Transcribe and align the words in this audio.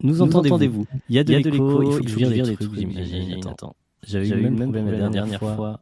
Nous 0.00 0.22
entendez-vous. 0.22 0.86
Il 1.08 1.16
y 1.16 1.18
a 1.18 1.24
de 1.24 1.32
l'écho, 1.32 1.82
il 1.82 1.92
faut 1.92 2.02
que 2.02 2.08
je 2.08 2.16
vire 2.16 2.46
des 2.46 2.56
trucs, 2.56 2.74
j'imagine. 2.74 3.46
Attends, 3.48 3.76
j'avais 4.02 4.28
eu 4.28 4.34
le 4.34 4.50
même 4.50 4.56
problème 4.56 4.90
la 4.90 5.08
dernière 5.08 5.38
fois. 5.38 5.80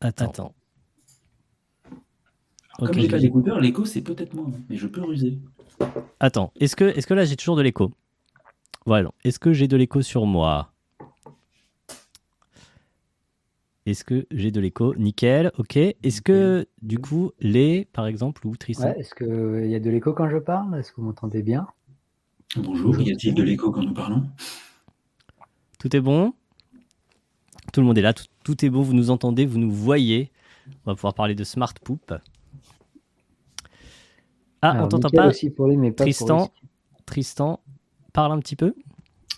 Attends. 0.00 0.54
Comme 2.78 2.92
j'ai 2.92 3.08
pas 3.08 3.18
d'écouteur, 3.18 3.58
l'écho 3.58 3.84
c'est 3.84 4.02
peut-être 4.02 4.34
moi, 4.34 4.46
mais 4.68 4.76
je 4.76 4.86
peux 4.86 5.02
ruser. 5.02 5.38
Attends, 6.20 6.52
est-ce 6.56 6.76
que, 6.76 6.84
est 6.84 7.06
que 7.06 7.14
là 7.14 7.24
j'ai 7.24 7.36
toujours 7.36 7.56
de 7.56 7.62
l'écho? 7.62 7.90
Voilà, 8.84 9.10
est-ce 9.24 9.38
que 9.38 9.52
j'ai 9.52 9.66
de 9.66 9.76
l'écho 9.76 10.02
sur 10.02 10.26
moi? 10.26 10.72
Est-ce 13.86 14.02
que 14.02 14.26
j'ai 14.32 14.50
de 14.50 14.60
l'écho 14.60 14.96
Nickel, 14.96 15.52
ok. 15.58 15.76
Est-ce 15.76 16.20
que 16.20 16.66
du 16.82 16.98
coup, 16.98 17.30
les, 17.38 17.84
par 17.92 18.08
exemple, 18.08 18.44
ou 18.44 18.56
Tristan 18.56 18.92
Est-ce 18.94 19.14
qu'il 19.14 19.70
y 19.70 19.76
a 19.76 19.80
de 19.80 19.90
l'écho 19.90 20.12
quand 20.12 20.28
je 20.28 20.38
parle? 20.38 20.76
Est-ce 20.76 20.90
que 20.90 20.96
vous 20.96 21.06
m'entendez 21.06 21.44
bien? 21.44 21.68
Bonjour, 22.56 23.00
y 23.00 23.12
a-t-il 23.12 23.32
de 23.32 23.44
l'écho 23.44 23.70
quand 23.70 23.82
nous 23.82 23.94
parlons? 23.94 24.24
Tout 25.78 25.94
est 25.94 26.00
bon? 26.00 26.34
Tout 27.72 27.80
le 27.80 27.86
monde 27.86 27.96
est 27.98 28.02
là, 28.02 28.12
tout, 28.12 28.64
est 28.64 28.70
bon, 28.70 28.82
vous 28.82 28.94
nous 28.94 29.10
entendez, 29.10 29.46
vous 29.46 29.58
nous 29.58 29.70
voyez. 29.70 30.32
On 30.84 30.90
va 30.90 30.94
pouvoir 30.96 31.14
parler 31.14 31.36
de 31.36 31.44
Smart 31.44 31.74
Poop. 31.84 32.12
Ah, 34.62 34.82
on 34.82 34.88
t'entend 34.88 35.10
pas, 35.10 35.30
Tristan, 35.96 36.50
Tristan, 37.04 37.60
parle 38.12 38.32
un 38.32 38.40
petit 38.40 38.56
peu. 38.56 38.74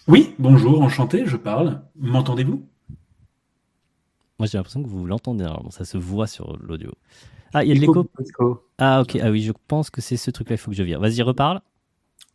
Oui, 0.06 0.34
bonjour, 0.38 0.80
enchanté, 0.80 1.26
je 1.26 1.36
parle. 1.36 1.82
M'entendez-vous? 1.96 2.62
Moi, 4.38 4.46
j'ai 4.46 4.56
l'impression 4.56 4.82
que 4.82 4.88
vous 4.88 5.04
l'entendez, 5.04 5.46
ça 5.70 5.84
se 5.84 5.98
voit 5.98 6.28
sur 6.28 6.56
l'audio. 6.58 6.92
Ah, 7.52 7.64
il 7.64 7.68
y 7.68 7.72
a 7.72 7.74
de 7.74 7.80
l'écho 7.80 8.08
Ah, 8.78 9.00
ok, 9.00 9.18
ah 9.20 9.30
oui, 9.30 9.42
je 9.42 9.52
pense 9.66 9.90
que 9.90 10.00
c'est 10.00 10.16
ce 10.16 10.30
truc-là, 10.30 10.54
il 10.54 10.58
faut 10.58 10.70
que 10.70 10.76
je 10.76 10.82
vire. 10.84 11.00
Vas-y, 11.00 11.22
reparle. 11.22 11.60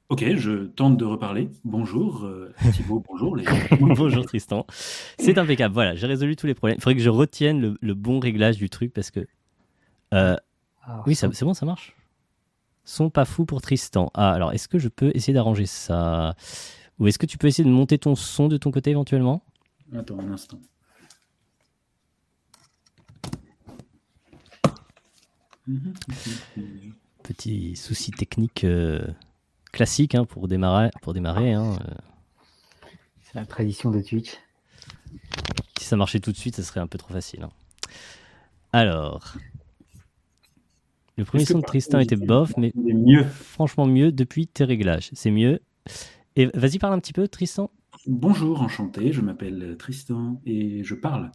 Ok, 0.09 0.25
je 0.35 0.65
tente 0.65 0.97
de 0.97 1.05
reparler. 1.05 1.49
Bonjour 1.63 2.25
euh, 2.25 2.53
Thibaut, 2.73 3.01
bonjour 3.07 3.37
les 3.37 3.45
Bonjour 3.79 4.25
Tristan. 4.25 4.65
C'est 5.17 5.37
impeccable, 5.37 5.73
voilà, 5.73 5.95
j'ai 5.95 6.07
résolu 6.07 6.35
tous 6.35 6.45
les 6.45 6.53
problèmes. 6.53 6.77
Il 6.77 6.81
faudrait 6.81 6.97
que 6.97 7.01
je 7.01 7.09
retienne 7.09 7.77
le, 7.79 7.93
bon 7.93 8.19
réglage 8.19 8.57
du 8.57 8.69
truc 8.69 8.93
parce 8.93 9.09
que... 9.09 9.25
Euh, 10.13 10.35
oui, 11.07 11.15
c'est 11.15 11.29
bon, 11.45 11.53
ça 11.53 11.65
marche? 11.65 11.95
Son 12.83 13.09
pas 13.09 13.23
fou 13.23 13.45
pour 13.45 13.61
Tristan. 13.61 14.11
Ah, 14.13 14.33
alors 14.33 14.51
est-ce 14.51 14.67
que 14.67 14.77
je 14.77 14.89
peux 14.89 15.11
essayer 15.15 15.33
d'arranger 15.33 15.65
ça? 15.65 16.35
Ou 16.99 17.07
est-ce 17.07 17.17
que 17.17 17.25
tu 17.25 17.37
peux 17.37 17.47
essayer 17.47 17.63
de 17.63 17.73
monter 17.73 17.97
ton 17.97 18.15
son 18.15 18.49
de 18.49 18.57
ton 18.57 18.71
côté 18.71 18.91
éventuellement? 18.91 19.41
Attends 19.95 20.19
un 20.19 20.33
instant. 20.33 20.59
Petit 27.23 27.75
souci 27.75 28.11
technique 28.11 28.63
euh, 28.63 29.05
classique 29.71 30.15
hein, 30.15 30.25
pour 30.25 30.47
démarrer. 30.47 30.89
Pour 31.01 31.13
démarrer 31.13 31.53
hein, 31.53 31.77
euh. 31.81 31.93
C'est 33.21 33.35
la 33.35 33.45
tradition 33.45 33.91
de 33.91 34.01
Twitch. 34.01 34.31
Si 35.79 35.85
ça 35.85 35.95
marchait 35.95 36.19
tout 36.19 36.31
de 36.31 36.37
suite, 36.37 36.55
ça 36.55 36.63
serait 36.63 36.79
un 36.79 36.87
peu 36.87 36.97
trop 36.97 37.13
facile. 37.13 37.43
Hein. 37.43 37.49
Alors, 38.71 39.35
le 41.17 41.25
premier 41.25 41.45
son 41.45 41.59
de 41.59 41.63
Tristan 41.63 41.99
était 41.99 42.15
bof, 42.15 42.53
mais 42.57 42.71
mieux. 42.75 43.23
franchement 43.23 43.85
mieux 43.85 44.11
depuis 44.11 44.47
tes 44.47 44.63
réglages. 44.63 45.11
C'est 45.13 45.31
mieux. 45.31 45.61
Et 46.35 46.47
vas-y, 46.55 46.79
parle 46.79 46.93
un 46.93 46.99
petit 46.99 47.13
peu, 47.13 47.27
Tristan. 47.27 47.69
Bonjour, 48.07 48.61
enchanté. 48.61 49.11
Je 49.13 49.21
m'appelle 49.21 49.75
Tristan 49.77 50.41
et 50.45 50.83
je 50.83 50.95
parle. 50.95 51.31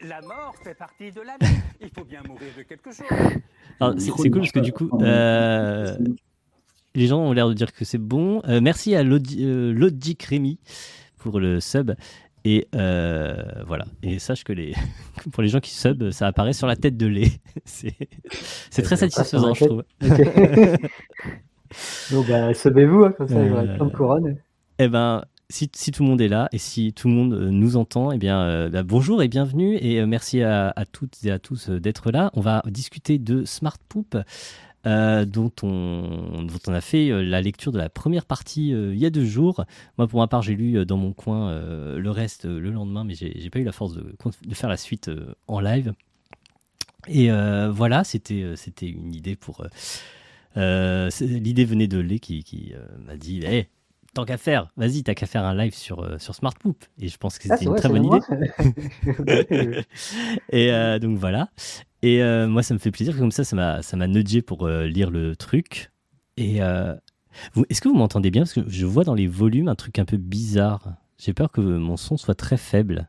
La 0.00 0.20
mort 0.20 0.54
fait 0.62 0.74
partie 0.74 1.12
de 1.12 1.20
la 1.20 1.36
vie. 1.40 1.56
Il 1.80 1.90
faut 1.90 2.04
bien 2.04 2.22
mourir 2.26 2.48
de 2.56 2.62
quelque 2.62 2.90
chose. 2.90 3.06
C'est 3.98 4.10
cool 4.10 4.40
parce 4.40 4.52
que 4.52 4.60
du 4.60 4.72
coup, 4.72 4.90
euh, 5.00 5.96
les 6.94 7.06
gens 7.06 7.20
ont 7.20 7.32
l'air 7.32 7.48
de 7.48 7.54
dire 7.54 7.72
que 7.72 7.84
c'est 7.84 7.98
bon. 7.98 8.42
Euh, 8.46 8.60
merci 8.60 8.94
à 8.94 9.02
Logic 9.02 10.22
Rémi 10.22 10.58
pour 11.18 11.40
le 11.40 11.60
sub. 11.60 11.92
Et 12.44 12.68
euh, 12.74 13.42
voilà. 13.66 13.86
Et 14.02 14.18
sache 14.18 14.44
que 14.44 14.52
les, 14.52 14.74
pour 15.32 15.42
les 15.42 15.48
gens 15.48 15.60
qui 15.60 15.70
sub, 15.70 16.10
ça 16.10 16.26
apparaît 16.26 16.52
sur 16.52 16.66
la 16.66 16.76
tête 16.76 16.96
de 16.96 17.06
lait. 17.06 17.32
c'est 17.64 17.96
très 18.82 18.96
satisfaisant, 18.96 19.54
je 19.54 19.64
trouve. 19.64 19.84
Donc, 22.12 22.28
bah, 22.28 22.52
subez-vous, 22.52 23.04
hein, 23.04 23.12
comme 23.12 23.28
ça, 23.28 23.48
j'aurai 23.48 23.76
plein 23.76 23.86
de 23.86 23.96
couronnes. 23.96 24.36
Eh 24.78 24.88
ben, 24.88 25.24
si, 25.54 25.92
tout 25.92 26.02
le 26.02 26.08
monde 26.08 26.20
est 26.20 26.28
là 26.28 26.48
et 26.52 26.58
si 26.58 26.92
tout 26.92 27.08
le 27.08 27.14
monde 27.14 27.34
nous 27.34 27.76
entend, 27.76 28.12
eh 28.12 28.18
bien, 28.18 28.68
bah, 28.68 28.82
bonjour 28.82 29.22
et 29.22 29.28
bienvenue 29.28 29.76
et 29.76 30.04
merci 30.06 30.42
à, 30.42 30.72
toutes 30.92 31.24
et 31.24 31.30
à 31.30 31.38
tous 31.38 31.70
d'être 31.70 32.10
là. 32.10 32.30
On 32.34 32.40
va 32.40 32.62
discuter 32.66 33.18
de 33.18 33.44
Smart 33.44 33.78
Poop. 33.88 34.16
Euh, 34.86 35.24
dont, 35.24 35.50
on, 35.62 36.46
a 36.66 36.80
fait 36.82 37.08
euh, 37.08 37.22
la 37.22 37.40
lecture 37.40 37.72
de 37.72 37.78
la 37.78 37.88
première 37.88 38.26
partie 38.26 38.74
euh, 38.74 38.92
il 38.92 39.00
y 39.00 39.06
a 39.06 39.10
deux 39.10 39.24
jours. 39.24 39.64
Moi, 39.96 40.06
pour 40.06 40.20
ma 40.20 40.26
part, 40.26 40.42
j'ai 40.42 40.54
lu 40.54 40.84
dans 40.84 40.98
mon 40.98 41.14
coin 41.14 41.58
le 41.96 42.10
reste 42.10 42.44
le 42.44 42.70
lendemain, 42.70 43.04
mais 43.04 43.14
j'ai 43.14 43.50
pas 43.50 43.60
eu 43.60 43.64
la 43.64 43.72
force 43.72 43.94
de, 43.94 44.14
faire 44.52 44.68
la 44.68 44.76
suite 44.76 45.10
en 45.46 45.60
live. 45.60 45.94
Et 47.08 47.30
voilà, 47.70 48.04
c'était 48.04 48.54
une 48.82 49.14
idée 49.14 49.36
pour. 49.36 49.64
L'idée 50.56 51.64
venait 51.64 51.88
de 51.88 51.98
Lé 51.98 52.18
qui, 52.18 52.74
m'a 53.06 53.16
dit 53.16 53.42
hey, 53.44 53.68
tant 54.14 54.24
qu'à 54.24 54.36
faire, 54.36 54.72
vas-y, 54.76 55.02
t'as 55.02 55.14
qu'à 55.14 55.26
faire 55.26 55.44
un 55.44 55.54
live 55.54 55.74
sur, 55.74 56.20
sur 56.20 56.34
Smart 56.34 56.54
Poop. 56.54 56.84
Et 56.98 57.08
je 57.08 57.18
pense 57.18 57.38
que 57.38 57.48
c'était 57.48 57.64
une 57.64 57.74
très 57.74 57.88
bonne 57.88 58.06
idée. 58.06 59.84
et 60.52 60.98
donc 61.00 61.18
voilà. 61.18 61.50
Et 62.04 62.22
euh, 62.22 62.46
moi, 62.48 62.62
ça 62.62 62.74
me 62.74 62.78
fait 62.78 62.90
plaisir. 62.90 63.16
Comme 63.16 63.30
ça, 63.30 63.44
ça 63.44 63.56
m'a, 63.56 63.80
ça 63.80 63.96
m'a 63.96 64.06
nudgé 64.06 64.42
pour 64.42 64.66
euh, 64.66 64.86
lire 64.86 65.10
le 65.10 65.34
truc. 65.36 65.90
Et 66.36 66.62
euh, 66.62 66.94
est-ce 67.70 67.80
que 67.80 67.88
vous 67.88 67.94
m'entendez 67.94 68.30
bien? 68.30 68.42
Parce 68.42 68.52
que 68.52 68.68
je 68.68 68.84
vois 68.84 69.04
dans 69.04 69.14
les 69.14 69.26
volumes 69.26 69.68
un 69.68 69.74
truc 69.74 69.98
un 69.98 70.04
peu 70.04 70.18
bizarre. 70.18 70.96
J'ai 71.16 71.32
peur 71.32 71.50
que 71.50 71.62
mon 71.62 71.96
son 71.96 72.18
soit 72.18 72.34
très 72.34 72.58
faible. 72.58 73.08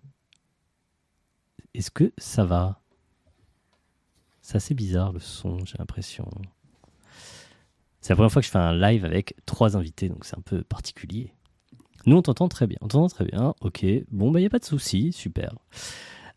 Est-ce 1.74 1.92
que 1.92 2.14
ça 2.18 2.46
va? 2.46 2.80
C'est 4.42 4.56
assez 4.56 4.76
bizarre 4.76 5.12
le 5.12 5.20
son, 5.20 5.58
j'ai 5.66 5.78
l'impression. 5.78 6.32
C'est 8.06 8.14
la 8.14 8.18
première 8.18 8.32
fois 8.32 8.44
que 8.44 8.46
je 8.46 8.52
fais 8.52 8.60
un 8.60 8.78
live 8.78 9.04
avec 9.04 9.34
trois 9.48 9.76
invités, 9.76 10.10
donc 10.10 10.26
c'est 10.26 10.38
un 10.38 10.42
peu 10.46 10.62
particulier. 10.62 11.34
Nous, 12.06 12.16
on 12.16 12.22
t'entend 12.22 12.48
très 12.48 12.68
bien. 12.68 12.78
On 12.82 12.88
t'entend 12.88 13.08
très 13.08 13.26
bien. 13.26 13.56
Ok. 13.62 13.84
Bon, 14.12 14.30
bah, 14.30 14.40
il 14.40 14.44
n'y 14.44 14.46
a 14.46 14.52
pas 14.52 14.60
de 14.60 14.64
souci. 14.64 15.12
Super. 15.12 15.56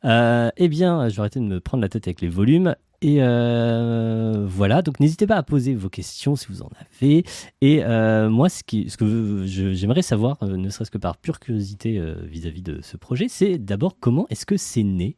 Euh, 0.07 0.49
eh 0.57 0.69
bien, 0.69 1.11
je 1.11 1.17
vais 1.17 1.21
arrêter 1.21 1.41
de 1.41 1.45
me 1.45 1.61
prendre 1.61 1.83
la 1.83 1.91
tête 1.91 2.09
avec 2.09 2.23
les 2.23 2.31
volumes. 2.31 2.75
Et 3.03 3.19
euh, 3.21 4.47
voilà, 4.49 4.81
donc 4.81 4.99
n'hésitez 4.99 5.27
pas 5.27 5.37
à 5.37 5.43
poser 5.43 5.75
vos 5.75 5.91
questions 5.91 6.37
si 6.37 6.47
vous 6.49 6.63
en 6.63 6.71
avez. 6.81 7.25
Et 7.61 7.85
euh, 7.85 8.31
moi, 8.31 8.49
ce, 8.49 8.65
qui, 8.65 8.89
ce 8.89 8.97
que 8.97 9.45
j'aimerais 9.45 10.01
savoir, 10.01 10.43
ne 10.43 10.71
serait-ce 10.71 10.91
que 10.91 10.97
par 10.97 11.19
pure 11.19 11.39
curiosité 11.39 12.03
vis-à-vis 12.23 12.63
de 12.63 12.81
ce 12.81 12.97
projet, 12.97 13.27
c'est 13.29 13.59
d'abord 13.59 13.99
comment 14.01 14.27
est-ce 14.31 14.47
que 14.47 14.57
c'est 14.57 14.85
né 14.85 15.17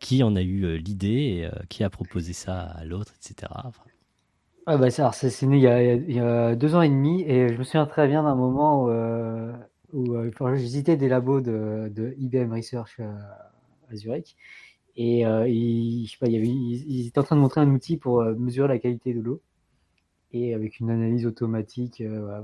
Qui 0.00 0.24
en 0.24 0.34
a 0.34 0.42
eu 0.42 0.76
l'idée 0.76 1.48
Qui 1.68 1.84
a 1.84 1.88
proposé 1.88 2.32
ça 2.32 2.62
à 2.62 2.84
l'autre, 2.84 3.12
etc. 3.16 3.52
Ah 4.66 4.76
bah 4.76 4.90
ça, 4.90 5.10
c'est 5.12 5.46
né 5.46 5.56
il 5.56 6.14
y, 6.14 6.20
a, 6.20 6.54
deux 6.54 6.74
ans 6.74 6.82
et 6.82 6.88
demi 6.88 7.22
et 7.22 7.48
je 7.48 7.58
me 7.58 7.64
souviens 7.64 7.86
très 7.86 8.06
bien 8.06 8.22
d'un 8.22 8.34
moment 8.34 8.84
où, 8.84 8.90
où 9.92 10.56
j'ai 10.56 10.82
des 10.82 11.08
labos 11.08 11.40
de, 11.40 12.14
IBM 12.18 12.52
Research 12.52 13.00
à 13.00 13.96
Zurich. 13.96 14.36
Et 14.96 15.26
euh, 15.26 15.48
ils, 15.48 16.06
je 16.06 16.12
sais 16.12 16.18
pas, 16.18 16.26
il 16.28 17.06
étaient 17.06 17.18
en 17.18 17.22
train 17.22 17.36
de 17.36 17.40
montrer 17.40 17.60
un 17.60 17.70
outil 17.70 17.96
pour 17.96 18.20
euh, 18.20 18.34
mesurer 18.34 18.68
la 18.68 18.78
qualité 18.78 19.14
de 19.14 19.20
l'eau 19.20 19.40
et 20.32 20.54
avec 20.54 20.80
une 20.80 20.90
analyse 20.90 21.26
automatique. 21.26 22.00
Euh, 22.00 22.42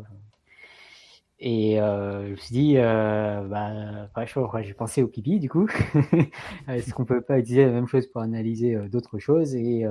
et 1.39 1.77
je 1.77 2.31
me 2.31 2.37
suis 2.37 2.55
dit, 2.55 2.77
bah, 2.77 4.63
j'ai 4.63 4.75
pensé 4.75 5.03
au 5.03 5.09
pipi 5.09 5.39
du 5.39 5.51
coup. 5.51 5.69
Est-ce 6.69 6.95
qu'on 6.95 7.05
peut 7.05 7.21
pas 7.21 7.39
utiliser 7.39 7.67
la 7.67 7.73
même 7.73 7.87
chose 7.87 8.07
pour 8.07 8.23
analyser 8.23 8.75
d'autres 8.89 9.19
choses 9.19 9.55
Et, 9.55 9.85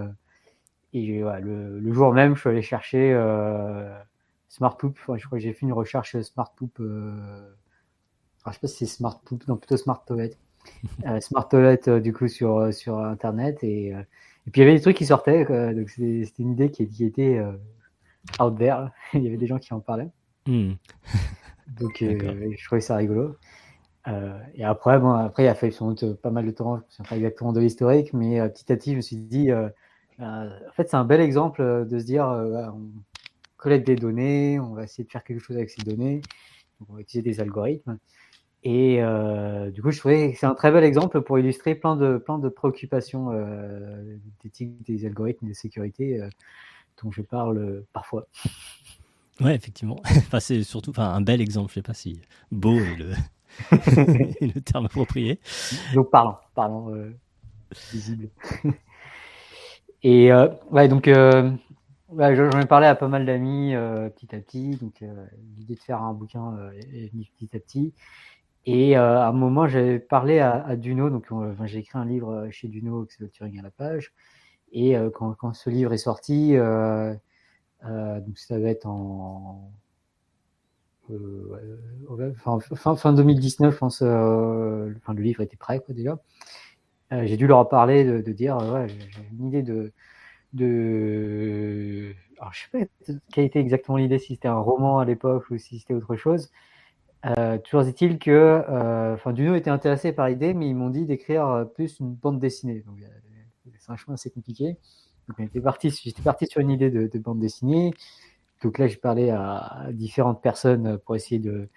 et 0.97 1.21
le, 1.41 1.93
jour 1.93 2.13
même, 2.13 2.35
je 2.35 2.41
suis 2.41 2.49
allé 2.49 2.61
chercher 2.61 3.13
Smart 4.49 4.77
Poop. 4.77 4.97
je 4.97 5.25
crois 5.25 5.37
que 5.37 5.43
j'ai 5.43 5.53
fait 5.53 5.65
une 5.65 5.73
recherche 5.73 6.19
Smart 6.21 6.51
Poop. 6.55 6.77
je 6.79 8.51
sais 8.51 8.59
pas 8.59 8.67
si 8.67 8.77
c'est 8.77 8.85
Smart 8.85 9.19
Poop, 9.25 9.47
non 9.47 9.57
plutôt 9.57 9.77
Smart 9.77 10.03
Toilette. 10.05 10.37
Euh, 11.05 11.19
Smart 11.19 11.47
Toilet 11.47 11.87
euh, 11.87 11.99
du 11.99 12.13
coup 12.13 12.27
sur, 12.27 12.57
euh, 12.57 12.71
sur 12.71 12.99
internet 12.99 13.63
et, 13.63 13.89
et 13.89 14.51
puis 14.51 14.61
il 14.61 14.65
y 14.65 14.67
avait 14.67 14.75
des 14.75 14.81
trucs 14.81 14.97
qui 14.97 15.05
sortaient 15.05 15.45
donc 15.73 15.89
c'était 15.89 16.31
une 16.39 16.51
idée 16.51 16.71
qui, 16.71 16.87
qui 16.87 17.05
était 17.05 17.41
out 18.39 18.57
there 18.57 18.87
il 19.13 19.23
y 19.23 19.27
avait 19.27 19.37
des 19.37 19.47
gens 19.47 19.59
qui 19.59 19.73
en 19.73 19.79
parlaient 19.79 20.09
hmm. 20.47 20.73
donc 21.79 21.97
je 21.99 22.65
trouvais 22.65 22.81
ça 22.81 22.95
rigolo 22.95 23.35
et 24.55 24.63
après 24.63 24.99
bon 24.99 25.11
après 25.11 25.43
il 25.43 25.47
a 25.47 25.55
fallu 25.55 25.71
sans 25.71 25.91
doute 25.91 26.19
pas 26.21 26.31
mal 26.31 26.45
de 26.45 26.51
temps 26.51 26.77
je 26.77 26.81
ne 26.81 26.91
sais 26.91 27.09
pas 27.09 27.15
exactement 27.15 27.53
de 27.53 27.59
l'historique 27.59 28.13
mais 28.13 28.47
petit 28.49 28.71
à 28.71 28.75
petit 28.75 28.91
je 28.91 28.97
me 28.97 29.01
suis 29.01 29.17
dit 29.17 29.49
en 30.19 30.71
fait 30.73 30.89
c'est 30.89 30.97
un 30.97 31.05
bel 31.05 31.21
exemple 31.21 31.85
de 31.87 31.99
se 31.99 32.05
dire 32.05 32.25
on 32.25 32.89
collecte 33.57 33.87
des 33.87 33.95
données 33.95 34.59
on 34.59 34.73
va 34.73 34.83
essayer 34.83 35.03
de 35.03 35.11
faire 35.11 35.23
quelque 35.23 35.39
chose 35.41 35.57
avec 35.57 35.69
ces 35.69 35.83
données 35.83 36.21
on 36.87 36.93
va 36.93 37.01
utiliser 37.01 37.29
des 37.29 37.39
algorithmes 37.41 37.97
et 38.65 38.97
euh, 38.99 39.69
du 39.69 39.83
coup, 39.83 39.91
je 39.91 39.99
trouvais 39.99 40.31
que 40.31 40.39
c'est 40.39 40.47
un 40.47 40.55
très 40.55 40.71
bel 40.71 40.83
exemple 40.83 41.21
pour 41.21 41.37
illustrer 41.37 41.75
plein 41.75 41.95
de, 41.95 42.17
plein 42.17 42.39
de 42.39 42.49
préoccupations 42.49 43.31
euh, 43.31 44.17
d'éthique 44.43 44.83
des 44.87 45.05
algorithmes 45.05 45.47
de 45.47 45.53
sécurité 45.53 46.19
euh, 46.19 46.27
dont 47.03 47.11
je 47.11 47.21
parle 47.21 47.83
parfois. 47.93 48.27
Ouais, 49.39 49.53
effectivement. 49.53 50.01
enfin, 50.05 50.39
c'est 50.39 50.63
surtout 50.63 50.89
enfin, 50.89 51.13
un 51.13 51.21
bel 51.21 51.41
exemple. 51.41 51.69
Je 51.69 51.75
sais 51.75 51.81
pas 51.83 51.93
si 51.93 52.19
beau 52.51 52.73
est 52.79 52.95
le, 52.95 53.13
le 54.41 54.59
terme 54.61 54.87
approprié. 54.87 55.39
Donc 55.93 56.09
parlant, 56.09 56.39
parlant 56.55 56.91
visible. 57.91 58.29
Et 60.07 60.31
ouais, 60.69 60.87
donc 60.87 61.09
j'en 61.09 62.59
ai 62.59 62.65
parlé 62.67 62.85
à 62.85 62.93
pas 62.93 63.07
mal 63.07 63.25
d'amis 63.25 63.73
petit 64.15 64.35
à 64.35 64.39
petit. 64.39 64.75
Donc 64.75 65.03
l'idée 65.57 65.73
de 65.73 65.79
faire 65.79 66.03
un 66.03 66.13
bouquin 66.13 66.55
est 66.93 67.11
venue 67.11 67.25
petit 67.35 67.49
à 67.55 67.59
petit. 67.59 67.91
Et 68.67 68.95
à 68.95 69.27
un 69.27 69.31
moment, 69.31 69.67
j'avais 69.67 69.97
parlé 69.97 70.37
à, 70.37 70.75
Duno, 70.75 71.09
donc 71.09 71.25
j'ai 71.63 71.79
écrit 71.79 71.97
un 71.97 72.05
livre 72.05 72.47
chez 72.51 72.67
Duno, 72.67 73.07
c'est 73.09 73.21
le 73.21 73.29
Turing 73.29 73.57
à 73.57 73.63
la 73.63 73.71
page. 73.71 74.13
Et 74.71 74.95
quand, 75.15 75.53
ce 75.53 75.71
livre 75.71 75.91
est 75.91 75.97
sorti, 75.97 76.53
donc 76.53 78.37
ça 78.37 78.59
va 78.59 78.69
être 78.69 78.85
en 78.85 79.71
fin, 82.75 82.95
fin, 82.95 83.13
2019, 83.13 83.73
je 83.73 83.79
pense. 83.79 84.03
enfin, 84.03 85.13
le 85.15 85.23
livre 85.23 85.41
était 85.41 85.57
prêt, 85.57 85.81
déjà. 85.89 86.19
J'ai 87.11 87.37
dû 87.37 87.47
leur 87.47 87.67
parler 87.69 88.03
de, 88.03 88.31
dire, 88.31 88.57
ouais, 88.57 88.87
j'ai 88.87 89.21
une 89.37 89.47
idée 89.47 89.63
de, 89.63 89.91
de. 90.53 92.13
Alors, 92.39 92.53
je 92.53 92.63
sais 92.63 92.69
pas 92.71 93.13
quelle 93.31 93.45
était 93.45 93.59
exactement 93.59 93.97
l'idée, 93.97 94.19
si 94.19 94.33
c'était 94.33 94.47
un 94.47 94.59
roman 94.59 94.99
à 94.99 95.05
l'époque 95.05 95.49
ou 95.49 95.57
si 95.57 95.79
c'était 95.79 95.93
autre 95.93 96.15
chose. 96.15 96.49
Euh, 97.25 97.57
toujours 97.57 97.81
est-il 97.81 98.19
que, 98.19 98.31
euh, 98.31 99.15
enfin, 99.15 99.33
Duno 99.33 99.55
était 99.55 99.71
intéressé 99.71 100.11
par 100.13 100.27
l'idée, 100.27 100.53
mais 100.53 100.69
ils 100.69 100.75
m'ont 100.75 100.89
dit 100.89 101.05
d'écrire 101.05 101.47
euh, 101.47 101.65
plus 101.65 101.99
une 101.99 102.13
bande 102.13 102.39
dessinée. 102.39 102.83
C'est 103.79 103.91
un 103.91 103.95
chemin 103.95 104.13
assez 104.13 104.29
compliqué. 104.29 104.77
J'étais 105.39 105.59
parti, 105.59 105.91
sur 105.91 106.61
une 106.61 106.69
idée 106.69 106.91
de, 106.91 107.19
bande 107.19 107.39
dessinée. 107.39 107.91
Donc 108.63 108.77
là, 108.77 108.87
j'ai 108.87 108.97
parlé 108.97 109.31
à, 109.31 109.87
différentes 109.91 110.41
personnes 110.41 110.99
pour 110.99 111.15
essayer 111.15 111.39
de, 111.39 111.67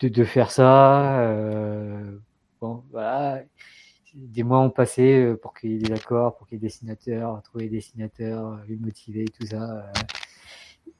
de 0.00 0.24
faire 0.24 0.50
ça. 0.50 1.32
bon, 2.60 2.82
voilà 2.90 3.42
des 4.14 4.42
mois 4.42 4.60
ont 4.60 4.70
passé 4.70 5.24
euh, 5.24 5.36
pour 5.36 5.54
qu'il 5.54 5.72
y 5.72 5.74
ait 5.76 5.78
des 5.78 5.92
accords, 5.92 6.36
pour 6.36 6.46
qu'il 6.46 6.56
y 6.56 6.58
ait 6.58 6.60
des 6.60 6.66
dessinateurs, 6.68 7.42
trouver 7.42 7.64
des 7.68 7.76
dessinateurs, 7.76 8.60
les 8.68 8.76
motiver, 8.76 9.24
tout 9.24 9.46
ça. 9.46 9.62
Euh. 9.62 9.92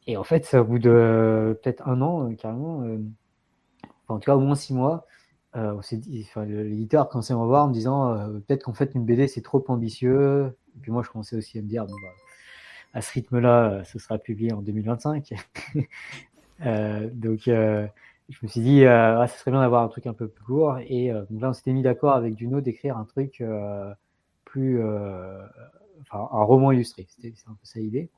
Et 0.07 0.17
en 0.17 0.25
fait, 0.25 0.55
au 0.55 0.65
bout 0.65 0.79
de 0.79 1.59
peut-être 1.63 1.87
un 1.87 2.01
an, 2.03 2.29
euh, 2.29 2.35
carrément, 2.35 2.85
en 4.09 4.19
tout 4.19 4.27
cas 4.27 4.35
au 4.37 4.41
moins 4.41 4.57
six 4.57 4.75
mois, 4.75 5.07
on 5.55 5.83
s'est 5.83 6.01
l'éditeur 6.47 7.09
commençait 7.09 7.35
à 7.35 7.37
me 7.37 7.45
voir 7.45 7.67
en 7.67 7.69
me 7.69 7.75
disant 7.75 8.17
peut-être 8.47 8.65
qu'en 8.65 8.73
fait 8.73 8.95
une 8.95 9.05
BD 9.05 9.29
c'est 9.29 9.43
trop 9.43 9.63
ambitieux. 9.69 10.57
Et 10.77 10.81
puis 10.81 10.91
moi 10.91 11.03
je 11.03 11.11
commençais 11.11 11.37
aussi 11.37 11.59
à 11.59 11.63
me 11.63 11.69
dire 11.69 11.85
bah, 11.87 11.93
à 12.95 13.03
ce 13.03 13.13
rythme-là, 13.13 13.85
ce 13.85 13.99
sera 13.99 14.19
publié 14.19 14.53
en 14.53 14.63
2025. 14.63 15.35
donc 17.13 17.49
je 18.33 18.39
me 18.43 18.49
suis 18.49 18.61
dit, 18.61 18.85
euh, 18.85 19.21
ah, 19.21 19.29
ce 19.29 19.39
serait 19.39 19.51
bien 19.51 19.61
d'avoir 19.61 19.83
un 19.83 19.89
truc 19.89 20.07
un 20.07 20.15
peu 20.15 20.27
plus 20.27 20.45
court. 20.45 20.79
Et 20.87 21.13
euh, 21.13 21.25
donc 21.31 21.43
là, 21.43 21.51
on 21.51 21.53
s'était 21.53 21.73
mis 21.73 21.83
d'accord 21.83 22.15
avec 22.15 22.35
Duno 22.35 22.61
d'écrire 22.61 22.97
un 22.97 23.05
truc 23.05 23.41
euh, 23.41 23.93
plus. 24.45 24.83
enfin, 24.83 26.29
un 26.33 26.43
roman 26.43 26.73
illustré. 26.73 27.07
C'était 27.09 27.35
un 27.47 27.53
peu 27.53 27.65
ça 27.65 27.79
l'idée. 27.79 28.09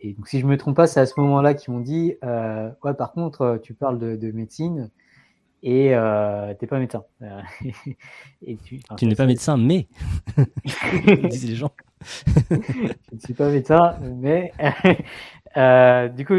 Et 0.00 0.12
donc, 0.12 0.28
si 0.28 0.38
je 0.38 0.46
me 0.46 0.56
trompe 0.56 0.76
pas, 0.76 0.86
c'est 0.86 1.00
à 1.00 1.06
ce 1.06 1.18
moment-là 1.18 1.54
qu'ils 1.54 1.72
m'ont 1.72 1.80
dit 1.80 2.14
Ouais, 2.22 2.94
par 2.96 3.12
contre, 3.12 3.58
tu 3.62 3.74
parles 3.74 3.98
de, 3.98 4.32
médecine 4.32 4.90
et 5.62 5.94
euh, 5.94 6.54
t'es 6.54 6.66
pas 6.66 6.78
médecin. 6.78 7.04
et 8.42 8.56
tu 8.56 8.80
tu 8.96 9.06
n'es 9.06 9.14
pas 9.14 9.26
médecin, 9.26 9.56
mais. 9.56 9.88
disent 11.30 11.48
les 11.48 11.56
gens. 11.56 11.72
je 12.50 12.54
ne 13.14 13.18
suis 13.18 13.34
pas 13.34 13.50
médecin, 13.50 13.96
mais. 14.02 14.52
du 16.16 16.26
coup, 16.26 16.34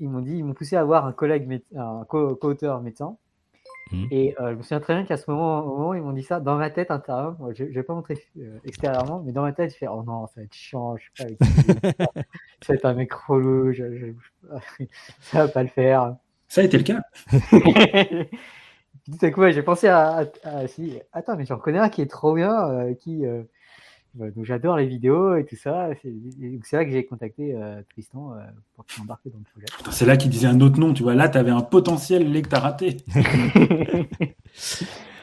ils 0.00 0.08
m'ont 0.08 0.20
dit, 0.20 0.36
ils 0.36 0.44
m'ont 0.44 0.54
poussé 0.54 0.76
à 0.76 0.80
avoir 0.80 1.06
un 1.06 1.12
collègue, 1.12 1.62
un 1.76 2.04
co-auteur 2.08 2.80
médecin. 2.80 3.16
Hmm. 3.92 4.06
Et 4.10 4.36
euh, 4.40 4.52
je 4.52 4.56
me 4.56 4.62
souviens 4.62 4.80
très 4.80 4.94
bien 4.94 5.04
qu'à 5.04 5.16
ce 5.16 5.30
moment, 5.30 5.64
au 5.64 5.76
moment 5.76 5.88
où 5.90 5.94
ils 5.94 6.02
m'ont 6.02 6.12
dit 6.12 6.22
ça, 6.22 6.38
dans 6.40 6.56
ma 6.56 6.70
tête 6.70 6.90
intérieure, 6.90 7.36
je 7.54 7.64
ne 7.64 7.70
vais 7.70 7.82
pas 7.82 7.94
montrer 7.94 8.18
euh, 8.38 8.58
extérieurement, 8.64 9.22
mais 9.24 9.32
dans 9.32 9.42
ma 9.42 9.52
tête, 9.52 9.72
je 9.72 9.76
fais 9.76 9.88
Oh 9.88 10.02
non, 10.06 10.26
ça 10.28 10.34
va 10.36 10.42
être 10.42 10.54
chiant, 10.54 10.96
je 10.96 11.04
sais 11.14 11.34
pas 11.34 11.44
ça 12.62 12.72
va 12.72 12.74
être 12.74 12.84
un 12.84 12.94
mec 12.94 13.12
relou, 13.12 13.72
je, 13.72 13.96
je, 13.96 14.06
ça 15.20 15.46
va 15.46 15.48
pas 15.48 15.62
le 15.62 15.68
faire. 15.68 16.16
Ça 16.46 16.60
a 16.60 16.64
été 16.64 16.78
le 16.78 16.84
cas. 16.84 17.00
Tout 19.06 19.26
à 19.26 19.30
coup, 19.30 19.50
j'ai 19.50 19.62
pensé 19.62 19.88
à, 19.88 20.24
attends, 21.12 21.36
mais 21.36 21.44
j'en 21.44 21.58
connais 21.58 21.78
un 21.78 21.88
qui 21.88 22.00
est 22.00 22.10
trop 22.10 22.34
bien, 22.34 22.70
euh, 22.70 22.94
qui, 22.94 23.24
donc 24.14 24.44
j'adore 24.44 24.76
les 24.76 24.86
vidéos 24.86 25.36
et 25.36 25.44
tout 25.44 25.56
ça. 25.56 25.90
C'est 26.02 26.76
là 26.76 26.84
que 26.84 26.90
j'ai 26.90 27.04
contacté 27.04 27.54
euh, 27.54 27.80
Tristan 27.92 28.32
euh, 28.32 28.40
pour 28.74 28.84
s'embarquer 28.88 29.30
dans 29.30 29.38
le 29.38 29.44
projet. 29.44 29.66
C'est 29.92 30.06
là 30.06 30.16
qu'il 30.16 30.30
disait 30.30 30.48
un 30.48 30.60
autre 30.60 30.78
nom, 30.78 30.92
tu 30.92 31.02
vois. 31.02 31.14
Là, 31.14 31.28
tu 31.28 31.38
avais 31.38 31.50
un 31.50 31.62
potentiel 31.62 32.30
que 32.42 32.48
tu 32.48 32.54
as 32.54 32.58
raté. 32.58 32.96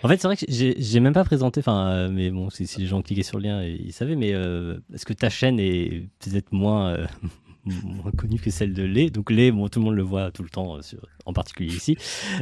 en 0.04 0.07
fait, 0.07 0.18
c'est 0.18 0.28
vrai 0.28 0.38
que 0.38 0.45
j'ai 0.48 1.00
même 1.00 1.13
pas 1.13 1.25
présenté, 1.25 1.60
enfin, 1.60 1.89
euh, 1.89 2.10
mais 2.12 2.31
bon, 2.31 2.50
si, 2.50 2.68
les 2.78 2.86
gens 2.86 3.01
cliquaient 3.01 3.24
sur 3.24 3.39
le 3.39 3.44
lien, 3.44 3.63
ils 3.63 3.94
savaient, 3.94 4.16
mais 4.16 4.30
est-ce 4.30 5.06
que 5.06 5.13
ta 5.13 5.30
chaîne 5.30 5.60
est 5.60 6.07
peut-être 6.19 6.51
moins 6.54 6.98
moins 7.83 8.11
connue 8.11 8.39
que 8.39 8.49
celle 8.49 8.73
de 8.73 8.83
Lé. 8.83 9.09
Donc 9.09 9.31
Lé, 9.31 9.51
bon, 9.51 9.67
tout 9.67 9.79
le 9.79 9.85
monde 9.85 9.95
le 9.95 10.03
voit 10.03 10.31
tout 10.31 10.43
le 10.43 10.49
temps, 10.49 10.77
euh, 10.77 10.81
sur, 10.81 10.99
en 11.25 11.33
particulier 11.33 11.73
ici. 11.73 11.97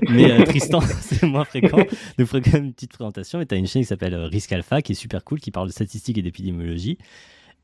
Mais 0.09 0.31
euh, 0.31 0.43
Tristan, 0.43 0.81
c'est 1.01 1.23
moins 1.23 1.45
fréquent. 1.45 1.77
Donc 1.77 1.87
je 2.19 2.25
ferai 2.25 2.41
quand 2.41 2.53
même 2.53 2.65
une 2.65 2.73
petite 2.73 2.93
présentation. 2.93 3.41
Et 3.41 3.45
tu 3.45 3.55
as 3.55 3.57
une 3.57 3.67
chaîne 3.67 3.81
qui 3.81 3.87
s'appelle 3.87 4.13
euh, 4.13 4.27
Risk 4.27 4.51
Alpha, 4.51 4.81
qui 4.81 4.93
est 4.93 4.95
super 4.95 5.23
cool, 5.23 5.39
qui 5.39 5.51
parle 5.51 5.67
de 5.67 5.73
statistiques 5.73 6.17
et 6.17 6.21
d'épidémiologie. 6.21 6.97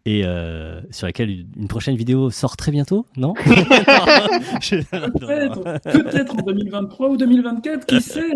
Et 0.03 0.23
sur 0.89 1.05
laquelle 1.05 1.45
une 1.55 1.67
prochaine 1.67 1.95
vidéo 1.95 2.31
sort 2.31 2.57
très 2.57 2.71
bientôt, 2.71 3.05
non? 3.17 3.33
Peut-être 5.83 6.33
en 6.33 6.41
2023 6.41 7.09
ou 7.09 7.17
2024, 7.17 7.85
qui 7.85 8.01
sait? 8.01 8.33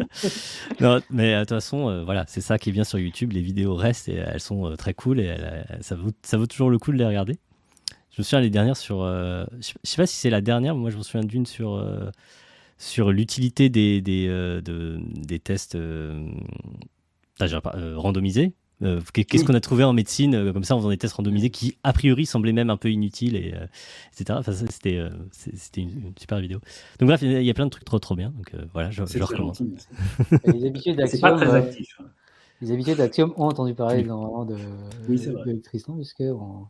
Non, 0.79 1.01
mais 1.09 1.33
de 1.33 1.39
toute 1.39 1.49
façon, 1.49 2.03
voilà, 2.05 2.25
c'est 2.27 2.41
ça 2.41 2.59
qui 2.59 2.69
est 2.69 2.71
bien 2.71 2.83
sur 2.83 2.99
YouTube. 2.99 3.31
Les 3.31 3.41
vidéos 3.41 3.73
restent 3.73 4.09
et 4.09 4.13
elles 4.13 4.39
sont 4.41 4.75
très 4.77 4.93
cool 4.93 5.19
et 5.19 5.35
ça, 5.81 5.95
vaut, 5.95 6.11
ça 6.21 6.37
vaut 6.37 6.45
toujours 6.45 6.69
le 6.69 6.77
coup 6.77 6.91
de 6.91 6.97
les 6.97 7.05
regarder. 7.07 7.39
Je 8.15 8.21
me 8.21 8.23
souviens 8.23 8.39
les 8.39 8.49
dernières 8.49 8.77
sur. 8.77 9.01
Euh, 9.01 9.43
je 9.59 9.73
sais 9.83 9.97
pas 9.97 10.05
si 10.05 10.15
c'est 10.15 10.29
la 10.29 10.39
dernière, 10.39 10.73
mais 10.73 10.79
moi 10.79 10.89
je 10.89 10.97
me 10.97 11.03
souviens 11.03 11.25
d'une 11.27 11.45
sur, 11.45 11.73
euh, 11.73 12.09
sur 12.77 13.11
l'utilité 13.11 13.67
des, 13.67 13.99
des, 14.01 14.27
euh, 14.29 14.61
des 14.61 15.39
tests 15.39 15.77
randomisés. 17.41 18.53
Qu'est-ce 19.13 19.43
qu'on 19.43 19.53
a 19.53 19.59
trouvé 19.59 19.83
en 19.83 19.91
médecine 19.91 20.53
comme 20.53 20.63
ça 20.63 20.75
en 20.75 20.77
faisant 20.77 20.91
des 20.91 20.97
tests 20.97 21.15
randomisés 21.15 21.49
qui 21.49 21.77
a 21.83 21.91
priori 21.91 22.25
semblaient 22.25 22.53
même 22.53 22.69
un 22.69 22.77
peu 22.77 22.89
inutiles 22.89 23.35
et 23.35 23.53
etc. 24.13 24.39
Enfin, 24.39 24.53
c'était 24.53 25.01
c'était 25.33 25.81
une, 25.81 26.13
super 26.17 26.39
vidéo. 26.39 26.59
Donc 26.99 27.09
bref, 27.09 27.21
il 27.21 27.43
y 27.43 27.49
a 27.49 27.53
plein 27.53 27.65
de 27.65 27.71
trucs 27.71 27.83
trop 27.83 27.99
trop 27.99 28.15
bien. 28.15 28.29
Donc 28.29 28.55
voilà, 28.71 28.91
je, 28.91 29.03
je 29.05 29.23
recommence. 29.23 29.61
les 30.45 30.65
habitudes 30.65 30.95
d'Axiom. 30.95 31.37
Les 32.61 32.71
habitudes 32.71 32.95
d'Axiom 32.95 33.33
ont 33.35 33.47
entendu 33.47 33.73
parler 33.73 34.03
de, 34.03 34.09
oui, 35.09 35.19
de, 35.19 35.59
Tristan 35.61 35.95
puisque 35.95 36.21
on, 36.21 36.67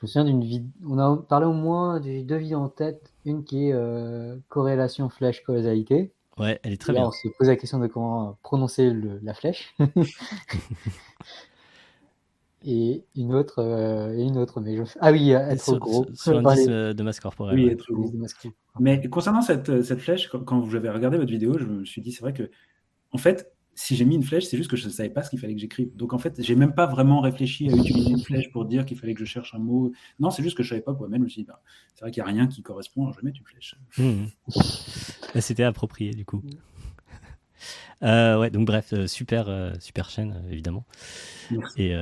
je 0.00 0.06
me 0.06 0.08
souviens 0.08 0.24
d'une 0.24 0.42
vidéo. 0.42 0.66
On 0.88 0.98
a 0.98 1.16
parlé 1.28 1.44
au 1.44 1.52
moins 1.52 2.00
de 2.00 2.22
deux 2.22 2.36
vidéos 2.36 2.58
en 2.58 2.70
tête. 2.70 3.12
Une 3.26 3.44
qui 3.44 3.68
est 3.68 3.72
euh, 3.74 4.38
corrélation 4.48 5.10
flèche-causalité. 5.10 6.10
Ouais, 6.38 6.58
elle 6.62 6.72
est 6.72 6.80
très 6.80 6.94
bien. 6.94 7.06
On 7.06 7.10
se 7.10 7.28
pose 7.36 7.48
la 7.48 7.56
question 7.56 7.78
de 7.78 7.86
comment 7.86 8.38
prononcer 8.42 8.94
la 9.22 9.34
flèche. 9.34 9.74
et 12.64 13.04
une 13.14 13.34
autre, 13.34 13.58
euh, 13.58 14.16
et 14.16 14.22
une 14.22 14.38
autre, 14.38 14.62
mais 14.62 14.74
je... 14.74 14.84
ah 15.00 15.12
oui, 15.12 15.32
être 15.32 15.76
gros. 15.76 16.06
Sur 16.14 16.40
l'indice 16.40 16.66
de 16.66 17.02
masse 17.02 17.20
corporelle. 17.20 17.56
Oui, 17.56 17.68
être 17.68 17.92
gros. 17.92 18.10
Mais 18.78 19.06
concernant 19.10 19.42
cette, 19.42 19.82
cette 19.82 20.00
flèche, 20.00 20.28
quand, 20.28 20.40
quand 20.44 20.60
vous 20.60 20.76
avez 20.76 20.88
regardé 20.88 21.18
votre 21.18 21.30
vidéo, 21.30 21.58
je 21.58 21.66
me 21.66 21.84
suis 21.84 22.00
dit, 22.00 22.12
c'est 22.12 22.22
vrai 22.22 22.32
que, 22.32 22.50
en 23.12 23.18
fait, 23.18 23.52
si 23.74 23.96
j'ai 23.96 24.04
mis 24.04 24.14
une 24.14 24.22
flèche, 24.22 24.44
c'est 24.44 24.56
juste 24.56 24.70
que 24.70 24.76
je 24.76 24.86
ne 24.86 24.92
savais 24.92 25.10
pas 25.10 25.22
ce 25.22 25.30
qu'il 25.30 25.38
fallait 25.38 25.54
que 25.54 25.60
j'écrive. 25.60 25.94
Donc 25.96 26.12
en 26.12 26.18
fait, 26.18 26.42
j'ai 26.42 26.54
même 26.54 26.74
pas 26.74 26.86
vraiment 26.86 27.20
réfléchi 27.20 27.68
à 27.70 27.74
utiliser 27.74 28.10
une 28.10 28.20
flèche 28.20 28.50
pour 28.50 28.64
dire 28.64 28.84
qu'il 28.84 28.98
fallait 28.98 29.14
que 29.14 29.20
je 29.20 29.24
cherche 29.24 29.54
un 29.54 29.58
mot. 29.58 29.92
Non, 30.18 30.30
c'est 30.30 30.42
juste 30.42 30.56
que 30.56 30.62
je 30.62 30.70
savais 30.70 30.80
pas 30.80 30.94
quoi. 30.94 31.08
Même 31.08 31.28
je 31.28 31.40
me 31.40 31.46
bah, 31.46 31.60
c'est 31.94 32.02
vrai 32.02 32.10
qu'il 32.10 32.22
n'y 32.22 32.28
a 32.28 32.32
rien 32.32 32.46
qui 32.46 32.62
correspond, 32.62 33.10
je 33.10 33.16
vais 33.16 33.22
mettre 33.22 33.38
une 33.38 33.46
flèche. 33.46 33.76
Mmh. 33.98 35.40
C'était 35.40 35.64
approprié 35.64 36.12
du 36.12 36.24
coup. 36.24 36.42
Euh, 38.02 38.38
ouais, 38.38 38.48
donc 38.48 38.66
bref, 38.66 38.94
euh, 38.94 39.06
super, 39.06 39.50
euh, 39.50 39.74
super 39.78 40.08
chaîne 40.08 40.42
évidemment. 40.50 40.86
Et 41.76 41.94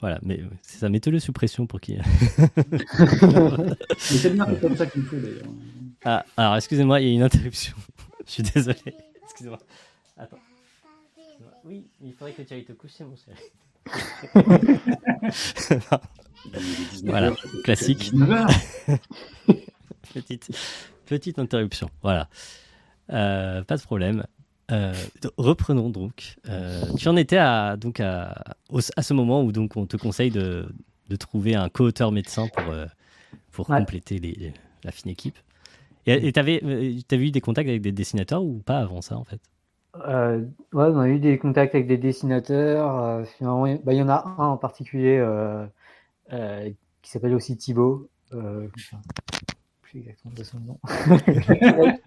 voilà, 0.00 0.18
mais 0.22 0.42
c'est 0.60 0.80
ça, 0.80 0.90
mettez-le 0.90 1.18
sous 1.18 1.32
pression 1.32 1.66
pour 1.66 1.80
qu'il. 1.80 2.02
c'est 3.96 4.34
bien 4.34 4.44
comme 4.60 4.76
ça 4.76 4.84
qu'il 4.84 5.00
faut 5.04 5.16
d'ailleurs. 5.16 5.46
Ah, 6.04 6.26
alors 6.36 6.56
excusez-moi, 6.56 7.00
il 7.00 7.08
y 7.08 7.10
a 7.10 7.14
une 7.14 7.22
interruption. 7.22 7.74
je 8.26 8.32
suis 8.32 8.42
désolé. 8.42 8.76
Excusez-moi. 9.22 9.58
Attends. 10.18 10.38
Oui, 11.64 11.86
il 12.02 12.12
faudrait 12.12 12.32
que 12.32 12.42
tu 12.42 12.54
ailles 12.54 12.64
te 12.64 12.72
coucher, 12.72 13.04
mon 13.04 13.16
chéri. 13.16 13.36
voilà, 17.04 17.32
classique. 17.64 18.12
petite, 20.14 20.50
petite 21.06 21.38
interruption. 21.38 21.88
Voilà. 22.02 22.28
Euh, 23.10 23.62
pas 23.64 23.76
de 23.76 23.82
problème. 23.82 24.24
Euh, 24.70 24.94
reprenons 25.36 25.90
donc. 25.90 26.36
Euh, 26.48 26.84
tu 26.96 27.08
en 27.08 27.16
étais 27.16 27.36
à, 27.38 27.76
donc 27.76 28.00
à, 28.00 28.44
à 28.96 29.02
ce 29.02 29.14
moment 29.14 29.42
où 29.42 29.52
donc 29.52 29.76
on 29.76 29.86
te 29.86 29.96
conseille 29.96 30.30
de, 30.30 30.68
de 31.08 31.16
trouver 31.16 31.54
un 31.54 31.68
co-auteur 31.68 32.12
médecin 32.12 32.48
pour, 32.48 32.64
pour 33.52 33.70
Ouais. 33.70 33.78
compléter 33.78 34.18
les, 34.18 34.52
la 34.82 34.90
fine 34.92 35.10
équipe. 35.10 35.38
Et 36.06 36.32
tu 36.32 36.40
avais, 36.40 36.60
eu 36.62 37.30
des 37.30 37.40
contacts 37.40 37.68
avec 37.68 37.80
des 37.80 37.92
dessinateurs 37.92 38.44
ou 38.44 38.58
pas 38.58 38.78
avant 38.80 39.00
ça, 39.00 39.16
en 39.16 39.24
fait? 39.24 39.40
Euh, 40.08 40.40
ouais, 40.72 40.84
on 40.86 40.98
a 40.98 41.08
eu 41.08 41.18
des 41.20 41.38
contacts 41.38 41.74
avec 41.74 41.86
des 41.86 41.98
dessinateurs. 41.98 42.98
euh, 43.02 43.24
finalement, 43.24 43.66
il 43.66 43.80
bah, 43.82 43.92
il 43.92 43.98
y 43.98 44.02
en 44.02 44.08
a 44.08 44.24
un 44.38 44.48
en 44.48 44.56
particulier 44.56 45.18
euh, 45.18 45.66
qui 47.02 47.10
s'appelle 47.10 47.34
aussi 47.34 47.56
Thibaut. 47.56 48.08
Euh, 48.32 48.68
je 48.76 49.92
sais 49.92 49.98
exactement 49.98 50.34
de 50.34 50.44
son 50.44 50.60
nom. 50.60 50.78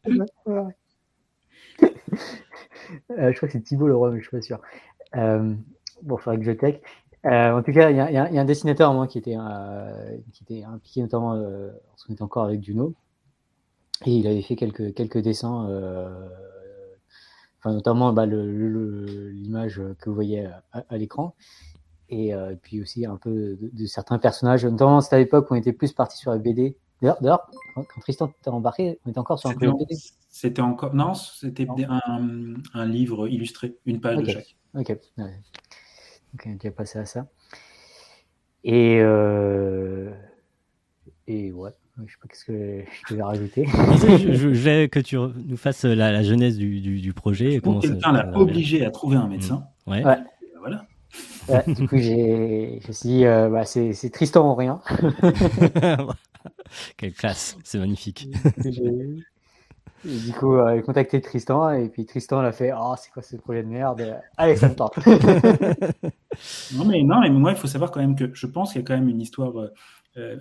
Je 3.09 3.35
crois 3.35 3.47
que 3.47 3.53
c'est 3.53 3.61
Thibaut 3.63 3.87
Leroy, 3.87 4.11
mais 4.11 4.17
je 4.19 4.23
suis 4.23 4.31
pas 4.31 4.41
sûr. 4.41 4.59
Bon, 6.03 6.17
il 6.17 6.21
faudrait 6.21 6.39
que 6.39 6.43
je. 6.45 6.51
Euh, 7.25 7.51
en 7.57 7.63
tout 7.63 7.73
cas, 7.73 7.89
il 7.89 7.97
y, 7.97 7.99
a- 7.99 8.11
y 8.11 8.35
y 8.35 8.39
un 8.39 8.45
dessinateur 8.45 8.93
moi 8.93 9.07
qui 9.07 9.17
était, 9.17 9.35
qui 10.33 10.43
était 10.43 10.63
impliqué 10.63 11.01
notamment 11.01 11.35
lorsqu'on 11.35 12.13
était 12.13 12.21
encore 12.23 12.45
avec 12.45 12.63
Juno. 12.63 12.93
Et 14.05 14.11
il 14.11 14.27
avait 14.27 14.41
fait 14.41 14.55
quelques, 14.55 14.93
quelques 14.95 15.19
dessins, 15.19 15.67
enfin, 17.59 17.73
notamment 17.73 18.13
bah, 18.13 18.25
l'image 18.25 19.81
que 19.99 20.09
vous 20.09 20.15
voyez 20.15 20.45
à, 20.45 20.63
à 20.89 20.97
l'écran. 20.97 21.35
Et 22.09 22.33
euh, 22.33 22.55
puis 22.61 22.81
aussi 22.81 23.05
un 23.05 23.17
peu 23.17 23.57
de, 23.61 23.69
de 23.73 23.85
certains 23.85 24.17
personnages, 24.17 24.63
notamment 24.65 25.01
c'était 25.01 25.17
à 25.17 25.19
l'époque 25.19 25.51
où 25.51 25.53
on 25.53 25.57
était 25.57 25.73
plus 25.73 25.91
parti 25.91 26.17
sur 26.17 26.31
la 26.31 26.37
BD. 26.37 26.77
D'ailleurs, 27.01 27.49
quand, 27.75 27.85
Tristan 28.01 28.31
t'a 28.41 28.51
embarqué, 28.51 28.99
on 29.05 29.09
était 29.09 29.19
encore 29.19 29.39
sur 29.39 29.49
un 29.49 29.53
en- 29.53 29.77
BD. 29.77 29.95
C'était 30.29 30.61
encore. 30.61 30.95
Non, 30.95 31.13
c'était 31.13 31.67
un, 31.89 32.53
un 32.73 32.85
livre 32.85 33.27
illustré, 33.27 33.75
une 33.85 33.99
page 33.99 34.17
Ok. 34.19 34.23
de 34.25 34.29
chaque. 34.31 34.55
Ok, 34.73 34.89
ouais. 35.17 35.41
Donc 36.33 36.43
on 36.45 36.67
est 36.67 36.71
passé 36.71 36.99
à 36.99 37.05
ça. 37.05 37.27
Et, 38.63 38.99
euh... 39.01 40.11
et 41.27 41.51
ouais, 41.51 41.71
je 42.05 42.11
sais 42.11 42.17
pas 42.21 42.27
qu'est-ce 42.27 42.45
que 42.45 42.83
je 43.07 43.13
devais 43.13 43.23
rajouter. 43.23 43.65
je, 44.01 44.17
je- 44.17 44.33
je 44.33 44.47
voulais 44.49 44.89
que 44.89 44.99
tu 44.99 45.17
nous 45.17 45.57
fasses 45.57 45.83
la, 45.85 46.11
la 46.11 46.23
genèse 46.23 46.57
du, 46.57 46.79
du, 46.79 46.99
du 46.99 47.13
projet. 47.13 47.59
Quelqu'un 47.59 48.11
l'a 48.11 48.37
obligé 48.37 48.85
à 48.85 48.91
trouver 48.91 49.17
un 49.17 49.27
médecin. 49.27 49.65
Ouais. 49.85 50.03
Voilà. 50.59 50.85
Ouais, 51.49 51.63
du 51.73 51.87
coup, 51.87 51.97
j'ai, 51.97 52.79
je 52.83 52.87
me 52.89 52.93
suis 52.93 53.09
dit, 53.09 53.25
euh, 53.25 53.49
bah, 53.49 53.63
c'est, 53.63 53.93
c'est 53.93 54.09
Tristan 54.09 54.51
ou 54.51 54.55
rien. 54.55 54.81
Quelle 56.97 57.13
classe, 57.13 57.57
c'est 57.63 57.79
magnifique. 57.79 58.27
Et 60.05 60.17
du 60.19 60.31
coup, 60.33 60.55
euh, 60.55 60.75
j'ai 60.75 60.81
contacté 60.83 61.21
Tristan 61.21 61.71
et 61.71 61.89
puis 61.89 62.05
Tristan 62.05 62.41
l'a 62.41 62.51
fait, 62.51 62.71
oh, 62.77 62.93
c'est 63.01 63.11
quoi 63.11 63.23
ce 63.23 63.35
projet 63.37 63.63
de 63.63 63.67
merde? 63.69 64.19
Allez, 64.37 64.55
ça 64.55 64.69
me 64.69 64.75
tente. 64.75 64.97
Non 66.75 66.85
mais, 66.85 67.01
non, 67.03 67.19
mais 67.21 67.29
moi, 67.29 67.51
il 67.51 67.57
faut 67.57 67.67
savoir 67.67 67.91
quand 67.91 67.99
même 67.99 68.15
que 68.15 68.29
je 68.33 68.45
pense 68.45 68.73
qu'il 68.73 68.81
y 68.81 68.83
a 68.83 68.87
quand 68.87 68.95
même 68.95 69.09
une 69.09 69.21
histoire 69.21 69.57
euh, 69.59 69.67
euh, 69.67 69.69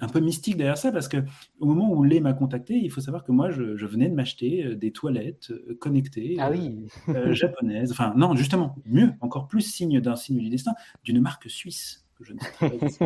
un 0.00 0.08
peu 0.08 0.20
mystique 0.20 0.56
derrière 0.56 0.78
ça, 0.78 0.92
parce 0.92 1.08
que 1.08 1.18
au 1.60 1.66
moment 1.66 1.92
où 1.92 2.02
Lé 2.02 2.20
m'a 2.20 2.32
contacté, 2.32 2.74
il 2.74 2.90
faut 2.90 3.00
savoir 3.00 3.24
que 3.24 3.32
moi, 3.32 3.50
je, 3.50 3.76
je 3.76 3.86
venais 3.86 4.08
de 4.08 4.14
m'acheter 4.14 4.64
euh, 4.64 4.76
des 4.76 4.90
toilettes 4.92 5.50
euh, 5.50 5.76
connectées 5.80 6.36
ah 6.38 6.48
euh, 6.48 6.52
oui. 6.52 6.86
euh, 7.08 7.32
japonaises. 7.32 7.92
Enfin, 7.92 8.14
non, 8.16 8.34
justement, 8.34 8.76
mieux, 8.86 9.12
encore 9.20 9.48
plus 9.48 9.62
signe 9.62 10.00
d'un 10.00 10.16
signe 10.16 10.38
du 10.38 10.48
destin, 10.48 10.72
d'une 11.04 11.20
marque 11.20 11.50
suisse 11.50 12.06
que 12.16 12.24
je 12.24 12.32
ne 12.32 12.38
sais 12.40 12.52
pas. 12.58 12.86
ici. 12.86 12.98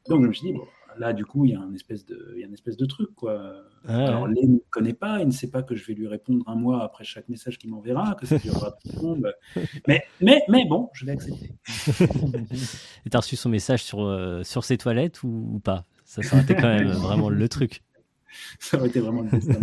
Donc 0.08 0.22
je 0.22 0.28
me 0.28 0.32
suis 0.32 0.46
dit, 0.48 0.52
bon, 0.54 0.64
là, 0.98 1.12
du 1.12 1.24
coup, 1.24 1.44
il 1.44 1.52
y 1.52 1.54
a 1.54 1.60
un 1.60 1.72
espèce 1.74 2.06
de, 2.06 2.32
il 2.34 2.40
y 2.40 2.44
a 2.44 2.46
une 2.46 2.54
espèce 2.54 2.76
de 2.76 2.86
truc, 2.86 3.14
quoi. 3.14 3.52
Ah, 3.86 4.06
Alors. 4.06 4.26
Lé 4.26 4.42
ne 4.44 4.54
me 4.54 4.62
connaît 4.70 4.94
pas, 4.94 5.20
il 5.20 5.26
ne 5.26 5.32
sait 5.32 5.50
pas 5.50 5.62
que 5.62 5.74
je 5.74 5.84
vais 5.84 5.94
lui 5.94 6.08
répondre 6.08 6.42
un 6.48 6.54
mois 6.54 6.82
après 6.82 7.04
chaque 7.04 7.28
message 7.28 7.58
qu'il 7.58 7.70
m'enverra, 7.70 8.14
que 8.14 8.26
ça 8.26 8.38
durera 8.38 8.76
plus 8.76 8.96
long. 9.02 9.16
bah. 9.18 9.32
Mais, 9.86 10.02
mais, 10.20 10.42
mais 10.48 10.64
bon, 10.66 10.88
je 10.94 11.04
vais 11.04 11.12
accepter. 11.12 11.52
Et 13.06 13.10
t'as 13.10 13.18
reçu 13.18 13.36
son 13.36 13.48
message 13.48 13.84
sur, 13.84 14.02
euh, 14.04 14.42
sur 14.42 14.64
ses 14.64 14.78
toilettes 14.78 15.22
ou, 15.22 15.50
ou 15.54 15.60
pas? 15.60 15.84
Ça, 16.08 16.22
ça 16.22 16.36
aurait 16.36 16.42
été 16.42 16.54
quand 16.54 16.68
même 16.68 16.90
vraiment 16.92 17.28
le 17.28 17.48
truc. 17.50 17.82
Ça 18.60 18.78
aurait 18.78 18.88
été 18.88 19.00
vraiment 19.00 19.22
le 19.22 19.28
destin. 19.30 19.58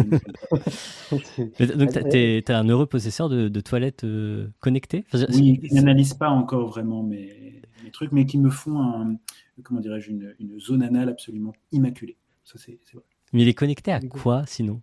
Donc, 1.59 1.91
t'es 1.91 2.51
un 2.53 2.67
heureux 2.69 2.85
possesseur 2.85 3.29
de, 3.29 3.47
de 3.47 3.59
toilettes 3.61 4.03
euh, 4.03 4.47
connectées? 4.59 5.05
Enfin, 5.07 5.25
je- 5.29 5.35
Oui, 5.35 5.59
qui 5.59 5.73
n'analyse 5.73 6.13
pas 6.13 6.29
encore 6.29 6.67
vraiment 6.67 7.03
mes, 7.03 7.61
mes 7.83 7.91
trucs, 7.91 8.11
mais 8.11 8.25
qui 8.25 8.37
me 8.37 8.49
font 8.49 8.79
un, 8.79 9.15
comment 9.63 9.79
dirais-je, 9.79 10.11
une, 10.11 10.35
une 10.39 10.59
zone 10.59 10.83
anale 10.83 11.09
absolument 11.09 11.53
immaculée. 11.71 12.17
Ça, 12.43 12.57
c'est 12.57 12.79
c'est 12.85 12.95
vrai. 12.97 13.05
Mais 13.33 13.41
il 13.41 13.47
est 13.47 13.53
connecté 13.53 13.91
à 13.91 13.99
quoi 13.99 14.43
sinon? 14.45 14.81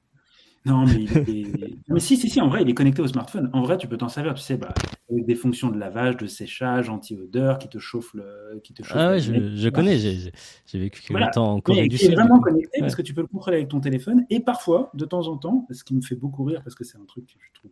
Non, 0.64 0.86
mais, 0.86 1.02
il 1.02 1.28
est- 1.28 1.78
mais 1.88 2.00
si, 2.00 2.16
si, 2.16 2.28
si, 2.30 2.40
en 2.40 2.48
vrai, 2.48 2.62
il 2.62 2.68
est 2.70 2.74
connecté 2.74 3.02
au 3.02 3.08
smartphone. 3.08 3.50
En 3.52 3.62
vrai, 3.62 3.78
tu 3.78 3.88
peux 3.88 3.96
t'en 3.96 4.08
servir, 4.08 4.34
tu 4.34 4.42
sais, 4.42 4.56
bah, 4.56 4.74
des 5.20 5.34
fonctions 5.34 5.70
de 5.70 5.78
lavage, 5.78 6.16
de 6.16 6.26
séchage, 6.26 6.88
anti-odeur, 6.88 7.58
qui 7.58 7.68
te 7.68 7.78
chauffent 7.78 8.14
le, 8.14 8.60
qui 8.64 8.72
te 8.72 8.82
chauffent 8.82 8.96
Ah 8.96 9.10
ouais, 9.10 9.20
je, 9.20 9.68
connais, 9.68 9.98
j'ai 9.98 10.32
vécu 10.74 11.02
Voilà. 11.10 11.28
temps 11.28 11.54
en 11.54 11.60
Corée 11.60 11.88
du 11.88 11.98
Sud. 11.98 12.10
du 12.10 12.14
vraiment 12.14 12.40
connecté 12.40 12.80
parce 12.80 12.94
que 12.94 13.02
tu 13.02 13.14
peux 13.14 13.20
le 13.20 13.26
contrôler 13.26 13.58
avec 13.58 13.68
ton 13.68 13.80
téléphone 13.80 14.24
et 14.30 14.40
parfois, 14.40 14.90
de 14.94 15.04
temps 15.04 15.28
en 15.28 15.36
temps, 15.36 15.66
ce 15.70 15.84
qui 15.84 15.94
me 15.94 16.02
fait 16.02 16.16
beaucoup 16.16 16.44
rire 16.44 16.62
parce 16.62 16.74
que 16.74 16.84
c'est 16.84 16.98
un 16.98 17.04
truc 17.04 17.26
que 17.26 17.32
je 17.38 17.52
trouve 17.52 17.70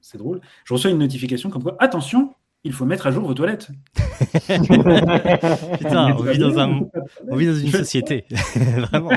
c'est 0.00 0.18
drôle, 0.18 0.40
je 0.64 0.74
reçois 0.74 0.90
une 0.90 0.98
notification 0.98 1.50
comme 1.50 1.62
quoi 1.62 1.76
attention, 1.78 2.34
il 2.64 2.72
faut 2.72 2.84
mettre 2.86 3.06
à 3.06 3.10
jour 3.10 3.26
vos 3.26 3.34
toilettes. 3.34 3.68
Putain, 4.48 6.14
on 6.18 6.22
vit 6.22 6.38
dans, 6.38 6.58
un, 6.58 6.80
on 7.28 7.36
vit 7.36 7.46
dans 7.46 7.54
une 7.54 7.70
société, 7.70 8.24
vraiment. 8.56 9.10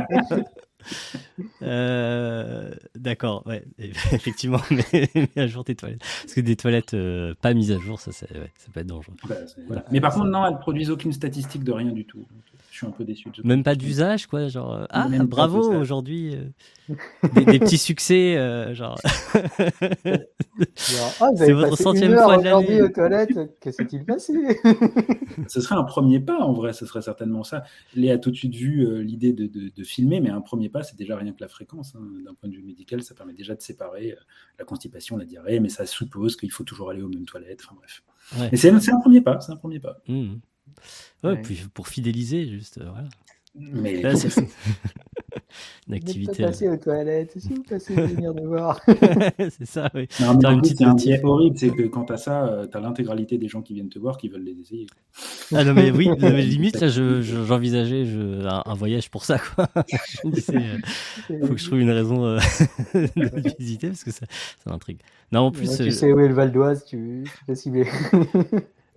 Euh, 1.61 2.71
D'accord, 2.95 3.45
ouais, 3.45 3.63
effectivement, 3.79 4.59
mais 4.71 5.09
mets 5.15 5.29
à 5.41 5.47
jour 5.47 5.63
tes 5.63 5.75
toilettes. 5.75 5.99
Parce 5.99 6.33
que 6.33 6.41
des 6.41 6.55
toilettes 6.55 6.93
euh, 6.93 7.33
pas 7.41 7.53
mises 7.53 7.71
à 7.71 7.79
jour, 7.79 7.99
ça, 7.99 8.11
c'est- 8.11 8.31
ouais, 8.31 8.51
ça 8.57 8.69
peut 8.73 8.79
être 8.79 8.87
dangereux. 8.87 9.13
Bah, 9.27 9.35
Voilà. 9.67 9.85
Mais 9.91 10.01
par 10.01 10.13
contre, 10.13 10.27
non, 10.27 10.45
elles 10.45 10.59
produisent 10.59 10.91
aucune 10.91 11.13
statistique 11.13 11.63
de 11.63 11.71
rien 11.71 11.91
du 11.91 12.05
tout. 12.05 12.19
Donc, 12.19 12.27
suis 12.77 12.87
un 12.87 12.91
peu 12.91 13.03
déçu. 13.03 13.29
de 13.29 13.47
Même 13.47 13.63
pas 13.63 13.75
d'usage, 13.75 14.27
quoi, 14.27 14.47
genre, 14.47 14.73
euh, 14.73 14.85
ah, 14.89 15.07
Même 15.09 15.25
bravo, 15.25 15.71
aujourd'hui, 15.73 16.35
euh, 16.35 16.93
des, 17.35 17.45
des 17.45 17.59
petits 17.59 17.77
succès, 17.77 18.37
euh, 18.37 18.73
genre, 18.73 18.99
ah, 21.19 21.29
C'est 21.35 21.53
votre 21.53 21.77
centième 21.77 22.11
une 22.11 22.17
heure 22.17 22.25
fois 22.25 22.37
de 22.37 22.43
l'année. 22.43 22.81
aux 22.81 22.89
toilettes, 22.89 23.37
que 23.59 23.71
s'est-il 23.71 24.03
passé 24.05 24.33
Ce 25.47 25.61
serait 25.61 25.75
un 25.75 25.83
premier 25.83 26.19
pas, 26.19 26.39
en 26.39 26.53
vrai, 26.53 26.73
ce 26.73 26.85
serait 26.85 27.01
certainement 27.01 27.43
ça. 27.43 27.63
Léa 27.95 28.15
a 28.15 28.17
tout 28.17 28.31
de 28.31 28.35
suite 28.35 28.55
vu 28.55 28.85
euh, 28.85 29.01
l'idée 29.01 29.33
de, 29.33 29.45
de- 29.47 29.69
de 29.75 29.83
filmer, 29.83 30.19
mais 30.19 30.29
un 30.29 30.41
premier 30.41 30.69
pas, 30.69 30.83
c'est 30.83 30.97
déjà 30.97 31.15
rien 31.17 31.31
que 31.33 31.41
la 31.41 31.47
fréquence. 31.47 31.93
hein. 31.95 32.01
D'un 32.25 32.33
point 32.33 32.49
de 32.49 32.55
vue 32.55 32.63
médical, 32.63 33.03
ça 33.03 33.13
permet 33.15 33.33
déjà 33.33 33.55
de 33.55 33.61
séparer 33.61 34.11
euh, 34.13 34.21
la 34.59 34.65
constipation, 34.65 35.17
la 35.17 35.25
diarrhée, 35.25 35.59
mais 35.59 35.69
ça 35.69 35.85
suppose 35.85 36.35
qu'il 36.35 36.51
faut 36.51 36.63
toujours 36.63 36.89
aller 36.89 37.01
aux 37.01 37.09
mêmes 37.09 37.25
toilettes. 37.25 37.61
Enfin 37.65 37.75
bref. 37.77 38.03
Ouais. 38.39 38.49
Mais 38.51 38.57
c'est 38.57 38.69
un 38.91 38.99
premier 38.99 39.21
pas, 39.21 39.39
c'est 39.39 39.51
un 39.51 39.55
premier 39.57 39.79
pas. 39.79 39.97
hmm. 40.07 40.35
Ouais, 41.23 41.31
Ouais. 41.31 41.41
puis 41.41 41.63
pour 41.73 41.87
fidéliser, 41.87 42.47
juste, 42.47 42.77
euh, 42.79 42.89
voilà. 42.89 43.09
Mais 43.59 44.01
Là, 44.03 44.15
c'est- 44.15 44.37
une 44.37 44.47
Vous 45.87 45.93
activité. 45.95 46.43
pas 46.43 46.49
passé 46.49 46.67
aux 46.69 46.77
toilettes, 46.77 47.33
si 47.39 47.49
vous 47.55 47.63
passez 47.63 47.95
venir 47.95 48.33
de 48.35 48.41
voir. 48.45 48.79
c'est 49.39 49.65
ça, 49.65 49.89
oui. 49.95 50.07
Non, 50.19 50.37
mais 50.37 50.45
en 50.45 50.51
une 50.51 50.61
plus, 50.61 50.69
petite 50.75 50.77
c'est 50.79 50.83
un 50.85 50.93
biais 50.93 51.21
horrible, 51.23 51.57
c'est 51.57 51.71
que 51.71 51.83
quand 51.83 52.03
t'as 52.05 52.17
ça, 52.17 52.67
tu 52.71 52.77
as 52.77 52.81
l'intégralité 52.81 53.37
des 53.39 53.47
gens 53.47 53.61
qui 53.63 53.73
viennent 53.73 53.89
te 53.89 53.97
voir 53.97 54.17
qui 54.17 54.29
veulent 54.29 54.43
les 54.43 54.59
essayer. 54.59 54.85
Ah 55.55 55.63
non, 55.63 55.73
mais 55.73 55.89
oui, 55.89 56.07
mais 56.19 56.41
limite, 56.43 56.79
là, 56.79 56.87
je- 56.87 57.21
je- 57.21 57.43
j'envisageais 57.45 58.05
je, 58.05 58.45
un, 58.45 58.61
un 58.65 58.73
voyage 58.75 59.09
pour 59.09 59.25
ça, 59.25 59.39
quoi. 59.39 59.67
je 59.87 60.27
me 60.27 60.33
disais, 60.33 60.55
euh, 60.55 61.47
faut 61.47 61.53
que 61.53 61.59
je 61.59 61.65
trouve 61.65 61.79
une 61.79 61.89
raison 61.91 62.25
euh, 62.25 62.39
de 62.93 63.57
visiter 63.57 63.87
parce 63.87 64.03
que 64.03 64.11
ça, 64.11 64.25
ça 64.63 64.69
m'intrigue. 64.69 64.99
Non, 65.31 65.41
en 65.41 65.51
plus, 65.51 65.81
euh, 65.81 65.85
tu 65.85 65.91
sais 65.91 66.11
où 66.13 66.19
est 66.19 66.27
le 66.27 66.33
Val 66.35 66.51
d'Oise, 66.51 66.85
tu, 66.85 67.23
tu 67.25 67.45
peux 67.47 67.55
cibler. 67.55 67.87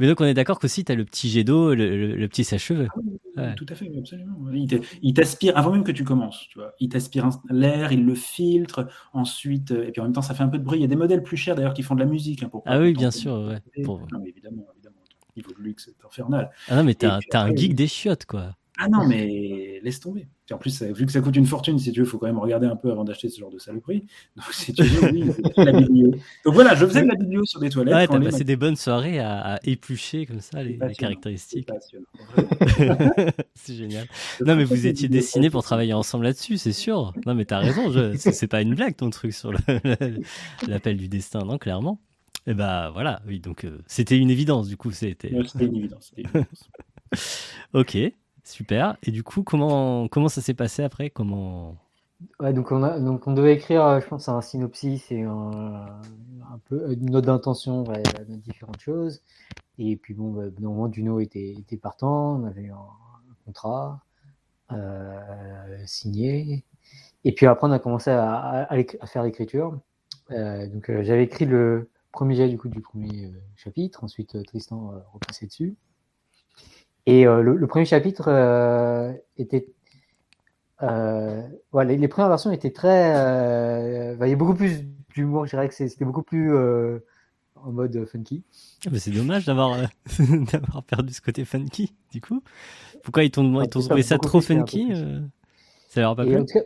Mais 0.00 0.06
donc 0.08 0.20
on 0.20 0.24
est 0.24 0.34
d'accord 0.34 0.58
qu'aussi, 0.58 0.84
tu 0.84 0.90
as 0.90 0.94
le 0.96 1.04
petit 1.04 1.28
jet 1.30 1.44
d'eau, 1.44 1.74
le, 1.74 1.96
le- 1.96 2.16
le 2.16 2.28
petit 2.28 2.42
sèche-cheveux. 2.42 2.88
Ouais. 3.36 3.54
Tout 3.54 3.66
à 3.68 3.74
fait, 3.76 3.88
oui, 3.88 3.98
absolument. 3.98 4.36
Il 5.02 5.14
t'aspire, 5.14 5.56
avant 5.56 5.70
même 5.72 5.84
que 5.84 5.92
tu 5.92 6.02
commences, 6.04 6.46
tu 6.50 6.58
vois. 6.58 6.72
Il 6.80 6.88
t'aspire 6.88 7.28
l'air, 7.50 7.92
il 7.92 8.04
le 8.04 8.14
filtre, 8.16 8.88
ensuite, 9.12 9.70
euh, 9.70 9.86
et 9.86 9.92
puis 9.92 10.00
en 10.00 10.04
même 10.04 10.12
temps, 10.12 10.22
ça 10.22 10.34
fait 10.34 10.42
un 10.42 10.48
peu 10.48 10.58
de 10.58 10.64
bruit. 10.64 10.78
Il 10.78 10.82
y 10.82 10.84
a 10.84 10.88
des 10.88 10.96
modèles 10.96 11.22
plus 11.22 11.36
chers 11.36 11.54
d'ailleurs 11.54 11.74
qui 11.74 11.82
font 11.82 11.94
de 11.94 12.00
la 12.00 12.06
musique. 12.06 12.42
hein, 12.42 12.48
pour 12.48 12.62
Ah 12.66 12.80
oui, 12.80 12.92
bien 12.92 13.10
sûr, 13.10 13.34
ouais. 13.34 13.60
Pour- 13.84 14.00
Non, 14.12 14.18
mais 14.22 14.30
évidemment, 14.30 14.66
évidemment. 14.74 14.96
Niveau 15.36 15.52
de 15.56 15.62
luxe 15.62 15.86
est 15.88 16.04
infernal. 16.04 16.50
Ah 16.68 16.76
non, 16.76 16.84
mais 16.84 16.94
t'as 16.94 17.20
un- 17.34 17.48
geek 17.54 17.68
oui. 17.70 17.74
des 17.74 17.86
chiottes, 17.86 18.26
quoi. 18.26 18.56
Ah 18.82 18.88
non, 18.88 19.06
mais 19.06 19.78
laisse 19.82 20.00
tomber. 20.00 20.26
Puis 20.46 20.54
en 20.54 20.58
plus, 20.58 20.82
vu 20.82 21.04
que 21.04 21.12
ça 21.12 21.20
coûte 21.20 21.36
une 21.36 21.44
fortune, 21.44 21.78
si 21.78 21.92
tu 21.92 22.00
veux, 22.00 22.06
il 22.06 22.08
faut 22.08 22.16
quand 22.18 22.26
même 22.26 22.38
regarder 22.38 22.66
un 22.66 22.76
peu 22.76 22.90
avant 22.90 23.04
d'acheter 23.04 23.28
ce 23.28 23.38
genre 23.38 23.50
de 23.50 23.58
saloperie. 23.58 24.06
Donc, 24.36 24.46
si 24.52 24.72
tu 24.72 24.82
veux, 24.82 25.12
oui, 25.12 25.24
la. 25.58 25.72
Donc 25.72 26.54
voilà, 26.54 26.74
je 26.74 26.86
faisais 26.86 27.02
de 27.02 27.08
la 27.08 27.14
biblio 27.14 27.44
sur 27.44 27.60
des 27.60 27.68
toilettes. 27.68 27.94
Ouais, 27.94 28.06
t'as 28.06 28.18
passé 28.18 28.42
des 28.42 28.56
bonnes 28.56 28.76
soirées 28.76 29.18
à, 29.18 29.56
à 29.56 29.58
éplucher 29.64 30.24
comme 30.24 30.40
ça 30.40 30.62
les, 30.62 30.78
caractéristiques. 30.96 31.68
C'est 33.54 33.74
génial. 33.74 34.06
Non, 34.44 34.56
mais 34.56 34.64
vous 34.64 34.86
étiez 34.86 35.08
destinés 35.08 35.50
pour 35.50 35.62
travailler 35.62 35.92
ensemble 35.92 36.24
là-dessus, 36.24 36.56
c'est 36.56 36.72
sûr. 36.72 37.12
Non, 37.26 37.34
mais 37.34 37.44
t'as 37.44 37.58
raison, 37.58 37.90
je- 37.92 38.16
c'est 38.16 38.48
pas 38.48 38.62
une 38.62 38.74
blague 38.74 38.96
ton 38.96 39.10
truc 39.10 39.34
sur 39.34 39.52
l'appel 40.66 40.96
du 40.96 41.08
destin, 41.08 41.40
non, 41.40 41.58
clairement. 41.58 42.00
Et 42.46 42.54
bah 42.54 42.90
voilà, 42.94 43.20
oui, 43.26 43.40
donc 43.40 43.64
euh, 43.64 43.78
c'était 43.86 44.16
une 44.16 44.30
évidence, 44.30 44.68
du 44.68 44.78
coup, 44.78 44.90
c'était. 44.90 45.34
Ouais, 45.34 45.44
une 45.60 45.76
évidence. 45.76 46.12
une 46.16 46.24
évidence. 46.24 46.70
Ok, 47.74 47.98
super. 48.50 48.96
Et 49.02 49.10
du 49.10 49.22
coup, 49.22 49.42
comment, 49.42 50.08
comment 50.08 50.28
ça 50.28 50.40
s'est 50.40 50.54
passé 50.54 50.82
après? 50.82 51.10
Comment? 51.10 51.76
Donc 52.40 52.70
on, 52.70 52.82
a, 52.82 53.00
donc 53.00 53.26
on 53.26 53.32
devait 53.32 53.54
écrire, 53.54 53.84
euh, 53.84 54.00
je 54.00 54.06
pense, 54.06 54.28
un 54.28 54.42
synopsis 54.42 55.10
et 55.10 55.22
un, 55.22 55.86
peu 56.66 56.92
une 56.92 57.10
note 57.10 57.24
d'intention, 57.24 57.84
différentes 58.28 58.80
choses. 58.80 59.22
Et 59.78 59.96
puis 59.96 60.12
bon, 60.14 60.30
bah, 60.32 60.44
normalement, 60.60 60.88
Duno 60.88 61.20
était, 61.20 61.52
était 61.52 61.78
partant, 61.78 62.36
on 62.36 62.44
avait 62.44 62.68
un, 62.68 62.76
contrat, 63.46 64.00
euh, 64.72 65.18
signé. 65.86 66.64
Et 67.24 67.32
puis 67.32 67.46
après, 67.46 67.66
on 67.66 67.72
a 67.72 67.78
commencé 67.78 68.10
à, 68.10 68.68
faire 69.06 69.22
l'écriture. 69.22 69.78
Euh, 70.30 70.66
donc, 70.68 70.90
j'avais 71.02 71.24
écrit 71.24 71.46
le 71.46 71.88
premier 72.12 72.34
jet 72.36 72.48
du 72.48 72.58
coup 72.58 72.68
du 72.68 72.80
premier 72.82 73.32
chapitre. 73.56 74.04
Ensuite, 74.04 74.42
Tristan 74.44 74.92
repassait 75.14 75.46
dessus. 75.46 75.76
Et 77.06 77.26
euh, 77.26 77.42
le, 77.42 77.56
le 77.56 77.66
premier 77.66 77.84
chapitre 77.84 78.24
euh, 78.28 79.12
était. 79.38 79.66
Euh, 80.82 81.42
voilà, 81.72 81.90
les, 81.92 81.98
les 81.98 82.08
premières 82.08 82.28
versions 82.28 82.50
étaient 82.52 82.70
très. 82.72 83.12
euh, 83.16 84.16
bah, 84.16 84.26
il 84.26 84.30
y 84.30 84.32
a 84.32 84.36
beaucoup 84.36 84.54
plus 84.54 84.84
d'humour. 85.14 85.44
Je 85.46 85.50
dirais 85.50 85.68
que 85.68 85.74
c'était 85.74 86.04
beaucoup 86.04 86.22
plus 86.22 86.54
en 86.54 87.72
mode 87.72 88.06
funky. 88.06 88.42
Ah, 88.86 88.90
mais 88.92 88.98
c'est 88.98 89.10
dommage 89.10 89.44
d'avoir 89.44 89.76
d'avoir 90.52 90.82
perdu 90.84 91.12
ce 91.12 91.20
côté 91.20 91.44
funky, 91.44 91.94
du 92.12 92.20
coup. 92.20 92.42
Pourquoi 93.02 93.24
ils 93.24 93.30
t'ont 93.30 93.66
trouvé 93.66 94.02
ça 94.02 94.18
trop 94.18 94.40
funky 94.40 94.92
Ça 95.88 96.00
leur 96.00 96.10
a 96.12 96.16
pas 96.16 96.24
plu 96.24 96.36
en 96.36 96.44
tout 96.44 96.54
cas, 96.54 96.60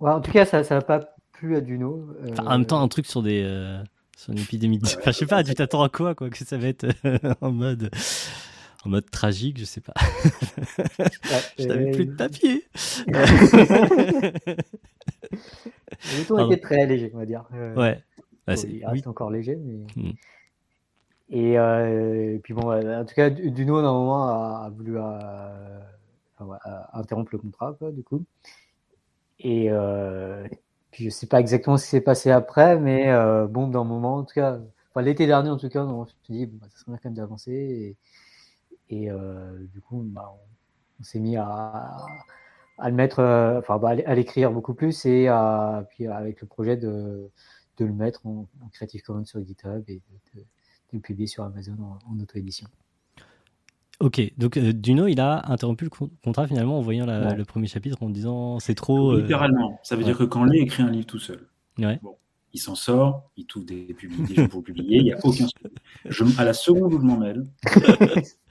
ouais, 0.00 0.10
en 0.10 0.20
tout 0.20 0.30
cas, 0.32 0.44
ça 0.44 0.62
n'a 0.62 0.82
pas 0.82 1.00
plu 1.32 1.56
à 1.56 1.60
Duno. 1.60 2.08
Enfin, 2.30 2.44
En 2.46 2.50
même 2.58 2.66
temps, 2.66 2.80
un 2.80 2.88
truc 2.88 3.06
sur 3.06 3.22
des 3.22 3.42
sur 4.16 4.32
une 4.32 4.38
épidémie. 4.40 4.78
De... 4.78 4.86
Enfin, 4.98 5.10
je 5.12 5.16
sais 5.16 5.26
pas. 5.26 5.42
Tu 5.42 5.54
t'attends 5.54 5.82
à 5.82 5.88
quoi, 5.88 6.14
quoi 6.14 6.28
Que 6.30 6.44
ça 6.44 6.58
va 6.58 6.68
être 6.68 6.86
en 7.40 7.50
mode 7.52 7.90
en 8.84 8.90
mode 8.90 9.10
tragique, 9.10 9.58
je 9.58 9.64
sais 9.64 9.80
pas. 9.80 9.94
Je 11.58 11.66
n'avais 11.66 11.90
plus 11.90 12.06
de 12.06 12.14
papier. 12.14 12.64
Le 16.16 16.26
ton 16.26 16.50
était 16.50 16.60
très 16.60 16.86
léger, 16.86 17.10
on 17.14 17.18
va 17.18 17.26
dire. 17.26 17.44
Euh, 17.54 17.74
ouais. 17.74 18.02
Bah, 18.46 18.54
il 18.54 18.76
oui. 18.76 18.82
reste 18.84 19.06
encore 19.08 19.30
léger. 19.30 19.56
Mais... 19.56 19.84
Mm. 19.96 20.12
Et, 21.30 21.58
euh, 21.58 22.34
et 22.36 22.38
puis 22.38 22.54
bon, 22.54 22.70
en 22.70 23.04
tout 23.04 23.14
cas, 23.14 23.30
Du- 23.30 23.50
Duno, 23.50 23.76
à 23.76 23.80
un 23.80 23.92
moment, 23.92 24.28
a, 24.28 24.66
a 24.66 24.70
voulu 24.70 24.96
interrompre 26.92 27.30
le 27.32 27.38
contrat, 27.38 27.74
quoi, 27.78 27.90
du 27.90 28.02
coup. 28.02 28.24
Et 29.40 29.66
euh, 29.70 30.46
puis 30.90 31.04
je 31.04 31.10
sais 31.10 31.26
pas 31.26 31.40
exactement 31.40 31.76
ce 31.76 31.84
qui 31.84 31.90
s'est 31.90 32.00
passé 32.00 32.30
après, 32.30 32.78
mais 32.78 33.06
bon, 33.48 33.66
d'un 33.68 33.84
moment, 33.84 34.16
en 34.18 34.24
tout 34.24 34.34
cas, 34.34 34.58
enfin, 34.90 35.02
l'été 35.02 35.26
dernier, 35.26 35.50
en 35.50 35.58
tout 35.58 35.68
cas, 35.68 35.84
on 35.84 36.06
s'est 36.06 36.14
dit, 36.30 36.46
bon, 36.46 36.58
bah, 36.60 36.68
ça 36.70 36.78
serait 36.78 36.92
bien 36.92 36.98
quand 37.02 37.08
même 37.10 37.14
d'avancer. 37.14 37.52
Et, 37.52 37.96
et 38.90 39.10
euh, 39.10 39.58
du 39.72 39.80
coup, 39.80 40.02
bah, 40.06 40.32
on, 40.34 41.00
on 41.00 41.02
s'est 41.04 41.20
mis 41.20 41.36
à, 41.36 42.04
à 42.78 42.90
le 42.90 42.94
mettre, 42.96 43.18
euh, 43.20 43.58
enfin, 43.58 43.78
bah, 43.78 43.90
à 44.04 44.14
l'écrire 44.14 44.50
beaucoup 44.52 44.74
plus 44.74 45.04
et 45.06 45.28
à, 45.28 45.84
puis 45.90 46.06
avec 46.06 46.40
le 46.40 46.46
projet 46.46 46.76
de, 46.76 47.30
de 47.78 47.84
le 47.84 47.92
mettre 47.92 48.26
en, 48.26 48.46
en 48.62 48.68
Creative 48.72 49.02
Commons 49.02 49.24
sur 49.24 49.44
GitHub 49.44 49.82
et 49.88 49.94
de, 49.96 50.00
de- 50.40 50.40
de 50.40 50.96
le 50.96 51.00
publier 51.00 51.26
sur 51.26 51.44
Amazon 51.44 51.76
en, 51.82 51.98
en 52.10 52.18
auto-édition. 52.20 52.66
Ok. 54.00 54.20
Donc 54.38 54.56
euh, 54.56 54.72
Duno, 54.72 55.06
il 55.06 55.20
a 55.20 55.50
interrompu 55.50 55.84
le 55.84 55.90
con- 55.90 56.10
contrat 56.24 56.46
finalement 56.46 56.78
en 56.78 56.80
voyant 56.82 57.04
la- 57.04 57.28
Ouais. 57.28 57.34
le 57.36 57.44
premier 57.44 57.66
chapitre 57.66 58.02
en 58.02 58.08
disant 58.10 58.58
c'est 58.58 58.74
trop. 58.74 59.12
euh, 59.12 59.20
Littéralement. 59.22 59.78
Ça 59.82 59.96
veut 59.96 60.04
dire 60.04 60.16
que 60.16 60.24
quand 60.24 60.44
Lé 60.44 60.60
écrit 60.60 60.82
un 60.82 60.90
livre 60.90 61.06
tout 61.06 61.18
seul, 61.18 61.46
Ouais. 61.78 61.98
bon, 62.02 62.16
il 62.54 62.58
s'en 62.58 62.74
sort, 62.74 63.30
il 63.36 63.44
trouve 63.46 63.66
des, 63.66 63.92
publi- 63.92 64.26
des 64.26 64.34
gens 64.36 64.48
pour 64.48 64.62
publier, 64.62 64.98
il 64.98 65.04
n'y 65.04 65.12
a 65.12 65.18
aucun. 65.24 65.46
Je, 66.06 66.24
à 66.40 66.44
la 66.44 66.54
seconde 66.54 66.94
où 66.94 67.00
je 67.00 67.04
m'en 67.04 67.18
mêle, 67.18 67.46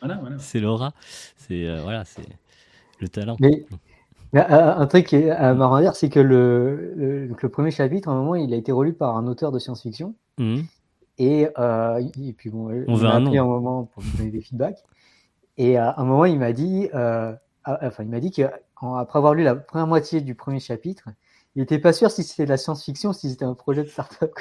voilà, 0.00 0.14
voilà, 0.14 0.20
voilà. 0.20 0.38
C'est 0.38 0.60
l'aura. 0.60 0.92
C'est 1.36 1.66
euh, 1.68 1.80
voilà, 1.82 2.04
c'est 2.04 2.22
le 3.00 3.08
talent. 3.08 3.36
Mais, 3.40 3.64
euh, 4.36 4.74
un 4.76 4.86
truc 4.86 5.06
qui 5.06 5.16
est 5.16 5.30
euh, 5.30 5.54
marrant 5.54 5.76
à 5.76 5.82
dire, 5.82 5.96
c'est 5.96 6.08
que 6.10 6.20
le, 6.20 6.92
le, 6.96 7.28
donc 7.28 7.42
le 7.42 7.48
premier 7.48 7.70
chapitre, 7.70 8.08
à 8.08 8.12
un 8.12 8.16
moment, 8.16 8.34
il 8.34 8.52
a 8.52 8.56
été 8.56 8.72
relu 8.72 8.92
par 8.92 9.16
un 9.16 9.26
auteur 9.26 9.52
de 9.52 9.58
science-fiction. 9.58 10.14
Mhm. 10.38 10.64
Et, 11.18 11.48
euh, 11.58 12.00
et 12.22 12.32
puis 12.32 12.50
bon, 12.50 12.68
On 12.68 12.72
il 12.72 12.96
veut 12.96 13.02
m'a 13.08 13.14
un 13.14 13.24
appelé 13.26 13.38
nom. 13.38 13.44
un 13.44 13.46
moment 13.46 13.84
pour 13.84 14.02
me 14.04 14.16
donner 14.18 14.30
des 14.30 14.40
feedbacks. 14.40 14.84
Et 15.56 15.76
à 15.76 15.94
un 15.98 16.04
moment, 16.04 16.24
il 16.26 16.38
m'a 16.38 16.52
dit, 16.52 16.88
euh, 16.94 17.34
enfin, 17.66 18.04
il 18.04 18.08
m'a 18.08 18.20
dit 18.20 18.30
que 18.30 18.42
en- 18.80 18.94
après 18.94 19.18
avoir 19.18 19.34
lu 19.34 19.42
la 19.42 19.56
première 19.56 19.88
moitié 19.88 20.20
du 20.20 20.36
premier 20.36 20.60
chapitre, 20.60 21.08
il 21.56 21.62
était 21.62 21.80
pas 21.80 21.92
sûr 21.92 22.12
si 22.12 22.22
c'était 22.22 22.44
de 22.44 22.50
la 22.50 22.56
science-fiction, 22.56 23.12
si 23.12 23.30
c'était 23.30 23.44
un 23.44 23.54
projet 23.54 23.82
de 23.82 23.88
start-up. 23.88 24.32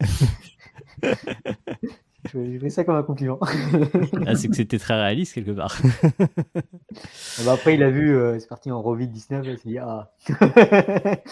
quoi. 2.32 2.40
J'ai 2.44 2.58
pris 2.58 2.70
ça 2.70 2.84
comme 2.84 2.96
un 2.96 3.02
compliment. 3.02 3.38
Ah, 4.26 4.34
c'est 4.34 4.48
que 4.48 4.56
c'était 4.56 4.78
très 4.78 4.94
réaliste 4.94 5.34
quelque 5.34 5.52
part. 5.52 5.76
Bah, 7.44 7.52
après, 7.52 7.74
il 7.74 7.82
a 7.82 7.90
vu, 7.90 8.14
euh, 8.14 8.38
c'est 8.38 8.48
parti 8.48 8.70
en 8.70 8.82
Revit 8.82 9.08
19, 9.08 9.46
là, 9.46 9.52
il 9.52 9.58
s'est 9.58 9.68
dit, 9.68 9.78
ah, 9.78 10.12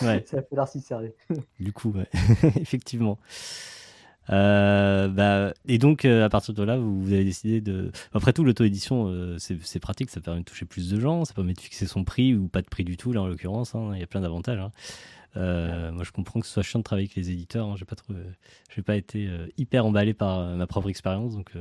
Ouais. 0.02 0.24
ça 0.26 0.42
fait 0.42 0.56
si 0.66 0.80
sérieux. 0.80 1.14
Du 1.58 1.72
coup, 1.72 1.92
ouais. 1.92 2.08
effectivement. 2.60 3.18
Euh, 4.30 5.08
bah, 5.08 5.52
et 5.66 5.78
donc, 5.78 6.04
euh, 6.04 6.24
à 6.24 6.28
partir 6.28 6.54
de 6.54 6.62
là, 6.62 6.76
vous, 6.78 7.02
vous 7.02 7.12
avez 7.12 7.24
décidé 7.24 7.60
de. 7.60 7.90
Après 8.14 8.32
tout, 8.32 8.44
l'auto-édition, 8.44 9.08
euh, 9.08 9.36
c'est 9.38 9.56
c'est 9.62 9.80
pratique, 9.80 10.08
ça 10.10 10.20
permet 10.20 10.40
de 10.40 10.44
toucher 10.44 10.66
plus 10.66 10.88
de 10.90 11.00
gens, 11.00 11.24
ça 11.24 11.34
permet 11.34 11.52
de 11.52 11.60
fixer 11.60 11.86
son 11.86 12.04
prix 12.04 12.34
ou 12.34 12.46
pas 12.46 12.62
de 12.62 12.68
prix 12.68 12.84
du 12.84 12.96
tout, 12.96 13.12
là 13.12 13.22
en 13.22 13.26
l'occurrence. 13.26 13.74
hein, 13.74 13.90
Il 13.94 14.00
y 14.00 14.04
a 14.04 14.06
plein 14.06 14.20
d'avantages. 14.20 14.60
hein. 14.60 14.70
Euh, 15.36 15.92
moi, 15.92 16.02
je 16.04 16.10
comprends 16.10 16.40
que 16.40 16.46
ce 16.46 16.52
soit 16.52 16.62
chiant 16.62 16.80
de 16.80 16.84
travailler 16.84 17.06
avec 17.06 17.16
les 17.16 17.30
éditeurs. 17.30 17.66
hein, 17.68 17.74
j'ai 17.76 17.84
pas 17.84 17.96
trouvé, 17.96 18.18
j'ai 18.74 18.82
pas 18.82 18.96
été 18.96 19.26
euh, 19.28 19.46
hyper 19.56 19.86
emballé 19.86 20.12
par 20.14 20.38
euh, 20.40 20.56
ma 20.56 20.66
propre 20.66 20.88
expérience, 20.88 21.34
donc 21.36 21.52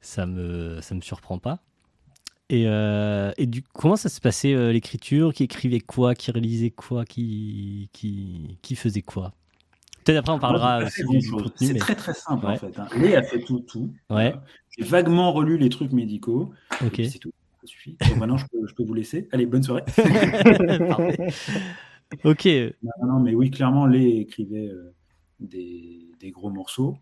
ça 0.00 0.26
me, 0.26 0.80
ça 0.80 0.94
me 0.94 1.00
surprend 1.00 1.38
pas. 1.38 1.58
Et, 2.48 2.64
euh, 2.66 3.30
et 3.38 3.46
du 3.46 3.62
comment 3.62 3.94
ça 3.96 4.08
se 4.08 4.20
passait 4.20 4.54
euh, 4.54 4.72
l'écriture? 4.72 5.32
Qui 5.32 5.44
écrivait 5.44 5.78
quoi? 5.80 6.14
Qui 6.16 6.32
réalisait 6.32 6.70
quoi? 6.70 7.04
Qui, 7.04 7.88
qui, 7.92 8.58
qui 8.62 8.74
faisait 8.74 9.02
quoi? 9.02 9.32
Peut-être 10.04 10.18
après 10.18 10.32
on 10.32 10.38
parlera 10.40 10.78
aussi 10.78 11.04
du, 11.04 11.30
contenu. 11.30 11.52
C'est 11.68 11.72
mais- 11.74 11.78
très 11.78 11.94
très 11.94 12.14
simple 12.14 12.46
Ouais. 12.46 12.52
en 12.52 12.56
fait. 12.56 12.76
hein. 12.78 12.88
Lé 12.96 13.14
a 13.14 13.22
fait 13.22 13.40
tout, 13.40 13.60
tout. 13.60 13.92
Ouais. 14.08 14.34
J'ai 14.76 14.84
vaguement 14.84 15.30
relu 15.32 15.58
les 15.58 15.68
trucs 15.68 15.92
médicaux. 15.92 16.52
Ok. 16.84 17.00
C'est 17.08 17.18
tout. 17.20 17.30
Ça 17.60 17.66
suffit. 17.68 17.96
Donc 18.08 18.16
maintenant, 18.16 18.36
je 18.38 18.46
peux, 18.46 18.66
je 18.66 18.74
peux 18.74 18.82
vous 18.84 18.94
laisser. 18.94 19.28
Allez, 19.32 19.46
bonne 19.46 19.62
soirée. 19.62 19.84
Ok. 22.24 22.48
non, 23.02 23.20
mais 23.20 23.34
oui, 23.34 23.50
clairement, 23.50 23.86
Lé 23.86 24.18
écrivait 24.18 24.68
euh, 24.68 24.94
des, 25.38 26.08
des 26.18 26.30
gros 26.30 26.50
morceaux. 26.50 26.96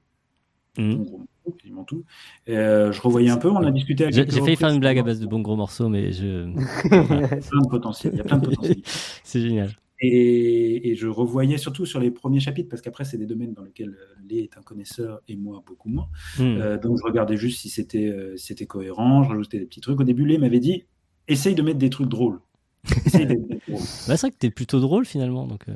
Mhm. 0.76 0.96
Bon, 0.96 1.02
gros 1.02 1.18
morceaux, 1.18 1.58
quasiment 1.58 1.84
tout. 1.84 2.04
Et, 2.46 2.56
euh, 2.56 2.92
je 2.92 3.00
revoyais 3.00 3.30
un 3.30 3.36
peu, 3.36 3.50
on 3.50 3.56
a 3.56 3.70
discuté 3.70 4.04
à 4.04 4.10
J'ai 4.10 4.26
failli 4.26 4.56
faire 4.56 4.68
une 4.68 4.80
blague 4.80 4.98
à 4.98 5.02
base 5.02 5.20
de 5.20 5.26
bons 5.26 5.40
gros 5.40 5.56
morceaux, 5.56 5.88
mais 5.88 6.12
je... 6.12 6.46
Il 6.84 6.90
y 6.90 6.94
a 6.94 7.26
plein 7.26 7.62
de 7.62 7.68
potentiel. 7.68 8.12
Il 8.14 8.18
y 8.18 8.20
a 8.20 8.24
plein 8.24 8.38
de 8.38 8.46
potentiel. 8.46 8.76
c'est 9.24 9.40
génial. 9.40 9.70
Et, 10.00 10.90
et 10.90 10.94
je 10.94 11.08
revoyais 11.08 11.58
surtout 11.58 11.84
sur 11.84 11.98
les 11.98 12.10
premiers 12.10 12.38
chapitres, 12.38 12.68
parce 12.68 12.82
qu'après, 12.82 13.04
c'est 13.04 13.18
des 13.18 13.26
domaines 13.26 13.52
dans 13.52 13.64
lesquels 13.64 13.96
euh, 14.00 14.14
Lé 14.28 14.38
est 14.38 14.56
un 14.56 14.62
connaisseur 14.62 15.20
et 15.26 15.36
moi 15.36 15.62
beaucoup 15.66 15.88
moins. 15.88 16.08
Hmm. 16.38 16.56
Euh, 16.58 16.78
donc, 16.78 16.98
je 16.98 17.04
regardais 17.04 17.36
juste 17.36 17.60
si 17.60 17.68
c'était 17.68 18.06
euh, 18.06 18.36
si 18.36 18.46
c'était 18.46 18.66
cohérent, 18.66 19.24
je 19.24 19.30
rajoutais 19.30 19.58
des 19.58 19.66
petits 19.66 19.80
trucs. 19.80 19.98
Au 19.98 20.04
début, 20.04 20.24
Lé 20.24 20.38
m'avait 20.38 20.60
dit 20.60 20.84
essaye 21.26 21.54
de 21.54 21.62
mettre 21.62 21.78
des 21.78 21.90
trucs 21.90 22.08
drôles. 22.08 22.40
Bah, 23.68 24.16
c'est 24.16 24.20
vrai 24.22 24.30
que 24.30 24.36
t'es 24.38 24.50
plutôt 24.50 24.80
drôle 24.80 25.04
finalement. 25.04 25.46
Donc, 25.46 25.64
euh. 25.68 25.74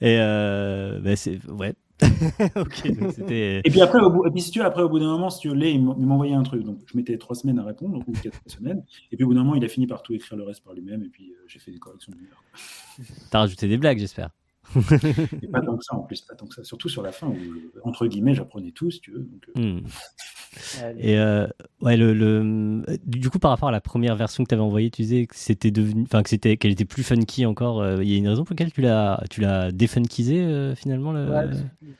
Et 0.00 0.16
euh, 0.18 0.98
bah, 1.00 1.14
c'est 1.16 1.38
ouais. 1.48 1.74
donc. 2.56 2.82
Et 3.30 3.62
puis 3.70 3.80
après, 3.80 4.00
au 4.00 4.10
bout, 4.10 4.26
et 4.26 4.30
puis 4.30 4.40
si 4.40 4.50
tu 4.50 4.58
veux, 4.58 4.64
après, 4.64 4.82
au 4.82 4.88
bout 4.88 4.98
d'un 4.98 5.06
moment, 5.06 5.30
si 5.30 5.40
tu 5.40 5.48
veux, 5.50 5.56
il 5.66 5.82
m'en- 5.84 5.96
il 5.96 6.04
m'envoyait 6.06 6.34
un 6.34 6.42
truc. 6.42 6.64
Donc, 6.64 6.78
je 6.86 6.96
mettais 6.96 7.16
trois 7.18 7.36
semaines 7.36 7.58
à 7.60 7.64
répondre, 7.64 8.02
ou 8.06 8.12
quatre 8.12 8.40
semaines. 8.46 8.82
Et 9.12 9.16
puis, 9.16 9.24
au 9.24 9.28
bout 9.28 9.34
d'un 9.34 9.44
moment, 9.44 9.54
il 9.54 9.64
a 9.64 9.68
fini 9.68 9.86
par 9.86 10.02
tout 10.02 10.12
écrire 10.14 10.36
le 10.36 10.42
reste 10.44 10.64
par 10.64 10.72
lui-même. 10.74 11.02
Et 11.04 11.08
puis, 11.08 11.32
j'ai 11.46 11.60
fait 11.60 11.70
des 11.70 11.78
corrections 11.78 12.12
d'humeur. 12.12 12.42
T'as 13.30 13.40
rajouté 13.40 13.68
des 13.68 13.76
blagues, 13.76 13.98
j'espère. 13.98 14.30
Et 15.42 15.48
pas 15.48 15.60
tant 15.60 15.76
que 15.76 15.84
ça, 15.84 15.94
en 15.94 16.02
plus, 16.02 16.20
pas 16.22 16.34
tant 16.34 16.46
que 16.46 16.54
ça. 16.54 16.64
Surtout 16.64 16.88
sur 16.88 17.02
la 17.02 17.12
fin, 17.12 17.28
où, 17.28 17.36
entre 17.84 18.06
guillemets, 18.06 18.34
j'apprenais 18.34 18.72
tout, 18.72 18.90
si 18.90 19.00
tu 19.00 19.12
veux. 19.12 19.20
Donc, 19.20 19.48
euh, 19.48 19.52
Hmm. 19.60 19.80
Et 20.98 21.18
euh, 21.18 21.46
ouais, 21.80 21.96
le, 21.96 22.12
le 22.12 22.84
du 23.06 23.30
coup 23.30 23.38
par 23.38 23.50
rapport 23.50 23.70
à 23.70 23.72
la 23.72 23.80
première 23.80 24.16
version 24.16 24.44
que 24.44 24.48
tu 24.48 24.54
avais 24.54 24.62
envoyée, 24.62 24.90
tu 24.90 25.02
disais 25.02 25.26
que 25.26 25.34
c'était 25.34 25.70
devenu, 25.70 26.02
enfin 26.02 26.22
que 26.22 26.28
c'était, 26.28 26.56
qu'elle 26.58 26.72
était 26.72 26.84
plus 26.84 27.02
funky 27.02 27.46
encore. 27.46 27.80
euh, 27.80 28.02
Il 28.02 28.10
y 28.10 28.14
a 28.14 28.18
une 28.18 28.28
raison 28.28 28.44
pour 28.44 28.52
laquelle 28.52 28.72
tu 28.72 28.82
l'as, 28.82 29.22
tu 29.30 29.40
l'as 29.40 29.72
défunkisé 29.72 30.40
euh, 30.44 30.74
finalement. 30.74 31.12
Le... 31.12 31.26
Ouais, 31.30 31.44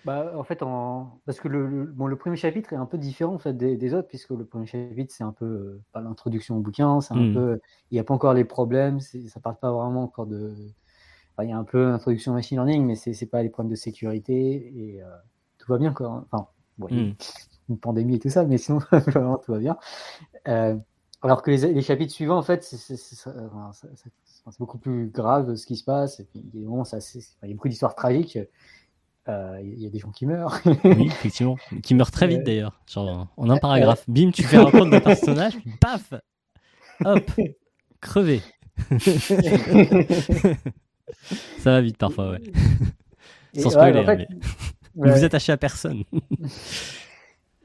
bah, 0.04 0.32
en 0.36 0.44
fait, 0.44 0.62
en... 0.62 1.18
parce 1.24 1.40
que 1.40 1.48
le, 1.48 1.66
le- 1.66 1.86
bon, 1.86 2.06
le 2.06 2.16
premier 2.16 2.36
chapitre 2.36 2.72
est 2.72 2.76
un 2.76 2.86
peu 2.86 2.98
différent 2.98 3.34
en 3.34 3.38
fait, 3.38 3.56
des, 3.56 3.76
des 3.76 3.94
autres, 3.94 4.08
puisque 4.08 4.30
le 4.30 4.44
premier 4.44 4.66
chapitre, 4.66 5.14
c'est 5.16 5.24
un 5.24 5.32
peu 5.32 5.44
euh, 5.46 5.80
pas 5.92 6.00
l'introduction 6.02 6.56
au 6.58 6.60
bouquin, 6.60 7.00
c'est 7.00 7.14
un 7.14 7.22
Mm. 7.22 7.34
peu, 7.34 7.60
il 7.90 7.94
n'y 7.94 8.00
a 8.00 8.04
pas 8.04 8.14
encore 8.14 8.34
les 8.34 8.44
problèmes, 8.44 9.00
c'est- 9.00 9.28
ça 9.28 9.40
parle 9.40 9.56
pas 9.60 9.72
vraiment 9.72 10.02
encore 10.04 10.26
de. 10.26 10.52
Il 11.44 11.50
y 11.50 11.52
a 11.52 11.58
un 11.58 11.64
peu 11.64 11.90
l'introduction 11.90 12.32
au 12.32 12.34
machine 12.34 12.56
learning, 12.56 12.84
mais 12.84 12.94
c'est 12.94 13.26
pas 13.26 13.42
les 13.42 13.48
problèmes 13.48 13.70
de 13.70 13.76
sécurité 13.76 14.72
et 14.76 15.02
euh, 15.02 15.06
tout 15.58 15.70
va 15.70 15.78
bien 15.78 15.92
quoi. 15.92 16.24
Enfin, 16.30 16.48
bon, 16.78 16.88
il 16.90 16.96
y 16.96 17.00
a 17.00 17.04
Mm. 17.04 17.14
une 17.70 17.78
pandémie 17.78 18.16
et 18.16 18.18
tout 18.18 18.30
ça, 18.30 18.44
mais 18.44 18.58
sinon 18.58 18.78
vraiment 18.92 19.38
tout 19.38 19.52
va 19.52 19.58
bien. 19.58 19.76
Euh, 20.48 20.76
alors 21.22 21.42
que 21.42 21.50
les, 21.52 21.72
les 21.72 21.82
chapitres 21.82 22.12
suivants, 22.12 22.36
en 22.38 22.42
fait, 22.42 22.64
c'est 22.64 24.58
beaucoup 24.58 24.78
plus 24.78 25.08
grave 25.08 25.54
ce 25.54 25.66
qui 25.66 25.76
se 25.76 25.84
passe. 25.84 26.18
Et 26.18 26.24
puis, 26.24 26.42
il 26.52 26.60
y 26.60 26.64
a 26.64 26.68
moments, 26.68 26.82
il 27.44 27.50
y 27.50 27.54
beaucoup 27.54 27.68
d'histoires 27.68 27.94
tragiques. 27.94 28.38
Euh, 29.28 29.60
Il 29.62 29.80
y 29.80 29.86
a 29.86 29.90
des 29.90 30.00
gens 30.00 30.10
qui 30.10 30.26
meurent. 30.26 30.58
Oui, 30.84 31.06
effectivement, 31.06 31.56
qui 31.84 31.94
meurt 31.94 32.12
très 32.12 32.26
vite 32.28 32.42
d'ailleurs, 32.42 32.80
genre 32.88 33.28
en 33.36 33.50
un 33.50 33.56
paragraphe. 33.56 34.04
Bim, 34.08 34.32
tu 34.32 34.42
fais 34.42 34.56
un 34.56 34.68
compte 34.70 34.90
d'un 34.90 35.00
personnage, 35.00 35.56
paf, 35.80 36.12
hop, 37.04 37.30
crevé. 38.00 38.42
Ça 41.58 41.70
va 41.72 41.80
vite 41.80 41.96
parfois, 41.98 42.30
ouais. 42.30 42.42
Et 43.54 43.60
Sans 43.60 43.68
ouais, 43.68 43.74
spoiler, 43.74 44.00
en 44.00 44.04
fait, 44.04 44.16
mais- 44.16 45.08
Ne 45.08 45.12
vous 45.12 45.24
attachez 45.24 45.52
à 45.52 45.56
personne. 45.56 46.04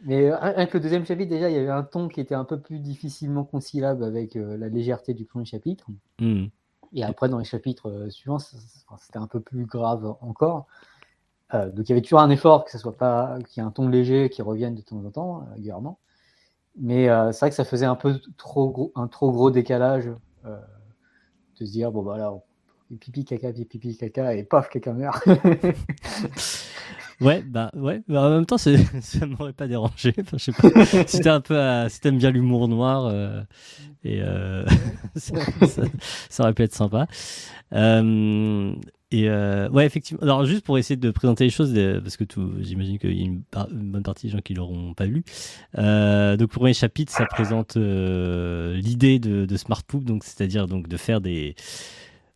Mais 0.06 0.30
avec 0.32 0.74
le 0.74 0.80
deuxième 0.80 1.06
chapitre, 1.06 1.30
déjà, 1.30 1.50
il 1.50 1.56
y 1.56 1.60
avait 1.60 1.70
un 1.70 1.84
ton 1.84 2.08
qui 2.08 2.22
était 2.22 2.36
un 2.36 2.46
peu 2.46 2.60
plus 2.60 2.80
difficilement 2.80 3.44
conciliable 3.44 4.04
avec 4.04 4.36
la 4.36 4.70
légèreté 4.70 5.14
du 5.14 5.26
premier 5.26 5.44
chapitre. 5.46 5.88
Hmm. 6.20 6.46
Et 6.94 7.04
après, 7.04 7.28
dans 7.28 7.40
les 7.40 7.46
chapitres 7.46 8.08
suivants, 8.10 8.38
c'était 8.40 9.18
un 9.18 9.28
peu 9.28 9.40
plus 9.42 9.66
grave 9.66 10.16
encore. 10.22 10.68
donc 11.52 11.80
il 11.80 11.90
y 11.90 11.92
avait 11.92 12.02
toujours 12.02 12.22
un 12.22 12.30
effort 12.30 12.64
que 12.64 12.72
ce 12.72 12.78
soit 12.78 12.96
pas 12.96 13.40
qu'il 13.48 13.62
y 13.62 13.66
ait 13.66 13.68
un 13.68 13.72
ton 13.72 13.90
léger 13.90 14.30
qui 14.30 14.42
revienne 14.42 14.76
de 14.76 14.82
temps 14.82 15.04
en 15.04 15.10
temps 15.10 15.48
régulièrement. 15.54 16.00
Mais 16.80 17.08
c'est 17.34 17.40
vrai 17.40 17.50
que 17.50 17.56
ça 17.56 17.66
faisait 17.66 17.86
un 17.86 17.96
peu 17.96 18.22
trop 18.38 18.70
gros, 18.70 18.92
un 18.96 19.08
trop 19.08 19.32
gros 19.32 19.52
décalage 19.52 20.06
de 20.46 21.66
se 21.66 21.72
dire 21.72 21.92
bon 21.92 22.04
bah 22.04 22.18
là 22.18 22.34
pipi 23.00 23.26
caca 23.26 23.52
pipi 23.52 23.98
caca 23.98 24.36
et 24.36 24.44
paf 24.44 24.70
quelqu'un 24.70 24.94
meurt. 24.94 25.24
Ouais, 27.20 27.42
bah 27.42 27.72
ouais, 27.76 28.04
bah, 28.08 28.22
en 28.22 28.30
même 28.30 28.46
temps, 28.46 28.58
ça 28.60 28.72
m'aurait 29.26 29.54
pas 29.54 29.68
dérangé. 29.68 30.14
Enfin, 30.20 30.38
je 30.38 30.44
sais 30.44 30.52
pas. 30.52 30.86
si 31.08 31.20
t'es 31.20 31.30
un 31.30 31.42
peu, 31.42 31.60
à, 31.60 31.90
si 31.90 32.00
t'aimes 32.00 32.18
bien 32.18 32.30
l'humour 32.32 32.68
noir, 32.68 33.08
euh, 33.08 33.42
et 34.04 34.22
euh, 34.22 34.66
ça, 35.16 35.36
ça, 36.30 36.44
aurait 36.44 36.54
pu 36.54 36.64
être 36.64 36.76
sympa. 36.76 37.08
Euh, 37.74 38.74
et 39.10 39.30
ouais, 39.30 39.86
effectivement. 39.86 40.22
Alors 40.22 40.46
juste 40.46 40.64
pour 40.64 40.78
essayer 40.78 40.98
de 40.98 41.10
présenter 41.12 41.46
les 41.46 41.50
choses, 41.50 41.74
parce 42.04 42.18
que 42.18 42.26
j'imagine 42.60 43.00
qu'il 43.00 43.18
y 43.18 43.24
a 43.24 43.26
une, 43.26 43.42
bonne 43.72 44.04
partie 44.04 44.28
des 44.28 44.34
gens 44.34 44.42
qui 44.42 44.54
l'auront 44.54 44.94
pas 44.94 45.06
lu. 45.06 45.24
Donc 45.76 46.50
pour 46.50 46.60
premier 46.60 46.74
chapitre, 46.74 47.12
ça 47.12 47.26
présente 47.26 47.78
l'idée 47.78 49.18
de, 49.18 49.46
de 49.46 49.58
Smart 49.58 49.82
Poop, 49.82 50.04
donc 50.04 50.24
c'est-à-dire 50.24 50.68
donc 50.68 50.88
de 50.88 50.98
faire 50.98 51.22
des 51.22 51.56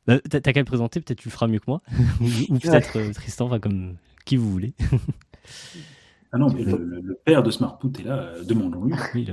bah, 0.08 0.20
T'as 0.30 0.42
qu'à 0.42 0.60
le 0.60 0.66
présenter, 0.66 1.02
peut-être 1.02 1.20
tu 1.20 1.30
le 1.30 1.34
feras 1.34 1.48
mieux 1.48 1.60
que 1.60 1.66
moi. 1.68 1.82
ou, 2.22 2.58
peut-être 2.60 2.98
euh, 2.98 3.14
Tristan, 3.14 3.46
enfin 3.46 3.60
comme 3.60 3.96
qui 4.26 4.38
vous 4.38 4.50
voulez. 4.50 4.74
ah 6.32 6.38
non, 6.38 6.48
mais 6.52 6.64
le, 6.64 7.20
père 7.26 7.44
de 7.44 7.52
SmartPoop 7.52 8.00
est 8.00 8.04
là, 8.04 8.20
euh, 8.20 8.44
demandons-lui. 8.44 8.94
Oui, 9.14 9.28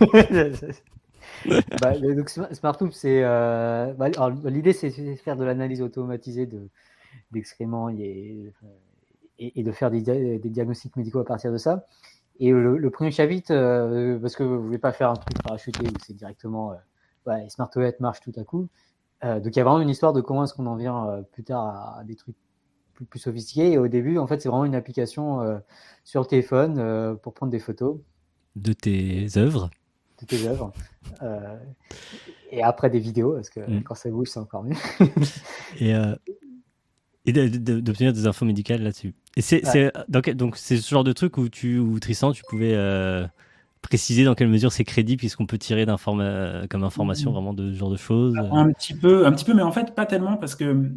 bah, 1.80 1.98
donc 1.98 2.28
SmartPoop, 2.28 2.92
c'est 2.92 3.22
euh, 3.24 3.92
bah, 3.94 4.08
l'idée, 4.44 4.72
c'est 4.72 4.90
de 4.90 5.14
faire 5.16 5.36
de 5.36 5.44
l'analyse 5.44 5.82
automatisée 5.82 6.48
d'excréments 7.30 7.88
et, 7.88 8.52
et, 9.38 9.62
de 9.62 9.72
faire 9.72 9.90
des, 9.90 10.00
des, 10.02 10.50
diagnostics 10.50 10.96
médicaux 10.96 11.20
à 11.20 11.24
partir 11.24 11.52
de 11.52 11.58
ça. 11.58 11.86
Et 12.40 12.50
le, 12.50 12.90
premier 12.90 13.10
chapitre, 13.10 13.52
euh, 13.52 14.18
parce 14.18 14.34
que 14.34 14.42
vous 14.42 14.62
voulez 14.62 14.78
pas 14.78 14.92
faire 14.92 15.10
un 15.10 15.16
truc 15.16 15.42
parachuté 15.42 15.86
où 15.86 15.92
c'est 16.04 16.14
directement 16.14 16.74
ouais, 17.26 17.48
SmartOS 17.48 17.92
marche 18.00 18.20
tout 18.20 18.32
à 18.36 18.44
coup. 18.44 18.68
Donc 19.22 19.54
il 19.54 19.56
y 19.56 19.60
a 19.60 19.64
vraiment 19.64 19.80
une 19.80 19.90
histoire 19.90 20.12
de 20.12 20.20
comment 20.20 20.44
est-ce 20.44 20.54
qu'on 20.54 20.66
en 20.66 20.76
vient 20.76 21.24
plus 21.32 21.44
tard 21.44 21.98
à 21.98 22.04
des 22.04 22.16
trucs 22.16 22.36
plus, 23.06 23.18
sophistiqué. 23.18 23.72
Et 23.72 23.78
au 23.78 23.88
début, 23.88 24.18
en 24.18 24.26
fait, 24.26 24.40
c'est 24.40 24.48
vraiment 24.48 24.64
une 24.64 24.74
application 24.74 25.40
euh, 25.42 25.58
sur 26.04 26.20
le 26.20 26.26
téléphone 26.26 26.78
euh, 26.78 27.14
pour 27.14 27.34
prendre 27.34 27.52
des 27.52 27.58
photos. 27.58 27.98
De 28.56 28.72
tes 28.72 29.26
œuvres 29.36 29.70
De 30.20 30.26
tes 30.26 30.46
œuvres. 30.46 30.72
Euh, 31.22 31.56
et 32.50 32.62
après 32.62 32.90
des 32.90 32.98
vidéos, 32.98 33.34
parce 33.34 33.50
que 33.50 33.60
mm. 33.60 33.82
quand 33.84 33.94
ça 33.94 34.10
bouge, 34.10 34.28
c'est 34.28 34.40
encore 34.40 34.64
mieux. 34.64 34.76
et 35.80 35.94
et 37.26 37.32
d'obtenir 37.32 38.14
des 38.14 38.26
infos 38.26 38.46
médicales 38.46 38.82
là-dessus. 38.82 39.14
Et 39.36 39.42
c'est 39.42 39.62
donc 40.08 40.30
donc 40.30 40.56
c'est 40.56 40.78
ce 40.78 40.88
genre 40.88 41.04
de 41.04 41.12
truc 41.12 41.36
où 41.36 41.48
tu 41.48 41.78
où 41.78 42.00
Tristan 42.00 42.32
tu 42.32 42.42
pouvais 42.48 42.74
préciser 43.82 44.24
dans 44.24 44.34
quelle 44.34 44.48
mesure 44.48 44.72
c'est 44.72 44.84
crédible 44.84 45.18
puisqu'on 45.18 45.46
peut 45.46 45.58
tirer 45.58 45.86
comme 45.86 46.84
information 46.84 47.30
mm. 47.30 47.34
vraiment 47.34 47.54
de 47.54 47.72
ce 47.72 47.76
genre 47.76 47.90
de 47.90 47.96
choses. 47.96 48.36
Un 48.36 48.70
petit 48.72 48.94
peu 48.94 49.26
un 49.26 49.32
petit 49.32 49.44
peu 49.44 49.54
mais 49.54 49.62
en 49.62 49.72
fait 49.72 49.94
pas 49.94 50.06
tellement 50.06 50.36
parce 50.36 50.54
que 50.54 50.90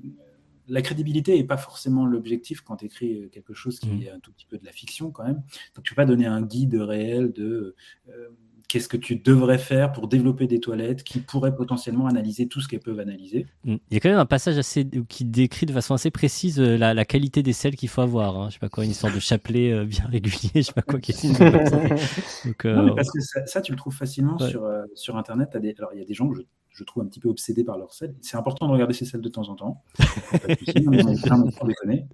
la 0.68 0.82
crédibilité 0.82 1.38
n'est 1.38 1.44
pas 1.44 1.58
forcément 1.58 2.06
l'objectif 2.06 2.62
quand 2.62 2.78
tu 2.78 2.86
écris 2.86 3.18
euh, 3.20 3.30
quelque 3.30 3.54
chose 3.54 3.80
qui 3.80 3.90
mmh. 3.90 4.02
est 4.04 4.12
un 4.12 4.20
tout 4.20 4.32
petit 4.32 4.46
peu 4.46 4.58
de 4.58 4.66
la 4.66 4.72
fiction 4.72 5.12
quand 5.12 5.26
même. 5.26 5.44
Donc 5.76 5.84
tu 5.84 5.94
peux 5.94 6.02
pas 6.02 6.06
donner 6.06 6.26
un 6.26 6.42
guide 6.42 6.76
réel 6.76 7.34
de 7.34 7.76
euh, 8.10 8.30
qu'est-ce 8.74 8.90
que 8.90 8.98
tu 8.98 9.18
devrais 9.18 9.60
faire 9.60 9.92
pour 9.92 10.08
développer 10.08 10.48
des 10.48 10.60
toilettes 10.60 11.04
qui 11.04 11.20
pourraient 11.20 11.56
potentiellement 11.56 12.08
analyser 12.08 12.48
tout 12.48 12.60
ce 12.60 12.68
qu'elles 12.68 12.80
peuvent 12.80 13.00
analyser. 13.00 13.46
Mmh. 13.66 13.76
Il 13.92 13.94
y 13.94 13.98
a 13.98 14.00
quand 14.00 14.10
même 14.10 14.18
un 14.18 14.26
passage 14.26 14.58
assez, 14.58 14.84
qui 15.08 15.26
décrit 15.26 15.68
de 15.68 15.74
façon 15.74 15.94
assez 15.94 16.10
précise 16.10 16.60
euh, 16.60 16.76
la, 16.76 17.06
qualité 17.06 17.44
des 17.44 17.54
sels 17.54 17.76
qu'il 17.76 17.90
faut 17.90 18.02
avoir. 18.02 18.36
Hein. 18.36 18.50
Je 18.50 18.56
sais 18.56 18.60
pas 18.60 18.70
quoi, 18.70 18.84
une 18.84 18.90
histoire 18.90 19.14
de 19.14 19.20
chapelet 19.20 19.86
bien 19.86 20.06
régulier, 20.12 20.50
je 20.56 20.62
sais 20.62 20.74
pas 20.74 20.82
quoi. 20.82 21.00
Qui 21.00 21.14
Donc, 21.34 22.66
non, 22.66 22.96
parce 22.96 23.12
que 23.12 23.20
ça, 23.46 23.62
tu 23.62 23.74
le 23.74 23.78
trouves 23.78 23.96
facilement 23.96 24.40
sur, 24.40 24.68
sur 24.96 25.18
Internet. 25.18 25.50
Alors 25.78 25.92
il 25.94 26.00
y 26.00 26.02
a 26.02 26.06
des 26.06 26.16
gens 26.16 26.28
que 26.28 26.38
je 26.38 26.42
je 26.74 26.84
trouve 26.84 27.04
un 27.04 27.06
petit 27.06 27.20
peu 27.20 27.30
obsédé 27.30 27.64
par 27.64 27.78
leur 27.78 27.94
sel. 27.94 28.16
C'est 28.22 28.36
important 28.36 28.68
de 28.68 28.74
regarder 28.74 28.96
ces 28.96 29.06
selles 29.06 29.22
de 29.22 29.30
temps 29.30 29.48
en 29.48 29.56
temps. 29.56 29.84
sans 30.00 31.68
déconner, 31.68 32.08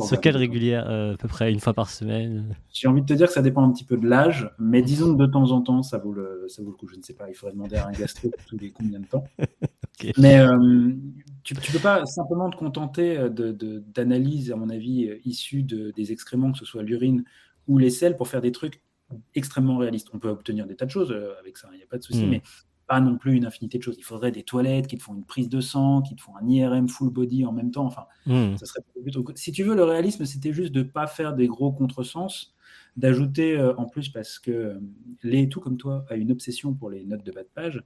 Sur 0.00 0.20
quelle 0.20 0.38
régulière 0.38 0.88
euh, 0.88 1.14
À 1.14 1.16
peu 1.18 1.28
près 1.28 1.52
une 1.52 1.60
fois 1.60 1.74
par 1.74 1.90
semaine 1.90 2.56
J'ai 2.72 2.88
envie 2.88 3.02
de 3.02 3.06
te 3.06 3.12
dire 3.12 3.26
que 3.26 3.34
ça 3.34 3.42
dépend 3.42 3.62
un 3.62 3.70
petit 3.72 3.84
peu 3.84 3.98
de 3.98 4.06
l'âge, 4.06 4.50
mais 4.58 4.80
disons 4.80 5.14
que 5.14 5.20
de 5.20 5.26
temps 5.26 5.50
en 5.50 5.60
temps, 5.60 5.82
ça 5.82 5.98
vaut 5.98 6.12
le, 6.12 6.46
ça 6.48 6.62
vaut 6.62 6.70
le 6.70 6.76
coup. 6.76 6.88
Je 6.88 6.96
ne 6.96 7.02
sais 7.02 7.12
pas, 7.12 7.28
il 7.28 7.34
faudrait 7.34 7.52
demander 7.52 7.76
à 7.76 7.86
un 7.86 7.92
gastro 7.92 8.30
tous 8.46 8.56
les 8.56 8.70
combien 8.70 9.00
de 9.00 9.06
temps. 9.06 9.24
Mais 10.18 10.40
euh, 10.40 10.92
tu 11.44 11.54
ne 11.54 11.60
peux 11.72 11.78
pas 11.78 12.04
simplement 12.06 12.50
te 12.50 12.56
contenter 12.56 13.28
d'analyses, 13.30 14.50
à 14.50 14.56
mon 14.56 14.68
avis, 14.70 15.08
euh, 15.08 15.20
issues 15.24 15.62
de, 15.62 15.92
des 15.92 16.10
excréments, 16.10 16.52
que 16.52 16.58
ce 16.58 16.64
soit 16.64 16.82
l'urine 16.82 17.24
ou 17.68 17.78
les 17.78 17.90
selles, 17.90 18.16
pour 18.16 18.28
faire 18.28 18.40
des 18.40 18.50
trucs 18.50 18.82
extrêmement 19.34 19.76
réalistes. 19.76 20.08
On 20.12 20.18
peut 20.18 20.30
obtenir 20.30 20.66
des 20.66 20.74
tas 20.74 20.86
de 20.86 20.90
choses 20.90 21.14
avec 21.38 21.58
ça, 21.58 21.68
il 21.72 21.76
n'y 21.76 21.82
a 21.82 21.86
pas 21.86 21.98
de 21.98 22.02
souci, 22.02 22.24
hmm. 22.24 22.30
mais 22.30 22.42
pas 22.86 23.00
non 23.00 23.16
plus 23.16 23.34
une 23.34 23.46
infinité 23.46 23.78
de 23.78 23.82
choses. 23.82 23.96
Il 23.98 24.04
faudrait 24.04 24.30
des 24.30 24.42
toilettes 24.42 24.86
qui 24.86 24.96
te 24.96 25.02
font 25.02 25.14
une 25.14 25.24
prise 25.24 25.48
de 25.48 25.60
sang, 25.60 26.02
qui 26.02 26.14
te 26.14 26.22
font 26.22 26.32
un 26.36 26.46
IRM 26.48 26.88
full 26.88 27.10
body 27.10 27.44
en 27.46 27.52
même 27.52 27.70
temps. 27.70 27.86
Enfin, 27.86 28.06
hmm. 28.26 28.56
ça 28.56 28.66
serait 28.66 28.82
plutôt... 29.02 29.24
Si 29.34 29.52
tu 29.52 29.62
veux, 29.62 29.74
le 29.74 29.84
réalisme, 29.84 30.24
c'était 30.24 30.52
juste 30.52 30.72
de 30.72 30.80
ne 30.80 30.88
pas 30.88 31.06
faire 31.06 31.34
des 31.34 31.46
gros 31.46 31.72
contresens 31.72 32.53
d'ajouter 32.96 33.56
euh, 33.56 33.74
en 33.76 33.86
plus 33.86 34.08
parce 34.08 34.38
que 34.38 34.50
euh, 34.50 34.80
les 35.22 35.48
tout 35.48 35.60
comme 35.60 35.76
toi 35.76 36.04
a 36.08 36.14
une 36.14 36.30
obsession 36.30 36.74
pour 36.74 36.90
les 36.90 37.04
notes 37.04 37.24
de 37.24 37.32
bas 37.32 37.42
de 37.42 37.48
page. 37.52 37.82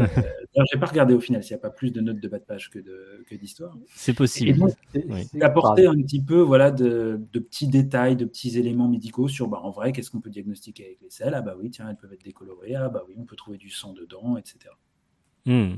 Euh, 0.00 0.06
j'ai 0.70 0.78
pas 0.78 0.86
regardé 0.86 1.14
au 1.14 1.20
final 1.20 1.42
s'il 1.42 1.54
n'y 1.54 1.60
a 1.60 1.62
pas 1.62 1.70
plus 1.70 1.90
de 1.90 2.00
notes 2.00 2.20
de 2.20 2.28
bas 2.28 2.38
de 2.38 2.44
page 2.44 2.70
que 2.70 3.34
d'histoire. 3.34 3.76
C'est 3.94 4.14
possible. 4.14 4.66
D'apporter 5.34 5.86
un 5.86 5.94
petit 5.94 6.22
peu 6.22 6.40
voilà 6.40 6.70
de, 6.70 7.20
petits 7.32 7.68
détails, 7.68 8.16
de 8.16 8.26
petits 8.26 8.58
éléments 8.58 8.88
médicaux 8.88 9.28
sur 9.28 9.48
bah, 9.48 9.60
en 9.62 9.70
vrai 9.70 9.92
qu'est-ce 9.92 10.10
qu'on 10.10 10.20
peut 10.20 10.30
diagnostiquer 10.30 10.84
avec 10.84 11.00
les 11.00 11.10
selles? 11.10 11.34
Ah 11.34 11.42
bah 11.42 11.56
oui 11.58 11.70
tiens 11.70 11.88
elles 11.88 11.96
peuvent 11.96 12.12
être 12.12 12.24
décolorées. 12.24 12.74
Ah 12.74 12.88
bah 12.88 13.04
oui 13.08 13.14
on 13.16 13.24
peut 13.24 13.36
trouver 13.36 13.56
du 13.56 13.70
sang 13.70 13.94
dedans, 13.94 14.36
etc. 14.36 14.58
Hmm. 15.46 15.76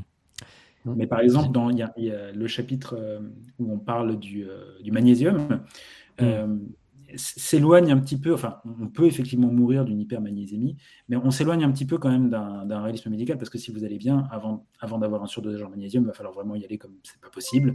Mais 0.86 1.06
par 1.06 1.20
exemple, 1.20 1.52
dans, 1.52 1.68
il, 1.68 1.76
y 1.76 2.10
a, 2.10 2.32
le 2.32 2.46
chapitre 2.46 3.20
où 3.58 3.70
on 3.70 3.78
parle 3.78 4.18
du, 4.18 4.46
du 4.82 4.90
magnésium, 4.90 5.60
hmm 6.18 6.56
s'éloigne 7.16 7.90
un 7.92 7.98
petit 7.98 8.18
peu, 8.18 8.32
enfin, 8.32 8.58
on 8.80 8.88
peut 8.88 9.06
effectivement 9.06 9.48
mourir 9.48 9.84
d'une 9.84 10.00
hypermagnésémie, 10.00 10.76
mais 11.08 11.16
on 11.16 11.30
s'éloigne 11.30 11.64
un 11.64 11.70
petit 11.70 11.86
peu 11.86 11.98
quand 11.98 12.10
même 12.10 12.30
d'un 12.30 12.82
réalisme 12.82 13.10
médical, 13.10 13.38
parce 13.38 13.50
que 13.50 13.58
si 13.58 13.70
vous 13.70 13.84
allez 13.84 13.98
bien, 13.98 14.26
avant, 14.30 14.66
avant 14.80 14.98
d'avoir 14.98 15.22
un 15.22 15.26
surdosage 15.26 15.62
en 15.62 15.70
magnésium, 15.70 16.04
il 16.04 16.06
va 16.06 16.12
falloir 16.12 16.34
vraiment 16.34 16.54
y 16.54 16.64
aller 16.64 16.78
comme 16.78 16.94
c'est 17.02 17.20
pas 17.20 17.30
possible. 17.30 17.74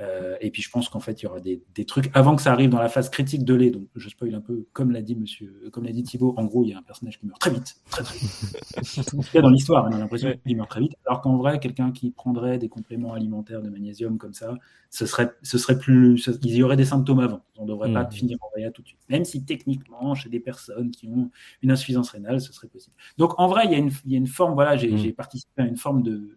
Euh, 0.00 0.36
et 0.40 0.50
puis 0.50 0.60
je 0.60 0.70
pense 0.70 0.88
qu'en 0.88 0.98
fait, 0.98 1.22
il 1.22 1.24
y 1.24 1.28
aura 1.28 1.38
des, 1.38 1.62
des, 1.74 1.84
trucs 1.84 2.10
avant 2.14 2.34
que 2.34 2.42
ça 2.42 2.52
arrive 2.52 2.68
dans 2.68 2.80
la 2.80 2.88
phase 2.88 3.10
critique 3.10 3.44
de 3.44 3.54
lait. 3.54 3.70
Donc 3.70 3.86
je 3.94 4.08
spoil 4.08 4.34
un 4.34 4.40
peu, 4.40 4.66
comme 4.72 4.90
l'a 4.90 5.02
dit 5.02 5.14
monsieur, 5.14 5.70
comme 5.72 5.84
l'a 5.84 5.92
dit 5.92 6.02
Thibaut, 6.02 6.34
en 6.36 6.44
gros, 6.44 6.64
il 6.64 6.70
y 6.70 6.72
a 6.72 6.78
un 6.78 6.82
personnage 6.82 7.20
qui 7.20 7.26
meurt 7.26 7.40
très 7.40 7.50
vite, 7.50 7.76
très 7.90 8.02
très 8.02 8.18
vite. 8.18 8.98
en 8.98 9.02
tout 9.04 9.20
cas, 9.32 9.40
dans 9.40 9.50
l'histoire, 9.50 9.86
on 9.88 9.94
a 9.94 9.98
l'impression 9.98 10.34
qu'il 10.44 10.56
meurt 10.56 10.68
très 10.68 10.80
vite. 10.80 10.94
Alors 11.06 11.20
qu'en 11.20 11.36
vrai, 11.36 11.60
quelqu'un 11.60 11.92
qui 11.92 12.10
prendrait 12.10 12.58
des 12.58 12.68
compléments 12.68 13.12
alimentaires 13.12 13.62
de 13.62 13.70
magnésium 13.70 14.18
comme 14.18 14.34
ça, 14.34 14.54
ce 14.90 15.06
serait, 15.06 15.30
ce 15.42 15.58
serait 15.58 15.78
plus, 15.78 16.28
il 16.42 16.56
y 16.56 16.62
aurait 16.64 16.76
des 16.76 16.84
symptômes 16.84 17.20
avant. 17.20 17.42
On 17.56 17.62
ne 17.62 17.68
devrait 17.68 17.92
pas 17.92 18.02
mmh. 18.02 18.12
finir 18.12 18.38
en 18.40 18.48
réa 18.56 18.72
tout 18.72 18.82
de 18.82 18.88
suite. 18.88 19.00
Même 19.08 19.24
si 19.24 19.44
techniquement, 19.44 20.16
chez 20.16 20.28
des 20.28 20.40
personnes 20.40 20.90
qui 20.90 21.08
ont 21.08 21.30
une 21.62 21.70
insuffisance 21.70 22.10
rénale, 22.10 22.40
ce 22.40 22.52
serait 22.52 22.68
possible. 22.68 22.96
Donc 23.16 23.38
en 23.38 23.46
vrai, 23.46 23.66
il 23.66 23.70
y 23.70 23.74
a 23.76 23.78
une, 23.78 23.92
il 24.04 24.12
y 24.12 24.14
a 24.16 24.18
une 24.18 24.26
forme, 24.26 24.54
voilà, 24.54 24.76
j'ai 24.76 24.90
mmh. 24.90 25.12
participé 25.12 25.62
à 25.62 25.66
une 25.66 25.76
forme 25.76 26.02
de 26.02 26.36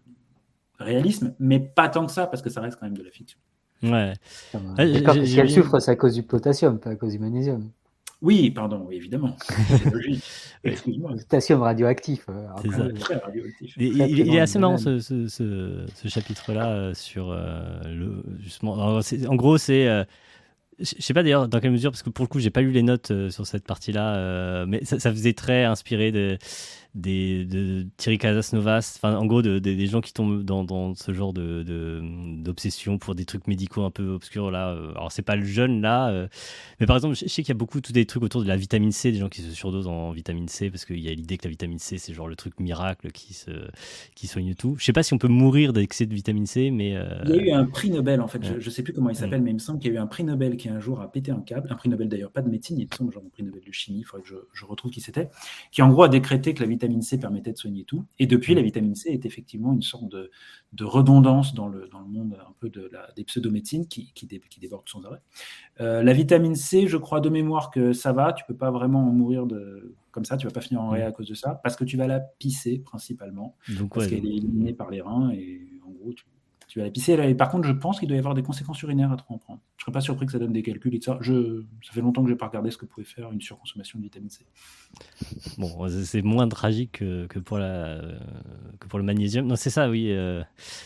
réalisme, 0.79 1.35
mais 1.39 1.59
pas 1.59 1.89
tant 1.89 2.05
que 2.05 2.11
ça, 2.11 2.27
parce 2.27 2.41
que 2.41 2.49
ça 2.49 2.61
reste 2.61 2.79
quand 2.79 2.85
même 2.85 2.97
de 2.97 3.03
la 3.03 3.09
fiction. 3.09 3.39
Ouais. 3.83 4.13
si 5.25 5.39
elle 5.39 5.49
souffre, 5.49 5.79
c'est 5.79 5.91
à 5.91 5.95
cause 5.95 6.13
du 6.13 6.23
potassium, 6.23 6.79
pas 6.79 6.91
à 6.91 6.95
cause 6.95 7.11
du 7.11 7.19
magnésium. 7.19 7.69
Oui, 8.21 8.49
pardon, 8.49 8.83
oui, 8.87 8.95
évidemment. 8.95 9.35
Excuse-moi. 10.63 11.11
Potassium 11.11 11.61
radioactif. 11.61 12.25
Euh, 12.29 12.91
il, 13.77 14.33
est 14.33 14.39
assez 14.39 14.57
marrant 14.57 14.77
ce, 14.77 14.97
ce, 14.99 15.27
ce, 15.27 16.07
chapitre-là 16.07 16.69
euh, 16.69 16.93
sur 16.95 17.29
euh, 17.29 17.79
le 17.85 18.23
justement. 18.39 18.73
en 18.73 19.35
gros, 19.35 19.57
c'est 19.57 20.05
je 20.79 20.93
sais 20.99 21.13
pas 21.15 21.23
d'ailleurs 21.23 21.47
dans 21.47 21.59
quelle 21.59 21.71
mesure, 21.71 21.89
parce 21.91 22.03
que 22.03 22.11
pour 22.11 22.23
le 22.23 22.27
coup, 22.27 22.39
j'ai 22.39 22.51
pas 22.51 22.61
lu 22.61 22.71
les 22.71 22.83
notes 22.83 23.11
sur 23.29 23.47
cette 23.47 23.65
partie-là, 23.65 24.65
mais 24.67 24.83
ça, 24.83 24.99
ça, 24.99 25.11
faisait 25.11 25.33
très 25.33 25.63
inspiré 25.65 26.11
de, 26.11 26.37
des 26.97 27.45
de 27.45 27.87
Thierry 27.97 28.17
Casasnovas, 28.17 28.93
enfin 28.97 29.15
en 29.15 29.25
gros 29.25 29.41
de, 29.41 29.59
de- 29.59 29.73
des 29.75 29.87
gens 29.87 30.01
qui 30.01 30.13
tombent 30.13 30.43
dans, 30.43 30.63
dans 30.63 30.95
ce 30.95 31.13
genre 31.13 31.33
de 31.33 31.63
de- 31.63 32.01
d'obsession 32.43 32.97
pour 32.97 33.15
des 33.15 33.25
trucs 33.25 33.47
médicaux 33.47 33.83
un 33.83 33.91
peu 33.91 34.09
obscurs 34.09 34.51
là. 34.51 34.69
euh, 34.71 34.91
Alors 34.95 35.11
c'est 35.11 35.21
pas 35.21 35.35
le 35.35 35.45
jeune 35.45 35.81
là, 35.81 36.09
euh, 36.09 36.27
mais 36.79 36.85
par 36.87 36.95
exemple 36.97 37.15
je 37.15 37.25
je 37.25 37.29
sais 37.29 37.41
qu'il 37.43 37.49
y 37.49 37.51
a 37.51 37.55
beaucoup 37.57 37.81
tous 37.81 37.91
des 37.93 38.05
trucs 38.05 38.23
autour 38.23 38.41
de 38.43 38.47
la 38.47 38.57
vitamine 38.57 38.91
C, 38.91 39.11
des 39.11 39.19
gens 39.19 39.29
qui 39.29 39.41
se 39.41 39.51
surdosent 39.51 39.87
en 39.87 40.11
vitamine 40.11 40.47
C 40.47 40.69
parce 40.69 40.85
qu'il 40.85 40.99
y 40.99 41.09
a 41.09 41.13
l'idée 41.13 41.37
que 41.37 41.43
la 41.45 41.49
vitamine 41.51 41.79
C 41.79 41.97
c'est 41.97 42.13
genre 42.13 42.27
le 42.27 42.35
truc 42.35 42.59
miracle 42.59 43.11
qui 43.11 43.33
se 43.33 43.51
qui 44.15 44.27
soigne 44.27 44.55
tout. 44.55 44.75
Je 44.79 44.85
sais 44.85 44.93
pas 44.93 45.03
si 45.03 45.13
on 45.13 45.17
peut 45.17 45.27
mourir 45.27 45.73
d'excès 45.73 46.05
de 46.05 46.13
vitamine 46.13 46.45
C, 46.45 46.71
mais 46.71 46.95
euh, 46.95 47.05
Il 47.23 47.29
y 47.31 47.33
a 47.33 47.41
eu 47.41 47.51
un 47.51 47.65
prix 47.65 47.89
Nobel, 47.89 48.21
en 48.21 48.27
fait, 48.27 48.43
je 48.43 48.53
ne 48.53 48.59
sais 48.69 48.83
plus 48.83 48.93
comment 48.93 49.09
il 49.09 49.15
s'appelle, 49.15 49.41
Mm. 49.41 49.43
mais 49.43 49.49
il 49.51 49.55
me 49.55 49.59
semble 49.59 49.79
qu'il 49.79 49.91
y 49.91 49.95
a 49.95 49.99
eu 49.99 50.01
un 50.01 50.05
prix 50.07 50.23
Nobel 50.23 50.55
qui 50.55 50.69
un 50.69 50.79
jour 50.79 51.01
a 51.01 51.11
pété 51.11 51.31
un 51.31 51.41
câble, 51.41 51.67
un 51.71 51.75
prix 51.75 51.89
Nobel 51.89 52.07
d'ailleurs 52.09 52.31
pas 52.31 52.41
de 52.43 52.49
médecine, 52.49 52.77
il 52.79 52.85
me 52.85 52.91
semble 52.91 53.11
genre 53.11 53.23
un 53.25 53.29
prix 53.29 53.43
Nobel 53.43 53.61
de 53.65 53.71
chimie, 53.71 53.99
il 53.99 54.03
faudrait 54.03 54.21
que 54.23 54.29
je, 54.29 54.35
je 54.53 54.65
retrouve 54.65 54.91
qui 54.91 55.01
c'était, 55.01 55.29
qui 55.71 55.81
en 55.81 55.89
gros 55.89 56.03
a 56.03 56.09
décrété 56.09 56.53
que 56.53 56.61
la 56.61 56.69
vitamine 56.69 56.86
C 57.01 57.19
permettait 57.19 57.51
de 57.51 57.57
soigner 57.57 57.83
tout. 57.83 58.05
Et 58.19 58.27
depuis, 58.27 58.55
la 58.55 58.61
vitamine 58.61 58.95
C 58.95 59.09
est 59.09 59.25
effectivement 59.25 59.73
une 59.73 59.81
sorte 59.81 60.09
de, 60.09 60.31
de 60.73 60.83
redondance 60.83 61.53
dans 61.53 61.67
le, 61.67 61.87
dans 61.87 61.99
le 61.99 62.07
monde 62.07 62.37
un 62.39 62.53
peu 62.59 62.69
de 62.69 62.89
la, 62.91 63.11
des 63.15 63.23
pseudomédecines 63.23 63.87
qui, 63.87 64.11
qui, 64.13 64.25
dé- 64.25 64.41
qui 64.49 64.59
déborde 64.59 64.87
sans 64.87 65.03
arrêt. 65.05 65.21
Euh, 65.79 66.03
la 66.03 66.13
vitamine 66.13 66.55
C, 66.55 66.87
je 66.87 66.97
crois 66.97 67.19
de 67.19 67.29
mémoire 67.29 67.71
que 67.71 67.93
ça 67.93 68.13
va, 68.13 68.33
tu 68.33 68.43
peux 68.47 68.55
pas 68.55 68.71
vraiment 68.71 69.07
en 69.07 69.11
mourir 69.11 69.45
de, 69.45 69.95
comme 70.11 70.25
ça, 70.25 70.37
tu 70.37 70.47
vas 70.47 70.53
pas 70.53 70.61
finir 70.61 70.81
en 70.81 70.89
réa 70.89 71.07
à 71.07 71.11
cause 71.11 71.27
de 71.27 71.35
ça, 71.35 71.59
parce 71.63 71.75
que 71.75 71.83
tu 71.83 71.97
vas 71.97 72.07
la 72.07 72.19
pisser 72.19 72.79
principalement 72.79 73.55
donc 73.69 73.93
parce 73.93 74.05
ouais, 74.05 74.15
qu'elle 74.15 74.25
est 74.25 74.35
éliminée 74.35 74.73
par 74.73 74.89
les 74.89 75.01
reins 75.01 75.31
et 75.31 75.61
en 75.85 75.91
gros 75.91 76.13
tu, 76.13 76.25
tu 76.67 76.79
vas 76.79 76.85
la 76.85 76.91
pisser. 76.91 77.13
Et 77.13 77.35
par 77.35 77.49
contre, 77.49 77.67
je 77.67 77.73
pense 77.73 77.99
qu'il 77.99 78.07
doit 78.07 78.15
y 78.15 78.19
avoir 78.19 78.33
des 78.33 78.43
conséquences 78.43 78.81
urinaires 78.81 79.11
à 79.11 79.17
trop 79.17 79.35
en 79.35 79.37
prendre. 79.37 79.61
Je 79.77 79.83
serais 79.83 79.91
pas 79.91 80.01
surpris 80.01 80.25
que 80.25 80.31
ça 80.31 80.39
donne 80.39 80.53
des 80.53 80.63
calculs 80.63 80.95
et 80.95 80.99
tout 80.99 81.05
ça. 81.05 81.19
Je, 81.21 81.61
ça 81.85 81.93
fait 81.93 82.01
longtemps 82.01 82.23
que 82.23 82.29
j'ai 82.29 82.35
pas 82.35 82.47
regardé 82.47 82.71
ce 82.71 82.77
que 82.77 82.85
pouvait 82.87 83.05
faire 83.05 83.31
une 83.31 83.39
surconsommation 83.39 83.99
de 83.99 84.03
vitamine 84.03 84.29
C. 84.29 84.43
Bon, 85.59 85.87
c'est 86.03 86.23
moins 86.23 86.47
tragique 86.47 86.93
que, 86.93 87.27
que 87.27 87.37
pour 87.37 87.59
la, 87.59 88.01
que 88.79 88.87
pour 88.87 88.97
le 88.97 89.05
magnésium. 89.05 89.45
Non, 89.45 89.55
c'est 89.55 89.69
ça, 89.69 89.87
oui. 89.87 90.07
euh. 90.09 90.41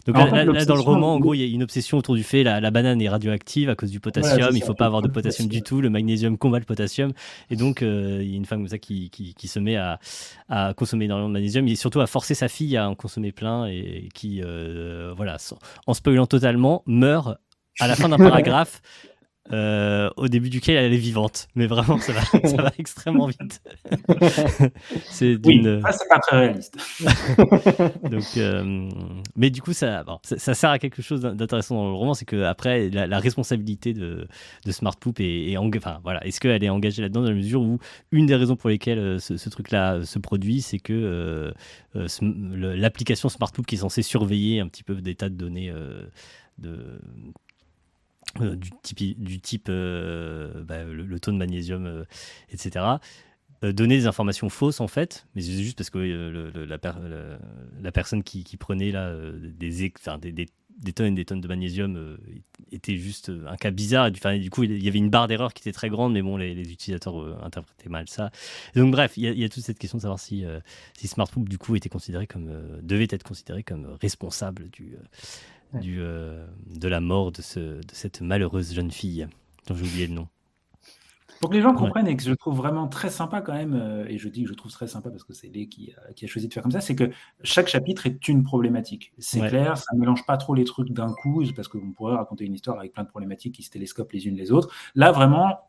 Donc 0.05 0.17
là, 0.17 0.27
fait, 0.27 0.65
dans 0.65 0.75
le 0.75 0.81
roman, 0.81 1.13
en 1.13 1.19
gros, 1.19 1.33
il 1.33 1.39
y 1.39 1.43
a 1.43 1.45
une 1.45 1.63
obsession 1.63 1.97
autour 1.97 2.15
du 2.15 2.23
fait 2.23 2.43
la, 2.43 2.59
la 2.59 2.69
banane 2.69 3.01
est 3.01 3.07
radioactive 3.07 3.69
à 3.69 3.75
cause 3.75 3.91
du 3.91 4.01
potassium. 4.01 4.37
Voilà, 4.37 4.55
il 4.55 4.61
faut 4.61 4.73
pas 4.73 4.87
avoir 4.87 5.01
de 5.01 5.07
potassium 5.07 5.47
du 5.47 5.61
tout. 5.61 5.79
Le 5.79 5.89
magnésium 5.89 6.37
combat 6.37 6.59
le 6.59 6.65
potassium. 6.65 7.13
Et 7.49 7.55
donc, 7.55 7.83
euh, 7.83 8.19
il 8.21 8.29
y 8.29 8.33
a 8.33 8.37
une 8.37 8.45
femme 8.45 8.59
comme 8.59 8.67
ça 8.67 8.77
qui, 8.77 9.09
qui, 9.09 9.33
qui 9.35 9.47
se 9.47 9.59
met 9.59 9.77
à, 9.77 9.99
à 10.49 10.73
consommer 10.73 11.05
énormément 11.05 11.29
de 11.29 11.33
magnésium 11.33 11.65
et 11.69 11.75
surtout 11.75 12.01
à 12.01 12.07
forcer 12.07 12.35
sa 12.35 12.49
fille 12.49 12.75
à 12.75 12.89
en 12.89 12.95
consommer 12.95 13.31
plein 13.31 13.67
et 13.67 14.09
qui, 14.13 14.41
euh, 14.43 15.13
voilà, 15.15 15.37
en 15.87 15.93
spoilant 15.93 16.25
totalement, 16.27 16.83
meurt 16.85 17.39
à 17.79 17.87
la 17.87 17.95
fin 17.95 18.09
d'un 18.09 18.19
paragraphe. 18.19 18.81
euh, 19.51 20.09
au 20.17 20.27
début 20.27 20.49
duquel 20.49 20.77
elle 20.77 20.93
est 20.93 20.97
vivante, 20.97 21.47
mais 21.55 21.67
vraiment 21.67 21.99
ça 21.99 22.13
va, 22.13 22.21
ça 22.43 22.61
va 22.61 22.71
extrêmement 22.77 23.27
vite. 23.27 23.61
c'est 25.09 25.37
d'une, 25.37 25.87
c'est 25.89 26.07
pas 26.07 26.19
très 26.19 26.37
réaliste. 26.39 26.77
donc, 28.03 28.37
euh, 28.37 28.89
mais 29.35 29.49
du 29.49 29.61
coup, 29.61 29.73
ça, 29.73 30.03
bon, 30.03 30.19
ça, 30.23 30.37
ça 30.37 30.53
sert 30.53 30.69
à 30.69 30.79
quelque 30.79 31.01
chose 31.01 31.21
d'intéressant 31.21 31.75
dans 31.75 31.89
le 31.89 31.95
roman, 31.95 32.13
c'est 32.13 32.25
que 32.25 32.43
après, 32.43 32.89
la, 32.89 33.07
la 33.07 33.19
responsabilité 33.19 33.93
de, 33.93 34.27
de 34.65 34.71
Smart 34.71 34.95
Poop 34.97 35.19
est, 35.19 35.57
enfin, 35.57 35.99
voilà, 36.03 36.25
est-ce 36.25 36.39
qu'elle 36.39 36.63
est 36.63 36.69
engagée 36.69 37.01
là-dedans 37.01 37.21
dans 37.21 37.29
la 37.29 37.35
mesure 37.35 37.61
où 37.61 37.79
une 38.11 38.25
des 38.27 38.35
raisons 38.35 38.55
pour 38.55 38.69
lesquelles 38.69 38.99
euh, 38.99 39.19
ce, 39.19 39.37
ce 39.37 39.49
truc-là 39.49 40.03
se 40.05 40.19
produit, 40.19 40.61
c'est 40.61 40.79
que 40.79 40.93
euh, 40.93 41.51
l'application 42.75 43.29
Smart 43.29 43.51
Poop 43.51 43.65
qui 43.65 43.75
est 43.75 43.79
censée 43.79 44.01
surveiller 44.03 44.59
un 44.59 44.67
petit 44.67 44.83
peu 44.83 44.95
des 44.95 45.15
tas 45.15 45.29
de 45.29 45.35
données 45.35 45.73
de 46.57 46.99
euh, 48.39 48.55
du 48.55 48.69
type, 48.81 49.21
du 49.21 49.39
type 49.39 49.67
euh, 49.69 50.63
bah, 50.63 50.83
le, 50.83 51.03
le 51.03 51.19
taux 51.19 51.31
de 51.31 51.37
magnésium, 51.37 51.85
euh, 51.85 52.03
etc. 52.49 52.85
donner 53.61 53.97
des 53.97 54.07
informations 54.07 54.49
fausses 54.49 54.79
en 54.79 54.87
fait, 54.87 55.27
mais 55.35 55.41
c'est 55.41 55.51
juste 55.51 55.77
parce 55.77 55.89
que 55.89 55.99
la, 55.99 56.77
la 57.81 57.91
personne 57.91 58.23
qui, 58.23 58.57
prenait 58.57 58.91
là 58.91 59.13
des, 59.41 59.91
des, 60.31 60.93
tonnes 60.93 61.07
et 61.07 61.11
des 61.11 61.25
tonnes 61.25 61.41
de 61.41 61.47
magnésium 61.47 62.17
était 62.71 62.95
juste 62.95 63.31
un 63.47 63.57
cas 63.57 63.69
bizarre. 63.69 64.07
Et 64.07 64.39
du, 64.39 64.49
coup, 64.49 64.63
il 64.63 64.83
y 64.83 64.87
avait 64.87 64.97
une 64.97 65.09
barre 65.09 65.27
d'erreur 65.27 65.53
qui 65.53 65.61
était 65.61 65.73
très 65.73 65.89
grande, 65.89 66.13
mais 66.13 66.21
bon, 66.21 66.37
les, 66.37 66.53
utilisateurs 66.71 67.43
interprétaient 67.45 67.89
mal 67.89 68.07
ça. 68.07 68.31
Donc 68.75 68.91
bref, 68.91 69.13
il 69.17 69.37
y, 69.37 69.43
a, 69.43 69.49
toute 69.49 69.63
cette 69.63 69.77
question 69.77 69.97
de 69.97 70.03
savoir 70.03 70.19
si, 70.19 70.45
si 70.97 71.07
du 71.37 71.57
coup 71.57 71.75
était 71.75 71.89
considéré 71.89 72.27
comme 72.27 72.49
devait 72.81 73.07
être 73.09 73.23
considéré 73.23 73.61
comme 73.61 73.97
responsable 74.01 74.69
du, 74.69 74.95
Ouais. 75.73 75.79
du 75.79 75.97
euh, 76.01 76.45
de 76.75 76.87
la 76.87 76.99
mort 76.99 77.31
de, 77.31 77.41
ce, 77.41 77.59
de 77.59 77.81
cette 77.93 78.21
malheureuse 78.21 78.73
jeune 78.73 78.91
fille 78.91 79.27
dont 79.67 79.75
j'ai 79.75 79.83
oublié 79.85 80.07
le 80.07 80.13
nom. 80.13 80.27
Pour 81.39 81.49
que 81.49 81.55
les 81.55 81.61
gens 81.63 81.73
comprennent 81.73 82.07
et 82.07 82.15
que 82.15 82.21
je 82.21 82.33
trouve 82.33 82.55
vraiment 82.55 82.87
très 82.87 83.09
sympa 83.09 83.41
quand 83.41 83.53
même, 83.53 83.73
euh, 83.73 84.05
et 84.07 84.19
je 84.19 84.29
dis 84.29 84.43
que 84.43 84.49
je 84.49 84.53
trouve 84.53 84.71
très 84.71 84.85
sympa 84.87 85.09
parce 85.09 85.23
que 85.23 85.33
c'est 85.33 85.47
Lé 85.47 85.67
qui, 85.67 85.91
a- 86.09 86.13
qui 86.13 86.25
a 86.25 86.27
choisi 86.27 86.47
de 86.47 86.53
faire 86.53 86.61
comme 86.61 86.71
ça, 86.71 86.81
c'est 86.81 86.95
que 86.95 87.09
chaque 87.43 87.67
chapitre 87.67 88.05
est 88.05 88.27
une 88.27 88.43
problématique. 88.43 89.11
C'est 89.17 89.41
Ouais. 89.41 89.49
clair, 89.49 89.75
ça 89.77 89.85
ne 89.95 89.99
mélange 89.99 90.23
pas 90.27 90.37
trop 90.37 90.53
les 90.53 90.65
trucs 90.65 90.91
d'un 90.91 91.11
coup, 91.11 91.43
parce 91.55 91.67
qu'on 91.67 91.93
pourrait 91.93 92.15
raconter 92.15 92.45
une 92.45 92.53
histoire 92.53 92.77
avec 92.77 92.93
plein 92.93 93.03
de 93.03 93.09
problématiques 93.09 93.55
qui 93.55 93.63
se 93.63 93.71
télescopent 93.71 94.11
les 94.11 94.27
unes 94.27 94.35
les 94.35 94.51
autres. 94.51 94.69
Là, 94.93 95.11
vraiment, 95.11 95.61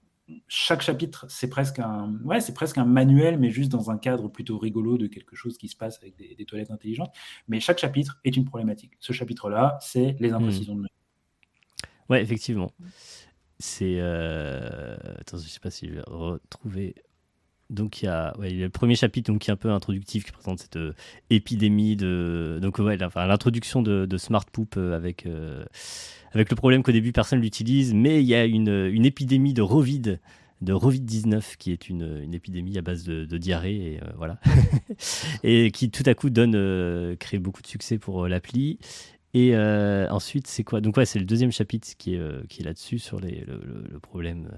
chaque 0.48 0.82
chapitre, 0.82 1.26
c'est 1.28 1.48
presque 1.48 1.78
un, 1.78 2.18
ouais, 2.24 2.40
c'est 2.40 2.54
presque 2.54 2.78
un 2.78 2.84
manuel, 2.84 3.38
mais 3.38 3.50
juste 3.50 3.70
dans 3.70 3.90
un 3.90 3.98
cadre 3.98 4.28
plutôt 4.28 4.58
rigolo 4.58 4.96
de 4.96 5.06
quelque 5.06 5.36
chose 5.36 5.58
qui 5.58 5.68
se 5.68 5.76
passe 5.76 5.98
avec 6.00 6.16
des, 6.16 6.34
des 6.34 6.44
toilettes 6.44 6.70
intelligentes. 6.70 7.12
Mais 7.48 7.60
chaque 7.60 7.78
chapitre 7.78 8.20
est 8.24 8.36
une 8.36 8.44
problématique. 8.44 8.92
Ce 9.00 9.12
chapitre-là, 9.12 9.78
c'est 9.80 10.16
les 10.20 10.32
imprécisions 10.32 10.76
de 10.76 10.86
Ouais, 12.08 12.22
effectivement. 12.22 12.72
C'est. 13.58 13.96
euh, 13.98 14.96
Attends, 15.18 15.38
je 15.38 15.48
sais 15.48 15.60
pas 15.60 15.70
si 15.70 15.88
je 15.88 15.94
vais 15.94 16.02
retrouver. 16.06 16.94
Donc, 17.70 18.02
il 18.02 18.04
y, 18.04 18.08
a, 18.08 18.36
ouais, 18.38 18.50
il 18.50 18.58
y 18.58 18.62
a 18.62 18.66
le 18.66 18.70
premier 18.70 18.96
chapitre 18.96 19.32
donc, 19.32 19.40
qui 19.40 19.50
est 19.50 19.52
un 19.52 19.56
peu 19.56 19.70
introductif, 19.70 20.24
qui 20.26 20.32
présente 20.32 20.58
cette 20.58 20.76
euh, 20.76 20.94
épidémie 21.30 21.96
de. 21.96 22.58
Donc, 22.60 22.78
ouais, 22.78 22.98
l'introduction 22.98 23.80
de, 23.80 24.04
de 24.04 24.16
Smart 24.18 24.44
Poop 24.52 24.76
euh, 24.76 24.94
avec, 24.94 25.24
euh, 25.24 25.64
avec 26.34 26.50
le 26.50 26.56
problème 26.56 26.82
qu'au 26.82 26.92
début 26.92 27.12
personne 27.12 27.40
l'utilise, 27.40 27.94
mais 27.94 28.22
il 28.22 28.26
y 28.26 28.34
a 28.34 28.44
une, 28.44 28.68
une 28.92 29.04
épidémie 29.04 29.52
de 29.54 29.62
Rovid, 29.62 30.20
de 30.60 30.72
Rovid-19, 30.72 31.56
qui 31.58 31.72
est 31.72 31.88
une, 31.88 32.20
une 32.22 32.34
épidémie 32.34 32.78
à 32.78 32.82
base 32.82 33.04
de, 33.04 33.36
diarrhée, 33.38 33.94
et 33.94 34.00
euh, 34.02 34.06
voilà. 34.16 34.38
et 35.42 35.70
qui 35.72 35.90
tout 35.90 36.04
à 36.06 36.14
coup 36.14 36.30
donne, 36.30 36.54
euh, 36.54 37.16
crée 37.16 37.38
beaucoup 37.38 37.62
de 37.62 37.66
succès 37.66 37.98
pour 37.98 38.24
euh, 38.24 38.28
l'appli. 38.28 38.78
Et 39.34 39.56
ensuite, 39.56 40.46
c'est 40.46 40.62
quoi? 40.62 40.82
Donc, 40.82 40.98
ouais, 40.98 41.06
c'est 41.06 41.18
le 41.18 41.24
deuxième 41.24 41.52
chapitre 41.52 41.88
qui 41.96 42.16
est, 42.16 42.46
qui 42.48 42.60
est 42.60 42.64
là-dessus, 42.66 42.98
sur 42.98 43.18
le, 43.18 43.28
le- 43.30 43.98
problème 43.98 44.50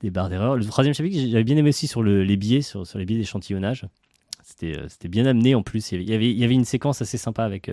des 0.00 0.08
barres 0.08 0.30
d'erreur. 0.30 0.56
Le 0.56 0.64
troisième 0.64 0.94
chapitre, 0.94 1.18
j'avais 1.28 1.44
bien 1.44 1.58
aimé 1.58 1.68
aussi 1.68 1.86
sur 1.86 2.02
le- 2.02 2.24
les 2.24 2.38
biais, 2.38 2.62
sur, 2.62 2.86
sur 2.86 2.98
les 2.98 3.04
biais 3.04 3.18
d'échantillonnage. 3.18 3.84
C'était 4.42 5.08
bien 5.08 5.26
amené 5.26 5.54
en 5.54 5.62
plus. 5.62 5.92
Il 5.92 6.08
y 6.08 6.14
avait, 6.14 6.30
il 6.30 6.38
y 6.38 6.44
avait 6.44 6.54
une 6.54 6.64
séquence 6.64 7.02
assez 7.02 7.18
sympa 7.18 7.44
avec, 7.44 7.70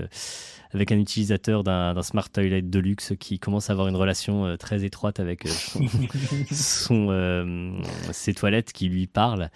avec 0.73 0.91
un 0.91 0.97
utilisateur 0.97 1.63
d'un 1.63 2.01
Smart 2.01 2.29
Toilet 2.29 2.61
de 2.61 2.79
luxe 2.79 3.13
qui 3.19 3.39
commence 3.39 3.69
à 3.69 3.73
avoir 3.73 3.87
une 3.87 3.95
relation 3.95 4.45
euh, 4.45 4.57
très 4.57 4.83
étroite 4.83 5.19
avec 5.19 5.45
euh, 5.45 5.49
son, 5.49 5.81
son, 6.51 7.07
euh, 7.11 7.71
ses 8.11 8.33
toilettes 8.33 8.73
qui 8.73 8.89
lui 8.89 9.07
parlent. 9.07 9.49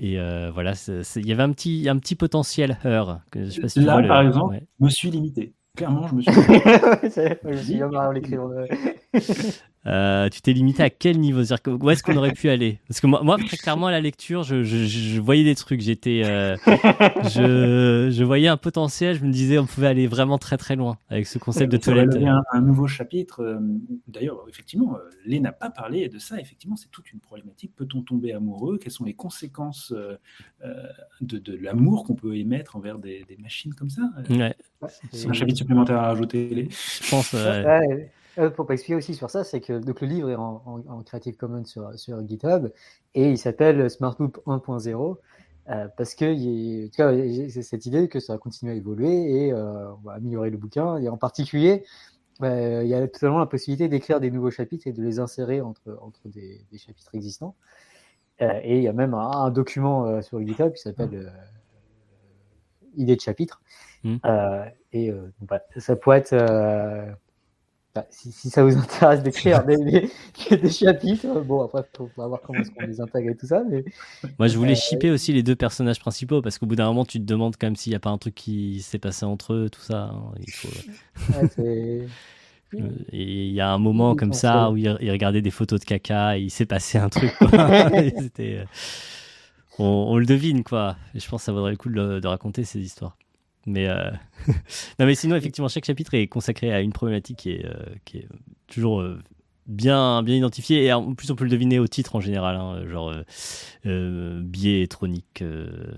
Et 0.00 0.18
euh, 0.18 0.50
voilà, 0.52 0.72
il 1.16 1.26
y 1.26 1.32
avait 1.32 1.42
un 1.42 1.52
petit, 1.52 1.88
un 1.88 1.98
petit 1.98 2.14
potentiel 2.16 2.78
heure. 2.84 3.20
Que, 3.30 3.44
je 3.44 3.50
sais 3.50 3.60
pas 3.60 3.68
si 3.68 3.80
tu 3.80 3.84
Là, 3.84 4.00
le- 4.00 4.08
par 4.08 4.22
exemple, 4.22 4.54
ouais. 4.54 4.66
Je 4.80 4.84
me 4.84 4.90
suis 4.90 5.10
limité. 5.10 5.52
Clairement, 5.76 6.06
je 6.08 6.14
me 6.14 6.20
suis 6.22 6.32
C'est- 7.10 7.40
je 7.42 7.48
me 7.48 7.56
suis 7.56 7.74
bien 7.74 7.88
marré 7.88 8.06
en 8.08 8.12
l'écrivant. 8.12 8.50
Euh, 9.86 10.28
tu 10.30 10.40
t'es 10.40 10.52
limité 10.54 10.82
à 10.82 10.88
quel 10.90 11.18
niveau 11.20 11.44
C'est-à-dire 11.44 11.62
que- 11.62 11.70
Où 11.70 11.90
est-ce 11.90 12.02
qu'on 12.02 12.16
aurait 12.16 12.32
pu 12.32 12.48
aller? 12.48 12.78
Parce 12.88 13.00
que 13.00 13.06
moi, 13.06 13.22
moi, 13.22 13.36
très 13.36 13.56
clairement, 13.58 13.88
à 13.88 13.90
la 13.90 14.00
lecture, 14.00 14.42
je, 14.42 14.62
je- 14.62 14.84
je 14.86 15.20
voyais 15.20 15.44
des 15.44 15.54
trucs. 15.54 15.80
J'étais, 15.82 16.22
euh, 16.24 16.56
je, 17.24 18.08
je 18.10 18.24
voyais 18.24 18.48
un 18.48 18.56
potentiel. 18.56 19.16
Je 19.16 19.24
me 19.24 19.30
disais, 19.30 19.58
on 19.58 19.66
pouvait 19.66 19.86
aller 19.88 20.06
vraiment 20.06 20.38
très 20.38 20.56
très 20.56 20.74
loin 20.76 20.96
avec 21.10 21.26
ce 21.26 21.38
concept 21.38 21.70
de 21.72 21.78
Ça 21.82 21.90
aurait 21.92 22.06
toilette. 22.06 22.26
un, 22.28 22.42
un 22.52 22.60
nouveau 22.60 22.86
chapitre. 22.86 23.40
euh, 23.42 23.58
D'ailleurs, 24.08 24.44
effectivement, 24.48 24.96
Lé 25.26 25.40
n'a 25.40 25.52
pas 25.52 25.70
parlé 25.70 26.08
de 26.08 26.18
ça. 26.18 26.40
Effectivement, 26.40 26.76
c'est 26.76 26.90
toute 26.90 27.12
une 27.12 27.20
problématique. 27.20 27.72
Peut-on 27.76 28.00
tomber 28.02 28.32
amoureux? 28.32 28.78
Quelles 28.78 28.92
sont 28.92 29.04
les 29.04 29.14
conséquences 29.14 29.92
de, 31.20 31.38
de 31.38 31.56
l'amour 31.56 32.04
qu'on 32.04 32.14
peut 32.14 32.36
émettre 32.36 32.76
envers 32.76 32.98
des, 32.98 33.24
des 33.28 33.36
machines 33.36 33.74
comme 33.74 33.90
ça? 33.90 34.02
Ouais, 34.30 34.54
C'est 35.12 35.28
un 35.28 35.32
chapitre 35.32 35.58
supplémentaire 35.58 35.96
à 35.98 36.06
rajouter. 36.08 36.48
Lé. 36.48 36.68
je 36.70 37.10
pense. 37.10 37.34
euh, 37.34 37.62
Ouais, 37.64 38.10
euh, 38.38 38.50
pour 38.50 38.66
pas 38.66 38.74
expliquer 38.74 38.96
aussi 38.96 39.14
sur 39.14 39.30
ça, 39.30 39.44
c'est 39.44 39.60
que 39.60 39.78
donc, 39.78 40.00
le 40.00 40.06
livre 40.08 40.30
est 40.30 40.34
en, 40.36 40.62
en- 40.66 40.82
en 40.88 41.02
Creative 41.02 41.36
Commons 41.36 41.64
sur, 41.64 41.98
sur 41.98 42.26
GitHub 42.26 42.68
et 43.14 43.30
il 43.30 43.38
s'appelle 43.38 43.88
Smartloop 43.90 44.38
1.0 44.46 45.18
euh, 45.70 45.88
parce 45.96 46.14
que 46.14 46.24
il 46.26 46.40
y 46.42 46.82
a- 46.82 46.84
en 46.86 46.88
tout 46.88 46.96
cas, 46.96 47.14
j'ai 47.16 47.48
j'ai 47.48 47.62
cette 47.62 47.86
idée 47.86 48.08
que 48.08 48.20
ça 48.20 48.34
va 48.34 48.38
continuer 48.38 48.72
à 48.72 48.74
évoluer 48.76 49.46
et 49.46 49.52
euh, 49.52 49.92
on 49.92 50.06
va 50.08 50.12
améliorer 50.14 50.50
le 50.50 50.56
bouquin. 50.58 50.98
Et 50.98 51.08
en 51.08 51.16
particulier, 51.16 51.84
euh, 52.42 52.82
il 52.84 52.88
y 52.88 52.94
a 52.94 53.06
totalement 53.08 53.38
la 53.38 53.46
possibilité 53.46 53.88
d'écrire 53.88 54.20
des 54.20 54.30
nouveaux 54.30 54.50
chapitres 54.50 54.86
et 54.88 54.92
de 54.92 55.02
les 55.02 55.20
insérer 55.20 55.60
entre, 55.60 55.98
entre 56.02 56.28
des, 56.28 56.60
des 56.72 56.78
chapitres 56.78 57.14
existants. 57.14 57.54
Euh, 58.42 58.60
et 58.64 58.78
il 58.78 58.82
y 58.84 58.88
a 58.88 58.92
même 58.92 59.14
un, 59.14 59.30
un 59.30 59.50
document 59.50 60.20
sur 60.22 60.40
GitHub 60.46 60.72
qui 60.72 60.82
s'appelle 60.82 61.10
euh, 61.14 61.30
Idée 62.96 63.16
de 63.16 63.20
chapitre. 63.20 63.60
Mm. 64.04 64.16
Et 64.92 65.12
ça 65.78 65.96
pourrait 65.96 66.18
être. 66.18 66.32
Euh, 67.96 68.00
Bah, 68.00 68.06
si, 68.10 68.32
si 68.32 68.50
ça 68.50 68.64
vous 68.64 68.76
intéresse 68.78 69.22
d'écrire 69.22 69.64
des, 69.64 69.76
des, 69.76 70.10
des 70.56 70.70
chapitres, 70.70 71.40
bon, 71.42 71.62
après, 71.62 71.82
faut, 71.96 72.10
voir 72.16 72.40
comment 72.42 72.60
est-ce 72.60 72.70
qu'on 72.70 72.82
les 72.86 73.00
intègre 73.00 73.30
et 73.30 73.36
tout 73.36 73.46
ça. 73.46 73.62
Mais... 73.68 73.84
Moi, 74.38 74.48
je 74.48 74.56
voulais 74.58 74.72
Euh, 74.72 74.74
shipper 74.74 75.10
aussi 75.10 75.32
les 75.32 75.42
deux 75.42 75.56
personnages 75.56 76.00
principaux 76.00 76.42
parce 76.42 76.58
qu'au 76.58 76.66
bout 76.66 76.76
d'un 76.76 76.86
moment, 76.86 77.04
tu 77.04 77.18
te 77.20 77.24
demandes 77.24 77.56
quand 77.58 77.66
même 77.66 77.76
s'il 77.76 77.90
n'y 77.92 77.96
a 77.96 78.00
pas 78.00 78.10
un 78.10 78.18
truc 78.18 78.34
qui 78.34 78.80
s'est 78.82 78.98
passé 78.98 79.24
entre 79.26 79.54
eux, 79.54 79.70
tout 79.70 79.80
ça. 79.80 80.10
hein. 80.14 80.32
Il 80.40 80.50
faut... 80.52 80.68
Ouais, 81.28 81.48
c'est- 81.48 82.12
Euh, 82.80 82.90
Et 83.12 83.46
il 83.46 83.52
y 83.52 83.60
a 83.60 83.70
un 83.72 83.78
moment 83.78 84.14
Oui, 84.14 84.16
comme 84.16 84.30
on 84.30 84.32
ça 84.32 84.66
sait. 84.66 84.72
où 84.72 84.76
il, 84.76 84.96
il 85.00 85.10
regardait 85.10 85.42
des 85.42 85.50
photos 85.52 85.80
de 85.80 85.84
caca 85.84 86.36
et 86.38 86.42
il 86.42 86.50
s'est 86.50 86.66
passé 86.66 86.98
un 86.98 87.08
truc. 87.08 87.32
euh, 88.40 88.64
on, 89.78 89.84
on 89.84 90.16
le 90.18 90.26
devine, 90.26 90.62
quoi. 90.64 90.96
Et 91.14 91.20
je 91.20 91.28
pense 91.28 91.42
que 91.42 91.46
ça 91.46 91.52
vaudrait 91.52 91.70
le 91.72 91.76
coup 91.76 91.90
de 91.90 92.26
raconter 92.26 92.64
ces 92.64 92.80
histoires. 92.80 93.16
Mais, 93.66 93.88
euh, 93.88 94.10
non, 94.98 95.06
mais 95.06 95.14
sinon, 95.14 95.36
effectivement, 95.36 95.68
chaque 95.68 95.84
chapitre 95.84 96.14
est 96.14 96.26
consacré 96.26 96.72
à 96.72 96.80
une 96.80 96.92
problématique 96.92 97.38
qui 97.38 97.50
est, 97.52 97.64
euh, 97.64 97.72
qui 98.04 98.18
est 98.18 98.28
toujours 98.66 99.00
euh, 99.00 99.18
bien, 99.66 100.22
bien 100.22 100.36
identifiée. 100.36 100.84
Et 100.84 100.92
en 100.92 101.14
plus, 101.14 101.30
on 101.30 101.36
peut 101.36 101.44
le 101.44 101.50
deviner 101.50 101.78
au 101.78 101.86
titre 101.86 102.16
en 102.16 102.20
général, 102.20 102.56
hein, 102.56 102.86
genre 102.88 103.12
biais 103.84 104.88
euh, 105.42 105.94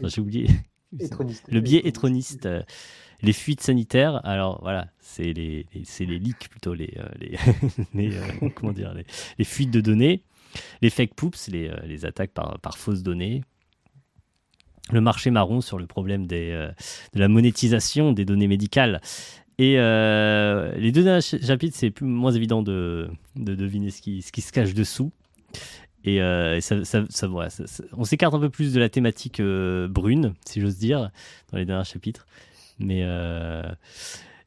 J'ai 0.08 0.20
oublié. 0.20 0.48
étroniste. 0.98 1.44
Le 1.48 1.60
biais 1.60 1.82
étroniste, 1.86 2.48
les 3.22 3.32
fuites 3.32 3.60
sanitaires. 3.60 4.20
Alors 4.26 4.58
voilà, 4.62 4.88
c'est 4.98 5.32
les, 5.32 5.66
les- 5.72 5.84
c'est 5.84 6.04
les 6.04 6.18
leaks 6.18 6.48
plutôt, 6.48 6.74
les, 6.74 6.92
les, 7.20 7.36
les, 7.94 8.10
comment 8.56 8.72
dire, 8.72 8.92
les, 9.38 9.44
fuites 9.44 9.70
de 9.70 9.80
données, 9.80 10.24
les 10.82 10.90
fake 10.90 11.14
poops, 11.14 11.46
les, 11.48 11.70
les 11.84 12.04
attaques 12.04 12.32
par, 12.32 12.58
par 12.58 12.76
fausses 12.76 13.04
données. 13.04 13.42
Le 14.92 15.00
marché 15.00 15.30
marron 15.30 15.60
sur 15.60 15.78
le 15.78 15.86
problème 15.86 16.26
euh, 16.32 16.70
de 17.14 17.20
la 17.20 17.28
monétisation 17.28 18.12
des 18.12 18.24
données 18.24 18.48
médicales. 18.48 19.00
Et 19.58 19.74
euh, 19.78 20.72
les 20.76 20.90
deux 20.90 21.02
derniers 21.04 21.20
ch- 21.20 21.44
chapitres, 21.44 21.76
c'est 21.78 22.00
moins 22.00 22.32
évident 22.32 22.62
de, 22.62 23.10
de 23.36 23.54
deviner 23.54 23.90
ce 23.90 24.00
qui, 24.02 24.22
se 24.22 24.52
cache 24.52 24.74
dessous. 24.74 25.12
Et 26.04 26.22
euh, 26.22 26.60
ça, 26.60 26.84
ça- 26.84 27.04
on 27.96 28.04
s'écarte 28.04 28.34
un 28.34 28.40
peu 28.40 28.48
plus 28.48 28.72
de 28.72 28.80
la 28.80 28.88
thématique 28.88 29.40
brune, 29.88 30.34
si 30.46 30.60
j'ose 30.60 30.78
dire, 30.78 31.10
dans 31.52 31.58
les 31.58 31.66
derniers 31.66 31.84
chapitres. 31.84 32.26
Mais 32.78 33.02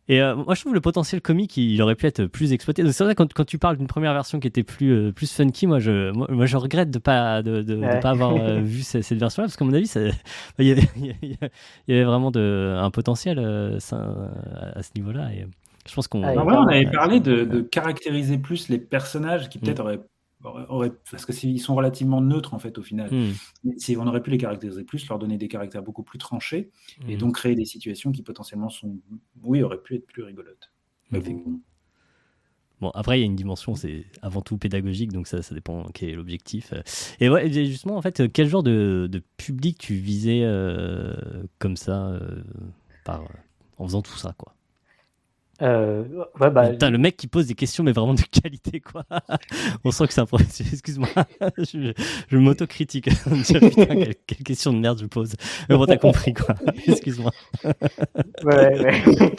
et 0.10 0.22
euh, 0.22 0.36
moi, 0.36 0.54
je 0.56 0.62
trouve 0.62 0.74
le 0.74 0.82
potentiel 0.82 1.22
comique, 1.22 1.56
il, 1.58 1.82
aurait 1.82 1.96
pu 1.96 2.06
être 2.08 2.26
plus 2.26 2.52
exploité. 2.54 2.90
C'est 2.92 3.04
vrai 3.04 3.16
quand, 3.16 3.32
quand 3.34 3.46
tu 3.46 3.58
parles 3.58 3.78
d'une 3.78 3.88
première 3.88 4.14
version 4.14 4.40
qui 4.40 4.48
était 4.48 4.64
plus 4.64 4.92
euh, 4.92 5.12
plus 5.14 5.32
funky, 5.32 5.66
moi 5.68 5.80
je 5.80 6.12
moi, 6.12 6.28
moi, 6.30 6.46
je 6.46 6.58
regrette 6.58 6.92
de 6.92 7.00
pas 7.00 7.42
de, 7.42 7.62
de, 7.62 7.76
de 7.76 7.80
Ouais. 7.82 8.00
pas 8.00 8.10
avoir 8.12 8.36
euh, 8.36 8.60
vu 8.62 8.82
cette, 8.82 9.04
cette 9.04 9.20
version-là 9.20 9.48
parce 9.48 9.56
qu'à 9.58 9.66
mon 9.66 9.74
avis, 9.74 9.88
ça- 9.88 10.02
il 10.60 10.68
y 10.68 10.72
avait 10.72 10.88
il 11.88 11.96
y 11.98 12.02
vraiment 12.04 12.32
de, 12.32 12.76
un 12.80 12.92
potentiel 12.92 13.40
euh, 13.40 13.80
ça, 13.80 14.32
à 14.76 14.84
ce 14.84 14.90
niveau-là. 14.96 15.32
Et 15.34 15.48
je 15.88 15.94
pense 15.96 16.08
qu'on 16.08 16.24
Ah, 16.24 16.32
En 16.38 16.44
vrai, 16.46 16.56
on 16.58 16.68
avait 16.68 16.86
Ouais, 16.86 16.92
parlé 16.92 17.20
de, 17.20 17.38
ouais. 17.38 17.46
de 17.46 17.62
caractériser 17.62 18.38
plus 18.38 18.70
les 18.70 18.80
personnages 18.80 19.50
qui 19.50 19.60
peut-être 19.60 19.80
Mm. 19.80 19.82
auraient, 19.82 20.00
parce 21.12 21.26
que 21.26 21.34
ils 21.48 21.60
sont 21.60 21.76
relativement 21.76 22.22
neutres 22.22 22.54
en 22.54 22.60
fait 22.60 22.78
au 22.78 22.84
final. 22.84 23.12
Hmm. 23.12 23.34
Si 23.78 23.96
on 23.98 24.06
aurait 24.08 24.22
pu 24.22 24.32
les 24.32 24.38
caractériser 24.38 24.84
plus, 24.84 25.08
leur 25.08 25.20
donner 25.20 25.38
des 25.38 25.48
caractères 25.48 25.84
beaucoup 25.84 26.04
plus 26.04 26.20
tranchés 26.20 26.72
et 27.08 27.16
Hmm. 27.16 27.18
donc 27.18 27.36
créer 27.36 27.56
des 27.56 27.66
situations 27.66 28.12
qui 28.12 28.24
potentiellement 28.24 28.70
sont, 28.70 29.00
oui, 29.44 29.64
auraient 29.64 29.82
pu 29.82 29.96
être 29.96 30.06
plus 30.06 30.24
rigolotes. 30.24 30.72
Effectivement. 31.14 31.60
bon, 32.82 32.90
après, 32.92 33.18
il 33.18 33.22
y 33.22 33.24
a 33.24 33.26
une 33.28 33.36
dimension, 33.36 33.76
c'est 33.76 34.06
avant 34.22 34.42
tout 34.42 34.58
pédagogique, 34.58 35.12
donc 35.12 35.28
ça, 35.28 35.42
ça 35.42 35.56
dépend 35.56 35.86
quel 35.94 36.10
est 36.10 36.16
l'objectif. 36.16 36.74
Et 37.20 37.30
ouais, 37.30 37.50
justement, 37.52 37.96
en 37.98 38.02
fait, 38.02 38.32
quel 38.32 38.48
genre 38.50 38.64
de, 38.64 39.08
de 39.10 39.24
public 39.38 39.78
tu 39.78 39.96
visais 39.96 40.42
euh, 40.44 41.14
comme 41.60 41.78
ça, 41.78 42.08
euh, 42.08 42.44
par, 43.04 43.24
en 43.78 43.86
faisant 43.86 44.02
tout 44.02 44.18
ça, 44.18 44.34
quoi? 44.38 44.53
Euh, 45.62 46.04
ouais, 46.40 46.50
bah, 46.50 46.70
Putain, 46.70 46.90
le 46.90 46.98
mec 46.98 47.16
qui 47.16 47.28
pose 47.28 47.48
des 47.48 47.54
questions, 47.54 47.84
mais 47.84 47.92
vraiment 47.92 48.16
de 48.16 48.22
qualité, 48.22 48.80
quoi. 48.82 49.06
On 49.84 49.92
sent 49.92 50.08
que 50.08 50.14
c'est 50.14 50.22
un 50.22 50.26
professionnel. 50.26 50.74
Excuse-moi, 50.74 51.10
je, 51.58 51.94
je 52.28 52.38
m'autocritique. 52.38 53.10
Putain, 53.10 53.72
quelle, 53.72 54.16
quelle 54.16 54.44
question 54.44 54.74
de 54.74 54.80
merde 54.80 55.00
je 55.00 55.06
pose. 55.06 55.34
Mais 55.70 55.78
bon, 55.78 55.86
t'as 55.86 55.98
compris, 55.98 56.34
quoi. 56.34 56.56
Excuse-moi. 56.88 57.32
ouais, 57.64 58.82
ouais. 58.84 59.36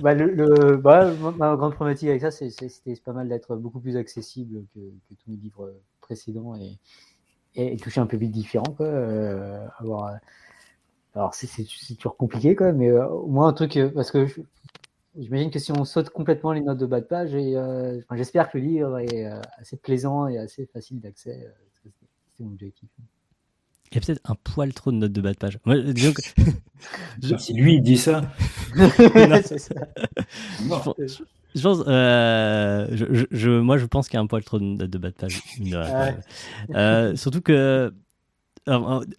bah, 0.00 0.14
le, 0.14 0.26
le- 0.32 0.76
bah, 0.76 1.12
ma, 1.36 1.56
grande 1.56 1.74
problématique 1.74 2.08
avec 2.08 2.20
ça, 2.20 2.30
c'était 2.30 2.94
pas 3.04 3.12
mal 3.12 3.28
d'être 3.28 3.56
beaucoup 3.56 3.80
plus 3.80 3.96
accessible 3.96 4.64
que, 4.72 4.78
que 4.80 5.14
tous 5.14 5.30
mes 5.30 5.36
livres 5.36 5.74
précédents 6.00 6.54
et, 6.54 6.78
et, 7.56 7.76
toucher 7.76 8.00
un 8.00 8.06
public 8.06 8.30
différent. 8.30 8.72
Quoi, 8.76 8.86
euh, 8.86 9.66
avoir, 9.78 10.14
alors, 11.14 11.34
c'est 11.34 11.64
toujours 11.96 12.16
compliqué, 12.16 12.54
quoi, 12.54 12.72
mais 12.72 12.88
euh, 12.88 13.06
au 13.08 13.26
moins 13.26 13.48
un 13.48 13.52
truc, 13.52 13.76
euh, 13.76 13.90
parce 13.92 14.12
que 14.12 14.26
je- 14.26 14.40
j'imagine 15.18 15.50
que 15.50 15.58
si 15.58 15.72
on 15.72 15.84
saute 15.84 16.10
complètement 16.10 16.52
les 16.52 16.60
notes 16.60 16.78
de 16.78 16.86
bas 16.86 17.00
de 17.00 17.06
page, 17.06 17.34
et, 17.34 17.56
euh, 17.56 17.98
enfin, 17.98 18.16
j'espère 18.16 18.50
que 18.50 18.58
le 18.58 18.64
livre 18.64 18.98
est 18.98 19.26
euh, 19.26 19.40
assez 19.58 19.76
plaisant 19.76 20.26
et 20.28 20.38
assez 20.38 20.66
facile 20.66 21.00
d'accès. 21.00 21.44
euh, 21.46 21.50
c'est- 21.82 21.90
mon 22.42 22.52
objectif. 22.52 22.88
Il 23.92 23.96
y 23.96 23.98
a 23.98 24.00
peut-être 24.06 24.20
un 24.24 24.34
poil 24.36 24.72
trop 24.72 24.90
de 24.92 24.96
notes 24.96 25.12
de 25.12 25.20
bas 25.20 25.32
de 25.32 25.36
page. 25.38 25.58
Moi, 25.66 25.78
disons 25.80 26.12
que- 26.12 26.22
Je- 27.22 27.36
Si 27.38 27.52
lui 27.52 27.74
il 27.74 27.82
dit 27.82 27.98
ça, 27.98 28.22
C'est 29.44 29.58
ça. 29.58 29.74
non. 30.64 30.80
Je- 30.98 31.22
Je 31.56 31.62
pense, 31.62 31.82
euh, 31.88 32.86
je, 32.92 33.04
je- 33.10 33.26
je- 33.32 33.50
moi, 33.60 33.76
je 33.76 33.84
pense 33.86 34.08
qu'il 34.08 34.14
y 34.16 34.18
a 34.18 34.22
un 34.22 34.26
poil 34.28 34.44
trop 34.44 34.58
de, 34.60 34.86
de 34.86 34.98
bas 34.98 35.10
de 35.10 35.14
page. 35.16 35.42
Euh, 36.74 37.16
surtout 37.16 37.40
que 37.42 37.92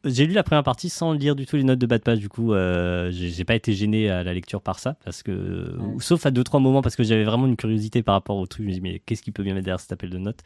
j'ai 0.05 0.25
lu 0.25 0.33
la 0.33 0.43
première 0.43 0.63
partie 0.63 0.89
sans 0.89 1.13
lire 1.13 1.35
du 1.35 1.45
tout 1.45 1.55
les 1.57 1.63
notes 1.63 1.79
de 1.79 1.85
bas 1.85 1.97
de 1.97 2.03
page. 2.03 2.19
Du 2.19 2.29
coup, 2.29 2.53
euh, 2.53 3.09
j'ai 3.11 3.43
pas 3.43 3.55
été 3.55 3.73
gêné 3.73 4.09
à 4.09 4.23
la 4.23 4.33
lecture 4.33 4.61
par 4.61 4.79
ça, 4.79 4.95
parce 5.03 5.23
que, 5.23 5.75
Ouais. 5.77 5.95
sauf 5.99 6.25
à 6.25 6.31
deux 6.31 6.43
trois 6.43 6.59
moments, 6.59 6.81
parce 6.81 6.95
que 6.95 7.03
j'avais 7.03 7.23
vraiment 7.23 7.47
une 7.47 7.55
curiosité 7.57 8.01
par 8.03 8.13
rapport 8.15 8.37
au 8.37 8.45
truc. 8.47 8.63
Je 8.65 8.69
me 8.69 8.73
dis 8.73 8.81
mais 8.81 8.99
qu'est-ce 8.99 9.21
qui 9.21 9.31
peut 9.31 9.43
bien 9.43 9.53
mettre 9.53 9.65
derrière 9.65 9.79
cet 9.79 9.91
appel 9.91 10.09
de 10.09 10.17
notes? 10.17 10.39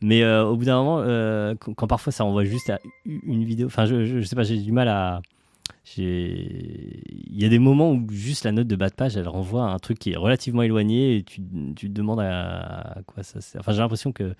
Mais 0.00 0.22
euh, 0.22 0.44
au 0.44 0.56
bout 0.56 0.64
d'un 0.66 0.76
moment, 0.76 1.00
euh, 1.00 1.54
quand, 1.54 1.86
parfois 1.86 2.12
ça 2.12 2.24
envoie 2.24 2.44
juste 2.44 2.70
à 2.70 2.78
une 3.04 3.44
vidéo, 3.44 3.66
enfin, 3.66 3.86
je, 3.86 4.04
je, 4.04 4.20
je 4.20 4.24
sais 4.26 4.36
pas, 4.36 4.42
j'ai 4.42 4.58
du 4.58 4.72
mal 4.72 4.88
à 4.88 5.22
il 5.96 7.36
y 7.40 7.44
a 7.44 7.48
des 7.48 7.58
moments 7.60 7.92
où 7.92 8.06
juste 8.10 8.44
la 8.44 8.52
note 8.52 8.66
de 8.66 8.76
bas 8.76 8.88
de 8.88 8.94
page 8.94 9.16
elle 9.16 9.28
renvoie 9.28 9.68
à 9.68 9.72
un 9.72 9.78
truc 9.78 9.98
qui 9.98 10.12
est 10.12 10.16
relativement 10.16 10.62
éloigné 10.62 11.16
et 11.16 11.22
tu, 11.22 11.40
tu 11.76 11.88
te 11.88 11.92
demandes 11.92 12.20
à, 12.20 12.98
à 12.98 13.02
quoi 13.06 13.22
ça 13.22 13.40
sert. 13.40 13.60
Enfin, 13.60 13.72
j'ai 13.72 13.78
l'impression 13.78 14.12
que 14.12 14.34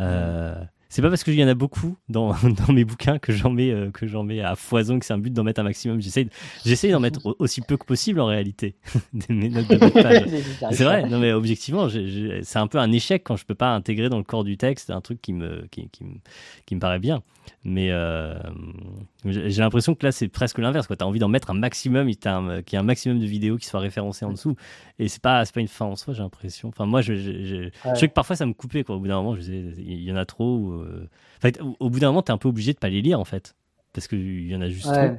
euh, 0.00 0.54
c'est 0.88 1.02
pas 1.02 1.08
parce 1.10 1.22
qu'il 1.24 1.34
y 1.34 1.44
en 1.44 1.48
a 1.48 1.54
beaucoup 1.54 1.96
dans, 2.08 2.28
dans 2.66 2.72
mes 2.72 2.84
bouquins 2.84 3.18
que 3.18 3.32
j'en 3.32 3.50
mets, 3.50 3.70
euh, 3.70 3.90
que 3.90 4.06
j'en 4.06 4.22
mets 4.22 4.40
à 4.40 4.56
foison, 4.56 4.98
que 4.98 5.04
c'est 5.04 5.12
un 5.12 5.18
but 5.18 5.32
d'en 5.32 5.44
mettre 5.44 5.60
un 5.60 5.64
maximum. 5.64 6.00
J'essaye, 6.00 6.90
d'en 6.92 7.00
mettre 7.00 7.24
au- 7.26 7.36
aussi 7.38 7.60
peu 7.60 7.76
que 7.76 7.84
possible 7.84 8.20
en 8.20 8.26
réalité, 8.26 8.76
des 9.12 9.34
mes 9.34 9.48
notes 9.48 9.68
de 9.68 9.76
bas 9.78 9.88
de 9.90 10.02
page. 10.02 10.24
C'est 10.72 10.84
vrai, 10.84 11.08
non 11.08 11.18
mais 11.18 11.32
objectivement, 11.32 11.88
c'est 12.42 12.58
un 12.58 12.66
peu 12.66 12.78
un 12.78 12.90
échec 12.92 13.22
quand 13.24 13.36
je 13.36 13.44
peux 13.44 13.54
pas 13.54 13.74
intégrer 13.74 14.08
dans 14.08 14.18
le 14.18 14.24
corps 14.24 14.44
du 14.44 14.56
texte 14.56 14.90
un 14.90 15.00
truc 15.00 15.20
qui 15.20 15.32
me, 15.32 15.66
qui, 15.70 15.88
qui 15.90 16.04
me, 16.04 16.14
qui 16.66 16.74
me 16.74 16.80
paraît 16.80 16.98
bien. 16.98 17.22
Mais 17.64 17.90
euh, 17.92 18.34
j'ai 19.24 19.62
l'impression 19.62 19.94
que 19.94 20.04
là 20.04 20.12
c'est 20.12 20.28
presque 20.28 20.58
l'inverse. 20.58 20.86
Tu 20.86 20.94
as 21.02 21.06
envie 21.06 21.18
d'en 21.18 21.28
mettre 21.28 21.50
un 21.50 21.54
maximum, 21.54 22.06
qu'il 22.08 22.18
y 22.26 22.74
ait 22.74 22.76
un 22.76 22.82
maximum 22.82 23.18
de 23.18 23.24
vidéos 23.26 23.56
qui 23.56 23.66
soient 23.66 23.80
référencées 23.80 24.24
en 24.26 24.32
dessous. 24.32 24.54
Et 24.98 25.08
c'est 25.08 25.22
pas, 25.22 25.44
pas 25.46 25.60
une 25.60 25.68
fin 25.68 25.86
en 25.86 25.96
soi, 25.96 26.12
j'ai 26.12 26.22
l'impression. 26.22 26.68
Enfin, 26.68 26.84
moi, 26.86 27.00
je, 27.00 27.14
je, 27.14 27.32
je- 27.32 27.46
je 27.84 27.88
Ouais. 27.88 27.94
sais 27.96 28.08
que 28.08 28.12
parfois 28.12 28.36
ça 28.36 28.44
me 28.44 28.52
coupait. 28.52 28.84
Quoi. 28.84 28.96
Au 28.96 29.00
bout 29.00 29.08
d'un 29.08 29.16
moment, 29.16 29.34
je 29.34 29.40
disais, 29.40 29.64
il 29.78 30.02
y 30.02 30.12
en 30.12 30.16
a 30.16 30.26
trop. 30.26 30.56
ou, 30.58 30.77
euh, 30.80 31.08
en 31.38 31.40
fait, 31.40 31.60
au, 31.80 31.90
bout 31.90 32.00
d'un 32.00 32.08
moment, 32.08 32.22
tu 32.22 32.30
es 32.30 32.34
un 32.34 32.38
peu 32.38 32.48
obligé 32.48 32.72
de 32.72 32.78
pas 32.78 32.88
les 32.88 33.02
lire 33.02 33.20
en 33.20 33.24
fait. 33.24 33.54
Parce 33.92 34.06
qu'il 34.08 34.46
y 34.46 34.54
en 34.54 34.60
a 34.60 34.68
juste 34.68 34.90
Ouais. 34.90 35.08
trop. 35.08 35.18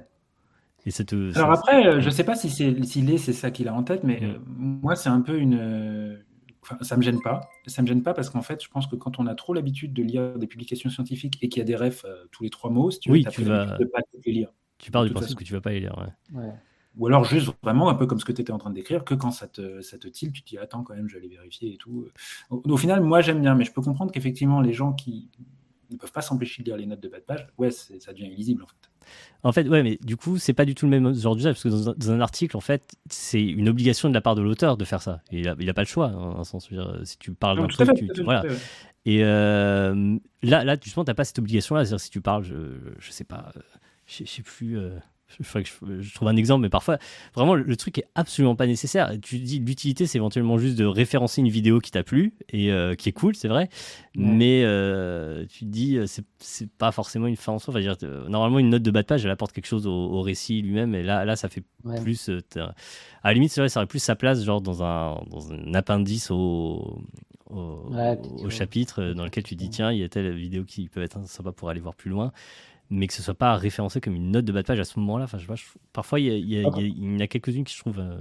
Et 0.85 0.91
Alors 1.35 1.51
après, 1.51 1.85
euh, 1.85 1.99
je 2.01 2.09
sais 2.09 2.23
pas 2.23 2.35
si 2.35 2.49
c'est 2.49 2.83
s'il 2.83 3.11
est, 3.11 3.17
c'est 3.17 3.33
ça 3.33 3.51
qu'il 3.51 3.67
a 3.67 3.73
en 3.73 3.83
tête, 3.83 4.03
mais 4.03 4.19
Mm. 4.21 4.25
euh, 4.25 4.37
moi 4.47 4.95
c'est 4.95 5.09
un 5.09 5.21
peu 5.21 5.37
une, 5.37 6.19
enfin, 6.61 6.77
ça 6.81 6.95
me 6.97 7.01
gêne 7.01 7.21
pas. 7.21 7.41
Ça 7.67 7.81
me 7.81 7.87
gêne 7.87 8.01
pas 8.01 8.13
parce 8.13 8.29
qu'en 8.29 8.41
fait, 8.41 8.63
je 8.63 8.69
pense 8.69 8.87
que 8.87 8.95
quand 8.95 9.19
on 9.19 9.27
a 9.27 9.35
trop 9.35 9.53
l'habitude 9.53 9.93
de 9.93 10.03
lire 10.03 10.37
des 10.39 10.47
publications 10.47 10.89
scientifiques 10.89 11.37
et 11.41 11.49
qu'il 11.49 11.59
y 11.59 11.63
a 11.63 11.65
des 11.65 11.75
refs 11.75 12.05
euh, 12.05 12.25
tous 12.31 12.43
les 12.43 12.49
trois 12.49 12.69
mots, 12.69 12.91
si 12.91 12.99
tu 12.99 13.09
veux, 13.09 13.15
Oui, 13.17 13.25
tu 13.29 13.43
vas- 13.43 13.65
pas 13.67 13.99
les 14.25 14.31
lire. 14.31 14.53
tu 14.77 14.89
pars 14.91 15.03
du 15.05 15.11
principe 15.11 15.37
que 15.37 15.43
tu 15.43 15.53
vas 15.53 15.61
pas 15.61 15.71
les 15.71 15.81
lire. 15.81 15.95
ouais. 15.97 16.39
Ouais. 16.41 16.53
Ou 16.97 17.07
alors 17.07 17.23
juste 17.23 17.51
vraiment 17.63 17.89
un 17.89 17.95
peu 17.95 18.07
comme 18.07 18.19
ce 18.19 18.25
que 18.25 18.31
tu 18.31 18.41
étais 18.41 18.51
en 18.51 18.57
train 18.57 18.71
de 18.71 18.75
décrire, 18.75 19.03
que 19.05 19.13
quand 19.15 19.31
ça 19.31 19.47
te, 19.47 19.81
ça 19.81 19.97
te 19.97 20.07
tilte, 20.07 20.33
tu 20.33 20.41
te 20.41 20.49
dis 20.49 20.57
attends 20.57 20.83
quand 20.83 20.95
même, 20.95 21.07
je 21.07 21.13
vais 21.13 21.19
aller 21.19 21.29
vérifier 21.29 21.73
et 21.73 21.77
tout. 21.77 22.07
Au, 22.49 22.61
au 22.65 22.77
final, 22.77 23.01
moi 23.01 23.21
j'aime 23.21 23.41
bien, 23.41 23.55
mais 23.55 23.63
je 23.63 23.71
peux 23.71 23.81
comprendre 23.81 24.11
qu'effectivement 24.11 24.59
les 24.59 24.73
gens 24.73 24.93
qui 24.93 25.29
ne 25.91 25.97
peuvent 25.97 26.11
pas 26.11 26.21
s'empêcher 26.21 26.61
de 26.61 26.67
lire 26.67 26.77
les 26.77 26.85
notes 26.85 26.99
de 26.99 27.07
bas 27.07 27.19
de 27.19 27.23
page, 27.23 27.47
ouais, 27.57 27.71
ça 27.71 28.11
devient 28.13 28.27
illisible 28.27 28.63
en 28.63 28.67
fait. 28.67 28.75
En 29.41 29.51
fait, 29.51 29.67
ouais, 29.67 29.81
mais 29.81 29.97
du 30.03 30.17
coup, 30.17 30.37
c'est 30.37 30.53
pas 30.53 30.65
du 30.65 30.75
tout 30.75 30.85
le 30.85 30.91
même 30.91 31.15
genre 31.15 31.35
d'usage 31.35 31.53
parce 31.53 31.63
que 31.63 31.69
dans 31.69 31.89
un, 31.89 31.93
dans 31.97 32.11
un 32.11 32.21
article, 32.21 32.57
en 32.57 32.59
fait, 32.59 32.95
c'est 33.09 33.41
une 33.41 33.69
obligation 33.69 34.09
de 34.09 34.13
la 34.13 34.21
part 34.21 34.35
de 34.35 34.41
l'auteur 34.41 34.77
de 34.77 34.85
faire 34.85 35.01
ça. 35.01 35.21
Il 35.31 35.47
a, 35.47 35.55
il 35.59 35.69
a 35.69 35.73
pas 35.73 35.81
le 35.81 35.87
choix, 35.87 36.07
en 36.09 36.39
un 36.39 36.43
sens. 36.43 36.69
Dire, 36.69 36.99
si 37.05 37.17
tu 37.17 37.33
parles 37.33 37.57
d'un 37.57 37.67
truc, 37.67 37.87
fait, 37.87 37.93
tu, 38.13 38.23
voilà. 38.23 38.43
Et 39.05 39.23
euh, 39.23 40.17
là, 40.43 40.63
là, 40.63 40.75
justement, 40.79 41.05
t'as 41.05 41.13
pas 41.15 41.23
cette 41.23 41.39
obligation-là. 41.39 41.85
C'est-à-dire, 41.85 42.01
si 42.01 42.09
tu 42.11 42.21
parles, 42.21 42.43
je, 42.43 42.55
je 42.99 43.11
sais 43.11 43.23
pas, 43.23 43.51
euh, 43.55 43.61
je, 44.05 44.25
je 44.25 44.29
sais 44.29 44.43
plus. 44.43 44.77
euh, 44.77 44.91
je, 45.39 45.59
je 46.01 46.13
trouve 46.15 46.27
un 46.27 46.35
exemple, 46.35 46.61
mais 46.63 46.69
parfois, 46.69 46.97
vraiment, 47.35 47.55
le 47.55 47.75
truc 47.75 47.97
est 47.97 48.05
absolument 48.15 48.55
pas 48.55 48.67
nécessaire. 48.67 49.11
Tu 49.21 49.39
dis 49.39 49.59
l'utilité, 49.59 50.05
c'est 50.07 50.17
éventuellement 50.17 50.57
juste 50.57 50.77
de 50.77 50.85
référencer 50.85 51.41
une 51.41 51.49
vidéo 51.49 51.79
qui 51.79 51.91
t'a 51.91 52.03
plu 52.03 52.33
et 52.49 52.71
euh, 52.71 52.95
qui 52.95 53.09
est 53.09 53.13
cool, 53.13 53.35
c'est 53.35 53.47
vrai, 53.47 53.69
mais 54.15 54.63
euh, 54.63 55.45
tu 55.47 55.59
te 55.59 55.69
dis, 55.69 55.97
euh, 55.97 56.05
c'est 56.39 56.69
pas 56.69 56.91
forcément 56.91 57.27
une 57.27 57.35
fin 57.35 57.53
en 57.53 57.59
soi. 57.59 57.71
Enfin, 57.73 57.81
dire, 57.81 57.95
euh, 58.03 58.27
normalement, 58.27 58.59
une 58.59 58.69
note 58.69 58.83
de 58.83 58.91
bas 58.91 59.01
de 59.01 59.07
page, 59.07 59.25
elle 59.25 59.31
apporte 59.31 59.51
quelque 59.51 59.67
chose 59.67 59.87
au, 59.87 59.91
au 59.93 60.21
récit 60.21 60.61
lui-même, 60.61 60.95
et 60.95 61.03
là, 61.03 61.25
là, 61.25 61.35
ça 61.35 61.49
fait 61.49 61.63
Ouais. 61.85 62.01
plus. 62.01 62.29
à 62.57 62.73
la 63.23 63.33
limite, 63.33 63.51
c'est 63.51 63.61
vrai, 63.61 63.69
ça 63.69 63.79
aurait 63.79 63.87
plus 63.87 63.99
sa 63.99 64.15
place, 64.15 64.43
genre 64.43 64.61
dans 64.61 64.83
un, 64.83 65.21
dans 65.29 65.53
un 65.53 65.73
appendice 65.73 66.29
au, 66.31 66.99
au, 67.49 67.89
Ouais, 67.89 68.17
chapitre 68.49 69.13
dans 69.13 69.23
lequel 69.25 69.43
tu 69.43 69.55
dis, 69.55 69.69
tiens, 69.69 69.91
il 69.91 69.99
y 69.99 70.03
a 70.03 70.09
telle 70.09 70.33
vidéo 70.35 70.63
qui 70.63 70.87
peut 70.89 71.01
être 71.01 71.25
sympa 71.27 71.51
pour 71.51 71.69
aller 71.69 71.79
voir 71.79 71.95
plus 71.95 72.09
loin 72.09 72.31
mais 72.89 73.07
que 73.07 73.13
ce 73.13 73.21
soit 73.21 73.33
pas 73.35 73.55
référencé 73.55 74.01
comme 74.01 74.15
une 74.15 74.31
note 74.31 74.45
de 74.45 74.51
bas 74.51 74.61
de 74.61 74.67
page 74.67 74.79
à 74.79 74.83
ce 74.83 74.99
moment-là. 74.99 75.25
Enfin, 75.25 75.37
je 75.37 75.45
parfois, 75.93 76.19
il 76.19 76.25
y, 76.27 76.29
a- 76.31 76.35
il 76.37 76.49
y 76.49 76.57
a- 76.57 76.61
il 76.61 76.81
y 76.81 76.91
a- 76.91 76.93
il 77.17 77.23
en 77.23 77.27
quelques-unes 77.27 77.63
qui 77.63 77.73
je 77.75 77.79
trouve. 77.79 77.99
Euh, 77.99 78.17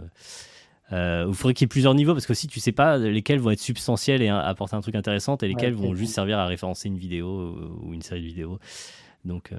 euh, 0.93 1.27
il 1.29 1.35
faudrait 1.35 1.55
qu'il 1.55 1.65
y 1.65 1.67
ait 1.67 1.69
plusieurs 1.69 1.95
niveaux 1.95 2.13
parce 2.15 2.27
que 2.27 2.35
si 2.35 2.47
tu 2.49 2.61
sais 2.61 2.73
pas 2.73 2.97
lesquels 2.99 3.39
vont 3.41 3.51
être 3.51 3.61
substantiels 3.61 4.23
et 4.23 4.29
hein, 4.29 4.39
apporter 4.39 4.75
un 4.77 4.81
truc 4.81 4.95
intéressant 4.95 5.37
et 5.39 5.49
lesquels 5.49 5.75
Ouais, 5.75 5.81
vont 5.89 5.95
juste 5.95 6.15
servir 6.15 6.39
à 6.39 6.47
référencer 6.47 6.89
une 6.89 6.97
vidéo 6.99 7.29
euh, 7.29 7.71
ou 7.83 7.95
une 7.95 8.03
série 8.03 8.23
de 8.23 8.27
vidéos. 8.27 8.59
Donc, 9.25 9.53
euh, 9.53 9.59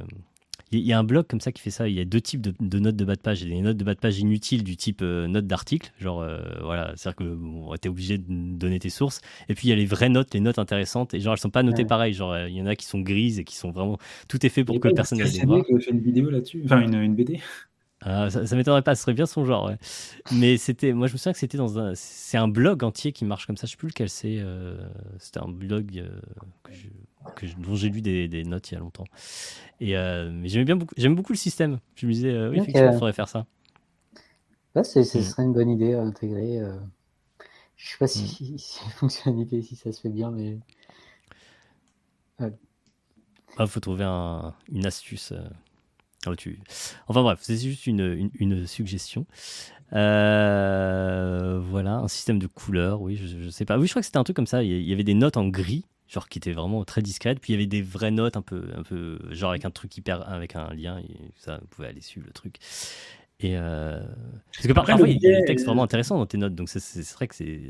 il 0.71 0.79
y, 0.79 0.93
a- 0.93 0.99
un 0.99 1.03
blog 1.03 1.25
comme 1.27 1.41
ça 1.41 1.51
qui 1.51 1.61
fait 1.61 1.71
ça. 1.71 1.87
Il 1.87 1.95
y 1.95 1.99
a 1.99 2.05
deux 2.05 2.21
types 2.21 2.41
de, 2.41 2.53
de 2.59 2.79
notes 2.79 2.95
de 2.95 3.05
bas 3.05 3.15
de 3.15 3.21
page. 3.21 3.41
Il 3.41 3.49
y 3.49 3.53
a 3.53 3.55
des 3.55 3.61
notes 3.61 3.77
de 3.77 3.83
bas 3.83 3.93
de 3.95 3.99
page 3.99 4.19
inutiles 4.19 4.63
du 4.63 4.77
type 4.77 5.01
euh, 5.01 5.27
note 5.27 5.47
d'article, 5.47 5.91
genre 5.99 6.21
euh, 6.21 6.39
voilà, 6.61 6.93
c'est-à-dire 6.95 7.15
que 7.17 7.35
bon, 7.35 7.75
t'es 7.77 7.89
obligé 7.89 8.17
de 8.17 8.25
donner 8.29 8.79
tes 8.79 8.89
sources. 8.89 9.21
Et 9.49 9.55
puis 9.55 9.67
il 9.67 9.69
y 9.71 9.73
a 9.73 9.75
les 9.75 9.85
vraies 9.85 10.09
notes, 10.09 10.33
les 10.33 10.39
notes 10.39 10.59
intéressantes. 10.59 11.13
Et 11.13 11.19
genre 11.19 11.33
elles 11.33 11.39
sont 11.39 11.49
pas 11.49 11.63
notées 11.63 11.83
Ouais. 11.83 11.87
pareil. 11.87 12.13
Genre 12.13 12.31
euh, 12.33 12.49
il 12.49 12.55
y 12.55 12.61
en 12.61 12.65
a 12.67 12.75
qui 12.75 12.85
sont 12.85 12.99
grises 12.99 13.39
et 13.39 13.43
qui 13.43 13.55
sont 13.55 13.71
vraiment 13.71 13.97
tout 14.27 14.45
est 14.45 14.49
fait 14.49 14.63
pour 14.63 14.79
que 14.79 14.89
personne 14.89 15.17
ne 15.19 15.23
les 15.23 15.45
voit. 15.45 15.63
Fait 15.63 15.91
une 15.91 15.99
vidéo 16.01 16.29
là-dessus, 16.29 16.61
enfin 16.65 16.81
une, 16.81 16.95
une 16.95 17.15
BD. 17.15 17.39
Ah, 18.01 18.29
ça, 18.29 18.47
ça 18.47 18.55
m'étonnerait 18.55 18.81
pas, 18.81 18.95
ce 18.95 19.01
serait 19.01 19.13
bien 19.13 19.25
son 19.25 19.43
genre. 19.43 19.65
ouais. 19.65 19.77
Mais 20.31 20.55
c'était, 20.55 20.93
moi 20.93 21.07
je 21.07 21.13
me 21.13 21.17
souviens 21.17 21.33
que 21.33 21.37
c'était 21.39 21.57
dans 21.57 21.79
un, 21.79 21.91
c'est 21.95 22.37
un 22.37 22.47
blog 22.47 22.83
entier 22.85 23.11
qui 23.11 23.25
marche 23.25 23.45
comme 23.45 23.57
ça. 23.57 23.67
Je 23.67 23.71
sais 23.71 23.77
plus 23.77 23.89
lequel 23.89 24.09
c'est. 24.09 24.37
euh, 24.39 24.77
c'était 25.17 25.39
un 25.41 25.49
blog 25.49 25.97
euh, 25.97 26.07
que 26.63 26.71
je- 26.73 26.87
que 27.35 27.47
je- 27.47 27.55
dont 27.55 27.75
j'ai 27.75 27.89
lu 27.89 28.01
des, 28.01 28.27
des 28.27 28.43
notes 28.43 28.71
il 28.71 28.75
y 28.75 28.77
a 28.77 28.79
longtemps. 28.79 29.05
Et 29.79 29.97
euh, 29.97 30.29
mais 30.31 30.49
j'aimais 30.49 30.65
bien 30.65 30.75
beaucoup, 30.75 30.93
j'aime 30.97 31.15
beaucoup 31.15 31.33
le 31.33 31.37
système. 31.37 31.79
Je 31.95 32.07
me 32.07 32.11
disais, 32.13 32.31
euh, 32.31 32.49
oui, 32.49 32.57
effectivement, 32.57 32.91
il 32.91 32.93
faudrait 32.93 33.13
faire 33.13 33.29
ça. 33.29 33.45
Ouais, 34.75 34.83
c'est- 34.83 35.03
ce 35.03 35.17
Mm. 35.19 35.21
serait 35.21 35.43
une 35.43 35.53
bonne 35.53 35.69
idée 35.69 35.93
à 35.93 36.01
intégrer. 36.01 36.59
euh. 36.59 36.75
Je 37.77 37.91
sais 37.91 37.97
pas 37.97 38.07
si, 38.07 38.57
si 38.59 38.79
la 38.85 38.91
fonctionnalité, 38.91 39.61
si 39.61 39.75
ça 39.75 39.91
se 39.91 40.01
fait 40.01 40.09
bien, 40.09 40.31
mais 40.31 40.57
Il 43.59 43.67
faut 43.67 43.79
trouver 43.79 44.05
un- 44.05 44.53
une 44.71 44.85
astuce. 44.85 45.33
tu... 46.37 46.59
Enfin 47.07 47.23
bref, 47.23 47.39
c'est 47.41 47.57
juste 47.57 47.87
une, 47.87 48.01
une, 48.01 48.31
une 48.39 48.67
suggestion. 48.67 49.25
Euh, 49.93 51.59
voilà, 51.59 51.95
un 51.95 52.07
système 52.07 52.39
de 52.39 52.47
couleurs, 52.47 53.01
oui, 53.01 53.15
je, 53.15 53.25
je 53.43 53.49
sais 53.49 53.65
pas. 53.65 53.77
Oui, 53.77 53.87
je 53.87 53.91
crois 53.93 54.01
que 54.01 54.05
c'était 54.05 54.17
un 54.17 54.23
truc 54.23 54.35
comme 54.35 54.47
ça. 54.47 54.63
Il 54.63 54.81
y 54.87 54.93
avait 54.93 55.03
des 55.03 55.13
notes 55.15 55.37
en 55.37 55.47
gris, 55.47 55.85
genre 56.09 56.27
qui 56.29 56.39
étaient 56.39 56.51
vraiment 56.51 56.83
très 56.85 57.01
discrètes. 57.01 57.39
Puis 57.39 57.53
il 57.53 57.55
y 57.55 57.59
avait 57.59 57.67
des 57.67 57.81
vraies 57.81 58.11
notes 58.11 58.35
un 58.37 58.41
peu, 58.41 58.63
un 58.75 58.83
peu 58.83 59.19
genre 59.31 59.51
avec 59.51 59.65
un 59.65 59.71
truc 59.71 59.95
hyper, 59.97 60.27
avec 60.29 60.55
un 60.55 60.73
lien, 60.73 60.99
et 60.99 61.15
ça, 61.37 61.59
vous 61.61 61.67
pouvez 61.67 61.87
aller 61.87 62.01
suivre 62.01 62.25
le 62.27 62.33
truc. 62.33 62.55
Et 63.41 63.55
euh, 63.55 64.01
parce 64.53 64.67
que 64.67 64.73
parfois, 64.73 64.95
il 64.95 64.99
y 64.99 65.11
a 65.11 65.13
des 65.13 65.19
biais- 65.19 65.45
textes 65.45 65.65
vraiment 65.65 65.83
intéressants 65.83 66.17
dans 66.17 66.25
tes 66.25 66.37
notes, 66.37 66.55
donc 66.55 66.67
c'est- 66.67 67.13
vrai 67.13 67.27
que 67.29 67.35
c'est. 67.35 67.61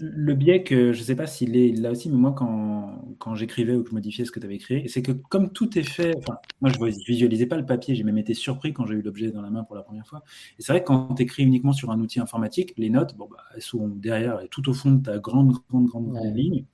Le 0.00 0.34
biais 0.34 0.62
que 0.62 0.92
je 0.92 1.02
sais 1.02 1.16
pas 1.16 1.26
s'il 1.26 1.56
est 1.56 1.72
là 1.72 1.90
aussi, 1.90 2.08
mais 2.08 2.16
moi 2.16 2.32
quand, 2.32 3.04
quand 3.18 3.34
j'écrivais 3.34 3.74
ou 3.74 3.82
que 3.82 3.90
je 3.90 3.94
modifiais 3.94 4.24
ce 4.24 4.30
que 4.30 4.38
tu 4.38 4.46
avais 4.46 4.54
écrit, 4.54 4.88
c'est 4.88 5.02
que 5.02 5.10
comme 5.10 5.50
tout 5.52 5.76
est 5.76 5.82
fait, 5.82 6.14
enfin, 6.18 6.38
moi 6.60 6.70
je 6.70 6.78
visualisais 7.04 7.46
pas 7.46 7.56
le 7.56 7.66
papier, 7.66 7.96
j'ai 7.96 8.04
même 8.04 8.18
été 8.18 8.32
surpris 8.34 8.72
quand 8.72 8.86
j'ai 8.86 8.94
eu 8.94 9.02
l'objet 9.02 9.32
dans 9.32 9.42
la 9.42 9.50
main 9.50 9.64
pour 9.64 9.74
la 9.74 9.82
première 9.82 10.06
fois. 10.06 10.22
Et 10.58 10.62
c'est 10.62 10.70
vrai 10.72 10.82
que 10.82 10.86
quand 10.86 11.14
tu 11.16 11.22
écris 11.24 11.42
uniquement 11.42 11.72
sur 11.72 11.90
un 11.90 11.98
outil 12.00 12.20
informatique, 12.20 12.72
les 12.76 12.90
notes, 12.90 13.16
bon, 13.16 13.26
bah, 13.28 13.38
elles 13.56 13.62
sont 13.62 13.88
derrière 13.88 14.40
et 14.40 14.48
tout 14.48 14.68
au 14.68 14.72
fond 14.72 14.92
de 14.92 15.02
ta 15.02 15.18
grande, 15.18 15.52
grande, 15.68 15.86
grande, 15.86 16.10
grande 16.10 16.26
Ouais. 16.26 16.32
ligne. 16.32 16.64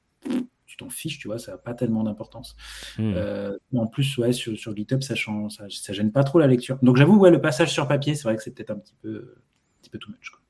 Tu 0.72 0.78
t'en 0.78 0.88
fiches, 0.88 1.18
tu 1.18 1.28
vois, 1.28 1.38
ça 1.38 1.52
n'a 1.52 1.58
pas 1.58 1.74
tellement 1.74 2.02
d'importance. 2.02 2.56
Hmm. 2.96 3.12
Euh, 3.14 3.58
en 3.76 3.86
plus, 3.86 4.16
ouais, 4.16 4.32
sur, 4.32 4.56
sur 4.56 4.74
GitHub, 4.74 5.02
ça, 5.02 5.14
change, 5.14 5.52
ça, 5.56 5.66
ça 5.70 5.92
gêne 5.92 6.12
pas 6.12 6.24
trop 6.24 6.38
la 6.38 6.46
lecture. 6.46 6.78
Donc 6.82 6.96
j'avoue, 6.96 7.18
ouais, 7.18 7.30
le 7.30 7.42
passage 7.42 7.70
sur 7.72 7.86
papier, 7.88 8.14
c'est 8.14 8.24
vrai 8.24 8.36
que 8.36 8.42
c'est 8.42 8.52
peut-être 8.52 8.70
un 8.70 8.78
petit 8.78 8.94
peu, 9.02 9.34
un 9.36 9.82
petit 9.82 9.90
peu 9.90 9.98
too 9.98 10.10
much. 10.10 10.30
quoi. 10.30 10.40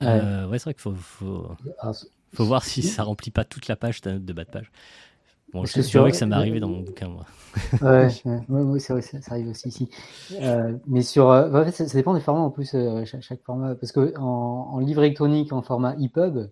Ouais. 0.00 0.06
Euh, 0.08 0.46
ouais, 0.48 0.58
c'est 0.58 0.64
vrai 0.64 0.74
qu'il 0.74 0.82
faut, 0.82 0.94
faut, 0.94 1.50
c'est- 1.92 2.08
faut 2.32 2.44
voir 2.44 2.64
si 2.64 2.82
ça 2.82 3.02
remplit 3.02 3.30
pas 3.30 3.44
toute 3.44 3.68
la 3.68 3.76
page 3.76 4.00
ta 4.00 4.12
note 4.12 4.24
de 4.24 4.32
bas 4.32 4.44
de 4.44 4.50
page. 4.50 4.70
Bon, 5.52 5.64
je 5.64 5.82
sur- 5.82 6.02
vrai 6.02 6.12
que 6.12 6.16
ça 6.16 6.26
m'est 6.26 6.36
arrivé 6.36 6.60
dans 6.60 6.68
mon 6.68 6.80
bouquin, 6.80 7.08
moi. 7.08 7.26
ouais, 7.80 8.08
ouais, 8.24 8.40
ouais, 8.48 8.62
ouais, 8.62 8.78
c'est 8.80 8.92
vrai, 8.92 9.02
ça, 9.02 9.20
ça 9.20 9.32
arrive 9.32 9.48
aussi 9.48 9.68
ici. 9.68 9.88
Euh, 10.32 10.76
mais 10.86 11.02
sur, 11.02 11.30
euh, 11.30 11.50
en 11.62 11.64
fait, 11.64 11.72
ça, 11.72 11.88
ça 11.88 11.94
dépend 11.98 12.14
des 12.14 12.20
formats 12.20 12.42
en 12.42 12.50
plus, 12.50 12.74
euh, 12.74 13.04
chaque, 13.04 13.22
chaque 13.22 13.42
format, 13.42 13.74
parce 13.74 13.92
que 13.92 14.16
en, 14.18 14.24
en 14.74 14.78
livre 14.78 15.02
électronique, 15.02 15.52
en 15.52 15.62
format 15.62 15.94
EPUB, 15.98 16.50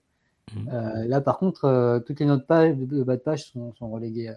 Mhm. 0.55 0.69
euh, 0.73 1.05
là 1.07 1.21
par 1.21 1.39
contre, 1.39 1.65
euh, 1.65 2.01
toutes 2.01 2.21
les 2.21 2.27
notes 2.27 2.47
page, 2.47 2.77
de, 2.77 3.03
bas 3.03 3.17
de 3.17 3.23
page 3.23 3.51
sont, 3.51 3.75
sont 3.75 3.91
reléguées 3.91 4.29
euh, 4.31 4.35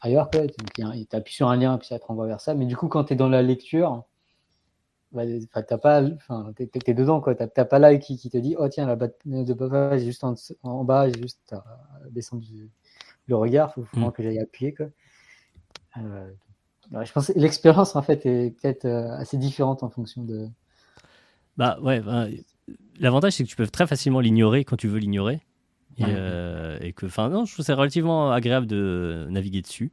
ailleurs, 0.00 0.30
quoi. 0.30 0.42
Donc, 0.42 0.72
tu 0.74 1.16
appuies 1.16 1.34
sur 1.34 1.48
un 1.48 1.56
lien, 1.56 1.78
puis 1.78 1.88
ça 1.88 1.98
te 1.98 2.04
renvoie 2.06 2.26
vers 2.26 2.40
ça. 2.40 2.54
Mais 2.54 2.66
du 2.66 2.76
coup, 2.76 2.88
quand 2.88 3.04
tu 3.04 3.12
es 3.14 3.16
dans 3.16 3.28
la 3.28 3.42
lecture, 3.42 4.04
bah, 5.12 5.22
t'as 5.52 5.78
pas, 5.78 6.02
t'es, 6.56 6.66
t'es- 6.66 6.94
dedans, 6.94 7.20
quoi. 7.20 7.34
T'as, 7.34 7.48
t'as 7.48 7.64
pas 7.64 7.78
l'œil 7.78 7.98
qui, 7.98 8.16
qui 8.16 8.30
te 8.30 8.38
dit, 8.38 8.54
oh 8.58 8.68
tiens, 8.68 8.86
la 8.86 8.96
bas 8.96 9.08
de 9.08 9.54
bas 9.54 9.66
de 9.66 9.70
page 9.70 10.02
est 10.02 10.06
juste 10.06 10.24
en, 10.62 10.84
bas, 10.84 11.08
j'ai 11.08 11.20
juste 11.20 11.52
à 11.52 11.64
descendre 12.10 12.42
du- 12.42 12.70
le 13.26 13.36
regard, 13.36 13.72
faut, 13.74 13.84
faut 13.84 13.96
vraiment 13.96 14.12
que 14.12 14.22
j'aille 14.22 14.38
appuyer, 14.38 14.74
quoi. 14.74 14.86
Je 15.96 17.12
pense 17.12 17.28
que 17.28 17.38
l'expérience, 17.38 17.96
en 17.96 18.02
fait, 18.02 18.24
est 18.26 18.50
peut-être 18.60 18.86
assez 18.86 19.36
différente 19.36 19.82
en 19.82 19.90
fonction 19.90 20.22
de. 20.22 20.48
Bah 21.56 21.78
ouais, 21.82 22.00
ben, 22.00 22.30
l'avantage 22.98 23.32
c'est 23.34 23.44
que 23.44 23.48
tu 23.48 23.56
peux 23.56 23.66
très 23.66 23.86
facilement 23.86 24.20
l'ignorer 24.20 24.64
quand 24.64 24.76
tu 24.76 24.88
veux 24.88 24.98
l'ignorer. 24.98 25.40
Et, 25.98 26.04
euh, 26.06 26.78
et 26.80 26.92
que, 26.92 27.04
enfin, 27.06 27.28
non, 27.28 27.44
je 27.44 27.52
trouve 27.52 27.64
c'est 27.66 27.74
relativement 27.74 28.30
agréable 28.32 28.66
de 28.66 29.26
naviguer 29.28 29.60
dessus. 29.60 29.90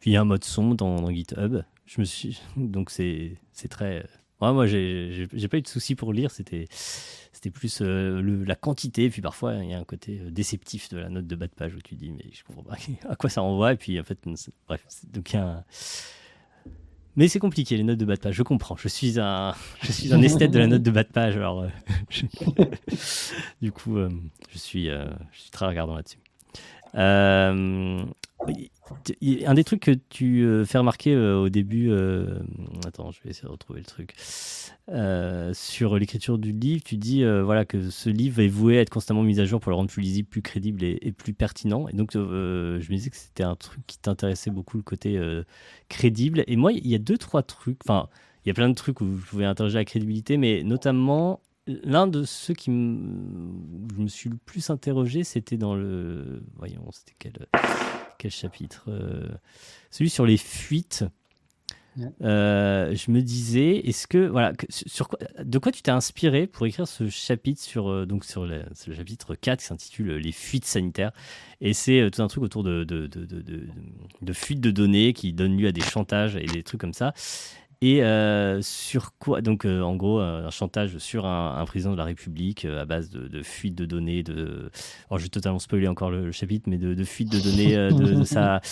Puis 0.00 0.10
il 0.10 0.14
y 0.14 0.16
a 0.16 0.20
un 0.22 0.24
mode 0.24 0.44
son 0.44 0.74
dans, 0.74 0.96
dans 0.96 1.10
GitHub. 1.10 1.62
Je 1.86 2.00
me 2.00 2.04
suis, 2.04 2.40
donc 2.56 2.90
c'est, 2.90 3.36
c'est 3.52 3.68
très. 3.68 4.06
Ouais, 4.40 4.52
moi, 4.52 4.66
j'ai, 4.66 5.26
pas 5.50 5.58
eu 5.58 5.62
de 5.62 5.68
soucis 5.68 5.94
pour 5.94 6.12
lire. 6.12 6.30
C'était, 6.30 6.66
c'était 6.70 7.50
plus 7.50 7.80
euh, 7.82 8.20
le- 8.20 8.44
la 8.44 8.54
quantité. 8.56 9.08
Puis 9.10 9.22
parfois, 9.22 9.54
il 9.56 9.70
y 9.70 9.74
a 9.74 9.78
un 9.78 9.84
côté 9.84 10.20
euh, 10.20 10.30
déceptif 10.30 10.88
de 10.88 10.98
la 10.98 11.08
note 11.08 11.26
de 11.26 11.36
bas 11.36 11.46
de 11.46 11.52
page 11.54 11.74
où 11.74 11.80
tu 11.80 11.94
dis, 11.94 12.10
mais 12.10 12.24
je 12.32 12.42
comprends 12.44 12.62
pas 12.62 12.76
à 13.08 13.16
quoi 13.16 13.28
ça 13.30 13.40
renvoie. 13.42 13.72
Et 13.72 13.76
puis 13.76 13.98
en 14.00 14.04
fait, 14.04 14.18
bref, 14.68 14.84
donc 15.12 15.32
il 15.32 15.36
y 15.36 15.38
a 15.38 15.46
un- 15.48 15.64
Mais 17.16 17.28
c'est 17.28 17.38
compliqué 17.38 17.76
les 17.76 17.84
notes 17.84 17.98
de 17.98 18.04
bas 18.04 18.16
de 18.16 18.20
page. 18.20 18.34
Je 18.34 18.42
comprends. 18.42 18.76
Je 18.76 18.88
suis 18.88 19.20
un, 19.20 19.54
je 19.82 19.92
suis 19.92 20.12
un 20.12 20.22
esthète 20.22 20.50
de 20.50 20.58
la 20.58 20.66
note 20.66 20.82
de 20.82 20.90
bas 20.90 21.04
de 21.04 21.08
page. 21.08 21.36
Alors, 21.36 21.62
euh, 21.62 21.68
du 23.62 23.72
coup, 23.72 23.98
euh, 23.98 24.10
je 24.50 24.58
suis, 24.58 24.90
euh, 24.90 25.06
je 25.32 25.42
suis 25.42 25.50
très 25.50 25.66
regardant 25.66 25.94
là-dessus. 25.94 26.18
Un 29.46 29.54
des 29.54 29.64
trucs 29.64 29.80
que 29.80 29.92
tu 29.92 30.44
euh, 30.44 30.64
fais 30.64 30.78
remarquer 30.78 31.14
euh, 31.14 31.40
au 31.40 31.48
début, 31.48 31.90
euh, 31.90 32.38
attends, 32.86 33.10
je 33.12 33.22
vais 33.22 33.30
essayer 33.30 33.46
de 33.46 33.52
retrouver 33.52 33.80
le 33.80 33.86
truc. 33.86 34.14
Sur 35.54 35.98
l'écriture 35.98 36.38
du 36.38 36.52
livre, 36.52 36.82
tu 36.84 36.96
dis 36.96 37.24
voilà 37.24 37.64
que 37.64 37.90
ce 37.90 38.10
livre 38.10 38.40
est 38.40 38.48
voué 38.48 38.78
à 38.78 38.80
être 38.82 38.90
constamment 38.90 39.22
mis 39.22 39.40
à 39.40 39.44
jour 39.44 39.60
pour 39.60 39.70
le 39.70 39.76
rendre 39.76 39.90
plus 39.90 40.02
lisible, 40.02 40.28
plus 40.28 40.42
crédible 40.42 40.84
et, 40.84 41.12
plus 41.12 41.32
pertinent. 41.32 41.88
Et 41.88 41.96
donc, 41.96 42.12
je 42.12 42.18
me 42.18 42.88
disais 42.90 43.10
que 43.10 43.16
c'était 43.16 43.44
un 43.44 43.56
truc 43.56 43.80
qui 43.86 43.98
t'intéressait 43.98 44.50
beaucoup, 44.50 44.76
le 44.76 44.82
côté 44.82 45.18
crédible. 45.88 46.44
Et 46.46 46.56
moi, 46.56 46.72
il 46.72 46.86
y 46.86 46.94
a 46.94 46.98
deux, 46.98 47.16
trois 47.16 47.42
trucs. 47.42 47.78
Enfin, 47.84 48.08
il 48.44 48.48
y 48.48 48.50
a 48.50 48.54
plein 48.54 48.68
de 48.68 48.74
trucs 48.74 49.00
où 49.00 49.16
je 49.16 49.24
pouvais 49.24 49.46
interroger 49.46 49.78
la 49.78 49.86
crédibilité, 49.86 50.36
mais 50.36 50.62
notamment 50.62 51.40
l'un 51.66 52.06
de 52.06 52.24
ceux 52.24 52.52
qui 52.52 52.70
je 52.70 54.02
me 54.02 54.08
suis 54.08 54.28
le 54.28 54.36
plus 54.36 54.68
interrogé, 54.68 55.24
c'était 55.24 55.56
dans 55.56 55.74
le, 55.74 56.42
voyons, 56.56 56.86
c'était 56.92 57.14
quel, 57.18 57.32
quel 58.18 58.30
chapitre 58.30 58.84
Euh, 58.88 59.28
Celui 59.90 60.10
sur 60.10 60.26
les 60.26 60.36
fuites. 60.36 61.04
Euh, 62.22 62.92
je 62.96 63.12
me 63.12 63.22
disais, 63.22 63.76
est-ce 63.86 64.08
que 64.08 64.26
voilà, 64.26 64.52
sur 64.68 65.06
quoi, 65.06 65.20
de 65.40 65.58
quoi 65.58 65.70
tu 65.70 65.80
t'es 65.80 65.92
inspiré 65.92 66.48
pour 66.48 66.66
écrire 66.66 66.88
ce 66.88 67.08
chapitre 67.08 67.62
sur 67.62 67.88
euh, 67.88 68.04
donc 68.04 68.24
sur 68.24 68.46
le, 68.46 68.64
chapitre 68.96 69.36
4 69.36 69.60
qui 69.60 69.66
s'intitule 69.66 70.14
les 70.16 70.32
fuites 70.32 70.64
sanitaires 70.64 71.12
et 71.60 71.72
c'est 71.72 72.00
euh, 72.00 72.10
tout 72.10 72.20
un 72.20 72.26
truc 72.26 72.42
autour 72.42 72.64
de, 72.64 72.82
de, 72.82 73.06
de- 73.06 73.68
de 74.20 74.32
fuites 74.32 74.60
de 74.60 74.72
données 74.72 75.12
qui 75.12 75.32
donnent 75.32 75.56
lieu 75.56 75.68
à 75.68 75.72
des 75.72 75.82
chantages 75.82 76.34
et 76.34 76.46
des 76.46 76.64
trucs 76.64 76.80
comme 76.80 76.94
ça. 76.94 77.12
Et 77.84 78.02
euh, 78.02 78.62
sur 78.62 79.12
quoi 79.18 79.42
Donc, 79.42 79.66
euh, 79.66 79.82
en 79.82 79.94
gros, 79.94 80.18
euh, 80.18 80.46
un 80.46 80.50
chantage 80.50 80.96
sur 80.96 81.26
un, 81.26 81.62
président 81.66 81.92
de 81.92 81.98
la 81.98 82.04
République 82.04 82.64
à 82.64 82.86
base 82.86 83.10
de, 83.10 83.28
de 83.28 83.42
fuites 83.42 83.74
de 83.74 83.84
données. 83.84 84.22
De... 84.22 84.70
Alors, 85.10 85.18
je 85.18 85.24
vais 85.24 85.28
totalement 85.28 85.58
spoiler 85.58 85.86
encore 85.86 86.10
le, 86.10 86.32
chapitre, 86.32 86.66
mais 86.70 86.78
de, 86.78 86.94
de 86.94 87.04
fuites 87.04 87.30
de 87.30 87.40
données 87.40 87.76
de, 87.76 88.24
sa... 88.24 88.62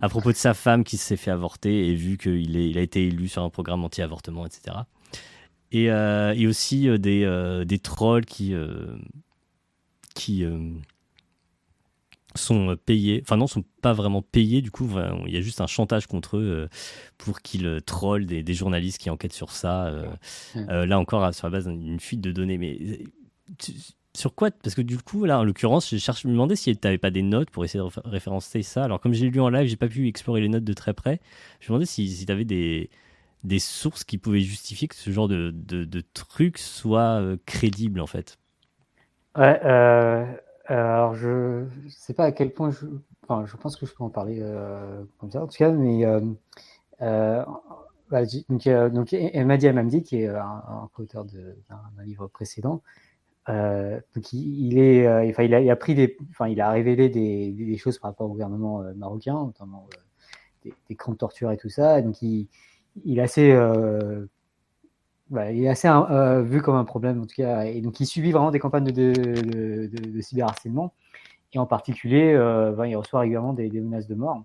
à 0.00 0.08
propos 0.08 0.32
de 0.32 0.38
sa 0.38 0.54
femme 0.54 0.82
qui 0.82 0.96
s'est 0.96 1.18
fait 1.18 1.30
avorter 1.30 1.90
et 1.90 1.94
vu 1.94 2.16
qu'il 2.16 2.56
il 2.56 2.78
a 2.78 2.80
été 2.80 3.06
élu 3.06 3.28
sur 3.28 3.42
un 3.42 3.50
programme 3.50 3.84
anti-avortement, 3.84 4.46
etc. 4.46 4.78
Et, 5.70 5.88
et 5.88 6.46
aussi 6.46 6.88
des, 6.98 7.64
des 7.66 7.78
trolls 7.78 8.24
qui. 8.24 8.54
qui 10.14 10.42
sont 12.34 12.70
euh, 12.70 12.76
payés, 12.76 13.20
enfin 13.22 13.36
non, 13.36 13.46
sont 13.46 13.64
pas 13.82 13.92
vraiment 13.92 14.22
payés, 14.22 14.62
du 14.62 14.70
coup, 14.70 14.88
il 15.26 15.32
y 15.32 15.36
a 15.36 15.40
juste 15.40 15.60
un 15.60 15.66
chantage 15.66 16.06
contre 16.06 16.36
eux 16.36 16.42
euh, 16.42 16.68
pour 17.18 17.40
qu'ils 17.40 17.66
euh, 17.66 17.80
trollent 17.80 18.26
des, 18.26 18.42
des, 18.42 18.54
journalistes 18.54 18.98
qui 18.98 19.10
enquêtent 19.10 19.32
sur 19.32 19.50
ça. 19.50 19.92
là 20.54 20.98
encore, 20.98 21.34
sur 21.34 21.46
la 21.46 21.50
base 21.50 21.66
d'une 21.66 22.00
fuite 22.00 22.20
de 22.20 22.32
données. 22.32 22.58
Mais 22.58 22.78
sur 24.14 24.34
quoi 24.34 24.50
Parce 24.50 24.74
que 24.74 24.82
du 24.82 24.98
coup, 24.98 25.24
là, 25.24 25.40
en 25.40 25.44
l'occurrence, 25.44 25.90
je 25.90 25.96
cherche, 25.96 26.24
me 26.24 26.32
demandais 26.32 26.56
si 26.56 26.74
tu 26.76 26.86
n'avais 26.86 26.98
pas 26.98 27.10
des 27.10 27.22
notes 27.22 27.50
pour 27.50 27.64
essayer 27.64 27.82
de 27.82 28.08
référencer 28.08 28.62
ça. 28.62 28.84
Alors, 28.84 29.00
comme 29.00 29.12
j'ai 29.12 29.30
lu 29.30 29.40
en 29.40 29.48
live, 29.48 29.68
j'ai 29.68 29.76
pas 29.76 29.88
pu 29.88 30.08
explorer 30.08 30.40
les 30.40 30.48
notes 30.48 30.64
de 30.64 30.72
très 30.72 30.94
près. 30.94 31.20
Je 31.60 31.66
me 31.66 31.68
demandais 31.68 31.86
si, 31.86 32.08
si 32.08 32.26
tu 32.26 32.32
avais 32.32 32.44
des, 32.44 32.90
des 33.42 33.58
sources 33.58 34.04
qui 34.04 34.18
pouvaient 34.18 34.40
justifier 34.40 34.88
que 34.88 34.94
ce 34.94 35.10
genre 35.10 35.28
de, 35.28 35.50
de, 35.54 35.84
de 35.84 36.02
truc 36.14 36.58
soit 36.58 37.22
crédible, 37.46 38.00
en 38.00 38.06
fait. 38.06 38.38
Ouais, 39.36 39.60
euh, 39.64 40.24
alors, 40.66 41.14
je 41.14 41.64
ne 41.64 41.88
sais 41.90 42.14
pas 42.14 42.24
à 42.24 42.32
quel 42.32 42.52
point 42.52 42.70
je. 42.70 42.86
Je 43.46 43.56
pense 43.56 43.76
que 43.76 43.86
je 43.86 43.94
peux 43.94 44.04
en 44.04 44.10
parler 44.10 44.38
euh, 44.40 45.02
comme 45.18 45.30
ça, 45.30 45.42
en 45.42 45.46
tout 45.46 45.56
cas, 45.56 45.70
mais. 45.70 46.04
Euh, 46.04 46.20
euh 47.02 47.44
donc, 48.48 48.68
donc, 48.68 49.12
Emadi 49.12 49.66
Amamdi, 49.66 50.02
qui 50.02 50.20
est 50.20 50.28
un, 50.28 50.88
co-auteur 50.92 51.24
d'un 51.24 52.04
livre 52.04 52.28
précédent, 52.28 52.82
donc 53.48 54.32
il, 54.32 54.78
est, 54.78 55.08
enfin, 55.30 55.42
il 55.42 55.54
a, 55.54 55.60
il 55.60 56.60
a, 56.60 56.70
révélé 56.70 57.08
des, 57.08 57.50
des, 57.50 57.76
choses 57.76 57.98
par 57.98 58.10
rapport 58.10 58.26
au 58.26 58.30
gouvernement 58.30 58.84
marocain, 58.94 59.46
notamment 59.46 59.88
des, 60.62 60.74
des, 60.88 60.94
camps 60.94 61.12
de 61.12 61.16
torture 61.16 61.50
et 61.50 61.56
tout 61.56 61.70
ça. 61.70 62.02
donc 62.02 62.22
il, 62.22 62.46
il 63.04 63.18
est 63.18 63.22
assez 63.22 63.52
bah, 65.30 65.50
il 65.50 65.64
est 65.64 65.68
assez 65.68 65.88
euh, 65.88 66.42
vu 66.42 66.60
comme 66.60 66.76
un 66.76 66.84
problème 66.84 67.22
en 67.22 67.26
tout 67.26 67.34
cas, 67.36 67.64
et 67.64 67.80
donc 67.80 67.98
il 67.98 68.06
subit 68.06 68.30
vraiment 68.30 68.50
des 68.50 68.58
campagnes 68.58 68.84
de, 68.84 69.12
de, 69.12 69.86
de, 69.86 70.20
cyberharcèlement, 70.20 70.92
et 71.54 71.58
en 71.58 71.66
particulier, 71.66 72.34
euh, 72.34 72.72
bah, 72.72 72.86
il 72.86 72.96
reçoit 72.96 73.20
régulièrement 73.20 73.54
des, 73.54 73.70
menaces 73.70 74.06
de 74.06 74.14
mort. 74.14 74.44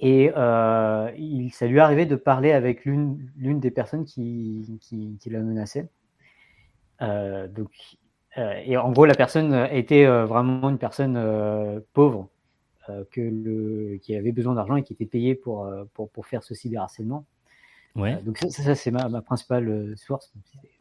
Et 0.00 0.30
euh, 0.36 1.10
ça 1.52 1.66
lui 1.66 1.78
est 1.78 1.80
arrivé 1.80 2.06
de 2.06 2.14
parler 2.14 2.52
avec 2.52 2.84
l'une 2.84 3.18
des 3.36 3.72
personnes 3.72 4.04
qui, 4.04 4.78
qui, 4.80 5.30
l'a 5.30 5.40
menacé. 5.40 5.88
Donc, 7.00 7.70
et 8.36 8.76
en 8.76 8.92
gros, 8.92 9.06
la 9.06 9.16
personne 9.16 9.66
était 9.72 10.06
vraiment 10.06 10.70
une 10.70 10.78
personne 10.78 11.82
pauvre 11.92 12.28
qui 13.10 14.14
avait 14.14 14.30
besoin 14.30 14.54
d'argent 14.54 14.76
et 14.76 14.84
qui 14.84 14.92
était 14.92 15.06
payée 15.06 15.34
pour, 15.34 15.68
pour, 15.94 16.08
pour 16.10 16.26
faire 16.26 16.44
ce 16.44 16.54
cyberharcèlement. 16.54 17.24
Ouais. 17.96 18.14
Euh, 18.14 18.22
donc 18.22 18.38
ça, 18.38 18.50
ça 18.50 18.74
c'est 18.74 18.90
ma, 18.90 19.08
ma, 19.08 19.22
principale 19.22 19.68
euh, 19.68 19.96
source. 19.96 20.32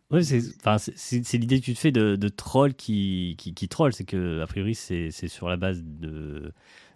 Oui, 0.09 0.23
c'est 0.23 1.37
l'idée 1.37 1.59
que 1.59 1.65
tu 1.65 1.73
te 1.73 1.79
fais 1.79 1.91
de, 1.91 2.15
de 2.15 2.29
troll 2.29 2.73
qui, 2.73 3.35
qui, 3.37 3.53
qui 3.53 3.67
troll, 3.67 3.91
c'est 3.91 4.05
que 4.05 4.41
a 4.41 4.47
priori 4.47 4.73
c'est 4.73 5.11
sur 5.11 5.49
la 5.49 5.57
base 5.57 5.83
de, 5.83 6.53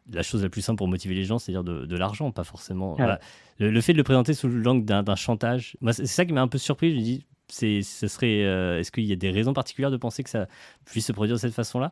la 0.09 0.23
chose 0.23 0.43
la 0.43 0.49
plus 0.49 0.61
simple 0.61 0.77
pour 0.77 0.87
motiver 0.87 1.13
les 1.15 1.25
gens, 1.25 1.37
c'est-à-dire 1.37 1.63
de, 1.63 1.85
de 1.85 1.97
l'argent, 1.97 2.31
pas 2.31 2.43
forcément. 2.43 2.95
Voilà. 2.95 3.19
Le, 3.59 3.81
fait 3.81 3.91
de 3.93 3.97
le 3.97 4.03
présenter 4.03 4.33
sous 4.33 4.47
l'angle 4.47 4.85
d'un 4.85 5.15
chantage, 5.15 5.77
c'est 5.91 6.05
ça 6.07 6.25
qui 6.25 6.33
m'a 6.33 6.41
un 6.41 6.47
peu 6.47 6.57
surpris. 6.57 6.91
Je 6.91 6.95
me 6.95 7.01
dis, 7.01 7.25
c'est, 7.47 7.81
ce 7.81 8.07
serait, 8.07 8.43
euh, 8.45 8.79
est-ce 8.79 8.91
qu'il 8.91 9.05
y 9.05 9.11
a 9.11 9.17
des 9.17 9.29
raisons 9.29 9.53
particulières 9.53 9.91
de 9.91 9.97
penser 9.97 10.23
que 10.23 10.29
ça 10.29 10.47
puisse 10.85 11.05
se 11.05 11.11
produire 11.11 11.35
de 11.35 11.41
cette 11.41 11.53
façon-là? 11.53 11.91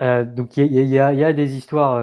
Euh, 0.00 0.24
Donc 0.24 0.56
il 0.56 0.72
y, 0.72 0.80
y, 0.80 0.94
y, 0.94 0.98
a 0.98 1.32
des 1.32 1.56
histoires. 1.56 1.96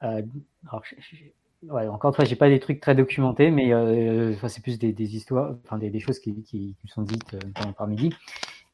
Alors, 0.00 0.82
je, 0.84 1.16
ouais, 1.62 1.88
encore 1.88 2.10
une 2.10 2.14
fois, 2.14 2.24
j'ai 2.24 2.36
pas 2.36 2.48
des 2.48 2.60
trucs 2.60 2.80
très 2.80 2.94
documentés, 2.94 3.50
mais 3.50 3.72
euh, 3.72 4.34
c'est 4.48 4.62
plus 4.62 4.78
des, 4.78 5.16
histoires, 5.16 5.54
enfin 5.64 5.78
des, 5.78 5.98
choses 5.98 6.18
qui, 6.18 6.74
sont 6.86 7.02
dites 7.02 7.34
euh, 7.34 7.72
par 7.76 7.86
midi. 7.86 8.12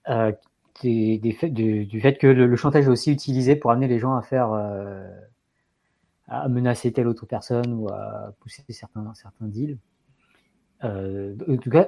Euh, 0.08 0.32
des, 0.82 1.18
du, 1.18 2.00
fait 2.00 2.16
que 2.16 2.26
le, 2.26 2.56
chantage 2.56 2.86
est 2.86 2.88
aussi 2.88 3.12
utilisé 3.12 3.54
pour 3.54 3.70
amener 3.70 3.86
les 3.86 3.98
gens 3.98 4.14
à 4.14 4.22
faire, 4.22 4.52
euh, 4.52 5.06
à 6.26 6.48
menacer 6.48 6.90
telle 6.92 7.06
autre 7.06 7.26
personne 7.26 7.74
ou 7.74 7.88
à 7.88 8.32
pousser 8.40 8.64
certains, 8.70 9.12
certains 9.14 9.46
deals. 9.46 9.78
En 10.82 11.56
tout 11.60 11.68
cas, 11.68 11.86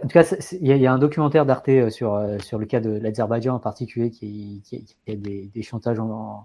il 0.60 0.66
y, 0.66 0.86
a 0.86 0.92
un 0.92 0.98
documentaire 0.98 1.46
d'Arte 1.46 1.88
sur, 1.88 2.22
sur 2.40 2.58
le 2.58 2.66
cas 2.66 2.80
de 2.80 2.90
l'Azerbaïdjan 2.90 3.54
en 3.54 3.58
particulier 3.58 4.10
qui, 4.10 4.62
a 5.08 5.14
des, 5.14 5.62
chantages 5.62 5.98
en 5.98 6.44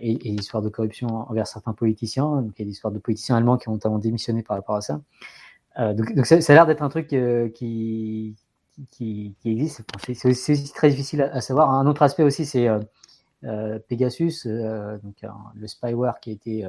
et, 0.00 0.28
histoires 0.28 0.62
de 0.62 0.68
corruption 0.68 1.08
envers 1.30 1.46
certains 1.46 1.72
politiciens. 1.72 2.42
Donc, 2.42 2.52
il 2.58 2.62
y 2.62 2.64
a 2.64 2.66
des 2.66 2.72
histoires 2.72 2.92
de 2.92 2.98
politiciens 2.98 3.36
allemands 3.36 3.56
qui 3.56 3.68
ont 3.68 3.72
notamment 3.72 3.98
démissionné 3.98 4.42
par 4.42 4.56
rapport 4.56 4.76
à 4.76 4.80
ça. 4.80 5.00
Euh, 5.78 5.94
donc, 5.94 6.26
ça, 6.26 6.36
a 6.36 6.54
l'air 6.54 6.66
d'être 6.66 6.82
un 6.82 6.88
truc 6.88 7.12
euh, 7.12 7.48
qui, 7.48 8.36
qui, 8.90 9.34
existe. 9.44 9.82
C'est 10.14 10.28
aussi 10.28 10.72
très 10.72 10.90
difficile 10.90 11.22
à, 11.22 11.40
savoir. 11.40 11.70
Un 11.70 11.86
autre 11.86 12.02
aspect 12.02 12.22
aussi, 12.22 12.44
c'est 12.44 12.68
euh, 12.68 13.78
Pegasus, 13.88 14.46
donc 14.46 15.16
le 15.54 15.66
spyware 15.66 16.20
qui 16.20 16.30
a 16.30 16.32
été 16.32 16.68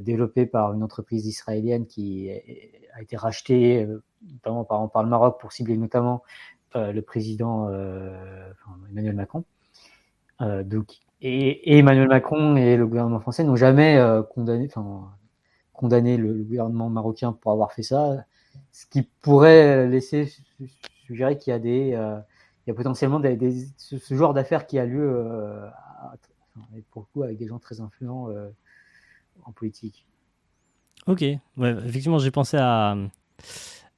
développé 0.00 0.46
par 0.46 0.74
une 0.74 0.82
entreprise 0.82 1.26
israélienne 1.26 1.86
qui 1.86 2.30
a 2.94 3.00
été 3.00 3.16
rachetée 3.16 3.88
notamment 4.30 4.64
par, 4.64 4.90
par 4.90 5.02
le 5.02 5.08
Maroc 5.08 5.40
pour 5.40 5.52
cibler 5.52 5.76
notamment 5.76 6.22
le 6.74 7.00
président 7.00 7.68
Emmanuel 8.90 9.16
Macron. 9.16 9.44
donc, 10.40 11.00
et, 11.22 11.72
et, 11.72 11.78
Emmanuel 11.78 12.08
Macron 12.08 12.56
et 12.56 12.76
le 12.76 12.86
gouvernement 12.86 13.20
français 13.20 13.44
n'ont 13.44 13.56
jamais 13.56 13.96
euh, 13.96 14.22
condamné, 14.22 14.66
enfin, 14.66 15.08
condamné 15.72 16.16
le, 16.16 16.34
gouvernement 16.34 16.90
marocain 16.90 17.32
pour 17.32 17.52
avoir 17.52 17.72
fait 17.72 17.84
ça, 17.84 18.24
ce 18.72 18.86
qui 18.86 19.02
pourrait 19.20 19.86
laisser 19.86 20.32
suggérer 21.06 21.38
qu'il 21.38 21.52
y 21.52 21.54
a 21.54 21.60
des, 21.60 21.92
euh, 21.94 22.18
il 22.66 22.70
y 22.70 22.72
a 22.72 22.74
potentiellement 22.74 23.22
ce, 23.22 24.14
genre 24.14 24.34
d'affaires 24.34 24.66
qui 24.66 24.80
a 24.80 24.84
lieu, 24.84 25.00
euh, 25.00 25.64
à, 25.68 26.14
pour 26.90 27.06
avec 27.22 27.38
des 27.38 27.46
gens 27.46 27.60
très 27.60 27.80
influents 27.80 28.28
en 29.44 29.52
politique. 29.52 30.04
Ok, 31.06 31.20
ouais, 31.20 31.70
effectivement, 31.86 32.18
j'ai 32.18 32.30
pensé 32.30 32.56
à. 32.60 32.96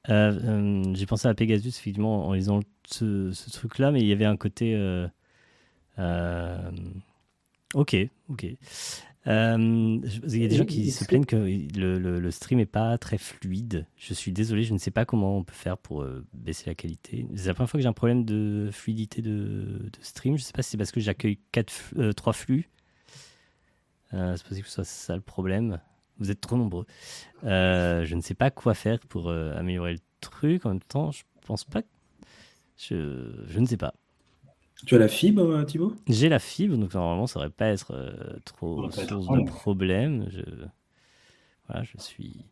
J'ai 0.07 1.05
pensé 1.07 1.27
à 1.27 1.33
Pegasus 1.33 1.69
effectivement 1.69 2.27
en 2.27 2.33
lisant 2.33 2.59
ce, 2.87 3.31
ce 3.31 3.49
truc-là, 3.49 3.91
mais 3.91 3.99
il 4.01 4.07
y 4.07 4.13
avait 4.13 4.25
un 4.25 4.37
côté 4.37 4.75
Ok, 7.75 7.97
ok. 8.29 8.45
Euh, 9.27 9.57
il 9.57 10.37
y 10.37 10.45
a 10.45 10.47
des 10.47 10.55
gens 10.55 10.65
qui 10.65 10.91
se 10.91 11.03
plaignent 11.03 11.25
que 11.25 11.35
le, 11.35 11.99
le, 11.99 12.19
le, 12.19 12.31
stream 12.31 12.59
n'est 12.59 12.65
pas 12.65 12.97
très 12.97 13.17
fluide. 13.17 13.85
Je 13.97 14.13
suis 14.13 14.31
désolé, 14.31 14.63
je 14.63 14.73
ne 14.73 14.77
sais 14.77 14.91
pas 14.91 15.03
comment 15.03 15.37
on 15.37 15.43
peut 15.43 15.53
faire 15.53 15.77
pour 15.77 16.03
euh, 16.03 16.23
baisser 16.33 16.67
la 16.67 16.75
qualité. 16.75 17.27
C'est 17.35 17.47
la 17.47 17.53
première 17.53 17.69
fois 17.69 17.77
que 17.77 17.81
j'ai 17.81 17.89
un 17.89 17.93
problème 17.93 18.23
de 18.23 18.69
fluidité 18.71 19.21
de, 19.21 19.89
de 19.91 19.99
stream. 19.99 20.37
Je 20.37 20.43
ne 20.43 20.45
sais 20.45 20.53
pas 20.53 20.61
si 20.61 20.69
c'est 20.69 20.77
parce 20.77 20.93
que 20.93 21.01
j'accueille 21.01 21.37
euh, 21.97 22.13
trois 22.13 22.31
flux. 22.31 22.69
Euh, 24.13 24.37
c'est 24.37 24.47
possible 24.47 24.63
que 24.63 24.69
ce 24.69 24.75
soit 24.75 24.85
ça 24.85 25.15
le 25.15 25.21
problème. 25.21 25.81
Vous 26.19 26.31
êtes 26.31 26.39
trop 26.39 26.55
nombreux. 26.55 26.85
Je 27.43 28.15
ne 28.15 28.21
sais 28.21 28.35
pas 28.35 28.51
quoi 28.51 28.73
faire 28.73 28.99
pour 28.99 29.29
améliorer 29.29 29.93
le 29.93 29.99
truc. 30.21 30.65
En 30.65 30.69
même 30.69 30.79
temps, 30.79 31.11
je 31.11 31.23
pense 31.45 31.65
pas. 31.65 31.81
Je, 32.77 33.43
je 33.49 33.59
ne 33.59 33.65
sais 33.65 33.75
pas. 33.75 33.93
Tu 34.85 34.95
as 34.95 34.99
la 34.99 35.07
fibre, 35.07 35.43
euh, 35.43 35.63
Thibaut? 35.63 35.95
J'ai 36.07 36.29
la 36.29 36.39
fibre, 36.39 36.77
donc 36.77 36.93
normalement 36.93 37.27
ça 37.27 37.39
ne 37.39 37.45
devrait 37.45 37.55
pas 37.55 37.67
être 37.67 37.91
euh, 37.91 38.37
trop 38.45 38.89
source 38.91 39.27
de 39.27 39.45
problème. 39.45 40.27
Je... 40.29 40.41
Voilà, 41.67 41.83
je 41.83 41.97
suis... 41.97 42.45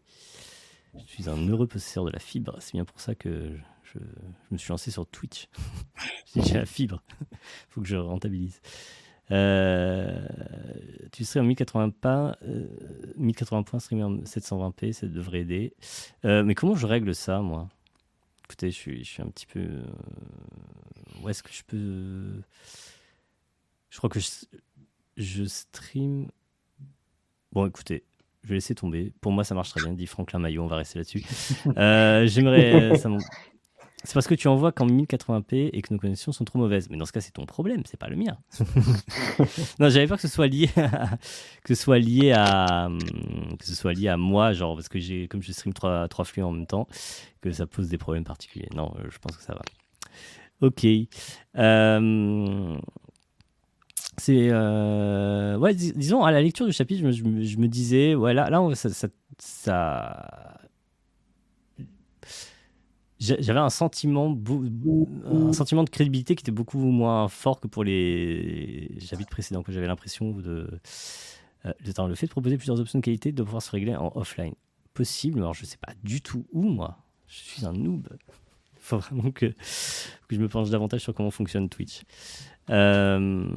je 0.96 1.12
suis 1.12 1.30
un 1.30 1.48
heureux 1.48 1.68
possesseur 1.68 2.06
de 2.06 2.12
la 2.12 2.20
fibre. 2.20 2.56
C'est 2.60 2.74
bien 2.74 2.86
pour 2.86 3.00
ça 3.00 3.14
que 3.14 3.52
je, 3.84 4.00
je 4.00 4.54
me 4.54 4.58
suis 4.58 4.70
lancé 4.70 4.90
sur 4.90 5.06
Twitch. 5.06 5.48
J'ai 6.36 6.56
la 6.56 6.66
fibre. 6.66 7.04
Il 7.32 7.38
faut 7.70 7.82
que 7.82 7.88
je 7.88 7.98
rentabilise. 7.98 8.62
Euh, 9.32 10.28
tu 11.12 11.24
serais 11.24 11.40
en 11.40 11.44
1080 11.44 11.90
points, 11.92 12.36
euh, 12.44 12.68
1080 13.18 13.64
points 13.64 13.80
streamé 13.80 14.04
en 14.04 14.18
720p, 14.18 14.92
ça 14.92 15.08
devrait 15.08 15.42
aider. 15.42 15.74
Euh, 16.26 16.44
mais 16.44 16.56
comment 16.56 16.76
je 16.76 16.86
règle 16.86 17.16
ça, 17.16 17.42
moi? 17.42 17.70
Écoutez, 18.46 18.72
je 18.72 19.04
suis, 19.04 19.22
un 19.22 19.28
petit 19.28 19.46
peu. 19.46 19.60
Euh, 19.60 19.84
où 21.22 21.30
est-ce 21.30 21.44
que 21.44 21.52
je 21.52 21.64
peux. 21.64 22.42
Je 23.90 23.98
crois 23.98 24.10
que 24.10 24.20
je, 24.20 24.30
je 25.18 25.44
stream. 25.46 26.28
Bon, 27.52 27.68
écoutez, 27.68 28.04
je 28.44 28.50
vais 28.50 28.56
laisser 28.56 28.76
tomber. 28.76 29.14
Pour 29.22 29.32
moi, 29.32 29.44
ça 29.44 29.56
marche 29.56 29.70
très 29.70 29.82
bien, 29.82 29.94
dit 29.94 30.08
Franklin 30.08 30.40
Maillot. 30.40 30.64
On 30.64 30.68
va 30.68 30.78
rester 30.78 31.00
là-dessus. 31.00 31.24
euh, 31.78 32.28
J'aimerais. 32.28 32.94
C'est 34.06 34.14
parce 34.14 34.28
que 34.28 34.36
tu 34.36 34.48
envoies 34.50 34.72
qu'en 34.74 34.86
1080p 34.86 35.70
et 35.72 35.82
que 35.82 35.94
nos 35.94 36.00
connexions 36.00 36.34
sont 36.34 36.44
trop 36.44 36.60
mauvaises. 36.60 36.90
Mais 36.90 36.98
dans 36.98 37.06
ce 37.06 37.14
cas, 37.14 37.22
c'est 37.22 37.32
ton 37.32 37.46
problème, 37.46 37.84
c'est 37.86 37.98
pas 38.00 38.10
le 38.10 38.18
mien. 38.18 38.38
non, 39.80 39.90
j'avais 39.90 40.08
peur 40.08 40.18
que 40.18 40.22
ce 40.22 40.28
soit 40.28 40.48
lié 40.48 40.70
à, 40.76 41.18
que 41.64 41.74
ce 41.74 41.82
soit 41.82 42.00
lié 42.00 42.34
à 42.36 42.90
que 43.58 43.66
ce 43.66 43.76
soit 43.76 43.94
lié 43.94 44.10
à 44.10 44.18
moi, 44.18 44.52
genre 44.52 44.76
parce 44.76 44.90
que 44.90 45.00
j'ai 45.00 45.28
comme 45.30 45.42
je 45.42 45.54
stream 45.54 45.74
trois, 45.74 46.08
trois 46.10 46.26
flux 46.26 46.44
en 46.44 46.52
même 46.52 46.68
temps, 46.68 46.88
que 47.42 47.52
ça 47.52 47.66
pose 47.66 47.88
des 47.88 47.98
problèmes 47.98 48.26
particuliers. 48.26 48.70
Non, 48.76 48.94
je 49.10 49.18
pense 49.20 49.38
que 49.38 49.44
ça 49.44 49.54
va. 49.54 49.62
Ok. 50.62 50.86
Euh, 51.58 52.78
c'est 54.18 54.50
euh, 54.52 55.58
ouais, 55.58 55.74
dis 55.74 55.94
disons 55.94 56.24
à 56.24 56.32
la 56.32 56.42
lecture 56.42 56.66
du 56.66 56.74
chapitre, 56.74 57.10
je 57.12 57.24
me, 57.24 57.42
je 57.42 57.58
disais, 57.68 58.16
ouais, 58.16 58.34
là, 58.34 58.50
là 58.50 58.62
ça, 58.76 58.90
ça, 58.90 59.08
ça 59.40 60.58
j'a- 60.60 60.63
j'avais 63.24 63.60
un 63.60 63.70
sentiment, 63.70 64.38
un 65.26 65.54
sentiment 65.54 65.84
de 65.84 65.90
crédibilité 65.90 66.36
qui 66.36 66.44
était 66.44 66.52
beaucoup 66.52 66.80
moins 66.80 67.28
fort 67.28 67.60
que 67.60 67.68
pour 67.68 67.84
les 67.84 68.92
chapitres 69.00 69.30
précédents. 69.30 69.64
que 69.64 69.72
J'avais 69.72 69.88
l'impression 69.88 70.32
de. 70.32 70.70
Euh, 71.66 71.72
attends, 71.88 72.08
le 72.08 72.16
fait 72.16 72.28
de 72.28 72.32
proposer 72.32 72.58
plusieurs 72.58 72.80
options 72.80 73.00
de 73.00 73.04
qualité 73.04 73.32
doit 73.32 73.46
pouvoir 73.46 73.62
se 73.62 73.72
régler 73.72 73.96
en 73.96 74.12
offline. 74.16 74.54
Possible, 74.94 75.40
alors 75.40 75.54
je 75.54 75.66
sais 75.66 75.78
pas 75.78 75.94
du 76.04 76.22
tout 76.22 76.46
où, 76.52 76.64
moi. 76.64 76.98
Je 77.28 77.38
suis 77.38 77.66
un 77.66 77.74
noob. 77.74 78.08
Il 78.12 78.80
faut 78.80 78.98
vraiment 79.00 79.32
que, 79.32 79.46
que 79.46 79.56
je 80.36 80.40
me 80.40 80.50
penche 80.50 80.70
davantage 80.70 81.02
sur 81.02 81.14
comment 81.14 81.32
fonctionne 81.32 81.70
Twitch. 81.70 82.04
Euh, 82.70 83.48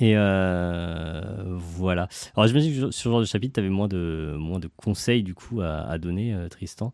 Et 0.00 0.12
euh, 0.16 1.20
voilà. 1.48 2.08
Alors 2.36 2.46
j'imagine 2.46 2.72
que 2.72 2.78
sur 2.90 2.92
ce 2.92 3.08
genre 3.08 3.20
de 3.20 3.24
chapitre, 3.24 3.54
tu 3.54 3.60
avais 3.60 3.68
moins 3.68 3.88
de, 3.88 4.36
moins 4.38 4.60
de 4.60 4.68
conseils 4.76 5.22
du 5.22 5.34
coup 5.34 5.60
à, 5.60 5.80
à 5.80 5.98
donner, 5.98 6.34
euh, 6.34 6.48
Tristan. 6.48 6.92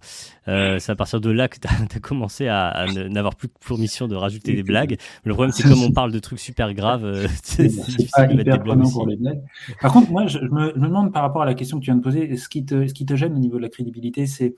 Euh, 0.48 0.78
c'est 0.78 0.92
à 0.92 0.96
partir 0.96 1.20
de 1.20 1.30
là 1.30 1.48
que 1.48 1.58
tu 1.58 1.68
as, 1.68 2.00
commencé 2.00 2.48
à, 2.48 2.68
à 2.68 2.86
n'avoir 2.86 3.36
plus 3.36 3.48
pour 3.48 3.78
mission 3.78 4.08
de 4.08 4.16
rajouter 4.16 4.54
des 4.54 4.62
blagues. 4.62 4.96
Mais 5.24 5.28
le 5.28 5.34
problème, 5.34 5.52
c'est 5.52 5.68
comme 5.68 5.82
on 5.82 5.90
parle 5.92 6.12
de 6.12 6.18
trucs 6.18 6.40
super 6.40 6.72
graves, 6.72 7.04
euh, 7.04 7.26
c'est 7.42 7.66
difficile 7.66 8.08
pas 8.14 8.26
de 8.26 8.34
mettre 8.34 8.52
des 8.52 8.58
blagues 8.58 8.90
pour 8.90 9.06
les 9.06 9.16
blagues. 9.16 9.42
Par 9.80 9.92
contre, 9.92 10.10
moi, 10.10 10.26
je, 10.26 10.38
je 10.38 10.46
me, 10.46 10.72
je 10.74 10.80
me 10.80 10.86
demande 10.86 11.12
par 11.12 11.22
rapport 11.22 11.42
à 11.42 11.46
la 11.46 11.54
question 11.54 11.78
que 11.78 11.84
tu 11.84 11.90
viens 11.90 11.96
de 11.96 12.02
poser, 12.02 12.36
ce 12.36 12.48
qui 12.48 12.64
te, 12.64 12.86
ce 12.86 12.94
qui 12.94 13.04
te 13.04 13.16
gêne 13.16 13.34
au 13.34 13.38
niveau 13.38 13.58
de 13.58 13.62
la 13.62 13.68
crédibilité, 13.68 14.26
c'est 14.26 14.54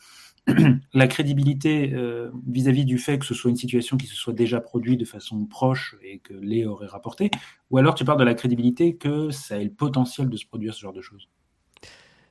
la 0.95 1.07
crédibilité 1.09 1.93
euh, 1.95 2.31
vis-à-vis 2.47 2.85
du 2.85 2.99
fait 2.99 3.19
que 3.19 3.25
ce 3.27 3.35
soit 3.35 3.51
une 3.51 3.57
situation 3.57 3.97
qui 3.97 4.07
se 4.07 4.15
soit 4.15 4.33
déjà 4.33 4.61
produite 4.61 5.01
de 5.01 5.05
façon 5.05 5.45
proche 5.45 5.97
et 6.03 6.19
que 6.19 6.35
les 6.35 6.65
aurait 6.67 6.87
rapporté, 6.87 7.31
ou 7.71 7.79
alors 7.79 7.95
tu 7.95 8.05
parles 8.05 8.19
de 8.19 8.25
la 8.25 8.35
crédibilité 8.35 8.97
que 8.97 9.31
ça 9.31 9.59
ait 9.61 9.65
le 9.65 9.71
potentiel 9.73 10.29
de 10.29 10.37
se 10.37 10.47
produire 10.47 10.75
ce 10.75 10.81
genre 10.81 10.93
de 10.93 11.01
choses? 11.03 11.29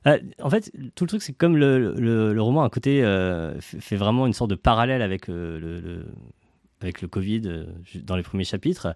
Euh, 0.06 0.18
en 0.40 0.50
fait, 0.50 0.70
tout 0.94 1.04
le 1.04 1.08
truc, 1.08 1.22
c'est 1.22 1.32
que 1.32 1.38
comme 1.38 1.56
le, 1.56 1.94
le, 1.94 2.32
le 2.32 2.42
roman, 2.42 2.62
à 2.62 2.70
côté, 2.70 3.02
euh, 3.04 3.60
fait 3.60 3.96
vraiment 3.96 4.26
une 4.26 4.32
sorte 4.32 4.50
de 4.50 4.54
parallèle 4.54 5.02
avec, 5.02 5.26
le, 5.26 5.58
le- 5.58 6.06
avec 6.80 7.02
le 7.02 7.08
Covid 7.08 7.66
dans 8.04 8.16
les 8.16 8.22
premiers 8.22 8.44
chapitres. 8.44 8.94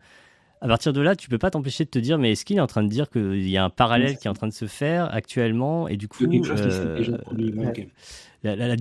À 0.60 0.68
partir 0.68 0.92
de 0.92 1.00
là, 1.00 1.16
tu 1.16 1.28
peux 1.28 1.38
pas 1.38 1.50
t'empêcher 1.50 1.84
de 1.84 1.90
te 1.90 1.98
dire, 1.98 2.18
mais 2.18 2.32
est-ce 2.32 2.44
qu'il 2.44 2.58
est 2.58 2.60
en 2.60 2.66
train 2.68 2.82
de 2.84 2.88
dire 2.88 3.10
qu'il 3.10 3.48
y 3.48 3.56
a 3.56 3.64
un 3.64 3.70
parallèle 3.70 4.18
qui 4.18 4.28
est 4.28 4.30
en 4.30 4.34
train 4.34 4.48
de 4.48 4.52
se 4.52 4.66
faire 4.66 5.12
actuellement 5.14 5.88
Et 5.88 5.96
du 5.96 6.08
coup, 6.08 6.24
la- 8.42 8.56
la- 8.56 8.76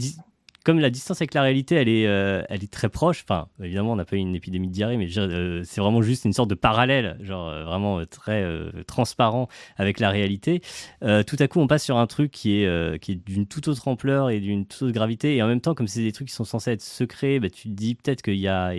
comme 0.65 0.79
la 0.79 0.89
distance 0.89 1.21
avec 1.21 1.33
la 1.33 1.41
réalité, 1.41 1.75
elle 1.75 1.87
est, 1.87 2.05
euh, 2.05 2.43
elle 2.49 2.63
est 2.63 2.71
très 2.71 2.89
proche. 2.89 3.23
Enfin, 3.23 3.47
évidemment, 3.61 3.93
on 3.93 3.95
n'a 3.95 4.05
pas 4.05 4.17
eu 4.17 4.19
une 4.19 4.35
épidémie 4.35 4.67
de 4.67 4.73
diarrhée, 4.73 4.97
mais 4.97 5.07
euh, 5.17 5.63
c'est 5.63 5.79
vraiment 5.79 6.01
juste 6.01 6.25
une 6.25 6.33
sorte 6.33 6.49
de 6.49 6.55
parallèle, 6.55 7.17
genre 7.21 7.47
euh, 7.47 7.63
vraiment 7.63 8.05
très 8.05 8.45
transparent 8.87 9.47
avec 9.77 9.99
la 9.99 10.09
réalité. 10.09 10.61
Tout 11.01 11.35
à 11.39 11.47
coup, 11.47 11.59
on 11.59 11.67
passe 11.67 11.83
sur 11.83 11.97
un 11.97 12.07
truc 12.07 12.31
qui 12.31 12.57
est, 12.57 12.63
est 12.63 13.15
d'une 13.15 13.47
toute 13.47 13.67
autre 13.67 13.87
ampleur 13.87 14.29
et 14.29 14.39
d'une 14.39 14.65
toute 14.65 14.83
autre 14.83 14.93
gravité. 14.93 15.35
Et 15.35 15.43
en 15.43 15.47
même 15.47 15.61
temps, 15.61 15.73
comme 15.73 15.87
c'est 15.87 16.03
des 16.03 16.11
trucs 16.11 16.27
qui 16.27 16.33
sont 16.33 16.43
censés 16.43 16.71
être 16.71 16.81
secrets, 16.81 17.39
bah, 17.39 17.49
tu 17.49 17.69
te 17.69 17.73
dis 17.73 17.95
peut-être 17.95 18.21
qu'il 18.21 18.35
y 18.35 18.47
a, 18.47 18.73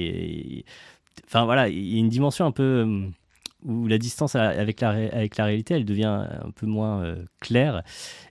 enfin 1.26 1.44
voilà, 1.44 1.68
il 1.68 1.92
y 1.92 1.96
a 1.96 1.98
une 1.98 2.08
dimension 2.08 2.46
un 2.46 2.52
peu 2.52 2.86
où 3.64 3.86
la 3.86 3.98
distance 3.98 4.34
avec 4.36 4.80
la, 4.80 4.90
avec 4.90 5.36
la 5.36 5.44
réalité, 5.44 5.74
elle 5.74 5.84
devient 5.84 6.26
un 6.30 6.50
peu 6.54 6.66
moins 6.66 7.14
claire. 7.40 7.82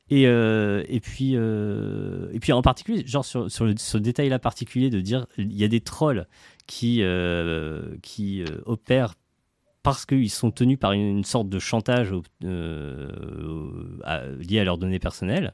Et, 0.10 0.26
euh, 0.28 0.84
et, 0.88 1.00
puis, 1.00 1.34
euh, 1.36 2.30
et 2.34 2.40
puis 2.40 2.52
en 2.52 2.62
particulier, 2.62 3.06
genre 3.06 3.24
sur, 3.26 3.50
sur 3.52 3.66
le- 3.66 3.76
ce 3.78 3.98
détail-là 3.98 4.40
particulier 4.40 4.90
de 4.90 5.02
dire 5.02 5.28
il 5.38 5.56
y 5.56 5.64
a 5.64 5.68
des 5.68 5.82
trolls 5.82 6.26
qui, 6.68 7.00
euh, 7.04 7.96
qui 8.02 8.44
opèrent 8.66 9.14
parce 9.84 10.06
qu'ils 10.06 10.30
sont 10.32 10.52
tenus 10.52 10.78
par 10.80 10.92
une, 10.94 11.02
une 11.20 11.24
sorte 11.24 11.48
de 11.50 11.60
chantage 11.60 12.12
au- 12.12 12.24
à- 14.04 14.26
lié 14.40 14.60
à 14.60 14.64
leurs 14.64 14.78
données 14.78 15.00
personnelles. 15.00 15.54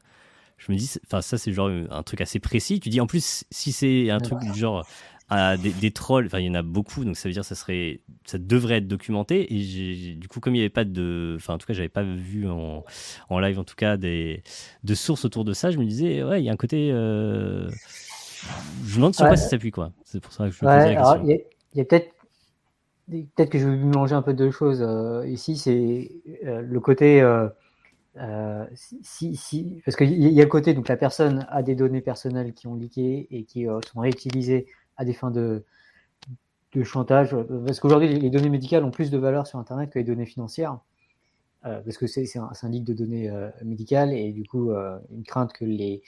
Je 0.57 0.71
me 0.71 0.77
dis, 0.77 0.89
enfin 1.05 1.21
ça 1.21 1.37
c'est 1.37 1.51
genre 1.51 1.69
un 1.89 2.03
truc 2.03 2.21
assez 2.21 2.39
précis. 2.39 2.79
Tu 2.79 2.87
dis 2.89 3.01
en 3.01 3.07
plus 3.07 3.43
si 3.51 3.71
c'est 3.73 4.09
un 4.09 4.19
truc 4.19 4.39
du 4.39 4.57
genre 4.57 4.87
à 5.29 5.57
des, 5.57 5.71
des 5.71 5.91
trolls, 5.91 6.27
enfin 6.27 6.39
il 6.39 6.45
y 6.45 6.49
en 6.49 6.53
a 6.53 6.61
beaucoup, 6.61 7.03
donc 7.03 7.17
ça 7.17 7.27
veut 7.27 7.33
dire 7.33 7.41
que 7.41 7.47
ça 7.47 7.55
serait, 7.55 8.01
ça 8.25 8.37
devrait 8.37 8.75
être 8.77 8.87
documenté. 8.87 9.53
Et 9.55 9.61
j'ai, 9.61 10.13
du 10.15 10.27
coup 10.27 10.39
comme 10.39 10.53
il 10.55 10.59
n'y 10.59 10.63
avait 10.63 10.69
pas 10.69 10.85
de, 10.85 11.35
enfin 11.37 11.55
en 11.55 11.57
tout 11.57 11.65
cas 11.67 11.73
j'avais 11.73 11.89
pas 11.89 12.03
vu 12.03 12.47
en, 12.47 12.83
en 13.29 13.39
live 13.39 13.59
en 13.59 13.63
tout 13.63 13.75
cas 13.75 13.97
des 13.97 14.43
de 14.83 14.95
sources 14.95 15.25
autour 15.25 15.43
de 15.45 15.53
ça, 15.53 15.71
je 15.71 15.77
me 15.79 15.85
disais 15.85 16.23
ouais 16.23 16.41
il 16.41 16.45
y 16.45 16.49
a 16.49 16.53
un 16.53 16.57
côté, 16.57 16.91
euh, 16.91 17.69
je 18.85 18.91
me 18.91 18.95
demande 18.95 19.15
sur 19.15 19.25
Ouais. 19.25 19.27
quoi 19.27 19.37
ça 19.37 19.47
s'appuie 19.49 19.71
quoi. 19.71 19.91
C'est 20.03 20.19
pour 20.19 20.31
ça 20.33 20.45
que 20.49 20.55
je 20.55 20.63
me 20.63 20.69
Ouais, 20.69 20.69
posais 20.69 20.89
la 20.89 20.95
question. 20.95 21.23
il 21.23 21.29
y 21.29 21.33
a, 21.33 21.37
il 21.73 21.77
y 21.77 21.81
a 21.81 21.85
peut-être 21.85 22.13
peut-être 23.09 23.49
que 23.49 23.59
je 23.59 23.67
vais 23.67 23.75
mélanger 23.77 24.15
un 24.15 24.21
peu 24.21 24.33
deux 24.33 24.51
choses 24.51 24.81
euh, 24.81 25.25
ici. 25.27 25.57
C'est 25.57 26.11
euh, 26.45 26.61
le 26.61 26.79
côté 26.79 27.21
euh, 27.21 28.65
si, 28.75 28.99
si, 29.03 29.35
si- 29.35 29.81
parce 29.85 29.97
qu'il 29.97 30.13
y 30.13 30.39
a 30.41 30.43
le 30.43 30.49
côté 30.49 30.73
donc 30.73 30.87
la 30.87 30.97
personne 30.97 31.45
a 31.49 31.61
des 31.63 31.75
données 31.75 32.01
personnelles 32.01 32.53
qui 32.53 32.67
ont 32.67 32.75
leaké 32.75 33.27
et 33.31 33.43
qui 33.43 33.67
euh, 33.67 33.79
sont 33.91 33.99
réutilisées 33.99 34.67
à 34.97 35.05
des 35.05 35.13
fins 35.13 35.31
de 35.31 35.63
de 36.75 36.83
chantage. 36.83 37.35
Parce 37.65 37.79
qu'aujourd'hui, 37.79 38.19
les, 38.19 38.29
données 38.29 38.49
médicales 38.49 38.83
ont 38.83 38.91
plus 38.91 39.09
de 39.11 39.17
valeur 39.17 39.47
sur 39.47 39.59
Internet 39.59 39.89
que 39.89 39.99
les 39.99 40.05
données 40.05 40.25
financières. 40.25 40.79
euh, 41.65 41.81
parce 41.81 41.97
que 41.97 42.05
c'est 42.05 42.27
un, 42.37 42.69
leak 42.69 42.83
de 42.83 42.93
données 42.93 43.29
euh, 43.29 43.49
médicales 43.63 44.13
et 44.13 44.31
du 44.31 44.43
coup, 44.45 44.71
euh, 44.71 44.99
une 45.11 45.23
crainte 45.23 45.51
que 45.53 45.65
les, 45.65 46.03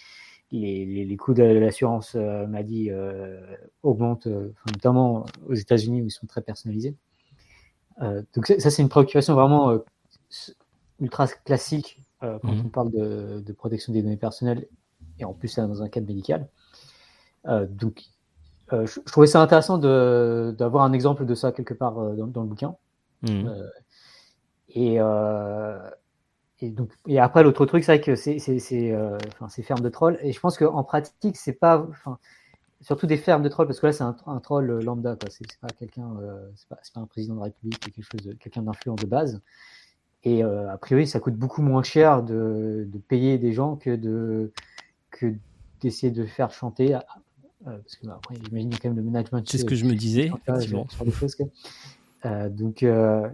les, 0.51 0.85
les, 0.85 1.05
les 1.05 1.17
coûts 1.17 1.33
de 1.33 1.43
l'assurance 1.43 2.15
maladie 2.15 2.89
augmentent, 3.83 4.27
notamment 4.67 5.25
aux 5.47 5.55
États-Unis 5.55 6.01
où 6.01 6.05
ils 6.05 6.11
sont 6.11 6.27
très 6.27 6.41
personnalisés. 6.41 6.95
Donc 7.99 8.47
ça, 8.47 8.69
c'est 8.69 8.81
une 8.81 8.89
préoccupation 8.89 9.33
vraiment 9.33 9.79
ultra 10.99 11.27
classique 11.27 12.01
quand 12.21 12.39
Mhm. 12.43 12.65
on 12.65 12.69
parle 12.69 12.91
de, 12.91 13.43
de 13.45 13.53
protection 13.53 13.91
des 13.93 14.01
données 14.01 14.17
personnelles 14.17 14.67
et 15.19 15.25
en 15.25 15.33
plus 15.33 15.55
dans 15.55 15.83
un 15.83 15.89
cadre 15.89 16.07
médical. 16.07 16.47
Donc 17.69 18.03
euh, 18.73 18.85
je, 18.85 18.99
je 19.05 19.11
trouvais 19.11 19.27
ça 19.27 19.41
intéressant 19.41 19.77
de- 19.77 20.55
d'avoir 20.57 20.83
un 20.83 20.93
exemple 20.93 21.25
de 21.25 21.35
ça 21.35 21.51
quelque 21.51 21.73
part 21.73 21.99
euh, 21.99 22.15
dans, 22.15 22.27
dans 22.27 22.41
le 22.41 22.47
bouquin. 22.47 22.75
Mhm. 23.23 23.47
Euh, 23.47 23.67
et, 24.69 24.99
et 26.59 26.69
donc 26.71 26.91
et 27.07 27.19
après 27.19 27.43
l'autre 27.43 27.65
truc 27.65 27.83
c'est 27.83 27.97
vrai 27.97 28.01
que 28.01 28.15
c'est 28.15 29.63
fermes 29.63 29.81
de 29.81 29.89
trolls 29.89 30.17
et 30.21 30.31
je 30.31 30.39
pense 30.39 30.57
qu'en 30.57 30.83
pratique 30.83 31.37
c'est 31.37 31.53
pas 31.53 31.87
surtout 32.81 33.07
des 33.07 33.17
fermes 33.17 33.43
de 33.43 33.49
trolls 33.49 33.67
parce 33.67 33.79
que 33.79 33.87
là 33.87 33.93
c'est 33.93 34.03
un, 34.03 34.15
un 34.27 34.39
troll 34.39 34.83
lambda 34.83 35.15
quoi 35.15 35.29
c'est 35.29 35.45
pas 35.59 35.67
quelqu'un 35.79 36.15
c'est 36.55 36.67
pas, 36.69 36.77
c'est 36.81 36.93
pas 36.93 36.99
un 37.01 37.05
président 37.05 37.35
de 37.35 37.39
la 37.39 37.45
République 37.45 37.79
c'est 37.83 37.91
quelque 37.91 38.05
chose 38.11 38.25
de 38.25 38.33
quelqu'un 38.33 38.63
d'influent 38.63 38.95
de 38.95 39.05
base 39.05 39.41
et 40.23 40.43
euh, 40.43 40.71
a 40.71 40.77
priori 40.77 41.07
ça 41.07 41.19
coûte 41.19 41.35
beaucoup 41.35 41.61
moins 41.61 41.83
cher 41.83 42.23
de, 42.23 42.87
de 42.91 42.97
payer 42.99 43.37
des 43.37 43.53
gens 43.53 43.75
que 43.75 43.95
de 43.95 44.51
que 45.11 45.33
d'essayer 45.81 46.11
de 46.11 46.25
faire 46.25 46.51
chanter 46.51 46.97
parce 47.71 47.95
que 47.95 48.07
bah, 48.07 48.15
après 48.17 48.35
j'imagine 48.45 48.71
quand 48.71 48.89
même 48.89 48.97
le 48.97 49.03
management 49.03 49.43
C'est 49.45 49.57
ce 49.57 49.65
que 49.65 49.75
je 49.75 49.85
me 49.85 49.93
disais. 49.93 50.31
choses. 51.11 51.35
Euh, 52.25 52.49
donc, 52.49 52.83
euh, 52.83 53.29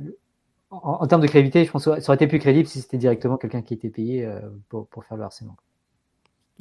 en, 0.69 0.97
en 1.01 1.07
termes 1.07 1.21
de 1.21 1.27
crédibilité, 1.27 1.65
je 1.65 1.71
pense 1.71 1.85
que 1.85 1.99
ça 1.99 2.11
aurait 2.11 2.15
été 2.15 2.27
plus 2.27 2.39
crédible 2.39 2.67
si 2.67 2.81
c'était 2.81 2.97
directement 2.97 3.37
quelqu'un 3.37 3.61
qui 3.61 3.73
était 3.73 3.89
payé 3.89 4.25
euh, 4.25 4.39
pour, 4.69 4.87
pour 4.87 5.05
faire 5.05 5.17
le 5.17 5.23
harcèlement. 5.23 5.55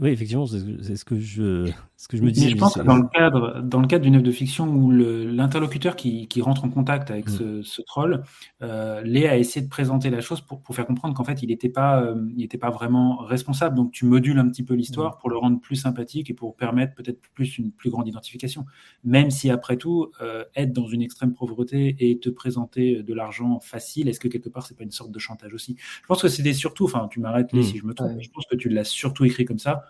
Oui, 0.00 0.08
effectivement, 0.08 0.46
c'est 0.46 0.96
ce- 0.96 1.04
que 1.04 1.20
je, 1.20 1.70
ce 1.98 2.08
que 2.08 2.16
je 2.16 2.22
me 2.22 2.26
Mais 2.28 2.32
disais. 2.32 2.48
je 2.48 2.56
pense 2.56 2.74
que 2.74 2.80
dans 2.82 2.96
le 2.96 3.06
cadre, 3.12 3.60
dans 3.62 3.78
le 3.78 3.86
cadre 3.86 4.02
d'une 4.04 4.14
œuvre 4.14 4.24
de 4.24 4.30
fiction 4.32 4.66
où 4.66 4.90
l'interlocuteur 4.90 5.96
qui, 5.96 6.28
qui 6.28 6.40
rentre 6.40 6.64
en 6.64 6.70
contact 6.70 7.10
avec 7.10 7.26
Mm. 7.28 7.30
ce, 7.30 7.62
ce 7.62 7.82
troll, 7.82 8.22
euh, 8.62 9.02
Léa 9.02 9.32
a 9.32 9.36
essayé 9.36 9.64
de 9.64 9.68
présenter 9.70 10.08
la 10.08 10.22
chose 10.22 10.40
pour, 10.40 10.62
pour 10.62 10.74
faire 10.74 10.86
comprendre 10.86 11.14
qu'en 11.14 11.24
fait, 11.24 11.42
il 11.42 11.48
n'était 11.50 11.68
pas, 11.68 12.02
euh, 12.02 12.26
il 12.34 12.42
était 12.42 12.56
pas 12.56 12.70
vraiment 12.70 13.18
responsable. 13.18 13.76
Donc, 13.76 13.92
tu 13.92 14.06
modules 14.06 14.38
un 14.38 14.48
petit 14.48 14.62
peu 14.62 14.72
l'histoire 14.74 15.18
pour 15.18 15.28
le 15.28 15.36
rendre 15.36 15.60
plus 15.60 15.76
sympathique 15.76 16.30
et 16.30 16.34
pour 16.34 16.56
permettre 16.56 16.94
peut-être 16.94 17.20
plus 17.34 17.58
une 17.58 17.70
plus 17.70 17.90
grande 17.90 18.08
identification. 18.08 18.64
Même 19.04 19.30
si, 19.30 19.50
après 19.50 19.76
tout, 19.76 20.10
euh, 20.22 20.42
être 20.56 20.72
dans 20.72 20.86
une 20.86 21.02
extrême 21.02 21.34
pauvreté 21.34 21.96
et 22.00 22.18
te 22.18 22.30
présenter 22.30 23.02
de 23.02 23.12
l'argent 23.14 23.60
facile, 23.60 24.08
est-ce 24.08 24.20
que 24.20 24.28
quelque 24.28 24.48
part, 24.48 24.66
c'est 24.66 24.76
pas 24.76 24.84
une 24.84 24.90
sorte 24.90 25.12
de 25.12 25.18
chantage 25.18 25.52
aussi? 25.52 25.76
Je 25.78 26.06
pense 26.08 26.22
que 26.22 26.28
c'était 26.28 26.54
surtout, 26.54 26.86
enfin, 26.86 27.08
tu 27.10 27.20
m'arrêtes 27.20 27.52
Lé, 27.52 27.60
Mm. 27.60 27.64
si 27.64 27.76
je 27.76 27.84
me 27.84 27.92
trompe, 27.92 28.12
mais 28.16 28.22
je 28.22 28.30
pense 28.30 28.46
que 28.46 28.56
tu 28.56 28.70
l'as 28.70 28.84
surtout 28.84 29.26
écrit 29.26 29.44
comme 29.44 29.58
ça. 29.58 29.84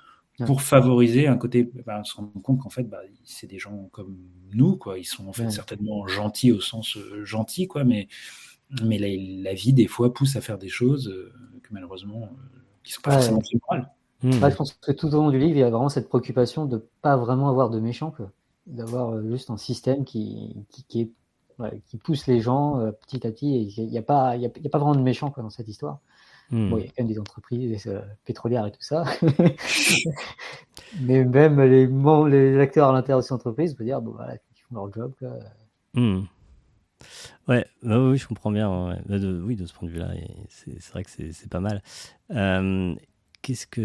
Pour 0.47 0.63
favoriser 0.63 1.27
un 1.29 1.37
côté, 1.37 1.71
bah, 1.87 1.99
on 2.01 2.05
se 2.05 2.17
rend 2.17 2.27
compte 2.43 2.61
qu'en 2.61 2.71
fait, 2.71 2.85
bah, 2.85 3.01
c'est 3.25 3.47
des 3.47 3.59
gens 3.59 3.89
comme 3.93 4.17
nous, 4.53 4.77
quoi. 4.77 4.99
Ils 4.99 5.05
sont 5.05 5.29
en 5.29 5.33
fait 5.33 5.47
Ouais. 5.47 5.51
certainement 5.51 6.07
gentils 6.07 6.53
au 6.53 6.61
sens 6.61 6.97
euh, 6.97 7.25
gentil, 7.25 7.69
quoi, 7.69 7.85
mais, 7.85 8.09
mais 8.85 8.99
la, 8.99 9.09
la 9.51 9.55
vie, 9.55 9.73
des 9.73 9.87
fois, 9.87 10.13
pousse 10.15 10.37
à 10.37 10.41
faire 10.41 10.59
des 10.59 10.69
choses 10.69 11.09
euh, 11.09 11.33
que 11.63 11.69
malheureusement, 11.73 12.25
euh, 12.25 12.61
qui 12.85 12.93
sont 12.93 13.03
pas 13.03 13.11
Ouais. 13.11 13.17
forcément 13.17 13.43
morales. 13.69 13.91
Hmm. 14.23 14.43
Ouais, 14.43 14.51
je 14.51 14.57
pense 14.57 14.73
que 14.75 14.93
tout 14.93 15.09
au 15.09 15.11
long 15.23 15.31
du 15.31 15.39
livre, 15.39 15.53
il 15.57 15.59
y 15.59 15.63
a 15.63 15.71
vraiment 15.71 15.89
cette 15.89 16.09
préoccupation 16.09 16.65
de 16.67 16.87
pas 17.03 17.17
vraiment 17.17 17.49
avoir 17.49 17.71
de 17.71 17.81
méchants. 17.81 18.15
D'avoir 18.67 19.11
euh, 19.15 19.29
juste 19.29 19.51
un 19.51 19.57
système 19.57 20.05
qui, 20.05 20.65
qui, 20.71 20.85
qui, 20.85 21.01
est, 21.03 21.11
ouais, 21.59 21.83
qui 21.87 21.97
pousse 21.99 22.27
les 22.29 22.41
gens 22.41 22.79
euh, 22.81 22.93
petit 22.93 23.27
à 23.27 23.33
petit. 23.33 23.57
Et 23.57 23.61
il 23.83 23.89
n'y 23.89 23.99
a, 23.99 24.03
a, 24.09 24.37
il 24.37 24.43
y 24.43 24.47
a 24.47 24.71
pas 24.71 24.79
vraiment 24.79 24.95
de 24.95 25.01
méchants 25.03 25.31
quoi, 25.33 25.43
dans 25.43 25.51
cette 25.51 25.69
histoire. 25.69 25.99
Bon, 26.53 26.77
il 26.77 26.85
y 26.85 26.87
a 26.87 26.89
quand 26.89 27.03
même 27.03 27.07
des 27.07 27.19
entreprises 27.19 27.87
euh, 27.87 28.03
pétrolières 28.27 28.67
et 28.67 28.73
tout 28.73 28.83
ça. 28.83 29.05
Mais 31.01 31.25
même 31.25 31.61
les, 31.63 32.59
acteurs 32.59 32.91
à 32.91 32.93
l'intérieur 32.93 33.21
de 33.21 33.25
ces 33.25 33.33
entreprises, 33.33 33.73
on 33.73 33.77
peut 33.77 33.85
dire, 33.85 34.03
bon, 34.03 34.13
voilà, 34.13 34.35
ils 34.35 34.61
font 34.69 34.75
leur 34.75 34.93
job. 34.93 35.15
Quoi. 35.19 35.31
Hmm. 35.95 36.25
Ouais, 37.49 37.67
bah 37.83 37.99
oui, 37.99 38.19
je 38.19 38.29
comprends 38.29 38.51
bien. 38.51 38.89
ouais. 38.89 38.99
Bah, 39.07 39.19
de- 39.19 39.41
oui, 39.43 39.57
de 39.57 39.65
ce 39.65 39.73
point 39.73 39.89
de 39.89 39.93
vue-là, 39.95 40.11
c'est 40.49 40.93
vrai 40.93 41.05
que 41.05 41.11
c'est 41.11 41.33
c'est 41.33 41.51
pas 41.51 41.61
mal. 41.61 41.83
Euh, 42.31 42.95
qu'est-ce 43.41 43.67
que. 43.67 43.81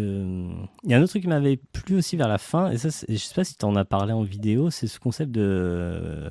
Il 0.84 0.90
y 0.90 0.94
a 0.94 0.98
un 0.98 1.02
autre 1.02 1.10
truc 1.10 1.22
qui 1.22 1.28
m'avait 1.28 1.56
plu 1.56 1.96
aussi 1.96 2.16
vers 2.16 2.28
la 2.28 2.38
fin, 2.38 2.70
et 2.70 2.78
ça, 2.78 2.88
je 3.08 3.16
sais 3.16 3.34
pas 3.34 3.44
si 3.44 3.56
tu 3.56 3.64
en 3.64 3.76
as 3.76 3.84
parlé 3.84 4.12
en 4.12 4.22
vidéo, 4.22 4.70
c'est 4.70 4.86
ce 4.86 5.00
concept 5.00 5.32
de, 5.32 6.30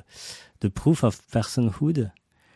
de 0.60 0.68
proof 0.68 1.04
of 1.04 1.20
personhood. 1.32 2.10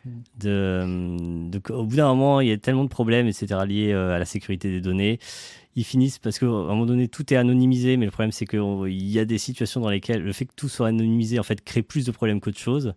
Au 0.04 1.84
bout 1.84 1.96
d'un 1.96 2.08
moment, 2.08 2.40
il 2.40 2.48
y 2.48 2.52
a 2.52 2.58
tellement 2.58 2.84
de 2.84 2.88
problèmes, 2.88 3.26
etc., 3.28 3.60
liés 3.66 3.92
à 3.92 4.18
la 4.18 4.24
sécurité 4.24 4.70
des 4.70 4.80
données. 4.80 5.18
Ils 5.74 5.84
finissent 5.84 6.18
parce 6.18 6.38
qu'à 6.38 6.46
un 6.46 6.66
moment 6.66 6.86
donné, 6.86 7.08
tout 7.08 7.32
est 7.32 7.36
anonymisé, 7.36 7.96
mais 7.96 8.04
le 8.04 8.10
problème, 8.10 8.32
c'est 8.32 8.46
qu'il 8.46 8.90
y 8.90 9.18
a 9.18 9.24
des 9.24 9.38
situations 9.38 9.80
dans 9.80 9.88
lesquelles 9.90 10.22
le 10.22 10.32
fait 10.32 10.44
que 10.46 10.52
tout 10.54 10.68
soit 10.68 10.88
anonymisé, 10.88 11.38
en 11.38 11.42
fait, 11.44 11.64
crée 11.64 11.82
plus 11.82 12.04
de 12.04 12.10
problèmes 12.10 12.40
qu'autre 12.40 12.58
chose. 12.58 12.94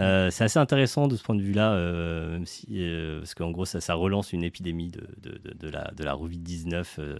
Euh, 0.00 0.30
c'est 0.30 0.44
assez 0.44 0.58
intéressant 0.58 1.06
de 1.06 1.16
ce 1.16 1.22
point 1.22 1.34
de 1.34 1.42
vue-là, 1.42 1.72
euh, 1.72 2.32
même 2.32 2.46
si, 2.46 2.66
euh, 2.72 3.18
parce 3.18 3.34
qu'en 3.34 3.50
gros, 3.50 3.66
ça, 3.66 3.80
ça, 3.80 3.94
relance 3.94 4.32
une 4.32 4.42
épidémie 4.42 4.88
de, 4.88 5.06
de, 5.20 5.38
de, 5.54 5.68
la, 5.68 5.90
de 5.94 6.02
la 6.02 6.14
Covid-19, 6.14 7.18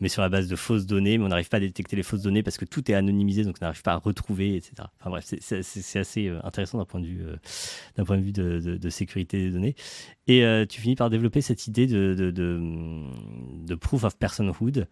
mais 0.00 0.08
sur 0.08 0.22
la 0.22 0.28
base 0.28 0.48
de 0.48 0.56
fausses 0.56 0.86
données, 0.86 1.18
mais 1.18 1.24
on 1.24 1.28
n'arrive 1.28 1.48
pas 1.48 1.58
à 1.58 1.60
détecter 1.60 1.94
les 1.94 2.02
fausses 2.02 2.22
données 2.22 2.42
parce 2.42 2.58
que 2.58 2.64
tout 2.64 2.90
est 2.90 2.94
anonymisé, 2.94 3.44
donc 3.44 3.56
on 3.60 3.64
n'arrive 3.64 3.82
pas 3.82 3.92
à 3.92 3.96
retrouver, 3.96 4.56
etc. 4.56 4.74
Enfin 5.00 5.10
bref, 5.10 5.32
c'est 5.40 5.98
assez 5.98 6.28
intéressant 6.42 6.78
d'un 6.78 6.84
point 6.84 7.00
de 7.00 7.06
vue, 7.06 7.24
d'un 7.96 8.04
point 8.04 8.16
de, 8.16 8.22
vue 8.22 8.32
de, 8.32 8.90
sécurité 8.90 9.38
des 9.38 9.50
données. 9.50 9.76
Et 10.26 10.44
tu 10.68 10.80
finis 10.80 10.96
par 10.96 11.10
développer 11.10 11.40
cette 11.40 11.66
idée 11.68 11.86
de, 11.86 12.14
de, 12.30 13.74
proof 13.76 14.02
of 14.02 14.16
personhood. 14.18 14.88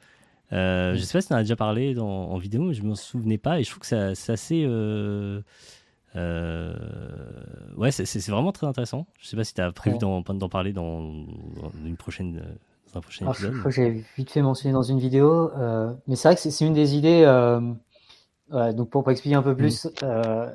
Je 0.52 1.00
sais 1.00 1.12
pas 1.12 1.20
si 1.20 1.28
tu 1.28 1.34
en 1.34 1.36
as 1.36 1.42
déjà 1.42 1.56
parlé 1.56 1.92
dans, 1.94 2.30
en 2.30 2.38
vidéo, 2.38 2.62
mais 2.62 2.74
je 2.74 2.82
ne 2.82 2.88
m'en 2.88 2.94
souvenais 2.94 3.38
pas, 3.38 3.58
et 3.58 3.64
je 3.64 3.70
trouve 3.70 3.80
que 3.80 4.14
c'est 4.14 4.32
assez 4.32 4.64
euh, 6.16 6.74
ouais, 7.76 7.90
c'est 7.90 8.28
vraiment 8.28 8.52
très 8.52 8.66
intéressant. 8.66 9.06
Je 9.20 9.28
sais 9.28 9.36
pas 9.36 9.44
si 9.44 9.54
tu 9.54 9.60
as 9.60 9.70
prévu 9.72 9.98
d'en 9.98 10.22
parler 10.48 10.72
dans, 10.72 11.00
une 11.84 11.96
prochaine, 11.96 12.42
dans 12.92 12.98
un 12.98 13.00
prochain 13.00 13.30
épisode. 13.30 13.54
Je 13.64 13.70
j'ai 13.70 14.04
vite 14.16 14.30
fait 14.30 14.42
mentionner 14.42 14.72
dans 14.72 14.82
une 14.82 14.98
vidéo, 14.98 15.50
euh, 15.56 15.92
mais 16.06 16.16
c'est 16.16 16.28
vrai 16.28 16.36
que 16.36 16.40
c'est 16.40 16.64
une 16.64 16.74
des 16.74 16.96
idées. 16.96 17.22
Euh, 17.26 18.72
donc 18.72 18.90
pour, 18.90 19.10
expliquer 19.10 19.36
un 19.36 19.42
peu 19.42 19.56
plus, 19.56 19.86
mm. 19.86 19.90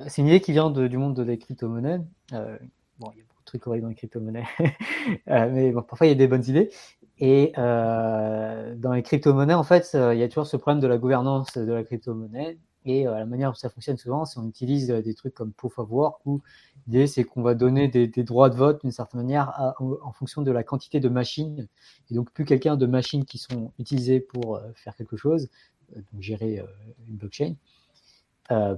c'est 0.08 0.22
une 0.22 0.28
idée 0.28 0.42
qui 0.42 0.52
vient 0.52 0.72
du 0.72 0.98
monde 0.98 1.16
de 1.16 1.24
la 1.24 1.36
crypto-monnaie. 1.36 2.00
bon, 2.32 3.12
il 3.14 3.18
y 3.18 3.22
a 3.22 3.26
beaucoup 3.28 3.42
de 3.42 3.46
trucs 3.46 3.68
horribles 3.68 3.84
dans 3.84 3.90
les 3.90 3.96
crypto-monnaies, 3.96 4.46
mais 5.28 5.72
bon, 5.72 5.82
parfois 5.82 6.08
il 6.08 6.10
y 6.10 6.14
a 6.14 6.16
des 6.16 6.28
bonnes 6.28 6.46
idées. 6.48 6.72
Et 7.20 7.52
dans 7.56 8.94
les 8.94 9.04
crypto-monnaies, 9.04 9.54
en 9.54 9.64
fait, 9.64 9.92
il 9.94 10.18
y 10.18 10.24
a 10.24 10.28
toujours 10.28 10.48
ce 10.48 10.58
problème 10.58 10.82
de 10.82 10.88
la 10.88 10.98
gouvernance 10.98 11.56
de 11.58 11.72
la 11.72 11.84
crypto-monnaie. 11.84 12.58
Et 12.86 13.08
euh, 13.08 13.18
la 13.18 13.26
manière 13.26 13.52
dont 13.52 13.56
ça 13.56 13.70
fonctionne 13.70 13.98
souvent, 13.98 14.26
c'est 14.26 14.40
on 14.40 14.48
utilise 14.48 14.90
euh, 14.90 15.02
des 15.02 15.14
trucs 15.14 15.34
comme 15.34 15.52
proof 15.54 15.78
of 15.78 15.90
work, 15.92 16.22
où 16.26 16.42
l'idée 16.88 17.08
c'est 17.08 17.24
qu'on 17.24 17.44
va 17.44 17.54
donner 17.54 17.88
des, 17.88 18.08
droits 18.24 18.50
de 18.50 18.56
vote 18.56 18.82
d'une 18.82 18.92
certaine 18.92 19.22
manière 19.22 19.76
en, 19.80 20.12
fonction 20.12 20.42
de 20.42 20.52
la 20.52 20.64
quantité 20.64 21.00
de 21.00 21.10
machines. 21.10 21.68
Et 22.10 22.16
donc 22.16 22.32
plus 22.32 22.46
quelqu'un 22.46 22.78
de 22.78 22.86
machines 22.88 23.26
qui 23.26 23.38
sont 23.38 23.72
utilisées 23.78 24.20
pour 24.20 24.56
euh, 24.56 24.62
faire 24.76 24.96
quelque 24.96 25.18
chose, 25.18 25.50
donc 25.96 26.22
gérer 26.22 26.64
une 27.10 27.18
blockchain, 27.18 27.56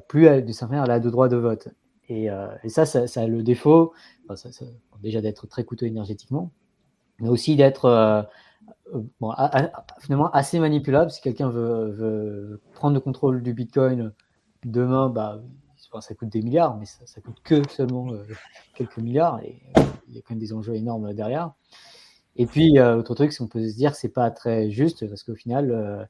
plus 0.07 0.41
de 0.41 0.51
certaine 0.51 0.81
elle 0.83 0.91
a 0.91 0.99
de 0.99 1.09
droits 1.09 1.29
de 1.29 1.37
vote. 1.37 1.69
Et, 2.09 2.27
ça, 2.67 2.85
ça, 2.85 3.21
a 3.21 3.27
le 3.27 3.43
défaut, 3.43 3.93
déjà 5.01 5.21
d'être 5.21 5.45
très 5.45 5.63
coûteux 5.63 5.85
énergétiquement, 5.85 6.51
mais 7.19 7.29
aussi 7.29 7.55
d'être 7.55 8.27
bon, 9.19 9.33
finalement 9.99 10.31
assez 10.31 10.59
manipulable. 10.59 11.11
Si 11.11 11.21
quelqu'un 11.21 11.49
veut, 11.49 12.61
prendre 12.73 12.93
le 12.93 12.99
contrôle 12.99 13.43
du 13.43 13.53
Bitcoin 13.53 14.13
demain, 14.63 15.09
bah, 15.09 15.41
ça 16.01 16.15
coûte 16.15 16.29
des 16.29 16.41
milliards, 16.41 16.77
mais 16.77 16.85
ça, 16.85 17.05
ça 17.05 17.21
coûte 17.21 17.37
que 17.43 17.67
seulement 17.69 18.11
euh, 18.11 18.23
quelques 18.75 18.97
milliards. 18.97 19.39
Et 19.43 19.61
euh, 19.77 19.81
il 20.07 20.15
y 20.15 20.17
a 20.17 20.21
quand 20.21 20.31
même 20.31 20.39
des 20.39 20.53
enjeux 20.53 20.75
énormes 20.75 21.13
derrière. 21.13 21.53
Et 22.35 22.45
puis, 22.45 22.79
euh, 22.79 22.97
autre 22.97 23.13
truc, 23.15 23.31
c'est 23.31 23.39
qu'on 23.39 23.47
peut 23.47 23.67
se 23.67 23.75
dire 23.75 23.91
que 23.91 23.97
c'est 23.97 24.09
pas 24.09 24.31
très 24.31 24.71
juste 24.71 25.07
parce 25.07 25.23
qu'au 25.23 25.35
final, 25.35 26.09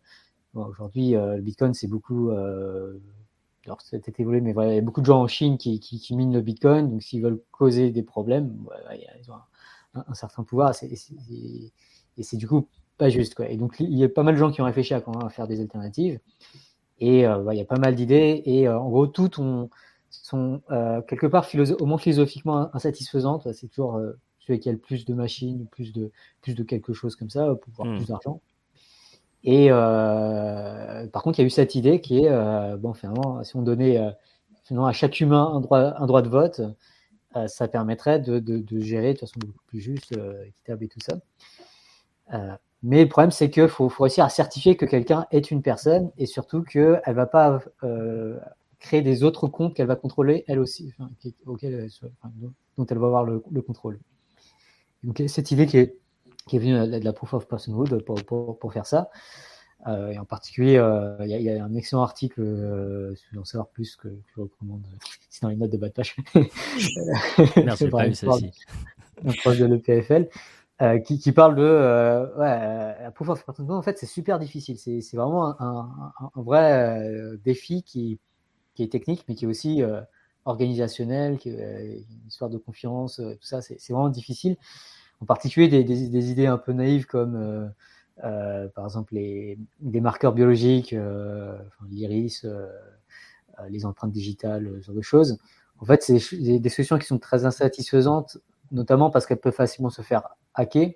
aujourd'hui, 0.53 1.11
le 1.11 1.41
Bitcoin, 1.41 1.73
c'est 1.73 1.87
beaucoup. 1.87 2.29
alors, 2.31 3.81
ça 3.81 3.95
a 3.95 3.97
été 3.97 4.13
évolué, 4.21 4.41
mais 4.41 4.53
voilà, 4.53 4.71
il 4.71 4.75
y 4.75 4.79
a 4.79 4.81
beaucoup 4.81 5.01
de 5.01 5.05
gens 5.05 5.21
en 5.21 5.27
Chine 5.27 5.57
qui, 5.57 5.79
qui, 5.79 6.15
minent 6.15 6.33
le 6.33 6.41
Bitcoin. 6.41 6.89
Donc, 6.89 7.03
s'ils 7.03 7.21
veulent 7.21 7.41
causer 7.51 7.91
des 7.91 8.03
problèmes, 8.03 8.55
ils 9.21 9.31
ont 9.31 9.35
un, 9.95 10.13
certain 10.13 10.43
pouvoir. 10.43 10.73
Et 12.17 12.23
c'est 12.23 12.37
du 12.37 12.47
coup 12.47 12.67
pas 12.97 13.09
juste. 13.09 13.35
Quoi. 13.35 13.49
Et 13.49 13.57
donc, 13.57 13.75
il 13.79 13.97
y 13.97 14.03
a 14.03 14.09
pas 14.09 14.23
mal 14.23 14.35
de 14.35 14.39
gens 14.39 14.51
qui 14.51 14.61
ont 14.61 14.65
réfléchi 14.65 14.93
à 14.93 15.01
comment 15.01 15.27
faire 15.29 15.47
des 15.47 15.61
alternatives. 15.61 16.19
Et 16.99 17.25
euh, 17.25 17.43
il 17.51 17.57
y 17.57 17.61
a 17.61 17.65
pas 17.65 17.79
mal 17.79 17.95
d'idées. 17.95 18.41
Et 18.45 18.67
euh, 18.67 18.79
en 18.79 18.89
gros, 18.89 19.07
toutes 19.07 19.35
sont 19.35 20.61
euh, 20.71 21.01
quelque 21.01 21.27
part 21.27 21.47
au 21.79 21.85
moins 21.85 21.97
philosophiquement 21.97 22.73
insatisfaisantes. 22.75 23.51
C'est 23.53 23.67
toujours 23.67 23.99
celui 24.39 24.59
qui 24.59 24.69
a 24.69 24.71
le 24.71 24.77
plus 24.77 25.05
de 25.05 25.13
machines, 25.13 25.67
plus 25.71 25.93
de, 25.93 26.11
plus 26.41 26.55
de 26.55 26.63
quelque 26.63 26.93
chose 26.93 27.15
comme 27.15 27.29
ça, 27.29 27.55
pour 27.55 27.73
avoir 27.73 27.93
hmm. 27.93 27.97
plus 27.97 28.07
d'argent. 28.07 28.41
Et 29.45 29.69
par 29.69 31.23
contre, 31.23 31.39
il 31.39 31.41
y 31.41 31.45
a 31.45 31.47
eu 31.47 31.49
cette 31.49 31.75
idée 31.75 31.99
qui 31.99 32.23
est, 32.23 32.77
bon, 32.77 32.93
finalement, 32.93 33.43
si 33.43 33.57
on 33.57 33.61
donnait 33.61 33.99
finalement, 34.63 34.87
à 34.87 34.93
chaque 34.93 35.19
humain 35.19 35.51
un 35.53 35.59
droit, 35.59 35.79
un 35.79 36.05
droit 36.05 36.21
de 36.21 36.29
vote, 36.29 36.61
ça 37.47 37.67
permettrait 37.67 38.19
de, 38.19 38.39
de, 38.39 38.59
de, 38.59 38.79
gérer 38.79 39.13
de 39.13 39.19
façon 39.19 39.33
beaucoup 39.39 39.63
plus 39.67 39.81
juste, 39.81 40.15
équitable 40.47 40.85
et 40.85 40.87
tout 40.87 41.01
ça. 41.01 41.17
Euh, 42.33 42.55
mais 42.81 43.03
le 43.03 43.09
problème, 43.09 43.31
c'est 43.31 43.49
qu'il 43.49 43.67
faut, 43.67 43.89
faut, 43.89 44.03
réussir 44.03 44.25
à 44.25 44.29
certifier 44.29 44.75
que 44.75 44.85
quelqu'un 44.85 45.25
est 45.31 45.51
une 45.51 45.61
personne 45.61 46.11
et 46.17 46.25
surtout 46.25 46.63
qu'elle 46.63 47.01
ne 47.07 47.13
va 47.13 47.25
pas 47.25 47.61
euh, 47.83 48.37
créer 48.79 49.01
des 49.01 49.23
autres 49.23 49.47
comptes 49.47 49.75
qu'elle 49.75 49.87
va 49.87 49.95
contrôler 49.95 50.43
elle 50.47 50.59
aussi, 50.59 50.93
auquel 51.45 51.89
dont 52.77 52.85
elle 52.85 52.97
va 52.97 53.07
avoir 53.07 53.23
le, 53.23 53.39
contrôle. 53.61 53.99
Donc, 55.03 55.21
cette 55.27 55.51
idée 55.51 55.65
qui 55.65 55.77
est, 55.77 55.97
qui 56.47 56.57
est 56.57 56.59
venue 56.59 56.73
de 56.73 57.03
la 57.03 57.13
proof 57.13 57.33
of 57.33 57.47
personhood 57.47 58.03
pour, 58.03 58.21
pour, 58.23 58.59
pour 58.59 58.73
faire 58.73 58.85
ça. 58.85 59.09
Euh, 59.87 60.11
et 60.11 60.17
en 60.17 60.25
particulier, 60.25 60.73
il 61.21 61.27
y, 61.27 61.43
y, 61.43 61.49
a 61.49 61.63
un 61.63 61.75
excellent 61.75 62.03
article, 62.03 62.41
si 63.15 63.23
vous 63.23 63.29
voulez 63.31 63.41
en 63.41 63.45
savoir 63.45 63.67
plus, 63.69 63.95
que, 63.95 64.09
je 64.35 64.41
recommande. 64.41 64.85
C'est 65.29 65.41
dans 65.41 65.49
les 65.49 65.55
notes 65.55 65.71
de 65.71 65.77
bas 65.77 65.87
de 65.87 65.93
page. 65.93 66.15
Merci, 67.57 67.87
pas 67.89 68.07
eu 68.07 68.13
celle-ci. 68.13 68.51
Un 69.25 69.31
proche 69.31 69.57
de 69.57 69.65
l'EPFL. 69.65 70.27
Euh, 70.83 70.99
qui, 70.99 71.31
parle 71.31 71.55
de 71.55 71.63
euh, 71.63 72.25
ouais, 72.35 73.03
la 73.03 73.11
proof 73.11 73.29
of 73.29 73.43
En 73.69 73.81
fait, 73.81 73.97
c'est 73.97 74.05
super 74.05 74.37
difficile. 74.37 74.77
C'est 74.77 75.15
vraiment 75.15 75.55
un, 75.61 76.11
vrai 76.35 76.99
euh, 76.99 77.37
défi 77.37 77.83
qui, 77.83 78.19
qui, 78.75 78.83
est 78.83 78.91
technique, 78.91 79.23
mais 79.29 79.35
qui 79.35 79.45
est 79.45 79.47
aussi 79.47 79.81
euh, 79.81 80.01
organisationnel, 80.43 81.37
qui 81.37 81.49
est 81.49 82.03
une 82.09 82.27
histoire 82.27 82.49
de 82.49 82.57
confiance, 82.57 83.17
tout 83.17 83.47
ça. 83.47 83.61
C'est 83.61 83.93
vraiment 83.93 84.09
difficile. 84.09 84.57
En 85.21 85.25
particulier 85.25 85.69
des, 85.69 85.85
des, 85.85 86.31
idées 86.31 86.47
un 86.47 86.57
peu 86.57 86.73
naïves 86.73 87.05
comme, 87.05 87.71
par 88.19 88.83
exemple, 88.83 89.15
les, 89.15 89.57
des 89.79 90.01
marqueurs 90.01 90.33
biologiques, 90.33 90.93
l'iris, 91.89 92.45
les 93.69 93.85
empreintes 93.85 94.11
digitales, 94.11 94.69
ce 94.81 94.87
genre 94.87 94.95
de 94.95 95.01
choses. 95.01 95.37
En 95.79 95.85
fait, 95.85 96.03
c'est 96.03 96.19
des 96.59 96.69
solutions 96.69 96.97
qui 96.97 97.05
sont 97.05 97.19
très 97.19 97.45
insatisfaisantes 97.45 98.37
notamment 98.73 99.11
parce 99.11 99.25
qu'elles 99.25 99.39
peuvent 99.39 99.53
facilement 99.53 99.89
se 99.89 100.01
faire 100.01 100.23
hacker. 100.53 100.91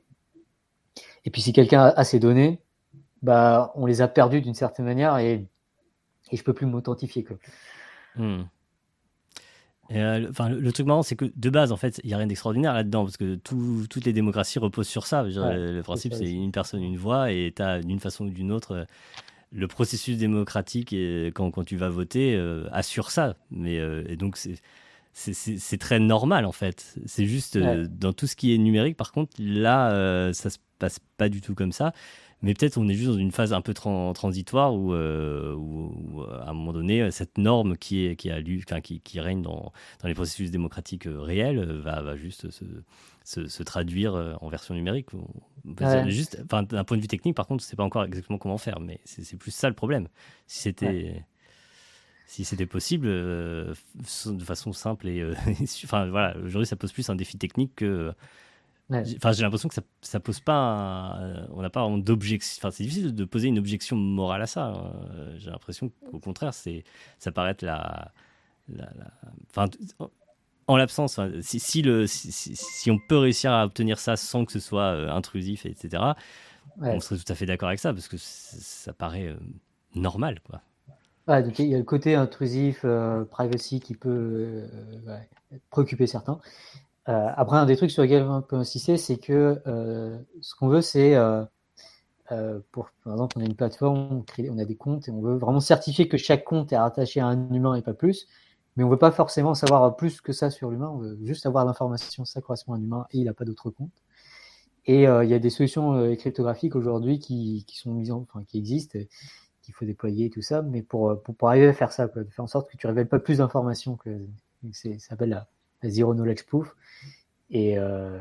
Et 1.26 1.30
puis 1.30 1.42
si 1.42 1.54
quelqu'un 1.54 1.94
a 1.96 2.04
ces 2.04 2.20
données, 2.20 2.62
bah, 3.22 3.72
on 3.76 3.86
les 3.86 4.02
a 4.02 4.08
perdues 4.08 4.42
d'une 4.42 4.54
certaine 4.54 4.86
manière 4.86 5.18
et, 5.18 5.46
et 6.32 6.38
je 6.38 6.44
peux 6.44 6.54
plus 6.54 6.66
m'authentifier. 6.66 7.26
Hmm. 8.16 8.44
Euh, 9.92 10.28
enfin, 10.30 10.50
le, 10.50 10.72
truc 10.72 10.86
marrant, 10.86 11.04
c'est 11.04 11.16
que 11.16 11.26
de 11.36 11.50
base, 11.50 11.72
en 11.72 11.78
fait, 11.78 12.00
il 12.04 12.08
n'y 12.08 12.14
a 12.14 12.18
rien 12.18 12.28
d'extraordinaire 12.28 12.74
là-dedans, 12.74 13.06
parce 13.06 13.18
que 13.18 13.36
toutes 13.36 14.06
les 14.06 14.14
démocraties 14.14 14.60
reposent 14.60 14.88
sur 14.88 15.08
ça. 15.08 15.24
le 15.24 15.82
principe, 15.82 16.14
c'est 16.14 16.30
une 16.30 16.52
personne, 16.52 16.84
une 16.84 16.98
voix, 16.98 17.32
et 17.32 17.54
tu 17.56 17.62
as 17.62 17.82
d'une 17.82 18.00
façon 18.00 18.26
ou 18.26 18.30
d'une 18.30 18.52
autre, 18.52 18.72
euh, 18.74 18.86
le 19.54 19.68
processus 19.68 20.18
démocratique, 20.18 20.92
et, 20.92 21.28
quand, 21.28 21.52
quand 21.52 21.64
tu 21.64 21.78
vas 21.78 21.90
voter, 21.90 22.36
euh, 22.36 22.68
assure 22.72 23.12
ça. 23.12 23.36
Mais, 23.50 23.76
et 23.76 24.18
donc, 24.18 24.36
c'est 24.38 24.56
c'est 25.18 25.78
très 25.80 26.00
normal 26.00 26.46
en 26.46 26.52
fait. 26.52 26.96
C'est 27.06 27.26
juste 27.26 27.56
euh, 27.56 27.88
dans 27.90 28.14
tout 28.14 28.28
ce 28.28 28.36
qui 28.36 28.54
est 28.54 28.58
numérique, 28.58 28.98
par 28.98 29.12
contre, 29.12 29.36
là, 29.40 29.92
euh, 29.92 30.32
ça 30.32 30.52
se 30.52 30.60
passe 30.78 31.00
pas 31.18 31.28
du 31.28 31.42
tout 31.42 31.56
comme 31.56 31.72
ça. 31.72 31.92
Mais 32.44 32.54
peut-être 32.54 32.78
on 32.78 32.88
est 32.88 32.94
juste 32.94 33.10
dans 33.10 33.18
une 33.18 33.32
phase 33.32 33.52
un 33.52 33.62
peu 33.62 33.74
transitoire 33.74 34.76
où, 34.76 34.94
euh, 34.94 35.56
où, 35.56 36.22
à 36.22 36.52
un 36.52 36.54
moment 36.54 36.72
donné, 36.72 37.10
cette 37.10 37.40
norme 37.40 37.78
qui, 37.78 38.06
est, 38.06 38.16
qui, 38.16 38.30
a 38.30 38.40
lu, 38.40 38.64
qui, 38.84 39.00
qui, 39.00 39.20
règne 39.20 39.42
dans, 39.42 39.74
dans, 40.04 40.08
les 40.08 40.14
processus 40.14 40.52
démocratiques 40.52 41.08
réels 41.10 41.66
va, 41.82 42.04
va 42.04 42.16
juste 42.16 42.52
se, 42.52 42.66
se, 43.24 43.48
se, 43.48 43.64
traduire 43.64 44.38
en 44.40 44.50
version 44.50 44.76
numérique. 44.76 45.08
Juste, 46.06 46.40
d'un 46.48 46.84
point 46.84 46.98
de 46.98 47.02
vue 47.02 47.08
technique, 47.08 47.36
par 47.36 47.48
contre, 47.48 47.64
je 47.64 47.68
sais 47.68 47.76
pas 47.76 47.84
encore 47.84 48.04
exactement 48.04 48.38
comment 48.38 48.60
faire, 48.60 48.80
mais 48.80 49.00
c'est 49.04 49.38
plus 49.38 49.50
ça 49.50 49.68
le 49.68 49.76
problème. 49.76 50.08
Si 50.46 50.60
c'était 50.60 51.26
si 52.28 52.44
c'était 52.44 52.66
possible, 52.66 53.08
euh, 53.08 53.74
de 54.26 54.44
façon 54.44 54.74
simple 54.74 55.08
et, 55.08 55.22
euh, 55.22 55.34
enfin 55.86 56.08
voilà, 56.10 56.38
aujourd'hui 56.38 56.68
ça 56.68 56.76
pose 56.76 56.92
plus 56.92 57.10
un 57.10 57.16
défi 57.16 57.38
technique 57.38 57.74
que. 57.76 58.14
Enfin, 58.90 59.34
j'ai 59.34 59.42
l'impression 59.42 59.68
que 59.68 59.76
ça, 59.76 59.82
ça 60.02 60.20
pose 60.22 60.40
pas. 60.40 61.20
on 61.52 61.62
n'a 61.62 61.70
pas 61.70 61.86
d'objection. 61.98 62.60
Enfin, 62.62 62.72
c'est 62.72 62.84
difficile 62.84 63.14
de 63.14 63.26
poser 63.26 63.50
une 63.50 63.60
objection 63.60 63.98
morale 63.98 64.42
à 64.42 64.48
ça. 64.48 64.68
Hein. 64.68 64.94
J'ai 65.38 65.50
l'impression 65.50 65.92
qu'au 66.10 66.20
contraire, 66.20 66.54
c'est, 66.54 66.86
ça 67.20 67.34
paraît 67.34 67.52
être 67.52 67.64
la. 67.64 68.14
la, 68.70 68.90
Enfin, 69.50 69.66
en 70.68 70.78
l'absence, 70.78 71.20
si, 71.42 71.60
si, 71.60 71.82
le, 71.82 72.08
si, 72.08 72.32
si, 72.32 72.92
on 72.92 72.98
peut 72.98 73.18
réussir 73.18 73.52
à 73.52 73.66
obtenir 73.66 74.00
ça 74.00 74.16
sans 74.16 74.46
que 74.46 74.54
ce 74.54 74.60
soit 74.60 74.94
euh, 74.94 75.10
intrusif, 75.10 75.66
etc., 75.66 76.04
on 76.80 77.00
serait 77.02 77.18
tout 77.20 77.32
à 77.32 77.36
fait 77.36 77.46
d'accord 77.46 77.68
avec 77.68 77.80
ça 77.80 77.94
parce 77.94 78.08
que 78.08 78.18
ça 78.18 78.94
paraît 78.94 79.36
normal, 79.96 80.40
quoi. 80.46 80.62
Il 81.28 81.66
y 81.68 81.76
a 81.76 81.78
le 81.78 81.84
côté 81.84 82.16
intrusif, 82.16 82.86
privacy 83.32 83.80
qui 83.80 83.96
peut 83.96 84.64
préoccuper 85.70 86.08
certains. 86.08 86.40
après, 87.06 87.58
un 87.58 87.66
des 87.66 87.76
trucs 87.76 87.92
sur 87.92 88.04
lesquels 88.04 88.24
on 88.24 88.42
peut 88.42 88.56
insister, 88.56 88.98
c'est 88.98 89.18
que 89.18 89.62
ce 90.42 90.56
qu'on 90.56 90.70
veut, 90.70 90.82
c'est 90.82 91.16
euh, 92.32 92.60
par 92.74 92.92
exemple, 93.14 93.38
on 93.38 93.42
a 93.42 93.46
une 93.46 93.56
plateforme, 93.56 94.08
on, 94.12 94.22
crée, 94.22 94.50
on, 94.50 94.58
a 94.58 94.66
des 94.66 94.76
comptes 94.76 95.08
et 95.08 95.12
on 95.12 95.22
veut 95.22 95.38
vraiment 95.38 95.60
certifier 95.60 96.08
que 96.08 96.18
chaque 96.18 96.44
compte 96.44 96.74
est 96.74 96.78
rattaché 96.78 97.20
à 97.20 97.28
un 97.28 97.54
humain 97.54 97.76
et 97.76 97.82
pas 97.82 97.94
plus. 97.94 98.28
Mais 98.76 98.84
on 98.84 98.90
veut 98.90 98.98
pas 98.98 99.12
forcément 99.12 99.56
savoir 99.56 99.96
plus 99.96 100.22
que 100.22 100.34
ça 100.34 100.50
sur 100.52 100.70
l'humain. 100.70 100.90
On 100.94 100.98
veut 100.98 101.18
juste 101.24 101.46
avoir 101.46 101.66
l'information, 101.66 102.26
ça 102.26 102.42
correspond 102.42 102.74
à 102.74 102.78
un 102.78 102.82
humain 102.82 103.08
et 103.12 103.20
il 103.20 103.26
n'a 103.26 103.34
pas 103.34 103.46
d'autre 103.46 103.70
compte. 103.70 104.04
Et 104.86 105.08
euh, 105.08 105.24
il 105.24 105.30
y 105.30 105.34
a 105.34 105.40
des 105.40 105.50
solutions 105.50 105.94
euh, 105.94 106.16
cryptographiques 106.16 106.76
aujourd'hui 106.76 107.20
qui, 107.20 107.66
sont 107.74 107.94
mises 107.94 108.12
en, 108.12 108.22
enfin, 108.22 108.44
qui 108.48 108.58
existent, 108.58 109.00
qu'il 109.68 109.76
faut 109.76 109.86
déployer 109.86 110.30
tout 110.30 110.42
ça. 110.42 110.64
Mais 110.64 110.82
pour, 110.82 111.22
pour, 111.22 111.36
pour, 111.36 111.50
arriver 111.50 111.68
à 111.68 111.74
faire 111.74 111.92
ça, 111.92 112.08
de 112.08 112.24
faire 112.24 112.44
en 112.44 112.48
sorte 112.48 112.72
que 112.72 112.78
tu 112.78 112.88
révèles 112.88 113.08
pas 113.08 113.20
plus 113.20 113.38
d'informations 113.38 113.96
que 113.96 114.18
ça 114.72 114.90
s'appelle 114.98 115.30
la, 115.30 115.48
zero 115.90 116.14
knowledge 116.14 116.44
proof. 116.44 116.76
Et 117.52 117.78
euh, 117.78 118.18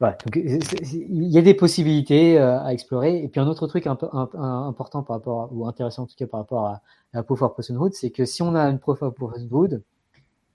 donc, 0.00 0.36
il 0.36 1.28
y 1.28 1.38
a 1.38 1.42
des 1.42 1.54
possibilités 1.54 2.38
euh, 2.38 2.60
à 2.60 2.72
explorer. 2.72 3.22
Et 3.22 3.28
puis 3.28 3.40
un 3.40 3.46
autre 3.46 3.66
truc 3.66 3.86
un 3.86 3.96
peu 3.96 4.06
important 4.12 5.02
par 5.02 5.16
rapport, 5.16 5.48
ou 5.52 5.66
intéressant 5.66 6.02
en 6.02 6.06
tout 6.06 6.16
cas 6.16 6.26
par 6.26 6.40
rapport 6.40 6.66
à, 6.66 6.82
la 7.12 7.22
Proof 7.22 7.42
of 7.42 7.54
Personhood, 7.54 7.94
c'est 7.94 8.10
que 8.10 8.24
si 8.24 8.42
on 8.42 8.54
a 8.54 8.64
une 8.64 8.78
Proof 8.78 9.02
of 9.02 9.14
Personhood, 9.14 9.82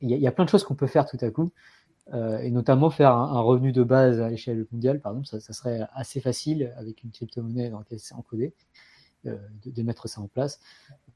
il 0.01 0.11
y, 0.11 0.27
a 0.27 0.31
plein 0.31 0.45
de 0.45 0.49
choses 0.49 0.63
qu'on 0.63 0.75
peut 0.75 0.87
faire 0.87 1.05
tout 1.05 1.17
à 1.21 1.29
coup, 1.29 1.51
euh, 2.13 2.39
et 2.39 2.51
notamment 2.51 2.89
faire 2.89 3.13
un, 3.13 3.41
revenu 3.41 3.71
de 3.71 3.83
base 3.83 4.21
à 4.21 4.29
l'échelle 4.29 4.65
mondiale, 4.71 4.99
par 4.99 5.11
exemple, 5.11 5.27
ça, 5.27 5.39
ça, 5.39 5.53
serait 5.53 5.87
assez 5.93 6.21
facile 6.21 6.73
avec 6.77 7.03
une 7.03 7.11
crypto-monnaie 7.11 7.69
dans 7.69 7.79
laquelle 7.79 7.99
c'est 7.99 8.15
encodé, 8.15 8.47
euh, 8.47 8.88
de, 9.23 9.37
de, 9.65 9.83
mettre 9.83 10.07
ça 10.07 10.21
en 10.21 10.27
place. 10.27 10.59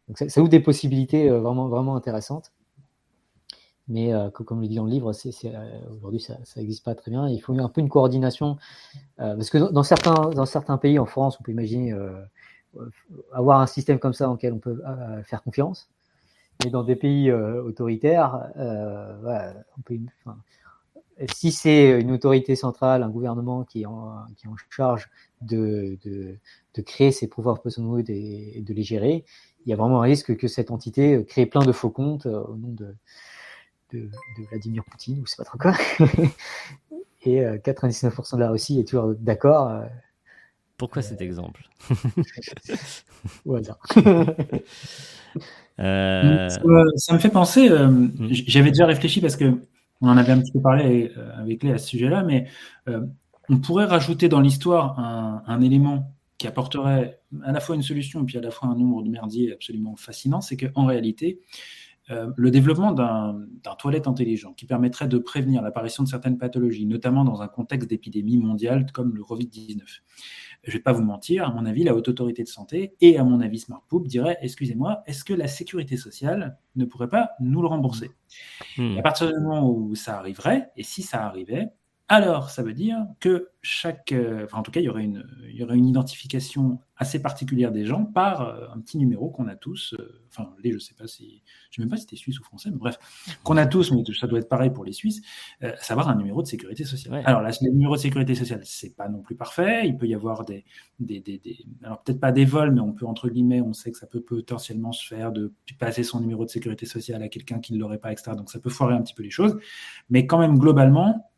Donc 0.08 0.18
ça, 0.18 0.42
ouvre 0.42 0.50
des 0.50 0.60
possibilités 0.60 1.30
euh, 1.30 1.40
vraiment, 1.40 1.68
vraiment 1.68 1.96
intéressantes. 1.96 2.52
Mais 3.88 4.14
euh, 4.14 4.30
comme 4.30 4.62
le 4.62 4.68
dit 4.68 4.76
dans 4.76 4.86
le 4.86 4.92
livre, 4.92 5.12
euh, 5.12 5.80
aujourd'hui 5.98 6.20
ça 6.20 6.38
n'existe 6.56 6.86
pas 6.86 6.96
très 6.96 7.12
bien. 7.12 7.28
Il 7.28 7.40
faut 7.40 7.54
un 7.58 7.70
peu 7.70 7.82
une 7.82 7.90
coordination 7.90 8.58
euh, 9.20 9.36
parce 9.36 9.50
que 9.50 9.58
dans 9.58 9.84
certains, 9.84 10.30
dans 10.30 10.46
certains 10.46 10.78
pays, 10.78 11.00
en 11.00 11.06
France, 11.06 11.38
on 11.40 11.44
peut 11.44 11.52
imaginer 11.52 11.94
avoir 13.32 13.60
un 13.60 13.68
système 13.68 14.00
comme 14.00 14.14
ça 14.14 14.26
dans 14.26 14.34
lequel 14.34 14.54
on 14.54 14.60
peut 14.60 14.82
faire 15.26 15.44
confiance. 15.44 15.90
Mais 16.64 16.70
dans 16.70 16.84
des 16.84 16.96
pays 16.96 17.32
autoritaires, 17.32 18.48
on 18.58 19.82
peut, 19.84 19.98
si 21.34 21.52
c'est 21.52 22.00
une 22.02 22.12
autorité 22.12 22.56
centrale, 22.56 23.04
un 23.04 23.10
gouvernement 23.10 23.64
qui 23.64 23.84
est 23.84 23.86
en, 23.86 24.26
qui 24.38 24.48
est 24.48 24.50
en 24.50 24.56
charge 24.70 25.10
de, 25.42 25.98
de, 26.04 26.38
de, 26.74 26.82
créer 26.82 27.12
ces 27.12 27.28
pouvoirs 27.28 27.62
personhood 27.62 28.10
et, 28.10 28.54
et 28.56 28.62
de 28.62 28.74
les 28.74 28.84
gérer, 28.84 29.26
il 29.66 29.70
y 29.70 29.74
a 29.74 29.76
vraiment 29.76 30.02
un 30.02 30.06
risque 30.06 30.36
que 30.36 30.48
cette 30.48 30.72
entité 30.72 31.24
crée 31.26 31.46
plein 31.46 31.64
de 31.64 31.72
faux 31.72 31.90
comptes 31.90 32.26
au 32.26 32.56
nom 32.56 32.70
de, 32.70 32.96
de, 33.94 34.10
Vladimir 34.50 34.84
Poutine, 34.84 35.20
ou 35.22 35.26
sais 35.26 35.38
pas 35.38 35.44
trop 35.44 35.58
quoi. 35.58 35.74
Et 37.26 37.40
99% 37.40 38.34
euh, 38.34 38.38
de 38.38 38.42
la 38.42 38.50
Russie 38.50 38.80
est 38.80 38.88
toujours 38.88 39.14
d'accord. 39.18 39.70
Euh, 39.70 39.86
Pourquoi 40.78 41.02
cet 41.02 41.22
euh, 41.22 41.26
exemple? 41.26 41.70
Au 43.46 43.56
hasard. 43.56 43.80
ça, 45.78 47.14
me 47.14 47.18
fait 47.20 47.30
penser, 47.30 47.70
mm. 47.70 48.28
j'avais 48.30 48.72
déjà 48.72 48.86
réfléchi 48.86 49.22
parce 49.22 49.38
que 49.38 49.54
on 50.04 50.10
en 50.10 50.18
avait 50.18 50.34
un 50.34 50.40
petit 50.40 50.52
peu 50.52 50.62
parlé 50.62 51.12
avec 51.36 51.64
Léa 51.64 51.76
à 51.76 51.78
ce 51.78 51.88
sujet-là, 51.88 52.24
mais 52.24 52.48
on 53.50 53.58
pourrait 53.58 53.86
rajouter 53.86 54.30
dans 54.30 54.40
l'histoire 54.40 55.00
un, 55.00 55.44
un, 55.48 55.62
élément 55.62 56.14
qui 56.38 56.48
apporterait 56.48 57.22
à 57.44 57.52
la 57.52 57.60
fois 57.60 57.76
une 57.76 57.82
solution 57.82 58.22
et 58.22 58.26
puis 58.26 58.38
à 58.38 58.42
la 58.42 58.52
fois 58.52 58.70
un 58.70 58.76
nombre 58.76 59.02
de 59.02 59.10
merdiers 59.10 59.54
absolument 59.54 59.96
fascinant, 59.96 60.42
c'est 60.42 60.58
qu'en 60.58 60.86
réalité, 60.86 61.40
euh, 62.12 62.30
le 62.36 62.52
développement 62.52 62.92
d'un 62.92 63.46
toilette 63.80 64.08
intelligent 64.08 64.54
qui 64.54 64.66
permettrait 64.66 65.08
de 65.08 65.18
prévenir 65.18 65.62
l'apparition 65.62 66.04
de 66.04 66.10
certaines 66.10 66.38
pathologies, 66.38 66.86
notamment 66.86 67.24
dans 67.24 67.42
un 67.42 67.48
contexte 67.48 67.90
d'épidémie 67.90 68.38
mondiale 68.38 68.92
comme 68.92 69.16
le 69.16 69.24
Covid-19. 69.24 69.82
Je 70.64 70.72
ne 70.72 70.74
vais 70.78 70.82
pas 70.82 70.94
vous 70.94 71.04
mentir, 71.04 71.46
à 71.46 71.52
mon 71.52 71.66
avis, 71.66 71.84
la 71.84 71.94
Haute 71.94 72.08
Autorité 72.08 72.44
de 72.44 72.48
Santé 72.48 72.96
et 73.02 73.18
à 73.18 73.24
mon 73.26 73.42
avis 73.42 73.60
SmartPoop 73.60 74.08
dirait 74.08 74.38
excusez-moi, 74.42 75.04
est-ce 75.08 75.26
que 75.26 75.34
la 75.34 75.48
sécurité 75.48 75.98
sociale 75.98 76.58
ne 76.78 76.86
pourrait 76.86 77.10
pas 77.10 77.32
nous 77.42 77.62
le 77.62 77.68
rembourser? 77.68 78.12
Hmm. 78.78 78.98
À 78.98 79.02
partir 79.02 79.28
du 79.28 79.34
moment 79.34 79.70
où 79.70 79.94
ça 79.96 80.18
arriverait, 80.18 80.72
et 80.78 80.84
si 80.84 81.02
ça 81.02 81.26
arrivait, 81.26 81.68
alors 82.14 82.50
ça 82.50 82.64
veut 82.64 82.74
dire 82.74 83.06
que 83.20 83.50
chaque, 83.62 84.12
euh, 84.12 84.44
enfin 84.44 84.60
en 84.60 84.62
tout 84.62 84.72
cas, 84.72 84.82
il 84.82 84.84
y 84.84 84.90
aurait 84.90 85.06
une, 85.06 85.26
il 85.50 85.56
y 85.56 85.64
aurait 85.64 85.78
une 85.78 85.88
identification 85.88 86.80
assez 86.98 87.22
particulière 87.22 87.72
des 87.72 87.86
gens 87.86 88.04
par 88.04 88.42
euh, 88.42 88.68
un 88.76 88.80
petit 88.82 88.98
numéro 88.98 89.30
qu'on 89.30 89.48
a 89.48 89.56
tous. 89.56 89.96
Euh, 89.98 90.22
enfin, 90.30 90.54
les, 90.62 90.74
je 90.74 90.80
sais 90.80 90.94
pas 90.94 91.08
si, 91.08 91.42
je 91.70 91.78
sais 91.78 91.82
même 91.82 91.90
pas 91.90 91.96
si 91.96 92.04
c'était 92.04 92.18
suisse 92.18 92.40
ou 92.40 92.44
français, 92.44 92.70
mais 92.72 92.78
bref, 92.78 93.00
qu'on 93.44 93.56
a 93.56 93.66
tous, 93.66 93.92
mais 93.92 94.04
ça 94.20 94.28
doit 94.28 94.40
être 94.40 94.50
pareil 94.50 94.70
pour 94.70 94.84
les 94.84 94.92
Suisses, 94.92 95.22
savoir 95.80 96.10
un 96.10 96.16
numéro 96.16 96.42
de 96.42 96.48
sécurité 96.48 96.84
sociale. 96.84 97.24
Alors 97.26 97.42
là, 97.42 97.52
le 97.62 97.72
numéro 97.72 97.96
de 97.96 98.02
sécurité 98.02 98.36
sociale, 98.36 98.62
c'est 98.64 98.96
pas 98.96 99.08
non 99.08 99.22
plus 99.22 99.36
parfait. 99.36 99.88
Il 99.88 99.98
peut 99.98 100.08
y 100.08 100.14
avoir 100.14 100.44
des, 100.44 100.66
des, 101.00 101.22
des, 101.22 101.38
des 101.38 101.66
alors 101.84 102.04
peut-être 102.04 102.20
pas 102.20 102.34
des 102.34 102.46
vols, 102.46 102.72
mais 102.72 102.82
on 102.82 102.92
peut 102.92 103.06
entre 103.06 103.30
guillemets, 103.30 103.62
on 103.62 103.74
sait 103.74 103.92
que 103.92 103.98
ça 103.98 104.08
peut 104.08 104.22
potentiellement 104.22 104.92
se 104.92 105.08
faire 105.08 105.32
de 105.32 105.54
passer 105.80 106.04
son 106.04 106.20
numéro 106.20 106.44
de 106.44 106.50
sécurité 106.50 106.86
sociale 106.86 107.24
à 107.24 107.30
quelqu'un 107.30 107.60
qui 107.60 107.74
ne 107.74 107.80
l'aurait 107.80 107.98
pas, 107.98 108.12
etc. 108.12 108.34
Donc 108.36 108.52
ça 108.52 108.60
peut 108.60 108.70
foirer 108.70 108.94
un 108.94 109.02
petit 109.02 109.14
peu 109.14 109.24
les 109.24 109.32
choses, 109.32 109.58
mais 110.10 110.28
quand 110.28 110.38
même 110.38 110.60
globalement 110.60 111.33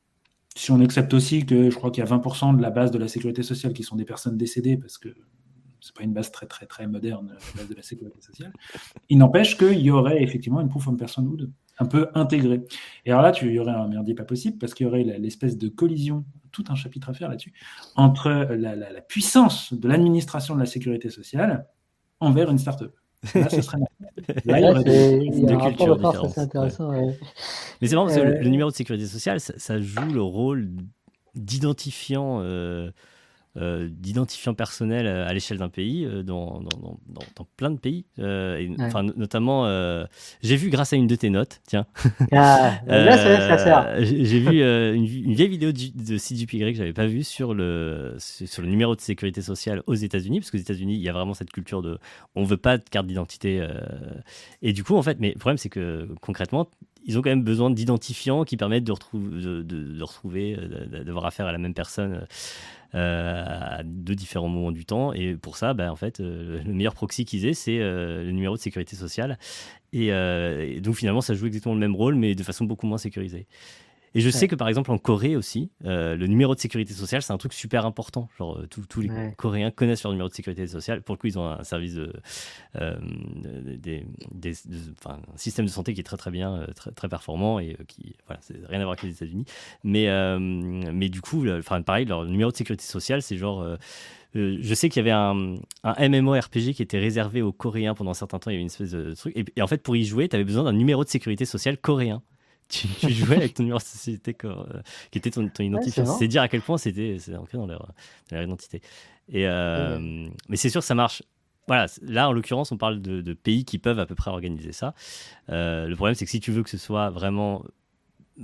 si 0.56 0.72
on 0.72 0.80
accepte 0.80 1.14
aussi 1.14 1.46
que 1.46 1.70
je 1.70 1.76
crois 1.76 1.92
qu'il 1.92 2.04
y 2.04 2.08
a 2.08 2.10
20% 2.10 2.56
de 2.56 2.62
la 2.62 2.70
base 2.70 2.92
de 2.92 2.98
la 2.98 3.08
sécurité 3.08 3.44
sociale 3.44 3.74
qui 3.74 3.84
sont 3.84 3.96
des 3.96 4.06
personnes 4.06 4.38
décédées, 4.38 4.78
parce 4.78 4.98
que 4.98 5.10
c'est 5.82 5.94
pas 5.94 6.04
une 6.04 6.14
base 6.14 6.32
très 6.32 6.48
très 6.48 6.66
très 6.66 6.88
moderne, 6.88 7.28
la 7.28 7.62
base 7.62 7.70
de 7.70 7.76
la 7.76 7.84
sécurité 7.84 8.20
sociale, 8.22 8.54
il 9.10 9.18
n'empêche 9.18 9.58
qu'il 9.58 9.80
y 9.80 9.92
aurait 9.92 10.24
effectivement 10.24 10.62
une 10.62 10.70
proof 10.70 10.88
of 10.88 10.98
personhood 10.98 11.52
un 11.78 11.86
peu 11.86 12.08
intégrée. 12.16 12.64
Et 13.06 13.12
alors 13.12 13.22
là, 13.22 13.32
tu, 13.32 13.48
il 13.48 13.54
y 13.54 13.60
aurait 13.60 13.74
un 13.74 13.88
merdier 13.88 14.16
pas 14.16 14.24
possible, 14.24 14.58
parce 14.58 14.74
qu'il 14.74 14.86
y 14.86 14.90
aurait 14.90 15.04
l'espèce 15.04 15.58
de 15.58 15.68
collision, 15.68 16.24
tout 16.52 16.64
un 16.70 16.76
chapitre 16.76 17.10
à 17.10 17.14
faire 17.14 17.30
là-dessus, 17.30 17.54
entre 17.96 18.30
la, 18.30 18.76
la 18.76 19.02
puissance 19.02 19.74
de 19.74 19.88
l'administration 19.90 20.56
de 20.56 20.62
la 20.62 20.66
sécurité 20.66 21.10
sociale 21.10 21.68
envers 22.22 22.50
une 22.50 22.58
start-up. 22.58 22.96
Là, 23.34 23.50
ce 23.50 23.62
serait 23.62 23.78
Là, 24.46 24.60
il 24.60 25.44
y 25.44 25.52
a 25.52 25.58
cultures 25.58 26.38
Intéressant, 26.38 26.92
Mais 27.82 27.88
c'est 27.88 27.96
marrant 27.96 28.08
parce 28.08 28.18
que 28.18 28.24
le, 28.24 28.50
numéro 28.50 28.70
de 28.70 28.76
sécurité 28.76 29.06
sociale, 29.06 29.40
ça, 29.40 29.80
joue 29.80 30.12
le 30.12 30.22
rôle 30.22 30.70
d'identifiant 31.36 32.40
euh, 32.42 32.90
euh, 33.58 33.88
d'identifiant 33.90 34.54
personnel 34.54 35.08
à 35.08 35.32
l'échelle 35.34 35.60
d'un 35.60 35.70
pays, 35.70 36.04
euh, 36.04 36.24
dans, 36.24 36.60
dans, 36.60 37.00
dans, 37.08 37.48
plein 37.56 37.72
de 37.72 37.80
pays. 37.80 38.04
Euh, 38.20 38.68
enfin, 38.82 39.04
notamment, 39.04 39.66
j'ai 40.42 40.58
vu 40.58 40.70
grâce 40.70 40.92
à 40.92 40.98
une 40.98 41.08
de 41.08 41.16
tes 41.16 41.30
notes, 41.30 41.62
tiens. 41.66 41.86
Ah, 42.34 42.80
j'ai 44.00 44.40
vu 44.40 44.62
une, 44.62 45.06
vieille 45.34 45.48
vidéo 45.48 45.72
de, 45.72 46.04
de 46.04 46.18
CGPY 46.18 46.60
que 46.60 46.74
j'avais 46.74 46.92
pas 46.92 47.08
vue 47.08 47.24
sur 47.24 47.54
le, 47.54 48.16
sur 48.20 48.62
le 48.62 48.68
numéro 48.68 48.94
de 48.94 49.00
sécurité 49.00 49.42
sociale 49.42 49.84
aux 49.88 49.96
États-Unis, 49.96 50.42
parce 50.42 50.52
qu'aux 50.52 50.58
États-Unis, 50.58 50.96
il 50.96 51.02
y 51.02 51.08
a 51.08 51.14
vraiment 51.14 51.34
cette 51.34 51.52
culture 51.52 51.82
de 51.82 51.98
on 52.36 52.44
veut 52.44 52.58
pas 52.58 52.78
de 52.78 52.84
carte 52.84 53.08
d'identité. 53.08 53.66
et 54.62 54.74
du 54.74 54.84
coup, 54.84 54.98
en 54.98 55.02
fait, 55.02 55.18
mais 55.22 55.32
le 55.32 55.40
problème, 55.40 55.58
c'est 55.58 55.70
que 55.70 56.10
concrètement, 56.20 56.68
ils 57.06 57.18
ont 57.18 57.22
quand 57.22 57.30
même 57.30 57.44
besoin 57.44 57.70
d'identifiants 57.70 58.44
qui 58.44 58.58
permettent 58.58 58.84
de, 58.84 58.92
retrouver, 58.92 59.30
de, 59.40 59.62
de, 59.62 61.04
d'avoir 61.04 61.26
affaire 61.26 61.46
à 61.46 61.52
la 61.52 61.58
même 61.58 61.74
personne 61.74 62.26
euh, 62.96 63.44
à 63.46 63.84
deux 63.84 64.16
différents 64.16 64.48
moments 64.48 64.72
du 64.72 64.86
temps. 64.86 65.12
Et 65.12 65.36
pour 65.36 65.58
ça, 65.58 65.76
en 65.78 65.96
fait, 65.98 66.22
euh, 66.22 66.64
le 66.64 66.74
meilleur 66.74 66.94
proxy 66.94 67.26
qu'ils 67.26 67.46
aient, 67.46 67.54
c'est 67.54 67.80
euh, 67.80 68.24
le 68.24 68.32
numéro 68.32 68.56
de 68.56 68.62
sécurité 68.62 68.96
sociale. 68.96 69.38
Et, 69.92 70.12
donc 70.82 70.96
finalement, 70.96 71.22
ça 71.22 71.34
joue 71.34 71.48
exactement 71.48 71.74
le 71.74 71.80
même 71.80 71.96
rôle, 71.96 72.16
mais 72.16 72.36
de 72.36 72.44
façon 72.44 72.66
beaucoup 72.66 72.88
moins 72.88 72.98
sécurisée. 72.98 73.48
Et 74.16 74.22
je 74.22 74.30
sais 74.30 74.48
que 74.48 74.56
par 74.56 74.70
exemple 74.70 74.92
en 74.92 74.98
Corée 74.98 75.36
aussi, 75.36 75.70
euh, 75.84 76.16
le 76.16 76.28
numéro 76.28 76.56
de 76.56 76.60
sécurité 76.60 76.94
sociale, 76.94 77.22
c'est 77.22 77.34
un 77.34 77.38
truc 77.38 77.52
super 77.52 77.86
important. 77.86 78.30
Genre 78.40 78.58
euh, 78.58 78.68
tous 78.68 79.02
les 79.02 79.10
Coréens 79.36 79.72
connaissent 79.72 80.04
leur 80.04 80.14
numéro 80.14 80.30
de 80.30 80.34
sécurité 80.34 80.66
sociale. 80.68 81.02
Pour 81.02 81.16
le 81.16 81.20
coup, 81.20 81.28
ils 81.28 81.38
ont 81.38 81.46
un 81.46 81.64
service 81.66 81.96
de, 81.96 82.14
euh, 82.78 82.96
des, 83.78 84.06
un 85.06 85.20
système 85.36 85.66
de 85.66 85.70
santé 85.70 85.94
qui 85.94 86.00
est 86.00 86.04
très 86.04 86.16
très 86.16 86.32
bien, 86.32 86.66
très, 86.76 86.92
très 86.92 87.10
performant 87.10 87.60
et 87.60 87.76
qui, 87.90 88.16
voilà, 88.26 88.40
c'est 88.42 88.56
rien 88.70 88.80
à 88.80 88.86
voir 88.86 88.94
avec 88.94 89.04
les 89.04 89.12
États-Unis. 89.12 89.46
Mais, 89.84 90.08
mais 90.40 91.10
du 91.10 91.20
coup, 91.20 91.46
enfin 91.50 91.82
pareil, 91.82 92.06
leur 92.06 92.24
numéro 92.24 92.52
de 92.52 92.56
sécurité 92.56 92.86
sociale, 92.86 93.22
c'est 93.22 93.36
genre 93.36 93.78
je 94.34 94.74
sais 94.74 94.90
qu'il 94.90 95.06
y 95.06 95.10
avait 95.10 95.12
un, 95.12 95.56
un, 95.84 96.10
MMORPG 96.10 96.74
qui 96.74 96.82
était 96.82 97.00
réservé 97.00 97.42
aux 97.42 97.54
Coréens 97.54 97.96
pendant 97.96 98.12
un 98.12 98.16
certain 98.16 98.40
temps. 98.40 98.50
Il 98.50 98.54
y 98.54 98.56
avait 98.58 98.62
une 98.62 98.68
espèce 98.68 98.92
de 98.92 99.14
truc. 99.14 99.34
et 99.56 99.62
en 99.62 99.68
fait, 99.68 99.82
pour 99.82 99.96
y 99.96 100.06
jouer, 100.06 100.28
tu 100.30 100.36
avais 100.36 100.46
besoin 100.46 100.64
d'un 100.64 100.74
numéro 100.74 101.04
de 101.04 101.10
sécurité 101.10 101.46
sociale 101.46 101.78
coréen 101.78 102.22
tu, 102.68 102.88
jouais 103.10 103.38
avec 103.38 103.54
ton 103.54 103.64
numéro 103.64 103.80
de 103.80 103.84
société 103.84 104.36
euh, 104.44 104.64
qui 105.12 105.18
était 105.18 105.32
ton, 105.32 105.48
ton 105.50 105.64
identifiant. 105.64 106.06
c'est 106.06 106.28
dire 106.28 106.42
à 106.42 106.48
quel 106.48 106.62
point 106.62 106.78
c'était 106.78 107.18
ancré 107.38 107.58
dans 107.58 107.68
leur, 107.68 107.92
leur, 108.32 108.42
identité. 108.42 108.82
Et, 109.30 109.48
euh, 109.48 110.28
Mais 110.50 110.56
c'est 110.56 110.70
sûr 110.70 110.82
que 110.82 110.88
ça 110.88 110.96
marche. 110.96 111.24
Voilà, 111.68 111.88
là 112.04 112.30
en 112.30 112.32
l'occurrence, 112.32 112.72
on 112.72 112.78
parle 112.78 113.02
de, 113.02 113.34
pays 113.34 113.66
qui 113.66 113.80
peuvent 113.80 114.00
à 114.00 114.06
peu 114.06 114.16
près 114.16 114.30
organiser 114.30 114.72
ça. 114.72 114.94
Euh, 115.50 115.88
le 115.88 115.96
problème, 115.96 116.16
c'est 116.16 116.26
que 116.26 116.32
si 116.32 116.40
tu 116.40 116.52
veux 116.52 116.64
que 116.64 116.70
ce 116.70 116.78
soit 116.78 117.10
vraiment 117.10 117.64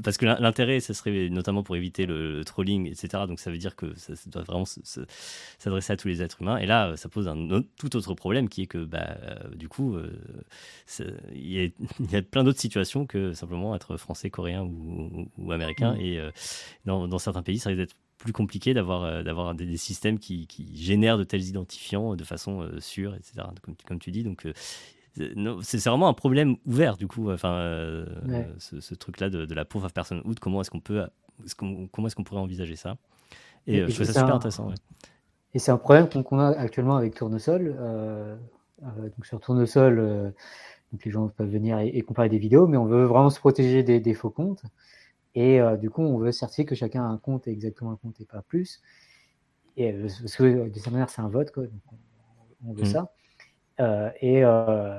parce 0.03 0.17
que 0.17 0.25
l'in- 0.25 0.39
l'intérêt, 0.39 0.79
ça 0.79 0.93
serait 0.93 1.29
notamment 1.29 1.63
pour 1.63 1.75
éviter 1.75 2.05
le, 2.05 2.43
trolling, 2.45 2.87
etc. 2.87 3.25
Donc 3.27 3.39
ça 3.39 3.51
veut 3.51 3.57
dire 3.57 3.75
que 3.75 3.93
ça, 3.97 4.15
ça 4.15 4.29
doit 4.29 4.43
vraiment 4.43 4.65
se- 4.65 4.79
se- 4.83 5.01
s'adresser 5.59 5.93
à 5.93 5.97
tous 5.97 6.07
les 6.07 6.21
êtres 6.21 6.41
humains. 6.41 6.57
Et 6.57 6.65
là, 6.65 6.95
ça 6.97 7.09
pose 7.09 7.27
un 7.27 7.49
autre- 7.49 7.67
tout 7.77 7.95
autre 7.95 8.13
problème 8.13 8.47
qui 8.49 8.63
est 8.63 8.67
que, 8.67 8.77
bah, 8.83 9.17
euh, 9.23 9.55
du 9.55 9.67
coup, 9.67 9.95
euh, 9.95 10.11
il 11.33 11.51
y, 11.51 11.59
a- 11.65 11.69
il 11.99 12.11
y 12.11 12.15
a 12.15 12.21
plein 12.21 12.43
d'autres 12.43 12.59
situations 12.59 13.05
que 13.05 13.33
simplement 13.33 13.75
être 13.75 13.97
français, 13.97 14.29
coréen 14.29 14.63
ou, 14.63 15.51
américain. 15.51 15.95
Mm. 15.95 16.01
Et 16.01 16.19
euh, 16.19 16.31
dans, 16.85 17.07
dans 17.07 17.19
certains 17.19 17.43
pays, 17.43 17.59
ça 17.59 17.69
risque 17.69 17.79
d'être 17.79 17.95
plus 18.17 18.33
compliqué 18.33 18.75
d'avoir 18.75 19.23
d'avoir 19.23 19.55
des, 19.55 19.65
des 19.65 19.77
systèmes 19.77 20.19
qui, 20.19 20.45
qui 20.45 20.69
génèrent 20.75 21.17
de 21.17 21.23
tels 21.23 21.43
identifiants 21.47 22.15
de 22.15 22.23
façon 22.23 22.69
sûre, 22.79 23.15
etc. 23.15 23.47
Comme, 23.63 23.75
tu- 23.75 23.85
comme 23.85 23.99
tu 23.99 24.11
dis. 24.11 24.23
Donc, 24.23 24.45
c'est 25.16 25.84
vraiment 25.86 26.07
un 26.07 26.14
problème 26.14 26.55
ouvert, 26.66 26.97
du 26.97 27.07
coup, 27.07 27.32
enfin, 27.32 27.53
euh, 27.53 28.05
Ouais. 28.28 28.47
ce, 28.59 28.80
ce 28.80 28.95
truc-là 28.95 29.30
de, 29.30 29.45
de 29.45 29.53
la 29.53 29.66
pauvre 29.66 29.89
personne 29.89 30.22
out. 30.26 30.39
Comment 30.39 30.62
est-ce 30.62 30.70
qu'on 30.72 30.80
peut, 30.80 31.05
comment 31.59 32.07
est-ce 32.07 32.16
qu'on 32.16 32.24
pourrait 32.24 32.41
envisager 32.41 32.76
ça? 32.76 32.97
Et, 33.68 33.78
Et- 33.78 33.82
euh, 33.82 33.88
je 33.89 33.95
trouve 33.95 34.07
ça 34.07 34.14
super 34.14 34.34
un- 34.34 34.38
intéressant. 34.38 34.70
ouais. 34.70 34.76
Et 35.53 35.59
c'est 35.59 35.72
un 35.72 35.78
problème 35.78 36.07
qu'on 36.07 36.39
a 36.39 36.47
actuellement 36.49 36.95
avec 36.95 37.14
Tournesol. 37.16 37.76
Euh, 37.80 38.36
donc 38.82 39.26
sur 39.26 39.39
Tournesol, 39.39 40.34
donc 40.91 41.05
les 41.05 41.12
gens 41.12 41.28
peuvent 41.28 41.49
venir 41.49 41.78
et, 41.80 41.89
et 41.89 42.01
comparer 42.01 42.30
des 42.30 42.39
vidéos, 42.39 42.68
mais 42.68 42.78
on 42.78 42.86
veut 42.86 43.03
vraiment 43.05 43.30
se 43.30 43.39
protéger 43.39 43.84
des, 43.84 43.99
des 43.99 44.14
faux 44.14 44.30
comptes. 44.30 44.64
Et 45.36 45.62
euh, 45.62 45.78
du 45.78 45.89
coup, 45.89 46.01
on 46.01 46.18
veut 46.18 46.32
certifier 46.32 46.66
que 46.66 46.76
chacun 46.76 47.03
a 47.03 47.07
un 47.07 47.18
compte 47.18 47.47
et 47.47 47.51
exactement 47.51 47.91
un 47.91 47.95
compte 47.95 48.20
et 48.22 48.26
pas 48.26 48.41
plus. 48.41 48.82
Et 49.78 49.91
euh, 49.93 50.07
parce 50.22 50.36
que 50.36 50.70
de 50.70 50.80
cette 50.80 50.91
manière, 50.91 51.09
c'est 51.09 51.22
un 51.22 51.30
vote, 51.30 51.51
quoi. 51.51 51.64
Donc 51.64 51.82
on, 51.91 52.70
on 52.70 52.74
veut 52.74 52.84
Mm. 52.84 52.86
ça. 52.86 53.12
Euh, 53.82 54.09
et 54.21 54.43
euh, 54.43 54.97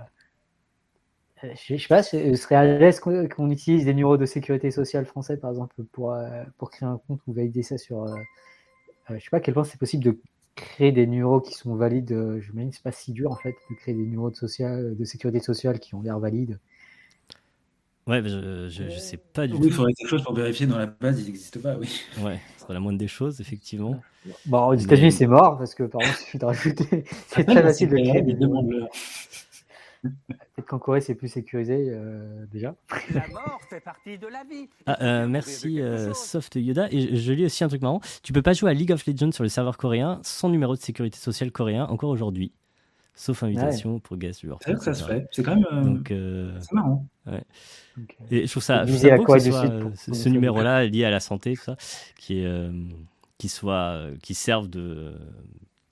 je, 1.42 1.76
je 1.76 1.82
sais 1.82 1.88
pas, 1.88 2.02
ce 2.02 2.34
serait 2.34 2.56
à 2.56 2.64
l'aise 2.64 3.00
qu'on 3.00 3.50
utilise 3.50 3.84
des 3.84 3.94
numéros 3.94 4.16
de 4.16 4.26
sécurité 4.26 4.70
sociale 4.70 5.06
français, 5.06 5.36
par 5.36 5.50
exemple, 5.50 5.74
pour, 5.92 6.12
euh, 6.12 6.44
pour 6.58 6.70
créer 6.70 6.88
un 6.88 7.00
compte 7.06 7.20
ou 7.26 7.32
valider 7.32 7.62
ça 7.62 7.78
sur. 7.78 8.06
Je 9.08 9.18
sais 9.18 9.30
pas 9.30 9.38
à 9.38 9.40
quel 9.40 9.54
point 9.54 9.64
c'est 9.64 9.78
possible 9.78 10.04
de 10.04 10.18
créer 10.54 10.92
des 10.92 11.06
numéros 11.06 11.40
qui 11.40 11.54
sont 11.54 11.74
valides. 11.74 12.10
je 12.10 12.52
me 12.52 12.64
dis, 12.64 12.72
c'est 12.72 12.82
pas 12.82 12.92
si 12.92 13.12
dur 13.12 13.30
en 13.30 13.36
fait 13.36 13.54
de 13.70 13.74
créer 13.76 13.94
des 13.94 14.04
numéros 14.04 14.30
de, 14.30 14.36
social, 14.36 14.96
de 14.96 15.04
sécurité 15.04 15.40
sociale 15.40 15.80
qui 15.80 15.94
ont 15.94 16.02
l'air 16.02 16.18
valides. 16.18 16.58
Ouais, 18.06 18.20
je, 18.24 18.68
je, 18.68 18.90
je 18.90 18.98
sais 18.98 19.16
pas 19.16 19.46
du 19.46 19.52
Oui, 19.54 19.60
il 19.64 19.68
tout. 19.70 19.76
faudrait 19.76 19.92
quelque 19.92 20.08
chose 20.08 20.24
pour 20.24 20.34
vérifier 20.34 20.66
dans 20.66 20.78
la 20.78 20.86
base, 20.86 21.20
il 21.20 21.26
n'existe 21.26 21.62
pas, 21.62 21.76
oui. 21.76 22.00
Ouais, 22.20 22.40
ce 22.56 22.62
serait 22.64 22.74
la 22.74 22.80
moindre 22.80 22.98
des 22.98 23.06
choses, 23.08 23.40
effectivement. 23.40 24.00
Bon, 24.46 24.66
aux 24.66 24.74
Mais- 24.74 24.82
États-Unis, 24.82 25.12
c'est 25.12 25.26
mort 25.28 25.56
parce 25.58 25.74
que 25.74 25.84
par 25.84 26.00
contre, 26.00 26.14
il 26.20 26.24
suffit 26.24 26.38
de 26.38 26.44
rajouter. 26.44 27.04
c'est 27.28 27.44
très 27.44 27.62
facile 27.62 27.90
de 27.90 27.96
créer 27.96 28.22
des 28.22 28.34
Peut-être 30.02 30.66
qu'en 30.66 30.80
Corée, 30.80 31.00
c'est 31.00 31.14
plus 31.14 31.28
sécurisé 31.28 31.76
euh, 31.90 32.44
déjà. 32.50 32.74
La 33.14 33.28
mort 33.28 33.60
fait 33.70 33.78
partie 33.80 34.18
de 34.18 34.26
la 34.26 34.42
vie. 34.42 34.68
Ah, 34.86 35.00
euh, 35.00 35.28
merci 35.28 35.80
euh, 35.80 36.12
Soft 36.12 36.56
Yoda. 36.56 36.88
Et 36.90 37.14
je, 37.14 37.14
je 37.22 37.32
lis 37.32 37.44
aussi 37.44 37.62
un 37.62 37.68
truc 37.68 37.82
marrant. 37.82 38.00
Tu 38.24 38.32
peux 38.32 38.42
pas 38.42 38.52
jouer 38.52 38.70
à 38.70 38.74
League 38.74 38.90
of 38.90 39.06
Legends 39.06 39.30
sur 39.30 39.44
le 39.44 39.48
serveur 39.48 39.76
coréen 39.76 40.18
sans 40.24 40.48
numéro 40.48 40.74
de 40.74 40.80
sécurité 40.80 41.18
sociale 41.18 41.52
coréen 41.52 41.84
encore 41.84 42.10
aujourd'hui. 42.10 42.50
Sauf 43.14 43.42
invitation 43.42 43.98
pour 44.00 44.16
guest. 44.16 44.40
C'est 44.40 44.46
vrai 44.70 44.78
que 44.78 44.84
ça 44.84 44.94
se 44.94 45.04
fait. 45.04 45.26
C'est 45.30 45.42
quand 45.42 45.54
même. 45.54 45.66
euh, 45.70 45.82
Donc, 45.82 46.10
euh, 46.10 46.58
C'est 46.60 46.72
marrant. 46.72 47.06
Et 48.30 48.46
je 48.46 48.50
trouve 48.50 48.62
ça, 48.62 48.84
je 48.86 48.92
trouve 48.92 49.00
ça 49.02 49.16
beau 49.18 49.24
que 49.24 49.38
ce 49.38 49.50
soit, 49.50 49.62
pour- 49.80 49.90
ce, 49.96 50.06
pour 50.06 50.16
ce 50.16 50.24
les 50.24 50.30
numéro-là 50.30 50.84
lié 50.86 51.04
à 51.04 51.10
la 51.10 51.20
santé, 51.20 51.54
tout 51.54 51.62
ça, 51.62 51.76
qui 52.16 52.38
est, 52.40 52.46
euh, 52.46 52.72
qui 53.38 53.48
soit, 53.48 54.06
qui 54.22 54.34
serve 54.34 54.68
de 54.68 54.80
de- 54.80 55.18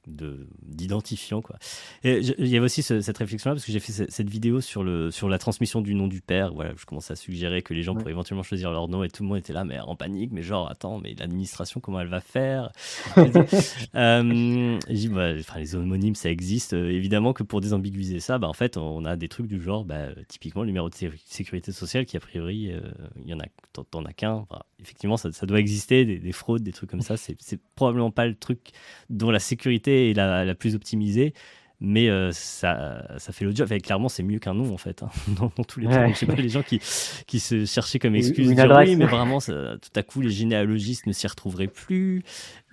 d'identifiant 0.06 1.40
quoi. 1.42 1.56
Et 2.04 2.18
il 2.38 2.46
y 2.48 2.56
avait 2.56 2.64
aussi 2.66 2.82
ce- 2.82 3.00
cette 3.00 3.18
réflexion 3.18 3.50
là 3.50 3.54
parce 3.54 3.64
que 3.64 3.72
j'ai 3.72 3.80
fait 3.80 3.92
ce- 3.92 4.04
cette 4.10 4.28
vidéo 4.30 4.60
sur 4.60 4.82
le 4.82 5.10
sur 5.10 5.28
la 5.28 5.38
transmission 5.38 5.80
du 5.80 5.94
nom 5.94 6.06
du 6.08 6.20
père. 6.20 6.52
Voilà, 6.54 6.72
je 6.76 6.84
commence 6.86 7.10
à 7.10 7.16
suggérer 7.16 7.62
que 7.62 7.74
les 7.74 7.82
gens 7.82 7.92
Ouais. 7.94 7.98
pourraient 8.00 8.12
éventuellement 8.12 8.42
choisir 8.42 8.70
leur 8.72 8.88
nom 8.88 9.04
et 9.04 9.08
tout 9.10 9.22
le 9.22 9.28
monde 9.28 9.38
était 9.38 9.52
là 9.52 9.64
mais 9.64 9.78
en 9.80 9.96
panique, 9.96 10.30
mais 10.32 10.42
genre 10.42 10.70
attends, 10.70 10.98
mais 10.98 11.14
l'administration 11.18 11.80
comment 11.80 12.00
elle 12.00 12.08
va 12.08 12.20
faire? 12.20 12.70
Euh, 13.94 14.78
dit, 14.88 15.08
bah, 15.08 15.32
enfin, 15.38 15.58
les 15.58 15.74
homonymes, 15.74 16.14
ça 16.14 16.30
existe. 16.30 16.72
Euh, 16.74 16.90
évidemment 16.90 17.32
que 17.32 17.42
pour 17.42 17.60
désambiguiser 17.60 18.20
ça, 18.20 18.38
bah, 18.38 18.48
en 18.48 18.52
fait, 18.52 18.76
on 18.76 19.04
a 19.04 19.16
des 19.16 19.28
trucs 19.28 19.46
du 19.46 19.60
genre, 19.60 19.84
bah, 19.84 20.08
typiquement, 20.28 20.62
le 20.62 20.68
numéro 20.68 20.88
de 20.88 20.94
sé- 20.94 21.10
sécurité 21.26 21.72
sociale, 21.72 22.06
qui 22.06 22.16
a 22.16 22.20
priori, 22.20 22.70
euh, 22.72 22.80
il 23.22 23.28
y 23.28 23.34
en 23.34 23.40
a, 23.40 23.44
t'en- 23.90 24.04
as 24.04 24.12
qu'un. 24.12 24.32
Enfin, 24.34 24.60
effectivement, 24.80 25.16
ça, 25.16 25.32
ça 25.32 25.46
doit 25.46 25.58
exister, 25.60 26.04
des, 26.04 26.18
des 26.18 26.32
fraudes, 26.32 26.62
des 26.62 26.72
trucs 26.72 26.90
comme 26.90 27.00
ça. 27.02 27.16
C'est 27.16 27.36
probablement 27.74 28.10
pas 28.10 28.26
le 28.26 28.34
truc 28.34 28.70
dont 29.08 29.30
la 29.30 29.40
sécurité 29.40 29.89
est 29.90 30.14
la, 30.14 30.44
la 30.44 30.54
plus 30.54 30.74
optimisée. 30.74 31.34
Mais 31.82 32.10
euh, 32.10 32.30
ça, 32.32 33.06
ça 33.16 33.32
fait 33.32 33.46
le 33.46 33.54
job. 33.54 33.72
Et 33.72 33.80
clairement, 33.80 34.10
c'est 34.10 34.22
mieux 34.22 34.38
qu'un 34.38 34.52
nom, 34.52 34.70
en 34.70 34.76
fait, 34.76 35.02
hein, 35.02 35.08
dans, 35.38 35.50
dans 35.56 35.64
tous 35.64 35.80
les 35.80 35.86
cas. 35.86 36.06
Je 36.12 36.14
sais 36.14 36.26
pas, 36.26 36.34
les 36.34 36.50
gens 36.50 36.62
qui, 36.62 36.78
qui 37.26 37.40
se 37.40 37.64
cherchaient 37.64 37.98
comme 37.98 38.14
excuse, 38.14 38.54
dire, 38.54 38.76
oui, 38.78 38.96
mais 38.96 39.06
vraiment, 39.06 39.40
ça- 39.40 39.78
tout 39.80 39.90
à 39.98 40.02
coup, 40.02 40.20
les 40.20 40.28
généalogistes 40.30 41.06
ne 41.06 41.12
s'y 41.12 41.26
retrouveraient 41.26 41.68
plus. 41.68 42.22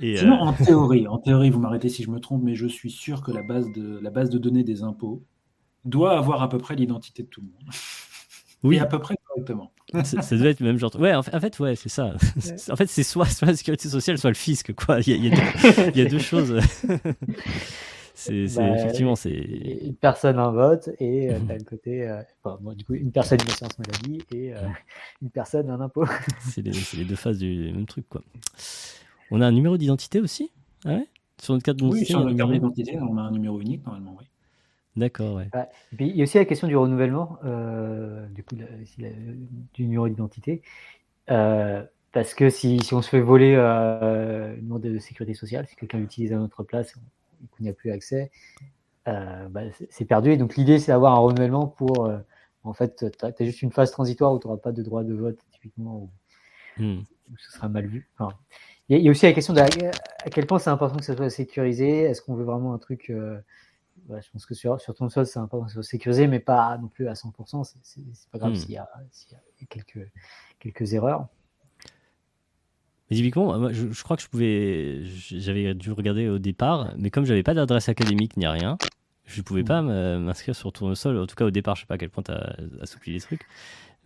Et, 0.01 0.17
Sinon, 0.17 0.35
euh, 0.35 0.47
en 0.47 0.53
théorie, 0.53 1.07
en 1.07 1.19
théorie, 1.19 1.49
vous 1.49 1.59
m'arrêtez 1.61 1.87
si 1.87 2.03
je 2.03 2.11
me 2.11 2.19
trompe, 2.19 2.43
mais 2.43 2.55
je 2.55 2.67
suis 2.67 2.91
sûr 2.91 3.21
que 3.23 3.31
la 3.31 3.43
base 3.43 3.71
de, 3.71 3.97
la 4.01 4.09
base 4.09 4.29
de 4.29 4.37
données 4.37 4.63
des 4.65 4.83
impôts 4.83 5.23
doit 5.85 6.17
avoir 6.17 6.41
à 6.43 6.49
peu 6.49 6.57
près 6.57 6.75
l'identité 6.75 7.23
de 7.23 7.27
tout 7.29 7.39
le 7.41 7.47
monde. 7.47 7.69
oui, 8.63 8.77
Et 8.77 8.79
à 8.79 8.85
peu 8.85 8.99
près 8.99 9.15
correctement. 9.45 9.71
ça, 10.03 10.21
ça 10.21 10.35
doit 10.37 10.47
être 10.49 10.59
le 10.59 10.67
même 10.67 10.77
genre. 10.77 10.95
Ouais, 10.99 11.13
en 11.13 11.23
fait, 11.23 11.35
en 11.35 11.39
fait, 11.39 11.59
ouais, 11.59 11.75
c'est 11.75 11.89
ça. 11.89 12.13
En 12.71 12.75
fait, 12.75 12.87
c'est 12.87 13.03
soit, 13.03 13.25
soit 13.25 13.47
la 13.47 13.55
sécurité 13.55 13.89
sociale, 13.89 14.17
soit 14.17 14.29
le 14.29 14.35
fisc, 14.35 14.73
quoi. 14.73 14.99
Il 15.01 15.09
y 15.09 15.13
a, 15.13 15.15
il 15.15 15.25
y 15.25 15.31
a 15.31 15.35
deux, 15.35 15.91
il 15.95 15.97
y 15.97 16.05
a 16.05 16.09
deux 16.09 16.19
choses. 16.19 16.59
c'est, 18.13 18.47
Bah, 18.55 18.75
effectivement, 18.75 19.15
c'est. 19.15 19.29
une 19.31 19.95
personne 19.95 20.39
un 20.39 20.51
vote 20.51 20.89
et 20.99 21.31
euh, 21.31 21.39
le 21.49 21.63
côté 21.63 22.07
euh, 22.07 22.21
enfin, 22.43 22.57
bon, 22.61 22.73
du 22.73 22.83
coup 22.83 22.95
une 22.95 23.11
personne 23.11 23.39
une 23.43 23.51
assurance 23.51 23.77
maladie 23.79 24.23
et 24.33 24.53
euh, 24.53 24.67
une 25.21 25.29
personne 25.29 25.69
un 25.69 25.79
impôt 25.79 26.05
C'est 26.39 26.61
les, 26.61 27.05
deux 27.05 27.15
faces 27.15 27.37
du 27.37 27.71
même 27.71 27.85
truc, 27.85 28.09
quoi. 28.09 28.21
On 29.29 29.41
a 29.41 29.45
un 29.47 29.51
numéro 29.51 29.77
d'identité 29.77 30.19
aussi? 30.19 30.51
Ah 30.85 30.95
ouais? 30.95 31.07
Sur 31.41 31.53
notre 31.53 31.65
carte 31.65 31.81
Oui, 31.81 31.89
d'identité 31.89 32.05
sur 32.11 32.19
a 32.19 32.21
un 32.21 32.25
notre 32.25 32.37
carte 32.37 32.49
numéro 32.49 32.71
d'identité, 32.71 32.99
on 32.99 33.17
a 33.17 33.21
un 33.21 33.31
numéro 33.31 33.61
unique 33.61 33.85
normalement, 33.85 34.15
oui. 34.19 34.25
D'accord, 34.97 35.35
ouais. 35.35 35.47
Et 35.93 35.95
puis, 35.95 36.07
il 36.09 36.15
y 36.17 36.21
a 36.21 36.23
aussi 36.23 36.37
la 36.37 36.45
question 36.45 36.67
du 36.67 36.75
renouvellement 36.75 37.37
euh, 37.45 38.25
du 38.29 38.43
coup 38.43 38.55
la- 38.55 38.65
si 38.85 39.01
la- 39.01 39.09
du 39.73 39.83
numéro 39.83 40.09
d'identité 40.09 40.61
Euh, 41.29 41.83
parce 42.13 42.33
que 42.33 42.49
si, 42.49 42.79
si 42.81 42.93
on 42.93 43.01
se 43.01 43.09
fait 43.09 43.21
voler 43.21 43.55
euh, 43.57 44.51
le 44.55 44.61
numéro 44.61 44.79
de 44.79 44.97
sécurité 44.99 45.33
sociale 45.35 45.67
si 45.67 45.75
quelqu'un 45.75 45.99
l'utilise 45.99 46.33
à 46.33 46.37
notre 46.37 46.63
place 46.63 46.95
et 47.43 47.47
qu'on 47.49 47.63
n'y 47.63 47.69
a 47.69 47.73
plus 47.73 47.91
accès 47.91 48.31
euh, 49.07 49.47
bah, 49.49 49.61
c'est- 49.89 50.05
perdu 50.05 50.31
et 50.31 50.37
donc 50.37 50.55
l'idée 50.57 50.79
c'est 50.79 50.91
d'avoir 50.93 51.13
un 51.15 51.19
renouvellement 51.19 51.67
pour 51.67 52.11
en 52.63 52.73
fait 52.73 53.05
tu 53.19 53.25
as, 53.25 53.45
juste 53.45 53.61
une 53.61 53.71
phase 53.71 53.91
transitoire 53.91 54.33
où 54.33 54.39
tu 54.39 54.47
n'auras 54.47 54.59
pas 54.59 54.71
de 54.73 54.83
droit 54.83 55.03
de 55.03 55.13
vote 55.13 55.39
typiquement 55.51 55.95
ou 55.97 56.09
Hmm. 56.77 56.99
où 57.31 57.37
ce 57.37 57.51
sera 57.51 57.69
mal 57.69 57.87
vu. 57.87 58.07
Enfin, 58.17 58.37
il 58.89 58.99
y, 59.01 59.07
a- 59.07 59.11
aussi 59.11 59.25
la 59.25 59.33
question 59.33 59.53
de 59.53 59.59
à, 59.59 59.65
à 59.65 60.29
quel 60.29 60.45
point 60.45 60.59
c'est 60.59 60.69
important 60.69 60.97
que 60.97 61.05
ça 61.05 61.15
soit 61.15 61.29
sécurisé. 61.29 62.01
Est-ce 62.01 62.21
qu'on 62.21 62.35
veut 62.35 62.43
vraiment 62.45 62.73
un 62.73 62.77
truc 62.77 63.09
euh, 63.09 63.39
Je 64.09 64.31
pense 64.31 64.45
que 64.45 64.53
sur, 64.55 64.79
sur 64.79 64.93
ton 64.95 65.09
sol, 65.09 65.25
c'est 65.25 65.39
important 65.39 65.65
que 65.65 65.71
ça 65.71 65.75
soit 65.75 65.83
sécurisé, 65.83 66.27
mais 66.27 66.39
pas 66.39 66.77
non 66.77 66.87
plus 66.87 67.07
à 67.07 67.13
100%. 67.13 67.63
C'est- 67.63 67.99
pas 68.31 68.37
grave 68.39 68.51
Hmm. 68.51 68.55
s'il 68.55 68.71
y, 68.71 68.77
a- 68.77 68.89
s'il 69.11 69.33
y 69.33 69.35
a 69.35 69.39
quelques, 69.69 70.09
quelques 70.59 70.93
erreurs. 70.93 71.27
Mais 73.09 73.15
typiquement, 73.17 73.69
je, 73.71 73.91
je 73.91 74.03
crois 74.03 74.17
que 74.17 74.23
je 74.23 74.27
pouvais. 74.27 74.99
J'avais 75.03 75.73
dû 75.73 75.91
regarder 75.91 76.27
au 76.29 76.39
départ, 76.39 76.93
mais 76.97 77.09
comme 77.09 77.25
j'avais 77.25 77.43
pas 77.43 77.53
d'adresse 77.53 77.87
académique 77.89 78.35
ni 78.37 78.45
rien, 78.47 78.77
je 79.25 79.41
pouvais 79.41 79.63
pas 79.63 79.81
me- 79.81 80.19
m'inscrire 80.19 80.55
sur 80.55 80.71
Tournesol. 80.73 81.17
En 81.19 81.25
tout 81.27 81.35
cas, 81.35 81.45
au 81.45 81.51
départ, 81.51 81.75
je 81.75 81.81
sais 81.81 81.87
pas 81.87 81.95
à 81.95 81.97
quel 81.97 82.09
point 82.09 82.23
tu 82.23 82.31
as 82.31 82.55
assoupli 82.81 83.13
les 83.13 83.21
trucs. 83.21 83.45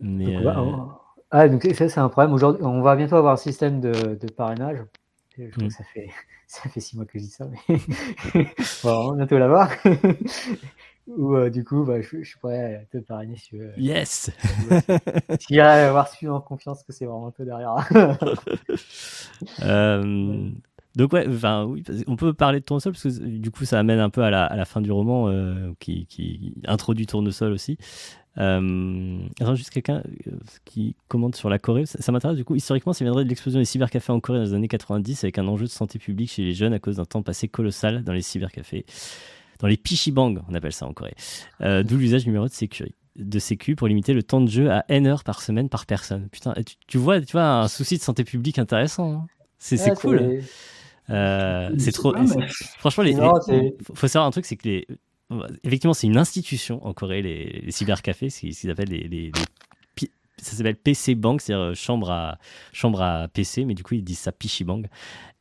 Mais. 0.00 0.32
Donc, 0.42 0.44
euh, 0.56 0.76
ah, 1.32 1.48
donc 1.48 1.62
ça, 1.74 1.88
c'est 1.88 2.00
un 2.00 2.08
problème. 2.08 2.32
Aujourd'hui, 2.32 2.62
on 2.64 2.80
va 2.82 2.94
bientôt 2.96 3.16
avoir 3.16 3.32
un 3.34 3.36
système 3.36 3.80
de, 3.80 3.92
de 4.14 4.32
parrainage. 4.32 4.78
Je 5.38 5.56
crois 5.56 5.64
Hmm. 5.64 5.68
que 5.68 5.74
ça 5.74 5.84
fait, 5.84 6.10
ça 6.46 6.68
fait 6.68 6.80
six 6.80 6.96
mois 6.96 7.06
que 7.06 7.18
je 7.18 7.24
dis 7.24 7.30
ça, 7.30 7.46
mais 7.46 7.76
bon, 8.82 8.90
on 8.90 9.10
va 9.12 9.16
bientôt 9.16 9.38
l'avoir. 9.38 9.70
Où 11.06 11.34
euh, 11.34 11.50
du 11.50 11.64
coup, 11.64 11.84
bah, 11.84 12.00
je, 12.00 12.22
je 12.22 12.38
pourrais 12.38 12.86
te 12.92 12.98
parrainer 12.98 13.36
si 13.36 13.48
tu 13.50 13.58
veux. 13.58 13.72
Yes 13.76 14.30
Si 15.38 15.58
avoir 15.60 16.08
suffisamment 16.08 16.40
confiance 16.40 16.82
que 16.84 16.92
c'est 16.92 17.06
vraiment 17.06 17.30
toi 17.30 17.44
derrière. 17.44 17.86
Euh, 19.62 20.50
donc 20.96 21.12
ouais, 21.12 21.26
enfin 21.28 21.64
oui, 21.64 21.82
on 22.06 22.16
peut 22.16 22.34
parler 22.34 22.60
de 22.60 22.64
tournesol 22.64 22.92
parce 22.92 23.02
que 23.04 23.24
du 23.24 23.50
coup 23.50 23.64
ça 23.64 23.78
amène 23.78 23.98
un 23.98 24.10
peu 24.10 24.22
à 24.22 24.30
la, 24.30 24.44
à 24.44 24.56
la 24.56 24.64
fin 24.64 24.80
du 24.80 24.90
roman 24.92 25.28
euh, 25.28 25.72
qui, 25.78 26.06
qui 26.06 26.54
introduit 26.66 27.06
tournesol 27.06 27.52
aussi. 27.52 27.78
Euh, 28.38 29.18
juste 29.54 29.70
quelqu'un 29.70 30.02
euh, 30.26 30.30
qui 30.64 30.96
commente 31.08 31.36
sur 31.36 31.48
la 31.50 31.58
Corée, 31.58 31.84
ça, 31.86 32.00
ça 32.00 32.12
m'intéresse 32.12 32.36
du 32.36 32.44
coup. 32.44 32.54
Historiquement, 32.54 32.92
ça 32.92 33.04
viendrait 33.04 33.24
de 33.24 33.28
l'explosion 33.28 33.60
des 33.60 33.64
cybercafés 33.66 34.12
en 34.12 34.20
Corée 34.20 34.38
dans 34.38 34.44
les 34.44 34.54
années 34.54 34.68
90 34.68 35.24
avec 35.24 35.38
un 35.38 35.46
enjeu 35.48 35.64
de 35.66 35.70
santé 35.70 35.98
publique 35.98 36.30
chez 36.30 36.42
les 36.42 36.54
jeunes 36.54 36.72
à 36.72 36.78
cause 36.78 36.96
d'un 36.96 37.04
temps 37.04 37.22
passé 37.22 37.48
colossal 37.48 38.04
dans 38.04 38.12
les 38.14 38.22
cybercafés, 38.22 38.86
dans 39.60 39.68
les 39.68 39.76
pichibang, 39.76 40.42
on 40.48 40.54
appelle 40.54 40.72
ça 40.72 40.86
en 40.86 40.92
Corée. 40.94 41.14
Euh, 41.60 41.82
D'où 41.84 41.96
l'usage 41.98 42.26
numéro 42.26 42.46
de 42.46 42.52
sécurité 42.52 42.96
de 43.16 43.38
sécu 43.38 43.76
pour 43.76 43.88
limiter 43.88 44.14
le 44.14 44.22
temps 44.22 44.40
de 44.40 44.48
jeu 44.48 44.70
à 44.70 44.86
N 44.88 45.06
heures 45.06 45.22
par 45.22 45.42
semaine 45.42 45.68
par 45.68 45.84
personne. 45.84 46.30
Putain, 46.30 46.54
tu, 46.64 46.76
tu 46.86 46.96
vois, 46.96 47.20
tu 47.20 47.32
vois 47.32 47.60
un 47.60 47.68
souci 47.68 47.98
de 47.98 48.02
santé 48.02 48.24
publique 48.24 48.58
intéressant. 48.58 49.12
hein. 49.12 49.26
C'est 49.58 49.78
Ouais, 49.84 49.94
cool. 49.94 50.40
Euh, 51.10 51.68
c'est 51.74 51.78
sais 51.86 51.92
trop. 51.92 52.12
pas, 52.12 52.22
mais- 52.22 52.46
Franchement, 52.78 53.04
les, 53.04 53.12
Non, 53.14 53.34
les- 53.48 53.74
faut 53.94 54.06
savoir 54.06 54.26
un 54.26 54.30
truc, 54.30 54.46
c'est 54.46 54.56
que 54.56 54.66
les, 54.66 54.86
effectivement, 55.64 55.94
c'est 55.94 56.06
une 56.06 56.16
institution 56.16 56.84
en 56.86 56.92
Corée, 56.92 57.22
les, 57.22 57.70
cybercafés, 57.70 58.30
ce 58.30 58.40
qu'ils 58.40 58.70
appellent 58.70 58.88
les, 58.88 59.32
ça 60.42 60.56
s'appelle 60.56 60.76
PC 60.76 61.14
Bank, 61.14 61.40
c'est-à-dire 61.40 61.74
chambre 61.76 62.10
à, 62.10 62.38
chambre 62.72 63.00
à 63.00 63.28
PC, 63.28 63.64
mais 63.64 63.74
du 63.74 63.82
coup, 63.82 63.94
ils 63.94 64.02
disent 64.02 64.18
ça 64.18 64.32
Pichi 64.32 64.64
Bang. 64.64 64.88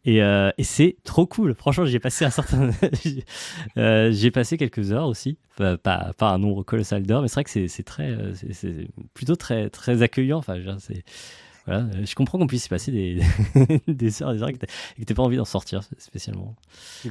Et, 0.03 0.21
euh, 0.23 0.51
et 0.57 0.63
c'est 0.63 0.97
trop 1.03 1.27
cool. 1.27 1.53
Franchement, 1.53 1.85
j'ai 1.85 1.99
passé 1.99 2.25
un 2.25 2.29
certain, 2.29 2.71
euh, 3.77 4.11
j'ai 4.11 4.31
passé 4.31 4.57
quelques 4.57 4.91
heures 4.91 5.07
aussi, 5.07 5.37
pas, 5.57 5.77
pas, 5.77 6.13
pas 6.17 6.29
un 6.29 6.39
nombre 6.39 6.63
colossal 6.63 7.03
d'heures, 7.03 7.21
mais 7.21 7.27
c'est 7.27 7.35
vrai 7.35 7.43
que 7.43 7.67
c'est 7.67 7.83
très, 7.83 8.15
c'est 8.53 8.87
plutôt 9.13 9.35
très, 9.35 9.69
très 9.69 10.01
accueillant. 10.01 10.37
Enfin, 10.37 10.57
c'est 10.79 11.03
voilà, 11.66 11.82
euh, 11.82 12.05
je 12.05 12.16
comprends 12.16 12.39
qu'on 12.39 12.47
puisse 12.47 12.66
y 12.66 12.70
passer 12.70 12.91
des, 12.91 13.22
des 13.88 14.24
heures 14.24 14.32
et 14.32 14.36
des 14.36 14.43
heures 14.43 14.49
et 14.49 14.53
que 14.53 15.05
tu 15.05 15.14
pas 15.14 15.24
envie 15.24 15.38
d'en 15.38 15.45
sortir 15.45 15.82
spécialement. 15.97 16.55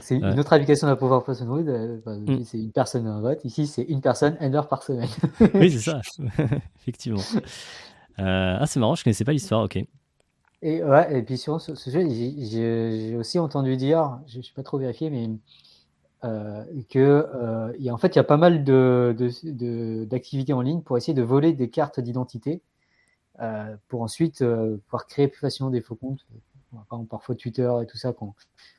C'est 0.00 0.16
une 0.16 0.40
autre 0.40 0.52
application 0.52 0.88
de 0.88 0.92
la 0.92 0.96
Power 0.96 1.20
Personhood. 1.24 1.68
Euh, 1.68 1.98
mm. 2.06 2.44
C'est 2.44 2.58
une 2.58 2.72
personne 2.72 3.06
un 3.06 3.20
vote. 3.20 3.44
Ici, 3.44 3.66
c'est 3.66 3.82
une 3.82 4.00
personne, 4.00 4.36
une 4.40 4.54
heure 4.54 4.68
par 4.68 4.82
semaine. 4.82 5.08
oui, 5.54 5.70
c'est 5.70 5.90
ça. 5.90 6.00
Effectivement. 6.80 7.20
Euh, 8.18 8.56
ah, 8.58 8.66
c'est 8.66 8.80
marrant, 8.80 8.96
je 8.96 9.04
connaissais 9.04 9.24
pas 9.24 9.32
l'histoire. 9.32 9.62
Ok. 9.64 9.76
Et, 10.62 10.82
ouais, 10.82 11.18
et 11.18 11.22
puis 11.22 11.38
sur 11.38 11.60
ce, 11.60 11.72
jeu, 11.90 12.06
j'ai 12.10 13.16
aussi 13.16 13.38
entendu 13.38 13.76
dire, 13.76 14.18
je 14.26 14.38
ne 14.38 14.42
suis 14.42 14.52
pas 14.52 14.62
trop 14.62 14.78
vérifié, 14.78 15.08
mais 15.08 15.30
euh, 16.24 16.64
que 16.90 17.26
y 17.78 17.88
a, 17.88 17.94
en 17.94 17.98
fait, 17.98 18.08
il 18.08 18.16
y 18.16 18.18
a 18.18 18.24
pas 18.24 18.36
mal 18.36 18.62
d'activités 18.64 20.52
de, 20.52 20.56
en 20.56 20.60
ligne 20.60 20.82
pour 20.82 20.98
essayer 20.98 21.14
de 21.14 21.22
voler 21.22 21.54
des 21.54 21.70
cartes 21.70 22.00
d'identité 22.00 22.60
euh, 23.40 23.76
pour 23.88 24.02
ensuite 24.02 24.42
euh, 24.42 24.76
pouvoir 24.86 25.06
créer 25.06 25.28
plus 25.28 25.40
facilement 25.40 25.70
des 25.70 25.80
faux 25.80 25.94
comptes. 25.94 26.26
parfois 27.08 27.34
Twitter 27.34 27.70
et 27.82 27.86
tout 27.86 27.96
ça, 27.96 28.12
quand 28.12 28.34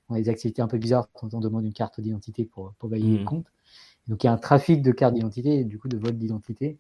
on 0.09 0.16
a 0.16 0.20
des 0.20 0.30
activités 0.30 0.62
un 0.62 0.68
peu 0.68 0.78
bizarres, 0.78 1.09
quand 1.14 1.34
on 1.34 1.39
demande 1.39 1.66
une 1.66 1.74
carte 1.74 1.99
d'identité 1.99 2.45
pour, 2.45 2.74
pour 2.78 2.89
valider 2.89 3.18
le 3.18 3.24
mmh. 3.24 3.26
compte. 3.26 3.47
Donc 4.07 4.24
il 4.24 4.28
y 4.28 4.30
a 4.30 4.34
un 4.34 4.38
trafic 4.38 4.82
de 4.82 4.91
cartes 4.91 5.14
d'identité 5.14 5.59
et 5.59 5.64
du 5.64 5.80
coup 5.80 5.88
de 5.88 5.97
vote 5.97 6.18
d'identité. 6.18 6.80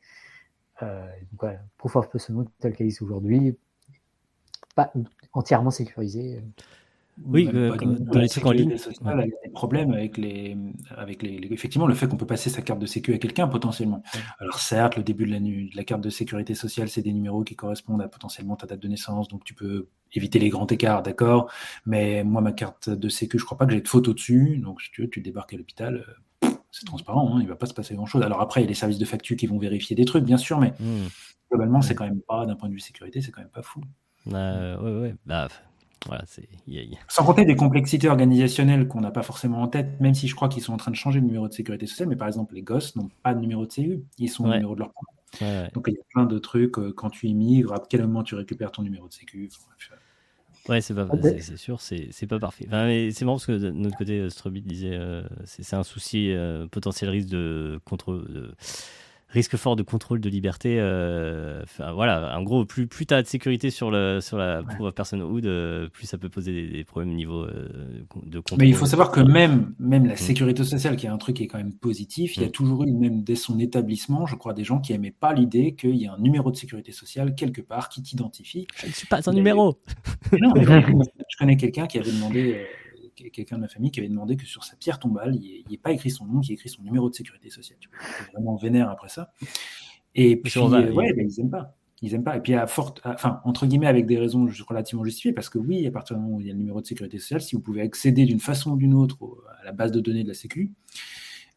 Euh, 0.83 1.05
donc 1.31 1.39
voilà, 1.39 1.59
Proof 1.77 1.95
of 1.95 2.09
Personhood 2.09 2.47
tel 2.59 2.75
qu'il 2.75 2.87
est 2.87 3.01
aujourd'hui, 3.01 3.57
pas 4.75 4.91
entièrement 5.33 5.71
sécurisé. 5.71 6.43
Oui, 7.25 7.49
euh, 7.53 7.75
dans 7.75 8.19
les 8.19 8.29
trucs 8.29 8.45
en 8.45 8.51
ligne. 8.51 8.75
il 8.75 9.07
y 9.07 9.09
a 9.09 9.25
des 9.43 9.51
problèmes 9.53 9.93
avec 9.93 10.17
les, 10.17 10.57
avec 10.95 11.21
les, 11.21 11.47
effectivement, 11.51 11.87
le 11.87 11.93
fait 11.93 12.07
qu'on 12.07 12.17
peut 12.17 12.25
passer 12.25 12.49
sa 12.49 12.61
carte 12.61 12.79
de 12.79 12.85
sécu 12.85 13.13
à 13.13 13.17
quelqu'un 13.17 13.47
potentiellement. 13.47 14.01
Alors 14.39 14.59
certes, 14.59 14.95
le 14.97 15.03
début 15.03 15.25
de 15.25 15.31
la, 15.31 15.39
de 15.39 15.75
la 15.75 15.83
carte 15.83 16.01
de 16.01 16.09
sécurité 16.09 16.55
sociale, 16.55 16.89
c'est 16.89 17.01
des 17.01 17.13
numéros 17.13 17.43
qui 17.43 17.55
correspondent 17.55 18.01
à 18.01 18.07
potentiellement 18.07 18.55
ta 18.55 18.65
date 18.65 18.79
de 18.79 18.87
naissance, 18.87 19.27
donc 19.27 19.43
tu 19.43 19.53
peux 19.53 19.87
éviter 20.13 20.39
les 20.39 20.49
grands 20.49 20.67
écarts, 20.67 21.03
d'accord. 21.03 21.51
Mais 21.85 22.23
moi, 22.23 22.41
ma 22.41 22.53
carte 22.53 22.89
de 22.89 23.09
sécu, 23.09 23.37
je 23.37 23.45
crois 23.45 23.57
pas 23.57 23.65
que 23.65 23.73
j'ai 23.73 23.81
de 23.81 23.87
photo 23.87 24.13
dessus, 24.13 24.57
donc 24.57 24.81
si 24.81 24.91
tu 24.91 25.01
veux, 25.01 25.09
tu 25.09 25.21
débarques 25.21 25.53
à 25.53 25.57
l'hôpital, 25.57 26.05
euh, 26.43 26.49
c'est 26.71 26.85
transparent, 26.85 27.35
hein, 27.35 27.39
il 27.41 27.47
va 27.47 27.55
pas 27.55 27.65
se 27.65 27.73
passer 27.73 27.95
grand 27.95 28.05
chose. 28.05 28.23
Alors 28.23 28.41
après, 28.41 28.61
il 28.61 28.63
y 28.63 28.67
a 28.67 28.69
les 28.69 28.75
services 28.75 28.99
de 28.99 29.05
facture 29.05 29.35
qui 29.35 29.47
vont 29.47 29.59
vérifier 29.59 29.95
des 29.95 30.05
trucs, 30.05 30.23
bien 30.23 30.37
sûr, 30.37 30.59
mais 30.59 30.73
mmh. 30.79 31.07
globalement, 31.51 31.81
c'est 31.81 31.95
quand 31.95 32.05
même 32.05 32.21
pas, 32.21 32.45
d'un 32.45 32.55
point 32.55 32.69
de 32.69 32.73
vue 32.73 32.79
sécurité, 32.79 33.21
c'est 33.21 33.31
quand 33.31 33.41
même 33.41 33.49
pas 33.49 33.61
fou. 33.61 33.81
Euh, 34.27 34.79
ouais, 34.79 35.01
ouais. 35.01 35.15
Bah, 35.25 35.47
voilà, 36.07 36.23
Sans 37.07 37.23
compter 37.23 37.45
des 37.45 37.55
complexités 37.55 38.09
organisationnelles 38.09 38.87
qu'on 38.87 39.01
n'a 39.01 39.11
pas 39.11 39.21
forcément 39.21 39.61
en 39.61 39.67
tête, 39.67 39.99
même 39.99 40.15
si 40.15 40.27
je 40.27 40.35
crois 40.35 40.49
qu'ils 40.49 40.63
sont 40.63 40.73
en 40.73 40.77
train 40.77 40.91
de 40.91 40.95
changer 40.95 41.19
le 41.19 41.25
numéro 41.25 41.47
de 41.47 41.53
sécurité 41.53 41.85
sociale, 41.85 42.09
mais 42.09 42.15
par 42.15 42.27
exemple, 42.27 42.55
les 42.55 42.63
gosses 42.63 42.95
n'ont 42.95 43.09
pas 43.21 43.33
de 43.33 43.39
numéro 43.39 43.65
de 43.65 43.71
CU, 43.71 44.03
ils 44.17 44.29
sont 44.29 44.45
au 44.45 44.53
numéro 44.53 44.73
de 44.73 44.79
leur 44.79 44.93
compte. 44.93 45.07
Donc 45.73 45.85
il 45.87 45.93
y 45.93 45.97
a 45.97 46.03
plein 46.09 46.25
de 46.25 46.39
trucs, 46.39 46.77
euh, 46.77 46.91
quand 46.95 47.09
tu 47.09 47.27
immigres, 47.27 47.73
à 47.73 47.83
quel 47.87 48.01
moment 48.01 48.23
tu 48.23 48.35
récupères 48.35 48.71
ton 48.71 48.81
numéro 48.81 49.07
de 49.07 49.13
sécu. 49.13 49.49
Ouais, 50.69 50.81
c'est 50.81 50.93
pas, 50.93 51.07
c'est 51.39 51.57
sûr, 51.57 51.81
c'est 51.81 52.27
pas 52.27 52.39
parfait. 52.39 52.67
c'est 52.69 53.25
marrant 53.25 53.37
parce 53.37 53.47
que 53.47 53.53
de 53.53 53.71
notre 53.71 53.97
côté, 53.97 54.19
euh, 54.19 54.29
Strobit 54.29 54.61
disait, 54.61 54.93
euh, 54.93 55.23
c'est 55.45 55.75
un 55.75 55.83
souci 55.83 56.33
potentiel 56.71 57.09
risque 57.09 57.29
de 57.29 57.79
contre 57.85 58.25
risque 59.31 59.55
fort 59.55 59.75
de 59.75 59.83
contrôle 59.83 60.19
de 60.19 60.29
liberté. 60.29 60.77
Euh, 60.79 61.63
voilà, 61.93 62.37
en 62.37 62.43
gros, 62.43 62.65
plus, 62.65 62.87
plus 62.87 63.05
tu 63.05 63.13
as 63.13 63.21
de 63.21 63.27
sécurité 63.27 63.69
sur, 63.69 63.89
le, 63.89 64.19
sur 64.21 64.37
la 64.37 64.61
ouais. 64.79 64.91
personne 64.91 65.21
ou 65.21 65.39
plus 65.89 66.05
ça 66.05 66.17
peut 66.17 66.29
poser 66.29 66.67
des, 66.67 66.83
problèmes 66.83 67.11
au 67.11 67.15
niveau 67.15 67.43
euh, 67.43 67.67
de 68.23 68.39
contrôle. 68.39 68.59
Mais 68.59 68.67
il 68.67 68.75
faut 68.75 68.85
savoir 68.85 69.11
que 69.11 69.21
même, 69.21 69.73
même 69.79 70.05
la 70.05 70.13
mm. 70.13 70.17
sécurité 70.17 70.63
sociale, 70.63 70.95
qui 70.97 71.05
est 71.05 71.09
un 71.09 71.17
truc 71.17 71.37
qui 71.37 71.43
est 71.43 71.47
quand 71.47 71.57
même 71.57 71.73
positif, 71.73 72.35
il 72.35 72.41
y 72.41 72.45
a 72.45 72.49
mm. 72.49 72.51
toujours 72.51 72.83
eu, 72.83 72.91
même 72.91 73.23
dès 73.23 73.35
son 73.35 73.59
établissement, 73.59 74.25
je 74.25 74.35
crois, 74.35 74.53
des 74.53 74.63
gens 74.63 74.79
qui 74.79 74.91
n'aimaient 74.91 75.11
pas 75.11 75.33
l'idée 75.33 75.75
qu'il 75.75 75.95
y 75.95 76.07
a 76.07 76.13
un 76.13 76.19
numéro 76.19 76.51
de 76.51 76.57
sécurité 76.57 76.91
sociale 76.91 77.35
quelque 77.35 77.61
part 77.61 77.89
qui 77.89 78.01
t'identifie. 78.01 78.67
Je 78.75 78.87
ne 78.87 78.91
suis 78.91 79.07
pas 79.07 79.29
un 79.29 79.33
numéro. 79.33 79.79
non, 80.39 80.51
je 80.55 81.37
connais 81.37 81.57
quelqu'un 81.57 81.87
qui 81.87 81.99
avait 81.99 82.11
demandé. 82.11 82.65
Quelqu'un 83.15 83.57
de 83.57 83.61
ma 83.61 83.67
famille 83.67 83.91
qui 83.91 83.99
avait 83.99 84.09
demandé 84.09 84.35
que 84.35 84.45
sur 84.45 84.63
sa 84.63 84.75
pierre 84.75 84.99
tombale, 84.99 85.35
il 85.35 85.63
n'y 85.67 85.75
ait, 85.75 85.77
pas 85.77 85.91
écrit 85.91 86.09
son 86.09 86.25
nom, 86.25 86.39
qu'il 86.39 86.51
ait 86.51 86.55
écrit 86.55 86.69
son 86.69 86.83
numéro 86.83 87.09
de 87.09 87.15
sécurité 87.15 87.49
sociale. 87.49 87.77
Tu 87.79 87.89
vraiment 88.33 88.55
vénère 88.55 88.89
après 88.89 89.09
ça. 89.09 89.31
Et 90.15 90.35
puis, 90.35 90.51
euh, 90.57 90.91
ouais, 90.93 91.13
ben, 91.13 91.29
ils 91.29 91.39
n'aiment 91.39 91.51
pas. 91.51 91.75
Ils 92.01 92.13
aiment 92.13 92.23
pas. 92.23 92.37
Et 92.37 92.41
puis, 92.41 92.53
à 92.53 92.67
forte, 92.67 93.01
enfin, 93.05 93.41
entre 93.45 93.65
guillemets, 93.65 93.87
avec 93.87 94.05
des 94.05 94.17
raisons 94.17 94.47
relativement 94.67 95.03
justifiées, 95.03 95.33
parce 95.33 95.49
que 95.49 95.57
oui, 95.57 95.85
à 95.85 95.91
partir 95.91 96.15
du 96.15 96.21
moment 96.21 96.37
où 96.37 96.41
il 96.41 96.47
y 96.47 96.49
a 96.49 96.53
le 96.53 96.59
numéro 96.59 96.81
de 96.81 96.85
sécurité 96.85 97.19
sociale, 97.19 97.41
si 97.41 97.55
vous 97.55 97.61
pouvez 97.61 97.81
accéder 97.81 98.25
d'une 98.25 98.39
façon 98.39 98.71
ou 98.71 98.77
d'une 98.77 98.93
autre 98.93 99.17
à 99.61 99.65
la 99.65 99.71
base 99.71 99.91
de 99.91 99.99
données 99.99 100.23
de 100.23 100.29
la 100.29 100.33
Sécu, 100.33 100.71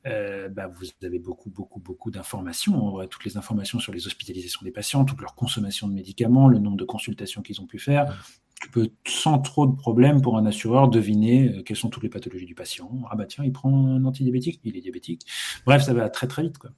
euh, 0.07 0.49
bah, 0.49 0.67
vous 0.69 0.87
avez 1.03 1.19
beaucoup, 1.19 1.51
beaucoup, 1.51 1.81
beaucoup 1.81 2.11
d'informations. 2.11 3.07
Toutes 3.09 3.25
les 3.25 3.37
informations 3.37 3.79
sur 3.79 3.93
les 3.93 4.07
hospitalisations 4.07 4.61
des 4.63 4.71
patients, 4.71 5.05
toute 5.05 5.21
leur 5.21 5.35
consommation 5.35 5.89
de 5.89 5.95
médicaments, 5.95 6.49
le 6.49 6.59
nombre 6.59 6.77
de 6.77 6.85
consultations 6.85 7.43
qu'ils 7.43 7.61
ont 7.61 7.67
pu 7.67 7.79
faire, 7.79 8.15
tu 8.61 8.71
peux 8.71 8.89
sans 9.07 9.39
trop 9.39 9.67
de 9.67 9.77
problèmes 9.77 10.23
pour 10.23 10.39
un 10.39 10.47
assureur 10.47 10.89
deviner 10.89 11.49
euh, 11.49 11.63
quelles 11.63 11.77
sont 11.77 11.91
toutes 11.91 12.03
les 12.03 12.09
pathologies 12.09 12.47
du 12.47 12.55
patient. 12.55 12.91
Ah 13.11 13.17
bah 13.17 13.27
tiens, 13.27 13.45
il 13.45 13.53
prend 13.53 13.71
un 13.71 14.05
antidiabétique, 14.05 14.61
il 14.65 14.77
est 14.77 14.81
diabétique. 14.81 15.27
Bref, 15.67 15.83
ça 15.83 15.93
va 15.93 16.09
très 16.09 16.27
très 16.27 16.43
vite. 16.43 16.59
Quoi. 16.59 16.71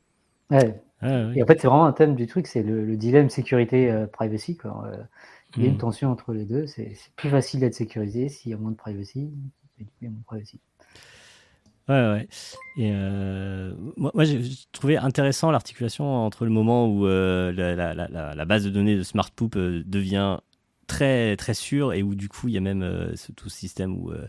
Ouais. 0.51 0.81
Et 1.03 1.43
en 1.43 1.47
fait, 1.47 1.61
c'est 1.61 1.69
vraiment 1.69 1.85
un 1.85 1.93
thème 1.93 2.15
du 2.15 2.27
truc, 2.27 2.47
c'est 2.47 2.63
le, 2.63 2.97
dilemme 2.97 3.29
sécurité-privacy. 3.29 4.59
Euh, 4.65 4.69
euh, 4.69 4.97
il 5.57 5.63
y 5.63 5.67
a 5.67 5.69
une 5.69 5.77
hmm. 5.77 5.79
tension 5.79 6.11
entre 6.11 6.33
les 6.33 6.45
deux. 6.45 6.67
C'est 6.67 6.97
plus 7.15 7.31
facile 7.31 7.61
d'être 7.61 7.75
sécurisé 7.75 8.29
s'il 8.29 8.51
y 8.51 8.55
a 8.55 8.57
moins 8.57 8.73
de 8.73 8.77
privacy. 8.77 9.31
Il 9.79 9.87
y 10.03 10.07
a 10.07 10.11
moins 10.11 10.21
de 10.21 10.25
privacy. 10.25 10.61
Ouais, 11.89 11.95
ouais. 11.95 12.29
Et 12.79 12.93
moi, 13.97 14.25
j'ai 14.25 14.41
trouvé 14.73 14.97
intéressant 14.97 15.51
l'articulation 15.51 16.05
entre 16.05 16.45
le 16.45 16.51
moment 16.51 16.89
où 16.89 17.07
la, 17.07 17.95
la, 17.95 18.45
base 18.45 18.65
de 18.65 18.71
données 18.71 18.97
de 18.97 19.03
SmartPoop 19.03 19.57
devient 19.57 20.39
très 20.87 21.37
très 21.37 21.55
sûr 21.55 21.93
et 21.93 22.03
où 22.03 22.15
du 22.15 22.29
coup 22.29 22.49
il 22.49 22.55
y 22.55 22.59
a 22.59 22.61
même 22.61 22.83
euh, 22.83 23.15
tout 23.37 23.49
ce 23.49 23.59
système 23.59 23.97
où, 23.97 24.11
euh, 24.11 24.27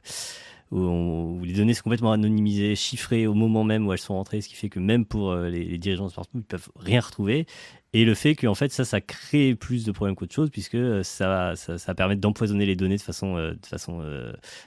où, 0.72 1.44
les 1.44 1.54
données 1.54 1.74
sont 1.74 1.84
complètement 1.84 2.12
anonymisées, 2.12 2.76
chiffrées 2.76 3.28
au 3.28 3.34
moment 3.34 3.64
même 3.64 3.88
où 3.88 3.94
elles 3.94 4.00
sont 4.00 4.16
rentrées, 4.16 4.42
ce 4.42 4.50
qui 4.50 4.56
fait 4.56 4.70
que 4.70 4.80
même 4.80 5.06
pour 5.06 5.32
euh, 5.32 5.50
les, 5.50 5.78
dirigeants 5.78 6.08
de 6.08 6.12
Smartphone, 6.12 6.42
ils 6.42 6.48
peuvent 6.48 6.70
rien 6.76 7.00
retrouver. 7.00 7.46
Et 7.94 8.06
le 8.06 8.14
fait 8.14 8.36
qu'en 8.36 8.56
fait 8.56 8.72
ça, 8.72 8.86
ça 8.86 9.02
crée 9.02 9.56
plus 9.56 9.86
de 9.86 9.92
problèmes 9.92 10.16
qu'autre 10.16 10.36
chose 10.36 10.50
puisque 10.50 10.78
ça, 11.04 11.56
ça, 11.56 11.78
ça 11.78 11.96
permet 11.96 12.16
d'empoisonner 12.16 12.66
les 12.66 12.76
données 12.76 12.98
de 12.98 13.02
façon, 13.02 13.36
de 13.36 13.66
façon 13.66 14.02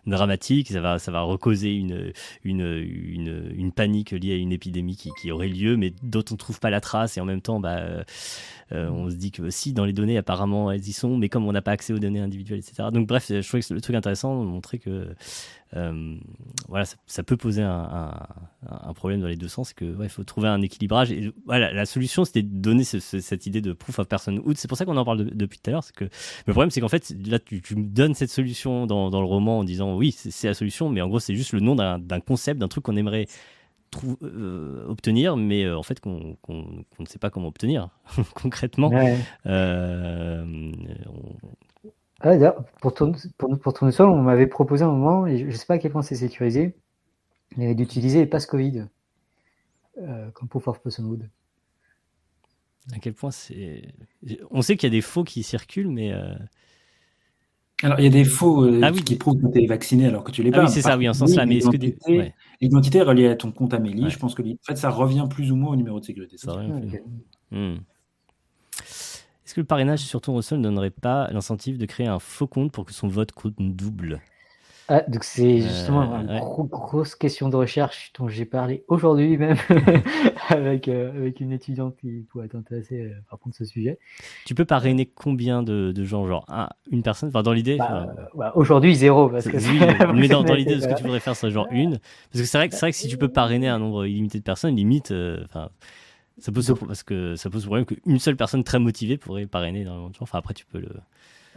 dramatique. 0.07 0.69
Ça 0.69 0.81
va, 0.81 0.99
ça 0.99 1.11
va 1.11 1.25
une, 1.63 2.13
une, 2.45 3.53
une, 3.57 3.73
panique 3.73 4.11
liée 4.13 4.33
à 4.33 4.37
une 4.37 4.53
épidémie 4.53 4.97
qui, 4.97 5.11
qui 5.21 5.31
aurait 5.31 5.49
lieu, 5.49 5.77
mais 5.77 5.93
dont 6.03 6.25
on 6.31 6.35
ne 6.35 6.39
trouve 6.39 6.61
pas 6.61 6.71
la 6.71 6.81
trace. 6.81 7.17
Et 7.17 7.21
en 7.21 7.25
même 7.25 7.41
temps, 7.41 7.61
bah, 7.61 8.05
euh, 8.73 8.89
on 8.89 9.11
se 9.11 9.17
dit 9.17 9.31
que 9.31 9.51
si 9.51 9.73
dans 9.73 9.85
les 9.85 9.93
données, 9.93 10.17
apparemment, 10.17 10.71
elles 10.71 10.87
y 10.87 10.93
sont, 10.93 11.17
mais 11.17 11.29
comme 11.29 11.47
on 11.47 11.53
n'a 11.53 11.63
pas 11.63 11.73
accès 11.73 11.93
aux 11.93 11.99
données 11.99 12.21
individuelles, 12.21 12.61
etc. 12.61 12.89
Donc 12.93 13.07
bref, 13.07 13.27
je 13.29 13.47
trouvais 13.47 13.63
que 13.63 13.75
le 13.75 13.81
truc 13.81 13.97
intéressant 13.97 14.41
de 14.41 14.49
montrer 14.49 14.79
que 14.79 15.09
euh, 15.77 16.17
voilà, 16.69 16.85
ça, 17.07 17.23
peut 17.23 17.37
poser 17.37 17.63
un, 17.63 18.13
problème 18.95 19.21
dans 19.21 19.29
les 19.29 19.37
deux 19.37 19.49
sens, 19.49 19.69
c'est 19.69 19.77
que 19.77 19.97
il 20.03 20.09
faut 20.09 20.25
trouver 20.25 20.49
un 20.49 20.63
équilibrage. 20.63 21.13
Et 21.13 21.33
voilà, 21.47 21.73
la 21.73 21.87
solution, 21.87 22.25
c'était 22.25 22.43
de 22.43 22.49
donner 22.49 22.85
cette 23.19 23.47
idée 23.47 23.61
de 23.61 23.73
proof 23.73 23.99
of 23.99 24.09
personhood. 24.09 24.57
C'est 24.57 24.69
pour 24.69 24.79
ça 24.79 24.85
qu'on 24.85 24.97
en 24.97 25.05
parle 25.05 25.25
depuis 25.25 25.59
tout 25.59 25.71
à 25.71 25.73
l'heure. 25.73 25.85
C'est 25.85 25.95
que 25.95 26.05
le 26.47 26.53
problème, 26.53 26.71
c'est 26.71 26.81
qu'en 26.81 26.89
fait, 26.89 27.13
là, 27.27 27.39
tu, 27.39 27.61
me 27.77 27.85
donnes 27.85 28.15
cette 28.15 28.31
solution 28.31 28.87
dans, 28.87 29.11
dans, 29.11 29.21
le 29.21 29.27
roman 29.27 29.61
en 29.61 29.65
disant 29.65 29.97
oui, 29.97 30.13
c'est 30.13 30.49
la 30.49 30.55
solution, 30.55 30.89
mais 30.89 31.01
en 31.01 31.09
gros, 31.09 31.21
c'est 31.21 31.35
juste 31.35 31.53
le 31.53 31.61
nom 31.61 31.75
d'un 31.75 32.21
concept, 32.21 32.61
d'un 32.61 32.69
truc 32.69 32.85
qu'on 32.85 32.97
aimerait 32.97 33.27
euh, 34.23 34.87
obtenir, 34.89 35.37
mais 35.37 35.65
euh, 35.65 35.77
en 35.77 35.83
fait 35.83 36.01
qu'on 36.01 36.37
ne 36.47 37.07
sait 37.07 37.19
pas 37.19 37.29
comment 37.29 37.49
obtenir 37.49 37.89
concrètement. 38.35 38.91
Euh, 39.47 40.73
ah, 42.21 42.55
pour, 42.81 42.95
tourner, 42.95 43.19
pour, 43.37 43.59
pour 43.59 43.75
tourner 43.75 43.93
on 44.01 44.23
m'avait 44.23 44.47
proposé 44.47 44.85
un 44.85 44.93
moment, 44.93 45.27
et 45.27 45.39
je 45.39 45.47
ne 45.47 45.51
sais 45.51 45.67
pas 45.67 45.75
à 45.75 45.79
quel 45.79 45.91
point 45.91 46.03
c'est 46.03 46.15
sécurisé, 46.15 46.77
d'utiliser 47.57 48.21
les 48.21 48.27
passes 48.27 48.47
Covid 48.47 48.87
comme 50.35 50.49
pour 50.49 50.67
of 50.67 50.81
Personhood. 50.81 51.29
À 52.95 52.99
quel 52.99 53.15
point 53.15 53.31
c'est. 53.31 53.83
On 54.51 54.63
sait 54.63 54.77
qu'il 54.77 54.89
y 54.89 54.93
a 54.93 54.97
des 54.97 55.01
faux 55.01 55.25
qui 55.25 55.43
circulent, 55.43 55.91
mais. 55.91 56.13
Alors, 57.83 57.99
il 57.99 58.05
y 58.05 58.09
a 58.09 58.11
des 58.11 58.25
faux 58.25 58.65
euh, 58.65 58.81
ah 58.83 58.93
qui 58.93 59.17
prouvent 59.17 59.41
que 59.41 59.47
tu 59.53 59.63
es 59.63 59.67
vacciné 59.67 60.07
alors 60.07 60.23
que 60.23 60.31
tu 60.31 60.43
l'es 60.43 60.51
ah 60.53 60.59
pas. 60.59 60.65
oui, 60.65 60.71
c'est 60.71 60.83
ça, 60.83 60.99
oui, 60.99 61.09
en 61.09 61.15
sens 61.15 61.35
là. 61.35 61.47
Mais 61.47 61.57
est-ce 61.57 61.71
que 61.71 61.77
des... 61.77 61.97
L'identité 62.61 62.99
est 62.99 63.03
reliée 63.03 63.29
à 63.29 63.37
ton 63.37 63.53
compte 63.53 63.73
Amélie. 63.73 64.11
Je 64.11 64.19
pense 64.19 64.35
que 64.35 64.43
en 64.43 64.57
fait, 64.67 64.77
ça 64.77 64.91
revient 64.91 65.27
plus 65.29 65.51
ou 65.51 65.57
moins 65.57 65.73
au 65.73 65.77
numéro 65.77 65.99
de 65.99 66.05
sécurité. 66.05 66.37
Hmm. 67.51 67.77
Est-ce 69.51 69.55
que 69.55 69.61
le 69.61 69.67
parrainage 69.67 70.01
sur 70.01 70.21
ton 70.21 70.41
sol 70.43 70.59
ne 70.59 70.65
donnerait 70.65 70.91
pas 70.91 71.29
l'incentive 71.33 71.79
de 71.79 71.87
créer 71.87 72.07
un 72.07 72.21
faux 72.21 72.47
compte 72.47 72.71
pour 72.71 72.85
que 72.85 72.93
son 72.93 73.09
vote 73.09 73.33
compte 73.33 73.55
double? 73.59 74.21
Ah, 74.93 75.03
donc 75.07 75.23
c'est 75.23 75.45
Euh, 75.45 75.61
justement 75.61 76.03
une 76.17 76.27
ouais. 76.27 76.41
gros- 76.41 76.65
grosse 76.65 77.15
question 77.15 77.49
de 77.49 77.55
recherche 77.55 78.13
dont 78.19 78.27
j'ai 78.27 78.45
parlé 78.45 78.85
aujourd'hui 78.89 79.37
même 79.37 79.57
avec, 80.49 80.89
euh, 80.89 81.11
avec 81.17 81.39
une 81.39 81.53
étudiante 81.53 81.97
qui 81.97 82.27
pourrait 82.29 82.47
être 82.47 82.57
intéressée 82.57 83.03
euh, 83.03 83.15
par 83.31 83.39
contre 83.39 83.57
ce 83.57 83.65
sujet. 83.65 84.01
Tu 84.45 84.57
peux 84.57 84.65
parrainer 84.65 85.07
combien 85.07 85.63
de, 85.63 85.93
de 85.93 86.05
gens 86.05 86.27
Genre 86.27 86.45
un- 86.49 86.71
une 86.91 87.05
personne? 87.05 87.29
Enfin, 87.29 87.45
dans 87.45 87.53
l'idée. 87.53 87.79
Bah, 87.79 88.09
voilà, 88.35 88.57
aujourd'hui 88.57 88.97
zéro 88.97 89.29
parce 89.29 89.47
que 89.47 89.57
oui, 89.57 89.79
mais 90.15 90.27
dans, 90.27 90.43
l'idée 90.43 90.75
de 90.75 90.81
ce 90.81 90.89
que 90.89 90.95
tu 90.95 91.05
voudrais 91.05 91.21
faire, 91.21 91.37
c'est 91.37 91.51
genre 91.53 91.69
une. 91.71 92.01
Parce 92.33 92.43
que 92.43 92.45
c'est 92.45 92.59
vrai 92.59 92.69
que 92.69 92.77
vrai 92.77 92.91
que 92.91 92.97
si 92.97 93.07
tu 93.07 93.17
peux 93.17 93.29
parrainer 93.29 93.69
un 93.69 93.79
nombre 93.79 94.07
illimité 94.07 94.39
de 94.39 94.45
personnes, 94.45 94.75
limite, 94.75 95.15
enfin, 95.45 95.71
ça 96.39 96.51
pose 96.51 96.75
parce 96.87 97.05
que 97.05 97.37
ça 97.37 97.49
pose 97.49 97.63
le 97.63 97.67
problème 97.67 97.87
qu'une 97.87 98.19
seule 98.19 98.37
personne 98.37 98.65
très 98.65 98.81
motivée 98.81 99.19
pourrait 99.19 99.47
parrainer 99.47 99.83
énormément 99.83 100.09
de 100.09 100.15
gens. 100.15 100.23
Enfin, 100.23 100.39
après, 100.39 100.55
tu 100.55 100.67
peux 100.67 100.81
le. 100.81 100.89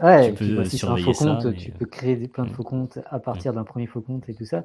Ouais, 0.00 0.32
Tu 0.32 0.34
peux 0.34 0.56
bah, 0.56 0.64
si 0.64 0.84
un 0.84 0.96
faux 0.96 1.12
compte, 1.12 1.42
ça, 1.42 1.50
mais, 1.50 1.56
tu 1.56 1.70
euh, 1.70 1.74
peux 1.78 1.86
créer 1.86 2.16
des, 2.16 2.28
plein 2.28 2.44
de 2.44 2.50
mm. 2.50 2.54
faux 2.54 2.62
comptes 2.64 2.98
à 3.06 3.18
partir 3.18 3.52
d'un 3.52 3.64
premier 3.64 3.86
faux 3.86 4.00
compte 4.00 4.28
et 4.28 4.34
tout 4.34 4.44
ça. 4.44 4.64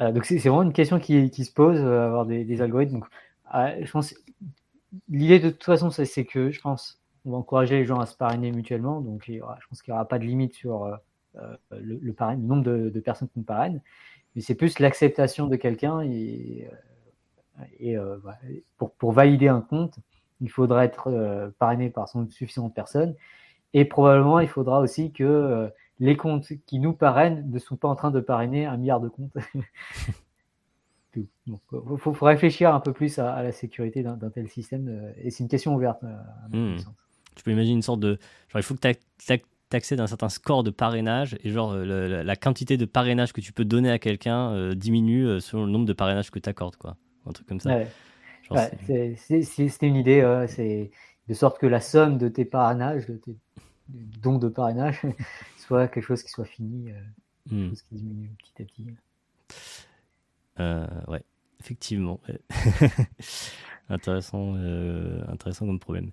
Euh, 0.00 0.12
donc 0.12 0.26
c'est 0.26 0.36
vraiment 0.36 0.62
une 0.62 0.72
question 0.72 1.00
qui, 1.00 1.30
qui 1.30 1.44
se 1.44 1.52
pose, 1.52 1.78
euh, 1.80 2.06
avoir 2.06 2.26
des, 2.26 2.44
des 2.44 2.60
algorithmes. 2.60 3.00
Donc, 3.00 3.06
euh, 3.54 3.76
je 3.82 3.90
pense 3.90 4.14
l'idée 5.08 5.38
de 5.38 5.50
toute 5.50 5.64
façon, 5.64 5.90
c'est 5.90 6.24
que 6.24 6.50
je 6.50 6.60
pense 6.60 7.00
on 7.24 7.32
va 7.32 7.38
encourager 7.38 7.76
les 7.78 7.84
gens 7.84 7.98
à 7.98 8.06
se 8.06 8.16
parrainer 8.16 8.52
mutuellement. 8.52 9.00
Donc 9.00 9.24
il 9.28 9.36
y 9.36 9.40
aura- 9.40 9.58
je 9.60 9.66
pense 9.68 9.82
qu'il 9.82 9.92
n'y 9.92 9.96
aura 9.96 10.06
pas 10.06 10.18
de 10.18 10.24
limite 10.24 10.54
sur 10.54 10.86
le, 11.72 11.98
le, 12.00 12.12
parrain- 12.12 12.36
le 12.36 12.42
nombre 12.42 12.62
de, 12.62 12.90
de 12.90 13.00
personnes 13.00 13.28
qu'on 13.34 13.42
parraine, 13.42 13.80
mais 14.34 14.42
c'est 14.42 14.54
plus 14.54 14.78
l'acceptation 14.78 15.46
de 15.46 15.56
quelqu'un 15.56 16.00
et, 16.02 16.68
pour, 18.76 18.92
pour 18.92 19.12
valider 19.12 19.48
un 19.48 19.60
compte, 19.60 19.98
il 20.40 20.50
faudra 20.50 20.84
être 20.84 21.52
parrainé 21.58 21.90
par 21.90 22.08
son 22.08 22.28
suffisamment 22.30 22.68
de 22.68 22.74
personnes. 22.74 23.14
Et 23.74 23.84
probablement, 23.84 24.40
il 24.40 24.48
faudra 24.48 24.80
aussi 24.80 25.12
que 25.12 25.24
euh, 25.24 25.68
les 26.00 26.16
comptes 26.16 26.52
qui 26.66 26.78
nous 26.78 26.92
parrainent 26.92 27.48
ne 27.50 27.58
sont 27.58 27.76
pas 27.76 27.88
en 27.88 27.96
train 27.96 28.10
de 28.10 28.20
parrainer 28.20 28.66
un 28.66 28.76
milliard 28.76 29.00
de 29.00 29.08
comptes. 29.08 29.36
Il 31.16 31.56
faut, 31.98 32.12
faut 32.14 32.26
réfléchir 32.26 32.74
un 32.74 32.80
peu 32.80 32.92
plus 32.92 33.18
à, 33.18 33.32
à 33.32 33.42
la 33.42 33.52
sécurité 33.52 34.02
d'un 34.02 34.16
tel 34.30 34.48
système. 34.48 34.88
euh, 34.88 35.12
et 35.22 35.30
c'est 35.30 35.42
une 35.42 35.48
question 35.48 35.74
ouverte. 35.74 36.02
euh, 36.04 36.08
à 36.08 36.48
Hmm. 36.56 36.76
Tu 37.34 37.42
peux 37.44 37.50
imaginer 37.52 37.74
une 37.74 37.82
sorte 37.82 38.00
de. 38.00 38.18
Genre, 38.48 38.60
il 38.60 38.62
faut 38.62 38.74
que 38.74 38.80
tu 38.80 39.76
accèdes 39.76 40.00
à 40.00 40.02
un 40.02 40.06
certain 40.06 40.28
score 40.28 40.64
de 40.64 40.70
parrainage 40.70 41.36
et 41.44 41.50
genre 41.50 41.72
euh, 41.72 41.84
le- 41.84 42.08
la, 42.08 42.24
la 42.24 42.36
quantité 42.36 42.76
de 42.76 42.84
parrainage 42.84 43.32
que 43.32 43.40
tu 43.40 43.52
peux 43.52 43.64
donner 43.64 43.90
à 43.90 43.98
quelqu'un 43.98 44.50
euh, 44.52 44.74
diminue 44.74 45.26
euh, 45.26 45.40
selon 45.40 45.64
le 45.64 45.70
nombre 45.70 45.86
de 45.86 45.92
parrainages 45.92 46.30
que 46.30 46.38
tu 46.38 46.48
accordes, 46.48 46.76
quoi. 46.76 46.96
Un 47.26 47.32
truc 47.32 47.46
comme 47.46 47.60
ça. 47.60 47.70
Ouais. 47.70 47.86
Ouais, 48.50 48.70
C'était 49.16 49.86
une 49.86 49.96
idée, 49.96 50.20
euh, 50.20 50.46
c'est 50.46 50.90
de 51.28 51.34
sorte 51.34 51.58
que 51.58 51.66
la 51.66 51.80
somme 51.80 52.18
de 52.18 52.28
tes 52.28 52.44
parrainages, 52.44 53.06
de 53.06 53.16
tes 53.16 53.36
dons 53.88 54.38
de 54.38 54.48
parrainage, 54.48 55.02
soit 55.58 55.88
quelque 55.88 56.04
chose 56.04 56.22
qui 56.22 56.30
soit 56.30 56.44
fini, 56.44 56.90
euh, 56.90 56.94
Hmm. 57.50 57.50
quelque 57.50 57.70
chose 57.70 57.82
qui 57.82 57.94
diminue 57.96 58.30
petit 58.38 58.62
à 58.62 58.64
petit. 58.66 58.86
Euh, 60.60 60.86
ouais, 61.06 61.22
effectivement. 61.60 62.20
ouais. 62.28 62.40
intéressant, 63.90 64.54
euh, 64.56 65.22
intéressant 65.28 65.66
comme 65.66 65.78
problème. 65.78 66.10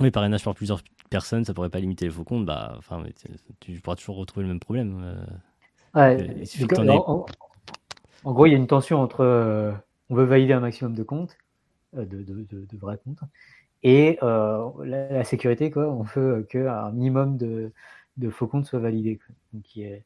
Oui, 0.00 0.10
parrainage 0.10 0.44
par 0.44 0.54
plusieurs 0.54 0.82
personnes, 1.10 1.44
ça 1.44 1.54
pourrait 1.54 1.70
pas 1.70 1.80
limiter 1.80 2.04
les 2.06 2.10
faux 2.10 2.24
comptes. 2.24 2.44
Bah, 2.46 2.74
enfin, 2.78 3.02
tu, 3.60 3.80
pourras 3.80 3.96
toujours 3.96 4.16
retrouver 4.16 4.42
le 4.44 4.48
même 4.48 4.60
problème. 4.60 5.16
Ouais, 5.94 6.16
en, 6.76 6.88
aies- 6.88 6.90
en- 6.90 7.26
en 8.24 8.32
gros, 8.32 8.46
il 8.46 8.52
y 8.52 8.54
a 8.54 8.58
une 8.58 8.66
tension 8.66 9.00
entre 9.00 9.74
on 10.10 10.14
veut 10.14 10.24
valider 10.24 10.52
un 10.52 10.60
maximum 10.60 10.94
de 10.94 11.02
comptes, 11.02 11.36
euh, 11.96 12.04
de, 12.04 12.78
vrais 12.78 12.98
comptes, 12.98 13.20
et 13.82 14.18
euh, 14.22 14.70
la, 14.84 15.24
sécurité, 15.24 15.70
quoi. 15.70 15.88
On 15.88 16.02
veut 16.02 16.46
qu'un 16.48 16.90
minimum 16.92 17.36
de, 17.36 17.72
faux 18.30 18.46
comptes 18.46 18.66
soit 18.66 18.80
validé. 18.80 19.18
quoi. 19.18 19.34
Donc, 19.52 19.76
il 19.76 20.02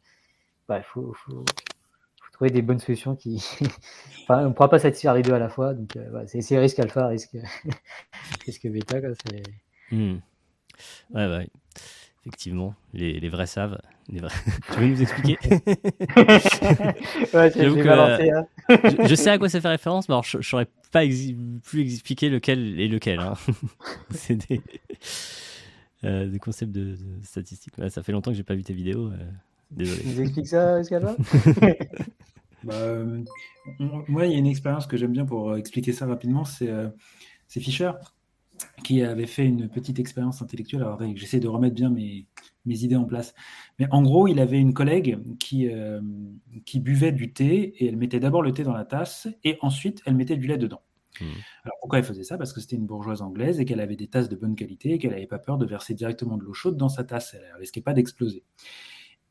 bah, 0.69 0.83
faut, 0.83 1.15
trouver 2.33 2.51
des 2.51 2.62
bonnes 2.62 2.79
solutions 2.79 3.16
qui. 3.16 3.45
on 4.29 4.49
ne 4.49 4.53
pourra 4.53 4.69
pas 4.69 4.79
satisfaire 4.79 5.15
les 5.15 5.23
deux 5.23 5.33
à 5.33 5.39
la 5.39 5.49
fois. 5.49 5.75
Donc, 5.75 5.97
euh, 5.97 6.25
c'est 6.27 6.59
risque 6.59 6.79
alpha, 6.79 7.07
risque, 7.07 7.37
risque 8.47 8.69
bêta. 8.69 9.01
Quoi. 9.01 9.11
Hmm. 9.91 10.19
Ouais, 11.11 11.27
ouais. 11.27 11.49
Effectivement, 12.20 12.75
les, 12.93 13.19
les 13.19 13.29
vrais 13.29 13.47
savent. 13.47 13.81
Tu 14.72 14.80
veux 14.80 14.89
nous 14.89 15.02
expliquer? 15.02 15.39
Ouais, 17.35 17.51
j'ai 17.55 17.62
J'avoue 17.62 17.76
j'ai 17.76 17.82
que, 17.82 17.89
balancé, 17.89 18.30
hein. 18.30 18.47
je, 18.68 19.09
je 19.09 19.14
sais 19.14 19.30
à 19.30 19.39
quoi 19.39 19.48
ça 19.48 19.60
fait 19.60 19.68
référence, 19.68 20.09
mais 20.09 20.14
alors 20.14 20.24
je, 20.24 20.40
je 20.40 20.48
saurais 20.48 20.66
pas 20.93 21.05
exi- 21.05 21.36
plus 21.60 21.82
expliquer 21.93 22.28
lequel 22.30 22.80
est 22.80 22.89
lequel. 22.89 23.20
hein. 23.20 23.35
C'est 24.10 24.36
des, 24.48 24.62
euh, 26.05 26.26
des 26.26 26.39
concepts 26.39 26.72
de, 26.72 26.97
de 26.97 27.24
statistiques. 27.24 27.76
Ouais, 27.78 27.90
ça 27.90 28.02
fait 28.02 28.12
longtemps 28.12 28.30
que 28.30 28.36
j'ai 28.36 28.43
pas 28.44 28.55
vu 28.55 28.62
tes 28.62 28.74
vidéos. 28.74 29.09
euh, 29.09 29.16
Désolé. 29.70 30.01
Tu 30.02 30.09
nous 30.09 30.20
expliques 30.22 30.48
ça, 30.48 30.76
alpha 30.76 31.16
Bah, 32.64 32.72
euh, 32.74 33.22
moi, 34.09 34.26
il 34.26 34.32
y 34.32 34.35
a 34.35 34.39
une 34.39 34.47
expérience 34.47 34.86
que 34.86 34.97
j'aime 34.97 35.12
bien 35.12 35.24
pour 35.24 35.51
euh, 35.51 35.56
expliquer 35.56 35.93
ça 35.93 36.06
rapidement, 36.06 36.44
c'est 36.44 36.68
euh, 36.68 36.89
c'est 37.47 37.60
Fischer 37.60 37.93
qui 38.85 39.02
avait 39.02 39.26
fait 39.26 39.44
une 39.44 39.68
petite 39.68 39.98
expérience 39.98 40.43
intellectuelle. 40.43 40.82
Alors, 40.82 41.01
j'essaie 41.14 41.40
de 41.40 41.48
remettre 41.48 41.74
bien 41.74 41.90
mes, 41.90 42.26
mes 42.69 42.85
idées 42.85 42.97
en 42.97 43.05
place. 43.05 43.35
Mais 43.78 43.86
en 43.90 44.03
gros, 44.03 44.28
il 44.28 44.39
avait 44.39 44.59
une 44.59 44.74
collègue 44.74 45.19
qui, 45.39 45.69
euh, 45.69 46.01
qui 46.65 46.81
buvait 46.81 47.12
du 47.12 47.32
thé 47.32 47.74
et 47.78 47.89
elle 47.89 47.97
mettait 47.97 48.20
d'abord 48.20 48.43
le 48.43 48.53
thé 48.53 48.62
dans 48.62 48.74
la 48.74 48.85
tasse 48.85 49.28
et 49.45 49.59
ensuite 49.61 50.03
elle 50.07 50.15
mettait 50.15 50.36
du 50.36 50.47
lait 50.47 50.59
dedans. 50.59 50.82
Mhm. 51.20 51.28
Alors 51.65 51.77
pourquoi 51.81 51.99
elle 51.99 52.05
faisait 52.05 52.24
ça? 52.24 52.39
Parce 52.39 52.53
que 52.53 52.61
c'était 52.61 52.77
une 52.77 52.86
bourgeoise 52.86 53.23
anglaise 53.23 53.61
et 53.61 53.65
qu'elle 53.65 53.81
avait 53.81 53.97
des 53.97 54.09
tasses 54.09 54.28
de 54.28 54.36
bonne 54.36 54.55
qualité 54.55 54.93
et 54.93 54.99
qu'elle 54.99 55.12
n'avait 55.12 55.27
pas 55.27 55.39
peur 55.39 55.59
de 55.59 55.66
verser 55.66 55.95
directement 55.95 56.36
de 56.36 56.45
l'eau 56.45 56.55
chaude 56.55 56.77
dans 56.77 56.89
sa 56.89 57.05
tasse. 57.05 57.35
Elle 57.35 57.55
ne 57.55 57.59
risquait 57.59 57.81
pas 57.81 57.93
d'exploser. 57.93 58.45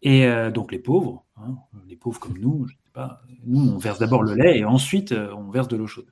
Et 0.02 0.26
euh, 0.26 0.52
donc 0.52 0.72
les 0.72 0.80
pauvres, 0.80 1.26
hein, 1.38 1.58
les 1.88 1.96
pauvres 1.96 2.20
comme 2.20 2.38
nous, 2.38 2.68
je 2.68 2.74
sais 2.74 2.92
pas, 2.94 3.22
nous 3.46 3.72
on 3.72 3.78
verse 3.78 4.00
d'abord 4.00 4.22
le 4.22 4.36
lait 4.36 4.60
et 4.60 4.66
ensuite 4.66 5.12
euh, 5.12 5.34
on 5.36 5.50
verse 5.50 5.68
de 5.68 5.76
l'eau 5.76 5.88
chaude. 5.88 6.12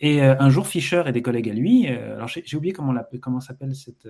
Et 0.00 0.22
euh, 0.22 0.34
un 0.38 0.48
jour 0.48 0.66
Fischer 0.66 1.02
et 1.06 1.12
des 1.12 1.22
collègues 1.22 1.50
à 1.50 1.52
lui, 1.52 1.86
alors 1.86 2.28
j'ai 2.28 2.56
oublié 2.56 2.72
comment, 2.72 2.94
comment 3.20 3.40
s'appelle 3.40 3.74
cette 3.74 4.08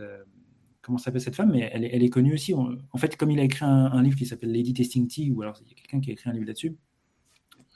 comment 0.82 0.98
s'appelle 0.98 1.20
cette 1.20 1.36
femme, 1.36 1.50
mais 1.52 1.70
elle, 1.72 1.84
est- 1.84 1.90
elle 1.94 2.02
est 2.02 2.08
connue 2.10 2.34
aussi. 2.34 2.54
On- 2.54 2.76
en 2.92 2.98
fait, 2.98 3.16
comme 3.16 3.30
il 3.30 3.40
a 3.40 3.44
écrit 3.44 3.64
un, 3.64 3.86
un 3.92 4.02
livre 4.02 4.16
qui 4.16 4.26
s'appelle 4.26 4.52
Lady 4.52 4.74
Tasting 4.74 5.08
Tea, 5.08 5.30
ou 5.32 5.42
alors 5.42 5.56
il 5.62 5.68
y 5.68 5.72
a 5.72 5.74
quelqu'un 5.74 6.00
qui 6.00 6.10
a 6.10 6.12
écrit 6.12 6.28
un 6.30 6.32
livre 6.32 6.46
là-dessus. 6.46 6.76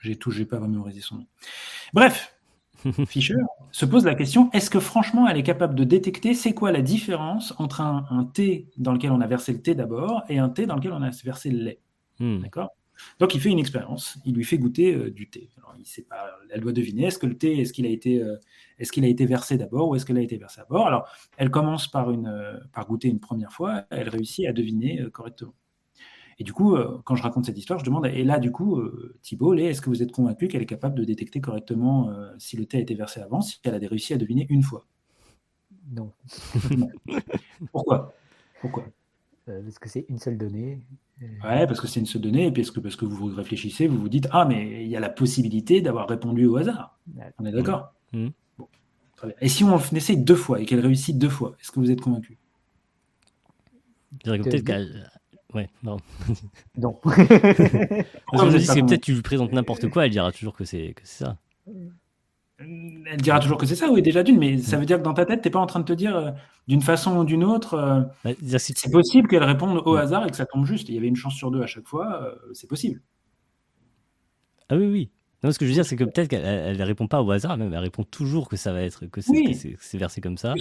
J'ai 0.03 0.17
tout, 0.17 0.31
j'ai 0.31 0.45
pas 0.47 0.61
mémorisé 0.61 1.01
son 1.01 1.17
nom. 1.17 1.27
Bref, 1.95 2.37
Fischer 3.07 3.35
se 3.73 3.87
pose 3.87 4.05
la 4.05 4.15
question 4.15 4.51
est-ce 4.53 4.69
que 4.71 4.81
franchement 4.81 5.27
elle 5.27 5.39
est 5.39 5.43
capable 5.43 5.75
de 5.75 5.83
détecter 5.85 6.35
c'est 6.35 6.53
quoi 6.53 6.73
la 6.73 6.83
différence 6.83 7.55
entre 7.59 7.81
un, 7.81 8.07
un 8.11 8.25
thé 8.25 8.69
dans 8.77 8.93
lequel 8.93 9.13
on 9.13 9.21
a 9.23 9.27
versé 9.27 9.53
le 9.55 9.63
thé 9.63 9.75
d'abord 9.75 10.25
et 10.29 10.39
un 10.39 10.51
thé 10.51 10.67
dans 10.67 10.77
lequel 10.77 10.93
on 10.93 11.01
a 11.03 11.11
versé 11.25 11.51
le 11.51 11.59
lait? 11.65 11.81
Hmm. 12.21 12.41
D'accord? 12.41 12.71
Donc 13.19 13.35
il 13.35 13.41
fait 13.41 13.51
une 13.51 13.59
expérience, 13.59 14.19
il 14.25 14.35
lui 14.35 14.45
fait 14.45 14.59
goûter 14.59 14.95
euh, 14.95 15.11
du 15.11 15.29
thé. 15.29 15.51
Alors 15.59 15.75
il 15.79 15.87
sait 15.87 16.03
pas, 16.03 16.31
elle 16.51 16.61
doit 16.61 16.73
deviner 16.73 17.05
est-ce 17.07 17.19
que 17.19 17.27
le 17.27 17.37
thé 17.37 17.61
est-ce 17.61 17.73
qu'il 17.73 17.87
a 17.87 17.89
été 17.89 18.23
euh, 18.23 18.37
est-ce 18.79 18.93
qu'il 18.93 19.05
a 19.05 19.09
été 19.09 19.27
versé 19.27 19.57
d'abord 19.57 19.89
ou 19.89 19.95
est-ce 19.95 20.07
qu'il 20.07 20.17
a 20.17 20.21
été 20.21 20.37
versé 20.37 20.61
d'abord? 20.61 20.87
Alors 20.87 21.09
elle 21.37 21.51
commence 21.51 21.89
par 21.89 22.11
une 22.11 22.27
euh, 22.27 22.59
par 22.73 22.87
goûter 22.87 23.09
une 23.09 23.21
première 23.21 23.53
fois, 23.53 23.85
elle 23.91 24.09
réussit 24.09 24.47
à 24.47 24.53
deviner 24.53 25.05
correctement. 25.13 25.55
Et 26.39 26.45
du 26.45 26.53
coup, 26.53 26.77
quand 27.05 27.17
je 27.17 27.23
raconte 27.23 27.47
cette 27.47 27.57
histoire, 27.57 27.79
je 27.79 27.85
demande 27.87 28.05
et 28.07 28.23
là 28.23 28.39
du 28.39 28.53
coup 28.53 28.79
Thibault, 29.23 29.55
est-ce 29.55 29.81
que 29.81 29.89
vous 29.89 30.03
êtes 30.03 30.13
convaincu 30.13 30.49
qu'elle 30.49 30.61
est 30.61 30.67
capable 30.67 30.95
de 30.95 31.05
détecter 31.05 31.41
correctement 31.41 32.15
si 32.37 32.59
le 32.59 32.67
thé 32.67 32.77
a 32.77 32.81
été 32.81 32.95
versé 32.95 33.21
avant, 33.21 33.41
si 33.41 33.59
elle 33.65 33.75
a 33.75 33.79
réussi 33.79 34.13
à 34.13 34.19
deviner 34.19 34.47
une 34.51 34.63
fois? 34.63 34.85
Non, 35.91 36.13
Pourquoi? 37.73 38.13
Pourquoi? 38.61 38.85
euh, 38.85 38.91
parce 39.47 39.79
que 39.79 39.89
c'est 39.89 40.05
une 40.09 40.19
seule 40.19 40.37
donnée. 40.39 40.81
Ouais, 41.43 41.67
parce 41.67 41.81
que 41.81 41.87
c'est 41.87 42.01
une 42.01 42.07
seule 42.07 42.21
donnée, 42.23 42.47
et 42.47 42.53
parce 42.53 42.71
que, 42.71 42.81
parce 42.81 42.97
que 42.97 43.05
vous 43.07 43.27
réfléchissez, 43.27 43.87
vous 43.87 43.99
vous 43.99 44.09
dites 44.09 44.29
Ah, 44.33 44.45
mais 44.45 44.83
il 44.85 44.89
y 44.89 44.97
a 44.97 45.01
la 45.01 45.09
possibilité 45.09 45.81
d'avoir 45.81 46.09
répondu 46.09 46.47
au 46.47 46.57
hasard. 46.57 46.99
Ouais. 47.17 47.33
On 47.39 47.47
est 47.47 47.53
d'accord. 47.53 47.95
Bon, 48.13 48.69
très 49.17 49.29
bien. 49.29 49.37
Et 49.41 49.49
si 49.49 49.65
on 49.65 49.79
essaye 49.79 50.19
deux 50.19 50.35
fois 50.37 50.61
et 50.61 50.67
qu'elle 50.67 50.81
réussit 50.81 51.17
deux 51.17 51.29
fois, 51.31 51.57
est-ce 51.61 51.71
que 51.71 51.81
vous 51.81 51.91
êtes 51.91 52.01
convaincu? 52.01 52.37
Je 54.13 54.25
dirais 54.25 54.39
que 54.39 54.45
Que- 54.45 54.51
peut-être 54.51 54.65
qu'elle. 54.65 55.11
Ouais, 55.55 55.71
non. 55.83 55.97
Non. 56.77 56.93
Parce 57.03 57.17
que 57.17 57.31
je 57.31 58.37
vous 58.39 58.47
me 58.51 58.59
dis 58.59 58.67
que 58.67 58.87
peut-être 58.87 59.03
tu 59.03 59.15
lui 59.15 59.23
présentes 59.23 59.53
n'importe 59.53 59.89
quoi, 59.89 60.05
elle 60.05 60.11
dira 60.13 60.33
toujours 60.33 60.55
que 60.55 60.65
c'est 60.65 60.93
que 60.95 61.03
c'est 61.05 61.25
ça. 61.25 61.39
Elle 62.59 63.21
dira 63.21 63.39
toujours 63.39 63.59
que 63.59 63.67
c'est 63.67 63.75
ça, 63.77 63.91
oui, 63.91 64.01
déjà 64.01 64.23
d'une, 64.23 64.39
mais 64.39 64.57
ça 64.59 64.79
veut 64.79 64.87
dire 64.87 64.97
que 64.99 65.03
dans 65.03 65.13
ta 65.13 65.27
tête, 65.27 65.43
tu 65.43 65.49
n'es 65.49 65.53
pas 65.53 65.59
en 65.59 65.67
train 65.67 65.81
de 65.81 65.85
te 65.85 65.93
dire 65.93 66.17
euh, 66.17 66.31
d'une 66.69 66.81
façon 66.81 67.19
ou 67.19 67.25
d'une 67.25 67.45
autre, 67.45 67.75
euh, 67.75 68.01
Bah, 68.25 68.59
si 68.59 68.73
c'est 68.75 68.91
possible 68.91 69.29
qu'elle 69.29 69.45
réponde 69.45 69.83
au 69.85 69.95
hasard 69.97 70.27
et 70.27 70.31
que 70.31 70.37
ça 70.37 70.47
tombe 70.47 70.65
juste. 70.65 70.89
Il 70.89 70.95
y 70.95 70.99
avait 70.99 71.07
une 71.09 71.17
chance 71.17 71.35
sur 71.35 71.51
deux 71.51 71.61
à 71.63 71.67
chaque 71.67 71.87
fois, 71.87 72.23
euh, 72.23 72.35
c'est 72.55 72.67
possible. 72.67 73.03
Ah 74.71 74.77
oui, 74.77 74.87
oui. 74.87 75.11
Non, 75.45 75.53
ce 75.53 75.59
que 75.59 75.67
je 75.67 75.71
veux 75.71 75.75
dire, 75.75 75.85
c'est 75.85 75.97
que 75.97 76.05
peut-être 76.05 76.29
qu'elle 76.29 76.45
elle 76.45 76.83
répond 76.83 77.07
pas 77.07 77.23
au 77.23 77.31
hasard, 77.31 77.59
même 77.59 77.73
elle 77.73 77.79
répond 77.79 78.05
toujours 78.05 78.49
que 78.49 78.57
ça 78.57 78.73
va 78.73 78.81
être 78.83 79.05
que 79.07 79.21
c'est 79.21 79.31
Oui. 79.33 79.77
versé 79.95 80.21
comme 80.23 80.39
ça. 80.39 80.55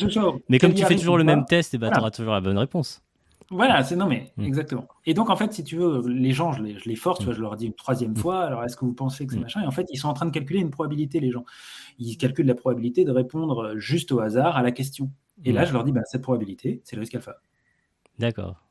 Mais 0.49 0.59
comme 0.59 0.73
tu 0.73 0.83
fais 0.83 0.95
toujours 0.97 1.15
ou 1.15 1.17
le 1.17 1.23
même 1.23 1.45
test, 1.45 1.73
et 1.73 1.77
bah, 1.77 1.87
Voilà. 1.87 1.95
tu 1.95 2.01
auras 2.01 2.11
toujours 2.11 2.33
la 2.33 2.41
bonne 2.41 2.57
réponse. 2.57 3.01
Voilà, 3.51 3.83
c'est 3.83 3.95
non 3.95 4.07
mais 4.07 4.31
Mm. 4.37 4.43
exactement. 4.45 4.87
Et 5.05 5.13
donc 5.13 5.29
en 5.29 5.35
fait, 5.35 5.53
si 5.53 5.63
tu 5.63 5.75
veux, 5.77 6.01
les 6.07 6.31
gens, 6.31 6.51
je 6.51 6.63
les, 6.63 6.79
je 6.79 6.89
les 6.89 6.95
force, 6.95 7.19
tu 7.19 7.23
Mm. 7.23 7.27
vois, 7.27 7.33
je 7.35 7.41
leur 7.41 7.55
dis 7.55 7.65
une 7.67 7.73
troisième 7.75 8.15
fois. 8.15 8.43
Alors 8.43 8.63
est-ce 8.63 8.75
que 8.75 8.85
vous 8.85 8.93
pensez 8.93 9.25
que 9.27 9.33
c'est 9.33 9.39
Mm. 9.39 9.43
machin? 9.43 9.61
Et 9.63 9.67
en 9.67 9.71
fait, 9.71 9.85
ils 9.91 9.97
sont 9.97 10.07
en 10.09 10.13
train 10.13 10.25
de 10.25 10.31
calculer 10.31 10.59
une 10.59 10.71
probabilité, 10.71 11.19
les 11.19 11.29
gens. 11.31 11.45
Ils 11.99 12.17
calculent 12.17 12.47
la 12.47 12.55
probabilité 12.55 13.05
de 13.05 13.11
répondre 13.11 13.73
juste 13.77 14.11
au 14.11 14.19
hasard 14.19 14.57
à 14.57 14.63
la 14.63 14.71
question. 14.71 15.11
Et 15.43 15.51
Mm. 15.51 15.55
là, 15.55 15.65
je 15.65 15.73
leur 15.73 15.83
dis, 15.83 15.91
bah, 15.91 16.01
cette 16.05 16.21
probabilité, 16.23 16.81
c'est 16.83 16.95
le 16.95 17.01
risque 17.01 17.15
alpha. 17.15 17.35
D'accord. 18.17 18.61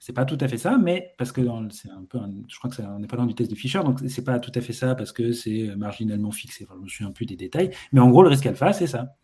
C'est 0.00 0.12
pas 0.14 0.24
tout 0.24 0.38
à 0.40 0.48
fait 0.48 0.56
ça, 0.58 0.78
mais 0.78 1.12
parce 1.18 1.30
que 1.30 1.42
c'est 1.70 1.90
un 1.90 2.04
peu, 2.04 2.18
je 2.48 2.56
crois 2.58 2.70
que 2.70 2.82
on 2.82 2.98
n'est 2.98 3.06
pas 3.06 3.16
dans 3.18 3.26
du 3.26 3.34
test 3.34 3.50
de 3.50 3.54
Fischer, 3.56 3.80
donc 3.84 4.00
c'est 4.08 4.24
pas 4.24 4.38
tout 4.38 4.52
à 4.54 4.60
fait 4.62 4.72
ça 4.72 4.94
parce 4.94 5.12
que 5.12 5.32
c'est 5.32 5.74
marginalement 5.76 6.30
fixé. 6.30 6.64
Enfin, 6.64 6.74
je 6.78 6.82
me 6.84 6.88
souviens 6.88 7.10
plus 7.12 7.26
des 7.26 7.36
détails, 7.36 7.70
mais 7.92 8.00
en 8.00 8.08
gros, 8.10 8.22
le 8.22 8.30
risque 8.30 8.46
alpha, 8.46 8.72
c'est 8.72 8.86
ça. 8.86 9.14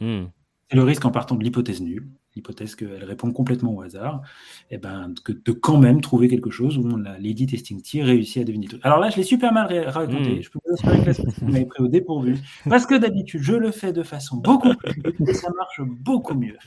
C'est 0.00 0.76
le 0.76 0.82
risque 0.82 1.04
en 1.04 1.10
partant 1.10 1.34
de 1.36 1.44
l'hypothèse 1.44 1.82
nulle, 1.82 2.08
l'hypothèse 2.36 2.74
qu'elle 2.74 3.04
répond 3.04 3.32
complètement 3.32 3.74
au 3.74 3.82
hasard, 3.82 4.22
et 4.70 4.78
ben 4.78 5.12
que 5.24 5.32
de 5.32 5.52
quand 5.52 5.78
même 5.78 6.00
trouver 6.00 6.28
quelque 6.28 6.50
chose 6.50 6.78
où 6.78 6.82
on 6.84 7.04
a 7.04 7.18
Lady 7.18 7.46
Testing 7.46 7.82
T 7.82 8.02
réussit 8.02 8.42
à 8.42 8.44
deviner 8.44 8.66
tout. 8.66 8.78
Alors 8.82 8.98
là, 8.98 9.10
je 9.10 9.16
l'ai 9.16 9.22
super 9.22 9.52
mal 9.52 9.72
raconté. 9.88 10.38
Hmm. 10.38 10.42
Je 10.42 10.50
peux 10.50 10.58
vous 10.64 10.74
assurer 10.74 11.04
que 11.04 11.22
vous 11.40 11.52
m'avez 11.52 11.66
pris 11.66 11.82
au 11.82 11.88
dépourvu, 11.88 12.38
parce 12.68 12.86
que 12.86 12.94
d'habitude, 12.94 13.42
je 13.42 13.54
le 13.54 13.70
fais 13.70 13.92
de 13.92 14.02
façon 14.02 14.36
beaucoup 14.36 14.74
plus 14.74 14.92
vite 15.02 15.28
et 15.28 15.34
ça 15.34 15.50
marche 15.56 15.80
beaucoup 15.82 16.34
mieux. 16.34 16.56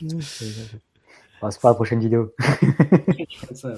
Bon, 1.42 1.50
c'est 1.50 1.60
pas 1.60 1.68
la 1.68 1.74
prochaine 1.74 2.00
vidéo. 2.00 2.32
Ça, 3.52 3.74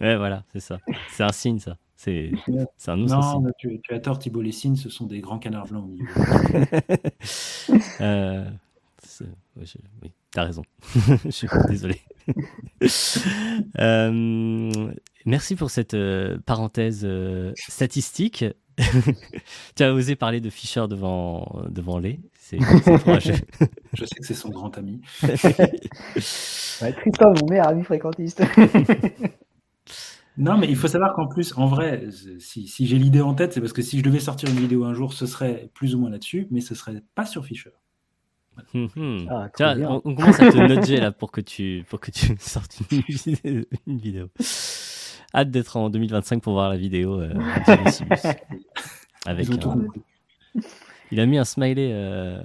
Ouais, 0.00 0.16
voilà, 0.16 0.44
c'est 0.52 0.60
ça. 0.60 0.78
C'est 1.10 1.22
un 1.22 1.32
signe, 1.32 1.58
ça. 1.58 1.76
C'est 1.94 2.32
c'est 2.76 2.90
un 2.90 3.00
autre 3.00 3.14
non, 3.14 3.22
signe. 3.22 3.50
tu, 3.58 3.80
tu 3.82 3.94
as 3.94 4.00
tort, 4.00 4.18
Thibault. 4.18 4.42
Les 4.42 4.52
signes, 4.52 4.76
ce 4.76 4.90
sont 4.90 5.06
des 5.06 5.20
grands 5.20 5.38
canards 5.38 5.68
blancs 5.68 5.84
au 5.84 5.88
milieu. 5.88 6.06
Euh, 8.00 8.44
je- 9.60 9.78
oui, 10.02 10.12
t'as 10.30 10.44
raison. 10.44 10.62
je 11.24 11.30
suis 11.30 11.48
désolé. 11.68 12.00
Euh, 13.78 14.92
merci 15.26 15.54
pour 15.54 15.70
cette 15.70 15.94
euh, 15.94 16.38
parenthèse 16.44 17.02
euh, 17.04 17.52
statistique. 17.56 18.44
tu 19.76 19.82
as 19.82 19.94
osé 19.94 20.16
parler 20.16 20.40
de 20.40 20.50
Fischer 20.50 20.86
devant, 20.88 21.62
devant 21.70 21.98
les. 21.98 22.20
C'est. 22.38 22.58
Je 22.60 24.04
sais 24.04 24.16
que 24.16 24.26
c'est 24.26 24.34
son 24.34 24.50
grand 24.50 24.76
ami. 24.76 25.00
Ouais, 25.22 26.92
Tristan, 26.92 27.32
mon 27.40 27.46
meilleur 27.48 27.68
ami 27.68 27.84
fréquentiste. 27.84 28.42
Non, 30.38 30.58
mais 30.58 30.68
il 30.68 30.76
faut 30.76 30.88
savoir 30.88 31.14
qu'en 31.14 31.26
plus, 31.28 31.56
en 31.56 31.66
vrai, 31.66 32.04
si, 32.38 32.68
si 32.68 32.86
j'ai 32.86 32.98
l'idée 32.98 33.22
en 33.22 33.34
tête, 33.34 33.54
c'est 33.54 33.60
parce 33.60 33.72
que 33.72 33.80
si 33.82 33.98
je 33.98 34.02
devais 34.04 34.20
sortir 34.20 34.50
une 34.50 34.58
vidéo 34.58 34.84
un 34.84 34.92
jour, 34.92 35.14
ce 35.14 35.24
serait 35.26 35.70
plus 35.72 35.94
ou 35.94 35.98
moins 36.00 36.10
là-dessus, 36.10 36.46
mais 36.50 36.60
ce 36.60 36.74
serait 36.74 37.02
pas 37.14 37.24
sur 37.24 37.46
Fisher. 37.46 37.70
Hum, 38.74 38.88
hum. 38.96 39.28
Ah, 39.30 39.50
bien. 39.74 39.88
on, 39.90 40.02
on 40.04 40.14
commence 40.14 40.40
à 40.40 40.50
te 40.50 40.56
nudger 40.74 40.98
là 40.98 41.12
pour 41.12 41.30
que 41.30 41.40
tu, 41.40 41.84
pour 41.88 42.00
que 42.00 42.10
tu 42.10 42.34
sortes 42.40 42.78
une 42.90 43.00
vidéo. 43.00 43.64
une 43.86 43.98
vidéo. 43.98 44.28
Hâte 45.34 45.50
d'être 45.50 45.76
en 45.76 45.90
2025 45.90 46.42
pour 46.42 46.54
voir 46.54 46.70
la 46.70 46.76
vidéo 46.76 47.20
euh. 47.20 47.34
Avec 49.26 49.50
un-. 49.50 49.86
Il 51.10 51.20
a 51.20 51.26
mis 51.26 51.36
un 51.38 51.44
smiley, 51.44 51.90
euh, 51.92 52.42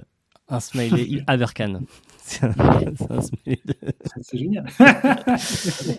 un 0.48 0.60
smiley 0.60 1.22
Abercan. 1.26 1.80
C'est 2.18 2.44
un, 2.44 2.52
c'est 2.96 3.10
un 3.10 3.20
smiley 3.20 3.60
de... 3.64 3.74
C'est 4.20 4.38
génial. 4.38 4.66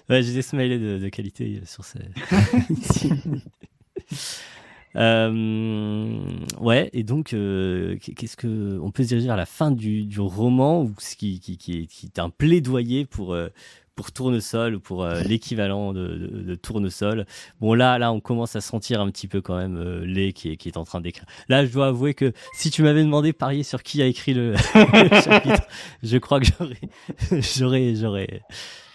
Ouais, 0.10 0.24
j'ai 0.24 0.34
des 0.34 0.42
smileys 0.42 0.80
de, 0.80 0.98
de 1.00 1.10
qualité 1.10 1.62
euh, 1.62 1.66
sur 1.66 1.84
ces. 1.84 2.00
Euh, 4.96 6.26
ouais, 6.60 6.90
et 6.94 7.04
donc, 7.04 7.34
euh, 7.34 7.98
qu'est-ce 7.98 8.38
que 8.38 8.80
on 8.82 8.92
peut 8.92 9.04
se 9.04 9.10
diriger 9.10 9.28
vers 9.28 9.38
la 9.38 9.46
fin 9.46 9.72
du, 9.72 10.06
du 10.06 10.20
roman 10.20 10.84
ou 10.84 10.94
ce 11.00 11.16
qui, 11.16 11.40
qui, 11.40 11.58
qui, 11.58 11.80
est, 11.80 11.86
qui 11.88 12.06
est 12.08 12.20
un 12.20 12.30
plaidoyer 12.30 13.06
pour 13.06 13.34
euh, 13.34 13.50
pour 13.96 14.12
Tournesol 14.12 14.76
ou 14.76 14.80
pour 14.80 15.06
l'équivalent 15.06 15.94
de, 15.94 16.08
de, 16.18 16.56
Tournesol? 16.56 17.26
Bon 17.60 17.74
là, 17.76 18.00
là, 18.00 18.12
on 18.12 18.20
commence 18.20 18.56
à 18.56 18.62
sentir 18.62 19.02
un 19.02 19.10
petit 19.12 19.28
peu 19.28 19.42
quand 19.42 19.56
même 19.56 19.78
euh, 19.78 20.04
Lé 20.06 20.34
qui 20.34 20.52
est, 20.52 20.58
qui 20.58 20.68
est 20.68 20.78
en 20.78 20.84
train 20.84 21.00
d'écrire. 21.00 21.26
Là, 21.48 21.66
je 21.66 21.72
dois 21.72 21.88
avouer 21.88 22.14
que 22.16 22.34
si 22.56 22.72
tu 22.72 22.82
m'avais 22.82 23.04
demandé 23.04 23.32
de 23.32 23.38
parier 23.38 23.64
sur 23.64 23.84
qui 23.84 24.02
a 24.02 24.08
écrit 24.08 24.34
le, 24.34 24.54
le 24.76 25.22
chapitre, 25.22 25.68
je 26.02 26.18
crois 26.18 26.40
que 26.40 26.48
j'aurais, 26.48 27.42
j'aurais, 27.56 27.96
j'aurais, 27.96 28.42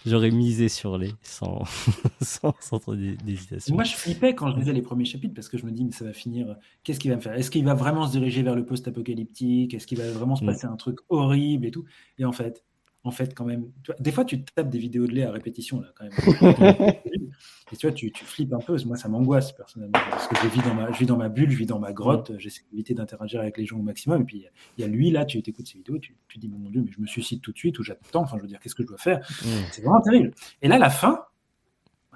j'aurais 0.08 0.30
misé 0.30 0.68
sur 0.68 0.98
Lé 0.98 1.12
sans, 1.22 1.62
sans, 2.20 2.54
sans 2.60 2.78
trop 2.78 2.94
d'hé- 2.96 3.16
d'hésitation. 3.24 3.74
Moi, 3.74 3.84
je 3.84 3.94
flippais 3.94 4.34
quand 4.34 4.50
je 4.50 4.56
lisais 4.58 4.72
les 4.72 4.82
premiers 4.82 5.04
chapitres 5.04 5.34
parce 5.34 5.48
que 5.48 5.58
je 5.58 5.64
me 5.66 5.70
dis, 5.70 5.84
mais 5.84 5.92
ça 5.92 6.04
va 6.04 6.12
finir. 6.12 6.56
Qu'est-ce 6.84 6.98
qu'il 7.00 7.10
va 7.10 7.16
me 7.16 7.20
faire? 7.20 7.34
Est-ce 7.34 7.50
qu'il 7.50 7.64
va 7.64 7.74
vraiment 7.74 8.06
se 8.06 8.12
diriger 8.12 8.42
vers 8.42 8.54
le 8.56 8.64
post-apocalyptique? 8.66 9.74
Est-ce 9.74 9.86
qu'il 9.86 9.98
va 9.98 10.10
vraiment 10.10 10.36
se 10.36 10.42
Mm. 10.44 10.46
passer 10.46 10.66
un 10.66 10.76
truc 10.76 10.98
horrible 11.08 11.66
et 11.66 11.70
tout? 11.70 11.84
Et 12.18 12.24
en 12.24 12.32
fait, 12.32 12.64
en 13.04 13.10
fait, 13.10 13.34
quand 13.34 13.44
même, 13.44 13.70
des 14.00 14.10
fois, 14.12 14.24
tu 14.24 14.42
tapes 14.44 14.70
des 14.70 14.78
vidéos 14.78 15.06
de 15.06 15.12
lait 15.12 15.22
à 15.24 15.30
répétition, 15.30 15.80
là, 15.80 15.88
quand 15.96 16.04
même. 16.04 16.14
et 17.72 17.76
tu 17.76 17.86
vois, 17.86 17.94
tu, 17.94 18.10
tu 18.12 18.24
flippes 18.24 18.52
un 18.52 18.58
peu. 18.58 18.76
Moi, 18.86 18.96
ça 18.96 19.08
m'angoisse, 19.08 19.52
personnellement. 19.52 19.98
Parce 20.10 20.26
que 20.28 20.36
je 20.36 20.46
vis 20.48 20.60
dans 20.62 20.74
ma, 20.74 20.90
je 20.92 20.98
vis 20.98 21.06
dans 21.06 21.16
ma 21.16 21.28
bulle, 21.28 21.50
je 21.50 21.56
vis 21.56 21.66
dans 21.66 21.78
ma 21.78 21.92
grotte. 21.92 22.32
J'essaie 22.38 22.62
d'éviter 22.70 22.94
d'interagir 22.94 23.40
avec 23.40 23.56
les 23.58 23.66
gens 23.66 23.78
au 23.78 23.82
maximum. 23.82 24.22
Et 24.22 24.24
puis, 24.24 24.46
il 24.76 24.80
y 24.80 24.84
a 24.84 24.88
lui, 24.88 25.10
là, 25.10 25.24
tu 25.24 25.38
écoutes 25.38 25.66
ses 25.66 25.78
vidéos, 25.78 25.98
tu, 25.98 26.16
tu 26.28 26.38
dis, 26.38 26.48
mon 26.48 26.70
Dieu, 26.70 26.82
mais 26.84 26.90
je 26.90 27.00
me 27.00 27.06
suicide 27.06 27.40
tout 27.40 27.52
de 27.52 27.58
suite 27.58 27.78
ou 27.78 27.82
j'attends. 27.82 28.22
Enfin, 28.22 28.36
je 28.38 28.42
veux 28.42 28.48
dire, 28.48 28.58
qu'est-ce 28.60 28.74
que 28.74 28.82
je 28.82 28.88
dois 28.88 28.98
faire? 28.98 29.18
Mm. 29.44 29.48
C'est 29.72 29.82
vraiment 29.82 30.00
terrible. 30.00 30.32
Et 30.62 30.68
là, 30.68 30.78
la 30.78 30.90
fin, 30.90 31.20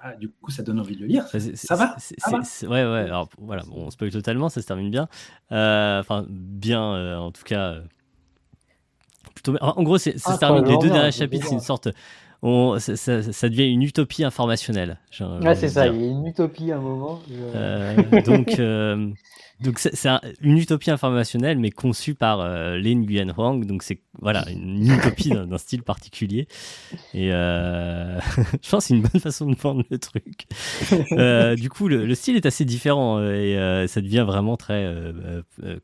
ah, 0.05 0.15
du 0.16 0.28
coup, 0.31 0.51
ça 0.51 0.62
donne 0.62 0.81
envie 0.81 0.97
de 0.97 1.01
le 1.03 1.07
lire. 1.07 1.27
Ça, 1.28 1.39
va? 1.77 1.94
Ça 1.99 2.31
va? 2.31 2.39
Ouais, 2.69 2.69
ouais. 2.85 3.01
Alors 3.05 3.28
voilà, 3.39 3.62
bon, 3.62 3.86
on 3.86 3.90
spoil 3.90 4.11
totalement, 4.11 4.49
ça 4.49 4.61
se 4.61 4.66
termine 4.66 4.90
bien. 4.90 5.09
Euh, 5.53 6.01
Enfin, 6.01 6.27
bien, 6.28 6.82
euh, 6.94 7.16
en 7.19 7.31
tout 7.31 7.44
cas. 7.44 7.74
euh, 7.74 7.82
plutôt. 9.35 9.57
En 9.61 9.82
gros, 9.82 9.99
c'est- 9.99 10.19
ça 10.19 10.31
Ah, 10.31 10.35
se 10.35 10.39
termine. 10.40 10.62
quoi, 10.65 10.73
Les 10.73 10.78
deux 10.78 10.90
derniers 10.90 11.12
chapitres, 11.12 11.47
c'est 11.47 11.55
une 11.55 11.61
sorte. 11.61 11.89
On, 12.43 12.78
ça, 12.81 12.97
ça- 12.97 13.23
ça 13.32 13.48
devient 13.48 13.69
une 13.70 13.82
utopie 13.82 14.24
informationnelle. 14.24 14.98
Ouais, 15.47 15.55
c'est 15.55 15.69
ça, 15.69 15.86
il 15.94 16.01
y 16.02 16.05
a 16.05 16.09
une 16.10 16.27
utopie 16.27 16.73
à 16.73 16.78
un 16.78 16.81
moment. 16.81 17.20
je- 17.28 17.35
Euh, 17.55 18.23
donc, 18.23 18.59
euh, 18.59 19.09
donc 19.60 19.78
c'est 19.78 19.94
c'est 19.94 20.09
un- 20.09 20.20
une 20.40 20.59
utopie 20.59 20.90
informationnelle, 20.90 21.59
mais 21.59 21.70
conçue 21.70 22.16
par 22.16 22.40
euh, 22.40 22.77
Lin 22.78 22.97
Nguyen 23.02 23.32
Huang. 23.36 23.64
Donc 23.64 23.85
c'est 23.85 24.01
voilà 24.20 24.44
une 24.51 24.90
utopie 24.90 25.31
d'un 25.31 25.56
style 25.59 25.85
particulier. 25.85 26.48
Et 27.14 27.32
euh, 27.32 28.19
je 28.60 28.69
pense 28.70 28.85
que 28.85 28.89
c'est 28.89 28.94
une 28.94 29.02
bonne 29.02 29.20
façon 29.20 29.48
de 29.48 29.55
vendre 29.56 29.85
le 29.89 29.98
truc. 29.98 30.47
Du 31.56 31.69
coup, 31.70 31.86
le, 31.86 32.05
le 32.06 32.14
style 32.16 32.35
est 32.35 32.47
assez 32.47 32.64
différent 32.64 33.23
et 33.23 33.85
ça 33.86 34.01
devient 34.01 34.24
vraiment 34.27 34.56
très, 34.56 34.93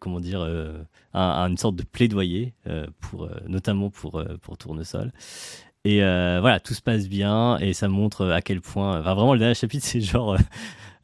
comment 0.00 0.18
dire, 0.18 0.40
un- 0.40 1.20
un- 1.20 1.48
une 1.48 1.56
sorte 1.56 1.76
de 1.76 1.84
plaidoyer 1.84 2.54
pour, 3.00 3.28
notamment 3.46 3.90
pour 3.90 4.24
pour 4.42 4.58
Tournesol. 4.58 5.12
Et 5.88 6.02
euh, 6.02 6.38
voilà, 6.40 6.60
tout 6.60 6.74
se 6.74 6.82
passe 6.82 7.08
bien 7.08 7.56
et 7.58 7.72
ça 7.72 7.88
montre 7.88 8.26
à 8.30 8.42
quel 8.42 8.60
point. 8.60 9.00
Enfin, 9.00 9.14
vraiment, 9.14 9.32
le 9.34 9.38
dernier 9.38 9.54
chapitre, 9.54 9.84
c'est 9.86 10.00
genre. 10.00 10.34
euh, 10.34 10.38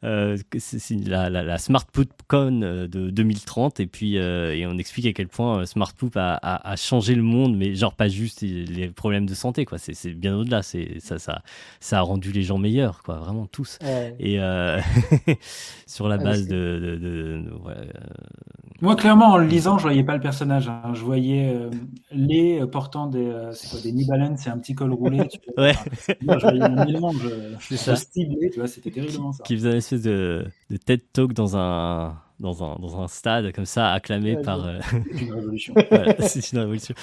euh, 0.03 0.37
c'est 0.59 0.93
la, 1.07 1.29
la, 1.31 1.41
la 1.41 1.57
Smart 1.57 1.85
Poop 1.91 2.09
Con 2.27 2.61
euh, 2.61 2.87
de 2.87 3.09
2030 3.09 3.79
et 3.79 3.87
puis 3.87 4.19
euh, 4.19 4.53
et 4.53 4.67
on 4.67 4.77
explique 4.77 5.07
à 5.07 5.13
quel 5.13 5.27
point 5.29 5.61
euh, 5.61 5.65
Smart 5.65 5.91
Poop 5.97 6.15
a, 6.17 6.35
a, 6.35 6.69
a 6.73 6.75
changé 6.75 7.15
le 7.15 7.23
monde 7.23 7.57
mais 7.57 7.73
genre 7.73 7.93
pas 7.95 8.07
juste 8.07 8.41
les 8.41 8.89
problèmes 8.89 9.25
de 9.25 9.33
santé 9.33 9.65
quoi 9.65 9.79
c'est 9.79 9.95
bien 10.13 10.35
au-delà 10.35 10.61
c'est 10.61 10.99
ça 10.99 11.17
ça 11.17 11.41
ça 11.79 11.99
a 11.99 12.01
rendu 12.01 12.31
les 12.33 12.43
gens 12.43 12.59
meilleurs 12.59 13.01
quoi 13.01 13.15
vraiment 13.15 13.47
tous 13.47 13.79
Ouais. 13.81 14.15
et 14.19 14.39
euh, 14.39 14.79
sur 15.87 16.07
la 16.07 16.17
base 16.17 16.47
de, 16.47 16.53
de, 16.55 16.95
de- 16.97 17.41
de- 17.43 17.53
ouais, 17.65 17.73
euh, 17.73 18.64
Moi, 18.81 18.95
clairement, 18.95 19.27
en 19.31 19.37
le 19.37 19.45
lisant, 19.47 19.77
je 19.77 19.83
voyais 19.83 20.03
pas 20.03 20.15
le 20.15 20.21
personnage. 20.21 20.67
hein. 20.67 20.93
Je 20.93 21.01
voyais 21.03 21.53
euh, 21.55 21.69
les 22.11 22.59
euh, 22.61 22.67
portant 22.67 23.07
des, 23.07 23.25
euh, 23.25 23.53
c'est 23.53 23.69
quoi, 23.69 23.79
des 23.79 23.93
New 23.93 24.05
Balance 24.05 24.45
et 24.47 24.49
un 24.49 24.57
petit 24.59 24.75
col 24.75 24.93
roulé. 24.93 25.29
Ouais. 25.57 25.73
Moi, 26.21 26.37
je 26.39 26.45
voyais 26.47 26.61
un 26.63 26.75
mélange 26.85 27.25
euh, 27.25 27.55
stylé, 27.95 28.49
tu 28.51 28.59
vois, 28.59 28.67
c'était 28.67 28.91
terriblement 28.91 29.31
ça. 29.31 29.43
qui 29.43 29.55
faisait 29.55 29.71
une 29.71 29.77
espèce 29.77 30.01
de, 30.01 30.45
de 30.69 30.77
TED 30.77 31.01
Talk 31.13 31.33
dans 31.33 31.57
un 31.57 32.21
dans 32.39 32.63
un 32.63 32.75
dans 32.79 33.01
un 33.01 33.07
stade 33.07 33.51
comme 33.53 33.65
ça 33.65 33.93
acclamé 33.93 34.35
Ouais, 34.35 34.41
par 34.41 34.67
C'est 35.11 35.21
une 35.21 35.33
révolution. 35.33 35.79
Voilà, 35.89 36.15
c'est 36.19 36.51
une 36.51 36.59
révolution. 36.59 36.95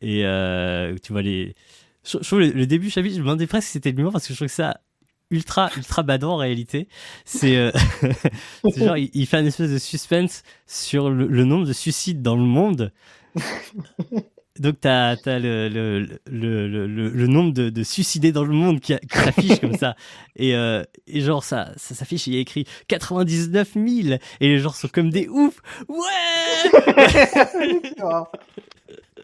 Et 0.00 0.22
tu 1.02 1.12
vois 1.12 1.22
les. 1.22 1.54
Je, 2.04 2.18
je 2.20 2.26
trouve 2.26 2.40
le, 2.40 2.48
le 2.50 2.66
début 2.66 2.90
chapitre, 2.90 3.14
je 3.14 3.20
me 3.20 3.24
demandais 3.26 3.46
presque 3.46 3.66
si 3.68 3.72
c'était 3.74 3.92
le 3.92 3.98
moment 3.98 4.10
parce 4.12 4.26
que 4.26 4.32
je 4.32 4.38
trouve 4.38 4.48
que 4.48 4.54
ça 4.54 4.80
ultra 5.32 5.70
ultra 5.76 6.02
badant 6.02 6.34
en 6.34 6.36
réalité. 6.36 6.86
C'est 7.24 7.56
euh, 7.56 7.72
genre 8.76 8.96
il, 8.96 9.26
fait 9.26 9.40
une 9.40 9.46
espèce 9.46 9.70
de 9.70 9.78
suspense 9.78 10.44
sur 10.66 11.10
le, 11.10 11.44
nombre 11.44 11.66
de 11.66 11.72
suicides 11.72 12.22
dans 12.22 12.36
le 12.36 12.44
monde. 12.44 12.92
Donc 14.58 14.76
t'as 14.80 15.16
as 15.24 15.38
le, 15.38 15.70
le, 15.70 16.06
le, 16.26 16.86
le, 16.86 17.26
nombre 17.26 17.54
de, 17.54 17.70
de 17.70 17.82
suicidés 17.82 18.32
dans 18.32 18.44
le 18.44 18.52
monde 18.52 18.80
qui, 18.80 18.94
qui 18.98 19.18
s'affiche 19.18 19.60
comme 19.60 19.78
ça 19.78 19.96
et, 20.36 20.54
euh, 20.54 20.82
et 21.06 21.22
genre 21.22 21.42
ça 21.42 21.72
ça 21.76 21.94
s'affiche 21.94 22.26
il 22.26 22.34
y 22.34 22.36
a 22.36 22.40
écrit 22.40 22.66
99 22.88 23.72
000 23.72 23.86
et 24.40 24.48
les 24.48 24.58
gens 24.58 24.72
sont 24.72 24.88
comme 24.88 25.08
des 25.08 25.26
oufs 25.26 25.62
ouais 25.88 25.96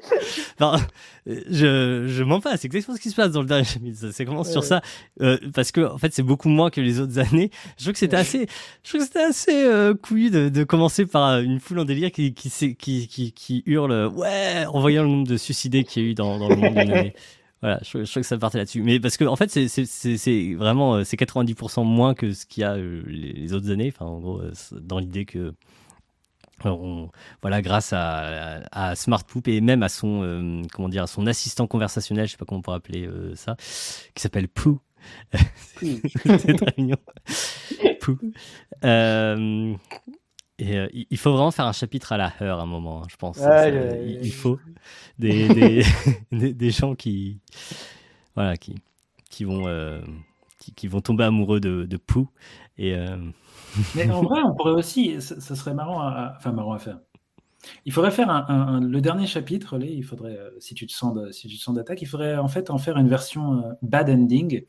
Je, 1.26 2.06
je 2.08 2.22
mens 2.24 2.40
pas, 2.40 2.56
c'est 2.56 2.66
exactement 2.66 2.96
ce 2.96 3.02
qui 3.02 3.10
se 3.10 3.14
passe 3.14 3.32
dans 3.32 3.42
le 3.42 3.46
dernier 3.46 3.64
chapitre. 3.64 4.10
Ça, 4.12 4.24
commence 4.24 4.50
sur 4.50 4.62
Ouais. 4.62 4.66
ça, 4.66 4.80
euh, 5.20 5.36
parce 5.54 5.72
que 5.72 5.82
en 5.82 5.98
fait 5.98 6.12
c'est 6.14 6.22
beaucoup 6.22 6.48
moins 6.48 6.70
que 6.70 6.80
les 6.80 7.00
autres 7.00 7.18
années. 7.18 7.50
Je 7.76 7.84
trouve 7.84 7.92
que 7.92 7.98
c'était 7.98 8.16
Ouais. 8.16 8.22
assez, 8.22 8.46
je 8.82 8.88
trouve 8.88 9.00
que 9.02 9.06
c'était 9.06 9.22
assez 9.24 9.64
euh, 9.66 9.94
couillu 9.94 10.30
de, 10.30 10.48
de 10.48 10.64
commencer 10.64 11.04
par 11.04 11.28
euh, 11.28 11.42
une 11.42 11.60
foule 11.60 11.80
en 11.80 11.84
délire 11.84 12.10
qui 12.12 12.32
qui 12.32 12.48
s'est- 12.48 12.74
qui 12.74 13.08
qui, 13.08 13.32
qui 13.32 13.62
hurle 13.66 14.06
ouais 14.14 14.64
en 14.72 14.80
voyant 14.80 15.02
le 15.02 15.08
nombre 15.10 15.26
de 15.28 15.36
suicidés 15.36 15.84
qu'il 15.84 16.02
y 16.02 16.06
a 16.06 16.08
eu 16.10 16.14
dans, 16.14 16.38
dans 16.38 16.48
le 16.48 16.56
monde 16.56 16.74
d'une 16.74 16.90
année. 16.92 17.14
Voilà, 17.60 17.80
je, 17.82 17.88
trouve- 17.90 18.04
je 18.04 18.10
trouve 18.12 18.22
que 18.22 18.26
ça 18.28 18.38
partait 18.38 18.58
là-dessus. 18.58 18.82
Mais 18.82 19.00
parce 19.00 19.16
que 19.16 19.24
en 19.24 19.34
fait 19.34 19.50
c'est 19.50 20.54
vraiment 20.54 21.02
c'est 21.04 21.16
90% 21.18 21.84
moins 21.84 22.14
que 22.14 22.32
ce 22.32 22.46
qu'il 22.46 22.60
y 22.60 22.64
a 22.64 22.76
les, 22.76 23.32
les 23.32 23.52
autres 23.52 23.70
années. 23.72 23.92
Enfin 23.92 24.06
en 24.06 24.20
gros 24.20 24.40
dans 24.80 24.98
l'idée 25.00 25.24
que 25.24 25.52
alors, 26.66 26.80
on- 26.82 27.10
voilà, 27.42 27.62
grâce 27.62 27.92
à, 27.92 28.60
à 28.72 28.94
Smart 28.96 29.22
Poop 29.24 29.48
et 29.48 29.60
même 29.60 29.82
à 29.82 29.88
son, 29.88 30.22
euh, 30.22 30.62
comment 30.72 30.88
dire, 30.88 31.04
à 31.04 31.06
son 31.06 31.26
assistant 31.26 31.66
conversationnel, 31.66 32.26
je 32.26 32.32
sais 32.32 32.36
pas 32.38 32.44
comment 32.44 32.58
on 32.58 32.62
pourrait 32.62 32.76
appeler 32.78 33.06
euh, 33.06 33.34
ça, 33.34 33.56
qui 34.14 34.22
s'appelle 34.22 34.48
Pooh, 34.48 34.80
c'est 35.80 36.56
très 36.56 36.74
mignon. 36.76 36.96
Pou. 38.00 38.18
Euh, 38.84 39.74
et 40.58 40.76
euh, 40.76 40.88
il 40.92 41.16
faut 41.18 41.30
vraiment 41.32 41.50
faire 41.52 41.66
un 41.66 41.72
chapitre 41.72 42.12
à 42.12 42.16
la 42.16 42.32
heure 42.42 42.58
à 42.58 42.62
un 42.62 42.66
moment, 42.66 43.02
hein, 43.02 43.06
je 43.10 43.16
pense. 43.16 43.36
Ça, 43.38 43.68
il, 43.68 44.18
il 44.24 44.32
faut 44.32 44.58
des, 45.18 45.48
des, 45.48 45.84
des, 46.32 46.52
des 46.52 46.70
gens 46.70 46.94
qui, 46.96 47.38
voilà, 48.34 48.56
qui, 48.56 48.74
qui 49.30 49.44
vont, 49.44 49.66
qui, 50.58 50.72
qui 50.74 50.88
vont 50.88 51.00
tomber 51.00 51.24
amoureux 51.24 51.60
de, 51.60 51.84
de 51.84 51.96
Pou. 51.96 52.28
Et 52.76 52.94
euh, 52.94 53.16
Mais 53.94 54.10
en 54.10 54.22
vrai, 54.22 54.40
on 54.42 54.54
pourrait 54.54 54.72
aussi, 54.72 55.20
ce 55.20 55.40
ce 55.40 55.54
serait 55.54 55.74
marrant 55.74 56.00
à, 56.00 56.34
enfin 56.36 56.52
marrant 56.52 56.72
à 56.72 56.78
faire. 56.78 57.00
Il 57.86 57.92
faudrait 57.92 58.10
faire 58.12 58.30
un, 58.30 58.46
un- 58.48 58.68
un- 58.76 58.80
le 58.80 59.00
dernier 59.00 59.26
chapitre, 59.26 59.78
il 59.82 60.04
faudrait, 60.04 60.38
euh, 60.38 60.50
si 60.60 60.74
tu 60.74 60.86
te 60.86 60.92
sens, 60.92 61.14
de- 61.14 61.30
si 61.32 61.48
tu 61.48 61.56
te 61.58 61.62
sens 61.62 61.74
d'attaque, 61.74 62.02
il 62.02 62.06
faudrait 62.06 62.36
en 62.36 62.48
fait 62.48 62.70
en 62.70 62.78
faire 62.78 62.98
une 62.98 63.08
version 63.08 63.64
euh, 63.64 63.72
bad 63.82 64.10
ending 64.10 64.64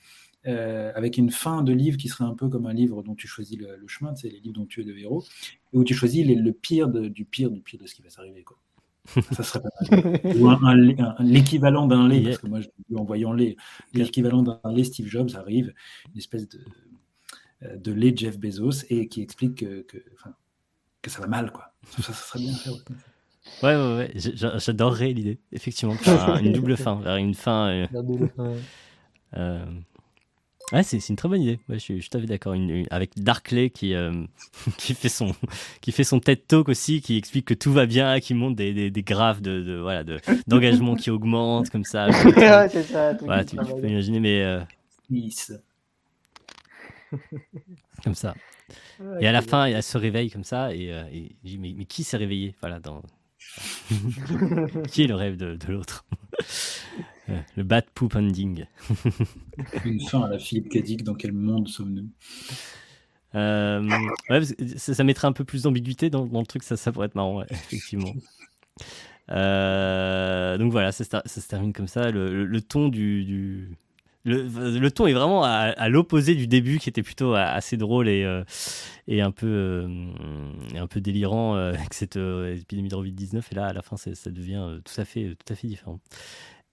euh, 0.48 0.92
avec 0.96 1.18
une 1.18 1.32
fin 1.32 1.64
de 1.64 1.74
livre 1.74 1.98
qui 1.98 2.08
serait 2.10 2.26
un 2.26 2.34
peu 2.36 2.50
comme 2.50 2.66
un 2.68 2.74
livre 2.74 3.04
dont 3.04 3.16
tu 3.16 3.28
choisis 3.28 3.58
le, 3.60 3.76
le 3.78 3.88
chemin, 3.88 4.16
c'est 4.16 4.30
les 4.30 4.40
livres 4.40 4.56
dont 4.56 4.66
tu 4.66 4.82
es 4.82 4.84
le 4.84 4.98
héros, 5.00 5.24
et 5.74 5.78
où 5.78 5.84
tu 5.84 5.94
choisis 5.94 6.26
les- 6.26 6.36
le 6.36 6.54
pire 6.54 6.90
de- 6.90 7.08
du 7.10 7.26
pire 7.26 7.52
du 7.52 7.62
pire 7.62 7.80
de 7.80 7.88
ce 7.88 7.96
qui 7.96 8.02
va 8.02 8.10
s'arriver. 8.10 8.44
Quoi. 8.44 8.58
Ça 9.32 9.44
serait 9.44 9.62
pas 9.62 9.70
mal. 9.82 10.38
Ou 10.42 10.50
un- 10.50 10.60
un- 10.64 11.16
un- 11.20 11.24
l'équivalent 11.24 11.88
d'un 11.88 12.08
lait, 12.08 12.22
parce 12.22 12.38
que 12.40 12.48
moi, 12.48 12.62
je 12.62 12.68
en 12.96 13.04
voyant 13.04 13.34
lait, 13.34 13.56
l'équivalent 13.94 14.44
d'un 14.44 14.60
lait 14.74 14.84
Steve 14.84 15.08
Jobs 15.08 15.30
arrive, 15.36 15.74
une 16.14 16.18
espèce 16.20 16.48
de, 16.48 16.60
de 17.62 17.92
lait 17.92 18.14
Jeff 18.16 18.38
Bezos, 18.40 18.86
et 18.90 19.08
qui 19.08 19.22
explique 19.22 19.56
que, 19.60 19.86
que, 21.02 21.10
ça 21.10 21.22
va 21.22 21.28
mal. 21.28 21.52
Quoi. 21.52 21.66
Ça, 21.98 22.02
ça 22.04 22.14
serait 22.14 22.40
bien 22.40 22.54
à 22.54 22.58
faire. 22.58 22.74
ouais. 23.64 23.76
ouais, 23.76 23.98
ouais, 23.98 24.12
j'adorerais 24.16 25.12
l'idée, 25.14 25.40
effectivement, 25.52 25.96
une 26.42 26.52
double 26.54 26.78
fin, 26.78 27.00
vers 27.02 27.16
une 27.18 27.34
fin. 27.34 27.70
euh, 27.70 27.88
Ouais. 28.38 28.58
Euh, 29.38 29.66
Ouais, 30.72 30.84
c'est 30.84 31.00
c'est 31.00 31.10
une 31.10 31.16
très 31.16 31.28
bonne 31.28 31.42
idée. 31.42 31.60
Ouais, 31.68 31.76
je, 31.76 31.80
suis, 31.80 31.96
je 31.96 32.02
suis 32.02 32.10
tout 32.12 32.18
à 32.20 32.22
fait 32.22 32.28
d'accord. 32.28 32.54
Une- 32.54 32.70
une- 32.70 32.88
Avec 32.92 33.18
Darkley 33.18 33.72
qui, 33.72 33.96
euh, 33.96 34.12
qui, 34.78 34.94
fait 34.94 35.10
son, 35.10 35.34
qui 35.82 35.92
fait 35.92 36.04
son 36.04 36.20
TED 36.20 36.46
Talk 36.46 36.70
aussi, 36.70 37.02
qui 37.02 37.18
explique 37.18 37.46
que 37.46 37.56
tout 37.56 37.74
va 37.74 37.88
bien, 37.88 38.20
qui 38.20 38.36
montre 38.36 38.56
des, 38.56 38.72
des, 38.74 38.92
des 38.92 39.02
graphes 39.02 39.42
de, 39.42 39.62
de, 39.64 39.78
voilà, 39.78 40.04
de- 40.04 40.20
d'engagement 40.46 40.96
qui 40.96 41.10
augmentent, 41.10 41.72
comme 41.72 41.86
ça. 41.86 42.10
Ouais, 42.10 42.70
c'est 42.70 42.84
ça. 42.84 43.14
Voilà, 43.14 43.44
tu, 43.46 43.56
peux 43.56 43.88
imaginer, 43.88 44.20
mais 44.20 44.44
euh, 44.44 44.60
Nice. 45.10 45.52
Comme 48.04 48.16
ça. 48.16 48.36
Ouais, 49.00 49.24
Et 49.24 49.28
à 49.28 49.32
la 49.32 49.42
fin, 49.42 49.66
elle 49.66 49.82
se 49.84 49.98
réveille 49.98 50.30
comme 50.30 50.44
ça, 50.44 50.74
et, 50.74 50.92
euh, 50.92 51.04
et 51.12 51.36
je 51.44 51.50
dis, 51.50 51.58
mais, 51.58 51.74
mais 51.78 51.86
qui 51.86 52.04
s'est 52.04 52.18
réveillé? 52.18 52.56
Voilà, 52.62 52.80
dans... 52.80 53.02
Qui 54.92 55.04
est 55.04 55.08
le 55.08 55.16
rêve 55.16 55.38
de, 55.38 55.56
de 55.56 55.72
l'autre? 55.72 56.06
Euh, 57.30 57.40
Le 57.58 57.64
bad 57.64 57.86
poop 57.94 58.16
ending. 58.16 58.66
Une 59.86 60.00
fin 60.02 60.22
à 60.24 60.30
la 60.30 60.40
Philippe 60.40 60.70
Cadic, 60.70 61.04
dans 61.04 61.16
quel 61.16 61.32
monde 61.34 61.68
sommes-nous? 61.68 62.10
Euh, 63.36 63.88
ouais, 64.30 64.42
ça, 64.78 64.94
ça 64.96 65.04
mettrait 65.04 65.28
un 65.28 65.34
peu 65.34 65.44
plus 65.46 65.64
d'ambiguïté 65.64 66.10
dans, 66.10 66.26
dans 66.26 66.40
le 66.40 66.46
truc, 66.48 66.64
ça, 66.64 66.78
ça 66.78 66.92
pourrait 66.92 67.08
être 67.08 67.16
marrant, 67.16 67.38
ouais, 67.40 67.46
effectivement. 67.50 68.14
Euh, 69.32 70.58
donc 70.58 70.72
voilà, 70.72 70.92
ça, 70.92 71.04
se 71.04 71.10
ter- 71.10 71.22
ça 71.26 71.42
se 71.42 71.48
termine 71.48 71.74
comme 71.74 71.88
ça. 71.88 72.10
Le, 72.12 72.34
le- 72.34 72.46
le 72.46 72.62
ton 72.62 72.90
du, 72.90 73.26
du- 73.26 73.76
le, 74.26 74.80
le 74.80 74.92
ton 74.92 75.08
est 75.08 75.14
vraiment 75.14 75.44
à, 75.44 75.50
à 75.50 75.90
l'opposé 75.90 76.36
du 76.36 76.48
début, 76.48 76.78
qui 76.80 76.90
était 76.90 77.04
plutôt 77.04 77.34
assez 77.36 77.78
drôle 77.78 78.10
et, 78.10 78.24
euh, 78.24 78.44
et 79.08 79.22
un 79.22 79.32
peu 79.32 79.48
euh, 79.48 79.88
et 80.74 80.78
un 80.78 80.88
peu 80.88 81.02
délirant 81.02 81.56
euh, 81.56 81.74
avec 81.74 81.94
cette 81.94 82.18
épidémie 82.18 82.90
de 82.90 82.96
Covid 82.96 83.12
19. 83.14 83.52
Et 83.52 83.56
là, 83.56 83.68
à 83.68 83.74
la 83.74 83.82
fin, 83.82 83.98
ça, 83.98 84.14
ça 84.16 84.30
devient 84.32 84.80
tout 84.84 85.00
à 85.02 85.06
fait 85.06 85.36
tout 85.36 85.54
à 85.54 85.56
fait 85.56 85.68
différent. 85.68 86.00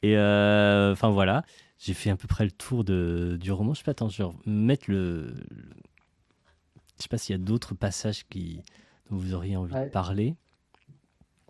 Et 0.02 0.14
enfin 0.16 1.10
voilà, 1.10 1.44
j'ai 1.78 1.94
fait 1.94 2.10
à 2.10 2.16
peu 2.16 2.28
près 2.28 2.44
le 2.44 2.50
tour 2.52 2.84
de, 2.84 3.36
du 3.40 3.52
roman. 3.52 3.74
Je 3.74 3.78
sais 3.78 3.84
pas, 3.84 3.92
attends, 3.92 4.08
je 4.08 4.22
vais 4.22 4.28
mettre 4.46 4.84
le, 4.90 5.34
je 6.98 7.02
sais 7.02 7.08
pas 7.08 7.18
s'il 7.18 7.34
y 7.36 7.40
a 7.40 7.42
d'autres 7.42 7.74
passages 7.74 8.24
qui, 8.28 8.62
dont 9.10 9.16
vous 9.16 9.34
auriez 9.34 9.56
envie 9.56 9.74
de 9.74 9.90
parler. 9.90 10.34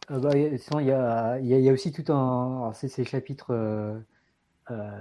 Ah 0.09 0.18
bah, 0.20 0.31
sinon, 0.59 0.81
il 0.81 0.86
y 0.86 0.93
a, 0.93 1.39
il 1.40 1.47
y 1.47 1.55
a- 1.55 1.59
il 1.59 1.64
y 1.64 1.68
a 1.68 1.73
aussi 1.73 1.90
tout 1.93 2.12
un. 2.12 2.73
C'est 2.74 2.89
c'est 2.89 3.02
le 3.02 3.09
chapitre 3.09 3.51
euh, 3.52 3.98
euh, 3.98 4.01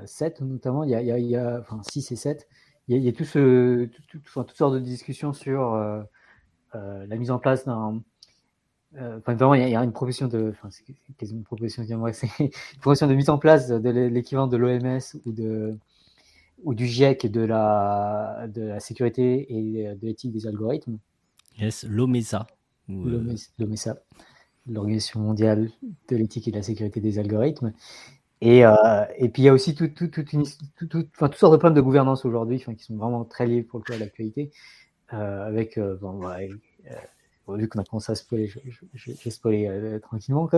7, 0.05 0.41
notamment. 0.41 0.83
Il 0.83 0.91
y 0.91 0.95
a, 0.95 1.01
il 1.01 1.07
y 1.07 1.11
a- 1.11 1.17
il 1.19 1.25
y 1.27 1.35
a- 1.35 1.59
enfin, 1.61 1.81
6 1.83 2.11
et 2.11 2.15
7. 2.15 2.47
Il 2.87 2.93
y 2.93 2.97
a, 2.97 2.99
il 2.99 3.05
y 3.05 3.09
a 3.09 3.13
tout 3.13 3.25
ce, 3.25 3.85
tout- 3.85 4.01
tout- 4.07 4.19
toutes 4.43 4.57
sortes 4.57 4.73
de 4.75 4.79
discussions 4.79 5.33
sur 5.33 5.73
euh, 5.73 6.01
euh, 6.75 7.05
la 7.07 7.15
mise 7.17 7.31
en 7.31 7.39
place 7.39 7.65
d'un. 7.65 8.01
euh, 8.97 9.17
Enfin, 9.19 9.33
vraiment, 9.35 9.55
il 9.55 9.67
y, 9.69 9.75
a, 9.75 9.83
une 9.83 9.91
proposition 9.91 10.27
de. 10.27 10.51
Enfin, 10.51 10.69
c'est 10.71 10.83
quasiment 11.17 11.39
une 11.39 11.45
proposition, 11.45 11.83
c'est 12.13 12.27
une 12.39 12.49
proposition 12.79 13.07
de 13.07 13.15
mise 13.15 13.29
en 13.29 13.37
place 13.37 13.69
de 13.69 13.89
l'é- 13.89 14.09
l'équivalent 14.09 14.47
de 14.47 14.57
l'OMS 14.57 14.99
ou, 15.25 15.31
de, 15.31 15.77
ou 16.63 16.73
du 16.75 16.85
GIEC 16.87 17.27
de 17.31 17.41
la, 17.41 18.47
de 18.53 18.61
la 18.63 18.79
sécurité 18.79 19.47
et 19.53 19.95
de 19.95 20.05
l'éthique 20.05 20.31
des 20.31 20.47
algorithmes. 20.47 20.97
Yes, 21.59 21.85
l'OMESA. 21.85 22.47
euh, 22.89 23.35
l'OMESA, 23.59 23.97
l'Organisation 24.67 25.19
mondiale 25.21 25.69
de 26.09 26.15
l'éthique 26.17 26.47
et 26.47 26.51
de 26.51 26.57
la 26.57 26.63
sécurité 26.63 26.99
des 27.01 27.19
algorithmes. 27.19 27.73
Et, 28.41 28.65
euh, 28.65 28.73
et 29.17 29.29
puis 29.29 29.43
il 29.43 29.45
y 29.45 29.49
a 29.49 29.53
aussi 29.53 29.75
tout, 29.75 29.89
une, 30.33 30.41
enfin, 30.41 31.29
toutes 31.29 31.35
sortes 31.35 31.53
de 31.53 31.57
problèmes 31.57 31.73
de 31.73 31.81
gouvernance 31.81 32.25
aujourd'hui 32.25 32.57
enfin, 32.57 32.75
qui 32.75 32.83
sont 32.83 32.95
vraiment 32.95 33.23
très 33.23 33.47
liés 33.47 33.63
pour 33.63 33.79
le 33.79 33.85
coup 33.85 33.93
à 33.93 33.97
l'actualité. 33.97 34.51
Euh, 35.13 35.47
avec, 35.47 35.77
euh, 35.77 35.97
euh, 36.01 36.47
bon, 37.45 37.55
vu 37.57 37.69
qu'on 37.69 37.79
a 37.79 37.83
commencé 37.83 38.11
à 38.11 38.15
spoiler, 38.15 38.51
spoiler 39.29 39.67
euh, 39.67 39.99
tranquillement 39.99 40.49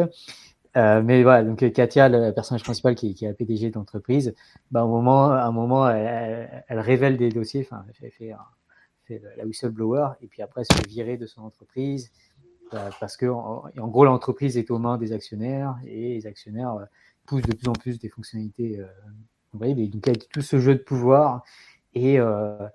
mais 0.75 1.23
voilà, 1.23 1.43
donc 1.43 1.69
Katia, 1.73 2.07
le 2.07 2.31
personnage 2.31 2.63
principal 2.63 2.95
qui, 2.95 3.09
est- 3.11 3.21
la 3.27 3.33
PDG 3.33 3.71
de 3.71 3.75
l'entreprise, 3.75 4.35
bah, 4.71 4.81
un 4.81 4.87
moment, 4.87 5.31
à 5.31 5.43
un 5.43 5.51
moment 5.51 5.89
elle, 5.89 6.63
révèle 6.79 7.17
des 7.17 7.29
dossiers, 7.29 7.67
enfin, 7.69 7.83
elle 8.01 8.11
fait, 8.11 8.33
la 9.37 9.45
whistleblower, 9.45 10.09
et 10.21 10.27
puis 10.27 10.41
après 10.43 10.63
se 10.65 10.87
virer 10.87 11.17
de 11.17 11.25
son 11.25 11.41
entreprise, 11.41 12.11
parce 12.99 13.17
que 13.17 13.25
en 13.25 13.87
gros 13.87 14.05
l'entreprise 14.05 14.57
est 14.57 14.69
aux 14.71 14.77
mains 14.77 14.97
des 14.97 15.13
actionnaires 15.13 15.77
et 15.85 16.13
les 16.15 16.27
actionnaires 16.27 16.77
euh, 17.27 17.41
poussent 17.41 17.49
de 17.49 17.55
plus 17.55 17.67
en 17.67 17.73
plus 17.73 17.99
des 17.99 18.09
fonctionnalités. 18.09 18.79
Euh, 18.79 18.85
vous 19.53 19.59
voyez, 19.59 19.75
mais 19.75 19.87
donc 19.87 20.07
avec 20.07 20.29
tout 20.29 20.41
ce 20.41 20.59
jeu 20.59 20.75
de 20.75 20.79
pouvoir 20.79 21.43
et 21.93 22.19
euh, 22.19 22.67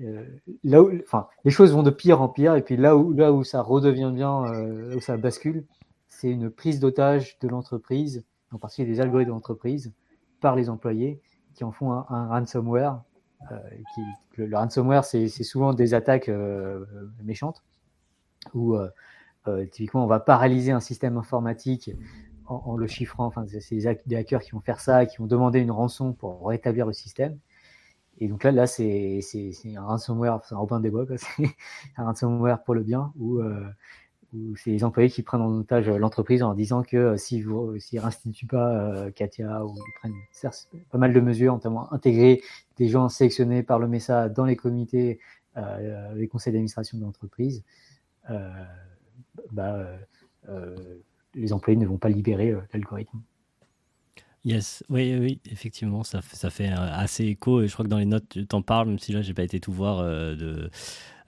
euh, 0.00 0.24
là 0.64 0.82
où, 0.82 0.90
enfin, 1.02 1.28
les 1.44 1.50
choses 1.50 1.72
vont 1.72 1.82
de 1.82 1.90
pire 1.90 2.20
en 2.20 2.28
pire 2.28 2.54
et 2.54 2.62
puis 2.62 2.76
là 2.76 2.96
où 2.96 3.12
là 3.12 3.32
où 3.32 3.44
ça 3.44 3.62
redevient 3.62 4.10
bien, 4.14 4.44
euh, 4.44 4.96
où 4.96 5.00
ça 5.00 5.16
bascule, 5.16 5.64
c'est 6.08 6.30
une 6.30 6.50
prise 6.50 6.80
d'otage 6.80 7.38
de 7.40 7.48
l'entreprise, 7.48 8.24
en 8.52 8.58
particulier 8.58 8.90
des 8.90 9.00
algorithmes 9.00 9.30
de 9.30 9.34
l'entreprise, 9.34 9.92
par 10.40 10.56
les 10.56 10.68
employés 10.68 11.20
qui 11.54 11.64
en 11.64 11.72
font 11.72 11.92
un, 11.92 12.28
ransomware. 12.28 13.02
Euh, 13.52 13.58
le, 14.36 14.56
ransomware, 14.56 15.04
c'est 15.04 15.28
souvent 15.28 15.74
des 15.74 15.94
attaques 15.94 16.28
euh, 16.28 16.84
méchantes 17.22 17.62
où 18.54 18.74
euh, 18.74 18.88
euh, 19.48 19.66
typiquement 19.66 20.04
on 20.04 20.08
va 20.08 20.20
paralyser 20.20 20.72
un 20.72 20.80
système 20.80 21.16
informatique 21.16 21.90
en, 22.48 22.76
le 22.76 22.86
chiffrant. 22.86 23.26
Enfin, 23.26 23.44
c'est 23.60 23.76
des, 23.76 23.86
hack- 23.86 24.02
des 24.06 24.16
hackers 24.16 24.42
qui 24.42 24.52
vont 24.52 24.60
faire 24.60 24.80
ça, 24.80 25.06
qui 25.06 25.18
vont 25.18 25.26
demander 25.26 25.60
une 25.60 25.70
rançon 25.70 26.12
pour 26.12 26.46
rétablir 26.48 26.86
le 26.86 26.92
système. 26.92 27.38
Et 28.18 28.28
donc 28.28 28.44
là, 28.44 28.52
là, 28.52 28.66
c'est 28.66 29.20
un 29.76 29.82
ransomware, 29.82 30.40
c'est 30.44 30.54
un 30.54 30.58
Robin 30.58 30.80
des 30.80 30.90
Bois, 30.90 31.06
c'est 31.16 31.48
un 31.98 32.04
ransomware 32.04 32.62
pour 32.64 32.74
le 32.74 32.82
bien, 32.82 33.12
où, 33.18 33.40
euh, 33.40 33.66
où 34.34 34.56
c'est 34.56 34.70
les 34.70 34.84
employés 34.84 35.10
qui 35.10 35.22
prennent 35.22 35.42
en 35.42 35.52
otage 35.60 35.88
l'entreprise 35.90 36.42
en 36.42 36.54
disant 36.54 36.82
que 36.82 36.96
euh, 36.96 37.16
s'ils 37.16 37.46
restituent 38.00 38.46
pas 38.46 38.72
euh, 38.74 39.10
Katia 39.12 39.64
ou 39.66 39.74
ils 39.76 39.94
prennent 40.00 40.14
pas 40.90 40.98
mal 40.98 41.12
de 41.12 41.20
mesures, 41.20 41.54
notamment 41.54 41.92
intégrer 41.92 42.42
des 42.78 42.88
gens 42.88 43.08
sélectionnés 43.08 43.62
par 43.62 43.78
le 43.78 43.88
MESA 43.88 44.28
dans 44.28 44.44
les 44.44 44.56
comités, 44.56 45.20
euh, 45.56 46.14
les 46.14 46.28
conseils 46.28 46.52
d'administration 46.52 46.98
de 46.98 47.04
l'entreprise, 47.04 47.64
bah, 49.52 49.98
les 51.36 51.52
employés 51.52 51.78
ne 51.78 51.86
vont 51.86 51.98
pas 51.98 52.08
libérer 52.08 52.50
euh, 52.50 52.60
l'algorithme. 52.72 53.20
Yes, 54.44 54.84
oui, 54.88 55.16
oui, 55.18 55.40
effectivement, 55.50 56.04
ça, 56.04 56.22
fait- 56.22 56.36
ça 56.36 56.50
fait 56.50 56.68
euh, 56.70 56.76
assez 56.92 57.24
écho. 57.24 57.62
Et 57.62 57.68
je 57.68 57.72
crois 57.72 57.84
que 57.84 57.90
dans 57.90 57.98
les 57.98 58.04
notes, 58.06 58.28
tu 58.28 58.46
t'en 58.46 58.62
parles, 58.62 58.86
même 58.88 58.98
si 58.98 59.12
là, 59.12 59.20
j'ai 59.20 59.34
pas 59.34 59.42
été 59.42 59.58
tout 59.58 59.72
voir, 59.72 59.98
euh, 59.98 60.36
de, 60.36 60.70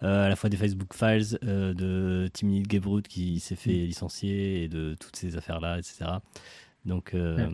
euh, 0.05 0.27
à 0.27 0.29
la 0.29 0.37
fois 0.37 0.49
des 0.49 0.57
Facebook 0.57 0.95
Files, 0.95 1.37
euh, 1.43 1.75
de 1.75 2.29
Timmy 2.33 2.63
Gebrood 2.69 3.09
qui 3.09 3.41
s'est 3.41 3.57
fait 3.57 3.73
licencier 3.73 4.63
et 4.63 4.69
de 4.69 4.95
toutes 5.01 5.17
ces 5.17 5.37
affaires-là, 5.37 5.79
etc. 5.79 6.21
Donc, 6.85 7.11
Ouais. 7.15 7.49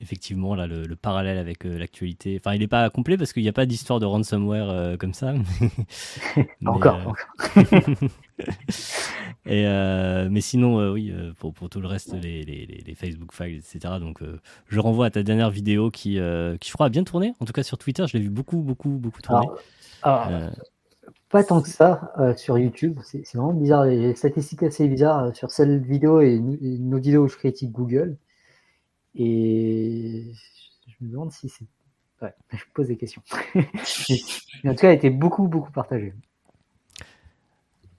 effectivement, 0.00 0.54
là, 0.54 0.66
le, 0.66 0.84
le 0.86 0.96
parallèle 0.96 1.36
avec 1.36 1.64
l'actualité, 1.64 2.40
enfin, 2.42 2.54
il 2.54 2.60
n'est 2.60 2.66
pas 2.66 2.88
complet 2.88 3.18
parce 3.18 3.34
qu'il 3.34 3.42
n'y 3.42 3.48
a 3.50 3.52
pas 3.52 3.66
d'histoire 3.66 4.00
de 4.00 4.06
ransomware 4.06 4.96
comme 4.98 5.12
ça. 5.12 5.34
Mais, 6.36 6.48
encore, 6.66 6.98
encore. 7.06 7.16
et 9.46 9.66
euh, 9.66 10.28
mais 10.30 10.40
sinon, 10.40 10.78
euh, 10.80 10.92
oui, 10.92 11.10
euh, 11.10 11.32
pour, 11.38 11.52
pour 11.52 11.68
tout 11.68 11.80
le 11.80 11.86
reste, 11.86 12.14
les, 12.14 12.44
les, 12.44 12.66
les- 12.66 12.82
les 12.86 12.94
Facebook 12.94 13.32
Files, 13.32 13.58
etc. 13.58 13.94
Donc, 14.00 14.22
euh, 14.22 14.40
je 14.68 14.80
renvoie 14.80 15.06
à 15.06 15.10
ta 15.10 15.22
dernière 15.22 15.50
vidéo 15.50 15.90
qui, 15.90 16.18
qui 16.60 16.68
je 16.68 16.72
crois, 16.72 16.86
a 16.86 16.88
bien 16.88 17.04
tourné. 17.04 17.34
En 17.40 17.44
tout 17.44 17.52
cas, 17.52 17.62
sur 17.62 17.78
Twitter, 17.78 18.04
je 18.06 18.16
l'ai 18.16 18.22
vu 18.24 18.30
beaucoup, 18.30 18.58
beaucoup, 18.58 18.90
beaucoup 18.90 19.20
tourner. 19.20 19.46
Alors, 20.02 20.28
alors, 20.28 20.50
Pas 21.28 21.44
tant 21.44 21.62
que 21.62 21.68
ça 21.68 22.12
sur 22.36 22.58
YouTube, 22.58 22.98
c'est 23.04 23.26
vraiment 23.34 23.52
bizarre. 23.52 23.86
Des 23.86 24.14
statistiques 24.14 24.62
assez 24.62 24.88
bizarres 24.88 25.34
sur 25.34 25.50
cette 25.50 25.84
vidéo 25.84 26.20
et, 26.20 26.38
nos 26.38 26.98
vidéos 26.98 27.24
où 27.24 27.28
je 27.28 27.36
critique 27.36 27.72
Google. 27.72 28.16
Et 29.14 30.24
je 30.86 31.04
me 31.04 31.10
demande 31.10 31.32
si 31.32 31.48
c'est 31.48 31.66
ouais, 32.22 32.34
je 32.52 32.64
pose 32.74 32.86
des 32.88 32.96
questions. 32.96 33.22
Mais 33.54 34.70
en 34.70 34.74
tout 34.74 34.80
cas, 34.80 34.88
elle 34.88 34.90
a 34.90 34.92
été 34.92 35.10
beaucoup, 35.10 35.48
beaucoup 35.48 35.72
partagée. 35.72 36.14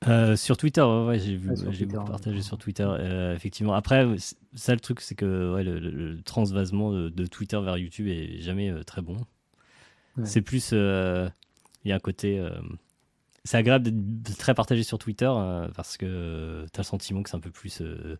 Euh, 0.07 0.35
sur 0.35 0.57
Twitter, 0.57 0.81
ouais, 0.81 1.19
j'ai 1.19 1.35
vu, 1.35 1.49
Ouais, 1.49 1.55
j'ai 1.71 1.85
partagé 1.85 2.41
sur 2.41 2.57
Twitter. 2.57 2.85
euh, 2.85 3.35
effectivement. 3.35 3.73
Après, 3.73 4.05
ça 4.53 4.73
le 4.73 4.79
truc, 4.79 5.01
c'est 5.01 5.15
que 5.15 5.53
ouais, 5.53 5.63
le, 5.63 6.21
transvasement 6.23 6.91
de, 6.91 7.09
de 7.09 7.25
Twitter 7.25 7.59
vers 7.61 7.77
YouTube 7.77 8.07
est 8.07 8.39
jamais 8.41 8.69
euh, 8.69 8.83
très 8.83 9.01
bon. 9.01 9.17
C'est 10.23 10.41
plus, 10.41 10.73
il 10.73 11.31
y 11.85 11.91
a 11.91 11.95
un 11.95 11.99
côté, 11.99 12.45
c'est 13.43 13.57
agréable 13.57 13.89
d'être 13.89 14.37
très 14.37 14.53
partagé 14.53 14.83
sur 14.83 14.99
Twitter 14.99 15.31
parce 15.75 15.97
que 15.97 16.67
tu 16.71 16.79
as 16.79 16.83
le 16.83 16.85
sentiment 16.85 17.23
que 17.23 17.31
c'est 17.31 17.35
un 17.35 17.39
peu 17.39 17.49
plus. 17.49 17.79
je 17.79 18.15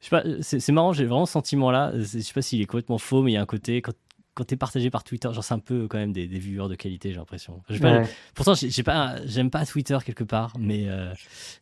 sais 0.00 0.10
pas, 0.10 0.22
c'est 0.42 0.70
marrant, 0.70 0.92
j'ai 0.92 1.06
vraiment 1.06 1.24
ce 1.24 1.32
sentiment-là. 1.32 1.92
Je 1.94 2.02
sais 2.02 2.34
pas 2.34 2.42
s'il 2.42 2.60
est 2.60 2.66
complètement 2.66 2.98
faux, 2.98 3.22
mais 3.22 3.30
il 3.30 3.34
y 3.34 3.38
a 3.38 3.40
un 3.40 3.46
côté 3.46 3.80
quand 3.80 3.94
quand 4.34 4.44
t'es 4.44 4.56
partagé 4.56 4.88
par 4.90 5.04
Twitter, 5.04 5.28
genre 5.32 5.44
c'est 5.44 5.54
un 5.54 5.58
peu 5.58 5.86
quand 5.88 5.98
même 5.98 6.12
des, 6.12 6.26
des 6.26 6.38
viewers 6.38 6.68
de 6.68 6.74
qualité, 6.74 7.10
j'ai 7.10 7.16
l'impression. 7.18 7.62
Pas, 7.80 8.00
Ouais. 8.00 8.08
Pourtant, 8.34 8.54
j'ai 8.54 8.82
pas, 8.82 9.16
j'aime 9.26 9.50
pas 9.50 9.66
Twitter 9.66 9.98
quelque 10.04 10.24
part, 10.24 10.54
mais 10.58 10.84
euh, 10.88 11.12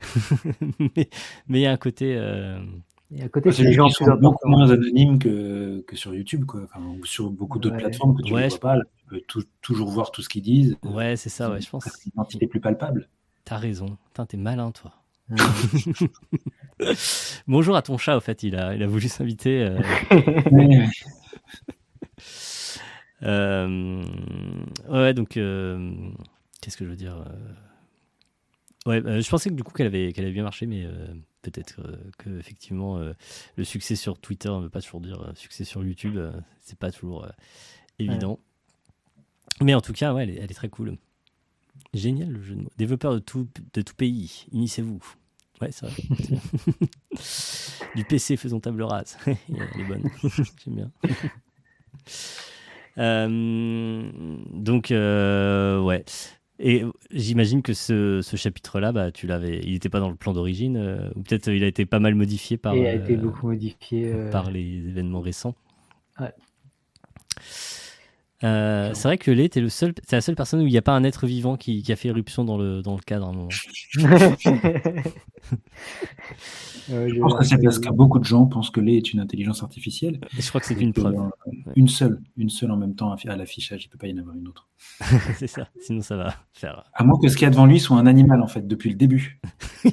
mais 0.96 1.08
il 1.48 1.60
y 1.60 1.66
a 1.66 1.72
un 1.72 1.76
côté. 1.76 2.14
euh, 2.16 2.60
Et 3.14 3.22
à 3.22 3.28
côté, 3.28 3.50
c'est 3.52 3.64
les 3.64 3.72
gens 3.72 3.88
sont 3.88 4.04
plus 4.04 4.20
beaucoup 4.20 4.48
moins 4.48 4.70
anonymes 4.70 5.18
que, 5.18 5.84
que 5.86 5.96
sur 5.96 6.14
YouTube, 6.14 6.44
quoi. 6.44 6.62
Enfin, 6.64 6.80
ou 7.00 7.04
sur 7.04 7.28
beaucoup 7.30 7.58
d'autres 7.58 7.74
Ouais. 7.76 7.82
plateformes 7.82 8.16
que 8.16 8.22
tu 8.22 8.32
Ouais, 8.32 8.44
ne 8.44 8.48
je- 8.48 8.50
vois 8.50 8.60
pas. 8.60 8.76
Là, 8.76 8.82
tu 8.96 9.06
peux 9.06 9.20
tou- 9.26 9.42
toujours 9.60 9.90
voir 9.90 10.12
tout 10.12 10.22
ce 10.22 10.28
qu'ils 10.28 10.42
disent. 10.42 10.76
Ouais, 10.84 11.16
c'est 11.16 11.28
ça. 11.30 11.50
Ouais, 11.50 11.60
je 11.60 11.68
pense. 11.68 11.84
C'est 11.84 12.04
une 12.06 12.12
identité 12.14 12.46
plus 12.46 12.60
palpable. 12.60 13.08
T'as 13.44 13.56
raison. 13.56 13.96
Putain, 14.10 14.26
t'es 14.26 14.36
malin, 14.36 14.70
toi. 14.70 14.92
Ouais. 15.28 15.36
Bonjour 17.48 17.76
à 17.76 17.82
ton 17.82 17.98
chat, 17.98 18.16
au 18.16 18.20
fait, 18.20 18.42
il 18.42 18.54
a, 18.56 18.74
il 18.74 18.82
a 18.82 18.86
voulu 18.86 19.08
s'inviter. 19.08 19.60
euh, 19.62 19.78
ouais, 23.22 25.14
donc 25.14 25.36
euh, 25.36 25.92
qu'est-ce 26.60 26.76
que 26.76 26.84
je 26.84 26.90
veux 26.90 26.96
dire 26.96 27.16
euh, 27.26 27.54
Ouais, 28.86 29.04
euh, 29.04 29.20
je 29.20 29.28
pensais 29.28 29.50
que 29.50 29.54
du 29.54 29.62
coup 29.62 29.72
qu'elle 29.74 29.88
avait, 29.88 30.12
qu'elle 30.12 30.24
avait 30.24 30.32
bien 30.32 30.42
marché, 30.42 30.66
mais 30.66 30.84
euh, 30.86 31.06
peut-être 31.42 31.80
euh, 31.84 31.96
que 32.18 32.38
effectivement 32.38 32.96
euh, 32.96 33.12
le 33.56 33.64
succès 33.64 33.94
sur 33.94 34.18
Twitter 34.18 34.48
ne 34.48 34.60
veut 34.62 34.70
pas 34.70 34.80
toujours 34.80 35.02
dire 35.02 35.20
euh, 35.20 35.34
succès 35.34 35.64
sur 35.64 35.84
YouTube. 35.84 36.16
euh, 36.16 36.32
c'est 36.62 36.78
pas 36.78 36.90
toujours 36.90 37.24
euh, 37.24 37.30
évident. 37.98 38.38
Mais 39.60 39.74
en 39.74 39.82
tout 39.82 39.92
cas, 39.92 40.14
ouais, 40.14 40.22
elle 40.22 40.30
est, 40.30 40.36
elle 40.36 40.50
est 40.50 40.54
très 40.54 40.70
cool. 40.70 40.96
Génial 41.92 42.30
le 42.30 42.42
jeu 42.42 42.54
de 42.54 42.62
mots. 42.62 42.70
Développeur 42.78 43.12
de 43.12 43.18
tout, 43.18 43.46
de 43.74 43.82
tout 43.82 43.94
pays, 43.94 44.46
unissez-vous. 44.52 45.02
Ouais, 45.60 45.70
c'est 45.72 45.84
vrai. 45.86 46.02
du 47.94 48.04
PC, 48.04 48.38
faisons 48.38 48.60
table 48.60 48.82
rase. 48.82 49.18
Elle 49.26 49.36
est 49.80 49.84
bonne. 49.84 50.10
J'aime 50.64 50.74
bien. 50.74 50.90
Euh, 52.98 54.10
donc, 54.52 54.90
euh, 54.90 55.80
ouais. 55.80 56.04
Et 56.62 56.84
j'imagine 57.10 57.62
que 57.62 57.72
ce, 57.72 58.20
ce 58.22 58.36
chapitre-là, 58.36 58.92
bah, 58.92 59.10
tu 59.10 59.26
l'avais, 59.26 59.60
il 59.64 59.72
n'était 59.72 59.88
pas 59.88 60.00
dans 60.00 60.10
le 60.10 60.14
plan 60.16 60.34
d'origine, 60.34 60.76
euh, 60.76 61.08
ou 61.16 61.22
peut-être 61.22 61.48
il 61.48 61.64
a 61.64 61.66
été 61.66 61.86
pas 61.86 62.00
mal 62.00 62.14
modifié 62.14 62.58
par, 62.58 62.74
a 62.74 62.92
été 62.92 63.14
euh, 63.14 63.16
beaucoup 63.16 63.46
modifié. 63.46 64.12
euh, 64.12 64.30
par 64.30 64.50
les 64.50 64.60
événements 64.88 65.20
récents. 65.20 65.54
Ouais. 66.18 66.32
Euh, 68.42 68.90
c'est 68.94 69.02
vrai 69.08 69.18
que 69.18 69.30
Lé, 69.30 69.48
t'es 69.48 69.60
le 69.60 69.68
seul, 69.68 69.92
c'est 70.06 70.16
la 70.16 70.22
seule 70.22 70.34
personne 70.34 70.60
où 70.62 70.66
il 70.66 70.70
n'y 70.70 70.78
a 70.78 70.82
pas 70.82 70.92
un 70.94 71.04
être 71.04 71.26
vivant 71.26 71.56
qui, 71.56 71.82
qui 71.82 71.92
a 71.92 71.96
fait 71.96 72.08
éruption 72.08 72.44
dans 72.44 72.56
le, 72.56 72.80
dans 72.82 72.94
le 72.94 73.00
cadre 73.00 73.26
à 73.26 73.28
un 73.30 73.32
moment. 73.32 73.48
Je 76.88 77.20
pense 77.20 77.34
que 77.34 77.44
c'est 77.44 77.62
parce 77.62 77.78
que 77.78 77.88
beaucoup 77.90 78.18
de 78.18 78.24
gens 78.24 78.46
pensent 78.46 78.70
que 78.70 78.80
Lé 78.80 78.96
est 78.96 79.12
une 79.12 79.20
intelligence 79.20 79.62
artificielle. 79.62 80.18
Et 80.36 80.42
je 80.42 80.48
crois 80.48 80.60
que 80.60 80.66
c'est 80.66 80.74
une 80.74 80.92
preuve. 80.92 81.14
euh, 81.16 81.50
Une 81.76 81.88
seule, 81.88 82.20
une 82.36 82.48
seule 82.50 82.70
en 82.72 82.76
même 82.76 82.94
temps 82.94 83.12
à 83.12 83.36
l'affichage. 83.36 83.84
Il 83.84 83.88
ne 83.88 83.92
peut 83.92 83.98
pas 83.98 84.06
y 84.08 84.14
en 84.14 84.18
avoir 84.18 84.34
une 84.34 84.48
autre. 84.48 84.68
c'est 85.36 85.46
ça. 85.46 85.68
Sinon, 85.80 86.00
ça 86.02 86.16
va 86.16 86.34
faire. 86.52 86.84
À 86.94 87.04
moins 87.04 87.18
que 87.20 87.28
ce 87.28 87.36
qu'il 87.36 87.44
y 87.44 87.46
a 87.46 87.50
devant 87.50 87.66
lui 87.66 87.78
soit 87.78 87.96
un 87.96 88.06
animal, 88.06 88.42
en 88.42 88.48
fait, 88.48 88.66
depuis 88.66 88.90
le 88.90 88.96
début. 88.96 89.40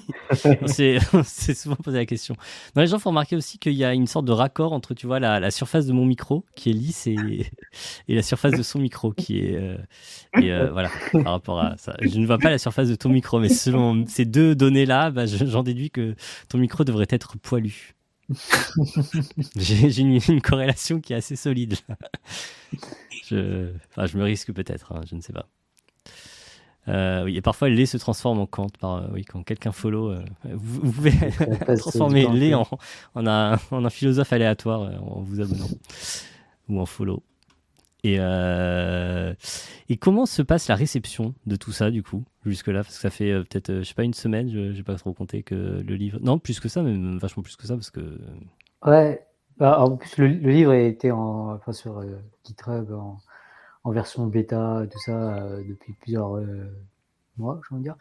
C'est 0.65 0.97
c'est 1.23 1.53
souvent 1.53 1.77
posé 1.77 1.97
la 1.97 2.05
question. 2.05 2.35
Non, 2.75 2.81
les 2.81 2.87
gens 2.87 2.99
font 2.99 3.11
remarquer 3.11 3.37
aussi 3.37 3.59
qu'il 3.59 3.73
y 3.73 3.85
a 3.85 3.93
une 3.93 4.07
sorte 4.07 4.25
de 4.25 4.33
raccord 4.33 4.73
entre, 4.73 4.93
tu 4.93 5.07
vois, 5.07 5.19
la, 5.21 5.39
la 5.39 5.51
surface 5.51 5.85
de 5.85 5.93
mon 5.93 6.05
micro 6.05 6.45
qui 6.55 6.69
est 6.69 6.73
lisse 6.73 7.07
et, 7.07 7.49
et 8.09 8.15
la 8.15 8.21
surface 8.21 8.36
de 8.53 8.63
son 8.63 8.79
micro 8.79 9.11
qui 9.11 9.39
est. 9.39 9.55
euh, 9.55 9.77
et 10.39 10.51
euh, 10.51 10.69
voilà, 10.71 10.89
par 11.11 11.33
rapport 11.33 11.59
à 11.59 11.77
ça. 11.77 11.95
Je 12.01 12.17
ne 12.19 12.25
vois 12.25 12.37
pas 12.37 12.49
la 12.49 12.57
surface 12.57 12.89
de 12.89 12.95
ton 12.95 13.09
micro, 13.09 13.39
mais 13.39 13.49
selon 13.49 14.05
ces 14.07 14.25
deux 14.25 14.55
données-là, 14.55 15.11
bah, 15.11 15.25
je- 15.25 15.45
j'en 15.45 15.63
déduis 15.63 15.91
que 15.91 16.15
ton 16.49 16.57
micro 16.57 16.83
devrait 16.83 17.07
être 17.09 17.37
poilu. 17.37 17.93
J'ai 19.55 20.01
une, 20.01 20.19
une 20.27 20.41
corrélation 20.41 20.99
qui 20.99 21.13
est 21.13 21.15
assez 21.17 21.35
solide. 21.35 21.75
Je, 23.29 23.71
enfin, 23.89 24.05
je 24.05 24.17
me 24.17 24.23
risque 24.23 24.51
peut-être, 24.53 24.91
hein, 24.93 25.01
je 25.09 25.15
ne 25.15 25.21
sais 25.21 25.33
pas. 25.33 25.47
Euh, 26.89 27.25
oui, 27.25 27.35
et 27.35 27.41
parfois, 27.41 27.67
lait 27.69 27.85
se 27.85 27.97
transforme 27.97 28.39
en 28.39 28.45
Kant. 28.45 28.67
Par, 28.79 29.11
oui, 29.11 29.25
quand 29.25 29.43
quelqu'un 29.43 29.73
follow, 29.73 30.09
euh, 30.11 30.23
vous, 30.53 30.79
vous 30.83 30.91
pouvez 30.93 31.11
transformer 31.77 32.25
ouais. 32.25 32.53
en, 32.53 32.65
en, 33.15 33.27
un, 33.27 33.59
en 33.71 33.83
un 33.85 33.89
philosophe 33.89 34.31
aléatoire 34.31 34.81
en 35.03 35.19
vous 35.21 35.41
abonnant 35.41 35.67
ou 36.69 36.79
en 36.79 36.85
follow. 36.85 37.23
Et, 38.03 38.17
euh, 38.19 39.33
et 39.89 39.97
comment 39.97 40.25
se 40.25 40.41
passe 40.41 40.67
la 40.67 40.75
réception 40.75 41.33
de 41.45 41.55
tout 41.55 41.71
ça, 41.71 41.91
du 41.91 42.03
coup, 42.03 42.23
jusque-là? 42.45 42.83
Parce 42.83 42.95
que 42.95 43.01
ça 43.01 43.09
fait 43.09 43.31
euh, 43.31 43.43
peut-être, 43.43 43.69
euh, 43.71 43.79
je 43.83 43.89
sais 43.89 43.95
pas, 43.95 44.03
une 44.03 44.13
semaine, 44.13 44.49
je 44.51 44.59
n'ai 44.59 44.83
pas 44.83 44.95
trop 44.95 45.13
compté 45.13 45.43
que 45.43 45.55
le 45.55 45.95
livre. 45.95 46.19
Non, 46.21 46.39
plus 46.39 46.59
que 46.59 46.69
ça, 46.69 46.83
même 46.83 47.17
vachement 47.17 47.43
plus 47.43 47.55
que 47.55 47.65
ça, 47.65 47.75
parce 47.75 47.89
que. 47.89 48.19
Ouais. 48.85 49.25
Bah, 49.57 49.79
en 49.79 49.97
plus, 49.97 50.17
le, 50.17 50.27
livre 50.27 50.73
été 50.73 51.11
en, 51.11 51.53
enfin, 51.55 51.71
sur 51.73 51.99
euh, 51.99 52.19
GitHub 52.45 52.91
en, 52.91 53.91
version 53.91 54.27
bêta, 54.27 54.83
tout 54.91 54.99
ça, 54.99 55.37
euh, 55.37 55.63
depuis 55.67 55.93
plusieurs 55.93 56.35
euh, 56.37 56.69
mois, 57.37 57.59
envie 57.71 57.79
de 57.79 57.83
dire. 57.83 57.95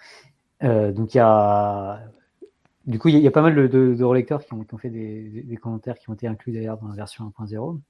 Euh, 0.63 0.93
donc, 0.93 1.15
il 1.15 1.19
y 1.19 1.21
a. 1.21 2.01
Du 2.87 2.99
coup, 3.01 3.09
il 3.09 3.19
y, 3.19 3.27
a- 3.27 3.31
pas 3.33 3.43
mal 3.43 3.55
de, 3.57 3.67
de, 3.67 3.95
de 3.95 4.05
relecteurs 4.05 4.45
qui 4.45 4.53
ont, 4.55 4.65
fait 4.79 4.91
des- 4.91 5.43
des 5.43 5.57
commentaires 5.57 5.99
qui 5.99 6.09
ont 6.09 6.15
été 6.15 6.29
inclus 6.29 6.53
d'ailleurs 6.53 6.79
dans 6.79 6.89
la 6.89 6.95
version 6.95 7.25
1.0. 7.25 7.81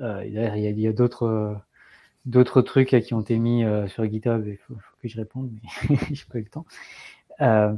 Euh, 0.00 0.24
il 0.24 0.32
y 0.32 0.86
a, 0.86 0.92
d'autres. 0.92 2.62
trucs 2.62 2.96
qui 3.00 3.14
ont 3.14 3.20
été 3.20 3.38
mis 3.38 3.64
euh, 3.64 3.88
sur 3.88 4.04
GitHub, 4.04 4.46
il 4.46 4.56
faut, 4.56 4.74
que 5.02 5.08
je 5.08 5.16
réponde, 5.16 5.50
mais 5.90 5.96
j'ai 6.12 6.24
pas 6.30 6.38
eu 6.38 6.42
le 6.42 6.48
temps. 6.48 6.66
Euh, 7.40 7.74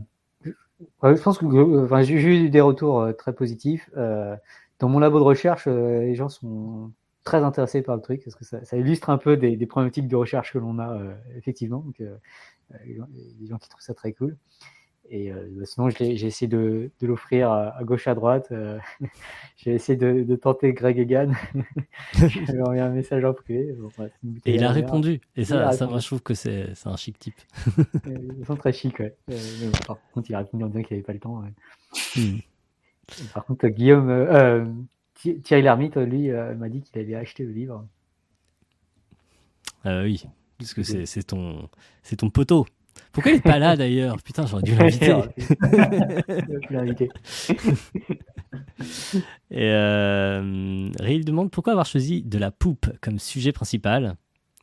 je 1.03 1.23
pense 1.23 1.39
que 1.39 1.85
enfin, 1.85 2.03
j'ai 2.03 2.15
eu 2.15 2.51
des 2.51 2.61
retours 2.61 3.09
très 3.16 3.32
positifs. 3.32 3.91
Dans 3.95 4.89
mon 4.89 4.99
labo 4.99 5.19
de 5.19 5.24
recherche, 5.24 5.66
les 5.66 6.15
gens 6.15 6.28
sont 6.28 6.91
très 7.23 7.43
intéressés 7.43 7.81
par 7.81 7.97
le 7.97 8.03
truc 8.03 8.23
parce 8.23 8.36
que 8.36 8.45
ça, 8.45 8.77
illustre 8.77 9.09
un 9.09 9.19
peu 9.19 9.36
des, 9.36 9.66
problématiques 9.66 10.09
de 10.09 10.16
recherche 10.16 10.53
que 10.53 10.59
l'on 10.59 10.78
a 10.78 10.99
effectivement. 11.36 11.78
Donc, 11.78 12.03
euh, 12.73 13.05
les 13.41 13.47
gens 13.47 13.59
qui 13.59 13.69
trouvent 13.69 13.82
ça 13.82 13.95
très 13.95 14.12
cool. 14.12 14.36
Et 15.10 15.31
euh, 15.31 15.47
bah, 15.52 15.64
sinon, 15.66 15.90
j'ai 15.90 16.12
essayé 16.12 16.48
de, 16.48 16.90
de 17.01 17.06
l'offrir 17.06 17.51
à, 17.51 17.76
à 17.76 17.85
gauche, 17.85 18.06
à 18.09 18.14
droite. 18.14 18.48
euh, 18.52 18.78
j'ai 19.56 19.74
essayé 19.74 19.97
de, 19.98 20.22
de 20.22 20.36
tenter 20.36 20.72
Greg 20.72 20.98
Egan. 20.98 21.32
je 22.14 22.39
lui 22.40 22.59
ai 22.59 22.60
envoyé 22.62 22.81
un 22.81 22.89
message 22.90 23.24
en 23.24 23.35
privé. 23.35 23.72
Bon, 23.78 23.90
ouais, 23.98 24.10
Et 24.47 24.55
il 24.55 24.64
a 24.64 24.72
répondu. 24.72 25.20
Et 25.36 25.44
ça, 25.44 25.72
ça 25.72 25.86
moi, 25.86 25.98
je 25.98 26.06
trouve 26.06 26.22
que 26.22 26.35
c'est 26.35 26.72
un 26.86 26.97
chic 26.97 27.18
type. 27.18 27.40
Euh, 28.06 28.16
Ils 28.39 28.47
sont 28.47 28.56
très 28.56 28.72
chic, 28.72 28.98
ouais. 28.98 29.14
Euh, 29.31 29.39
mais 29.60 29.66
bon, 29.66 29.78
par 29.86 29.98
contre, 30.12 30.31
il 30.31 30.35
a 30.35 30.39
répondu 30.39 30.64
en 30.64 30.68
disant 30.68 30.82
qu'il 30.82 30.97
n'avait 30.97 31.05
pas 31.06 31.12
le 31.12 31.20
temps. 31.20 31.40
ouais. 31.43 31.52
Hmm. 32.16 32.39
Par 33.35 33.44
contre, 33.44 33.68
Guillaume, 33.68 34.76
Thi- 35.14 35.40
Thierry 35.43 35.62
Lhermitte, 35.62 35.97
lui, 35.97 36.31
m'a 36.31 36.68
dit 36.68 36.81
qu'il 36.82 36.98
avait 37.01 37.14
acheté 37.14 37.44
le 37.44 37.52
livre. 37.52 37.86
Euh, 39.86 40.05
oui, 40.05 40.24
parce 40.59 40.72
que 40.74 40.82
c'est 40.82 41.22
ton, 41.22 41.68
c'est 42.02 42.16
ton 42.16 42.31
poteau. 42.31 42.66
Pourquoi 43.12 43.33
il 43.33 43.37
est 43.37 43.41
pas 43.41 43.59
là 43.59 43.77
d'ailleurs? 43.77 44.16
Putain, 44.23 44.47
j'aurais 44.47 44.62
dû 44.62 44.75
l'inviter. 44.75 45.12
Et 49.51 49.71
euh, 49.71 50.91
Ray, 50.99 51.16
il 51.16 51.25
demande 51.25 51.51
pourquoi 51.51 51.73
avoir 51.73 51.87
choisi 51.87 52.23
de 52.23 52.39
la 52.39 52.51
poupe 52.51 52.87
comme 53.01 53.19
sujet 53.19 53.53
principal? 53.53 54.16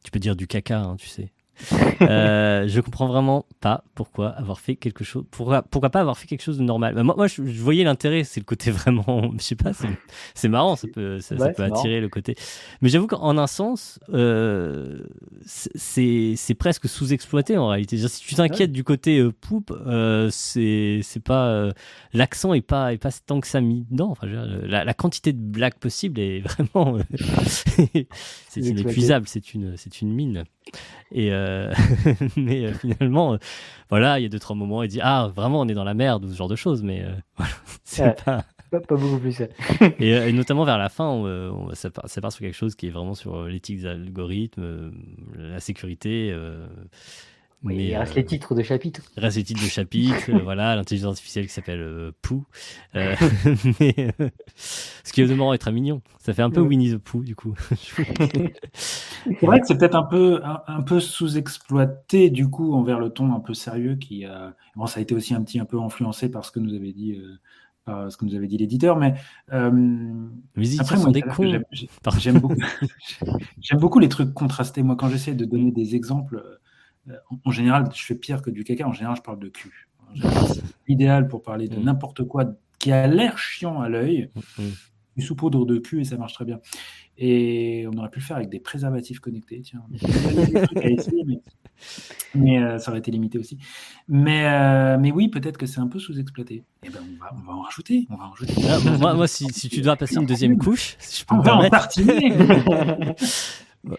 Tu 0.03 0.11
peux 0.11 0.19
dire 0.19 0.35
du 0.35 0.47
caca, 0.47 0.79
hein, 0.79 0.95
tu 0.97 1.07
sais. 1.07 1.31
Euh, 2.01 2.67
je 2.67 2.81
comprends 2.81 3.05
vraiment 3.05 3.45
pas 3.59 3.83
pourquoi 3.93 4.29
avoir 4.29 4.59
fait 4.59 4.75
quelque 4.75 5.03
chose. 5.03 5.23
Pourquoi, 5.29 5.61
pourquoi 5.61 5.91
pas 5.91 5.99
avoir 5.99 6.17
fait 6.17 6.25
quelque 6.25 6.41
chose 6.41 6.57
de 6.57 6.63
normal 6.63 6.95
Bah, 6.95 7.03
Moi, 7.03 7.13
moi 7.15 7.27
je, 7.27 7.45
je 7.45 7.61
voyais 7.61 7.83
l'intérêt. 7.83 8.23
C'est 8.23 8.39
le 8.39 8.45
côté 8.45 8.71
vraiment. 8.71 9.31
Je 9.37 9.43
sais 9.43 9.55
pas. 9.55 9.71
C'est 10.33 10.49
marrant. 10.49 10.75
Ça 10.75 10.87
peut, 10.91 11.19
ça, 11.19 11.35
peut 11.35 11.63
attirer 11.63 12.01
le 12.01 12.09
côté. 12.09 12.35
Mais 12.81 12.89
j'avoue 12.89 13.05
qu'en 13.05 13.37
un 13.37 13.45
sens, 13.47 13.99
euh, 14.13 15.03
c'est 15.45 16.55
presque 16.57 16.87
sous-exploité 16.89 17.57
en 17.57 17.67
réalité. 17.67 17.97
Si 18.07 18.21
tu 18.21 18.35
t'inquiètes 18.35 18.71
du 18.71 18.83
côté 18.83 19.19
euh, 19.19 19.31
poupe, 19.31 19.71
euh, 19.85 20.29
c'est 20.31 21.01
pas 21.23 21.47
euh, 21.47 21.71
l'accent 22.13 22.53
est 22.53 22.61
pas 22.61 22.93
est 22.93 22.97
pas 22.97 23.11
tant 23.25 23.39
que 23.39 23.47
ça 23.47 23.61
mis 23.61 23.85
dedans. 23.89 24.09
Enfin, 24.11 24.27
dire, 24.27 24.45
la, 24.63 24.83
la 24.83 24.93
quantité 24.93 25.33
de 25.33 25.39
blagues 25.39 25.75
possible 25.75 26.19
est 26.19 26.39
vraiment 26.45 26.97
euh, 26.97 27.03
c'est 27.45 28.61
inépuisable. 28.61 29.27
C'est 29.27 29.53
une 29.53 29.77
c'est 29.77 30.01
une 30.01 30.13
mine. 30.13 30.43
Et 31.11 31.31
euh, 31.31 31.73
mais 32.37 32.65
euh, 32.65 32.73
finalement, 32.73 33.33
euh, 33.33 33.37
voilà, 33.89 34.19
il 34.19 34.23
y 34.23 34.25
a 34.25 34.29
deux 34.29 34.39
trois 34.39 34.55
moments, 34.55 34.83
il 34.83 34.89
dit 34.89 34.99
ah 35.01 35.29
vraiment 35.35 35.59
on 35.61 35.67
est 35.67 35.73
dans 35.73 35.83
la 35.83 35.93
merde 35.93 36.25
ou 36.25 36.29
ce 36.31 36.35
genre 36.37 36.47
de 36.47 36.55
choses, 36.55 36.83
mais 36.83 37.03
voilà, 37.37 37.51
c'est 37.83 38.03
Ouais. 38.03 38.15
pas 38.25 38.45
Pas, 38.71 38.79
pas 38.79 38.95
beaucoup 38.95 39.19
plus. 39.19 39.41
Et, 39.99 40.11
et 40.11 40.31
notamment 40.31 40.63
vers 40.63 40.77
la 40.77 40.87
fin, 40.89 41.05
on, 41.09 41.25
on- 41.25 41.75
ça, 41.75 41.89
part, 41.89 42.07
ça 42.07 42.21
part 42.21 42.31
sur 42.31 42.41
quelque 42.41 42.55
chose 42.55 42.75
qui 42.75 42.87
est 42.87 42.91
vraiment 42.91 43.15
sur 43.15 43.43
l'éthique 43.45 43.79
des 43.81 43.85
algorithmes, 43.87 44.91
la 45.37 45.59
sécurité. 45.59 46.33
Euh, 47.63 47.67
Oui, 47.67 47.75
mais, 47.77 47.85
il 47.87 47.95
reste 47.95 48.13
euh, 48.13 48.15
les 48.15 48.25
titres 48.25 48.55
de 48.55 48.63
chapitre. 48.63 49.01
il 49.15 49.21
reste 49.21 49.37
les 49.37 49.43
titres 49.43 49.61
de 49.63 49.67
chapitre, 49.67 50.29
euh, 50.29 50.39
voilà, 50.43 50.75
l'intelligence 50.75 51.13
artificielle 51.13 51.47
qui 51.47 51.53
s'appelle 51.53 51.81
euh, 51.81 52.11
Pooh. 52.21 52.45
Euh, 52.95 53.15
mais, 53.79 54.13
euh, 54.19 54.29
ce 55.03 55.13
qui 55.13 55.21
est 55.21 55.29
est 55.29 55.57
très 55.57 55.71
mignon. 55.71 56.01
Ça 56.19 56.33
fait 56.33 56.41
un 56.41 56.49
peu 56.49 56.61
Ouais. 56.61 56.67
Winnie 56.67 56.93
the 56.93 56.97
Pooh, 56.97 57.23
du 57.23 57.35
coup. 57.35 57.53
C'est 59.25 59.45
vrai 59.45 59.59
que 59.59 59.67
c'est 59.67 59.77
peut-être 59.77 59.95
un 59.95 60.03
peu, 60.03 60.41
un, 60.43 60.61
un 60.67 60.81
peu 60.81 60.99
sous-exploité 60.99 62.29
du 62.29 62.49
coup 62.49 62.73
envers 62.73 62.99
le 62.99 63.09
ton 63.09 63.33
un 63.33 63.39
peu 63.39 63.53
sérieux 63.53 63.95
qui 63.95 64.25
a. 64.25 64.55
Bon, 64.75 64.85
ça 64.87 64.99
a 64.99 65.03
été 65.03 65.13
aussi 65.15 65.33
un 65.33 65.41
petit 65.43 65.59
un 65.59 65.65
peu 65.65 65.79
influencé 65.79 66.29
par 66.29 66.45
ce 66.45 66.51
que 66.51 66.59
nous 66.59 66.73
avait 66.73 66.93
dit, 66.93 67.19
euh, 67.87 68.09
ce 68.09 68.17
que 68.17 68.25
nous 68.25 68.35
avait 68.35 68.47
dit 68.47 68.57
l'éditeur, 68.57 68.97
mais 68.97 69.15
euh, 69.53 69.71
Les 70.55 70.79
après 70.79 70.97
moi, 70.97 71.11
j'aime- 72.17 72.39
beaucoup, 72.39 72.55
j'aime 73.59 73.79
beaucoup 73.79 73.99
les 73.99 74.09
trucs 74.09 74.33
contrastés. 74.33 74.83
Moi, 74.83 74.95
quand 74.95 75.09
j'essaie 75.09 75.33
de 75.35 75.45
donner 75.45 75.71
des 75.71 75.95
exemples, 75.95 76.37
euh, 76.37 76.57
en, 77.29 77.39
en 77.45 77.51
général, 77.51 77.89
je 77.93 78.03
fais 78.05 78.15
pire 78.15 78.41
que 78.41 78.49
du 78.49 78.63
caca. 78.63 78.87
En 78.87 78.93
général, 78.93 79.15
je 79.17 79.21
parle 79.21 79.39
de 79.39 79.49
cul. 79.49 79.87
En 80.09 80.13
L'idéal 80.87 81.27
pour 81.27 81.41
parler 81.41 81.67
de 81.67 81.77
Mm. 81.77 81.83
n'importe 81.83 82.23
quoi 82.25 82.45
qui 82.79 82.91
a 82.91 83.07
l'air 83.07 83.37
chiant 83.37 83.79
à 83.81 83.89
l'œil, 83.89 84.29
Mm. 84.57 84.63
du 85.17 85.21
saupoudre 85.23 85.65
de 85.65 85.77
cul 85.77 86.01
et 86.01 86.03
ça 86.03 86.17
marche 86.17 86.33
très 86.33 86.45
bien. 86.45 86.59
Et 87.17 87.85
on 87.93 87.97
aurait 87.97 88.09
pu 88.09 88.19
le 88.19 88.25
faire 88.25 88.37
avec 88.37 88.49
des 88.49 88.59
préservatifs 88.59 89.19
connectés, 89.19 89.61
tiens. 89.61 89.83
Essayer, 90.81 91.23
mais, 91.25 91.39
mais, 92.33 92.57
euh, 92.63 92.77
ça 92.79 92.89
aurait 92.89 92.99
été 92.99 93.11
limité 93.11 93.37
aussi. 93.37 93.57
Mais, 94.07 94.45
euh, 94.47 94.97
mais 94.97 95.11
oui, 95.11 95.27
peut-être 95.27 95.57
que 95.57 95.65
c'est 95.67 95.79
un 95.81 95.87
peu 95.87 95.99
sous-exploité. 95.99 96.63
Et 96.83 96.89
ben, 96.89 96.99
on 97.03 97.19
va, 97.23 97.31
on 97.37 97.45
va 97.45 97.53
en 97.53 97.61
rajouter. 97.61 98.07
On 98.09 98.15
va 98.15 98.25
en 98.25 98.29
rajouter. 98.31 98.53
Ah, 98.67 98.79
moi, 98.97 99.13
moi 99.13 99.27
si, 99.27 99.45
si 99.53 99.69
tu 99.69 99.81
dois 99.81 99.95
passer 99.97 100.15
une 100.15 100.25
deuxième 100.25 100.57
couche, 100.57 100.95
si 100.99 101.21
je 101.21 101.25
peux 101.25 101.35
on 101.35 101.39
me 101.39 101.43
va 101.43 101.55
en 101.57 101.69
permettre, 101.69 101.77
tartiner. 101.77 102.33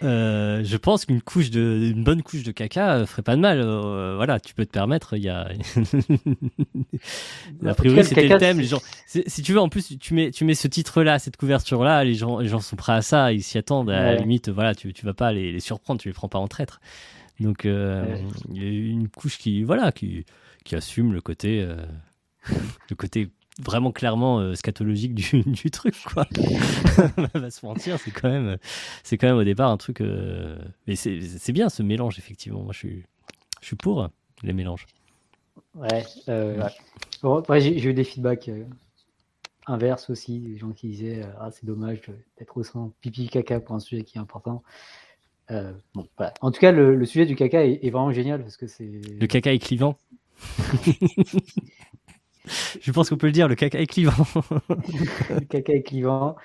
euh, 0.04 0.62
je 0.64 0.76
pense 0.76 1.06
qu'une 1.06 1.20
couche 1.20 1.50
de, 1.50 1.90
une 1.92 2.04
bonne 2.04 2.22
couche 2.22 2.44
de 2.44 2.52
caca 2.52 2.98
euh, 2.98 3.06
ferait 3.06 3.22
pas 3.22 3.34
de 3.34 3.40
mal. 3.40 3.60
Euh, 3.60 4.14
voilà, 4.16 4.38
tu 4.38 4.54
peux 4.54 4.64
te 4.64 4.70
permettre. 4.70 5.14
Il 5.16 5.24
y 5.24 5.28
a, 5.28 5.48
a 7.66 7.74
priori 7.74 8.04
c'était 8.04 8.28
le 8.28 8.38
thème. 8.38 8.60
Les 8.60 8.66
gens, 8.66 8.80
si 9.06 9.42
tu 9.42 9.52
veux, 9.52 9.60
en 9.60 9.68
plus 9.68 9.98
tu 9.98 10.14
mets, 10.14 10.30
tu 10.30 10.44
mets 10.44 10.54
ce 10.54 10.68
titre-là, 10.68 11.18
cette 11.18 11.36
couverture-là, 11.36 12.04
les 12.04 12.14
gens, 12.14 12.38
les 12.38 12.48
gens 12.48 12.60
sont 12.60 12.76
prêts 12.76 12.92
à 12.92 13.02
ça, 13.02 13.32
ils 13.32 13.42
s'y 13.42 13.58
attendent. 13.58 13.90
À 13.90 14.02
la 14.02 14.14
limite, 14.16 14.48
voilà, 14.48 14.74
tu, 14.74 14.92
tu 14.92 15.04
vas 15.04 15.14
pas 15.14 15.32
les, 15.32 15.52
les 15.52 15.60
surprendre, 15.60 16.00
tu 16.00 16.08
les 16.08 16.14
prends 16.14 16.28
pas 16.28 16.38
en 16.38 16.48
traître. 16.48 16.80
Donc 17.40 17.66
euh, 17.66 18.04
Ouais. 18.04 18.22
il 18.54 18.62
y 18.62 18.66
a 18.66 18.90
une 18.90 19.08
couche 19.08 19.38
qui, 19.38 19.64
voilà, 19.64 19.90
qui, 19.90 20.24
qui 20.64 20.76
assume 20.76 21.12
le 21.12 21.20
côté, 21.20 21.66
le 22.90 22.96
côté 22.96 23.28
vraiment 23.60 23.92
clairement 23.92 24.38
euh, 24.40 24.54
scatologique 24.54 25.14
du, 25.14 25.42
du 25.46 25.70
truc, 25.70 25.94
quoi. 26.04 26.26
On 27.34 27.38
va 27.38 27.50
se 27.50 27.64
mentir, 27.64 27.98
c'est 27.98 28.10
quand 28.10 28.28
même, 28.30 28.56
c'est 29.02 29.18
quand 29.18 29.26
même 29.28 29.36
au 29.36 29.44
départ 29.44 29.70
un 29.70 29.76
truc. 29.76 30.00
euh, 30.00 30.58
Mais 30.86 30.96
c'est 30.96 31.52
bien 31.52 31.68
ce 31.68 31.82
mélange, 31.82 32.18
effectivement. 32.18 32.62
Moi, 32.62 32.72
je 32.72 32.78
suis, 32.78 33.02
je 33.60 33.66
suis 33.66 33.76
pour 33.76 34.08
les 34.42 34.52
mélanges. 34.52 34.86
Ouais, 35.74 36.04
euh, 36.28 36.62
ouais. 36.62 36.70
Bon, 37.22 37.42
ouais, 37.48 37.60
j'ai 37.60 37.84
eu 37.84 37.94
des 37.94 38.04
feedbacks 38.04 38.50
inverses 39.66 40.10
aussi, 40.10 40.40
des 40.40 40.58
gens 40.58 40.70
qui 40.70 40.88
disaient 40.88 41.22
ah 41.38 41.50
c'est 41.52 41.64
dommage 41.64 42.02
d'être 42.38 42.56
au 42.56 42.64
sein 42.64 42.90
pipi 43.00 43.28
caca 43.28 43.60
pour 43.60 43.76
un 43.76 43.80
sujet 43.80 44.02
qui 44.02 44.18
est 44.18 44.20
important. 44.20 44.62
Bon, 45.94 46.08
voilà. 46.16 46.32
En 46.40 46.50
tout 46.50 46.60
cas, 46.60 46.72
le, 46.72 46.96
le 46.96 47.04
sujet 47.04 47.26
du 47.26 47.36
caca 47.36 47.64
est, 47.64 47.78
est 47.82 47.90
vraiment 47.90 48.10
génial 48.10 48.42
parce 48.42 48.56
que 48.56 48.66
c'est 48.66 48.84
Le 48.86 49.26
caca 49.26 49.52
est 49.52 49.58
clivant. 49.58 49.96
je 52.80 52.90
pense 52.92 53.08
qu'on 53.08 53.16
peut 53.16 53.26
le 53.26 53.32
dire, 53.32 53.48
le 53.48 53.54
caca 53.54 53.78
est 53.80 53.86
clivant. 53.86 54.12
le 55.30 55.40
caca 55.46 55.72
est 55.72 55.82
clivant. 55.82 56.36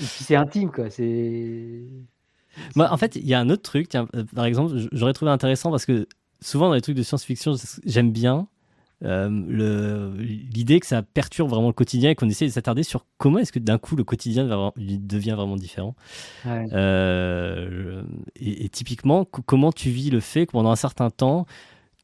Et 0.00 0.04
puis 0.04 0.24
c'est 0.24 0.36
intime 0.36 0.70
quoi. 0.70 0.90
C'est 0.90 1.82
Moi, 2.76 2.90
en 2.92 2.96
fait, 2.96 3.16
il 3.16 3.26
y 3.26 3.34
a 3.34 3.40
un 3.40 3.50
autre 3.50 3.62
truc, 3.62 3.88
tiens, 3.88 4.06
euh, 4.14 4.24
par 4.34 4.44
exemple, 4.44 4.74
j'aurais 4.92 5.12
trouvé 5.12 5.30
intéressant 5.30 5.70
parce 5.70 5.86
que 5.86 6.06
souvent 6.40 6.68
dans 6.68 6.74
les 6.74 6.80
trucs 6.80 6.96
de 6.96 7.02
science-fiction, 7.02 7.54
j'aime 7.84 8.12
bien 8.12 8.48
euh, 9.04 10.12
l'idée 10.18 10.80
que 10.80 10.86
ça 10.86 11.02
perturbe 11.02 11.50
vraiment 11.50 11.68
le 11.68 11.72
quotidien 11.72 12.10
et 12.10 12.14
qu'on 12.16 12.28
essaie 12.28 12.46
de 12.46 12.50
s'attarder 12.52 12.82
sur 12.82 13.06
comment 13.16 13.38
est-ce 13.38 13.52
que 13.52 13.60
d'un 13.60 13.78
coup 13.78 13.94
le 13.96 14.02
quotidien 14.04 14.44
devient 14.76 15.32
vraiment- 15.36 15.56
différent. 15.56 15.94
ouais. 16.44 16.66
Euh, 16.72 18.02
et, 18.36 18.64
et 18.64 18.68
typiquement, 18.68 19.24
co- 19.24 19.42
comment 19.42 19.70
tu 19.72 19.90
vis 19.90 20.10
le 20.10 20.20
fait 20.20 20.46
que 20.46 20.52
pendant 20.52 20.70
un 20.70 20.76
certain 20.76 21.10
temps, 21.10 21.46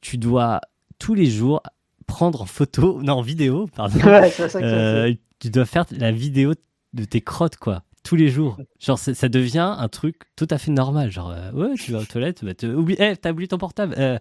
tu 0.00 0.18
dois 0.18 0.60
tous 1.00 1.14
les 1.14 1.26
jours 1.26 1.62
prendre 2.06 2.42
en 2.42 2.46
photo, 2.46 3.00
non 3.02 3.14
en 3.14 3.22
vidéo, 3.22 3.68
pardon, 3.74 3.98
Ouais, 4.00 4.30
c'est 4.30 4.48
ça 4.48 4.60
que 4.60 4.66
ça, 4.68 4.74
euh, 4.74 5.14
tu 5.40 5.50
dois 5.50 5.64
faire 5.66 5.84
la 5.90 6.12
vidéo 6.12 6.54
de 6.92 7.04
tes 7.04 7.20
crottes, 7.20 7.56
quoi. 7.56 7.82
Tous 8.04 8.16
les 8.16 8.28
jours. 8.28 8.58
Genre, 8.80 8.98
ça 8.98 9.28
devient 9.30 9.74
un 9.78 9.88
truc 9.88 10.16
tout 10.36 10.46
à 10.50 10.58
fait 10.58 10.70
normal. 10.70 11.10
Genre, 11.10 11.30
euh, 11.30 11.50
ouais, 11.52 11.74
tu 11.76 11.92
vas 11.92 12.00
aux 12.00 12.04
toilettes, 12.04 12.44
bah, 12.44 12.52
te- 12.54 12.66
oublie, 12.66 12.96
eh, 12.98 13.16
t'as 13.16 13.32
oublié 13.32 13.48
ton 13.48 13.56
portable. 13.56 13.94
Euh, 13.96 14.18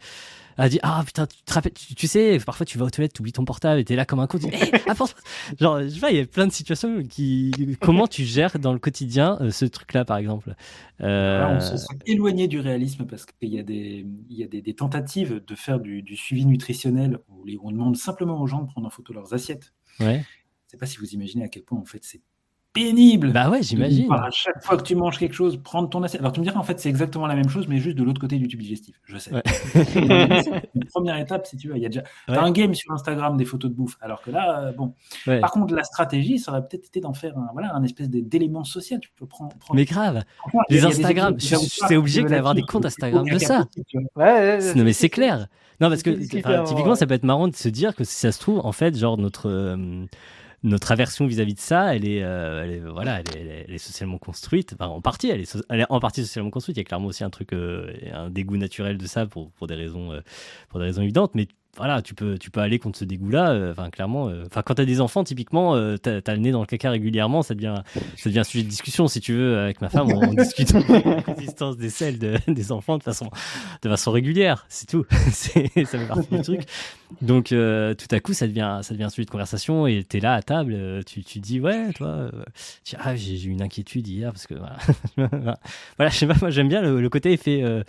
elle 0.58 0.70
dit, 0.70 0.80
ah 0.84 1.02
putain, 1.06 1.26
tu 1.26 1.42
te 1.44 1.54
rappelles, 1.54 1.74
tu, 1.74 1.96
tu 1.96 2.08
sais, 2.08 2.38
parfois 2.46 2.66
tu 2.66 2.78
vas 2.78 2.86
aux 2.86 2.90
toilettes, 2.90 3.14
tu 3.14 3.22
oublies 3.22 3.32
ton 3.34 3.46
portable 3.46 3.80
et 3.80 3.86
t'es 3.86 3.96
là 3.96 4.06
comme 4.06 4.20
un 4.20 4.28
con. 4.28 4.38
Tu 4.40 4.48
dis, 4.48 4.56
Eh, 4.74 4.90
apporte- 4.90 5.16
Genre, 5.60 5.82
je 5.84 5.88
sais 5.90 6.00
pas, 6.00 6.12
il 6.12 6.18
y 6.18 6.20
a 6.20 6.26
plein 6.26 6.48
de 6.48 6.52
situations 6.52 7.04
qui. 7.04 7.78
Comment 7.82 8.08
tu 8.08 8.24
gères 8.24 8.60
dans 8.60 8.74
le 8.74 8.80
quotidien 8.80 9.38
euh, 9.42 9.52
ce 9.52 9.66
truc-là, 9.66 10.06
par 10.06 10.18
exemple 10.18 10.56
Euh, 11.02 11.40
Là, 11.40 11.56
on 11.56 11.60
se 11.60 11.78
sent 11.78 11.94
éloigné 12.06 12.48
du 12.48 12.60
réalisme 12.60 13.06
parce 13.06 13.26
qu'il 13.26 13.50
y 13.50 13.60
a 13.60 13.64
des, 13.64 14.06
il 14.30 14.38
y 14.38 14.44
a 14.44 14.48
des, 14.48 14.62
des 14.62 14.74
tentatives 14.74 15.42
de 15.46 15.56
faire 15.56 15.80
du, 15.80 16.02
du 16.02 16.16
suivi 16.16 16.46
nutritionnel 16.46 17.20
où 17.28 17.44
les- 17.46 17.58
on 17.62 17.72
demande 17.72 17.98
simplement 17.98 18.40
aux 18.42 18.48
gens 18.48 18.62
de 18.62 18.68
prendre 18.68 18.88
en 18.88 18.92
photo 18.92 19.14
leurs 19.14 19.34
assiettes. 19.34 19.74
Ouais. 20.00 20.06
Je 20.06 20.18
ne 20.18 20.24
sais 20.72 20.78
pas 20.78 20.86
si 20.86 20.98
vous 20.98 21.10
imaginez 21.14 21.44
à 21.44 21.48
quel 21.50 21.64
point 21.64 21.80
en 21.80 21.86
fait 21.86 22.00
c'est 22.04 22.22
pénible. 22.74 23.32
Bah 23.32 23.50
ouais, 23.50 23.62
j'imagine. 23.62 24.12
À 24.12 24.30
chaque 24.32 24.64
fois 24.64 24.78
que 24.78 24.84
tu 24.84 24.96
manges 24.96 25.18
quelque 25.20 25.34
chose, 25.36 25.58
prendre 25.64 25.90
ton 25.90 26.02
assiette. 26.04 26.22
Alors 26.22 26.32
tu 26.34 26.40
me 26.40 26.46
diras 26.46 26.60
en 26.60 26.64
fait 26.64 26.80
c'est 26.80 26.90
exactement 26.90 27.28
la 27.28 27.36
même 27.36 27.48
chose 27.50 27.68
mais 27.68 27.78
juste 27.78 27.96
de 27.98 28.04
l'autre 28.04 28.20
côté 28.20 28.38
du 28.38 28.48
tube 28.48 28.60
digestif. 28.60 29.00
Je 29.06 29.18
sais. 29.18 29.32
Ouais. 29.34 29.42
C'est 29.46 30.00
une 30.76 30.86
première 30.92 31.18
étape 31.18 31.46
si 31.46 31.56
tu 31.56 31.70
veux. 31.70 31.78
Il 31.78 31.82
y 31.84 31.86
a 31.86 31.90
déjà 31.90 32.02
Ouais. 32.28 32.36
t'as 32.36 32.42
un 32.44 32.52
game 32.52 32.74
sur 32.74 32.92
Instagram 32.92 33.38
des 33.38 33.46
photos 33.46 33.70
de 33.70 33.76
bouffe. 33.76 33.98
Alors 34.02 34.22
que 34.22 34.32
là 34.32 34.60
euh, 34.60 34.72
bon. 34.72 34.94
Ouais. 35.28 35.40
Par 35.40 35.52
contre 35.52 35.74
la 35.76 35.84
stratégie 35.84 36.40
ça 36.40 36.52
aurait 36.52 36.68
peut-être 36.68 36.86
été 36.88 37.00
d'en 37.00 37.14
faire 37.14 37.38
un 37.38 37.50
voilà 37.54 37.74
un 37.76 37.84
espèce 37.84 38.10
d'élément 38.10 38.64
social. 38.64 39.00
Tu 39.00 39.10
peux 39.16 39.26
prendre. 39.28 39.56
prendre- 39.58 39.76
Mais 39.76 39.86
grave. 39.86 40.24
Y 40.70 40.74
les 40.74 40.86
Instagram, 40.86 41.36
c'est 41.40 41.96
obligé 41.96 42.22
de 42.22 42.26
qu'il 42.26 42.30
va 42.32 42.36
y 42.36 42.40
avoir 42.40 42.56
des 42.56 42.64
comptes 42.64 42.86
Instagram 42.86 43.28
de 43.28 43.38
ça. 43.38 43.66
Ouais, 44.16 44.24
ouais, 44.24 44.58
ouais, 44.60 44.74
Non 44.76 44.84
mais 44.84 44.94
c'est 44.94 45.10
clair. 45.10 45.48
Non 45.80 45.90
parce 45.90 46.04
que 46.04 46.12
enfin, 46.40 46.64
typiquement 46.64 46.96
ça 46.96 47.06
peut 47.06 47.14
être 47.16 47.24
marrant 47.24 47.48
de 47.48 47.56
se 47.56 47.68
dire 47.68 47.96
que 47.96 48.04
si 48.04 48.16
ça 48.16 48.32
se 48.32 48.40
trouve 48.40 48.62
en 48.66 48.72
fait 48.72 48.98
genre 48.98 49.18
notre 49.18 49.50
euh, 49.50 50.06
notre 50.64 50.92
aversion 50.92 51.28
vis-à-vis 51.28 51.56
de 51.56 51.60
ça 51.60 51.96
elle 51.96 52.08
est, 52.08 52.24
euh, 52.24 52.64
elle 52.64 52.72
est 52.72 52.80
voilà 52.80 53.20
elle 53.20 53.38
est, 53.38 53.66
elle 53.68 53.74
est- 53.76 53.78
socialement 53.78 54.18
construite 54.18 54.74
enfin 54.74 54.88
en 54.88 55.02
partie 55.02 55.30
elle 55.30 55.42
est, 55.42 55.46
so- 55.46 55.62
elle 55.70 55.82
est 55.82 55.86
en 55.90 56.00
partie 56.00 56.22
socialement 56.24 56.52
construite. 56.52 56.78
Il 56.78 56.80
y 56.80 56.82
a 56.82 56.86
clairement 56.86 57.08
aussi 57.08 57.24
un 57.24 57.30
truc 57.30 57.54
euh, 57.54 57.94
un 58.14 58.30
dégoût 58.30 58.58
naturel 58.58 58.98
de 58.98 59.06
ça 59.06 59.26
pour, 59.26 59.52
pour 59.52 59.68
des 59.68 59.76
raisons 59.76 60.14
euh, 60.14 60.22
pour 60.70 60.80
des 60.80 60.86
raisons 60.86 61.02
évidentes 61.02 61.32
mais 61.36 61.48
voilà, 61.76 62.02
tu 62.04 62.14
peux, 62.14 62.38
tu 62.38 62.52
peux 62.52 62.60
aller 62.60 62.78
contre 62.78 63.00
ce 63.00 63.06
dégoût-là. 63.06 63.52
euh, 63.52 63.72
Enfin, 63.72 63.90
clairement, 63.90 64.30
euh, 64.30 64.44
enfin, 64.46 64.62
quand 64.62 64.76
t'as 64.76 64.86
des 64.86 65.02
enfants, 65.02 65.24
typiquement, 65.24 65.76
euh, 65.76 65.98
t'as 65.98 66.20
as 66.26 66.34
le 66.34 66.38
nez 66.40 66.52
dans 66.52 66.60
le 66.60 66.68
caca 66.68 66.92
régulièrement, 66.92 67.42
ça 67.42 67.56
devient, 67.56 67.82
ça 68.16 68.30
devient 68.30 68.40
un 68.40 68.44
sujet 68.44 68.64
de 68.64 68.70
discussion. 68.70 69.08
Si 69.08 69.20
tu 69.22 69.34
veux, 69.34 69.58
avec 69.58 69.82
ma 69.82 69.90
femme, 69.90 70.12
on, 70.12 70.22
on 70.30 70.34
discute 70.34 70.72
de 70.74 71.10
la 71.10 71.22
consistance 71.24 71.76
des 71.78 71.90
selles 71.90 72.20
de- 72.20 72.38
des 72.48 72.72
enfants 72.72 72.98
de 73.00 73.04
façon, 73.04 73.30
de 73.82 73.90
façon 73.90 74.12
régulière. 74.12 74.66
C'est 74.70 74.88
tout. 74.88 75.06
C'est, 75.32 75.68
ça 75.86 75.98
fait 75.98 76.08
partie 76.08 76.28
du 76.30 76.42
truc. 76.42 76.62
Donc, 77.22 77.52
euh, 77.52 77.94
tout 77.96 78.08
à 78.12 78.20
coup, 78.20 78.34
ça 78.34 78.46
devient, 78.48 78.80
ça 78.84 78.94
devient 78.94 79.06
un 79.06 79.10
sujet 79.10 79.26
de 79.26 79.32
conversation 79.32 79.88
et 79.88 80.04
t'es 80.04 80.20
là 80.20 80.34
à 80.36 80.42
table, 80.42 81.04
tu, 81.06 81.24
tu 81.24 81.40
dis, 81.40 81.60
ouais, 81.60 81.92
toi, 81.94 82.08
euh, 82.08 82.32
tu 82.84 82.96
dis, 82.96 83.02
ah, 83.04 83.16
j'ai, 83.16 83.38
j'ai 83.38 83.50
eu 83.50 83.52
une 83.52 83.62
inquiétude 83.62 84.08
hier 84.08 84.32
parce 84.32 84.46
que, 84.48 84.54
voilà, 84.56 84.78
voilà 85.98 86.10
je 86.12 86.18
sais 86.18 86.28
pas, 86.28 86.36
moi, 86.42 86.50
j'aime 86.50 86.70
bien 86.70 86.82
le, 86.82 87.02
le 87.02 87.10
côté 87.10 87.32
effet. 87.34 87.62
euh, 87.64 87.84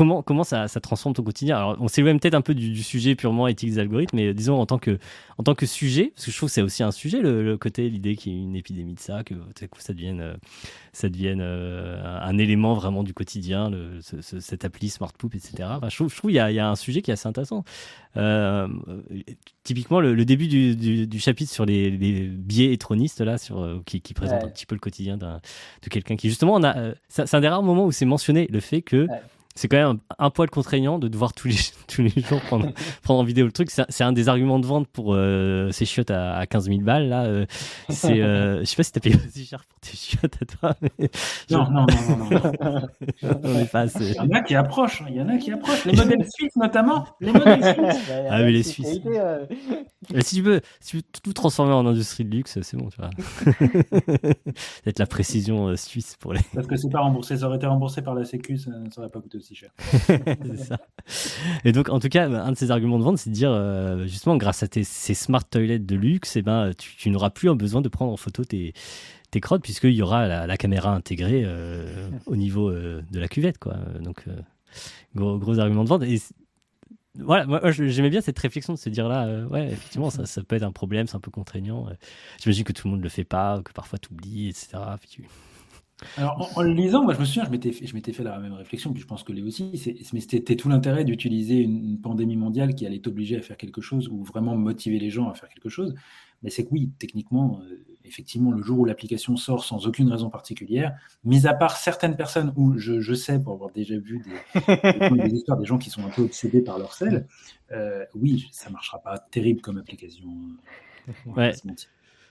Comment, 0.00 0.22
comment 0.22 0.44
ça, 0.44 0.66
ça 0.66 0.80
transforme 0.80 1.14
ton 1.14 1.22
quotidien 1.22 1.58
Alors, 1.58 1.76
on 1.78 1.86
s'éloigne 1.86 2.18
peut-être 2.18 2.32
un 2.34 2.40
peu 2.40 2.54
du, 2.54 2.70
du 2.70 2.82
sujet 2.82 3.14
purement 3.14 3.46
éthique 3.48 3.68
des 3.68 3.78
algorithmes, 3.78 4.16
mais 4.16 4.32
disons 4.32 4.58
en 4.58 4.64
tant 4.64 4.78
que, 4.78 4.98
en 5.36 5.42
tant 5.42 5.54
que 5.54 5.66
sujet, 5.66 6.12
parce 6.14 6.24
que 6.24 6.30
je 6.30 6.36
trouve 6.38 6.48
que 6.48 6.54
c'est 6.54 6.62
aussi 6.62 6.82
un 6.82 6.90
sujet, 6.90 7.20
le, 7.20 7.44
le 7.44 7.58
côté, 7.58 7.90
l'idée 7.90 8.16
qu'il 8.16 8.32
y 8.32 8.36
ait 8.36 8.42
une 8.42 8.56
épidémie 8.56 8.94
de 8.94 8.98
ça, 8.98 9.24
que 9.24 9.34
tout 9.34 9.66
coup 9.70 9.80
ça 9.80 9.92
devienne, 9.92 10.22
euh, 10.22 10.34
ça 10.94 11.10
devienne 11.10 11.40
euh, 11.42 12.02
un, 12.02 12.30
un 12.30 12.38
élément 12.38 12.72
vraiment 12.72 13.02
du 13.02 13.12
quotidien, 13.12 13.68
le, 13.68 14.00
ce- 14.00 14.22
ce- 14.22 14.40
cette 14.40 14.64
appli 14.64 14.88
Smart 14.88 15.12
Poop, 15.12 15.34
etc. 15.34 15.52
Enfin, 15.76 15.90
je 15.90 15.96
trouve 15.96 16.10
je 16.10 16.16
trouve 16.16 16.30
il 16.30 16.34
y, 16.36 16.40
a, 16.40 16.50
il 16.50 16.54
y 16.54 16.60
a 16.60 16.70
un 16.70 16.76
sujet 16.76 17.02
qui 17.02 17.10
est 17.10 17.12
assez 17.12 17.28
intéressant. 17.28 17.62
Euh, 18.16 18.68
typiquement, 19.64 20.00
le, 20.00 20.14
le 20.14 20.24
début 20.24 20.48
du, 20.48 20.76
du, 20.76 21.06
du 21.06 21.18
chapitre 21.20 21.52
sur 21.52 21.66
les, 21.66 21.90
les 21.90 22.22
biais 22.26 22.72
hétronistes, 22.72 23.20
là, 23.20 23.36
sur, 23.36 23.82
qui, 23.84 24.00
qui 24.00 24.14
présente 24.14 24.40
Ouais. 24.40 24.46
un 24.46 24.50
petit 24.50 24.64
peu 24.64 24.74
le 24.76 24.80
quotidien 24.80 25.18
de 25.18 25.26
quelqu'un 25.90 26.16
qui, 26.16 26.30
justement, 26.30 26.54
on 26.54 26.64
a, 26.64 26.92
c'est 27.10 27.26
c'est 27.26 27.36
un 27.36 27.40
des 27.42 27.48
rares 27.48 27.62
moments 27.62 27.84
où 27.84 27.92
c'est 27.92 28.06
mentionné 28.06 28.46
le 28.50 28.60
fait 28.60 28.80
que 28.80 29.06
Ouais. 29.06 29.20
C'est 29.60 29.68
quand 29.68 29.76
même 29.76 29.98
un, 30.18 30.24
un, 30.24 30.30
poil 30.30 30.48
contraignant 30.48 30.98
de 30.98 31.06
devoir 31.06 31.34
tous 31.34 31.48
les, 31.48 31.56
tous 31.86 32.00
les 32.00 32.08
jours 32.22 32.40
prendre, 32.40 32.70
prendre 33.02 33.20
en 33.20 33.24
vidéo 33.24 33.44
le 33.44 33.52
truc. 33.52 33.70
C'est 33.70 34.04
un 34.04 34.12
des 34.12 34.30
arguments 34.30 34.58
de 34.58 34.64
vente 34.64 34.88
pour 34.88 35.12
euh, 35.14 35.70
ces 35.70 35.84
chiottes 35.84 36.10
à, 36.10 36.36
à, 36.36 36.46
15 36.46 36.68
000 36.68 36.80
balles. 36.80 37.10
Là, 37.10 37.24
euh, 37.24 37.44
c'est, 37.90 38.22
euh, 38.22 38.60
je 38.60 38.64
sais 38.64 38.76
pas 38.76 38.82
si 38.84 38.92
t'as 38.92 39.00
payé 39.00 39.16
aussi 39.16 39.44
cher 39.44 39.62
pour 39.68 39.78
tes 39.80 39.94
chiottes 39.98 40.38
à 40.40 40.46
toi. 40.46 40.74
Mais 40.80 41.10
non, 41.50 41.70
non, 41.70 41.84
non, 41.86 42.16
non, 42.16 42.52
non. 42.70 42.88
on 43.44 43.66
pas 43.66 43.80
assez... 43.80 44.12
Il 44.12 44.14
y 44.14 44.20
en 44.20 44.30
a 44.30 44.40
qui 44.40 44.54
approchent. 44.54 45.02
Il 45.06 45.16
y 45.16 45.20
en 45.20 45.28
a 45.28 45.36
qui 45.36 45.52
approchent. 45.52 45.84
Les 45.84 45.92
modèles 45.92 46.26
suisses 46.34 46.56
notamment. 46.56 47.04
Les 47.20 47.32
modèles 47.32 47.62
suisses. 47.62 48.10
ah 48.30 48.42
mais 48.42 48.52
les 48.52 48.62
Suisses. 48.62 49.00
Et 50.14 50.22
si 50.22 50.36
tu 50.36 50.42
veux, 50.42 50.62
si 50.80 50.90
tu 50.92 50.96
veux 50.96 51.02
tout 51.22 51.32
transformer 51.34 51.74
en 51.74 51.84
industrie 51.86 52.24
de 52.24 52.30
luxe, 52.30 52.58
c'est 52.62 52.76
bon, 52.78 52.88
tu 52.88 52.96
vois. 52.96 53.10
Peut-être 53.58 54.98
la 54.98 55.06
précision 55.06 55.76
suisse 55.76 56.16
pour 56.18 56.32
les. 56.32 56.40
Parce 56.54 56.66
que 56.66 56.76
c'est 56.76 56.88
pas 56.88 57.00
remboursé. 57.00 57.36
Ça 57.36 57.46
aurait 57.46 57.56
été 57.56 57.66
remboursé 57.66 58.00
par 58.00 58.14
la 58.14 58.24
Sécu, 58.24 58.56
ça 58.56 58.70
ne 58.70 58.88
aurait 58.96 59.10
pas 59.10 59.20
coûté 59.20 59.36
aussi 59.36 59.49
cher. 59.54 59.70
ça. 60.56 60.78
Et 61.64 61.72
donc, 61.72 61.88
en 61.88 62.00
tout 62.00 62.08
cas, 62.08 62.28
un 62.28 62.52
de 62.52 62.56
ces 62.56 62.70
arguments 62.70 62.98
de 62.98 63.04
vente, 63.04 63.18
c'est 63.18 63.30
de 63.30 63.34
dire, 63.34 63.50
euh, 63.52 64.06
justement, 64.06 64.36
grâce 64.36 64.62
à 64.62 64.68
tes, 64.68 64.84
ces 64.84 65.14
smart 65.14 65.44
toilets 65.44 65.78
de 65.78 65.96
luxe, 65.96 66.36
eh 66.36 66.42
ben, 66.42 66.72
tu, 66.76 66.96
tu 66.96 67.10
n'auras 67.10 67.30
plus 67.30 67.52
besoin 67.54 67.80
de 67.80 67.88
prendre 67.88 68.12
en 68.12 68.16
photo 68.16 68.44
tes, 68.44 68.74
tes 69.30 69.40
crottes, 69.40 69.62
puisqu'il 69.62 69.92
y 69.92 70.02
aura 70.02 70.26
la, 70.26 70.46
la, 70.46 70.56
caméra 70.56 70.94
intégrée 70.94 71.42
euh, 71.44 72.08
au 72.26 72.36
niveau 72.36 72.68
euh, 72.68 73.02
de 73.10 73.20
la 73.20 73.28
cuvette. 73.28 73.58
Quoi. 73.58 73.76
Donc, 74.00 74.24
euh, 74.28 74.36
gros, 75.14 75.38
gros 75.38 75.58
argument 75.58 75.84
de 75.84 75.88
vente. 75.88 76.02
Et 76.02 76.20
voilà, 77.14 77.46
moi 77.46 77.70
j'aimais 77.70 78.10
bien 78.10 78.20
cette 78.20 78.38
réflexion 78.38 78.72
de 78.72 78.78
se 78.78 78.88
dire 78.88 79.08
là, 79.08 79.26
euh, 79.26 79.46
ouais, 79.48 79.66
effectivement, 79.72 80.10
ça, 80.10 80.26
ça, 80.26 80.42
peut 80.42 80.56
être 80.56 80.62
un 80.62 80.72
problème, 80.72 81.06
c'est 81.06 81.16
un 81.16 81.20
peu 81.20 81.30
contraignant. 81.30 81.88
J'imagine 82.40 82.64
que 82.64 82.72
tout 82.72 82.86
le 82.86 82.92
monde 82.92 83.00
ne 83.00 83.04
le 83.04 83.10
fait 83.10 83.24
pas, 83.24 83.60
que 83.64 83.72
parfois 83.72 83.98
tu 83.98 84.12
oublies, 84.12 84.48
etc. 84.48 84.78
Puis 85.00 85.08
tu... 85.08 85.24
Alors, 86.16 86.52
en, 86.56 86.60
en, 86.60 86.62
le 86.62 86.72
lisant, 86.72 87.04
moi, 87.04 87.14
je 87.14 87.20
me 87.20 87.24
souviens, 87.24 87.44
je 87.44 87.50
m'étais 87.50 87.72
fait, 87.72 87.86
je 87.86 87.94
m'étais 87.94 88.12
fait 88.12 88.22
la 88.22 88.38
même 88.38 88.54
réflexion, 88.54 88.92
puis 88.92 89.02
je 89.02 89.06
pense 89.06 89.22
que 89.22 89.32
Léo 89.32 89.46
aussi, 89.46 89.70
mais 90.12 90.20
c'était 90.20 90.56
tout 90.56 90.68
l'intérêt 90.68 91.04
d'utiliser 91.04 91.56
une, 91.56 91.84
une, 91.84 92.00
pandémie 92.00 92.36
mondiale 92.36 92.74
qui 92.74 92.86
allait 92.86 93.00
t'obliger 93.00 93.36
à 93.36 93.42
faire 93.42 93.56
quelque 93.56 93.80
chose 93.80 94.08
ou 94.08 94.24
vraiment 94.24 94.56
motiver 94.56 94.98
les 94.98 95.10
gens 95.10 95.28
à 95.28 95.34
faire 95.34 95.48
quelque 95.48 95.68
chose. 95.68 95.94
Mais 96.42 96.50
c'est 96.50 96.64
que 96.64 96.70
oui, 96.70 96.90
techniquement, 96.98 97.60
euh, 97.64 97.84
effectivement, 98.04 98.50
le 98.50 98.62
jour 98.62 98.80
où 98.80 98.84
l'application 98.84 99.36
sort 99.36 99.64
sans 99.64 99.86
aucune 99.86 100.10
raison 100.10 100.30
particulière, 100.30 100.96
mis 101.24 101.46
à 101.46 101.54
part 101.54 101.76
certaines 101.76 102.16
personnes 102.16 102.52
où 102.56 102.78
je, 102.78 103.00
je 103.00 103.14
sais, 103.14 103.38
pour 103.38 103.52
avoir 103.52 103.70
déjà 103.70 103.98
vu 103.98 104.20
des, 104.20 105.10
des, 105.10 105.28
des, 105.28 105.36
histoires 105.36 105.58
des 105.58 105.66
gens 105.66 105.78
qui 105.78 105.90
sont 105.90 106.04
un 106.04 106.10
peu 106.10 106.22
obsédés 106.22 106.62
par 106.62 106.78
leur 106.78 106.94
sel, 106.94 107.26
euh, 107.72 108.04
oui, 108.14 108.48
ça 108.52 108.70
marchera 108.70 108.98
pas 109.00 109.18
terrible 109.18 109.60
comme 109.60 109.78
application. 109.78 110.28
Ouais. 111.26 111.52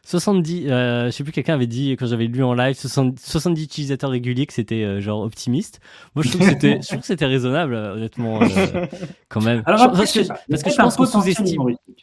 70, 0.03 0.67
euh, 0.67 1.05
je 1.05 1.11
sais 1.11 1.23
plus, 1.23 1.31
quelqu'un 1.31 1.53
avait 1.53 1.67
dit, 1.67 1.91
quand 1.91 2.07
j'avais 2.07 2.25
lu 2.25 2.43
en 2.43 2.53
live, 2.53 2.75
70, 2.75 3.23
70 3.23 3.63
utilisateurs 3.63 4.09
réguliers, 4.09 4.45
que 4.45 4.53
c'était 4.53 4.83
euh, 4.83 5.01
genre 5.01 5.21
optimiste. 5.21 5.79
Moi, 6.15 6.23
je 6.23 6.29
trouve 6.29 6.41
que 6.41 6.47
c'était, 6.47 6.79
je 6.81 6.87
trouve 6.87 7.01
que 7.01 7.05
c'était 7.05 7.25
raisonnable, 7.25 7.75
honnêtement, 7.75 8.41
euh, 8.41 8.47
quand 9.29 9.41
même. 9.41 9.61
Alors, 9.65 9.81
après, 9.81 9.99
parce 9.99 10.13
que, 10.13 10.27
parce 10.49 10.63
que 10.63 10.69
je 10.69 10.75
pense 10.75 10.95
qu'on 10.95 11.05
sous-estime, 11.05 11.61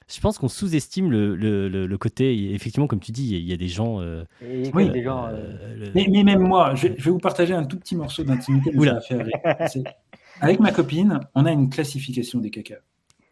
je 0.09 0.21
pense 0.21 0.39
qu'on 0.39 0.49
sous-estime 0.49 1.11
le, 1.11 1.35
le, 1.35 1.69
le, 1.69 1.87
le, 1.87 1.99
côté, 1.99 2.55
effectivement, 2.55 2.87
comme 2.87 3.01
tu 3.01 3.13
dis, 3.13 3.37
il 3.37 3.49
y 3.49 3.53
a 3.53 3.57
des 3.57 3.69
gens. 3.69 4.01
oui, 4.75 4.91
des 4.91 5.03
gens. 5.03 5.29
Mais, 5.95 6.07
mais, 6.11 6.23
même 6.23 6.41
moi, 6.41 6.75
je, 6.75 6.89
je, 6.97 7.05
vais 7.05 7.11
vous 7.11 7.19
partager 7.19 7.55
un 7.55 7.65
tout 7.65 7.79
petit 7.79 7.97
morceau 7.97 8.23
d'intimité 8.23 8.71
que 8.71 8.85
ça 8.85 8.97
a 8.97 9.01
fait 9.01 9.21
avec, 9.21 9.35
avec 10.41 10.61
ma 10.61 10.71
copine, 10.71 11.21
on 11.35 11.45
a 11.45 11.53
une 11.53 11.71
classification 11.71 12.41
des 12.41 12.51
cacas. 12.51 12.77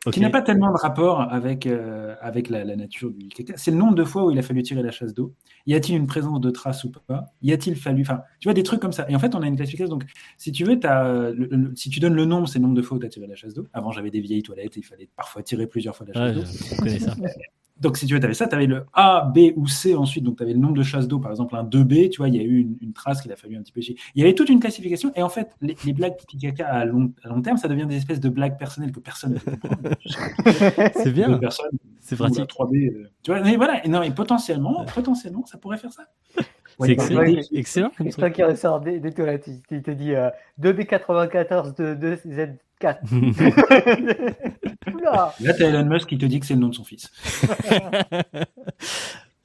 Okay. 0.06 0.14
qui 0.14 0.20
n'a 0.20 0.30
pas 0.30 0.42
tellement 0.42 0.70
de 0.70 0.76
rapport 0.76 1.22
avec, 1.32 1.66
euh, 1.66 2.14
avec 2.20 2.50
la, 2.50 2.64
la, 2.64 2.76
nature 2.76 3.10
du 3.10 3.28
caca. 3.28 3.54
C'est 3.56 3.70
le 3.70 3.78
nombre 3.78 3.94
de 3.94 4.04
fois 4.04 4.24
où 4.24 4.30
il 4.30 4.38
a 4.38 4.42
fallu 4.42 4.62
tirer 4.62 4.82
la 4.82 4.90
chasse 4.90 5.14
d'eau. 5.14 5.34
Y 5.66 5.74
a-t-il 5.74 5.96
une 5.96 6.06
présence 6.06 6.40
de 6.40 6.50
traces 6.50 6.84
ou 6.84 6.90
pas? 6.90 7.26
Y 7.40 7.52
a-t-il 7.52 7.74
fallu. 7.74 8.02
Enfin, 8.02 8.22
tu 8.38 8.46
vois, 8.48 8.54
des 8.54 8.62
trucs 8.62 8.80
comme 8.80 8.92
ça. 8.92 9.06
Et 9.08 9.16
en 9.16 9.18
fait, 9.18 9.34
on 9.34 9.42
a 9.42 9.46
une 9.46 9.56
classification. 9.56 9.88
Donc, 9.88 10.04
si 10.36 10.52
tu 10.52 10.64
veux, 10.64 10.78
as, 10.84 11.30
le, 11.30 11.46
le, 11.50 11.72
si 11.74 11.88
tu 11.88 12.00
donnes 12.00 12.14
le 12.14 12.26
nombre, 12.26 12.48
c'est 12.48 12.58
le 12.58 12.64
nombre 12.64 12.76
de 12.76 12.82
fois 12.82 12.98
où 12.98 13.00
tu 13.00 13.06
as 13.06 13.08
tiré 13.08 13.26
la 13.26 13.34
chasse 13.34 13.54
d'eau. 13.54 13.66
Avant, 13.72 13.92
j'avais 13.92 14.10
des 14.10 14.20
vieilles 14.20 14.42
toilettes 14.42 14.76
et 14.76 14.80
il 14.80 14.84
fallait 14.84 15.08
parfois 15.16 15.42
tirer 15.42 15.66
plusieurs 15.66 15.96
fois 15.96 16.06
la 16.06 16.34
chasse 16.34 16.80
ouais, 16.80 16.98
d'eau. 16.98 17.24
Donc, 17.80 17.96
si 17.96 18.06
tu 18.06 18.14
veux, 18.14 18.20
tu 18.20 18.24
avais 18.26 18.34
ça, 18.34 18.46
tu 18.46 18.54
avais 18.54 18.66
le 18.66 18.86
A, 18.92 19.30
B 19.34 19.52
ou 19.56 19.66
C 19.66 19.94
ensuite. 19.94 20.24
Donc, 20.24 20.36
tu 20.36 20.42
avais 20.42 20.52
le 20.52 20.58
nombre 20.58 20.74
de 20.74 20.82
chasses 20.82 21.08
d'eau, 21.08 21.18
par 21.18 21.30
exemple, 21.30 21.56
un 21.56 21.64
2B. 21.64 22.08
Tu 22.10 22.18
vois, 22.18 22.28
il 22.28 22.36
y 22.36 22.38
a 22.38 22.42
eu 22.42 22.58
une, 22.58 22.76
une 22.80 22.92
trace 22.92 23.20
qu'il 23.20 23.32
a 23.32 23.36
fallu 23.36 23.56
un 23.56 23.62
petit 23.62 23.72
peu 23.72 23.80
chier. 23.80 23.96
Il 24.14 24.22
y 24.22 24.24
avait 24.24 24.34
toute 24.34 24.48
une 24.48 24.60
classification. 24.60 25.12
Et 25.16 25.22
en 25.22 25.28
fait, 25.28 25.50
les, 25.60 25.76
les 25.84 25.92
blagues 25.92 26.16
pipi 26.16 26.38
caca 26.38 26.68
à 26.68 26.84
long, 26.84 27.12
à 27.24 27.28
long 27.28 27.42
terme, 27.42 27.56
ça 27.56 27.68
devient 27.68 27.86
des 27.86 27.96
espèces 27.96 28.20
de 28.20 28.28
blagues 28.28 28.56
personnelles 28.58 28.92
que 28.92 29.00
personne 29.00 29.34
ne 29.34 29.38
peut 29.38 29.56
comprendre. 29.56 29.90
C'est 30.94 31.12
bien. 31.12 31.40
C'est 32.00 32.16
pratique. 32.16 32.44
3B, 32.48 32.90
euh, 32.92 33.10
tu 33.22 33.30
vois, 33.32 33.40
mais 33.40 33.56
voilà. 33.56 33.84
Et 33.84 33.88
non, 33.88 34.02
et 34.02 34.10
potentiellement, 34.10 34.84
potentiellement, 34.94 35.44
ça 35.46 35.58
pourrait 35.58 35.78
faire 35.78 35.92
ça. 35.92 36.04
C'est 36.80 36.90
excellent. 36.90 37.20
Ouais, 37.20 37.40
excellent 37.52 37.90
comme 37.96 38.10
toi 38.10 38.30
qui 38.30 38.42
ressort 38.42 38.80
des, 38.80 38.98
des 38.98 39.12
toilettes, 39.12 39.48
il 39.70 39.82
te 39.82 39.90
dit 39.90 40.14
euh, 40.14 40.30
2B94 40.60 41.76
de, 41.76 41.94
de 41.94 42.18
Z4. 42.26 42.58
Là, 45.40 45.40
t'as 45.40 45.68
Elon 45.68 45.86
Musk 45.86 46.08
qui 46.08 46.18
te 46.18 46.26
dit 46.26 46.40
que 46.40 46.46
c'est 46.46 46.54
le 46.54 46.60
nom 46.60 46.68
de 46.68 46.74
son 46.74 46.84
fils. 46.84 47.10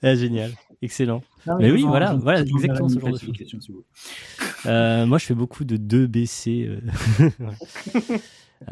ah, 0.04 0.16
génial. 0.16 0.52
Excellent. 0.82 1.22
Non, 1.46 1.58
mais, 1.58 1.66
mais 1.66 1.72
oui, 1.72 1.84
voilà, 1.84 2.16
voilà 2.16 2.40
exactement 2.42 2.88
ce 2.88 3.00
genre 3.00 3.12
de 3.12 3.18
euh, 4.66 5.06
moi, 5.06 5.18
je 5.18 5.26
fais 5.26 5.34
beaucoup 5.34 5.66
de 5.66 5.78
2BC. 5.78 6.68
Euh... 6.68 6.80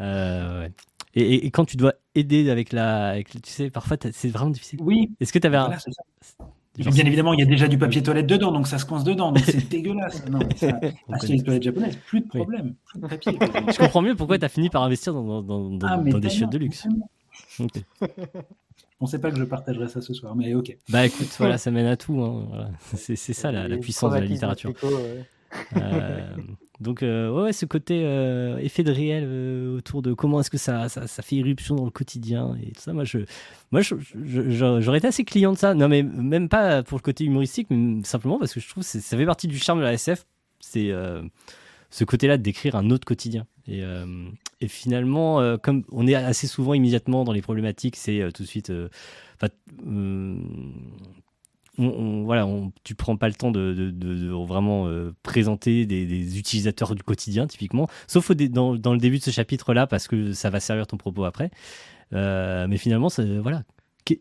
euh, 0.00 0.62
ouais. 0.62 0.72
Et, 1.14 1.22
et, 1.22 1.46
et, 1.46 1.50
quand 1.50 1.64
tu 1.64 1.76
dois 1.76 1.94
aider 2.14 2.50
avec 2.50 2.72
la. 2.72 3.08
Avec, 3.08 3.28
tu 3.28 3.40
sais, 3.44 3.70
parfois, 3.70 3.96
c'est 4.12 4.28
vraiment 4.28 4.50
difficile. 4.50 4.78
Oui. 4.82 5.10
Est-ce 5.20 5.32
que 5.32 5.38
tu 5.38 5.46
avais 5.46 5.58
voilà, 5.58 5.76
un. 5.76 6.44
Genre, 6.78 6.92
bien 6.92 7.04
évidemment, 7.04 7.32
il 7.34 7.40
y 7.40 7.42
a 7.42 7.46
déjà 7.46 7.66
du 7.66 7.76
papier 7.76 8.02
toilette 8.02 8.26
dedans, 8.26 8.52
donc 8.52 8.68
ça 8.68 8.78
se 8.78 8.86
coince 8.86 9.04
dedans, 9.04 9.32
donc 9.32 9.44
c'est 9.44 9.68
dégueulasse. 9.70 10.24
Non, 10.28 10.38
ça, 10.56 10.78
les 11.28 11.42
toilettes 11.42 11.62
japonaises, 11.64 11.96
plus 12.06 12.20
de 12.20 12.28
problème, 12.28 12.74
plus 12.86 13.00
de 13.00 13.06
papier. 13.06 13.32
Je 13.72 13.78
comprends 13.78 14.02
mieux 14.02 14.14
pourquoi 14.14 14.38
tu 14.38 14.44
as 14.44 14.48
fini 14.48 14.70
par 14.70 14.82
investir 14.82 15.12
dans, 15.12 15.42
dans, 15.42 15.70
dans, 15.70 15.86
ah, 15.86 15.96
dans 15.98 16.18
des 16.18 16.30
chiottes 16.30 16.52
de 16.52 16.58
luxe. 16.58 16.86
Okay. 17.58 17.84
On 19.00 19.04
ne 19.04 19.10
sait 19.10 19.20
pas 19.20 19.30
que 19.30 19.36
je 19.36 19.44
partagerai 19.44 19.88
ça 19.88 20.00
ce 20.00 20.12
soir, 20.12 20.34
mais 20.34 20.54
ok. 20.54 20.76
Bah 20.88 21.06
écoute, 21.06 21.28
voilà, 21.38 21.56
ça 21.56 21.70
mène 21.70 21.86
à 21.86 21.96
tout. 21.96 22.20
Hein, 22.20 22.46
voilà. 22.48 22.70
C'est 22.94 23.14
ça 23.16 23.52
la, 23.52 23.68
la 23.68 23.76
puissance 23.76 24.12
de 24.12 24.18
la 24.18 24.26
littérature. 24.26 24.72
Ouais. 24.82 25.24
Euh, 25.76 26.36
donc 26.80 27.02
euh, 27.02 27.30
ouais, 27.30 27.52
ce 27.52 27.66
côté 27.66 28.02
euh, 28.04 28.58
effet 28.58 28.82
de 28.82 28.92
réel 28.92 29.24
autour 29.76 30.02
de 30.02 30.12
comment 30.12 30.40
est-ce 30.40 30.50
que 30.50 30.58
ça, 30.58 30.88
ça, 30.88 31.22
fait 31.22 31.36
irruption 31.36 31.74
dans 31.74 31.84
le 31.84 31.90
quotidien 31.90 32.56
et 32.62 32.72
tout 32.72 32.80
ça. 32.80 32.92
Moi, 32.92 33.04
je, 33.04 33.18
moi, 33.70 33.80
j'aurais 33.82 34.98
été 34.98 35.08
assez 35.08 35.24
client 35.24 35.52
de 35.52 35.58
ça. 35.58 35.74
Non, 35.74 35.88
mais 35.88 36.02
même 36.02 36.48
pas 36.48 36.82
pour 36.82 36.98
le 36.98 37.02
côté 37.02 37.24
humoristique, 37.24 37.68
mais 37.70 38.02
simplement 38.04 38.38
parce 38.38 38.54
que 38.54 38.60
je 38.60 38.68
trouve 38.68 38.84
que 38.84 39.00
ça 39.00 39.16
fait 39.16 39.26
partie 39.26 39.48
du 39.48 39.58
charme 39.58 39.78
de 39.80 39.84
la 39.84 39.94
SF. 39.94 40.26
C'est 40.60 40.92
ce 41.90 42.04
côté-là 42.04 42.36
de 42.36 42.42
décrire 42.42 42.76
un 42.76 42.90
autre 42.90 43.06
quotidien. 43.06 43.46
Et, 43.66 43.82
et 44.60 44.68
finalement, 44.68 45.56
comme 45.58 45.84
on 45.90 46.06
est 46.06 46.14
assez 46.14 46.46
souvent 46.46 46.74
immédiatement 46.74 47.24
dans 47.24 47.32
les 47.32 47.42
problématiques, 47.42 47.96
c'est 47.96 48.28
tout 48.34 48.42
de 48.42 48.48
suite. 48.48 48.72
On, 51.78 51.86
on, 51.86 52.24
voilà, 52.24 52.46
on, 52.46 52.72
tu 52.84 52.94
prends 52.94 53.16
pas 53.16 53.28
le 53.28 53.34
temps 53.34 53.50
de, 53.50 53.72
de, 53.72 53.90
de, 53.90 54.14
de 54.14 54.30
vraiment 54.30 54.86
euh, 54.86 55.14
présenter 55.22 55.86
des, 55.86 56.06
des, 56.06 56.38
utilisateurs 56.38 56.94
du 56.94 57.02
quotidien, 57.02 57.46
typiquement, 57.46 57.88
sauf 58.06 58.30
au 58.30 58.34
dans, 58.34 58.74
dans, 58.76 58.92
le 58.92 58.98
début 58.98 59.18
de 59.18 59.22
ce 59.22 59.30
chapitre-là, 59.30 59.86
parce 59.86 60.08
que 60.08 60.32
ça 60.32 60.50
va 60.50 60.60
servir 60.60 60.86
ton 60.86 60.96
propos 60.96 61.24
après. 61.24 61.50
Euh, 62.12 62.66
mais 62.68 62.78
finalement, 62.78 63.08
ça, 63.08 63.22
voilà. 63.40 63.62
Qu 64.04 64.18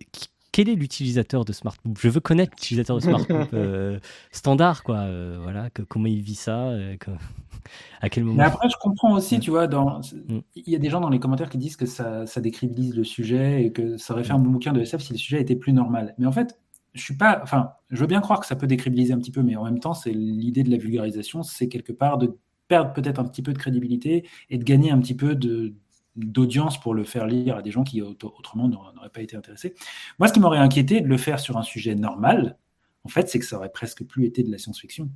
quel 0.54 0.70
est 0.70 0.76
l'utilisateur 0.76 1.46
de 1.46 1.54
SmartPoop 1.54 2.00
Je 2.00 2.10
veux 2.10 2.20
connaître 2.20 2.54
l'utilisateur 2.54 2.96
de 2.96 3.02
SmartPoop 3.02 3.50
euh, 3.54 4.00
standard, 4.32 4.82
quoi. 4.82 5.02
Euh, 5.02 5.38
voilà, 5.44 5.70
que, 5.70 5.84
comment 5.84 6.08
il 6.08 6.22
vit 6.22 6.34
ça, 6.34 6.72
que, 7.00 7.12
à 8.02 8.10
quel 8.10 8.24
moment. 8.24 8.38
Mais 8.38 8.44
après, 8.44 8.68
je 8.68 8.76
comprends 8.82 9.14
aussi, 9.14 9.40
tu 9.40 9.52
vois, 9.52 9.68
dans, 9.68 10.02
il 10.56 10.64
y 10.66 10.76
a 10.76 10.80
des 10.80 10.90
gens 10.90 11.00
dans 11.00 11.10
les 11.10 11.20
commentaires 11.20 11.52
qui 11.52 11.60
disent 11.60 11.76
que 11.76 11.86
ça, 11.86 12.26
ça 12.26 12.42
décribilise 12.42 12.96
le 12.96 13.04
sujet 13.04 13.66
et 13.66 13.72
que 13.72 13.98
ça 13.98 14.14
aurait 14.14 14.24
fait 14.24 14.34
un 14.34 14.40
bon 14.40 14.50
bouquin 14.50 14.74
de 14.74 14.82
SF 14.82 15.02
si 15.02 15.14
le 15.14 15.20
sujet 15.20 15.40
était 15.40 15.56
plus 15.56 15.74
normal. 15.74 16.16
Mais 16.18 16.26
en 16.26 16.32
fait, 16.32 16.58
je 16.99 17.14
enfin, 17.41 17.72
je 17.90 17.99
veux 17.99 18.07
bien 18.07 18.22
croire 18.22 18.40
que 18.40 18.45
ça 18.45 18.56
peut 18.56 18.68
décribiliser 18.68 19.14
un 19.14 19.19
petit 19.19 19.32
peu, 19.32 19.41
mais 19.41 19.56
en 19.56 19.64
même 19.64 19.80
temps, 19.80 19.94
c'est 19.94 20.11
l'idée 20.11 20.64
de 20.64 20.72
la 20.72 20.78
vulgarisation, 20.78 21.44
c'est 21.44 21.68
quelque 21.68 21.94
part 21.94 22.18
de 22.18 22.38
perdre 22.68 22.94
peut-être 22.94 23.19
un 23.19 23.26
petit 23.26 23.41
peu 23.41 23.53
de 23.53 23.57
crédibilité 23.57 24.28
et 24.49 24.57
de 24.57 24.64
gagner 24.64 24.91
un 24.91 24.99
petit 24.99 25.15
peu 25.15 25.36
d'audience 26.15 26.80
pour 26.80 26.94
le 26.94 27.03
faire 27.03 27.28
lire 27.28 27.57
à 27.57 27.61
des 27.61 27.72
gens 27.72 27.84
qui 27.84 28.02
autrement 28.02 28.68
n'auraient 28.68 29.10
pas 29.10 29.22
été 29.22 29.38
intéressés. 29.38 29.76
Moi, 30.19 30.28
ce 30.28 30.34
qui 30.34 30.40
m'aurait 30.40 30.57
inquiété 30.57 31.02
de 31.02 31.07
le 31.07 31.18
faire 31.18 31.40
sur 31.40 31.57
un 31.57 31.64
sujet 31.64 31.95
normal, 31.95 32.57
en 33.03 33.10
fait, 33.10 33.30
c'est 33.30 33.40
que 33.40 33.45
ça 33.45 33.57
aurait 33.57 33.72
presque 33.72 34.03
plus 34.03 34.26
été 34.26 34.44
de 34.44 34.52
la 34.52 34.57
science-fiction 34.57 35.10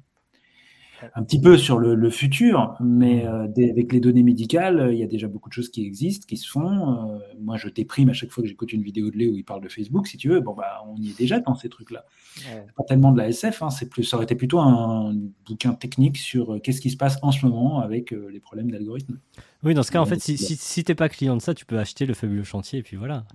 un 1.15 1.23
petit 1.23 1.39
peu 1.39 1.57
sur 1.57 1.79
le, 1.79 1.95
le 1.95 2.09
futur, 2.09 2.75
mais 2.79 3.25
euh, 3.25 3.47
des, 3.47 3.69
avec 3.69 3.91
les 3.93 3.99
données 3.99 4.23
médicales, 4.23 4.89
il 4.91 4.97
y 4.97 5.03
a 5.03 5.07
déjà 5.07 5.27
beaucoup 5.27 5.49
de 5.49 5.53
choses 5.53 5.69
qui 5.69 5.85
existent, 5.85 6.25
qui 6.27 6.37
se 6.37 6.49
font. 6.49 7.11
Euh, 7.11 7.19
moi, 7.39 7.57
je 7.57 7.69
déprime 7.69 8.09
à 8.09 8.13
chaque 8.13 8.31
fois 8.31 8.43
que 8.43 8.49
j'écoute 8.49 8.73
une 8.73 8.83
vidéo 8.83 9.09
de 9.09 9.17
Léo 9.17 9.33
où 9.33 9.35
il 9.35 9.43
parle 9.43 9.61
de 9.61 9.69
Facebook, 9.69 10.07
si 10.07 10.17
tu 10.17 10.29
veux. 10.29 10.39
Bon, 10.39 10.53
bah, 10.53 10.83
on 10.87 10.95
y 11.01 11.09
est 11.09 11.17
déjà 11.17 11.39
dans 11.39 11.55
ces 11.55 11.69
trucs-là. 11.69 12.05
Ouais. 12.45 12.65
Pas 12.75 12.83
tellement 12.83 13.11
de 13.11 13.17
la 13.17 13.29
SF, 13.29 13.61
hein, 13.61 13.69
c'est 13.69 13.89
plus, 13.89 14.03
ça 14.03 14.17
aurait 14.17 14.25
été 14.25 14.35
plutôt 14.35 14.59
un 14.59 15.15
bouquin 15.45 15.73
technique 15.73 16.17
sur 16.17 16.53
euh, 16.53 16.59
qu'est-ce 16.59 16.81
qui 16.81 16.89
se 16.89 16.97
passe 16.97 17.17
en 17.21 17.31
ce 17.31 17.45
moment 17.45 17.79
avec 17.79 18.13
euh, 18.13 18.29
les 18.31 18.39
problèmes 18.39 18.71
d'algorithmes. 18.71 19.17
Oui, 19.63 19.73
dans 19.73 19.83
ce 19.83 19.91
cas, 19.91 19.99
en 19.99 20.05
fait, 20.05 20.19
si, 20.19 20.37
si, 20.37 20.55
si 20.55 20.83
t'es 20.83 20.95
pas 20.95 21.09
client 21.09 21.35
de 21.35 21.41
ça, 21.41 21.53
tu 21.53 21.65
peux 21.65 21.77
acheter 21.77 22.05
le 22.05 22.13
fabuleux 22.13 22.43
chantier 22.43 22.79
et 22.79 22.83
puis 22.83 22.97
voilà. 22.97 23.25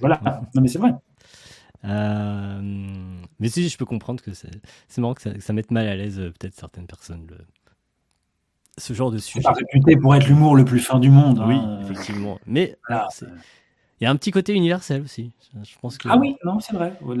Voilà, 0.00 0.20
non 0.54 0.62
mais 0.62 0.68
c'est 0.68 0.78
vrai. 0.78 0.94
Euh, 1.84 2.60
mais 3.40 3.48
si 3.48 3.68
je 3.68 3.76
peux 3.76 3.84
comprendre 3.84 4.22
que 4.22 4.32
c'est 4.32 4.50
marrant 4.98 5.14
que 5.14 5.22
ça, 5.22 5.30
que 5.30 5.40
ça, 5.40 5.52
mette 5.52 5.70
mal 5.70 5.88
à 5.88 5.96
l'aise 5.96 6.20
euh, 6.20 6.30
peut-être 6.38 6.54
certaines 6.54 6.86
personnes 6.86 7.26
le, 7.28 7.38
ce 8.78 8.92
genre 8.92 9.10
de 9.10 9.18
sujet. 9.18 9.42
pas 9.42 9.52
réputé 9.52 9.96
pour 9.96 10.14
être 10.14 10.26
l'humour 10.26 10.56
le 10.56 10.64
plus 10.64 10.80
fin 10.80 10.98
du 10.98 11.10
monde. 11.10 11.42
Oui, 11.46 11.56
hein. 11.56 11.80
effectivement. 11.82 12.38
Mais 12.46 12.76
Voilà. 12.88 13.08
il 14.00 14.04
y 14.04 14.06
a 14.06 14.10
un 14.10 14.16
petit 14.16 14.30
côté 14.30 14.54
universel 14.54 15.02
aussi. 15.02 15.32
Je 15.62 15.78
pense 15.80 15.98
que 15.98 16.08
Ah 16.08 16.16
oui, 16.16 16.36
non, 16.44 16.60
c'est 16.60 16.74
vrai. 16.74 16.96
Ouais, 17.02 17.16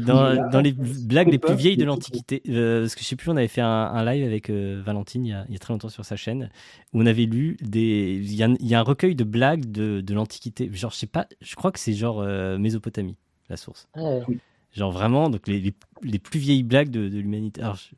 dans, 0.00 0.50
dans 0.50 0.60
les 0.60 0.72
blagues 0.72 1.28
les 1.28 1.38
plus 1.38 1.54
vieilles 1.54 1.76
de 1.76 1.84
l'Antiquité, 1.84 2.42
euh, 2.48 2.80
parce 2.82 2.96
que 2.96 3.02
je 3.02 3.06
sais 3.06 3.14
plus, 3.16 3.30
on 3.30 3.36
avait 3.36 3.46
fait 3.46 3.60
un, 3.60 3.68
un 3.68 4.04
live 4.04 4.24
avec 4.26 4.50
euh, 4.50 4.82
Valentine 4.84 5.24
il 5.24 5.28
y, 5.28 5.32
a, 5.32 5.44
il 5.48 5.52
y 5.52 5.56
a 5.56 5.58
très 5.60 5.72
longtemps 5.72 5.88
sur 5.88 6.04
sa 6.04 6.16
chaîne, 6.16 6.50
où 6.92 7.02
on 7.02 7.06
avait 7.06 7.26
lu 7.26 7.56
des. 7.60 8.20
Il 8.20 8.34
y 8.34 8.42
a, 8.42 8.48
il 8.48 8.66
y 8.66 8.74
a 8.74 8.80
un 8.80 8.82
recueil 8.82 9.14
de 9.14 9.22
blagues 9.24 9.70
de, 9.70 10.00
de 10.00 10.14
l'Antiquité. 10.14 10.68
Genre, 10.72 10.90
je 10.90 10.96
sais 10.96 11.06
pas, 11.06 11.26
je 11.40 11.54
crois 11.54 11.70
que 11.70 11.78
c'est 11.78 11.92
genre 11.92 12.20
euh, 12.20 12.58
Mésopotamie, 12.58 13.16
la 13.48 13.56
source. 13.56 13.88
Ouais. 13.96 14.22
Genre 14.72 14.92
vraiment, 14.92 15.30
donc 15.30 15.46
les, 15.46 15.60
les, 15.60 15.74
les 16.02 16.18
plus 16.18 16.38
vieilles 16.38 16.62
blagues 16.62 16.90
de, 16.90 17.08
de 17.08 17.18
l'humanité. 17.18 17.62
Alors, 17.62 17.76
je, 17.76 17.94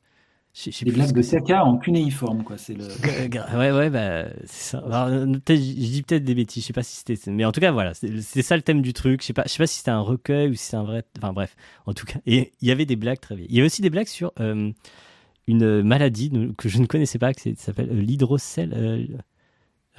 je 0.54 0.60
sais- 0.62 0.70
je 0.70 0.78
ce 0.78 0.84
blagues 0.84 1.12
de 1.12 1.22
caca 1.22 1.64
en 1.64 1.76
cunéiforme, 1.78 2.44
quoi. 2.44 2.56
C'est 2.58 2.74
le. 2.74 2.84
Ouais, 3.58 3.72
ouais, 3.72 3.90
bah, 3.90 4.26
c'est 4.44 4.70
ça. 4.72 4.78
Alors, 4.78 5.06
euh, 5.08 5.26
peut-être- 5.26 5.58
je 5.60 5.72
dis 5.72 6.02
peut-être 6.02 6.24
des 6.24 6.34
bêtises, 6.34 6.62
je 6.62 6.66
sais 6.68 6.72
pas 6.72 6.82
si 6.82 6.96
c'était. 6.96 7.30
Mais 7.30 7.44
en 7.44 7.52
tout 7.52 7.60
cas, 7.60 7.72
voilà, 7.72 7.94
c'est 7.94 8.42
ça 8.42 8.56
le 8.56 8.62
thème 8.62 8.82
du 8.82 8.92
truc. 8.92 9.22
Je 9.22 9.26
sais 9.26 9.32
pas, 9.32 9.42
je 9.46 9.50
sais 9.50 9.58
pas 9.58 9.66
si 9.66 9.78
c'était 9.78 9.90
un 9.90 10.00
recueil 10.00 10.50
ou 10.50 10.54
si 10.54 10.64
c'est 10.66 10.76
un 10.76 10.84
vrai. 10.84 11.02
Enfin, 11.18 11.32
bref, 11.32 11.56
en 11.86 11.94
tout 11.94 12.06
cas. 12.06 12.18
Et 12.26 12.52
il 12.60 12.68
y 12.68 12.70
avait 12.70 12.86
des 12.86 12.96
blagues 12.96 13.20
très 13.20 13.34
vieilles. 13.34 13.48
Il 13.50 13.56
y 13.56 13.58
avait 13.58 13.66
aussi 13.66 13.82
des 13.82 13.90
blagues 13.90 14.06
sur 14.08 14.32
euh, 14.40 14.70
une 15.46 15.82
maladie 15.82 16.30
que 16.58 16.68
je 16.68 16.78
ne 16.78 16.86
connaissais 16.86 17.18
pas, 17.18 17.32
qui 17.32 17.54
s'appelle 17.56 17.90
euh, 17.90 18.00
l'hydrocèle. 18.00 19.24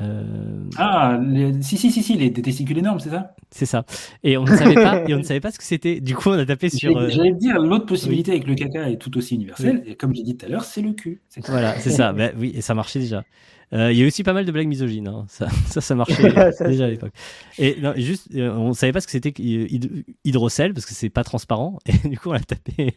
Euh, 0.01 0.63
Ah, 0.77 1.19
les- 1.21 1.61
si, 1.61 1.77
si, 1.77 1.91
si, 1.91 2.03
si, 2.03 2.15
les, 2.15 2.29
des 2.29 2.41
testicules 2.41 2.77
énormes, 2.77 2.99
c'est 2.99 3.09
ça? 3.09 3.35
C'est 3.51 3.65
ça. 3.65 3.85
Et 4.23 4.37
on 4.37 4.43
ne 4.45 4.51
savait 4.53 4.75
pas, 4.75 5.01
et 5.07 5.13
on 5.13 5.17
ne 5.17 5.23
savait 5.23 5.39
pas 5.39 5.51
ce 5.51 5.57
que 5.57 5.63
c'était. 5.63 5.99
Du 6.01 6.15
coup, 6.15 6.29
on 6.29 6.33
a 6.39 6.45
tapé 6.45 6.69
sur. 6.69 6.91
J'allais 6.93 7.05
euh, 7.05 7.09
j'allais 7.09 7.31
te 7.33 7.37
dire, 7.39 7.59
l'autre 7.59 7.85
possibilité 7.85 8.31
avec 8.31 8.47
le 8.47 8.55
caca 8.55 8.89
est 8.89 8.97
tout 8.97 9.17
aussi 9.17 9.35
universelle. 9.35 9.83
Et 9.85 9.95
comme 9.95 10.13
j'ai 10.15 10.23
dit 10.23 10.37
tout 10.37 10.45
à 10.45 10.49
l'heure, 10.49 10.63
c'est 10.63 10.81
le 10.81 10.93
cul. 10.93 11.21
Voilà, 11.47 11.79
c'est 11.79 11.89
ça. 11.89 12.13
Bah, 12.13 12.29
oui, 12.37 12.51
et 12.55 12.61
ça 12.61 12.73
marchait 12.75 12.99
déjà. 12.99 13.23
Euh, 13.71 13.91
Il 13.91 13.97
y 13.99 14.03
a 14.03 14.07
aussi 14.07 14.23
pas 14.23 14.33
mal 14.33 14.45
de 14.45 14.51
blagues 14.51 14.67
misogynes. 14.67 15.07
hein. 15.07 15.25
Ça, 15.29 15.47
ça, 15.67 15.79
ça 15.81 15.93
marchait 15.95 16.13
Ça, 16.53 16.67
déjà 16.67 16.85
à 16.85 16.87
l'époque. 16.89 17.13
Et 17.57 17.79
non, 17.81 17.93
juste, 17.95 18.27
euh, 18.35 18.51
on 18.55 18.73
savait 18.73 18.91
pas 18.91 18.99
ce 19.01 19.05
que 19.05 19.11
c'était 19.11 19.29
euh, 19.29 19.67
hyd- 19.69 20.05
hydrocèle 20.23 20.73
parce 20.73 20.85
que 20.87 20.93
c'est 20.93 21.09
pas 21.09 21.23
transparent. 21.23 21.77
Et 21.85 22.07
du 22.07 22.17
coup, 22.17 22.29
on 22.29 22.33
l'a 22.33 22.39
tapé 22.39 22.95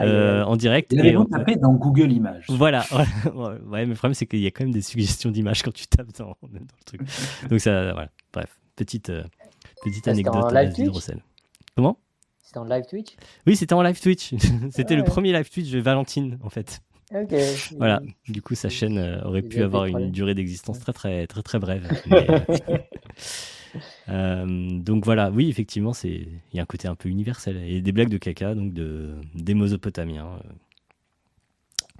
euh, 0.00 0.42
en 0.44 0.56
direct. 0.56 0.92
Il 0.92 1.16
on- 1.16 1.24
taper 1.24 1.56
dans 1.56 1.72
Google 1.72 2.12
Images. 2.12 2.44
Voilà. 2.48 2.84
ouais, 2.92 3.04
ouais, 3.34 3.58
mais 3.70 3.86
le 3.86 3.94
problème, 3.94 4.14
c'est 4.14 4.26
qu'il 4.26 4.40
y 4.40 4.46
a 4.46 4.50
quand 4.50 4.64
même 4.64 4.72
des 4.74 4.82
suggestions 4.82 5.30
d'images 5.30 5.62
quand 5.62 5.72
tu 5.72 5.86
tapes 5.86 6.12
dans, 6.18 6.36
dans 6.42 6.48
le 6.52 6.84
truc. 6.84 7.00
Donc, 7.48 7.60
ça, 7.60 7.92
voilà. 7.92 8.10
Bref, 8.32 8.58
petite, 8.76 9.10
petite 9.82 10.06
anecdote 10.08 10.52
d'hydrocèle. 10.74 11.22
Comment? 11.76 11.98
C'était 12.42 12.58
en 12.58 12.64
live 12.64 12.84
Twitch? 12.88 13.08
Oui, 13.46 13.56
c'était 13.56 13.72
en 13.72 13.82
live 13.82 14.00
Twitch. 14.00 14.34
c'était 14.70 14.94
Ah 14.94 14.98
le 14.98 15.04
premier 15.04 15.32
live 15.32 15.48
Twitch 15.50 15.70
de 15.70 15.78
Valentine, 15.80 16.38
en 16.42 16.50
fait. 16.50 16.82
Voilà. 17.76 18.02
Du 18.28 18.42
coup, 18.42 18.54
sa 18.54 18.68
chaîne 18.68 18.98
euh, 18.98 19.22
aurait 19.22 19.42
pu 19.42 19.62
avoir 19.62 19.86
une 19.86 20.10
durée 20.10 20.34
d'existence 20.34 20.80
très, 20.80 20.92
très, 20.92 21.26
très, 21.26 21.42
très 21.42 21.58
brève. 21.58 21.88
Mais, 22.06 22.26
euh, 24.08 24.78
donc 24.78 25.04
voilà, 25.04 25.30
oui, 25.30 25.48
effectivement, 25.48 25.92
c'est 25.92 26.08
il 26.08 26.56
y 26.56 26.58
a 26.58 26.62
un 26.62 26.66
côté 26.66 26.88
un 26.88 26.94
peu 26.94 27.08
universel 27.08 27.56
et 27.56 27.80
des 27.80 27.92
blagues 27.92 28.08
de 28.08 28.18
caca, 28.18 28.54
donc 28.54 28.72
de 28.72 29.14
des 29.34 29.54
Mésopotamiens. 29.54 30.26
euh. 30.26 30.52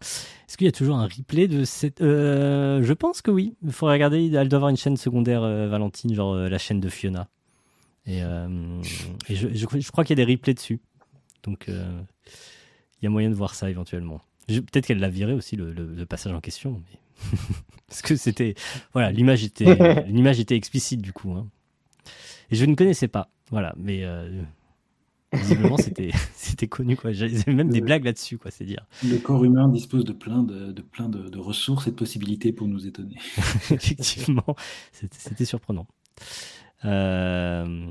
Est-ce 0.00 0.56
qu'il 0.56 0.66
y 0.66 0.68
a 0.68 0.72
toujours 0.72 0.96
un 0.96 1.06
replay 1.06 1.48
de 1.48 1.64
cette 1.64 2.00
euh, 2.00 2.82
Je 2.82 2.92
pense 2.92 3.22
que 3.22 3.30
oui. 3.30 3.56
Il 3.64 3.72
faudrait 3.72 3.94
regarder. 3.94 4.32
Elle 4.34 4.48
doit 4.48 4.58
avoir 4.58 4.70
une 4.70 4.76
chaîne 4.76 4.96
secondaire, 4.96 5.42
euh, 5.42 5.68
Valentine, 5.68 6.14
genre 6.14 6.34
la 6.36 6.58
chaîne 6.58 6.80
de 6.80 6.88
Fiona. 6.88 7.28
Et, 8.06 8.18
et 8.18 9.34
je, 9.34 9.48
je, 9.54 9.66
je 9.80 9.90
crois 9.90 10.04
qu'il 10.04 10.18
y 10.18 10.20
a 10.20 10.26
des 10.26 10.30
replays 10.30 10.52
dessus. 10.52 10.78
Donc 11.42 11.68
il 11.68 13.04
y 13.04 13.06
a 13.06 13.10
moyen 13.10 13.30
de 13.30 13.34
voir 13.34 13.54
ça 13.54 13.70
éventuellement. 13.70 14.20
Peut-être 14.46 14.86
qu'elle 14.86 14.98
l'a 15.00 15.08
viré 15.08 15.32
aussi 15.32 15.56
le, 15.56 15.72
le- 15.72 15.94
le 15.94 16.06
passage 16.06 16.32
en 16.32 16.40
question, 16.40 16.82
mais 16.90 16.98
parce 17.88 18.02
que 18.02 18.16
c'était 18.16 18.54
voilà 18.92 19.10
l'image 19.12 19.44
était 19.44 20.04
l'image 20.08 20.40
était 20.40 20.56
explicite 20.56 21.00
du 21.00 21.12
coup. 21.12 21.32
hein. 21.32 21.46
Et 22.50 22.56
je 22.56 22.64
ne 22.66 22.74
connaissais 22.74 23.08
pas, 23.08 23.30
voilà, 23.50 23.72
mais 23.78 24.04
euh, 24.04 24.42
visiblement 25.32 25.76
c'était 25.78 26.10
c'était 26.34 26.68
connu 26.68 26.96
quoi. 26.96 27.12
J'avais 27.12 27.52
même 27.52 27.70
des 27.70 27.80
Euh. 27.80 27.84
blagues 27.84 28.04
là-dessus 28.04 28.36
quoi, 28.38 28.50
c'est 28.50 28.64
dire. 28.66 28.84
Le 29.02 29.16
corps 29.18 29.42
humain 29.44 29.68
dispose 29.68 30.04
de 30.04 30.12
plein 30.12 30.42
de, 30.42 30.72
de 30.72 30.82
plein 30.82 31.08
de, 31.08 31.28
de 31.30 31.38
ressources 31.38 31.86
et 31.86 31.90
de 31.90 31.96
possibilités 31.96 32.52
pour 32.52 32.68
nous 32.68 32.86
étonner. 32.86 33.16
Effectivement, 33.70 34.44
c'était 34.92 35.16
c'était 35.18 35.44
surprenant. 35.46 35.86
Euh, 36.84 37.86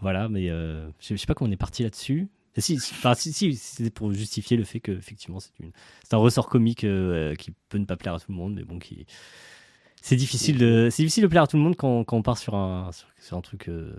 voilà, 0.00 0.28
mais 0.28 0.48
euh, 0.48 0.88
je 1.00 1.14
je 1.14 1.16
sais 1.16 1.26
pas 1.26 1.34
comment 1.34 1.48
on 1.50 1.52
est 1.52 1.56
parti 1.56 1.82
là-dessus. 1.82 2.28
Si, 2.58 2.78
si, 2.78 2.92
enfin, 2.94 3.14
si, 3.14 3.32
si, 3.32 3.54
c'était 3.54 3.90
pour 3.90 4.12
justifier 4.12 4.56
le 4.56 4.64
fait 4.64 4.80
que 4.80 4.92
effectivement 4.92 5.40
c'est 5.40 5.52
une, 5.60 5.70
c'est 6.02 6.14
un 6.14 6.18
ressort 6.18 6.48
comique 6.48 6.84
euh, 6.84 7.34
qui 7.34 7.52
peut 7.68 7.78
ne 7.78 7.84
pas 7.84 7.96
plaire 7.96 8.14
à 8.14 8.18
tout 8.20 8.30
le 8.32 8.36
monde, 8.36 8.54
mais 8.54 8.64
bon, 8.64 8.78
qui, 8.78 9.06
c'est 10.00 10.16
difficile 10.16 10.58
de, 10.58 10.88
c'est 10.90 11.02
difficile 11.02 11.22
de 11.24 11.28
plaire 11.28 11.42
à 11.42 11.46
tout 11.46 11.56
le 11.56 11.62
monde 11.62 11.76
quand, 11.76 12.04
quand 12.04 12.16
on 12.16 12.22
part 12.22 12.38
sur 12.38 12.54
un, 12.54 12.90
sur, 12.92 13.06
sur 13.20 13.36
un 13.36 13.40
truc. 13.40 13.68
euh, 13.68 13.92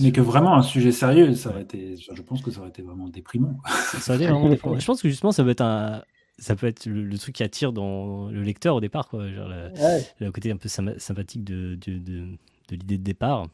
Mais 0.00 0.12
que 0.12 0.20
vraiment 0.20 0.54
un 0.56 0.62
sujet 0.62 0.92
sérieux, 0.92 1.34
ça 1.34 1.50
aurait 1.50 1.62
été, 1.62 1.96
je 1.96 2.22
pense 2.22 2.42
que 2.42 2.50
ça 2.50 2.60
aurait 2.60 2.70
été 2.70 2.82
vraiment 2.82 3.08
déprimant. 3.08 3.54
quoi. 3.62 3.70
ça 3.72 4.12
aurait 4.14 4.22
été 4.24 4.32
vraiment 4.32 4.48
déprimant. 4.48 4.78
Je 4.78 4.86
pense 4.86 5.02
que 5.02 5.08
justement 5.08 5.32
ça 5.32 5.44
peut 5.44 5.50
être 5.50 5.60
un, 5.62 6.02
ça 6.38 6.56
peut 6.56 6.66
être 6.66 6.86
le, 6.86 7.04
le 7.04 7.18
truc 7.18 7.34
qui 7.34 7.42
attire 7.42 7.72
dans 7.72 8.28
le 8.30 8.42
lecteur 8.42 8.74
au 8.76 8.80
départ, 8.80 9.08
quoi. 9.08 9.30
Genre 9.30 9.48
la- 9.48 9.68
Ouais. 9.72 10.06
le 10.20 10.32
côté 10.32 10.50
un 10.50 10.56
peu 10.56 10.68
sympathique 10.68 11.44
de, 11.44 11.74
de, 11.76 11.98
de, 11.98 12.20
de 12.68 12.76
l'idée 12.76 12.98
de 12.98 13.02
départ. 13.04 13.46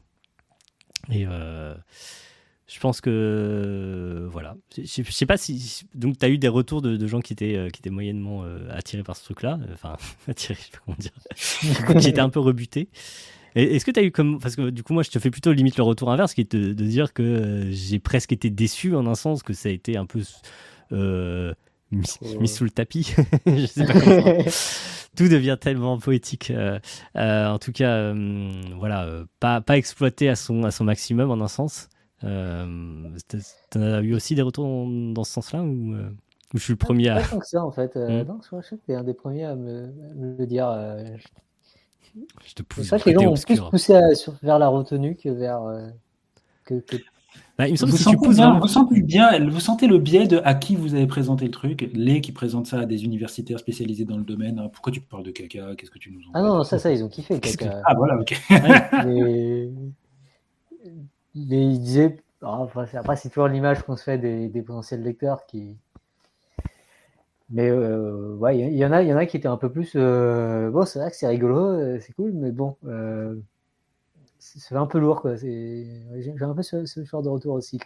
Et 1.10 1.24
euh, 1.26 1.74
je 2.68 2.80
pense 2.80 3.00
que 3.00 4.28
voilà. 4.30 4.56
Je, 4.76 4.82
je- 4.84 5.02
je 5.02 5.10
sais 5.12 5.26
pas 5.26 5.36
si 5.36 5.82
donc 5.94 6.18
tu 6.18 6.24
as 6.26 6.28
eu 6.28 6.38
des 6.38 6.48
retours 6.48 6.82
de, 6.82 6.96
de 6.96 7.06
gens 7.06 7.20
qui 7.20 7.32
étaient 7.32 7.56
euh, 7.56 7.68
qui 7.70 7.80
étaient 7.80 7.90
moyennement 7.90 8.42
euh, 8.44 8.68
attirés 8.70 9.02
par 9.02 9.16
ce 9.16 9.24
truc-là, 9.24 9.58
enfin 9.72 9.96
attirés, 10.28 10.56
je 10.58 10.64
sais 10.64 10.70
pas 10.72 10.78
comment 10.84 10.96
dire, 10.98 12.00
qui 12.00 12.08
étaient 12.08 12.20
un 12.20 12.30
peu 12.30 12.40
rebutés. 12.40 12.88
Est-ce 13.54 13.86
que 13.86 13.90
tu 13.90 14.00
as 14.00 14.02
eu 14.02 14.10
comme 14.10 14.38
parce 14.38 14.54
que 14.56 14.68
du 14.68 14.82
coup 14.82 14.92
moi 14.92 15.02
je 15.02 15.10
te 15.10 15.18
fais 15.18 15.30
plutôt 15.30 15.52
limite 15.52 15.76
le 15.78 15.82
retour 15.82 16.10
inverse 16.10 16.34
qui 16.34 16.42
est 16.42 16.54
de, 16.54 16.74
de 16.74 16.84
dire 16.84 17.12
que 17.14 17.22
euh, 17.22 17.70
j'ai 17.72 17.98
presque 17.98 18.32
été 18.32 18.50
déçu 18.50 18.94
en 18.94 19.06
un 19.06 19.14
sens 19.14 19.42
que 19.42 19.54
ça 19.54 19.70
a 19.70 19.72
été 19.72 19.96
un 19.96 20.04
peu 20.04 20.20
euh, 20.92 21.54
mis, 21.90 22.04
mis 22.38 22.48
sous 22.48 22.64
le 22.64 22.70
tapis. 22.70 23.14
je 23.46 23.64
sais 23.66 23.86
pas 23.86 23.98
comment 23.98 24.38
tout 25.16 25.28
devient 25.28 25.56
tellement 25.58 25.98
poétique. 25.98 26.50
Euh, 26.50 26.78
euh, 27.16 27.46
en 27.48 27.58
tout 27.58 27.72
cas, 27.72 28.12
voilà, 28.76 29.06
euh, 29.06 29.24
pas, 29.40 29.62
pas 29.62 29.78
exploité 29.78 30.28
à 30.28 30.36
son, 30.36 30.64
à 30.64 30.70
son 30.70 30.84
maximum 30.84 31.30
en 31.30 31.40
un 31.42 31.48
sens. 31.48 31.88
Euh, 32.24 33.08
t'as- 33.28 33.38
T'en 33.70 33.82
as 33.82 34.00
eu 34.02 34.14
aussi 34.14 34.34
des 34.34 34.42
retours 34.42 34.64
dans, 34.64 34.86
dans 35.12 35.24
ce 35.24 35.32
sens-là 35.32 35.62
ou, 35.62 35.94
euh, 35.94 36.08
ou 36.54 36.58
je 36.58 36.62
suis 36.62 36.72
le 36.72 36.78
premier 36.78 37.08
à. 37.10 37.16
Pas 37.20 37.28
tant 37.28 37.38
que 37.38 37.46
ça 37.46 37.64
en 37.64 37.70
fait. 37.72 37.96
Euh, 37.96 38.24
Hmm. 38.24 38.28
Non, 38.28 38.38
je 38.42 38.46
crois 38.46 38.62
que 38.62 38.74
t'es 38.86 38.94
un 38.94 39.04
des 39.04 39.14
premiers 39.14 39.44
à 39.44 39.54
me, 39.54 39.92
le 40.38 40.46
dire. 40.46 40.68
euh, 40.68 41.04
Je 42.44 42.54
te 42.54 42.56
C'est 42.56 42.62
pousse 42.62 42.88
vrai 42.88 42.96
du 42.98 43.04
que 43.04 43.10
les 43.10 43.14
gens 43.16 43.30
ont 43.30 43.34
plus 43.34 43.60
poussé 43.70 43.94
à- 43.94 44.14
sur- 44.14 44.34
vers 44.42 44.58
la 44.58 44.68
retenue 44.68 45.16
que 45.16 45.28
vers. 45.28 45.62
euh, 45.62 45.88
que, 46.64 46.74
que- 46.80 46.96
Bah, 47.58 47.68
il 47.68 47.72
me 47.72 47.76
semble 47.76 47.90
Vous 47.92 47.96
que 47.98 48.02
si 48.02 48.08
tu 48.08 48.14
sentez, 48.16 48.26
pousses 48.26 48.36
bien, 48.36 48.58
vous 48.58 48.66
sentez 48.68 49.02
bien, 49.02 49.48
vous 49.50 49.60
sentez 49.60 49.86
le 49.86 49.98
biais 49.98 50.26
de 50.26 50.40
à 50.44 50.54
qui 50.54 50.74
vous 50.76 50.94
avez 50.94 51.06
présenté 51.06 51.44
le 51.46 51.50
truc, 51.50 51.90
les 51.94 52.20
qui 52.22 52.32
présentent 52.32 52.66
ça 52.66 52.80
à 52.80 52.86
des 52.86 53.04
universitaires 53.04 53.58
spécialisés 53.58 54.04
dans 54.06 54.16
le 54.16 54.24
domaine. 54.24 54.58
hein. 54.58 54.68
Pourquoi 54.72 54.90
tu 54.92 55.00
parles 55.02 55.22
de 55.24 55.30
caca? 55.30 55.74
Qu'est-ce 55.76 55.90
que 55.90 55.98
tu 55.98 56.10
nous 56.10 56.20
en 56.20 56.30
Ah 56.34 56.42
non, 56.42 56.64
ça, 56.64 56.78
ça, 56.78 56.90
ils 56.92 57.02
ont 57.04 57.08
kiffé. 57.08 57.38
Que-. 57.40 57.48
Ah 57.84 57.94
voilà, 57.94 58.18
ok. 58.18 58.34
mais, 59.04 59.70
mais 61.36 61.62
ils 61.66 61.80
disaient. 61.80 62.16
ah, 62.42 62.58
enfin, 62.60 62.86
après, 62.94 63.16
c'est 63.16 63.28
toujours 63.28 63.48
l'image 63.48 63.82
qu'on 63.82 63.96
se 63.96 64.04
fait 64.04 64.18
des, 64.18 64.62
potentiels 64.62 65.02
lecteurs 65.02 65.46
qui. 65.46 65.76
Mais 67.50 67.70
euh, 67.70 68.34
ouais, 68.36 68.58
il 68.58 68.76
y, 68.76 68.84
en 68.84 68.90
a, 68.90 69.02
il 69.02 69.08
y 69.08 69.12
en 69.12 69.16
a 69.16 69.26
qui 69.26 69.36
étaient 69.36 69.46
un 69.46 69.56
peu 69.56 69.70
plus. 69.70 69.92
euh, 69.94 70.70
bon, 70.70 70.84
c'est 70.84 70.98
vrai 70.98 71.10
que 71.10 71.16
c'est 71.16 71.28
rigolo, 71.28 71.58
euh, 71.58 71.98
c'est 72.00 72.12
cool, 72.14 72.32
mais 72.32 72.50
bon, 72.50 72.76
c'est 74.38 74.74
un 74.74 74.86
peu 74.86 74.98
lourd, 74.98 75.20
quoi. 75.20 75.36
J'ai 75.36 76.34
un 76.40 76.54
peu 76.54 76.62
ce, 76.62 77.04
genre 77.04 77.22
de 77.22 77.28
retour 77.28 77.54
aussi. 77.54 77.78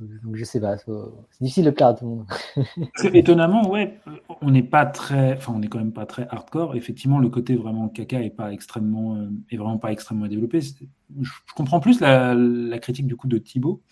Donc 0.00 0.36
je 0.36 0.44
sais 0.44 0.60
pas, 0.60 0.78
faut- 0.78 1.26
c'est 1.30 1.44
difficile 1.44 1.66
de 1.66 1.70
plaire 1.70 1.88
à 1.88 1.94
tout 1.94 2.04
le 2.04 2.10
monde. 2.10 2.26
Étonnamment, 3.14 3.70
ouais, 3.70 3.98
on 4.40 4.50
n'est 4.50 4.62
pas 4.62 4.86
très, 4.86 5.36
enfin, 5.36 5.52
on 5.54 5.58
n'est 5.58 5.68
quand 5.68 5.78
même 5.78 5.92
pas 5.92 6.06
très 6.06 6.26
hardcore. 6.30 6.74
Effectivement, 6.74 7.18
le 7.18 7.28
côté 7.28 7.54
vraiment 7.56 7.88
caca 7.88 8.22
est 8.22 8.30
pas 8.30 8.52
extrêmement, 8.52 9.16
euh, 9.16 9.28
est 9.50 9.56
vraiment 9.56 9.78
pas 9.78 9.92
extrêmement 9.92 10.26
développé. 10.26 10.60
Je, 10.60 11.30
comprends 11.54 11.80
plus 11.80 12.00
la, 12.00 12.78
critique 12.78 13.06
du 13.06 13.16
coup 13.16 13.28
de 13.28 13.38
Thibaut. 13.38 13.82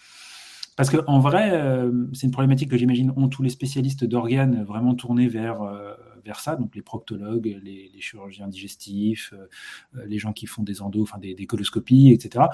Parce 0.77 0.91
que 0.91 0.99
en 1.09 1.19
vrai, 1.19 1.51
euh, 1.53 2.07
c'est 2.13 2.27
une 2.27 2.33
problématique 2.33 2.71
que 2.71 2.77
j'imagine 2.77 3.13
ont 3.17 3.29
tous 3.29 3.43
les 3.43 3.51
spécialistes 3.51 4.05
d'organes 4.05 4.63
vraiment 4.63 4.95
tournés 4.95 5.27
vers, 5.27 5.61
euh, 5.63 5.93
vers 6.25 6.39
ça, 6.39 6.55
donc 6.55 6.77
les 6.77 6.83
proctologues, 6.83 7.59
les, 7.65 7.91
chirurgiens 7.99 8.47
digestifs, 8.47 9.35
euh, 9.35 10.05
les 10.07 10.19
gens 10.19 10.33
qui 10.33 10.47
font 10.47 10.63
des 10.63 10.81
endos, 10.81 11.03
enfin 11.03 11.19
des 11.19 11.47
coloscopies, 11.47 12.13
etc. 12.13 12.45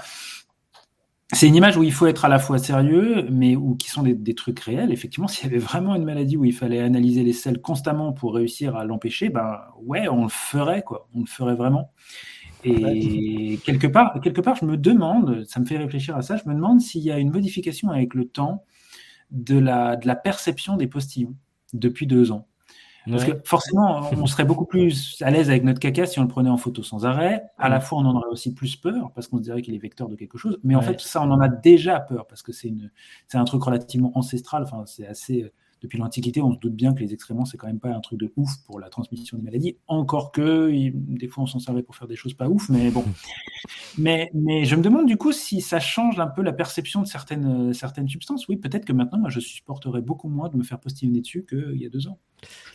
C'est 1.34 1.48
une 1.48 1.56
image 1.56 1.76
où 1.76 1.82
il 1.82 1.92
faut 1.92 2.06
être 2.06 2.24
à 2.24 2.28
la 2.28 2.38
fois 2.38 2.58
sérieux, 2.58 3.26
mais 3.30 3.56
où 3.56 3.74
qui 3.74 3.90
sont 3.90 4.02
des, 4.02 4.14
des 4.14 4.34
trucs 4.34 4.60
réels. 4.60 4.92
Effectivement, 4.92 5.28
s'il 5.28 5.44
y 5.44 5.50
avait 5.50 5.58
vraiment 5.58 5.94
une 5.94 6.04
maladie 6.04 6.36
où 6.36 6.44
il 6.44 6.52
fallait 6.52 6.80
analyser 6.80 7.22
les 7.22 7.32
selles 7.32 7.60
constamment 7.60 8.12
pour 8.12 8.34
réussir 8.34 8.76
à 8.76 8.84
l'empêcher, 8.84 9.28
ben 9.28 9.60
ouais, 9.82 10.08
on 10.08 10.22
le 10.22 10.28
ferait, 10.28 10.82
quoi. 10.82 11.08
On 11.14 11.20
le 11.20 11.26
ferait 11.26 11.54
vraiment. 11.54 11.90
Et 12.64 13.58
quelque 13.64 13.86
part, 13.86 14.18
quelque 14.22 14.40
part, 14.40 14.56
je 14.56 14.64
me 14.64 14.76
demande, 14.76 15.44
ça 15.46 15.60
me 15.60 15.66
fait 15.66 15.76
réfléchir 15.76 16.16
à 16.16 16.22
ça, 16.22 16.36
je 16.36 16.48
me 16.48 16.54
demande 16.54 16.80
s'il 16.80 17.02
y 17.02 17.10
a 17.10 17.18
une 17.18 17.30
modification 17.30 17.90
avec 17.90 18.14
le 18.14 18.26
temps 18.26 18.64
de 19.30 19.58
la, 19.58 19.96
de 19.96 20.06
la 20.06 20.16
perception 20.16 20.76
des 20.76 20.86
postillons 20.86 21.34
depuis 21.74 22.06
deux 22.06 22.32
ans. 22.32 22.46
Parce 23.10 23.24
Ouais. 23.24 23.32
que 23.32 23.40
forcément, 23.48 24.08
on 24.12 24.26
serait 24.26 24.44
beaucoup 24.44 24.64
plus 24.64 25.20
à 25.22 25.30
l'aise 25.30 25.50
avec 25.50 25.62
notre 25.64 25.80
caca 25.80 26.06
si 26.06 26.18
on 26.18 26.22
le 26.22 26.28
prenait 26.28 26.50
en 26.50 26.56
photo 26.56 26.82
sans 26.82 27.04
arrêt. 27.06 27.42
À 27.58 27.68
la 27.68 27.78
Mm. 27.78 27.82
fois, 27.82 27.98
on 27.98 28.04
en 28.06 28.14
aurait 28.16 28.30
aussi 28.30 28.54
plus 28.54 28.76
peur 28.76 29.10
parce 29.14 29.28
qu'on 29.28 29.36
se 29.38 29.42
dirait 29.42 29.60
qu'il 29.62 29.74
est 29.74 29.78
vecteur 29.78 30.08
de 30.08 30.16
quelque 30.16 30.38
chose. 30.38 30.58
Mais 30.64 30.74
en 30.74 30.78
Ouais. 30.80 30.86
fait, 30.86 31.00
ça, 31.00 31.20
on 31.22 31.30
en 31.30 31.40
a 31.40 31.48
déjà 31.48 32.00
peur 32.00 32.26
parce 32.26 32.42
que 32.42 32.52
c'est 32.52 32.68
une, 32.68 32.90
c'est 33.28 33.38
un 33.38 33.44
truc 33.44 33.62
relativement 33.62 34.12
ancestral. 34.16 34.62
Enfin, 34.62 34.84
c'est 34.86 35.06
assez. 35.06 35.52
Depuis 35.82 35.98
l'Antiquité, 35.98 36.40
on 36.40 36.52
se 36.54 36.58
doute 36.58 36.74
bien 36.74 36.94
que 36.94 37.00
les 37.00 37.12
excréments, 37.12 37.44
c'est 37.44 37.56
quand 37.58 37.66
même 37.66 37.80
pas 37.80 37.90
un 37.94 38.00
truc 38.00 38.18
de 38.18 38.32
ouf 38.36 38.50
pour 38.66 38.80
la 38.80 38.88
transmission 38.88 39.36
des 39.36 39.42
maladies. 39.42 39.76
Encore 39.86 40.32
que, 40.32 40.70
des 40.92 41.28
fois, 41.28 41.44
on 41.44 41.46
s'en 41.46 41.58
servait 41.58 41.82
pour 41.82 41.94
faire 41.96 42.08
des 42.08 42.16
choses 42.16 42.34
pas 42.34 42.48
ouf, 42.48 42.68
mais 42.68 42.90
bon. 42.90 43.04
Mais, 43.96 44.30
mais 44.34 44.64
je 44.64 44.74
me 44.76 44.82
demande 44.82 45.06
du 45.06 45.16
coup 45.16 45.32
si 45.32 45.60
ça 45.60 45.78
change 45.80 46.18
un 46.20 46.26
peu 46.26 46.42
la 46.42 46.52
perception 46.52 47.00
de 47.00 47.06
certaines, 47.06 47.70
euh, 47.70 47.72
certaines 47.72 48.08
substances. 48.08 48.46
Oui, 48.48 48.56
peut-être 48.56 48.84
que 48.84 48.92
maintenant, 48.92 49.18
moi, 49.18 49.30
je 49.30 49.40
supporterais 49.40 50.02
beaucoup 50.02 50.28
moins 50.28 50.48
de 50.48 50.56
me 50.56 50.64
faire 50.64 50.80
postillonner 50.80 51.20
dessus 51.20 51.46
qu'il 51.48 51.76
y 51.80 51.86
a 51.86 51.88
deux 51.88 52.08
ans. 52.08 52.18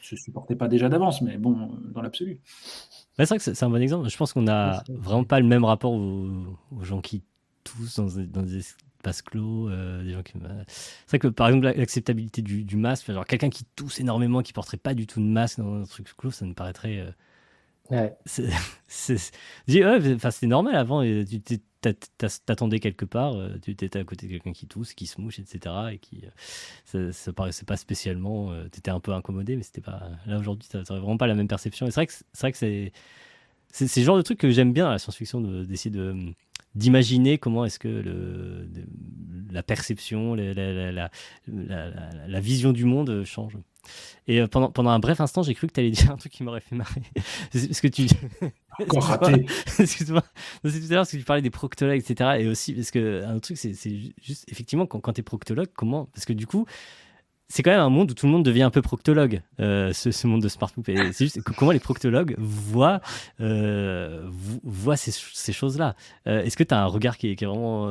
Je 0.02 0.16
ne 0.16 0.20
supportais 0.20 0.56
pas 0.56 0.68
déjà 0.68 0.90
d'avance, 0.90 1.22
mais 1.22 1.38
bon, 1.38 1.56
euh, 1.62 1.92
dans 1.94 2.02
l'absolu. 2.02 2.40
Bah, 3.18 3.26
c'est 3.26 3.28
vrai 3.28 3.38
que 3.38 3.44
c'est 3.44 3.64
un 3.64 3.70
bon 3.70 3.82
exemple. 3.82 4.10
Je 4.10 4.18
pense 4.18 4.34
qu'on 4.34 4.48
a 4.48 4.78
Ouais, 4.78 4.84
c'est- 4.88 4.94
vraiment 4.98 5.26
pas 5.26 5.40
le 5.40 5.46
même 5.46 5.66
rapport 5.66 5.92
aux, 5.92 6.30
aux 6.72 6.84
gens 6.84 7.02
qui 7.02 7.22
toussent 7.64 7.98
dans, 7.98 8.08
dans 8.24 8.44
des 8.44 8.62
espaces 9.00 9.22
clos. 9.22 9.70
euh, 9.70 10.04
des 10.04 10.14
gens 10.14 10.24
qui... 10.24 10.34
C'est 10.68 11.10
vrai 11.10 11.20
que 11.20 11.28
par 11.28 11.48
exemple, 11.48 11.66
l'acceptabilité 11.76 12.42
du, 12.42 12.64
du 12.64 12.76
masque, 12.78 13.12
genre 13.12 13.26
quelqu'un 13.26 13.50
qui 13.50 13.66
tousse 13.76 14.00
énormément, 14.00 14.42
qui 14.42 14.54
porterait 14.54 14.78
pas 14.78 14.94
du 14.94 15.08
tout 15.08 15.20
de 15.20 15.26
masque 15.26 15.60
dans 15.60 15.82
un 15.82 15.86
truc 15.86 16.08
clos, 16.18 16.32
ça 16.32 16.46
me 16.46 16.54
paraîtrait. 16.54 17.00
euh, 17.00 17.12
Ouais. 17.90 18.16
c'est- 18.26 18.50
ouais, 19.68 20.18
normal 20.48 20.76
avant. 20.76 21.02
et 21.02 21.26
tu 21.26 21.60
t'attendais 22.46 22.80
quelque 22.80 23.06
part, 23.06 23.34
euh, 23.36 23.58
tu 23.62 23.72
étais 23.72 23.98
à 23.98 24.04
côté 24.04 24.28
de 24.28 24.32
quelqu'un 24.34 24.54
qui 24.54 24.68
tousse, 24.68 24.94
qui 24.94 25.08
se 25.08 25.20
mouche, 25.20 25.40
etc. 25.40 25.94
Et 25.94 25.98
qui, 25.98 26.24
euh, 26.26 26.30
ça, 26.86 27.12
ça 27.14 27.34
paraissait 27.34 27.66
pas 27.66 27.78
spécialement. 27.78 28.52
tu 28.72 28.80
étais 28.80 28.92
un 28.92 29.00
peu 29.00 29.14
incommodé, 29.14 29.56
mais 29.56 29.64
c'était 29.64 29.82
pas. 29.82 30.10
Là 30.28 30.38
aujourd'hui, 30.40 30.68
t'as 30.72 30.82
vraiment 30.84 31.18
pas 31.18 31.28
la 31.28 31.36
même 31.36 31.48
perception. 31.48 31.88
Et 31.88 31.92
c'est 31.92 31.96
vrai 31.96 32.08
que 32.08 32.14
c'est 32.14 32.26
c'est 32.34 32.42
vrai 32.42 32.52
que 32.52 32.58
c'est 32.60 32.92
c'est 33.72 33.88
c'est 33.88 34.00
le 34.02 34.06
genre 34.06 34.18
de 34.18 34.22
truc 34.24 34.40
que 34.40 34.50
j'aime 34.52 34.74
bien 34.74 34.86
dans 34.86 34.92
la 34.92 35.00
science-fiction 35.00 35.42
de- 35.42 35.66
d'essayer 35.66 35.92
de 35.92 36.16
d'imaginer 36.76 37.38
comment 37.38 37.66
est-ce 37.66 37.80
que 37.80 37.88
le, 37.88 38.68
de- 38.68 38.86
la 39.52 39.64
perception, 39.64 40.36
la, 40.36 41.10
la, 41.48 42.40
vision 42.40 42.72
du 42.72 42.86
monde 42.86 43.24
change. 43.26 43.58
Et 44.28 44.40
euh, 44.42 44.48
pendant, 44.48 44.72
pendant 44.72 44.92
un 44.92 45.00
bref 45.00 45.20
instant, 45.22 45.42
j'ai 45.42 45.56
cru 45.56 45.68
que 45.68 45.74
tu 45.74 45.80
allais 45.80 45.90
dire 45.90 46.12
un 46.12 46.18
truc 46.18 46.32
qui 46.32 46.44
m'aurait 46.44 46.60
fait 46.62 46.76
marrer. 46.76 47.02
C'est 47.52 47.68
Parce 47.68 47.82
que 47.82 47.88
tu. 47.88 48.04
Encore 48.80 48.80
Excuse-moi. 48.80 49.02
raté. 49.18 49.46
Excuse-moi. 49.80 50.24
C'est 50.66 50.80
tout 50.80 50.86
à 50.86 50.90
l'heure 50.90 51.00
parce 51.02 51.12
que 51.12 51.18
tu 51.18 51.24
parlais 51.24 51.42
des 51.42 51.50
proctologues, 51.50 52.00
etc. 52.00 52.38
Et 52.40 52.48
aussi, 52.48 52.74
parce 52.74 52.92
que 52.92 53.24
un 53.26 53.40
truc, 53.40 53.58
c'est 53.58 53.74
c'est 53.74 54.14
juste, 54.22 54.46
effectivement, 54.50 54.86
quand, 54.86 55.00
quand 55.00 55.14
tu 55.14 55.22
es 55.22 55.24
proctologue, 55.24 55.70
comment. 55.76 56.06
Parce 56.14 56.26
que 56.26 56.34
du 56.34 56.46
coup, 56.46 56.66
c'est 57.50 57.64
quand 57.64 57.72
même 57.72 57.80
un 57.80 57.90
monde 57.90 58.12
où 58.12 58.14
tout 58.14 58.26
le 58.28 58.32
monde 58.32 58.46
devient 58.46 58.62
un 58.64 58.70
peu 58.70 58.82
proctologue, 58.82 59.42
euh, 59.60 59.92
ce, 59.92 60.12
ce 60.12 60.28
monde 60.28 60.42
de 60.42 60.48
Smart 60.50 60.72
Poop. 60.72 60.88
Et 60.90 60.96
c'est 61.14 61.26
juste 61.26 61.42
que 61.42 61.52
comment 61.52 61.72
les 61.72 61.80
proctologues 61.80 62.36
voient, 62.38 63.02
euh, 63.42 64.28
voient 64.64 64.98
ces, 64.98 65.12
ces 65.12 65.52
choses-là. 65.52 65.96
Euh, 66.28 66.44
Est-ce 66.44 66.56
que 66.56 66.64
tu 66.64 66.74
as 66.74 66.82
un 66.82 66.86
regard 66.86 67.18
qui 67.18 67.30
est, 67.32 67.36
qui 67.36 67.44
est 67.44 67.48
vraiment. 67.48 67.90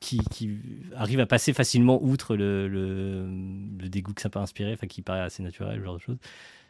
qui, 0.00 0.18
qui 0.30 0.58
arrive 0.96 1.20
à 1.20 1.26
passer 1.26 1.52
facilement 1.52 2.02
outre 2.02 2.36
le, 2.36 2.68
le, 2.68 3.26
le 3.80 3.88
dégoût 3.88 4.14
que 4.14 4.22
ça 4.22 4.30
peut 4.30 4.38
inspirer, 4.38 4.72
enfin 4.72 4.86
qui 4.86 5.02
paraît 5.02 5.20
assez 5.20 5.42
naturel, 5.42 5.78
ce 5.80 5.84
genre 5.84 5.94
de 5.96 6.00
choses? 6.00 6.16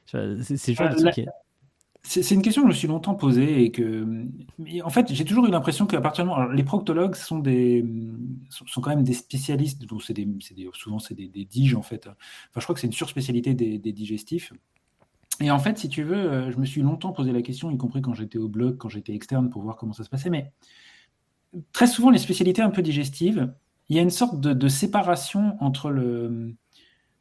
C'est 0.07 0.57
c'est 0.57 0.73
le 0.73 0.77
genre 0.77 0.89
de 0.89 0.95
truc 0.95 1.05
la- 1.05 1.13
qui 1.13 1.21
est- 1.21 1.29
C'est 2.03 2.31
une 2.31 2.41
question 2.43 2.63
que 2.63 2.69
je 2.69 2.73
me 2.73 2.79
suis 2.79 2.89
longtemps 2.89 3.15
posée 3.15 3.63
et 3.63 3.71
que, 3.71 4.07
en 4.83 4.89
fait, 4.89 5.13
j'ai 5.13 5.25
toujours 5.27 5.47
eu 5.47 5.51
l'impression 5.51 5.87
qu'à 5.87 6.01
partir 6.01 6.25
alors, 6.25 6.51
les 6.51 6.63
proctologues 6.63 7.15
sont 7.15 7.39
des, 7.39 7.85
sont, 8.49 8.81
quand 8.81 8.91
même 8.91 9.03
des 9.03 9.13
spécialistes, 9.13 9.85
donc 9.85 10.03
c'est 10.03 10.15
des, 10.15 10.27
souvent 10.73 11.01
c'est 11.01 11.15
des, 11.15 11.29
diges 11.45 11.75
en 11.75 11.83
fait. 11.83 12.07
Enfin, 12.07 12.17
je 12.57 12.63
crois 12.63 12.75
que 12.75 12.81
c'est 12.81 12.87
une 12.87 12.95
surspécialité 12.95 13.53
des, 13.53 13.79
des 13.79 13.93
digestifs. 13.93 14.53
Et 15.41 15.51
en 15.51 15.59
fait, 15.59 15.79
si 15.79 15.89
tu 15.89 16.03
veux, 16.03 16.17
euh, 16.17 16.51
je 16.51 16.59
me 16.59 16.65
suis 16.65 16.81
longtemps 16.81 17.13
posé 17.13 17.33
la 17.33 17.43
question, 17.43 17.71
y 17.71 17.77
compris 17.77 18.03
quand 18.03 18.15
j'étais 18.15 18.39
au 18.39 18.49
blog, 18.49 18.77
quand 18.77 18.89
j'étais 18.89 19.15
externe, 19.15 19.51
pour 19.51 19.63
voir 19.63 19.77
comment 19.77 19.93
ça 19.93 20.05
se 20.05 20.09
passait. 20.09 20.31
Mais 20.31 20.53
très 21.73 21.87
souvent, 21.87 22.11
les 22.11 22.19
spécialités 22.19 22.63
un 22.63 22.71
peu 22.71 22.83
digestives, 22.83 23.53
il 23.89 23.97
y 23.97 23.99
a 23.99 24.03
une 24.03 24.11
sorte 24.11 24.41
de 24.41 24.69
séparation 24.69 25.57
entre 25.61 25.91
le. 25.91 26.55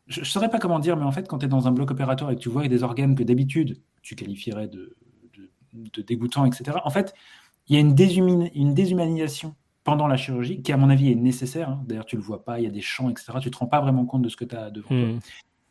Je 0.08 0.22
ne 0.22 0.26
saurais 0.26 0.50
pas 0.50 0.60
comment 0.60 0.80
dire, 0.80 0.96
mais 0.98 1.04
en 1.04 1.12
fait, 1.12 1.28
quand 1.28 1.40
tu 1.40 1.46
es 1.46 1.50
dans 1.50 1.68
un 1.68 1.72
bloc 1.72 1.92
opératoire 1.92 2.32
et 2.32 2.36
que 2.36 2.42
tu 2.42 2.50
vois 2.50 2.68
des 2.68 2.84
organes 2.84 3.16
que 3.16 3.24
d'habitude 3.24 3.82
tu 4.02 4.16
qualifierais 4.16 4.68
de, 4.70 4.96
de, 5.36 5.50
de 5.94 6.02
dégoûtants, 6.02 6.46
etc., 6.46 6.78
en 6.86 6.90
fait, 6.90 7.14
il 7.68 7.76
y 7.76 7.78
a 7.78 7.82
une, 7.82 7.94
déshumani- 7.94 8.52
une 8.56 8.74
déshumanisation 8.74 9.56
pendant 9.84 10.08
la 10.08 10.16
chirurgie 10.16 10.62
qui, 10.62 10.72
à 10.72 10.78
mon 10.78 10.90
avis, 10.90 11.12
est 11.12 11.16
nécessaire. 11.16 11.70
hein. 11.70 11.84
D'ailleurs, 11.88 12.06
tu 12.06 12.16
ne 12.16 12.22
le 12.22 12.26
vois 12.26 12.44
pas, 12.46 12.60
il 12.60 12.64
y 12.64 12.68
a 12.68 12.72
des 12.72 12.82
champs, 12.82 13.10
etc. 13.10 13.34
Tu 13.42 13.50
ne 13.50 13.54
te 13.54 13.58
rends 13.58 13.68
pas 13.68 13.82
vraiment 13.82 14.06
compte 14.06 14.22
de 14.22 14.30
ce 14.30 14.38
que 14.38 14.46
tu 14.46 14.56
as 14.56 14.72
devant 14.72 14.88
toi. 14.88 14.98
Hmm. 14.98 15.20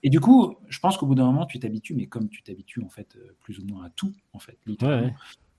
Et 0.02 0.10
du 0.10 0.20
coup, 0.20 0.54
je 0.68 0.78
pense 0.78 0.98
qu'au 0.98 1.06
bout 1.06 1.14
d'un 1.14 1.24
moment, 1.24 1.46
tu 1.46 1.58
t'habitues, 1.58 1.94
mais 1.94 2.06
comme 2.06 2.28
tu 2.28 2.42
t'habitues 2.42 2.82
en 2.84 2.88
fait 2.90 3.16
euh, 3.16 3.34
plus 3.40 3.58
ou 3.58 3.64
moins 3.66 3.86
à 3.86 3.90
tout, 3.90 4.12
en 4.34 4.38
fait, 4.38 4.58
littéralement. 4.66 5.00
Ouais, 5.06 5.10
ouais. 5.12 5.16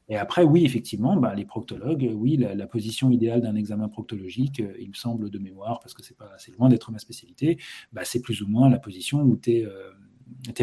Et 0.09 0.15
après, 0.15 0.43
oui, 0.43 0.63
effectivement, 0.65 1.17
bah, 1.17 1.35
les 1.35 1.45
proctologues, 1.45 2.05
euh, 2.05 2.13
oui, 2.13 2.37
la, 2.37 2.67
position 2.67 3.11
idéale 3.11 3.41
d'un 3.41 3.55
examen 3.55 3.89
proctologique, 3.89 4.61
euh, 4.61 4.73
il 4.79 4.89
me 4.89 4.93
semble 4.93 5.29
de 5.29 5.37
mémoire, 5.37 5.79
parce 5.79 5.93
que 5.93 6.01
c'est 6.01 6.15
pas, 6.15 6.31
c'est 6.37 6.55
loin 6.57 6.69
d'être 6.69 6.91
ma 6.91 6.99
spécialité, 6.99 7.57
bah, 7.91 8.03
c'est 8.05 8.21
plus 8.21 8.41
ou 8.41 8.47
moins 8.47 8.69
la 8.69 8.79
position 8.79 9.21
où 9.21 9.35
tu 9.35 9.51
es, 9.51 9.67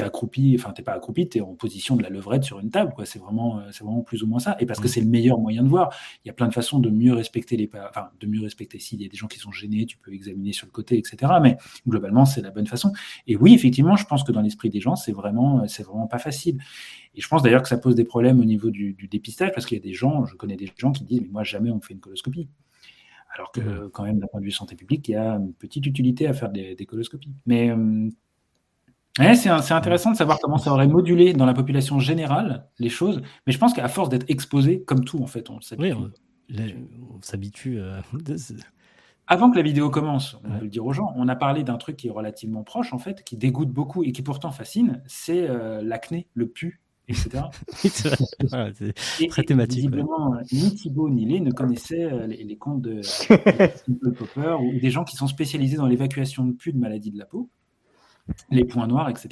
accroupi, 0.02 0.56
enfin, 0.58 0.72
tu 0.72 0.82
pas 0.82 0.92
accroupi, 0.92 1.28
tu 1.28 1.38
es 1.38 1.40
en 1.40 1.54
position 1.54 1.96
de 1.96 2.02
la 2.02 2.08
levrette 2.10 2.44
sur 2.44 2.58
une 2.60 2.70
table, 2.70 2.92
quoi. 2.94 3.04
C'est 3.06 3.18
vraiment, 3.18 3.58
euh, 3.60 3.62
c'est 3.70 3.84
vraiment 3.84 4.02
plus 4.02 4.22
ou 4.22 4.26
moins 4.26 4.38
ça. 4.38 4.56
Et 4.60 4.66
parce 4.66 4.80
que 4.80 4.86
Mm. 4.86 4.88
c'est 4.90 5.00
le 5.00 5.06
meilleur 5.06 5.38
moyen 5.38 5.62
de 5.62 5.68
voir. 5.68 5.92
Il 6.24 6.28
y 6.28 6.30
a 6.30 6.34
plein 6.34 6.48
de 6.48 6.52
façons 6.54 6.78
de 6.78 6.90
mieux 6.90 7.12
respecter 7.12 7.56
les, 7.56 7.70
enfin, 7.88 8.08
de 8.20 8.26
mieux 8.26 8.40
respecter. 8.42 8.78
S'il 8.78 9.00
y 9.02 9.04
a 9.04 9.08
des 9.08 9.16
gens 9.16 9.26
qui 9.26 9.38
sont 9.38 9.52
gênés, 9.52 9.86
tu 9.86 9.96
peux 9.98 10.12
examiner 10.12 10.52
sur 10.52 10.66
le 10.66 10.72
côté, 10.72 10.98
etc. 10.98 11.32
Mais 11.42 11.56
globalement, 11.86 12.24
c'est 12.24 12.40
la 12.42 12.50
bonne 12.50 12.66
façon. 12.66 12.92
Et 13.26 13.36
oui, 13.36 13.54
effectivement, 13.54 13.96
je 13.96 14.06
pense 14.06 14.24
que 14.24 14.32
dans 14.32 14.40
l'esprit 14.40 14.70
des 14.70 14.80
gens, 14.80 14.96
c'est 14.96 15.12
vraiment, 15.12 15.60
euh, 15.60 15.64
c'est 15.68 15.82
vraiment 15.84 16.06
pas 16.06 16.18
facile. 16.18 16.58
Et 17.14 17.20
je 17.20 17.28
pense 17.28 17.42
d'ailleurs 17.42 17.62
que 17.62 17.68
ça 17.68 17.78
pose 17.78 17.94
des 17.94 18.04
problèmes 18.04 18.40
au 18.40 18.44
niveau 18.44 18.70
du, 18.70 18.94
du 18.94 19.06
dépistage, 19.08 19.52
parce 19.54 19.66
qu'il 19.66 19.76
y 19.78 19.80
a 19.80 19.84
des 19.84 19.92
gens, 19.94 20.24
je 20.26 20.34
connais 20.36 20.56
des 20.56 20.70
gens 20.76 20.92
qui 20.92 21.04
disent, 21.04 21.20
mais 21.20 21.28
moi, 21.28 21.44
jamais 21.44 21.70
on 21.70 21.76
me 21.76 21.80
fait 21.80 21.94
une 21.94 22.00
coloscopie. 22.00 22.48
Alors 23.36 23.50
que, 23.50 23.60
Mhm. 23.60 23.90
quand 23.90 24.04
même, 24.04 24.18
d'un 24.20 24.26
point 24.28 24.40
de 24.40 24.44
vue 24.44 24.52
santé 24.52 24.76
publique, 24.76 25.08
il 25.08 25.12
y 25.12 25.16
a 25.16 25.34
une 25.34 25.52
petite 25.54 25.86
utilité 25.86 26.26
à 26.28 26.32
faire 26.32 26.50
des, 26.50 26.74
des 26.76 26.86
coloscopies. 26.86 27.32
Mais 27.46 27.70
euh, 27.70 28.08
ouais, 29.18 29.34
c'est 29.34 29.48
intéressant 29.72 30.10
de 30.12 30.16
savoir 30.16 30.38
comment 30.40 30.58
ça 30.58 30.72
aurait 30.72 30.88
modulé 30.88 31.32
dans 31.32 31.46
la 31.46 31.54
population 31.54 31.98
générale 32.00 32.66
les 32.78 32.88
choses. 32.88 33.22
Mais 33.46 33.52
je 33.52 33.58
pense 33.58 33.72
qu'à 33.74 33.88
force 33.88 34.08
d'être 34.08 34.26
exposé, 34.28 34.82
comme 34.82 35.04
tout, 35.04 35.22
en 35.22 35.26
fait, 35.26 35.50
on. 35.50 35.58
Oui, 35.78 35.92
on, 35.92 36.10
s'habitue. 37.22 37.78
euh, 37.80 38.00
de- 38.12 38.36
Avant 39.26 39.50
que 39.50 39.56
la 39.56 39.62
vidéo 39.62 39.88
commence, 39.90 40.36
on 40.44 40.50
Ouais. 40.50 40.58
peut 40.58 40.64
le 40.64 40.70
dire 40.70 40.84
aux 40.84 40.92
gens, 40.92 41.12
on 41.16 41.28
a 41.28 41.36
parlé 41.36 41.62
d'un 41.64 41.76
truc 41.78 41.96
qui 41.96 42.08
est 42.08 42.12
relativement 42.12 42.62
proche, 42.64 42.92
en 42.92 42.98
fait, 42.98 43.24
qui 43.24 43.36
dégoûte 43.36 43.70
beaucoup 43.70 44.04
et 44.04 44.12
qui 44.12 44.22
pourtant 44.22 44.50
fascine, 44.50 45.02
c'est 45.06 45.48
euh, 45.48 45.80
l'acné, 45.82 46.28
le 46.34 46.46
pu, 46.48 46.82
etc. 47.08 47.44
c'est 47.72 48.08
vrai. 48.08 48.16
Voilà, 48.50 48.74
c'est- 48.74 49.22
Et, 49.22 49.28
Très 49.28 49.42
et 49.42 49.44
thématique, 49.46 49.76
Visiblement, 49.76 50.34
euh, 50.34 50.40
ni 50.52 50.74
Thibaut 50.74 51.08
ni 51.08 51.24
Lé 51.24 51.40
ne 51.40 51.50
connaissaient 51.52 52.04
euh, 52.04 52.26
les, 52.26 52.44
les 52.44 52.56
comptes 52.58 52.82
de 52.82 53.00
Simple 53.02 54.12
Popper 54.18 54.56
ou 54.60 54.78
des 54.78 54.90
gens 54.90 55.04
qui 55.04 55.16
sont 55.16 55.26
spécialisés 55.28 55.76
dans 55.78 55.86
l'évacuation 55.86 56.44
de 56.44 56.52
pus 56.52 56.72
de 56.74 56.78
maladies 56.78 57.10
de 57.10 57.18
la 57.18 57.24
peau, 57.24 57.48
les 58.50 58.64
points 58.64 58.86
noirs, 58.86 59.08
etc. 59.10 59.28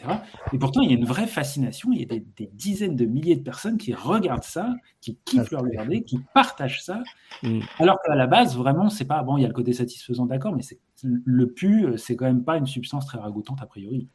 Et 0.53 0.59
pourtant, 0.59 0.83
il 0.83 0.91
y 0.91 0.95
a 0.95 0.97
une 0.97 1.05
vraie 1.07 1.27
fascination. 1.27 1.91
Il 1.93 2.01
y 2.01 2.03
a 2.03 2.07
des, 2.07 2.25
des 2.37 2.51
dizaines 2.53 2.95
de 2.97 3.07
milliers 3.07 3.37
de 3.37 3.43
personnes 3.43 3.79
qui 3.79 3.95
regardent 3.95 4.45
ça, 4.45 4.75
qui 5.01 5.19
kiffent 5.25 5.51
le 5.51 5.59
regarder, 5.59 6.03
qui 6.03 6.19
partagent 6.35 6.83
ça. 6.83 7.03
Mm. 7.43 7.61
Alors 7.79 7.99
qu'à 8.05 8.15
la 8.15 8.27
base, 8.27 8.57
vraiment, 8.57 8.91
c'est 8.91 9.07
pas 9.07 9.23
bon. 9.23 9.39
Il 9.39 9.43
y 9.43 9.45
a 9.45 9.49
le 9.49 9.55
côté 9.55 9.73
satisfaisant, 9.73 10.27
d'accord, 10.27 10.55
mais 10.55 10.63
c'est 10.63 10.79
le 11.03 11.47
pu, 11.51 11.85
euh, 11.87 11.97
c'est 11.97 12.17
quand 12.17 12.27
même 12.27 12.45
pas 12.45 12.59
une 12.59 12.67
substance 12.67 13.07
très 13.07 13.19
ragoûtante 13.19 13.63
a 13.63 13.67
priori. 13.67 14.09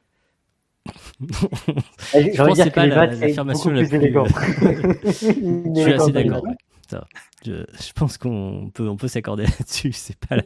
J'ai 2.14 2.34
Je 2.34 2.42
envie 2.42 2.54
de 2.54 2.56
pense 2.56 2.58
que 2.58 2.64
c'est 2.64 2.72
pas 2.72 2.86
la- 2.86 3.06
l'affirmation 3.08 3.72
beaucoup 3.72 3.82
la 3.82 3.88
plus. 3.88 4.00
Je 5.76 5.82
suis 5.82 5.94
assez 5.94 6.12
d'accord. 6.12 6.44
Je, 7.46 7.64
je 7.80 7.94
pense 7.94 8.18
qu'on 8.18 8.72
peut, 8.74 8.88
on 8.88 8.98
peut 8.98 9.08
s'accorder 9.08 9.44
là-dessus. 9.60 9.92
C'est 9.92 10.18
pas 10.18 10.38
la 10.38 10.44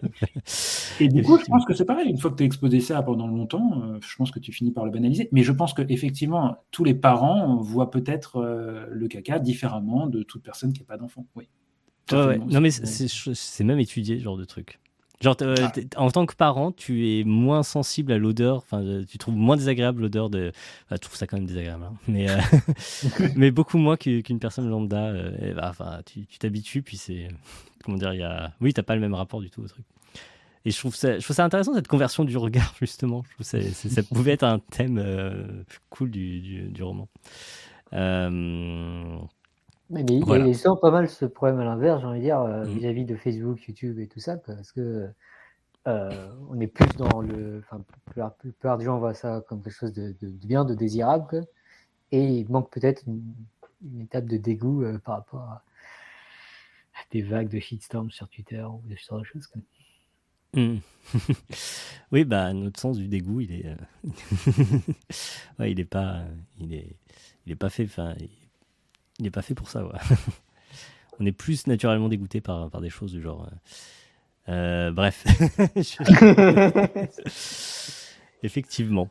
Et 0.99 1.07
du 1.07 1.23
coup, 1.23 1.37
je 1.37 1.45
pense 1.45 1.65
que 1.65 1.73
c'est 1.73 1.85
pareil. 1.85 2.09
Une 2.09 2.17
fois 2.17 2.31
que 2.31 2.35
tu 2.35 2.43
as 2.43 2.45
exposé 2.45 2.79
ça 2.79 3.01
pendant 3.01 3.27
longtemps, 3.27 3.81
euh, 3.83 3.99
je 4.01 4.15
pense 4.15 4.31
que 4.31 4.39
tu 4.39 4.51
finis 4.51 4.71
par 4.71 4.85
le 4.85 4.91
banaliser. 4.91 5.29
Mais 5.31 5.43
je 5.43 5.51
pense 5.51 5.73
que 5.73 5.83
effectivement, 5.87 6.57
tous 6.71 6.83
les 6.83 6.93
parents 6.93 7.57
voient 7.57 7.91
peut-être 7.91 8.37
euh, 8.37 8.85
le 8.89 9.07
caca 9.07 9.39
différemment 9.39 10.07
de 10.07 10.23
toute 10.23 10.43
personne 10.43 10.73
qui 10.73 10.81
n'a 10.81 10.85
pas 10.85 10.97
d'enfant. 10.97 11.25
Oui. 11.35 11.47
Ouais, 12.11 12.17
ouais. 12.17 12.23
Certainement. 12.23 12.45
Non, 12.47 12.61
mais 12.61 12.71
c'est 12.71 13.63
même 13.63 13.79
étudié, 13.79 14.17
ce 14.19 14.23
genre 14.23 14.37
de 14.37 14.45
truc. 14.45 14.80
Genre, 15.21 15.35
t'es- 15.37 15.45
Ah. 15.45 15.71
en 15.97 16.09
tant 16.11 16.25
que 16.25 16.35
parent, 16.35 16.71
tu 16.71 17.07
es 17.07 17.23
moins 17.23 17.61
sensible 17.63 18.11
à 18.11 18.17
l'odeur, 18.17 18.57
enfin, 18.57 18.81
euh, 18.81 19.03
tu 19.07 19.17
trouves 19.19 19.35
moins 19.35 19.55
désagréable 19.55 20.01
l'odeur 20.01 20.29
de. 20.29 20.51
Enfin, 20.85 20.95
je 20.95 20.97
trouve 20.97 21.15
ça 21.15 21.27
quand 21.27 21.37
même 21.37 21.45
désagréable, 21.45 21.83
hein. 21.83 21.93
mais, 22.07 22.29
euh, 22.29 22.37
mais 23.35 23.51
beaucoup 23.51 23.77
moins 23.77 23.97
qu'une 23.97 24.39
personne 24.39 24.67
lambda. 24.69 25.09
euh, 25.09 25.31
et 25.41 25.53
bah, 25.53 25.67
enfin, 25.69 25.99
tu 26.05 26.25
tu 26.25 26.39
t'habitues, 26.39 26.81
puis 26.81 26.97
c'est. 26.97 27.27
Comment 27.83 27.97
dire, 27.97 28.13
y 28.13 28.23
a. 28.23 28.51
Oui, 28.61 28.73
t'as 28.73 28.83
pas 28.83 28.95
le 28.95 29.01
même 29.01 29.13
rapport 29.13 29.41
du 29.41 29.49
tout 29.49 29.61
au 29.61 29.67
truc. 29.67 29.85
Et 30.65 30.69
je 30.71 30.77
trouve 30.77 30.95
ça, 30.95 31.17
je 31.17 31.23
trouve 31.23 31.35
ça 31.35 31.43
intéressant 31.45 31.73
cette 31.73 31.87
conversion 31.87 32.23
du 32.23 32.37
regard, 32.37 32.73
justement. 32.79 33.23
Je 33.29 33.33
trouve 33.33 33.45
ça, 33.45 33.59
ça 33.73 34.03
pouvait 34.03 34.31
être 34.33 34.43
un 34.43 34.59
thème 34.59 34.99
euh, 34.99 35.63
cool 35.89 36.11
du, 36.11 36.39
du, 36.39 36.61
du 36.69 36.83
roman. 36.83 37.07
Euh, 37.93 39.17
Mais 39.91 40.01
a- 40.01 40.25
Voilà. 40.25 40.45
il 40.45 40.47
y 40.47 40.51
a 40.51 40.57
souvent 40.57 40.77
pas 40.77 40.89
mal 40.91 41.09
ce 41.09 41.25
problème 41.25 41.59
à 41.59 41.65
l'inverse, 41.65 42.01
j'ai 42.01 42.07
envie 42.07 42.19
de 42.19 42.23
dire, 42.23 42.39
euh, 42.39 42.65
Mhm. 42.65 42.77
vis-à-vis 42.77 43.05
de 43.05 43.15
Facebook, 43.15 43.61
YouTube 43.67 43.99
et 43.99 44.07
tout 44.07 44.19
ça, 44.19 44.37
parce 44.37 44.71
que 44.71 45.09
euh, 45.87 46.29
on 46.49 46.59
est 46.59 46.67
plus 46.67 46.87
dans 46.97 47.21
le. 47.21 47.59
Enfin, 47.65 47.83
la 48.15 48.29
plupart 48.29 48.77
des 48.77 48.85
gens 48.85 48.99
voient 48.99 49.13
ça 49.15 49.43
comme 49.47 49.61
quelque 49.61 49.73
chose 49.73 49.93
de, 49.93 50.15
de, 50.21 50.29
de 50.29 50.47
bien, 50.47 50.63
de 50.63 50.75
désirable. 50.75 51.25
Quoi. 51.27 51.41
Et 52.11 52.23
il 52.23 52.49
manque 52.49 52.69
peut-être 52.71 53.03
une, 53.07 53.21
une, 53.83 54.01
étape 54.01 54.25
de 54.25 54.37
dégoût 54.37 54.83
euh, 54.83 54.97
par 54.99 55.15
rapport 55.17 55.41
à, 55.41 55.63
à, 56.95 56.99
des 57.11 57.21
vagues 57.23 57.49
de 57.49 57.59
shitstorm 57.59 58.11
sur 58.11 58.27
Twitter 58.29 58.61
ou 58.63 58.81
ce 58.89 59.05
genre 59.09 59.19
de 59.19 59.23
choses. 59.25 59.47
Quoi. 59.47 59.61
Mmh. 60.53 60.77
oui, 62.11 62.25
bah, 62.25 62.53
notre 62.53 62.79
sens 62.79 62.97
du 62.97 63.07
dégoût, 63.07 63.41
il 63.41 63.51
est. 63.53 63.75
ouais, 65.59 65.71
il 65.71 65.79
est 65.79 65.85
pas. 65.85 66.21
Il 66.59 66.73
est, 66.75 66.95
il 67.45 67.51
est 67.53 67.55
pas 67.55 67.69
fait. 67.69 67.85
Enfin, 67.85 68.13
il 68.19 68.29
n'est 69.21 69.31
pas 69.31 69.41
fait 69.41 69.55
pour 69.55 69.69
ça. 69.69 69.83
On 71.19 71.25
est 71.25 71.31
plus 71.31 71.67
naturellement 71.67 72.09
dégoûté 72.09 72.41
par, 72.41 72.69
des 72.81 72.89
choses 72.89 73.11
du 73.11 73.21
genre. 73.21 73.47
Euh, 74.49 74.91
bref. 74.91 75.23
Effectivement. 78.43 79.09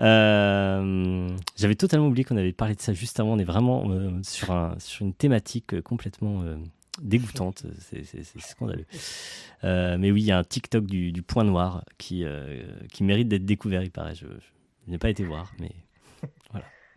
Euh, 0.00 1.28
J'avais 1.56 1.74
totalement 1.74 2.06
oublié 2.06 2.24
qu'on 2.24 2.36
avait 2.36 2.52
parlé 2.52 2.74
de 2.74 2.80
ça 2.80 2.92
juste 2.92 3.20
avant. 3.20 3.32
On 3.32 3.38
est 3.38 3.44
vraiment 3.44 3.90
euh, 3.90 4.10
sur, 4.22 4.50
un, 4.50 4.74
sur 4.78 5.04
une 5.04 5.12
thématique 5.12 5.80
complètement 5.82 6.42
euh, 6.42 6.56
dégoûtante. 7.02 7.64
C'est 7.78 8.24
scandaleux. 8.38 8.86
mais 9.62 10.10
oui, 10.10 10.22
il 10.22 10.26
y 10.26 10.32
a 10.32 10.38
un 10.38 10.44
TikTok 10.44 10.86
du, 10.86 11.22
point 11.22 11.44
noir 11.44 11.84
qui, 11.98 12.24
mérite 13.00 13.28
d'être 13.28 13.44
découvert, 13.44 13.82
il 13.82 13.90
paraît. 13.90 14.14
Je, 14.14 14.26
je 14.86 14.90
n'ai 14.90 14.98
pas 14.98 15.10
été 15.10 15.24
voir, 15.24 15.52
mais 15.60 15.70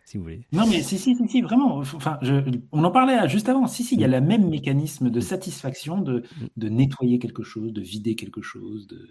si 0.04 0.18
vous 0.18 0.22
voulez. 0.22 0.46
Non, 0.52 0.66
mais 0.66 0.82
si, 0.82 0.98
si, 0.98 1.16
si, 1.16 1.28
si 1.28 1.40
vraiment. 1.40 1.78
Enfin, 1.78 2.18
je, 2.20 2.34
on 2.72 2.84
en 2.84 2.90
parlait 2.90 3.26
juste 3.28 3.48
avant. 3.48 3.66
Si, 3.66 3.82
si, 3.84 3.94
il 3.94 4.00
y 4.02 4.04
a 4.04 4.08
le 4.08 4.20
même 4.20 4.48
mécanisme 4.50 5.08
de 5.08 5.20
satisfaction 5.20 5.98
de, 5.98 6.24
de 6.58 6.68
nettoyer 6.68 7.18
quelque 7.18 7.42
chose, 7.42 7.72
de 7.72 7.80
vider 7.80 8.14
quelque 8.14 8.42
chose. 8.42 8.86
De... 8.86 9.08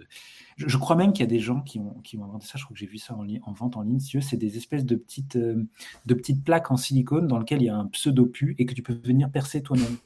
Je, 0.56 0.68
je 0.68 0.78
crois 0.78 0.96
même 0.96 1.12
qu'il 1.12 1.22
y 1.22 1.28
a 1.28 1.30
des 1.30 1.40
gens 1.40 1.62
qui 1.62 1.80
ont, 1.80 1.96
qui 2.04 2.18
ont 2.18 2.26
inventé 2.26 2.46
ça. 2.46 2.60
Je 2.60 2.64
crois 2.66 2.76
que 2.76 2.80
j'ai 2.80 2.86
vu 2.86 3.00
ça 3.00 3.16
en, 3.16 3.26
en, 3.26 3.54
vente 3.54 3.76
en 3.76 3.82
ligne. 3.82 4.00
Si 4.00 4.22
c'est 4.22 4.38
des 4.38 4.56
espèces 4.58 4.86
de 4.86 4.96
petites, 4.96 5.36
euh, 5.36 5.66
de 6.06 6.14
petites 6.14 6.44
plaques 6.44 6.70
en 6.70 6.78
silicone 6.78 7.28
dans 7.28 7.40
lesquelles 7.40 7.62
il 7.64 7.66
y 7.66 7.70
a 7.70 7.76
un 7.76 7.88
pseudo-pu 7.88 8.56
et 8.60 8.68
que 8.68 8.76
tu 8.76 8.84
peux 8.84 8.94
venir 8.94 9.32
percer 9.32 9.64
toi-même. 9.64 9.98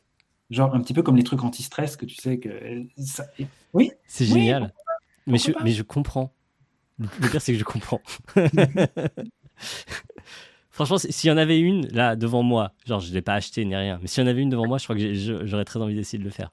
Genre 0.50 0.74
un 0.74 0.80
petit 0.80 0.94
peu 0.94 1.04
comme 1.04 1.18
les 1.18 1.24
trucs 1.24 1.44
anti-stress 1.44 1.98
que 1.98 2.06
tu 2.06 2.16
sais 2.16 2.40
que. 2.40 2.86
Ça... 2.98 3.26
Oui 3.74 3.92
C'est 4.08 4.26
génial. 4.26 4.74
Oui, 5.28 5.34
mais, 5.34 5.38
je, 5.38 5.52
mais 5.62 5.72
je 5.72 5.84
comprends. 5.84 6.32
Le 6.98 7.30
pire, 7.30 7.42
c'est 7.42 7.52
que 7.52 7.60
je 7.60 7.66
comprends. 7.66 8.02
Franchement, 10.78 11.00
s'il 11.00 11.28
y 11.28 11.34
en 11.34 11.38
avait 11.38 11.60
une 11.60 11.88
là 11.88 12.16
devant 12.16 12.44
moi, 12.44 12.72
genre 12.86 13.00
je 13.00 13.10
ne 13.10 13.16
l'ai 13.16 13.24
pas 13.24 13.34
acheté 13.34 13.66
ni 13.66 13.76
rien, 13.76 13.98
mais 14.00 14.08
s'il 14.08 14.24
y 14.24 14.28
en 14.28 14.30
avait 14.30 14.44
une 14.44 14.52
devant 14.52 14.68
moi, 14.68 14.78
je 14.78 14.84
crois 14.84 14.96
que 14.96 15.12
j'aurais 15.44 15.66
très 15.66 15.82
envie 15.82 15.96
d'essayer 15.96 16.20
de 16.20 16.24
le 16.24 16.30
faire. 16.30 16.52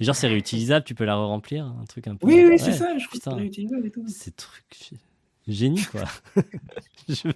Et 0.00 0.02
genre 0.04 0.16
c'est 0.16 0.26
réutilisable, 0.26 0.84
tu 0.84 0.96
peux 0.96 1.04
la 1.04 1.14
remplir, 1.14 1.66
un 1.66 1.84
truc 1.84 2.08
un 2.08 2.16
peu. 2.16 2.26
Oui, 2.26 2.40
oui, 2.42 2.46
ouais, 2.46 2.58
c'est 2.58 2.72
ça, 2.72 2.98
je 2.98 3.06
putain, 3.06 3.30
c'est 3.30 3.36
réutilisable 3.36 3.86
et 3.86 3.90
tout. 3.92 4.04
C'est 4.08 4.34
truc 4.34 4.64
génie 5.46 5.84
quoi. 5.84 6.02
je... 7.08 7.28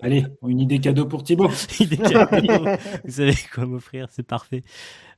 Allez, 0.00 0.24
une 0.48 0.60
idée 0.60 0.78
cadeau 0.78 1.04
pour 1.04 1.22
Thibaut. 1.22 1.50
idée 1.80 1.98
cadeau. 1.98 2.64
Vous 3.04 3.12
savez 3.12 3.36
quoi 3.52 3.66
m'offrir, 3.66 4.06
c'est 4.10 4.22
parfait. 4.22 4.62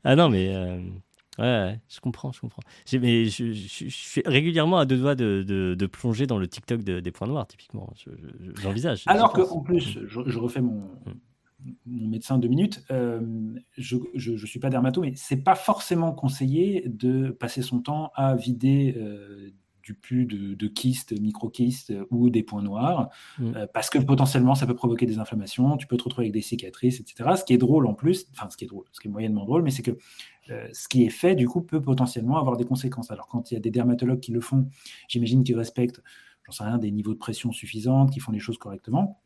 Ah 0.02 0.16
non 0.16 0.30
mais 0.30 0.48
euh... 0.52 0.80
Ouais, 1.38 1.44
ouais, 1.44 1.80
je 1.88 2.00
comprends, 2.00 2.30
je 2.30 2.40
comprends. 2.40 2.62
Mais 2.92 3.24
je, 3.24 3.52
je, 3.52 3.84
je, 3.84 3.88
suis 3.88 4.22
régulièrement 4.24 4.78
à 4.78 4.84
deux 4.84 4.98
doigts 4.98 5.16
de, 5.16 5.44
de, 5.46 5.74
de 5.74 5.86
plonger 5.86 6.26
dans 6.26 6.38
le 6.38 6.46
TikTok 6.46 6.82
de, 6.82 7.00
des 7.00 7.10
points 7.10 7.26
noirs, 7.26 7.46
typiquement. 7.46 7.92
J'envisage. 8.62 9.02
Alors 9.06 9.32
qu'en 9.32 9.60
plus, 9.60 9.98
je, 10.06 10.38
refais 10.38 10.60
mon, 10.60 10.82
mon 11.86 12.08
médecin 12.08 12.38
deux 12.38 12.48
minutes. 12.48 12.84
Euh, 12.90 13.20
je 13.76 13.96
ne 13.96 14.46
suis 14.46 14.60
pas 14.60 14.70
dermato, 14.70 15.00
mais 15.00 15.14
c'est 15.16 15.42
pas 15.42 15.56
forcément 15.56 16.12
conseillé 16.12 16.84
de 16.86 17.30
passer 17.30 17.62
son 17.62 17.80
temps 17.80 18.12
à 18.14 18.36
vider 18.36 18.94
euh, 18.96 19.50
du 19.82 19.94
pu 19.94 20.24
de, 20.24 20.54
de 20.54 20.66
kystes, 20.66 21.18
micro-kystes 21.20 21.92
ou 22.10 22.30
des 22.30 22.42
points 22.42 22.62
noirs, 22.62 23.10
mmh. 23.38 23.52
euh, 23.56 23.66
parce 23.72 23.90
que 23.90 23.98
potentiellement 23.98 24.54
ça 24.54 24.66
peut 24.66 24.74
provoquer 24.74 25.04
des 25.04 25.18
inflammations, 25.18 25.76
tu 25.76 25.86
peux 25.86 25.96
te 25.96 26.04
retrouver 26.04 26.26
avec 26.26 26.32
des 26.32 26.40
cicatrices, 26.40 27.00
etc. 27.00 27.30
Ce 27.36 27.44
qui 27.44 27.52
est 27.52 27.58
drôle 27.58 27.86
en 27.86 27.94
plus, 27.94 28.26
enfin 28.32 28.48
ce 28.48 28.56
qui 28.56 28.64
est 28.64 28.68
drôle, 28.68 28.86
ce 28.92 29.00
qui 29.00 29.08
est 29.08 29.10
moyennement 29.10 29.44
drôle, 29.44 29.62
mais 29.62 29.70
c'est 29.70 29.82
que 29.82 29.98
euh, 30.50 30.68
ce 30.72 30.88
qui 30.88 31.04
est 31.04 31.10
fait 31.10 31.34
du 31.34 31.48
coup 31.48 31.62
peut 31.62 31.80
potentiellement 31.80 32.38
avoir 32.38 32.56
des 32.56 32.64
conséquences. 32.64 33.10
Alors 33.10 33.28
quand 33.28 33.50
il 33.50 33.54
y 33.54 33.56
a 33.56 33.60
des 33.60 33.70
dermatologues 33.70 34.20
qui 34.20 34.32
le 34.32 34.40
font, 34.40 34.68
j'imagine 35.08 35.44
qu'ils 35.44 35.56
respectent, 35.56 36.02
j'en 36.44 36.52
sais 36.52 36.64
rien, 36.64 36.78
des 36.78 36.90
niveaux 36.90 37.14
de 37.14 37.18
pression 37.18 37.52
suffisants, 37.52 38.06
qui 38.06 38.20
font 38.20 38.32
les 38.32 38.38
choses 38.38 38.58
correctement. 38.58 39.20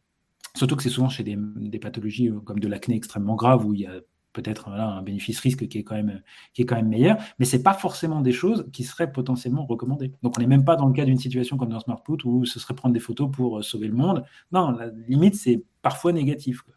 Surtout 0.55 0.77
que 0.77 0.82
c'est 0.82 0.89
souvent 0.89 1.09
chez 1.09 1.24
des, 1.24 1.36
des 1.36 1.78
pathologies 1.78 2.28
euh, 2.28 2.40
comme 2.40 2.61
de 2.61 2.69
l'acné 2.69 2.97
extrêmement 2.97 3.35
grave 3.35 3.66
où 3.66 3.74
il 3.74 3.81
y 3.81 3.86
a 3.86 4.01
peut-être 4.32 4.69
voilà, 4.69 4.86
un 4.86 5.03
bénéfice-risque 5.03 5.66
qui 5.66 5.78
est 5.78 5.82
quand 5.82 5.97
même 5.97 6.23
qui 6.55 6.62
est 6.62 6.66
quand 6.66 6.77
même 6.77 6.89
meilleur, 6.89 7.16
mais 7.39 7.45
c'est 7.45 7.62
pas 7.62 7.74
forcément 7.74 8.20
des 8.20 8.32
choses 8.32 8.69
qui 8.73 8.85
seraient 8.85 9.11
potentiellement 9.11 9.66
recommandées. 9.66 10.12
Donc 10.23 10.35
on 10.36 10.40
n'est 10.40 10.47
même 10.47 10.65
pas 10.65 10.77
dans 10.77 10.86
le 10.86 10.93
cas 10.93 11.05
d'une 11.05 11.19
situation 11.19 11.57
comme 11.57 11.70
dans 11.70 11.81
SmartPut 11.81 12.24
où 12.24 12.45
ce 12.45 12.61
serait 12.61 12.74
prendre 12.74 12.93
des 12.93 13.01
photos 13.01 13.28
pour 13.31 13.65
sauver 13.65 13.89
le 13.89 13.95
monde. 13.95 14.24
Non, 14.53 14.70
la 14.70 14.90
limite 15.09 15.35
c'est 15.35 15.62
parfois 15.82 16.12
négatif. 16.12 16.62
Quoi. 16.62 16.74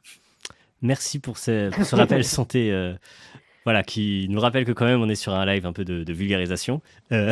Merci 0.82 1.20
pour 1.20 1.38
ce, 1.38 1.70
pour 1.70 1.86
ce 1.86 1.96
rappel 1.98 2.24
santé. 2.24 2.72
Euh, 2.72 2.96
voilà, 3.64 3.84
qui 3.84 4.28
nous 4.30 4.40
rappelle 4.40 4.66
que 4.66 4.72
quand 4.72 4.86
même 4.86 5.02
on 5.02 5.10
est 5.10 5.16
sur 5.16 5.34
un 5.34 5.46
live 5.46 5.66
un 5.66 5.74
peu 5.74 5.86
de, 5.86 6.04
de 6.04 6.14
vulgarisation. 6.14 6.82
Euh... 7.12 7.32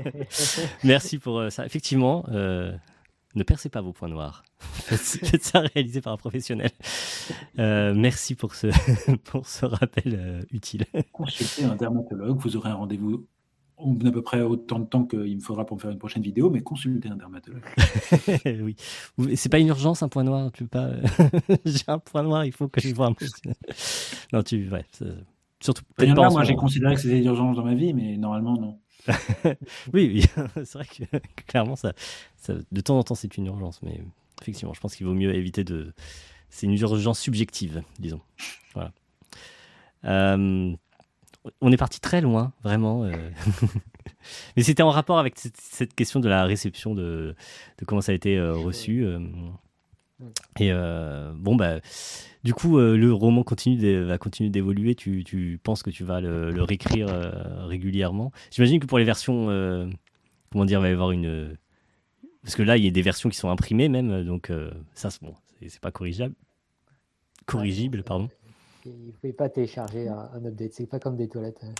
Merci 0.84 1.18
pour 1.18 1.38
euh, 1.38 1.50
ça. 1.50 1.64
Effectivement, 1.66 2.24
euh, 2.30 2.72
ne 3.34 3.42
percez 3.42 3.68
pas 3.70 3.80
vos 3.80 3.92
points 3.92 4.08
noirs. 4.08 4.44
Faites 4.60 5.42
ça 5.42 5.60
réalisé 5.60 6.00
par 6.00 6.12
un 6.12 6.16
professionnel. 6.16 6.70
Euh, 7.58 7.94
merci 7.94 8.34
pour 8.34 8.54
ce, 8.54 8.66
pour 9.24 9.46
ce 9.46 9.64
rappel 9.64 10.14
euh, 10.14 10.42
utile. 10.52 10.84
Consultez 11.12 11.64
un 11.64 11.76
dermatologue, 11.76 12.38
vous 12.38 12.56
aurez 12.56 12.70
un 12.70 12.74
rendez-vous 12.74 13.26
à 13.78 14.10
peu 14.12 14.22
près 14.22 14.42
autant 14.42 14.78
de 14.78 14.84
temps 14.84 15.04
qu'il 15.04 15.34
me 15.34 15.40
faudra 15.40 15.66
pour 15.66 15.76
me 15.76 15.80
faire 15.80 15.90
une 15.90 15.98
prochaine 15.98 16.22
vidéo, 16.22 16.50
mais 16.50 16.60
consultez 16.60 17.08
un 17.08 17.16
dermatologue. 17.16 17.64
oui. 18.46 18.76
C'est 19.34 19.48
pas 19.48 19.58
une 19.58 19.68
urgence, 19.68 20.04
un 20.04 20.08
point 20.08 20.22
noir. 20.22 20.52
Tu 20.52 20.64
peux 20.64 20.68
pas. 20.68 20.90
J'ai 21.64 21.82
un 21.88 21.98
point 21.98 22.22
noir, 22.22 22.44
il 22.44 22.52
faut 22.52 22.68
que 22.68 22.80
je 22.80 22.94
vois 22.94 23.06
un 23.06 23.12
professionnel. 23.12 23.56
Non, 24.32 24.42
tu. 24.44 24.68
Ouais, 24.70 24.84
surtout. 25.62 25.82
Pas 25.96 26.04
là, 26.04 26.30
moi, 26.30 26.44
j'ai 26.44 26.54
considéré 26.54 26.94
que 26.94 27.00
c'était 27.00 27.18
une 27.18 27.26
urgence 27.26 27.56
dans 27.56 27.64
ma 27.64 27.74
vie, 27.74 27.94
mais 27.94 28.16
normalement, 28.16 28.56
non. 28.56 28.78
oui, 29.92 30.10
oui. 30.14 30.24
c'est 30.64 30.74
vrai 30.74 30.86
que 31.36 31.42
clairement, 31.46 31.76
ça, 31.76 31.92
ça, 32.36 32.54
de 32.70 32.80
temps 32.80 32.98
en 32.98 33.02
temps, 33.02 33.14
c'est 33.14 33.36
une 33.36 33.46
urgence, 33.46 33.82
mais 33.82 34.00
effectivement, 34.40 34.74
je 34.74 34.80
pense 34.80 34.94
qu'il 34.94 35.06
vaut 35.06 35.14
mieux 35.14 35.34
éviter 35.34 35.64
de. 35.64 35.92
C'est 36.50 36.66
une 36.66 36.78
urgence 36.78 37.18
subjective, 37.18 37.82
disons. 37.98 38.20
Voilà. 38.74 38.92
Euh, 40.04 40.74
on 41.60 41.72
est 41.72 41.76
parti 41.76 42.00
très 42.00 42.20
loin, 42.20 42.52
vraiment. 42.62 43.04
Euh... 43.04 43.30
mais 44.56 44.62
c'était 44.62 44.82
en 44.82 44.90
rapport 44.90 45.18
avec 45.18 45.38
cette, 45.38 45.56
cette, 45.56 45.94
question 45.94 46.20
de 46.20 46.28
la 46.28 46.44
réception, 46.44 46.94
de, 46.94 47.34
de 47.78 47.84
comment 47.86 48.02
ça 48.02 48.12
a 48.12 48.14
été 48.14 48.36
euh, 48.36 48.54
reçu. 48.54 49.06
Et 50.58 50.70
euh, 50.72 51.32
bon, 51.34 51.56
bah, 51.56 51.80
du 52.44 52.54
coup, 52.54 52.78
euh, 52.78 52.96
le 52.96 53.12
roman 53.12 53.42
continue 53.42 54.02
va 54.04 54.18
continuer 54.18 54.50
d'évoluer. 54.50 54.94
Tu, 54.94 55.24
tu, 55.24 55.58
penses 55.62 55.82
que 55.82 55.90
tu 55.90 56.04
vas 56.04 56.20
le, 56.20 56.50
le 56.50 56.62
réécrire 56.62 57.08
euh, 57.08 57.66
régulièrement. 57.66 58.32
J'imagine 58.50 58.80
que 58.80 58.86
pour 58.86 58.98
les 58.98 59.04
versions, 59.04 59.46
comment 60.50 60.64
dire, 60.64 60.80
il 60.80 60.82
va 60.82 60.88
y 60.88 60.92
avoir 60.92 61.10
une. 61.12 61.56
Parce 62.42 62.56
que 62.56 62.62
là, 62.62 62.76
il 62.76 62.84
y 62.84 62.88
a 62.88 62.90
des 62.90 63.02
versions 63.02 63.28
qui 63.28 63.36
sont 63.36 63.50
imprimées 63.50 63.88
même, 63.88 64.24
donc 64.24 64.50
ça, 64.94 65.10
c'est 65.10 65.22
bon, 65.22 65.34
c'est 65.66 65.80
pas 65.80 65.92
corrigeable. 65.92 66.34
Corrigible, 67.46 68.02
pardon. 68.02 68.28
Vous 68.84 68.90
ne 68.90 69.12
pouvez 69.12 69.32
pas 69.32 69.48
télécharger 69.48 70.08
un, 70.08 70.28
un 70.34 70.44
update, 70.44 70.72
c'est 70.72 70.86
pas 70.86 70.98
comme 70.98 71.16
des 71.16 71.28
toilettes. 71.28 71.60
hein. 71.62 71.72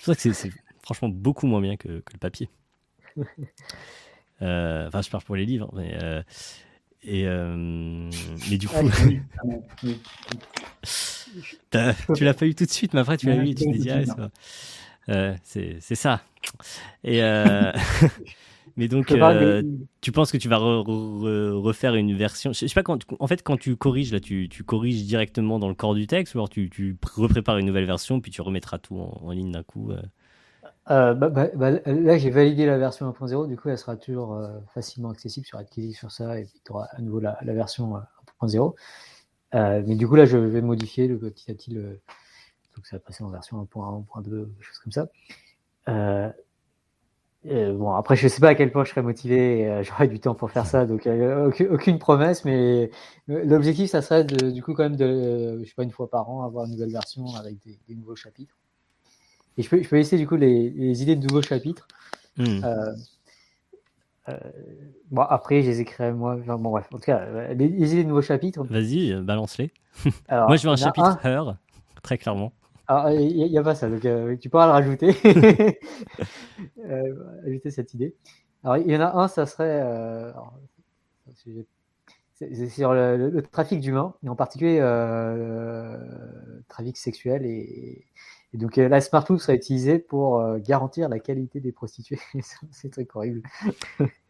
C'est 0.00 0.06
vrai 0.06 0.16
que 0.16 0.32
c'est 0.32 0.50
franchement 0.82 1.10
beaucoup 1.10 1.46
moins 1.46 1.60
bien 1.60 1.76
que, 1.76 2.00
que 2.00 2.12
le 2.12 2.18
papier. 2.18 2.48
Enfin, 4.40 5.00
je 5.00 5.08
parle 5.08 5.24
pour 5.24 5.36
les 5.36 5.46
livres, 5.46 5.70
mais. 5.74 5.96
Et 7.06 7.26
euh, 7.26 8.08
mais 8.50 8.58
du 8.58 8.68
coup, 8.68 8.90
tu 12.14 12.24
l'as 12.24 12.34
pas 12.34 12.46
eu 12.46 12.54
tout 12.54 12.64
de 12.64 12.70
suite, 12.70 12.94
mais 12.94 13.00
après 13.00 13.16
tu 13.16 13.26
l'as 13.26 13.36
eu 13.36 13.48
et 13.50 13.54
tu 13.54 13.64
t'es 13.64 13.78
dit, 13.78 13.88
ah, 15.08 15.34
c'est 15.42 15.78
c'est 15.80 15.94
ça. 15.94 16.22
Et 17.02 17.22
euh, 17.22 17.72
mais 18.76 18.88
donc, 18.88 19.10
euh, 19.12 19.62
tu 20.00 20.12
penses 20.12 20.32
que 20.32 20.38
tu 20.38 20.48
vas 20.48 20.58
re, 20.58 20.82
re, 20.84 21.62
refaire 21.62 21.94
une 21.94 22.14
version? 22.16 22.52
Je 22.52 22.66
sais 22.66 22.74
pas 22.74 22.82
quand. 22.82 23.04
En 23.18 23.26
fait, 23.26 23.42
quand 23.42 23.56
tu 23.56 23.76
corriges 23.76 24.12
là, 24.12 24.20
tu, 24.20 24.48
tu 24.48 24.64
corriges 24.64 25.04
directement 25.04 25.58
dans 25.58 25.68
le 25.68 25.74
corps 25.74 25.94
du 25.94 26.06
texte, 26.06 26.34
ou 26.34 26.38
alors 26.38 26.48
tu, 26.48 26.70
tu 26.70 26.96
reprépares 27.14 27.58
une 27.58 27.66
nouvelle 27.66 27.86
version, 27.86 28.20
puis 28.20 28.30
tu 28.30 28.42
remettras 28.42 28.78
tout 28.78 28.96
en, 28.96 29.20
en 29.22 29.30
ligne 29.30 29.52
d'un 29.52 29.62
coup. 29.62 29.90
euh? 29.90 30.00
Euh, 30.90 31.14
bah, 31.14 31.30
bah, 31.30 31.48
bah, 31.54 31.70
là, 31.86 32.18
j'ai 32.18 32.30
validé 32.30 32.66
la 32.66 32.76
version 32.76 33.10
1.0, 33.10 33.48
du 33.48 33.56
coup, 33.56 33.70
elle 33.70 33.78
sera 33.78 33.96
toujours 33.96 34.34
euh, 34.34 34.48
facilement 34.74 35.10
accessible 35.10 35.46
sur 35.46 35.58
Adquisition 35.58 36.10
sur 36.10 36.26
ça, 36.26 36.38
et 36.38 36.44
puis 36.44 36.60
tu 36.64 36.72
auras 36.72 36.86
à 36.92 37.00
nouveau 37.00 37.20
la, 37.20 37.36
version 37.42 37.96
euh, 37.96 38.00
1.0. 38.42 38.74
Euh, 39.54 39.82
mais 39.86 39.96
du 39.96 40.06
coup, 40.06 40.16
là, 40.16 40.26
je 40.26 40.36
vais 40.36 40.60
modifier 40.60 41.08
le, 41.08 41.18
petit 41.18 41.50
à 41.50 41.54
petit 41.54 41.70
le. 41.70 42.00
Donc, 42.76 42.86
ça 42.86 42.96
va 42.96 43.00
passer 43.00 43.24
en 43.24 43.30
version 43.30 43.62
1.1, 43.62 44.04
1.2, 44.04 44.46
des 44.46 44.62
choses 44.62 44.78
comme 44.80 44.92
ça. 44.92 45.08
Bon, 47.46 47.94
après, 47.94 48.16
je 48.16 48.26
sais 48.28 48.40
pas 48.40 48.48
à 48.48 48.54
quel 48.54 48.72
point 48.72 48.84
je 48.84 48.90
serai 48.90 49.02
motivé, 49.02 49.80
j'aurai 49.82 50.08
du 50.08 50.18
temps 50.18 50.34
pour 50.34 50.50
faire 50.50 50.66
ça, 50.66 50.86
donc 50.86 51.08
aucune, 51.70 51.98
promesse, 51.98 52.44
mais 52.44 52.90
l'objectif, 53.28 53.90
ça 53.90 54.02
serait 54.02 54.24
de, 54.24 54.50
du 54.50 54.62
coup, 54.62 54.74
quand 54.74 54.82
même, 54.82 54.96
de, 54.96 55.60
je 55.62 55.68
sais 55.68 55.74
pas, 55.74 55.84
une 55.84 55.90
fois 55.92 56.10
par 56.10 56.28
an, 56.30 56.42
avoir 56.42 56.66
une 56.66 56.72
nouvelle 56.72 56.92
version 56.92 57.26
avec 57.36 57.56
des 57.64 57.94
nouveaux 57.94 58.16
chapitres. 58.16 58.56
Et 59.56 59.62
je 59.62 59.70
peux, 59.70 59.82
je 59.82 59.88
peux 59.88 59.96
laisser 59.96 60.16
du 60.18 60.26
coup 60.26 60.36
les, 60.36 60.70
les, 60.70 61.02
idées 61.02 61.16
de 61.16 61.26
nouveaux 61.26 61.42
chapitres 61.42 61.86
Hmm. 62.36 62.64
Euh, 62.64 62.92
euh, 64.28 64.38
bon, 65.10 65.22
après, 65.22 65.62
je 65.62 65.68
les 65.68 65.80
écrirai 65.80 66.12
moi. 66.12 66.36
Enfin, 66.40 66.56
bon, 66.56 66.70
bref, 66.70 66.88
en 66.92 66.96
tout 66.96 67.04
cas, 67.04 67.20
euh, 67.20 67.54
les, 67.54 67.68
les 67.68 67.92
idées 67.92 68.04
de 68.04 68.08
nouveaux 68.08 68.22
chapitres. 68.22 68.64
Vas-y, 68.64 69.14
balance-les. 69.14 69.70
Moi, 70.30 70.56
je 70.56 70.66
veux 70.66 70.72
un 70.72 70.76
chapitre 70.76 71.24
heure, 71.24 71.56
très 72.02 72.18
clairement. 72.18 72.52
Il 72.88 73.48
n'y 73.50 73.56
a, 73.56 73.62
pas 73.62 73.74
ça, 73.74 73.88
donc 73.88 74.04
euh, 74.04 74.36
tu 74.36 74.50
pourras 74.50 74.66
le 74.66 74.72
rajouter. 74.72 75.14
Euh, 76.86 77.14
ajouter 77.46 77.70
cette 77.70 77.94
idée. 77.94 78.14
Alors, 78.62 78.76
il 78.76 78.90
y 78.90 78.96
en 78.96 79.00
a 79.00 79.16
un, 79.16 79.26
ça 79.26 79.46
serait. 79.46 79.80
alors, 79.80 80.54
c'est 82.34 82.68
sur 82.68 82.92
le, 82.92 83.16
le- 83.16 83.30
le 83.30 83.42
trafic 83.42 83.80
d'humains, 83.80 84.14
et 84.22 84.28
en 84.28 84.36
particulier 84.36 84.78
trafic 86.68 86.96
sexuel. 86.96 87.44
Et, 87.44 88.06
et 88.54 88.56
donc, 88.56 88.78
euh, 88.78 88.88
la 88.88 89.00
Smart 89.00 89.24
Loop 89.28 89.40
serait 89.40 89.56
utilisée 89.56 89.98
pour 89.98 90.38
euh, 90.38 90.58
garantir 90.58 91.08
la 91.08 91.18
qualité 91.18 91.58
des 91.58 91.72
prostituées. 91.72 92.20
c'est 92.70 92.90
très 92.90 93.06
horrible. 93.12 93.42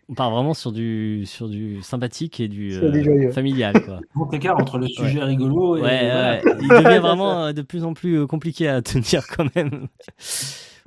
On 0.08 0.14
part 0.14 0.30
vraiment 0.30 0.54
sur 0.54 0.72
du, 0.72 1.24
sur 1.26 1.48
du 1.48 1.82
sympathique 1.82 2.40
et 2.40 2.48
du, 2.48 2.72
joyeux. 2.72 3.30
familial. 3.32 3.74
Quoi. 3.84 4.00
Grand 4.14 4.32
écart 4.32 4.58
entre 4.58 4.78
le 4.78 4.88
sujet 4.88 5.22
rigolo 5.22 5.76
et. 5.76 5.82
Ouais, 5.82 6.10
voilà. 6.10 6.32
ouais, 6.32 6.42
il 6.62 6.68
devient 6.68 6.98
vraiment 6.98 7.44
euh, 7.44 7.52
de 7.52 7.60
plus 7.60 7.84
en 7.84 7.92
plus 7.92 8.20
euh, 8.20 8.26
compliqué 8.26 8.66
à 8.66 8.80
tenir 8.82 9.26
quand 9.26 9.54
même. 9.54 9.88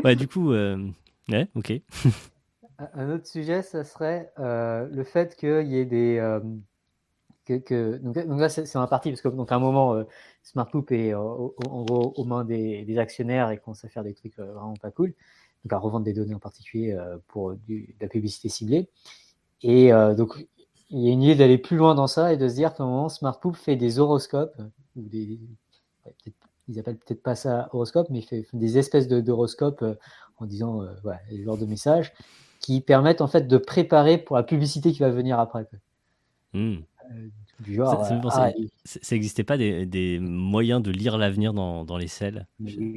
Ouais, 0.03 0.15
du 0.15 0.27
coup, 0.27 0.51
euh, 0.51 0.77
ouais, 1.29 1.47
ok. 1.55 1.73
Un- 2.79 3.11
autre 3.11 3.27
sujet, 3.27 3.61
ça 3.61 3.83
serait 3.83 4.31
euh, 4.39 4.87
le 4.91 5.03
fait 5.03 5.35
qu'il 5.35 5.67
y 5.67 5.77
ait 5.77 5.85
des. 5.85 6.19
Donc, 7.51 8.15
là, 8.39 8.49
c'est 8.49 8.65
c'est 8.65 8.77
un 8.77 8.87
parti, 8.87 9.09
parce 9.09 9.21
que 9.21 9.29
donc 9.29 9.51
un 9.51 9.59
moment, 9.59 9.93
euh, 9.93 10.03
Smart 10.43 10.69
Loop 10.73 10.91
est 10.91 11.13
euh, 11.13 11.19
en 11.19 11.83
gros 11.83 12.13
aux 12.15 12.23
mains 12.25 12.45
des, 12.45 12.97
actionnaires 12.97 13.51
et 13.51 13.57
commence 13.57 13.83
à 13.85 13.89
faire 13.89 14.03
des 14.03 14.13
trucs 14.13 14.37
euh, 14.39 14.53
vraiment 14.53 14.75
pas 14.75 14.91
cool. 14.91 15.13
Donc 15.63 15.73
à 15.73 15.77
revendre 15.77 16.05
des 16.05 16.13
données 16.13 16.35
en 16.35 16.39
particulier 16.39 16.93
euh, 16.93 17.17
pour 17.27 17.53
de 17.53 17.83
la 17.99 18.07
publicité 18.07 18.49
ciblée. 18.49 18.89
Et 19.63 19.89
donc, 20.15 20.47
il 20.91 20.99
y 20.99 21.09
a 21.09 21.11
une 21.11 21.23
idée 21.23 21.35
d'aller 21.35 21.57
plus 21.57 21.77
loin 21.77 21.95
dans 21.95 22.05
ça 22.05 22.31
et 22.31 22.37
de 22.37 22.47
se 22.47 22.53
dire 22.53 22.75
qu'à 22.75 22.83
un 22.83 22.85
moment, 22.85 23.09
Smart 23.09 23.39
Loop 23.43 23.55
fait 23.55 23.75
des 23.75 23.97
horoscopes, 23.97 24.55
ou 24.95 25.01
des. 25.01 25.39
ils 26.67 26.79
appellent 26.79 26.97
peut-être 26.97 27.23
pas 27.23 27.33
ça 27.33 27.69
horoscope, 27.73 28.07
mais 28.11 28.21
fait, 28.21 28.45
des 28.53 28.77
espèces 28.77 29.07
de- 29.07 29.19
d'horoscopes 29.19 29.81
euh, 29.81 29.95
en 30.37 30.45
disant 30.45 30.83
voilà, 31.01 31.19
les 31.31 31.43
genres 31.43 31.57
de 31.57 31.65
messages 31.65 32.13
qui 32.59 32.81
permettent 32.81 33.21
en 33.21 33.27
fait 33.27 33.47
de 33.47 33.57
préparer 33.57 34.19
pour 34.19 34.35
la 34.35 34.43
publicité 34.43 34.91
qui 34.91 34.99
va 34.99 35.09
venir 35.09 35.39
après. 35.39 35.67
Du 37.59 37.75
genre, 37.75 38.03
Ça- 38.03 38.09
ça 38.09 38.15
me 38.15 38.21
euh, 38.21 38.29
ah, 38.29 38.51
Ça 38.85 38.99
ça 39.01 39.15
existait 39.15 39.43
pas 39.43 39.57
des, 39.57 39.85
des 39.85 40.19
moyens 40.19 40.81
de 40.81 40.91
lire 40.91 41.17
l'avenir 41.17 41.53
dans, 41.53 41.85
dans 41.85 41.97
les 41.97 42.07
selles 42.07 42.45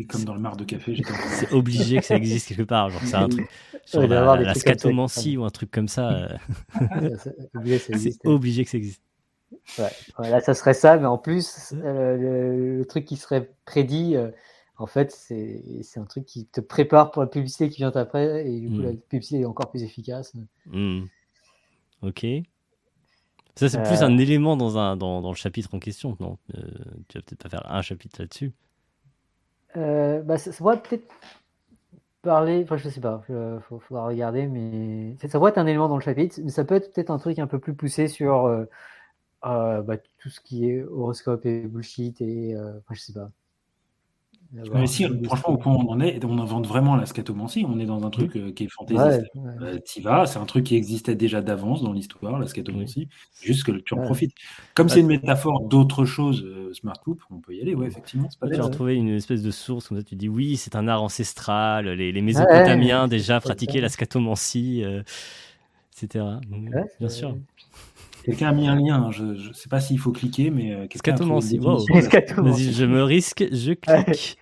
Comme 0.09 0.25
dans 0.25 0.35
le 0.35 0.41
mar 0.41 0.57
de 0.57 0.65
café, 0.65 0.95
C'est 1.17 1.53
obligé 1.53 1.99
que 1.99 2.05
ça 2.05 2.17
existe 2.17 2.49
quelque 2.49 2.63
part. 2.63 2.91
Genre, 2.91 3.01
c'est 3.05 3.17
un 3.17 3.29
truc 3.29 3.47
sur 3.85 4.01
Ouais, 4.01 4.09
la, 4.09 4.37
la 4.37 4.55
scatomancie 4.55 5.37
ou 5.37 5.45
un 5.45 5.51
truc 5.51 5.71
comme 5.71 5.89
ça. 5.89 6.11
euh, 6.11 6.29
ça 7.17 7.31
c'est 7.99 8.17
obligé 8.25 8.65
que 8.65 8.71
ça 8.71 8.77
existe. 8.79 9.03
Ouais. 9.79 9.91
Ouais, 10.19 10.31
là, 10.31 10.41
ça 10.41 10.55
serait 10.55 10.75
ça, 10.75 10.97
mais 10.99 11.07
en 11.07 11.19
plus, 11.19 11.73
euh, 11.75 12.17
le, 12.17 12.79
le 12.79 12.85
truc 12.87 13.05
qui 13.05 13.17
serait 13.17 13.51
prédit, 13.65 14.17
euh, 14.17 14.31
en 14.77 14.87
fait, 14.87 15.11
c'est 15.13 15.99
un 15.99 16.05
truc 16.05 16.25
qui 16.27 16.47
te 16.47 16.61
prépare 16.61 17.11
pour 17.11 17.23
la 17.23 17.29
publicité 17.29 17.69
qui 17.69 17.79
vient 17.79 17.91
après, 17.95 18.47
et 18.49 18.61
du 18.61 18.71
coup, 18.71 18.81
Mm. 18.81 18.85
la 18.85 18.93
publicité 18.93 19.41
est 19.41 19.45
encore 19.45 19.71
plus 19.71 19.83
efficace. 19.83 20.33
Hmm. 20.65 21.11
Ok. 22.03 22.25
Ça, 23.57 23.69
c'est 23.69 23.83
plus 23.83 24.03
Euh. 24.03 24.05
un 24.05 24.17
élément 24.19 24.57
dans, 24.57 24.79
un, 24.79 24.97
dans, 24.97 25.21
dans 25.21 25.31
le 25.31 25.37
chapitre 25.37 25.75
en 25.75 25.79
question, 25.79 26.17
non? 26.21 26.39
Euh, 26.57 26.63
Tu 27.09 27.19
vas 27.19 27.23
peut-être 27.23 27.43
pas 27.43 27.49
faire 27.51 27.71
un 27.73 27.83
chapitre 27.83 28.21
là-dessus. 28.21 28.53
Euh, 29.77 30.23
bah, 30.23 30.39
ça, 30.39 30.53
ça 30.53 30.59
pourrait 30.59 30.83
peut-être 30.83 31.13
parler, 32.23 32.63
enfin, 32.65 32.77
je 32.77 32.89
sais 32.89 33.01
pas, 33.01 33.23
il 33.29 33.61
faudra 33.81 34.07
regarder, 34.07 34.47
mais 34.47 35.17
ça, 35.21 35.29
ça 35.29 35.39
pourrait 35.39 35.51
être 35.53 35.59
un 35.59 35.67
élément 35.67 35.89
dans 35.89 35.97
le 35.97 36.03
chapitre, 36.03 36.39
mais 36.43 36.51
ça 36.51 36.65
peut 36.65 36.75
être 36.75 36.93
peut-être 36.93 37.11
un 37.11 37.19
truc 37.19 37.39
un 37.39 37.47
peu 37.47 37.59
plus 37.59 37.75
poussé 37.75 38.09
sur 38.09 38.45
euh, 38.47 38.65
euh, 39.47 39.83
bah, 39.83 39.97
tout 40.19 40.31
ce 40.31 40.41
qui 40.41 40.67
est 40.71 40.83
horoscope 40.85 41.47
et 41.47 41.63
bullshit, 41.67 42.21
et 42.23 42.55
euh, 42.57 42.79
enfin, 42.81 42.95
je 42.95 43.01
sais 43.03 43.13
pas. 43.15 43.31
Mais 44.53 44.87
si, 44.89 45.07
franchement, 45.25 45.51
au 45.51 45.57
point 45.59 45.73
où 45.75 45.79
on 45.79 45.91
en 45.91 46.01
est, 46.01 46.25
on 46.25 46.39
invente 46.39 46.67
vraiment 46.67 46.97
la 46.97 47.07
scatomancie. 47.07 47.65
On 47.69 47.79
est 47.79 47.87
dans 47.87 48.05
un 48.05 48.11
truc 48.11 48.37
euh, 48.37 48.51
qui 48.53 48.65
est 48.65 48.69
fantaisiste. 48.69 49.23
Ouais, 49.35 49.41
ouais. 49.43 49.53
Euh, 49.63 49.79
T'y 49.79 50.01
vas, 50.01 50.27
c'est 50.27 50.39
un 50.41 50.45
truc 50.45 50.65
qui 50.65 50.75
existait 50.75 51.15
déjà 51.15 51.41
d'avance 51.41 51.83
dans 51.83 51.93
l'histoire, 51.93 52.39
la 52.39 52.47
scatomancie. 52.47 53.09
Juste 53.41 53.65
que 53.65 53.73
tu 53.73 53.95
en 53.95 53.99
Ouais. 53.99 54.07
profites. 54.07 54.33
Comme 54.75 54.89
Ouais. 54.89 54.95
c'est 54.95 55.01
une 55.01 55.07
métaphore 55.07 55.61
d'autre 55.69 56.05
chose, 56.05 56.43
euh, 56.45 56.73
Smart 56.73 56.97
Loop, 57.07 57.21
on 57.31 57.39
peut 57.39 57.55
y 57.55 57.61
aller, 57.61 57.75
ouais, 57.77 57.87
effectivement. 57.87 58.29
C'est 58.29 58.41
pas 58.41 58.49
Tu 58.49 58.57
as 58.57 58.63
retrouvé 58.65 58.97
une 58.97 59.11
espèce 59.11 59.43
de 59.43 59.53
source 59.53 59.89
comme 59.89 59.99
ça, 59.99 60.03
tu 60.05 60.17
dis 60.17 60.29
oui, 60.29 60.57
c'est 60.57 60.75
un 60.75 60.89
art 60.89 61.03
ancestral, 61.03 61.89
les, 61.89 62.11
les 62.11 62.23
Mésopotamiens 62.23 63.07
déjà 63.07 63.35
Ouais, 63.37 63.41
pratiquaient 63.41 63.75
ouais. 63.75 63.81
la 63.83 63.89
scatomancie, 63.89 64.83
euh, 64.83 65.03
etc. 65.97 66.25
Donc, 66.51 66.75
Ouais, 66.75 66.85
bien 66.99 67.09
sûr. 67.09 67.37
Quelqu'un 68.25 68.49
a 68.49 68.53
mis 68.53 68.69
un 68.69 68.77
lien, 68.77 69.03
hein, 69.05 69.11
je 69.13 69.25
ne 69.25 69.53
sais 69.55 69.69
pas 69.69 69.81
s'il 69.81 69.99
faut 69.99 70.13
cliquer, 70.13 70.51
mais 70.51 70.73
euh, 70.73 70.87
quelqu'un 70.89 71.17
a 71.17 71.25
wow. 71.25 71.41
je 71.41 72.85
me 72.85 73.03
risque, 73.03 73.47
je 73.51 73.73
clique. 73.73 74.37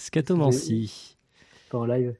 Scatomancie. 0.00 1.16
Pas 1.70 1.78
en 1.78 1.84
live. 1.84 2.14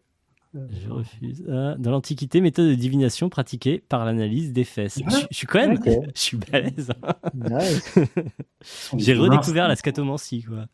Je 0.54 0.88
refuse. 0.90 1.44
Ah, 1.48 1.76
dans 1.78 1.92
l'Antiquité, 1.92 2.40
méthode 2.40 2.68
de 2.68 2.74
divination 2.74 3.28
pratiquée 3.28 3.78
par 3.88 4.04
l'analyse 4.04 4.52
des 4.52 4.64
fesses. 4.64 4.96
Ouais. 4.96 5.04
Je, 5.08 5.26
je 5.30 5.36
suis 5.36 5.46
quand 5.46 5.60
même, 5.60 5.78
je 6.14 6.20
suis 6.20 6.36
balèze. 6.36 6.90
hein. 7.02 7.14
Nice. 7.34 7.94
J'ai 8.96 9.14
redécouvert 9.14 9.68
la 9.68 9.76
scatomancie, 9.76 10.42
quoi. 10.42 10.66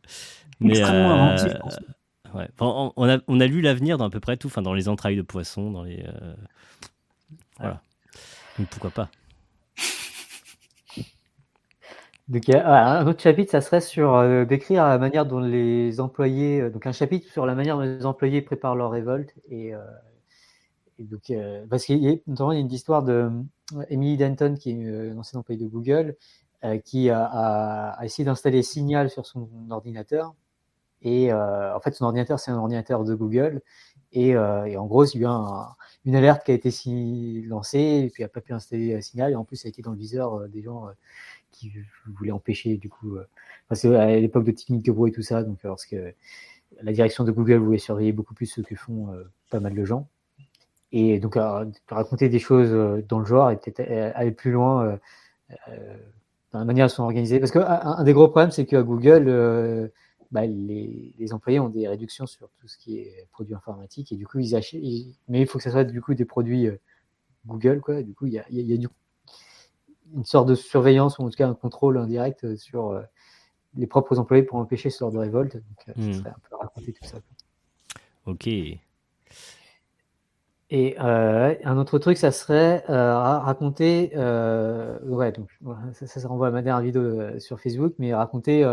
Extrêmement 0.64 1.10
euh, 1.10 1.34
inventif 1.34 1.52
ouais. 2.34 2.48
Bon, 2.56 2.92
on, 2.96 3.02
on 3.04 3.08
a, 3.08 3.18
on 3.28 3.38
a 3.40 3.46
lu 3.46 3.60
l'avenir 3.60 3.98
dans 3.98 4.06
à 4.06 4.10
peu 4.10 4.20
près 4.20 4.36
tout, 4.38 4.46
enfin 4.48 4.62
dans 4.62 4.72
les 4.74 4.88
entrailles 4.88 5.16
de 5.16 5.22
poisson, 5.22 5.70
dans 5.70 5.82
les. 5.82 6.02
euh, 6.06 6.34
Voilà. 7.58 7.82
Donc 8.58 8.68
pourquoi 8.68 8.90
pas 8.90 9.10
Donc, 12.28 12.48
un 12.48 13.06
autre 13.06 13.22
chapitre, 13.22 13.52
ça 13.52 13.60
serait 13.60 13.80
sur 13.80 14.14
euh, 14.16 14.44
décrire 14.44 14.84
la 14.84 14.98
manière 14.98 15.26
dont 15.26 15.38
les 15.38 16.00
employés, 16.00 16.60
euh, 16.60 16.70
donc 16.70 16.84
un 16.86 16.92
chapitre 16.92 17.30
sur 17.30 17.46
la 17.46 17.54
manière 17.54 17.76
dont 17.76 17.82
les 17.84 18.04
employés 18.04 18.42
préparent 18.42 18.74
leur 18.74 18.90
révolte. 18.90 19.32
Et, 19.48 19.72
euh, 19.74 19.78
donc, 20.98 21.32
parce 21.70 21.84
qu'il 21.84 22.02
y 22.02 22.08
a 22.08 22.54
une 22.54 22.72
histoire 22.72 23.02
de 23.02 23.30
Emily 23.90 24.16
Denton, 24.16 24.54
qui 24.54 24.70
est 24.70 24.74
une 24.74 25.18
ancienne 25.18 25.40
employée 25.40 25.60
de 25.62 25.68
Google, 25.68 26.16
qui 26.84 27.10
a, 27.10 27.98
essayé 28.02 28.24
d'installer 28.24 28.62
Signal 28.62 29.10
sur 29.10 29.26
son 29.26 29.46
ordinateur. 29.70 30.34
Et 31.02 31.32
en 31.34 31.78
fait, 31.80 31.92
son 31.94 32.06
ordinateur, 32.06 32.40
c'est 32.40 32.50
un 32.50 32.56
ordinateur 32.56 33.04
de 33.04 33.14
Google. 33.14 33.60
Et, 34.12 34.38
en 34.38 34.86
gros, 34.86 35.04
il 35.04 35.20
y 35.20 35.24
a 35.26 35.30
un- 35.30 35.68
une 36.06 36.16
alerte 36.16 36.44
qui 36.46 36.52
a 36.52 36.54
été 36.54 36.70
lancée, 37.46 38.04
et 38.06 38.10
puis 38.10 38.22
elle 38.22 38.28
n'a 38.28 38.30
pas 38.30 38.40
pu 38.40 38.54
installer 38.54 38.98
Signal. 39.02 39.32
Et 39.32 39.36
en 39.36 39.44
plus, 39.44 39.56
ça 39.56 39.66
a 39.66 39.68
été 39.68 39.82
dans 39.82 39.92
le 39.92 39.98
viseur 39.98 40.48
des 40.48 40.62
gens 40.62 40.86
qui 41.56 41.72
voulaient 42.06 42.32
empêcher, 42.32 42.76
du 42.76 42.88
coup, 42.88 43.16
euh, 43.16 43.26
parce 43.68 43.82
que 43.82 43.88
à 43.88 44.16
l'époque 44.16 44.44
de 44.44 44.92
bruit 44.92 45.10
et 45.10 45.14
tout 45.14 45.22
ça, 45.22 45.42
donc 45.42 45.58
euh, 45.64 45.68
parce 45.68 45.86
que 45.86 46.12
la 46.82 46.92
direction 46.92 47.24
de 47.24 47.32
Google 47.32 47.56
voulait 47.56 47.78
surveiller 47.78 48.12
beaucoup 48.12 48.34
plus 48.34 48.46
ce 48.46 48.60
que 48.60 48.76
font 48.76 49.12
euh, 49.12 49.24
pas 49.50 49.60
mal 49.60 49.74
de 49.74 49.84
gens. 49.84 50.08
Et 50.92 51.18
donc, 51.18 51.36
raconter 51.88 52.28
des 52.28 52.38
choses 52.38 52.70
dans 53.08 53.18
le 53.18 53.26
genre 53.26 53.50
et 53.50 53.56
peut-être 53.56 53.80
aller 54.14 54.30
plus 54.30 54.52
loin 54.52 54.98
dans 56.52 56.58
la 56.60 56.64
manière 56.64 56.86
dont 56.86 56.92
ils 56.92 56.94
sont 56.94 57.02
organisés. 57.02 57.40
Parce 57.40 57.50
qu'un 57.50 57.66
un 57.66 58.04
des 58.04 58.12
gros 58.12 58.28
problèmes, 58.28 58.52
c'est 58.52 58.66
qu'à 58.66 58.82
Google, 58.82 59.90
bah, 60.30 60.46
les, 60.46 61.12
les 61.18 61.32
employés 61.34 61.58
ont 61.60 61.68
des 61.68 61.88
réductions 61.88 62.26
sur 62.26 62.48
tout 62.60 62.68
ce 62.68 62.78
qui 62.78 62.98
est 62.98 63.26
produits 63.32 63.54
informatiques 63.54 64.12
et 64.12 64.16
du 64.16 64.26
coup, 64.26 64.38
ils 64.38 64.54
achètent. 64.54 64.80
mais 65.28 65.40
il 65.40 65.46
faut 65.46 65.58
que 65.58 65.64
ce 65.64 65.70
soit 65.70 65.84
du 65.84 66.00
coup 66.00 66.14
des 66.14 66.24
produits 66.24 66.68
Google, 67.46 67.80
quoi. 67.80 68.02
Du 68.02 68.14
coup, 68.14 68.26
il 68.26 68.34
y 68.34 68.38
a, 68.38 68.44
y 68.48 68.62
y 68.62 68.74
a 68.74 68.76
du, 68.76 68.88
une 70.14 70.24
sorte 70.24 70.48
de 70.48 70.54
surveillance 70.54 71.18
ou 71.18 71.22
en 71.22 71.30
tout 71.30 71.36
cas 71.36 71.48
un 71.48 71.54
contrôle 71.54 71.98
indirect 71.98 72.44
euh, 72.44 72.56
sur 72.56 72.90
euh, 72.90 73.02
les 73.76 73.86
propres 73.86 74.18
employés 74.18 74.42
pour 74.42 74.58
empêcher 74.58 74.90
ce 74.90 75.00
genre 75.00 75.12
de 75.12 75.18
révolte. 75.18 75.56
Donc, 75.56 75.88
euh, 75.88 75.92
Hmm. 75.96 76.12
ça 76.12 76.18
serait 76.20 76.30
un 76.30 76.48
peu 76.48 76.56
raconter 76.56 76.92
tout 76.92 77.04
ça. 77.04 77.18
Ok. 78.26 78.48
Et 80.68 80.96
euh, 80.98 81.54
un 81.62 81.78
autre 81.78 81.98
truc, 81.98 82.16
ça 82.16 82.32
serait 82.32 82.84
euh, 82.90 83.16
ra- 83.16 83.38
raconter, 83.38 84.10
euh, 84.16 84.98
ouais, 85.04 85.30
donc 85.30 85.48
ça, 85.92 86.06
ça, 86.08 86.26
renvoie 86.26 86.48
à 86.48 86.50
ma 86.50 86.62
dernière 86.62 86.82
vidéo 86.82 87.38
sur 87.38 87.60
Facebook, 87.60 87.94
mais 87.98 88.12
raconter 88.12 88.68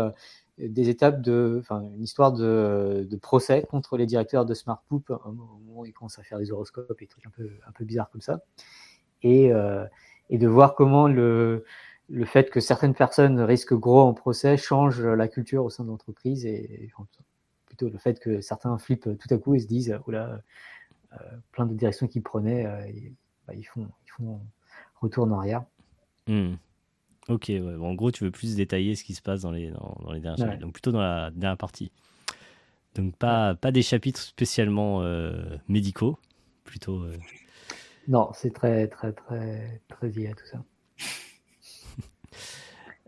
des 0.58 0.88
étapes 0.88 1.20
de, 1.22 1.58
enfin, 1.60 1.82
une 1.82 2.02
histoire 2.02 2.32
de, 2.32 3.06
de 3.08 3.16
procès 3.16 3.62
contre 3.70 3.96
les 3.96 4.06
directeurs 4.06 4.44
de 4.44 4.54
Smart 4.54 4.82
Poop 4.88 5.10
au 5.10 5.30
moment 5.30 5.60
où 5.68 5.86
ils 5.86 5.92
commencent 5.92 6.18
à 6.18 6.24
faire 6.24 6.38
des 6.38 6.50
horoscopes 6.50 7.00
et 7.00 7.04
des 7.04 7.08
trucs 7.08 7.26
un 7.26 7.30
peu, 7.30 7.48
un 7.64 7.70
peu 7.70 7.84
bizarres 7.84 8.10
comme 8.10 8.22
ça, 8.22 8.40
et, 9.22 9.52
et 10.30 10.38
de 10.38 10.48
voir 10.48 10.74
comment 10.74 11.08
le, 11.08 11.64
le 12.08 12.24
fait 12.24 12.50
que 12.50 12.60
certaines 12.60 12.94
personnes 12.94 13.40
risquent 13.40 13.74
gros 13.74 14.00
en 14.00 14.14
procès 14.14 14.56
change 14.56 15.00
la 15.00 15.28
culture 15.28 15.64
au 15.64 15.70
sein 15.70 15.84
de 15.84 15.88
l'entreprise 15.88 16.46
et, 16.46 16.90
plutôt 17.66 17.88
le 17.88 17.98
fait 17.98 18.20
que 18.20 18.40
certains 18.40 18.78
flippent 18.78 19.18
tout 19.18 19.34
à 19.34 19.38
coup 19.38 19.54
et 19.54 19.58
se 19.58 19.66
disent, 19.66 19.98
oh 20.06 20.10
là, 20.10 20.40
euh, 21.14 21.16
plein 21.52 21.66
de 21.66 21.74
directions 21.74 22.06
qu'ils 22.06 22.22
prenaient, 22.22 22.66
euh, 22.66 22.86
et, 22.86 23.12
bah, 23.46 23.54
ils, 23.54 23.64
font, 23.64 23.88
ils 24.06 24.10
font 24.10 24.40
retour 25.00 25.24
en 25.24 25.32
arrière. 25.32 25.64
Hmm. 26.26 26.54
Ok, 27.28 27.46
ouais. 27.48 27.60
Bon, 27.60 27.90
en 27.90 27.94
gros, 27.94 28.10
tu 28.10 28.24
veux 28.24 28.30
plus 28.30 28.56
détailler 28.56 28.94
ce 28.94 29.04
qui 29.04 29.14
se 29.14 29.22
passe 29.22 29.42
dans 29.42 29.50
les, 29.50 29.70
dans, 29.70 29.96
dans 30.02 30.12
les 30.12 30.20
derniers 30.20 30.40
Ouais. 30.40 30.46
chapitres, 30.46 30.62
donc 30.62 30.72
plutôt 30.74 30.92
dans 30.92 31.00
la 31.00 31.30
dernière 31.30 31.56
partie. 31.56 31.90
Donc 32.94 33.16
pas, 33.16 33.54
pas 33.54 33.72
des 33.72 33.82
chapitres 33.82 34.20
spécialement 34.20 35.02
euh, 35.02 35.56
médicaux, 35.68 36.18
plutôt. 36.64 37.04
Non, 38.08 38.30
c'est 38.34 38.52
très, 38.52 38.86
très, 38.88 39.12
très, 39.12 39.80
très 39.88 40.08
lié 40.08 40.28
à 40.28 40.34
tout 40.34 40.46
ça. 40.46 40.62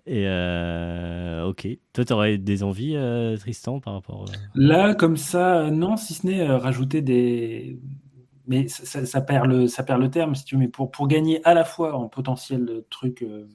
Et 0.06 0.24
euh, 0.28 1.44
ok. 1.46 1.66
Toi, 1.92 2.04
tu 2.04 2.12
aurais 2.12 2.38
des 2.38 2.62
envies, 2.62 2.94
euh, 2.96 3.36
Tristan, 3.36 3.80
par 3.80 3.94
rapport. 3.94 4.24
euh, 4.28 4.32
Là, 4.54 4.94
comme 4.94 5.16
ça, 5.16 5.70
non, 5.70 5.96
si 5.96 6.14
ce 6.14 6.26
n'est 6.26 6.40
euh, 6.48 6.58
rajouter 6.58 7.02
des. 7.02 7.80
Mais 8.46 8.68
ça, 8.68 8.84
ça- 8.84 9.06
ça 9.06 9.20
perd 9.20 9.46
le, 9.46 9.66
ça 9.66 9.82
perd 9.82 10.00
le 10.00 10.08
terme, 10.08 10.36
si 10.36 10.44
tu 10.44 10.54
veux. 10.54 10.60
Mais 10.60 10.68
pour, 10.68 10.92
pour 10.92 11.08
gagner 11.08 11.40
à 11.44 11.54
la 11.54 11.64
fois 11.64 11.96
en 11.96 12.08
potentiel 12.08 12.84
truc 12.88 13.22
euh, 13.22 13.48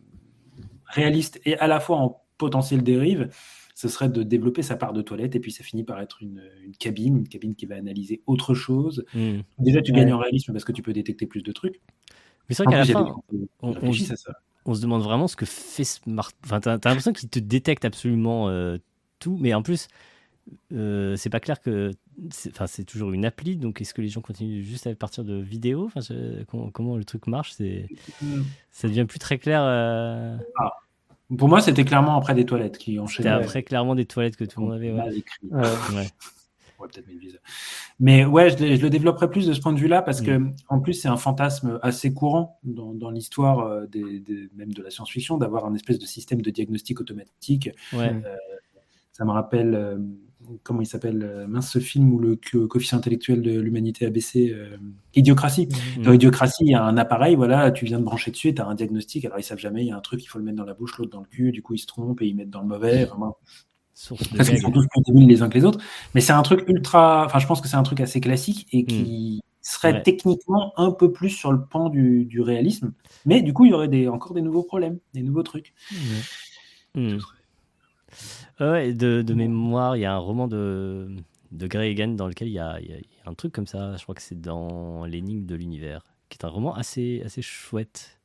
réaliste 0.88 1.40
et 1.46 1.58
à 1.58 1.68
la 1.68 1.80
fois 1.80 1.98
en 1.98 2.22
potentiel 2.38 2.84
dérive, 2.84 3.30
ce 3.82 3.88
serait 3.88 4.10
de 4.10 4.22
développer 4.22 4.62
sa 4.62 4.76
part 4.76 4.94
de 4.94 5.02
toilette 5.02 5.36
et 5.36 5.40
puis 5.40 5.52
ça 5.52 5.64
finit 5.64 5.84
par 5.84 6.00
être 6.00 6.22
une, 6.22 6.44
une 6.64 6.76
cabine, 6.76 7.18
une 7.18 7.28
cabine 7.28 7.56
qui 7.56 7.66
va 7.66 7.78
analyser 7.78 8.22
autre 8.28 8.54
chose. 8.54 9.04
hmm. 9.16 9.40
Déjà, 9.58 9.82
tu 9.82 9.92
Ouais. 9.92 9.98
gagnes 9.98 10.14
en 10.14 10.20
réalisme 10.20 10.52
parce 10.54 10.66
que 10.66 10.72
tu 10.72 10.84
peux 10.84 10.94
détecter 10.94 11.26
plus 11.26 11.42
de 11.42 11.52
trucs. 11.52 11.82
Mais 12.48 12.54
c'est 12.54 12.64
vrai 12.64 12.74
qu'à 12.74 12.80
la 12.80 12.86
fin, 12.86 13.04
des 13.32 13.40
on- 13.62 13.70
on- 13.70 13.72
réfléchissent 13.72 14.12
à 14.12 14.16
ça. 14.18 14.34
on 14.66 14.76
se 14.76 14.82
demande 14.84 15.02
vraiment 15.02 15.28
ce 15.28 15.36
que 15.36 15.46
fait 15.46 15.84
Smart. 15.84 16.30
Enfin, 16.46 16.60
t'as 16.60 16.78
t'as 16.78 16.90
l'impression 16.90 17.12
qu'il 17.12 17.28
te 17.30 17.40
détecte 17.40 17.84
absolument 17.84 18.50
euh, 18.50 18.78
tout, 19.18 19.36
mais 19.42 19.54
en 19.56 19.64
plus, 19.64 19.88
euh, 20.74 21.16
c'est 21.16 21.30
pas 21.32 21.40
clair 21.40 21.60
que. 21.60 21.90
c'est- 22.30 22.52
Enfin, 22.52 22.68
c'est 22.68 22.84
toujours 22.84 23.12
une 23.14 23.26
appli, 23.26 23.56
donc 23.58 23.82
est-ce 23.82 23.96
que 23.96 24.02
les 24.04 24.10
gens 24.10 24.22
continuent 24.22 24.62
juste 24.62 24.86
à 24.86 24.94
partir 24.94 25.24
de 25.24 25.36
vidéos? 25.42 25.86
Enfin, 25.86 26.02
je- 26.02 26.44
comment, 26.44 26.70
comment 26.70 26.98
le 26.98 27.04
truc 27.06 27.26
marche? 27.26 27.54
C'est, 27.54 27.88
Ça 28.70 28.88
devient 28.88 29.06
plus 29.06 29.18
très 29.18 29.40
clair. 29.40 29.64
euh, 29.64 30.38
Pour 31.38 31.48
moi, 31.50 31.62
c'était 31.62 31.86
clairement 31.86 32.18
après 32.18 32.34
des 32.36 32.46
toilettes 32.46 32.78
qui 32.78 32.92
C'était 32.92 33.00
enchaînaient. 33.00 33.30
après 33.30 33.64
clairement 33.64 33.96
des 33.96 34.06
toilettes 34.06 34.36
que 34.36 34.44
tout 34.44 34.60
le 34.60 34.66
monde 34.68 34.76
avait. 34.76 34.92
Ouais. 34.92 35.02
Ouais. 35.02 35.24
Ouais. 35.96 36.08
Ouais, 36.80 36.88
peut-être. 36.88 37.06
Mais 38.00 38.26
ouais, 38.26 38.50
je, 38.50 38.58
le- 38.64 38.76
je 38.76 38.82
le 38.82 38.90
développerai 38.90 39.30
plus 39.30 39.46
de 39.46 39.54
ce 39.54 39.60
point 39.62 39.72
de 39.72 39.78
vue-là 39.80 40.02
parce 40.02 40.20
que, 40.22 40.32
Mm. 40.32 40.54
en 40.70 40.80
plus, 40.80 40.94
c'est 40.96 41.08
un 41.10 41.16
fantasme 41.18 41.78
assez 41.84 42.12
courant 42.12 42.60
dans, 42.64 42.94
dans 42.96 43.12
l'histoire 43.12 43.60
euh, 43.60 43.86
des, 43.86 44.20
des- 44.20 44.50
même 44.56 44.74
de 44.74 44.82
la 44.82 44.90
science-fiction 44.90 45.38
d'avoir 45.38 45.66
un 45.66 45.76
espèce 45.76 46.00
de 46.00 46.06
système 46.08 46.42
de 46.42 46.50
diagnostic 46.50 47.00
automatique. 47.00 47.70
Ouais. 47.94 48.20
Ça 49.12 49.26
me 49.26 49.32
rappelle, 49.32 49.76
euh, 49.76 50.00
comment 50.64 50.82
il 50.82 50.86
s'appelle, 50.86 51.24
euh, 51.24 51.48
mince, 51.48 51.72
ce 51.72 51.80
film 51.80 52.12
où 52.14 52.20
le 52.20 52.36
co- 52.36 52.68
coefficient 52.68 52.98
intellectuel 52.98 53.42
de 53.42 53.60
l'humanité 53.60 54.06
a 54.06 54.10
baissé, 54.10 54.52
euh, 54.54 54.78
Idiocratie. 55.16 55.68
Mm. 55.98 56.02
Dans 56.04 56.14
Idiocratie, 56.14 56.64
il 56.66 56.72
y 56.72 56.76
a 56.76 56.84
un 56.84 56.98
appareil, 56.98 57.36
voilà, 57.36 57.72
tu 57.72 57.86
viens 57.86 58.00
de 58.00 58.04
brancher 58.04 58.32
dessus, 58.32 58.54
tu 58.54 58.62
as 58.62 58.68
un 58.68 58.76
diagnostic, 58.76 59.26
alors 59.26 59.40
ils 59.40 59.44
savent 59.44 59.60
jamais, 59.60 59.84
il 59.84 59.88
y 59.88 59.92
a 59.92 59.98
un 59.98 60.02
truc, 60.02 60.24
il 60.24 60.28
faut 60.28 60.40
le 60.40 60.46
mettre 60.46 60.58
dans 60.58 60.66
la 60.66 60.74
bouche, 60.74 60.98
l'autre 60.98 61.12
dans 61.12 61.22
le 61.22 61.28
cul, 61.28 61.52
du 61.52 61.62
coup 61.62 61.74
ils 61.74 61.80
se 61.80 61.88
trompent 61.88 62.22
et 62.22 62.28
ils 62.28 62.36
mettent 62.36 62.50
dans 62.50 62.62
le 62.62 62.68
mauvais. 62.68 63.06
Vraiment, 63.06 63.38
de 64.10 64.38
parce 64.38 64.50
qu'ils 64.50 64.60
sont 64.60 64.72
tous 64.72 64.88
plus 64.88 65.02
débiles 65.06 65.28
les 65.28 65.42
uns 65.44 65.50
que 65.50 65.58
les 65.58 65.66
autres. 65.66 65.80
Mais 66.16 66.22
c'est 66.22 66.34
un 66.34 66.42
truc 66.42 66.64
ultra. 66.68 67.26
Enfin, 67.26 67.38
je 67.40 67.46
pense 67.46 67.62
que 67.62 67.68
c'est 67.68 67.76
un 67.76 67.84
truc 67.84 68.00
assez 68.00 68.20
classique 68.20 68.68
et 68.72 68.84
qui 68.86 69.42
serait 69.62 69.94
Ouais. 69.94 70.02
techniquement 70.02 70.74
un 70.78 70.92
peu 70.92 71.12
plus 71.12 71.30
sur 71.30 71.52
le 71.52 71.64
pan 71.64 71.90
du, 71.90 72.26
du 72.26 72.42
réalisme. 72.42 72.94
Mais 73.28 73.44
du 73.44 73.54
coup, 73.54 73.66
il 73.66 73.72
y 73.72 73.74
aurait 73.76 73.90
des, 73.90 74.08
encore 74.08 74.34
des 74.34 74.42
nouveaux 74.42 74.64
problèmes, 74.64 74.98
des 75.14 75.22
nouveaux 75.22 75.44
trucs. 75.44 75.74
De, 78.60 79.22
de 79.22 79.34
mémoire, 79.34 79.98
il 79.98 80.02
y 80.02 80.06
a 80.06 80.14
un 80.14 80.18
roman 80.18 80.48
de, 80.48 81.16
de 81.52 81.80
Egan 81.80 82.10
dans 82.10 82.28
lequel 82.28 82.48
il 82.48 82.54
y, 82.54 82.60
a, 82.60 82.80
il 82.80 82.90
y 82.92 83.02
un 83.26 83.34
truc 83.34 83.54
comme 83.54 83.68
ça. 83.68 83.96
Je 83.98 84.04
crois 84.04 84.16
que 84.16 84.22
c'est 84.22 84.40
dans 84.40 85.06
L'énigme 85.06 85.46
de 85.46 85.56
l'univers, 85.56 86.04
qui 86.30 86.38
est 86.38 86.46
un 86.46 86.50
roman 86.50 86.76
assez, 86.76 87.22
assez 87.26 87.42
chouette 87.42 88.20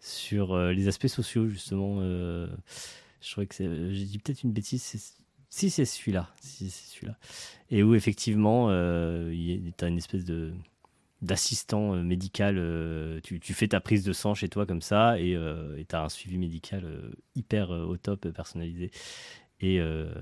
sur 0.00 0.52
euh, 0.52 0.72
les 0.72 0.88
aspects 0.88 1.06
sociaux, 1.06 1.48
justement. 1.48 1.98
euh, 2.00 2.46
je 3.20 3.32
crois 3.32 3.46
que 3.46 3.54
c'est. 3.54 3.92
J'ai 3.92 4.04
dit 4.04 4.18
peut-être 4.18 4.42
une 4.42 4.52
bêtise. 4.52 5.14
Si 5.48 5.70
c'est 5.70 5.84
celui-là, 5.84 6.28
si 6.40 6.68
c'est 6.70 6.94
celui-là, 6.94 7.16
et 7.70 7.82
où 7.82 7.94
effectivement, 7.94 8.68
euh, 8.68 9.30
il 9.32 9.68
y 9.68 9.72
a 9.80 9.86
une 9.86 9.96
espèce 9.96 10.24
de 10.24 10.52
d'assistant 11.22 11.94
euh, 11.94 12.02
médical, 12.02 12.56
euh, 12.58 13.20
tu, 13.22 13.40
fais 13.54 13.68
ta 13.68 13.80
prise 13.80 14.04
de 14.04 14.12
sang 14.12 14.34
chez 14.34 14.48
toi 14.48 14.66
comme 14.66 14.82
ça 14.82 15.18
et 15.18 15.36
tu 15.88 15.96
as 15.96 16.02
un 16.02 16.08
suivi 16.08 16.38
médical 16.38 16.84
euh, 16.84 17.10
hyper 17.34 17.70
euh, 17.70 17.84
au 17.84 17.96
top, 17.96 18.26
euh, 18.26 18.32
personnalisé. 18.32 18.90
Et 19.60 19.80
euh, 19.80 20.12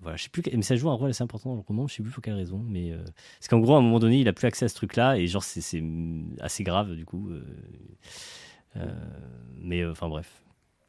voilà, 0.00 0.16
je 0.16 0.24
sais 0.24 0.28
plus, 0.30 0.42
mais 0.52 0.62
ça 0.62 0.74
joue 0.74 0.90
un 0.90 0.94
rôle 0.94 1.10
assez 1.10 1.22
important 1.22 1.50
dans 1.50 1.56
le 1.56 1.62
roman, 1.62 1.86
je 1.86 1.94
sais 1.94 2.02
plus 2.02 2.10
pour 2.10 2.22
quelle 2.22 2.34
raison, 2.34 2.58
mais 2.58 2.90
euh, 2.90 3.04
parce 3.38 3.46
qu'en 3.48 3.60
gros, 3.60 3.74
à 3.74 3.78
un 3.78 3.82
moment 3.82 4.00
donné, 4.00 4.20
il 4.20 4.28
a 4.28 4.32
plus 4.32 4.48
accès 4.48 4.64
à 4.64 4.68
ce 4.68 4.74
truc-là 4.74 5.16
et 5.16 5.28
genre, 5.28 5.44
c'est 5.44 5.80
mm, 5.80 6.36
assez 6.40 6.64
grave 6.64 6.94
du 6.96 7.04
coup. 7.04 7.30
euh, 7.30 7.44
euh, 8.76 8.92
mais 9.56 9.82
euh, 9.82 9.92
enfin, 9.92 10.08
bref. 10.08 10.43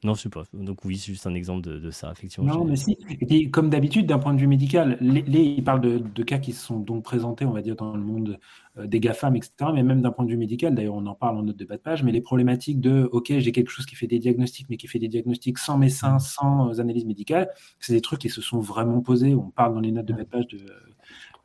Non, 0.06 0.14
je 0.14 0.22
sais 0.22 0.30
pas. 0.30 0.44
Donc, 0.54 0.86
oui, 0.86 0.98
c'est 0.98 1.12
juste 1.12 1.26
un 1.26 1.34
exemple 1.34 1.62
de, 1.68 1.80
de 1.80 1.90
ça, 1.90 2.12
effectivement. 2.12 2.54
Non, 2.54 2.64
mais 2.64 2.76
si. 2.76 2.96
Et 3.10 3.26
puis, 3.26 3.50
comme 3.50 3.70
d'habitude, 3.72 4.06
d'un 4.06 4.20
point 4.20 4.34
de 4.34 4.40
vue 4.40 4.46
médical, 4.48 4.98
les, 5.02 5.24
les- 5.24 5.44
il 5.44 5.64
parle 5.64 5.82
de, 5.82 5.98
de 5.98 6.24
cas 6.24 6.38
qui 6.38 6.54
se 6.54 6.64
sont 6.64 6.80
donc 6.80 7.04
présentés, 7.04 7.44
on 7.46 7.52
va 7.52 7.62
dire, 7.64 7.76
dans 7.76 7.96
le 7.96 8.04
monde 8.04 8.38
euh, 8.78 8.86
des 8.86 9.00
GAFAM, 9.00 9.36
etc. 9.36 9.72
Mais 9.74 9.82
même 9.84 10.02
d'un 10.02 10.12
point 10.12 10.24
de 10.26 10.30
vue 10.30 10.38
médical, 10.38 10.76
d'ailleurs, 10.76 10.96
on 10.96 11.06
en 11.08 11.16
parle 11.16 11.38
en 11.38 11.44
note 11.44 11.56
de 11.58 11.66
bas 11.66 11.78
de 11.78 11.82
page, 11.82 12.04
mais 12.04 12.12
les 12.12 12.22
problématiques 12.22 12.80
de, 12.82 13.10
OK, 13.14 13.34
j'ai 13.40 13.52
quelque 13.52 13.70
chose 13.72 13.86
qui 13.88 13.96
fait 13.96 14.06
des 14.08 14.20
diagnostics, 14.20 14.68
mais 14.70 14.78
qui 14.78 14.88
fait 14.88 15.00
des 15.00 15.08
diagnostics 15.08 15.58
sans 15.58 15.78
médecin, 15.78 16.20
sans 16.20 16.70
euh, 16.72 16.80
analyse 16.82 17.06
médicale, 17.06 17.50
c'est 17.80 17.94
des 17.94 18.02
trucs 18.02 18.20
qui 18.22 18.30
se 18.30 18.42
sont 18.42 18.60
vraiment 18.60 19.02
posés. 19.02 19.34
On 19.34 19.50
parle 19.50 19.74
dans 19.74 19.80
les 19.80 19.92
notes 19.92 20.06
de 20.06 20.14
bas 20.14 20.24
de 20.24 20.30
page 20.30 20.48
de 20.48 20.60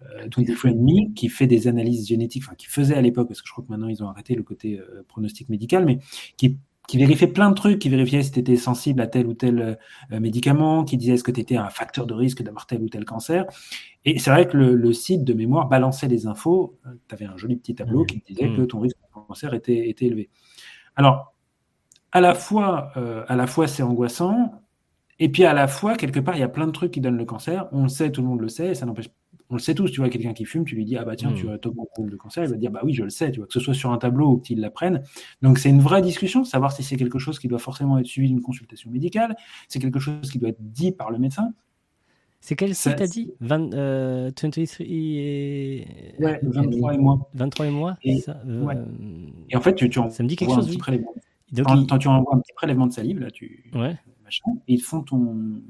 euh, 0.03 0.29
23 0.37 0.71
Me, 0.73 1.13
qui 1.15 1.29
fait 1.29 1.47
des 1.47 1.69
analyses 1.69 2.07
génétiques, 2.09 2.45
enfin, 2.47 2.55
qui 2.57 2.67
faisait 2.67 2.95
à 2.95 3.01
l'époque, 3.03 3.29
parce 3.29 3.43
que 3.43 3.49
je 3.49 3.53
crois 3.53 3.65
que 3.65 3.71
maintenant 3.71 3.89
ils 3.89 4.03
ont 4.03 4.09
arrêté 4.09 4.35
le 4.35 4.43
côté 4.43 4.79
euh, 4.79 5.03
pronostic 5.09 5.49
médical, 5.49 5.85
mais 5.85 5.99
qui 6.37 6.59
qui 6.91 6.99
vérifiait 6.99 7.29
plein 7.29 7.51
de 7.51 7.55
trucs, 7.55 7.79
qui 7.79 7.89
vérifiait 7.89 8.25
si 8.25 8.33
tu 8.33 8.41
étais 8.41 8.57
sensible 8.57 9.01
à 9.01 9.07
tel 9.07 9.29
ou 9.29 9.35
tel 9.35 9.79
euh, 10.11 10.19
médicament, 10.19 10.83
qui 10.83 10.97
disait 10.97 11.13
est-ce 11.13 11.23
que 11.23 11.31
tu 11.31 11.39
étais 11.39 11.57
un 11.57 11.71
facteur 11.71 12.05
de 12.05 12.15
risque 12.15 12.43
d'avoir 12.43 12.67
tel 12.67 12.83
ou 12.83 12.89
tel 12.89 13.05
cancer. 13.05 13.45
Et 14.05 14.19
c'est 14.19 14.33
vrai 14.33 14.49
que 14.49 14.57
le, 14.57 14.75
le 14.75 14.93
site 14.93 15.23
de 15.23 15.33
mémoire 15.33 15.69
balançait 15.69 16.09
les 16.09 16.27
infos. 16.27 16.81
Tu 17.07 17.15
avais 17.15 17.27
un 17.27 17.37
joli 17.37 17.55
petit 17.55 17.77
tableau 17.77 18.05
qui 18.05 18.25
disait 18.27 18.49
Mmh. 18.49 18.57
que 18.57 18.63
ton 18.63 18.81
risque 18.81 18.97
de 18.97 19.21
cancer 19.25 19.55
était, 19.55 19.89
était 19.89 20.07
élevé. 20.07 20.31
Alors, 20.97 21.33
à 22.11 22.21
la 22.21 22.35
fois, 22.35 22.91
euh, 22.97 23.25
à 23.29 23.37
la 23.37 23.47
fois 23.47 23.69
c'est 23.69 23.85
angoissant, 23.85 24.61
et 25.21 25.29
puis 25.29 25.45
à 25.45 25.53
la 25.53 25.69
fois, 25.69 25.95
quelque 25.95 26.19
part, 26.19 26.35
il 26.35 26.41
y 26.41 26.43
a 26.43 26.49
plein 26.49 26.67
de 26.67 26.73
trucs 26.73 26.91
qui 26.91 27.01
donnent 27.01 27.19
le 27.19 27.25
cancer. 27.25 27.69
On 27.71 27.85
le 27.85 27.89
sait, 27.89 28.11
tout 28.11 28.21
le 28.21 28.27
monde 28.27 28.41
le 28.41 28.49
sait, 28.49 28.71
et 28.71 28.75
ça 28.75 28.85
n'empêche 28.85 29.11
on 29.51 29.55
le 29.55 29.61
sait 29.61 29.75
tous, 29.75 29.91
tu 29.91 30.01
vois, 30.01 30.09
quelqu'un 30.09 30.33
qui 30.33 30.45
fume, 30.45 30.65
tu 30.65 30.77
lui 30.77 30.85
dis, 30.85 30.97
ah 30.97 31.05
bah 31.05 31.17
tiens, 31.17 31.31
Mm. 31.33 31.35
tu 31.35 31.47
augmentes 31.47 31.89
le 31.97 32.03
nombre 32.03 32.11
de 32.13 32.17
cancer, 32.17 32.45
il 32.45 32.51
va 32.51 32.57
dire, 32.57 32.71
bah 32.71 32.81
oui, 32.85 32.95
je 32.95 33.03
le 33.05 33.11
sais, 33.11 33.31
tu 33.33 33.41
vois, 33.41 33.47
que 33.49 33.53
ce 33.53 33.61
soit 33.61 33.75
sur 33.75 33.91
un 33.93 33.99
tableau 33.99 34.31
ou 34.31 34.39
qu'ils 34.39 34.61
l'apprennent. 34.61 35.03
Donc 35.43 35.59
c'est 35.59 35.69
une 35.71 35.81
vraie 35.81 36.03
discussion, 36.03 36.45
savoir 36.45 36.73
si 36.73 36.83
c'est 36.83 36.97
quelque 36.97 37.19
chose 37.19 37.39
qui 37.39 37.49
doit 37.49 37.59
forcément 37.59 37.99
être 37.99 38.07
suivi 38.07 38.29
d'une 38.29 38.41
consultation 38.43 38.91
médicale, 38.91 39.37
c'est 39.69 39.79
quelque 39.81 39.99
chose 40.01 40.31
qui 40.31 40.39
doit 40.39 40.51
être 40.51 40.61
dit 40.73 40.93
par 40.93 41.11
le 41.11 41.19
médecin. 41.19 41.53
C'est 42.43 42.57
quel 42.57 42.75
site 42.75 42.97
t'as 42.97 43.07
dit? 43.07 43.35
20, 43.41 43.75
euh, 43.75 44.31
23 44.41 44.65
et... 44.81 45.87
Ouais, 46.21 46.41
23 46.43 46.95
et 46.95 46.99
moins. 46.99 47.27
23 47.35 47.67
et 47.67 47.71
moi 47.71 47.97
Et- 48.03 48.19
ça? 48.21 48.41
Euh, 48.47 48.63
ouais. 48.63 48.77
Et 49.51 49.57
en 49.57 49.61
fait, 49.61 49.75
tu, 49.75 49.91
tu 49.91 49.99
envoies 49.99 50.11
Ça 50.13 50.23
me 50.23 50.29
dit 50.29 50.37
quelque 50.37 50.53
un 50.53 50.55
chose, 50.55 50.65
petit 50.67 50.73
oui. 50.77 50.79
prélèvement. 50.79 51.13
Donc, 51.53 51.67
Quand, 51.67 51.77
il- 51.77 51.87
quand 51.87 51.99
tu 51.99 52.09
envoies 52.09 52.35
un 52.35 52.39
petit 52.41 52.53
prélèvement 52.55 52.87
de 52.87 52.93
salive, 52.93 53.19
là, 53.21 53.31
tu 53.31 53.71
Ouais. 53.75 53.95
machin, 54.25 54.53
et 54.69 54.73
ils 54.75 54.81
font 54.81 55.03
ton, 55.03 55.61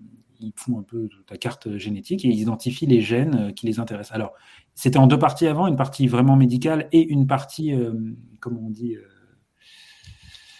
ils 0.40 0.52
font 0.56 0.78
un 0.78 0.82
peu 0.82 1.08
ta 1.26 1.36
carte 1.36 1.76
génétique 1.76 2.24
et 2.24 2.28
ils 2.28 2.40
identifient 2.40 2.86
les 2.86 3.00
gènes 3.00 3.34
euh, 3.34 3.52
qui 3.52 3.66
les 3.66 3.78
intéressent. 3.80 4.14
Alors, 4.14 4.32
c'était 4.74 4.98
en 4.98 5.06
deux 5.06 5.18
parties 5.18 5.46
avant, 5.46 5.66
une 5.66 5.76
partie 5.76 6.06
vraiment 6.08 6.36
médicale 6.36 6.88
et 6.92 7.02
une 7.06 7.26
partie, 7.26 7.72
euh, 7.74 7.92
comment 8.40 8.60
on 8.66 8.70
dit, 8.70 8.96
euh, 8.96 9.02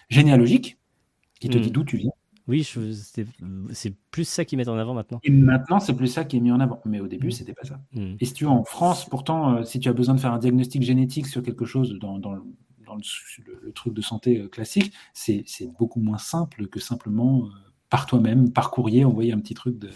généalogique, 0.09 0.79
qui 1.41 1.49
te 1.49 1.59
Mm. 1.59 1.61
dit 1.63 1.71
d'où 1.71 1.85
tu 1.85 1.97
viens. 1.97 2.11
Oui, 2.49 2.65
c'est 2.65 3.95
plus 4.11 4.25
ça 4.25 4.45
qu'ils 4.45 4.59
mettent 4.59 4.69
en 4.69 4.77
avant 4.77 4.93
maintenant. 4.95 5.21
Et 5.23 5.31
maintenant, 5.31 5.79
c'est 5.79 5.95
plus 5.95 6.09
ça 6.09 6.25
qui 6.25 6.37
est 6.37 6.41
mis 6.41 6.51
en 6.51 6.59
avant. 6.59 6.81
Mais 6.85 6.99
au 7.01 7.07
début, 7.07 7.29
Mm. 7.29 7.33
c'était 7.33 7.53
pas 7.55 7.63
ça. 7.65 7.81
Hmm. 7.93 8.17
Et 8.19 8.25
si 8.25 8.33
tu 8.33 8.45
veux, 8.45 8.51
en 8.51 8.65
France, 8.65 9.09
pourtant, 9.09 9.55
euh, 9.57 9.65
si 9.65 9.79
tu 9.79 9.89
as 9.89 9.93
besoin 9.93 10.15
de 10.17 10.21
faire 10.21 10.33
un 10.33 10.39
diagnostic 10.39 10.83
génétique 10.83 11.27
sur 11.27 11.43
quelque 11.43 11.65
chose 11.65 11.97
dans, 12.01 12.19
dans 12.19 12.33
le, 12.33 12.43
dans 12.85 12.97
le- 12.97 13.03
le- 13.47 13.61
le 13.63 13.73
truc 13.73 13.95
de 13.95 14.01
santé 14.03 14.49
classique, 14.51 14.93
c'est 15.15 15.45
beaucoup 15.79 16.01
moins 16.01 16.19
simple 16.19 16.67
que 16.67 16.81
simplement 16.81 17.49
par 17.91 18.07
toi-même, 18.07 18.53
par 18.53 18.71
courrier, 18.71 19.05
envoyer 19.05 19.33
un 19.33 19.39
petit 19.41 19.55
truc 19.55 19.79
de. 19.79 19.91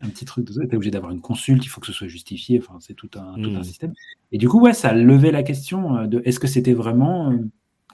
Un 0.00 0.08
petit 0.10 0.24
truc 0.24 0.44
de 0.46 0.52
ça. 0.52 0.60
Tu 0.66 0.72
es 0.72 0.76
obligé 0.76 0.90
d'avoir 0.90 1.12
une 1.12 1.20
consulte, 1.20 1.64
il 1.64 1.68
faut 1.68 1.80
que 1.80 1.86
ce 1.86 1.92
soit 1.92 2.08
justifié, 2.08 2.58
enfin, 2.58 2.78
c'est 2.80 2.94
tout 2.94 3.08
un, 3.16 3.40
tout 3.40 3.50
un 3.54 3.60
Mm. 3.60 3.64
système. 3.64 3.92
Et 4.32 4.38
du 4.38 4.48
coup, 4.48 4.60
ouais, 4.60 4.74
ça 4.74 4.92
levait 4.92 5.30
la 5.30 5.42
question 5.42 5.96
euh, 5.96 6.06
de 6.06 6.20
est-ce 6.24 6.40
que 6.40 6.46
c'était 6.48 6.74
vraiment. 6.74 7.30
euh, 7.30 7.38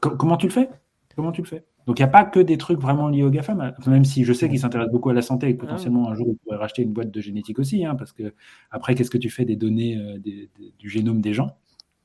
co- 0.00 0.16
comment 0.16 0.36
tu 0.36 0.46
le 0.46 0.52
fais? 0.52 0.70
Comment 1.14 1.30
tu 1.30 1.42
le 1.42 1.46
fais? 1.46 1.64
Donc, 1.86 1.98
il 1.98 2.02
n'y 2.02 2.08
a 2.08 2.12
pas 2.12 2.24
que 2.24 2.40
des 2.40 2.56
trucs 2.58 2.80
vraiment 2.80 3.08
liés 3.08 3.22
au 3.22 3.30
GAFAM, 3.30 3.74
même 3.86 4.04
si 4.04 4.24
je 4.24 4.32
sais 4.32 4.48
qu'ils 4.48 4.58
s'intéressent 4.60 4.92
beaucoup 4.92 5.10
à 5.10 5.14
la 5.14 5.22
santé 5.22 5.48
et 5.48 5.56
que 5.56 5.62
Ah. 5.62 5.66
potentiellement 5.66 6.08
un 6.10 6.14
jour 6.14 6.26
ils 6.30 6.36
pourraient 6.36 6.56
racheter 6.56 6.82
une 6.82 6.92
boîte 6.92 7.10
de 7.10 7.20
génétique 7.20 7.58
aussi, 7.58 7.84
hein, 7.84 7.94
parce 7.94 8.12
que 8.12 8.34
après, 8.70 8.94
qu'est-ce 8.94 9.10
que 9.10 9.18
tu 9.18 9.30
fais 9.30 9.44
des 9.44 9.56
données 9.56 9.96
euh, 9.96 10.18
des- 10.18 10.50
des- 10.58 10.72
du 10.78 10.88
génome 10.88 11.20
des 11.20 11.32
gens? 11.34 11.56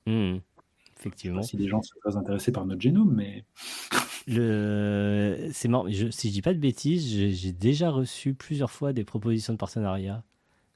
Hmm. 0.06 0.36
Je 0.36 0.36
sais 0.36 0.42
Effectivement. 1.00 1.38
pas 1.42 1.44
Si 1.44 1.58
les 1.58 1.68
gens 1.68 1.82
sont 1.82 1.96
très 2.04 2.16
intéressés 2.18 2.52
par 2.52 2.66
notre 2.66 2.82
génome, 2.82 3.14
mais 3.16 3.44
Le... 4.28 5.50
C'est 5.54 5.68
marrant, 5.68 5.86
je- 5.90 6.10
si 6.10 6.30
je 6.30 6.34
dis 6.34 6.42
pas 6.42 6.54
de 6.54 6.60
bêtises, 6.60 7.08
j'ai 7.36 7.52
déjà 7.52 7.90
reçu 7.90 8.34
plusieurs 8.34 8.72
fois 8.72 8.94
des 8.94 9.04
propositions 9.04 9.54
de 9.54 9.58
partenariat 9.58 10.24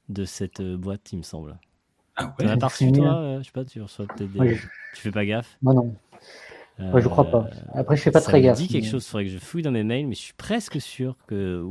de 0.08 0.24
cette 0.24 0.60
euh, 0.60 0.76
boîte, 0.76 1.12
il 1.12 1.18
me 1.18 1.22
semble. 1.22 1.58
ah 2.16 2.34
ouais. 2.38 2.56
pas 2.58 2.66
reçu, 2.68 2.86
c'est 2.86 2.92
toi 2.92 3.16
euh, 3.18 3.38
Je 3.40 3.44
sais 3.46 3.52
pas, 3.52 3.64
tu 3.64 3.80
reçois 3.80 4.06
peut-être 4.06 4.32
des... 4.32 4.38
Ouais, 4.38 4.56
Tu 4.94 5.00
fais 5.00 5.10
pas 5.10 5.24
gaffe 5.24 5.56
Moi 5.62 5.74
non. 5.74 5.94
Ouais, 6.78 7.02
je 7.02 7.08
crois 7.08 7.30
pas. 7.30 7.46
Après, 7.74 7.94
je 7.94 8.00
fais 8.00 8.10
pas 8.10 8.20
ça 8.20 8.30
très 8.30 8.38
me 8.38 8.44
gaffe. 8.44 8.56
dit 8.56 8.66
quelque 8.66 8.84
mais- 8.84 8.90
chose, 8.90 9.04
il 9.04 9.08
faudrait 9.10 9.24
que 9.26 9.30
je 9.30 9.38
fouille 9.38 9.60
dans 9.60 9.70
mes 9.70 9.84
mails, 9.84 10.06
mais 10.06 10.14
je 10.14 10.20
suis 10.20 10.32
presque 10.32 10.80
sûr 10.80 11.14
que. 11.26 11.62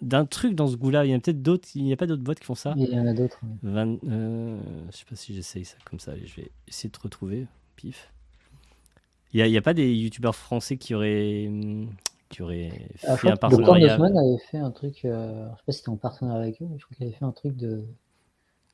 d'un- 0.00 0.24
truc 0.24 0.54
dans 0.54 0.68
ce 0.68 0.76
goût-là, 0.76 1.04
il 1.04 1.10
y 1.10 1.14
a 1.14 1.18
peut-être 1.18 1.42
d'autres, 1.42 1.68
il 1.74 1.82
n'y 1.82 1.92
a 1.92 1.96
pas 1.96 2.06
d'autres 2.06 2.22
boîtes 2.22 2.38
qui 2.38 2.46
font 2.46 2.54
ça. 2.54 2.72
Il 2.76 2.84
y 2.88 2.96
en 2.98 3.06
a 3.08 3.12
d'autres. 3.12 3.40
ouais. 3.42 3.70
20, 3.72 3.98
euh, 4.08 4.60
je 4.92 4.96
sais 4.98 5.04
pas 5.08 5.16
si 5.16 5.34
j'essaye 5.34 5.64
ça 5.64 5.76
comme 5.84 5.98
ça, 5.98 6.12
je 6.16 6.32
vais 6.40 6.52
essayer 6.68 6.88
de 6.90 6.96
te 6.96 7.02
retrouver, 7.02 7.48
pif. 7.74 8.11
Il 9.32 9.42
n'y 9.50 9.56
a, 9.56 9.62
pas 9.62 9.74
des 9.74 9.92
youtubeurs 9.94 10.34
français 10.36 10.76
qui 10.76 10.94
auraient, 10.94 11.50
qui 12.28 12.42
auraient 12.42 12.70
Ah, 13.04 13.16
je 13.16 13.20
fait 13.20 13.28
un 13.28 13.36
crois 13.36 13.38
que 13.38 13.50
le 13.50 13.58
partenariat 13.58 13.96
Cornusman 13.96 14.16
avait 14.18 14.38
fait 14.50 14.58
un 14.58 14.70
truc, 14.70 15.04
euh, 15.04 15.48
je 15.52 15.56
sais 15.58 15.62
pas 15.66 15.72
si 15.72 15.78
c'était 15.78 15.88
en 15.90 15.96
partenariat 15.96 16.42
avec 16.42 16.60
eux, 16.62 16.66
mais 16.70 16.78
je 16.78 16.84
crois 16.84 16.96
qu'il 16.96 17.06
avait 17.06 17.14
fait 17.16 17.24
un 17.24 17.32
truc 17.32 17.56
de 17.56 17.84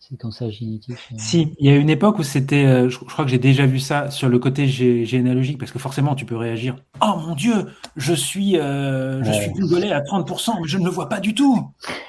séquençage 0.01 0.59
génétique. 0.59 0.99
euh. 1.13 1.17
Si, 1.17 1.55
il 1.59 1.67
y 1.67 1.71
a 1.71 1.77
une 1.77 1.91
époque 1.91 2.19
où 2.19 2.23
c'était, 2.23 2.65
euh, 2.67 2.89
je, 2.89 2.99
je 2.99 3.05
crois 3.05 3.25
que 3.25 3.31
j'ai 3.31 3.39
déjà 3.39 3.67
vu 3.67 3.81
ça 3.81 4.11
sur 4.11 4.29
le 4.29 4.39
côté 4.39 4.67
gé- 4.67 5.05
généalogique, 5.05 5.59
parce 5.59 5.73
que 5.73 5.79
forcément 5.79 6.15
tu 6.15 6.25
peux 6.25 6.37
réagir. 6.37 6.77
Oh 7.01 7.15
mon 7.19 7.35
Dieu, 7.35 7.67
je 7.97 8.15
suis, 8.15 8.59
euh, 8.59 9.23
je 9.25 9.31
Ouais. 9.31 9.33
suis 9.33 9.53
congolais 9.53 9.93
à 9.93 10.01
30%, 10.01 10.61
mais 10.61 10.69
je 10.69 10.79
ne 10.79 10.85
le 10.85 10.91
vois 10.91 11.09
pas 11.09 11.21
du 11.21 11.35
tout. 11.35 11.73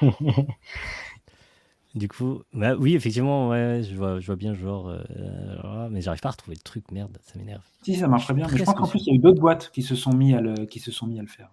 Du 1.94 2.06
coup, 2.08 2.42
bah 2.52 2.76
oui, 2.76 2.94
effectivement, 2.94 3.48
ouais, 3.48 3.82
je 3.82 3.94
vois, 3.96 4.20
je 4.20 4.26
vois 4.26 4.36
bien 4.36 4.54
genre, 4.54 4.88
euh, 4.88 5.88
mais 5.90 6.00
j'arrive 6.00 6.20
pas 6.20 6.28
à 6.28 6.32
retrouver 6.32 6.56
le 6.56 6.62
truc, 6.62 6.90
merde, 6.92 7.18
ça 7.22 7.36
m'énerve. 7.38 7.64
Si, 7.82 7.94
ça 7.94 8.08
marcherait 8.08 8.32
bien, 8.32 8.48
mais 8.48 8.56
je 8.56 8.64
pense 8.64 8.72
Presque 8.72 8.78
qu'en 8.78 8.88
plus 8.88 9.02
il 9.04 9.08
y 9.08 9.10
a 9.10 9.14
eu 9.16 9.18
d'autres 9.18 9.38
boîtes 9.40 9.70
qui 9.70 9.82
se 9.82 9.94
sont 9.94 10.14
mis 10.14 10.32
à 10.32 10.40
le, 10.40 10.64
qui 10.64 10.80
se 10.80 10.90
sont 10.90 11.06
mis 11.06 11.18
à 11.18 11.22
le 11.22 11.28
faire. 11.28 11.50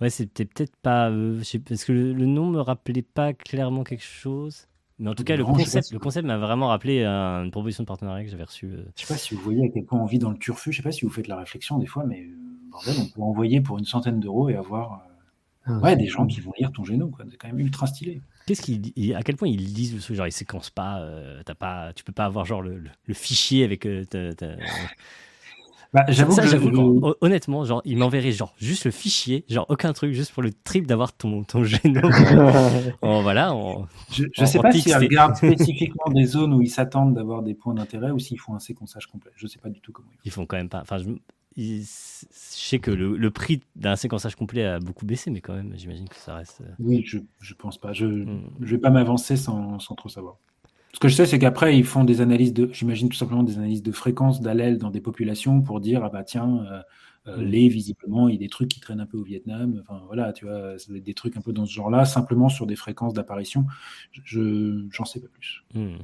Ouais, 0.00 0.10
c'était 0.10 0.44
peut-être 0.44 0.76
pas, 0.76 1.10
euh, 1.10 1.38
je 1.38 1.44
sais- 1.44 1.58
parce 1.60 1.84
que 1.84 1.92
le, 1.92 2.12
le 2.12 2.26
nom 2.26 2.50
me 2.50 2.60
rappelait 2.60 3.02
pas 3.02 3.32
clairement 3.32 3.84
quelque 3.84 4.02
chose, 4.02 4.66
mais 4.98 5.08
en 5.10 5.14
tout 5.14 5.22
cas, 5.24 5.36
le 5.36 5.44
Non, 5.44 5.54
concept, 5.54 5.84
si- 5.84 5.92
le 5.92 5.98
concept 6.00 6.26
m'a 6.26 6.38
vraiment 6.38 6.68
rappelé 6.68 7.04
une 7.04 7.50
proposition 7.52 7.84
de 7.84 7.88
partenariat 7.88 8.24
que 8.24 8.30
j'avais 8.30 8.44
reçue. 8.44 8.66
euh. 8.72 8.84
Je 8.96 9.02
sais 9.02 9.06
pas 9.06 9.16
si 9.18 9.34
vous 9.34 9.40
voyez 9.42 9.64
à 9.64 9.68
quel 9.68 9.84
point 9.84 9.98
on 10.00 10.06
vit 10.06 10.18
dans 10.18 10.30
le 10.30 10.38
turfu. 10.38 10.72
Je 10.72 10.78
sais 10.78 10.82
pas 10.82 10.92
si 10.92 11.04
vous 11.04 11.10
faites 11.10 11.28
la 11.28 11.36
réflexion 11.36 11.78
des 11.78 11.86
fois, 11.86 12.04
mais 12.06 12.22
euh, 12.22 12.36
bordel, 12.70 12.98
on 12.98 13.06
peut 13.06 13.20
envoyer 13.22 13.60
pour 13.60 13.78
une 13.78 13.84
centaine 13.84 14.20
d'euros 14.20 14.48
et 14.48 14.56
avoir 14.56 14.92
euh, 14.92 15.11
ouais, 15.68 15.96
des 15.96 16.06
gens 16.08 16.26
qui 16.26 16.40
vont 16.40 16.52
lire 16.58 16.72
ton 16.72 16.84
génome. 16.84 17.10
quoi. 17.10 17.24
C'est 17.30 17.36
quand 17.36 17.48
même 17.48 17.60
ultra 17.60 17.86
stylé. 17.86 18.20
Qu'est-ce 18.46 18.62
qu'il, 18.62 19.14
à 19.14 19.22
quel 19.22 19.36
point 19.36 19.48
ils 19.48 19.56
lisent 19.74 19.94
le 19.94 20.00
truc, 20.00 20.16
genre 20.16 20.26
ils 20.26 20.32
séquencent 20.32 20.70
pas, 20.74 21.00
euh, 21.00 21.42
t'as 21.44 21.54
pas, 21.54 21.92
tu 21.94 22.02
peux 22.04 22.12
pas 22.12 22.24
avoir 22.24 22.44
genre 22.44 22.62
le, 22.62 22.76
le- 22.78 22.90
le 23.06 23.14
fichier 23.14 23.62
avec. 23.64 23.86
euh, 23.86 24.04
Bah, 25.94 26.04
j'avoue 26.08 26.32
ça, 26.32 26.40
que 26.42 26.48
j'avoue 26.48 26.70
je- 26.74 27.14
honnêtement, 27.20 27.66
genre 27.66 27.82
il 27.84 27.98
m'enverrait 27.98 28.32
genre 28.32 28.54
juste 28.58 28.86
le 28.86 28.90
fichier, 28.90 29.44
genre 29.50 29.66
aucun 29.68 29.92
truc, 29.92 30.14
juste 30.14 30.32
pour 30.32 30.42
le 30.42 30.50
trip 30.50 30.86
d'avoir 30.86 31.12
ton, 31.12 31.44
ton 31.44 31.64
génome. 31.64 32.10
en, 33.02 33.20
voilà, 33.20 33.52
en- 33.52 33.86
Je 34.10 34.24
En- 34.24 34.28
ne 34.40 34.46
sais 34.46 34.58
en 34.58 34.62
pas 34.62 34.72
s'ils 34.72 34.96
regardent 34.96 35.36
spécifiquement 35.36 36.10
des 36.10 36.24
zones 36.24 36.54
où 36.54 36.62
ils 36.62 36.70
s'attendent 36.70 37.14
d'avoir 37.14 37.42
des 37.42 37.52
points 37.52 37.74
d'intérêt 37.74 38.10
ou 38.10 38.18
s'ils 38.18 38.40
font 38.40 38.54
un 38.54 38.58
séquençage 38.58 39.06
complet. 39.06 39.32
Je 39.36 39.44
ne 39.44 39.50
sais 39.50 39.58
pas 39.58 39.68
du 39.68 39.80
tout 39.82 39.92
comment 39.92 40.08
ils 40.10 40.16
font. 40.16 40.20
ils 40.24 40.30
font 40.32 40.46
quand 40.46 40.56
même 40.56 40.70
pas. 40.70 40.80
Enfin, 40.80 40.96
je, 40.96 41.10
je 41.56 41.82
sais 42.30 42.78
que 42.80 42.90
le, 42.90 43.16
le 43.16 43.30
prix 43.30 43.60
d'un 43.76 43.96
séquençage 43.96 44.36
complet 44.36 44.64
a 44.64 44.80
beaucoup 44.80 45.06
baissé, 45.06 45.30
mais 45.30 45.40
quand 45.40 45.54
même, 45.54 45.72
j'imagine 45.76 46.08
que 46.08 46.16
ça 46.16 46.36
reste. 46.36 46.60
euh, 46.62 46.72
Oui, 46.78 47.02
je 47.06 47.18
ne 47.18 47.54
pense 47.56 47.78
pas. 47.78 47.92
Je 47.92 48.06
ne 48.06 48.24
Mm. 48.24 48.50
vais 48.60 48.78
pas 48.78 48.90
m'avancer 48.90 49.36
sans, 49.36 49.78
sans 49.78 49.94
trop 49.94 50.08
savoir. 50.08 50.38
Ce 50.94 51.00
que 51.00 51.08
je 51.08 51.14
sais, 51.14 51.26
c'est 51.26 51.38
qu'après, 51.38 51.76
ils 51.78 51.84
font 51.84 52.04
des 52.04 52.20
analyses 52.20 52.52
de, 52.52 52.68
j'imagine 52.72 53.08
tout 53.08 53.16
simplement 53.16 53.42
des 53.42 53.56
analyses 53.58 53.82
de 53.82 53.92
fréquence 53.92 54.40
d'allèles 54.42 54.78
dans 54.78 54.90
des 54.90 55.00
populations 55.00 55.62
pour 55.62 55.80
dire, 55.80 56.04
ah 56.04 56.10
bah 56.10 56.22
tiens, 56.24 56.64
euh, 56.70 56.82
euh, 57.28 57.36
Mm. 57.38 57.42
les, 57.42 57.68
visiblement, 57.68 58.28
il 58.28 58.34
y 58.34 58.36
a 58.36 58.40
des 58.40 58.48
trucs 58.48 58.68
qui 58.68 58.80
traînent 58.80 59.00
un 59.00 59.06
peu 59.06 59.16
au 59.16 59.22
Vietnam. 59.22 59.78
Enfin, 59.80 60.02
voilà, 60.06 60.32
tu 60.32 60.44
vois, 60.44 60.78
ça 60.78 60.88
doit 60.88 60.98
être 60.98 61.04
des 61.04 61.14
trucs 61.14 61.36
un 61.36 61.40
peu 61.40 61.52
dans 61.52 61.64
ce 61.66 61.72
genre-là, 61.72 62.04
simplement 62.04 62.48
sur 62.50 62.66
des 62.66 62.76
fréquences 62.76 63.14
d'apparition. 63.14 63.66
Je, 64.24 64.86
j'en 64.90 65.04
sais 65.04 65.20
pas 65.20 65.28
plus. 65.28 65.64
hmm. 65.74 65.96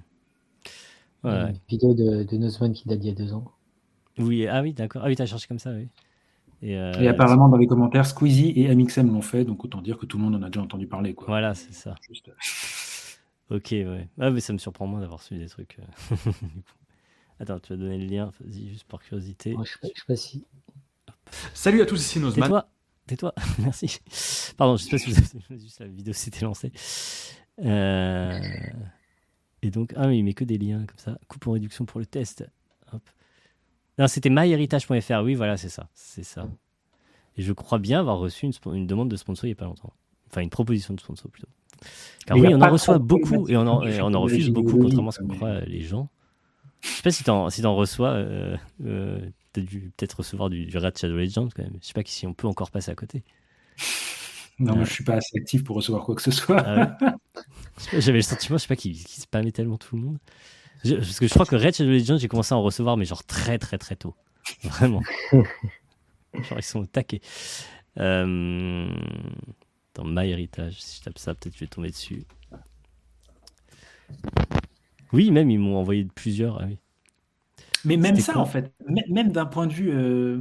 Ouais. 1.24 1.52
Une 1.52 1.58
vidéo 1.68 1.94
de, 1.94 2.22
de 2.24 2.36
Nozman 2.36 2.72
qui 2.72 2.86
date 2.88 2.98
d'il 2.98 3.08
y 3.08 3.12
a 3.12 3.14
deux 3.14 3.32
ans. 3.32 3.44
Oui, 4.18 4.46
ah 4.46 4.62
oui, 4.62 4.72
d'accord. 4.72 5.02
Ah 5.04 5.08
oui, 5.08 5.16
t'as 5.16 5.26
cherché 5.26 5.46
comme 5.46 5.58
ça, 5.58 5.70
oui. 5.72 5.88
Et, 6.60 6.76
euh, 6.76 6.92
Et 7.00 7.06
apparemment, 7.08 7.48
dans 7.48 7.56
les 7.56 7.66
commentaires, 7.68 8.04
Squeezie 8.06 8.52
et 8.56 8.68
Amixem 8.68 9.06
l'ont 9.12 9.22
fait, 9.22 9.44
donc 9.44 9.64
autant 9.64 9.80
dire 9.80 9.96
que 9.96 10.06
tout 10.06 10.18
le 10.18 10.24
monde 10.24 10.34
en 10.34 10.42
a 10.42 10.48
déjà 10.50 10.60
entendu 10.62 10.86
parler. 10.88 11.14
Quoi. 11.14 11.26
Voilà, 11.28 11.54
c'est 11.54 11.72
ça. 11.74 11.94
Juste- 12.08 12.30
Ok, 13.50 13.68
ouais. 13.70 14.06
Ah, 14.20 14.30
mais 14.30 14.40
ça 14.40 14.52
me 14.52 14.58
surprend 14.58 14.86
moins 14.86 15.00
d'avoir 15.00 15.22
su 15.22 15.38
des 15.38 15.48
trucs. 15.48 15.78
euh. 15.78 16.16
Attends, 17.40 17.58
tu 17.60 17.72
vas 17.72 17.78
donner 17.78 17.96
le 17.98 18.04
lien, 18.06 18.30
vas-y, 18.40 18.68
juste 18.68 18.84
par 18.84 19.00
curiosité. 19.02 19.54
Moi, 19.54 19.64
je 19.64 19.70
sais 19.72 19.78
pas, 19.80 19.88
je 19.94 20.00
sais 20.00 20.06
pas 20.06 20.16
si. 20.16 20.44
Salut 21.54 21.80
à 21.80 21.86
tous, 21.86 21.98
ici 21.98 22.18
Nozman. 22.20 22.42
Tais-toi, 22.44 22.68
tais-toi, 23.06 23.34
merci. 23.60 24.00
Pardon, 24.56 24.76
je 24.76 24.82
sais 24.84 24.90
pas 24.90 24.98
si 24.98 25.10
vous 25.12 25.18
avez 25.50 25.60
juste 25.60 25.80
la 25.80 25.86
vidéo 25.86 26.12
s'était 26.12 26.44
lancée. 26.44 26.72
Euh, 27.64 28.38
Et 29.62 29.70
donc, 29.70 29.92
ah, 29.96 30.06
mais 30.08 30.18
il 30.18 30.24
met 30.24 30.34
que 30.34 30.44
des 30.44 30.58
liens 30.58 30.84
comme 30.86 30.98
ça. 30.98 31.18
Coupe 31.28 31.46
en 31.46 31.52
réduction 31.52 31.84
pour 31.86 32.00
le 32.00 32.06
test. 32.06 32.44
Non, 33.98 34.06
c'était 34.06 34.30
myheritage.fr. 34.30 35.22
Oui, 35.22 35.34
voilà, 35.34 35.56
c'est 35.56 35.68
ça. 35.68 35.88
C'est 35.94 36.22
ça. 36.22 36.48
Et 37.36 37.42
je 37.42 37.52
crois 37.52 37.78
bien 37.78 38.00
avoir 38.00 38.18
reçu 38.18 38.48
une, 38.66 38.86
demande 38.86 39.08
de 39.08 39.16
sponsor 39.16 39.44
il 39.44 39.48
n'y 39.48 39.52
a 39.52 39.56
pas 39.56 39.64
longtemps. 39.64 39.92
Enfin, 40.30 40.42
une 40.42 40.50
proposition 40.50 40.94
de 40.94 41.00
sponsor 41.00 41.30
plutôt. 41.30 41.48
Car 42.26 42.36
Mais 42.36 42.48
oui, 42.48 42.54
on 42.54 42.60
en 42.60 42.70
reçoit 42.70 42.98
beaucoup 42.98 43.48
et 43.48 43.56
on 43.56 43.66
en, 43.66 43.84
et 43.84 44.00
on 44.00 44.12
en 44.12 44.20
refuse 44.20 44.50
beaucoup, 44.50 44.78
contrairement 44.78 45.10
à 45.10 45.12
ce 45.12 45.20
que 45.20 45.24
mais- 45.24 45.36
croient 45.36 45.60
les 45.60 45.82
gens. 45.82 46.08
Je 46.80 46.88
sais 46.88 47.02
pas 47.02 47.10
si 47.10 47.24
t'en 47.24 47.50
si 47.50 47.62
t'en 47.62 47.74
reçois. 47.74 48.10
Euh, 48.10 48.56
euh, 48.84 49.18
T'as 49.52 49.62
dû 49.62 49.92
peut-être 49.96 50.18
recevoir 50.18 50.50
du, 50.50 50.66
du 50.66 50.76
Red 50.76 50.98
Shadow 50.98 51.16
Legends 51.16 51.48
quand 51.54 51.62
même. 51.62 51.78
Je 51.80 51.86
sais 51.86 51.94
pas 51.94 52.02
si 52.04 52.26
on 52.26 52.34
peut 52.34 52.46
encore 52.46 52.70
passer 52.70 52.90
à 52.90 52.94
côté. 52.94 53.24
Non, 54.58 54.74
moi, 54.74 54.84
je 54.84 54.92
suis 54.92 55.04
pas 55.04 55.14
assez 55.14 55.38
actif 55.38 55.64
pour 55.64 55.76
recevoir 55.76 56.04
quoi 56.04 56.14
que 56.14 56.22
ce 56.22 56.30
soit. 56.30 56.60
Ah 56.60 56.96
ouais. 57.00 57.10
J'avais 58.00 58.18
le 58.18 58.22
sentiment, 58.22 58.58
je 58.58 58.62
sais 58.62 58.68
pas, 58.68 58.76
qu'il 58.76 58.92
qu'il 58.92 59.22
spammait 59.22 59.52
tellement 59.52 59.78
tout 59.78 59.96
le 59.96 60.02
monde. 60.02 60.18
Je- 60.84 60.94
parce 60.96 61.18
que 61.18 61.26
je 61.26 61.34
crois 61.34 61.46
que 61.46 61.56
Red 61.56 61.74
Shadow 61.74 61.90
Legends, 61.90 62.18
j'ai 62.18 62.28
commencé 62.28 62.54
à 62.54 62.56
en 62.56 62.62
recevoir, 62.62 62.96
mais 62.96 63.04
genre 63.04 63.24
très 63.24 63.58
très 63.58 63.78
très 63.78 63.96
tôt. 63.96 64.14
Vraiment. 64.62 65.02
genre 65.32 66.58
ils 66.58 66.62
sont 66.62 66.80
au 66.80 66.86
taquet. 66.86 67.20
Euh, 67.98 68.88
dans 69.94 70.04
My 70.04 70.30
Heritage, 70.30 70.80
si 70.80 70.98
je 70.98 71.04
tape 71.04 71.18
ça, 71.18 71.34
peut-être 71.34 71.54
je 71.54 71.60
vais 71.60 71.66
tomber 71.66 71.90
dessus. 71.90 72.24
Oui, 75.12 75.30
même 75.30 75.50
ils 75.50 75.58
m'ont 75.58 75.76
envoyé 75.76 76.04
plusieurs. 76.04 76.60
Ah 76.62 76.66
oui. 76.66 76.78
Mais 77.84 77.96
même 77.96 78.16
ça, 78.16 78.32
quoi 78.32 78.42
en 78.42 78.46
fait, 78.46 78.72
même 79.08 79.30
d'un 79.32 79.46
point 79.46 79.66
de 79.66 79.72
vue, 79.72 79.90
euh, 79.92 80.38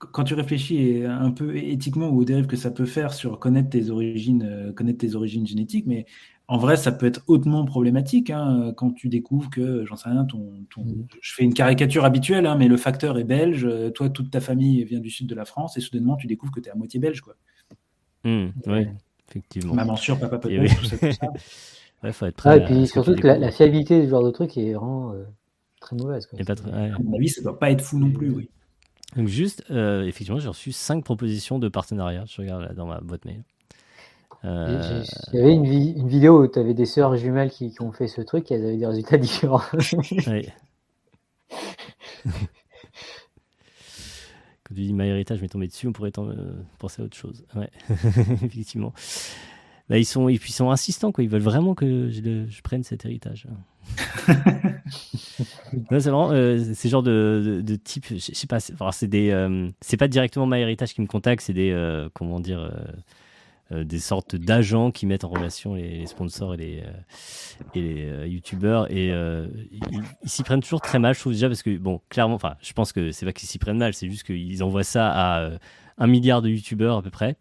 qu- 0.00 0.06
quand 0.12 0.24
tu 0.24 0.34
réfléchis 0.34 1.02
un 1.04 1.30
peu 1.30 1.56
éthiquement 1.56 2.08
aux 2.08 2.24
dérives 2.24 2.46
que 2.46 2.56
ça 2.56 2.70
peut 2.70 2.86
faire 2.86 3.12
sur 3.14 3.38
connaître 3.40 3.70
tes 3.70 3.90
origines, 3.90 4.42
euh, 4.42 4.72
connaître 4.72 4.98
tes 4.98 5.14
origines 5.14 5.46
génétiques, 5.46 5.86
mais 5.86 6.06
en 6.48 6.56
vrai, 6.58 6.76
ça 6.76 6.92
peut 6.92 7.06
être 7.06 7.22
hautement 7.26 7.64
problématique 7.66 8.30
hein, 8.30 8.72
quand 8.76 8.90
tu 8.92 9.08
découvres 9.08 9.50
que, 9.50 9.84
j'en 9.84 9.96
sais 9.96 10.08
rien, 10.08 10.24
ton, 10.24 10.52
ton- 10.70 10.82
Mhm. 10.84 11.06
je 11.20 11.34
fais 11.34 11.44
une 11.44 11.52
caricature 11.54 12.04
habituelle, 12.04 12.46
hein, 12.46 12.56
mais 12.56 12.68
le 12.68 12.76
facteur 12.76 13.18
est 13.18 13.24
belge, 13.24 13.64
euh, 13.66 13.90
toi, 13.90 14.08
toute 14.08 14.30
ta 14.30 14.40
famille 14.40 14.82
vient 14.84 15.00
du 15.00 15.10
sud 15.10 15.26
de 15.26 15.34
la 15.34 15.44
France, 15.44 15.76
et 15.76 15.80
soudainement, 15.80 16.16
tu 16.16 16.26
découvres 16.26 16.52
que 16.52 16.60
tu 16.60 16.68
es 16.68 16.72
à 16.72 16.74
moitié 16.74 16.98
belge, 17.00 17.20
quoi. 17.20 17.34
Hmm, 18.24 18.48
ouais, 18.66 18.90
effectivement. 19.28 19.74
Maman 19.74 19.96
sûre, 19.96 20.18
papa 20.18 20.38
peut-être, 20.38 20.60
oui. 20.60 20.68
tout 20.76 20.84
ça, 20.86 20.98
tout 20.98 21.12
ça. 21.12 21.28
Ouais, 22.04 22.12
faut 22.12 22.26
être 22.26 22.36
prêt 22.36 22.50
Ah, 22.50 22.56
et 22.58 22.64
puis 22.64 22.86
surtout 22.86 23.14
que 23.16 23.26
la, 23.26 23.38
la 23.38 23.50
fiabilité 23.50 24.00
du 24.00 24.08
genre 24.08 24.22
de 24.22 24.30
truc 24.30 24.56
est 24.56 24.72
vraiment 24.72 25.10
euh, 25.14 25.24
très 25.80 25.96
mauvaise. 25.96 26.26
Quoi. 26.28 26.38
Et 26.40 26.44
pas 26.44 26.54
très- 26.54 26.70
ouais. 26.70 26.90
À 26.92 26.98
mon 27.02 27.12
avis, 27.16 27.28
ça 27.28 27.42
doit 27.42 27.58
pas 27.58 27.72
être 27.72 27.80
fou 27.80 27.98
non 27.98 28.12
plus, 28.12 28.30
oui. 28.30 28.48
Donc 29.16 29.26
juste, 29.26 29.64
euh, 29.72 30.04
effectivement, 30.06 30.38
j'ai 30.38 30.46
reçu 30.48 30.70
cinq 30.70 31.02
propositions 31.02 31.58
de 31.58 31.66
partenariat. 31.68 32.24
Je 32.28 32.40
regarde 32.40 32.62
là 32.62 32.72
dans 32.72 32.86
ma 32.86 33.00
boîte 33.00 33.24
mail. 33.24 33.42
Euh, 34.44 35.02
avait 35.32 35.52
une, 35.54 35.64
vi- 35.66 35.96
une 35.98 36.08
vidéo 36.08 36.42
où 36.42 36.46
tu 36.48 36.58
avais 36.58 36.74
des 36.74 36.86
sœurs 36.86 37.16
jumelles 37.16 37.50
qui, 37.50 37.70
qui 37.72 37.82
ont 37.82 37.92
fait 37.92 38.06
ce 38.08 38.20
truc 38.20 38.50
et 38.50 38.54
elles 38.54 38.64
avaient 38.66 38.76
des 38.76 38.86
résultats 38.86 39.18
différents. 39.18 39.62
ouais. 40.28 40.46
Quand 44.64 44.74
tu 44.74 44.82
dis 44.82 44.92
My 44.92 45.06
Heritage 45.08 45.40
m'est 45.40 45.48
tombé 45.48 45.66
dessus, 45.66 45.86
on 45.88 45.92
pourrait 45.92 46.12
euh, 46.18 46.52
penser 46.78 47.02
à 47.02 47.04
autre 47.04 47.16
chose. 47.16 47.44
Ouais, 47.56 47.70
effectivement. 48.44 48.92
Bah, 49.88 49.96
ils, 49.96 50.04
sont, 50.04 50.28
et 50.28 50.38
puis 50.38 50.50
ils 50.50 50.54
sont 50.54 50.70
insistants, 50.70 51.12
quoi. 51.12 51.24
ils 51.24 51.30
veulent 51.30 51.40
vraiment 51.40 51.74
que 51.74 52.10
je, 52.10 52.20
le- 52.20 52.46
je 52.48 52.60
prenne 52.60 52.84
cet 52.84 53.06
héritage. 53.06 53.46
Non, 55.90 55.98
c'est 55.98 56.10
vraiment 56.10 56.30
euh, 56.32 56.62
c'est 56.74 56.90
genre 56.90 57.02
de, 57.02 57.42
de, 57.44 57.60
de 57.62 57.76
type, 57.76 58.04
je 58.10 58.16
je 58.16 58.34
sais 58.34 58.46
pas, 58.46 58.60
c'est 58.60 58.74
enfin, 58.74 58.92
c'est 58.92 59.06
des, 59.06 59.30
euh, 59.30 59.68
c'est 59.80 59.96
pas 59.96 60.08
directement 60.08 60.46
My 60.46 60.58
Heritage 60.60 60.92
qui 60.92 61.00
me 61.00 61.06
contacte, 61.06 61.42
c'est 61.42 61.54
des, 61.54 61.70
euh, 61.70 62.10
comment 62.12 62.40
dire, 62.40 62.70
des 63.70 63.98
sortes 63.98 64.34
d'agents 64.36 64.90
qui 64.90 65.04
mettent 65.06 65.24
en 65.24 65.28
relation 65.28 65.74
les, 65.74 65.98
les 65.98 66.06
sponsors 66.06 66.54
et 66.54 66.56
les, 66.56 66.80
euh, 66.80 66.92
et 67.74 67.80
les 67.82 68.04
euh, 68.06 68.26
youtubeurs 68.26 68.90
et 68.90 69.12
euh, 69.12 69.46
ils 69.70 70.00
ils 70.22 70.28
s'y 70.30 70.42
prennent 70.42 70.60
toujours 70.62 70.80
très 70.80 70.98
mal, 70.98 71.14
je 71.14 71.20
trouve 71.20 71.32
déjà 71.34 71.48
parce 71.48 71.62
que 71.62 71.76
bon, 71.76 72.00
clairement, 72.08 72.34
enfin, 72.36 72.54
je 72.62 72.72
pense 72.72 72.92
que 72.92 73.10
c'est 73.12 73.26
pas 73.26 73.32
qu'ils 73.32 73.48
s'y 73.48 73.58
prennent 73.58 73.78
mal, 73.78 73.92
c'est 73.92 74.08
juste 74.08 74.24
qu'ils 74.24 74.62
envoient 74.64 74.84
ça 74.84 75.10
à 75.10 75.40
euh, 75.40 75.58
un 75.98 76.06
milliard 76.06 76.40
de 76.42 76.48
youtubeurs 76.48 76.96
à 76.98 77.02
peu 77.02 77.10
près. 77.10 77.36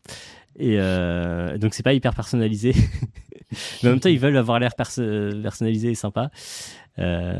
Et 0.59 0.77
euh, 0.79 1.57
donc 1.59 1.73
c'est 1.75 1.83
pas 1.83 1.93
hyper 1.93 2.15
personnalisé, 2.15 2.73
mais 3.83 3.89
en 3.89 3.91
même 3.93 3.99
temps 3.99 4.09
ils 4.09 4.19
veulent 4.19 4.35
avoir 4.37 4.59
l'air 4.59 4.73
perso- 4.75 5.41
personnalisé 5.41 5.91
et 5.91 5.95
sympa. 5.95 6.31
Euh, 6.99 7.39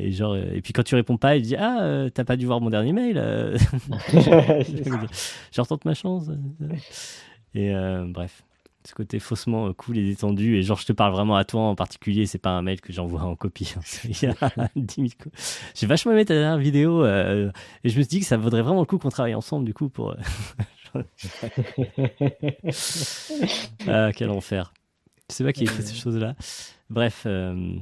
et 0.00 0.10
genre, 0.10 0.32
euh, 0.32 0.50
et 0.52 0.60
puis 0.60 0.72
quand 0.72 0.82
tu 0.82 0.96
réponds 0.96 1.16
pas, 1.16 1.36
il 1.36 1.42
dit 1.42 1.54
ah 1.54 1.78
euh, 1.82 2.08
t'as 2.10 2.24
pas 2.24 2.36
dû 2.36 2.44
voir 2.44 2.60
mon 2.60 2.70
dernier 2.70 2.92
mail. 2.92 3.18
euh. 3.18 3.56
je 5.52 5.60
retente 5.60 5.84
ma 5.84 5.94
chance. 5.94 6.24
Et 7.56 7.74
euh, 7.74 8.04
bref, 8.06 8.44
ce 8.84 8.94
côté 8.94 9.18
faussement 9.18 9.66
euh, 9.68 9.72
cool 9.72 9.98
et 9.98 10.04
détendu. 10.04 10.56
Et 10.56 10.62
genre, 10.62 10.78
je 10.78 10.86
te 10.86 10.92
parle 10.92 11.10
vraiment 11.12 11.34
à 11.36 11.44
toi 11.44 11.62
en 11.62 11.74
particulier. 11.74 12.26
C'est 12.26 12.38
pas 12.38 12.50
un 12.50 12.62
mail 12.62 12.80
que 12.80 12.92
j'envoie 12.92 13.22
en 13.22 13.34
copie. 13.34 13.72
hein. 13.76 13.80
C'est- 13.84 14.08
Il 14.08 14.22
y 14.22 14.26
a 14.26 14.68
10 14.76 14.94
000 14.94 15.08
co- 15.22 15.30
J'ai 15.74 15.86
vachement 15.86 16.12
aimé 16.12 16.24
ta 16.24 16.34
dernière 16.34 16.58
vidéo. 16.58 17.02
euh, 17.04 17.50
et 17.82 17.88
je 17.88 17.96
me 17.98 18.02
suis 18.02 18.08
dit 18.10 18.20
que 18.20 18.26
ça 18.26 18.36
vaudrait 18.36 18.62
vraiment 18.62 18.80
le 18.80 18.86
coup 18.86 18.98
qu'on 18.98 19.08
travaille 19.08 19.34
ensemble, 19.34 19.64
du 19.64 19.74
coup, 19.74 19.88
pour. 19.88 20.14
ah, 23.88 24.10
quel 24.14 24.30
enfer. 24.30 24.72
Je 25.30 25.34
sais 25.34 25.44
pas 25.44 25.52
qui 25.52 25.66
a 25.66 25.70
fait 25.70 25.82
ces 25.82 25.94
choses-là. 25.94 26.34
Bref, 26.90 27.24
euh, 27.26 27.74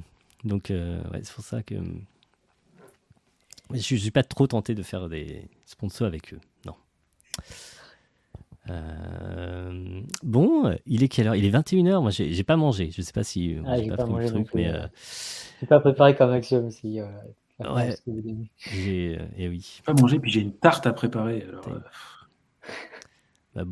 donc, 0.45 0.71
euh, 0.71 1.03
ouais, 1.13 1.21
c'est 1.23 1.35
pour 1.35 1.45
ça 1.45 1.63
que. 1.63 1.75
Je 3.71 3.95
ne 3.95 3.99
suis 4.01 4.11
pas 4.11 4.23
trop 4.23 4.47
tenté 4.47 4.75
de 4.75 4.83
faire 4.83 5.09
des 5.09 5.43
sponsors 5.67 6.07
avec 6.07 6.33
eux, 6.35 6.41
non. 6.67 6.75
Euh, 8.71 10.01
bon, 10.23 10.75
il 10.87 11.03
est 11.03 11.09
quelle 11.09 11.27
heure? 11.29 11.37
Il 11.37 11.45
est 11.45 11.51
21h, 11.51 12.01
moi 12.01 12.11
j'ai 12.11 12.33
j'ai 12.33 12.45
pas 12.45 12.57
mangé, 12.57 12.91
je 12.91 13.03
sais 13.03 13.13
pas 13.13 13.23
si 13.25 13.57
Ah, 13.67 13.77
j'ai 13.77 13.85
j'ai 13.85 13.91
pas, 13.91 13.97
pas 13.99 14.05
le 14.05 14.11
mangé 14.13 14.27
truc, 14.29 14.49
mais 14.55 14.69
euh, 14.69 14.87
C'est 14.95 15.69
pas 15.69 15.81
préparé 15.81 16.17
comme 16.17 16.31
Axiom 16.31 16.71
si. 16.71 17.01
Euh, 17.01 17.07
Ouais. 17.61 17.95
J'ai... 18.73 19.17
euh, 19.21 19.27
et 19.37 19.49
oui, 19.49 19.81
Pas 19.85 19.93
manger, 19.93 20.19
puis 20.19 20.31
j'ai 20.31 20.41
une 20.41 20.53
tarte 20.55 20.87
à 20.89 20.93
préparer. 20.93 21.47
Alors, 21.49 21.69
euh, 21.69 21.79
Bah, 23.55 23.63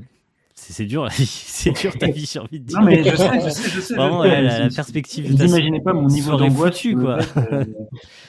c'est 0.55 0.73
c'est 0.73 0.87
dur 0.87 1.03
la 1.05 1.11
vie, 1.11 1.27
c'est 1.27 1.73
dur 1.73 1.99
ta 1.99 2.07
vie, 2.07 2.25
j'ai 2.31 2.39
envie 2.39 2.61
de 2.61 2.65
dire. 2.67 2.79
Non, 2.79 2.87
mais 2.87 3.03
je 3.03 3.17
sais, 3.17 3.41
je 3.41 3.49
sais, 3.49 3.71
je 3.71 3.81
sais. 3.81 3.95
Vraiment, 3.97 4.23
je- 4.23 4.29
la, 4.29 4.41
la- 4.41 4.59
la 4.61 4.69
je- 4.69 4.77
perspective 4.77 5.27
Vous 5.29 5.43
n'imaginez 5.45 5.81
pas 5.81 5.93
mon 5.95 6.07
niveau 6.07 6.37
d'angoisse. 6.37 6.85
le 6.85 6.95
quoi. 7.01 7.21
fait, 7.23 7.53
euh, 7.53 7.65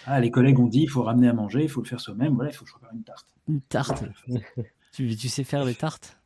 ah, 0.07 0.19
les 0.19 0.31
collègues 0.31 0.60
ont 0.60 0.68
dit 0.68 0.81
il 0.81 0.90
faut 0.90 1.03
ramener 1.03 1.27
à 1.27 1.34
manger, 1.34 1.61
il 1.61 1.69
faut 1.69 1.81
le 1.81 1.88
faire 1.88 1.99
soi-même. 1.99 2.34
Voilà, 2.34 2.49
il 2.49 2.53
faut 2.53 2.64
que 2.65 2.72
je 2.72 2.76
prépare 2.76 2.95
une 2.95 3.03
tarte. 3.03 3.27
Une 3.48 3.61
tarte. 3.61 4.03
tu, 4.91 5.15
tu 5.15 5.30
sais 5.30 5.44
faire 5.44 5.65
des 5.65 5.76
tartes? 5.76 6.18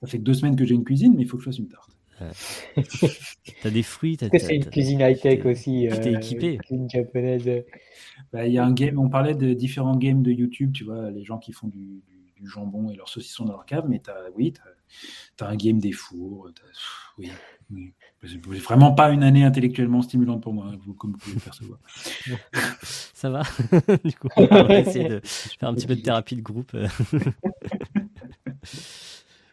Ça 0.00 0.06
fait 0.06 0.18
deux 0.18 0.34
semaines 0.34 0.56
que 0.56 0.64
j'ai 0.64 0.74
une 0.74 0.84
cuisine, 0.84 1.14
mais 1.16 1.22
il 1.22 1.28
faut 1.28 1.36
que 1.36 1.42
je 1.42 1.48
fasse 1.50 1.58
une 1.58 1.68
tarte. 1.68 1.90
T'as 3.62 3.70
des 3.70 3.82
fruits 3.82 4.16
t'as, 4.18 4.26
Est-ce 4.26 4.32
que 4.32 4.38
c'est 4.48 4.56
une 4.56 4.64
t'as- 4.64 4.70
cuisine 4.70 5.00
high-tech 5.00 5.40
t'es- 5.42 5.48
aussi 5.48 5.88
t'es 5.90 6.08
euh, 6.14 6.16
équipé. 6.18 6.58
Cuisine 6.58 6.88
japonaise. 6.90 7.48
Bah, 8.32 8.46
Il 8.46 8.52
y 8.52 8.58
a 8.58 8.64
un 8.64 8.72
game, 8.72 8.98
on 8.98 9.08
parlait 9.08 9.34
de 9.34 9.54
différents 9.54 9.96
games 9.96 10.22
de 10.22 10.30
YouTube, 10.30 10.72
tu 10.74 10.84
vois, 10.84 11.10
les 11.10 11.24
gens 11.24 11.38
qui 11.38 11.52
font 11.52 11.68
du, 11.68 11.78
du- 11.78 12.32
du 12.42 12.46
jambon 12.48 12.90
et 12.90 12.96
leurs 12.96 13.08
saucissons 13.08 13.44
dans 13.46 13.52
leur 13.52 13.64
cave, 13.66 13.86
mais 13.88 14.00
t'as, 14.00 14.14
oui, 14.36 14.52
t'as, 14.52 15.46
as 15.46 15.48
un 15.50 15.56
game 15.56 15.78
des 15.78 15.92
fours. 15.92 16.50
t'as- 16.54 16.62
oui, 17.18 17.30
oui. 17.70 17.92
Vraiment 18.58 18.92
pas 18.92 19.10
une 19.12 19.22
année 19.22 19.44
intellectuellement 19.44 20.02
stimulante 20.02 20.42
pour 20.42 20.52
moi, 20.52 20.66
hein, 20.72 20.78
comme 20.98 21.12
vous 21.12 21.18
pouvez 21.18 21.34
le 21.36 21.40
percevoir. 21.40 21.78
Ça 22.82 23.30
va 23.30 23.42
Du 24.04 24.12
coup, 24.14 24.28
on 24.36 24.44
va 24.46 24.78
essayer 24.80 25.08
de 25.08 25.20
faire 25.24 25.68
un 25.70 25.74
petit 25.74 25.86
peu 25.86 25.96
de 25.96 26.02
thérapie 26.02 26.36
de 26.36 26.42
groupe. 26.42 26.76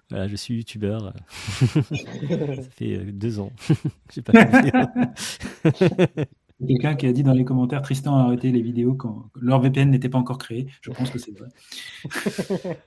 Voilà, 0.09 0.27
je 0.27 0.35
suis 0.35 0.55
youtubeur. 0.55 1.13
Ça 1.49 2.61
fait 2.71 2.97
euh, 2.97 3.11
deux 3.11 3.39
ans. 3.39 3.51
J'ai 4.13 4.21
pas 4.21 4.33
fait 4.33 4.45
de 4.45 4.65
vidéo. 4.65 6.25
Quelqu'un 6.65 6.95
qui 6.95 7.05
a 7.05 7.13
dit 7.13 7.23
dans 7.23 7.33
les 7.33 7.45
commentaires 7.45 7.81
Tristan 7.81 8.17
a 8.17 8.23
arrêté 8.23 8.51
les 8.51 8.61
vidéos 8.61 8.95
quand 8.95 9.29
leur 9.39 9.59
VPN 9.59 9.91
n'était 9.91 10.09
pas 10.09 10.17
encore 10.17 10.37
créé. 10.37 10.67
Je 10.81 10.91
pense 10.91 11.11
que 11.11 11.19
c'est 11.19 11.37
vrai. 11.37 11.49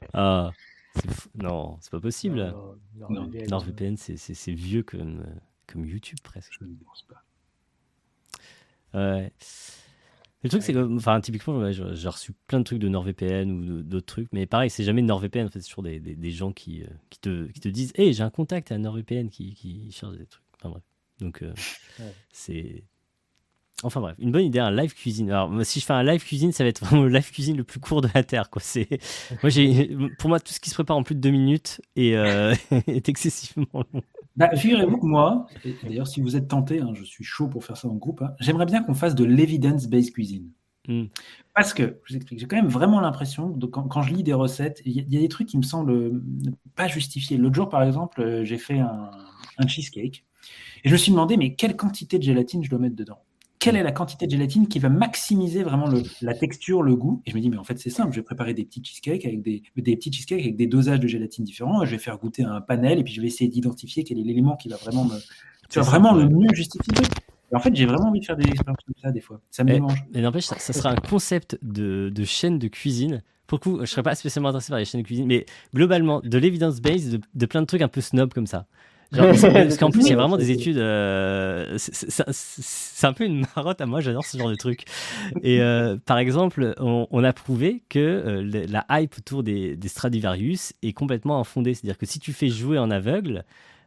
Ah, 0.12 0.50
non, 1.40 1.76
c'est 1.80 1.90
pas 1.90 2.00
possible. 2.00 2.52
NordVPN, 3.48 3.96
c'est, 3.96 4.52
vieux 4.52 4.82
comme, 4.82 5.20
euh, 5.20 5.40
comme 5.68 5.84
YouTube 5.84 6.18
presque. 6.22 6.52
Je 6.58 6.64
ne 6.64 6.74
pense 6.74 7.06
pas. 7.06 7.22
Ouais. 8.92 9.32
Le 10.42 10.48
truc, 10.48 10.62
c'est 10.62 10.72
que, 10.72 10.96
enfin, 10.96 11.20
typiquement, 11.20 11.70
j'ai 11.70 12.08
reçu 12.08 12.32
plein 12.46 12.60
de 12.60 12.64
trucs 12.64 12.78
de 12.78 12.88
NordVPN 12.88 13.50
ou 13.50 13.82
d'autres 13.82 14.06
trucs, 14.06 14.28
mais 14.32 14.46
pareil, 14.46 14.70
c'est 14.70 14.84
jamais 14.84 15.02
NordVPN, 15.02 15.46
en 15.46 15.50
fait, 15.50 15.60
c'est 15.60 15.68
toujours 15.68 15.82
des, 15.82 16.00
des, 16.00 16.14
des 16.14 16.30
gens 16.30 16.52
qui, 16.52 16.82
euh, 16.82 16.86
qui, 17.10 17.18
te, 17.20 17.46
qui 17.52 17.60
te 17.60 17.68
disent 17.68 17.92
Hé, 17.96 18.12
j'ai 18.14 18.22
un 18.22 18.30
contact 18.30 18.72
à 18.72 18.78
NordVPN 18.78 19.28
qui, 19.28 19.54
qui 19.54 19.90
cherche 19.92 20.16
des 20.16 20.26
trucs. 20.26 20.42
Enfin, 20.58 20.70
bref. 20.70 20.82
Donc, 21.20 21.42
euh, 21.42 21.52
Ouais. 21.98 22.14
c'est. 22.32 22.84
Enfin, 23.82 24.00
bref, 24.00 24.14
une 24.18 24.30
bonne 24.30 24.44
idée, 24.44 24.58
un 24.58 24.70
live 24.70 24.94
cuisine. 24.94 25.30
Alors, 25.30 25.48
moi, 25.50 25.64
si 25.64 25.80
je 25.80 25.86
fais 25.86 25.94
un 25.94 26.02
live 26.02 26.22
cuisine, 26.22 26.52
ça 26.52 26.64
va 26.64 26.68
être 26.68 26.84
vraiment 26.84 27.02
le 27.04 27.08
live 27.10 27.30
cuisine 27.30 27.56
le 27.56 27.64
plus 27.64 27.80
court 27.80 28.02
de 28.02 28.08
la 28.14 28.22
Terre, 28.22 28.50
quoi. 28.50 28.60
C'est... 28.62 28.88
Moi, 29.42 29.48
j'ai... 29.48 29.90
Pour 30.18 30.28
moi, 30.28 30.38
tout 30.38 30.52
ce 30.52 30.60
qui 30.60 30.68
se 30.68 30.74
prépare 30.74 30.98
en 30.98 31.02
plus 31.02 31.14
de 31.14 31.20
deux 31.20 31.30
minutes 31.30 31.80
est, 31.96 32.14
euh, 32.14 32.54
est 32.86 33.08
excessivement 33.08 33.66
long. 33.92 34.02
Bah, 34.40 34.56
figurez-vous 34.56 34.98
que 34.98 35.06
moi, 35.06 35.46
et 35.64 35.78
d'ailleurs, 35.82 36.08
si 36.08 36.20
vous 36.20 36.34
êtes 36.34 36.48
tenté, 36.48 36.80
hein, 36.80 36.92
je 36.94 37.04
suis 37.04 37.24
chaud 37.24 37.46
pour 37.48 37.64
faire 37.64 37.76
ça 37.76 37.88
en 37.88 37.94
groupe, 37.94 38.22
hein, 38.22 38.34
j'aimerais 38.40 38.66
bien 38.66 38.82
qu'on 38.82 38.94
fasse 38.94 39.14
de 39.14 39.24
l'evidence-based 39.24 40.12
cuisine. 40.12 40.50
Hmm. 40.88 41.04
Parce 41.54 41.74
que, 41.74 42.00
je 42.04 42.12
vous 42.14 42.16
explique, 42.16 42.40
j'ai 42.40 42.46
quand 42.46 42.56
même 42.56 42.68
vraiment 42.68 43.00
l'impression, 43.00 43.52
quand, 43.70 43.82
quand 43.84 44.02
je 44.02 44.14
lis 44.14 44.22
des 44.22 44.32
recettes, 44.32 44.80
il 44.86 44.92
y, 44.92 45.00
a- 45.00 45.02
il 45.06 45.14
y 45.14 45.18
a 45.18 45.20
des 45.20 45.28
trucs 45.28 45.48
qui 45.48 45.58
me 45.58 45.62
semblent 45.62 45.92
euh, 45.92 46.22
pas 46.74 46.88
justifiés. 46.88 47.36
L'autre 47.36 47.54
jour, 47.54 47.68
par 47.68 47.82
exemple, 47.82 48.22
euh, 48.22 48.44
j'ai 48.44 48.58
fait 48.58 48.78
un, 48.78 49.10
un 49.58 49.66
cheesecake 49.66 50.24
et 50.84 50.88
je 50.88 50.92
me 50.94 50.98
suis 50.98 51.12
demandé, 51.12 51.36
mais 51.36 51.54
quelle 51.54 51.76
quantité 51.76 52.18
de 52.18 52.22
gélatine 52.24 52.64
je 52.64 52.70
dois 52.70 52.78
mettre 52.78 52.96
dedans? 52.96 53.22
Quelle 53.60 53.76
est 53.76 53.82
la 53.82 53.92
quantité 53.92 54.26
de 54.26 54.30
gélatine 54.32 54.66
qui 54.68 54.78
va 54.78 54.88
maximiser 54.88 55.62
vraiment 55.62 55.86
le- 55.86 56.02
la 56.22 56.34
texture, 56.34 56.82
le 56.82 56.96
goût? 56.96 57.22
Et 57.26 57.30
je 57.30 57.36
me 57.36 57.40
dis, 57.42 57.50
mais 57.50 57.58
en 57.58 57.62
fait, 57.64 57.78
c'est 57.78 57.90
simple, 57.90 58.10
je 58.12 58.16
vais 58.16 58.22
préparer 58.24 58.54
des 58.54 58.64
petits 58.64 58.82
cheesecakes 58.82 59.24
avec 59.26 59.42
des, 59.42 59.62
des 59.76 59.96
petits 59.96 60.10
cheesecakes 60.12 60.40
avec 60.40 60.56
des 60.56 60.66
dosages 60.66 60.98
de 60.98 61.06
gélatine 61.06 61.44
différents. 61.44 61.84
Je 61.84 61.90
vais 61.90 61.98
faire 61.98 62.16
goûter 62.18 62.42
un 62.42 62.60
panel 62.62 62.98
et 62.98 63.04
puis 63.04 63.12
je 63.12 63.20
vais 63.20 63.26
essayer 63.28 63.48
d'identifier 63.50 64.02
quel 64.02 64.18
est 64.18 64.22
l'élément 64.24 64.56
qui 64.56 64.68
va 64.70 64.76
vraiment 64.76 65.04
me, 65.04 65.10
qui 65.10 65.14
va 65.14 65.24
C'est 65.68 65.80
vraiment 65.82 66.14
le 66.14 66.28
mieux 66.28 66.48
justifier. 66.54 67.04
Et 67.52 67.56
en 67.56 67.58
fait, 67.60 67.74
j'ai 67.76 67.84
vraiment 67.84 68.08
envie 68.08 68.20
de 68.20 68.24
faire 68.24 68.36
des 68.36 68.48
expériences 68.48 68.82
comme 68.84 68.94
ça 69.02 69.10
des 69.12 69.20
fois. 69.20 69.40
Ça 69.50 69.62
me 69.62 69.70
Eh, 69.70 69.74
démange. 69.74 70.04
Mais 70.14 70.22
n'empêche, 70.22 70.46
ça, 70.46 70.58
ça 70.58 70.72
sera 70.72 70.90
un 70.90 70.96
concept 70.96 71.58
de, 71.62 72.10
de 72.14 72.24
chaîne 72.24 72.58
de 72.58 72.68
cuisine. 72.68 73.22
Pour 73.46 73.58
le 73.58 73.62
coup, 73.62 73.78
je 73.80 73.86
serais 73.86 74.02
pas 74.04 74.14
spécialement 74.14 74.48
intéressé 74.50 74.70
par 74.70 74.78
les 74.78 74.84
chaînes 74.86 75.02
de 75.02 75.06
cuisine, 75.06 75.26
mais 75.26 75.44
globalement, 75.74 76.20
de 76.20 76.38
l'evidence-based, 76.38 77.12
de, 77.12 77.20
de 77.34 77.46
plein 77.46 77.60
de 77.60 77.66
trucs 77.66 77.82
un 77.82 77.88
peu 77.88 78.00
snob 78.00 78.32
comme 78.32 78.46
ça. 78.46 78.66
Genre, 79.12 79.26
parce 79.26 79.40
que- 79.42 79.46
parce 79.52 79.76
qu'en 79.76 79.90
plus, 79.90 80.02
il 80.02 80.10
y 80.10 80.12
a 80.12 80.16
vraiment 80.16 80.36
des 80.36 80.50
études. 80.52 80.78
euh, 80.78 81.74
c'est- 81.78 83.06
un 83.06 83.12
peu 83.12 83.24
une 83.24 83.44
marotte 83.56 83.80
à 83.80 83.86
moi, 83.86 84.00
j'adore 84.00 84.24
ce 84.24 84.36
genre 84.38 84.50
de 84.50 84.54
truc. 84.54 84.84
Et 85.42 85.60
euh, 85.60 85.96
par 86.04 86.18
exemple, 86.18 86.74
on, 86.78 87.06
on 87.10 87.24
a 87.24 87.32
prouvé 87.32 87.82
que 87.88 87.98
euh, 87.98 88.66
la 88.68 88.84
hype 88.90 89.16
autour 89.18 89.42
des, 89.42 89.76
des 89.76 89.88
Stradivarius 89.88 90.72
est 90.82 90.92
complètement 90.92 91.40
infondée. 91.40 91.74
C'est-à-dire 91.74 91.98
que 91.98 92.06
si 92.06 92.18
tu 92.20 92.32
fais 92.32 92.48
jouer 92.48 92.78
en 92.78 92.90
aveugle, 92.90 93.44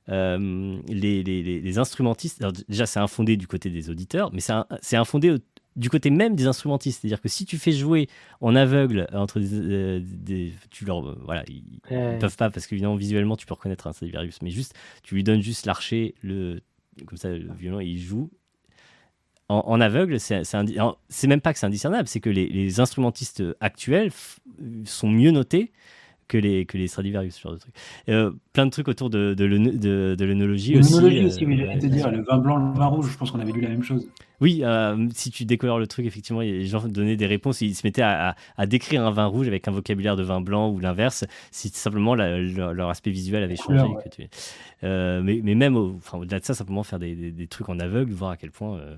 les, 0.09 1.23
les- 1.23 1.61
les- 1.61 1.77
instrumentistes, 1.77 2.41
alors 2.41 2.53
déjà 2.67 2.85
c'est 2.85 2.99
infondé 2.99 3.37
du 3.37 3.47
côté 3.47 3.69
des 3.69 3.89
auditeurs, 3.89 4.31
mais 4.33 4.41
c'est 4.81 4.97
infondé 4.97 5.37
du 5.75 5.89
côté 5.89 6.09
même 6.09 6.35
des 6.35 6.45
instrumentistes. 6.47 7.01
C'est-à-dire 7.01 7.21
que 7.21 7.29
si 7.29 7.45
tu 7.45 7.57
fais 7.57 7.71
jouer 7.71 8.07
en 8.41 8.55
aveugle 8.55 9.07
entre 9.13 9.39
des, 9.39 9.49
euh, 9.53 9.99
des- 10.03 10.53
tu 10.69 10.85
leur, 10.85 11.07
euh, 11.07 11.19
voilà, 11.25 11.43
ils, 11.47 11.63
Ouais. 11.89 12.13
ils 12.13 12.19
peuvent 12.19 12.37
pas 12.37 12.49
parce 12.49 12.67
qu'évidemment 12.67 12.95
visuellement 12.95 13.35
tu 13.35 13.45
peux 13.45 13.53
reconnaître 13.55 13.87
un 13.87 13.93
Stradivarius, 13.93 14.41
mais 14.41 14.51
juste 14.51 14.75
tu 15.03 15.15
lui 15.15 15.23
donnes 15.23 15.41
juste 15.41 15.65
l'archer, 15.65 16.15
le 16.21 16.61
comme 17.07 17.17
ça 17.17 17.29
le 17.29 17.51
violon 17.57 17.79
et 17.81 17.85
il 17.87 17.99
joue. 17.99 18.29
En, 19.49 19.63
en 19.67 19.81
aveugle, 19.81 20.19
c'est 20.19 20.43
même 21.27 21.41
pas 21.41 21.53
que 21.53 21.59
c'est 21.59 21.65
indiscernable, 21.65 22.07
c'est 22.07 22.21
que 22.21 22.29
les, 22.29 22.47
les 22.47 22.79
instrumentistes 22.79 23.43
actuels 23.59 24.11
sont 24.85 25.09
mieux 25.09 25.31
notés 25.31 25.71
que 26.33 26.37
les, 26.39 26.65
que 26.65 26.79
les 26.79 26.87
Stradivarius, 26.87 27.35
ce 27.35 27.41
genre 27.41 27.53
de 27.53 27.59
trucs. 27.59 27.75
Euh, 28.09 28.31
plein 28.53 28.65
de 28.65 28.71
trucs 28.71 28.87
autour 28.87 29.11
de, 29.11 29.35
de, 29.35 29.47
de, 29.47 30.15
de 30.17 30.25
l'œnologie 30.25 30.77
aussi. 30.79 30.93
L'œnologie 30.93 31.25
aussi, 31.25 31.43
euh, 31.43 31.47
oui, 31.47 31.57
j'allais 31.59 31.77
te 31.79 31.85
dire, 31.85 32.09
le 32.11 32.23
vin 32.23 32.37
blanc, 32.39 32.57
le 32.57 32.73
vin 32.77 32.87
rouge, 32.87 33.11
je 33.11 33.17
pense 33.17 33.29
qu'on 33.29 33.39
avait 33.39 33.51
lu 33.51 33.61
la 33.61 33.69
même 33.69 33.83
chose. 33.83 34.07
oui, 34.41 34.61
euh, 34.63 35.07
si 35.13 35.29
tu 35.29 35.45
décolores 35.45 35.77
le 35.77 35.85
truc, 35.85 36.07
effectivement, 36.07 36.41
les 36.41 36.65
gens 36.65 36.87
donnaient 36.87 37.15
des 37.15 37.27
réponses. 37.27 37.61
Ils 37.61 37.75
se 37.75 37.85
mettaient 37.85 38.01
à, 38.01 38.29
à- 38.31 38.35
à 38.57 38.65
décrire 38.65 39.05
un 39.05 39.11
vin 39.11 39.25
rouge 39.27 39.47
avec 39.47 39.67
un 39.67 39.71
vocabulaire 39.71 40.15
de 40.15 40.23
vin 40.23 40.41
blanc 40.41 40.71
ou 40.71 40.79
l'inverse, 40.79 41.23
si 41.51 41.69
simplement 41.69 42.15
la- 42.15 42.39
leur, 42.41 42.73
leur 42.73 42.89
aspect 42.89 43.11
visuel 43.11 43.43
avait 43.43 43.55
changé. 43.55 43.79
Couleur, 43.79 43.91
ouais. 43.95 44.03
que 44.03 44.09
tu- 44.09 44.27
Euh, 44.83 45.21
mais, 45.23 45.39
mais 45.43 45.55
même 45.55 45.77
au- 45.77 45.93
enfin, 45.97 46.17
au-delà 46.17 46.39
de 46.39 46.45
ça, 46.45 46.53
simplement 46.55 46.83
faire 46.83 46.97
des, 46.99 47.15
des- 47.15 47.31
des 47.31 47.47
trucs 47.47 47.69
en 47.69 47.79
aveugle, 47.79 48.11
voir 48.11 48.31
à 48.31 48.37
quel 48.37 48.49
point. 48.51 48.77
euh, 48.79 48.95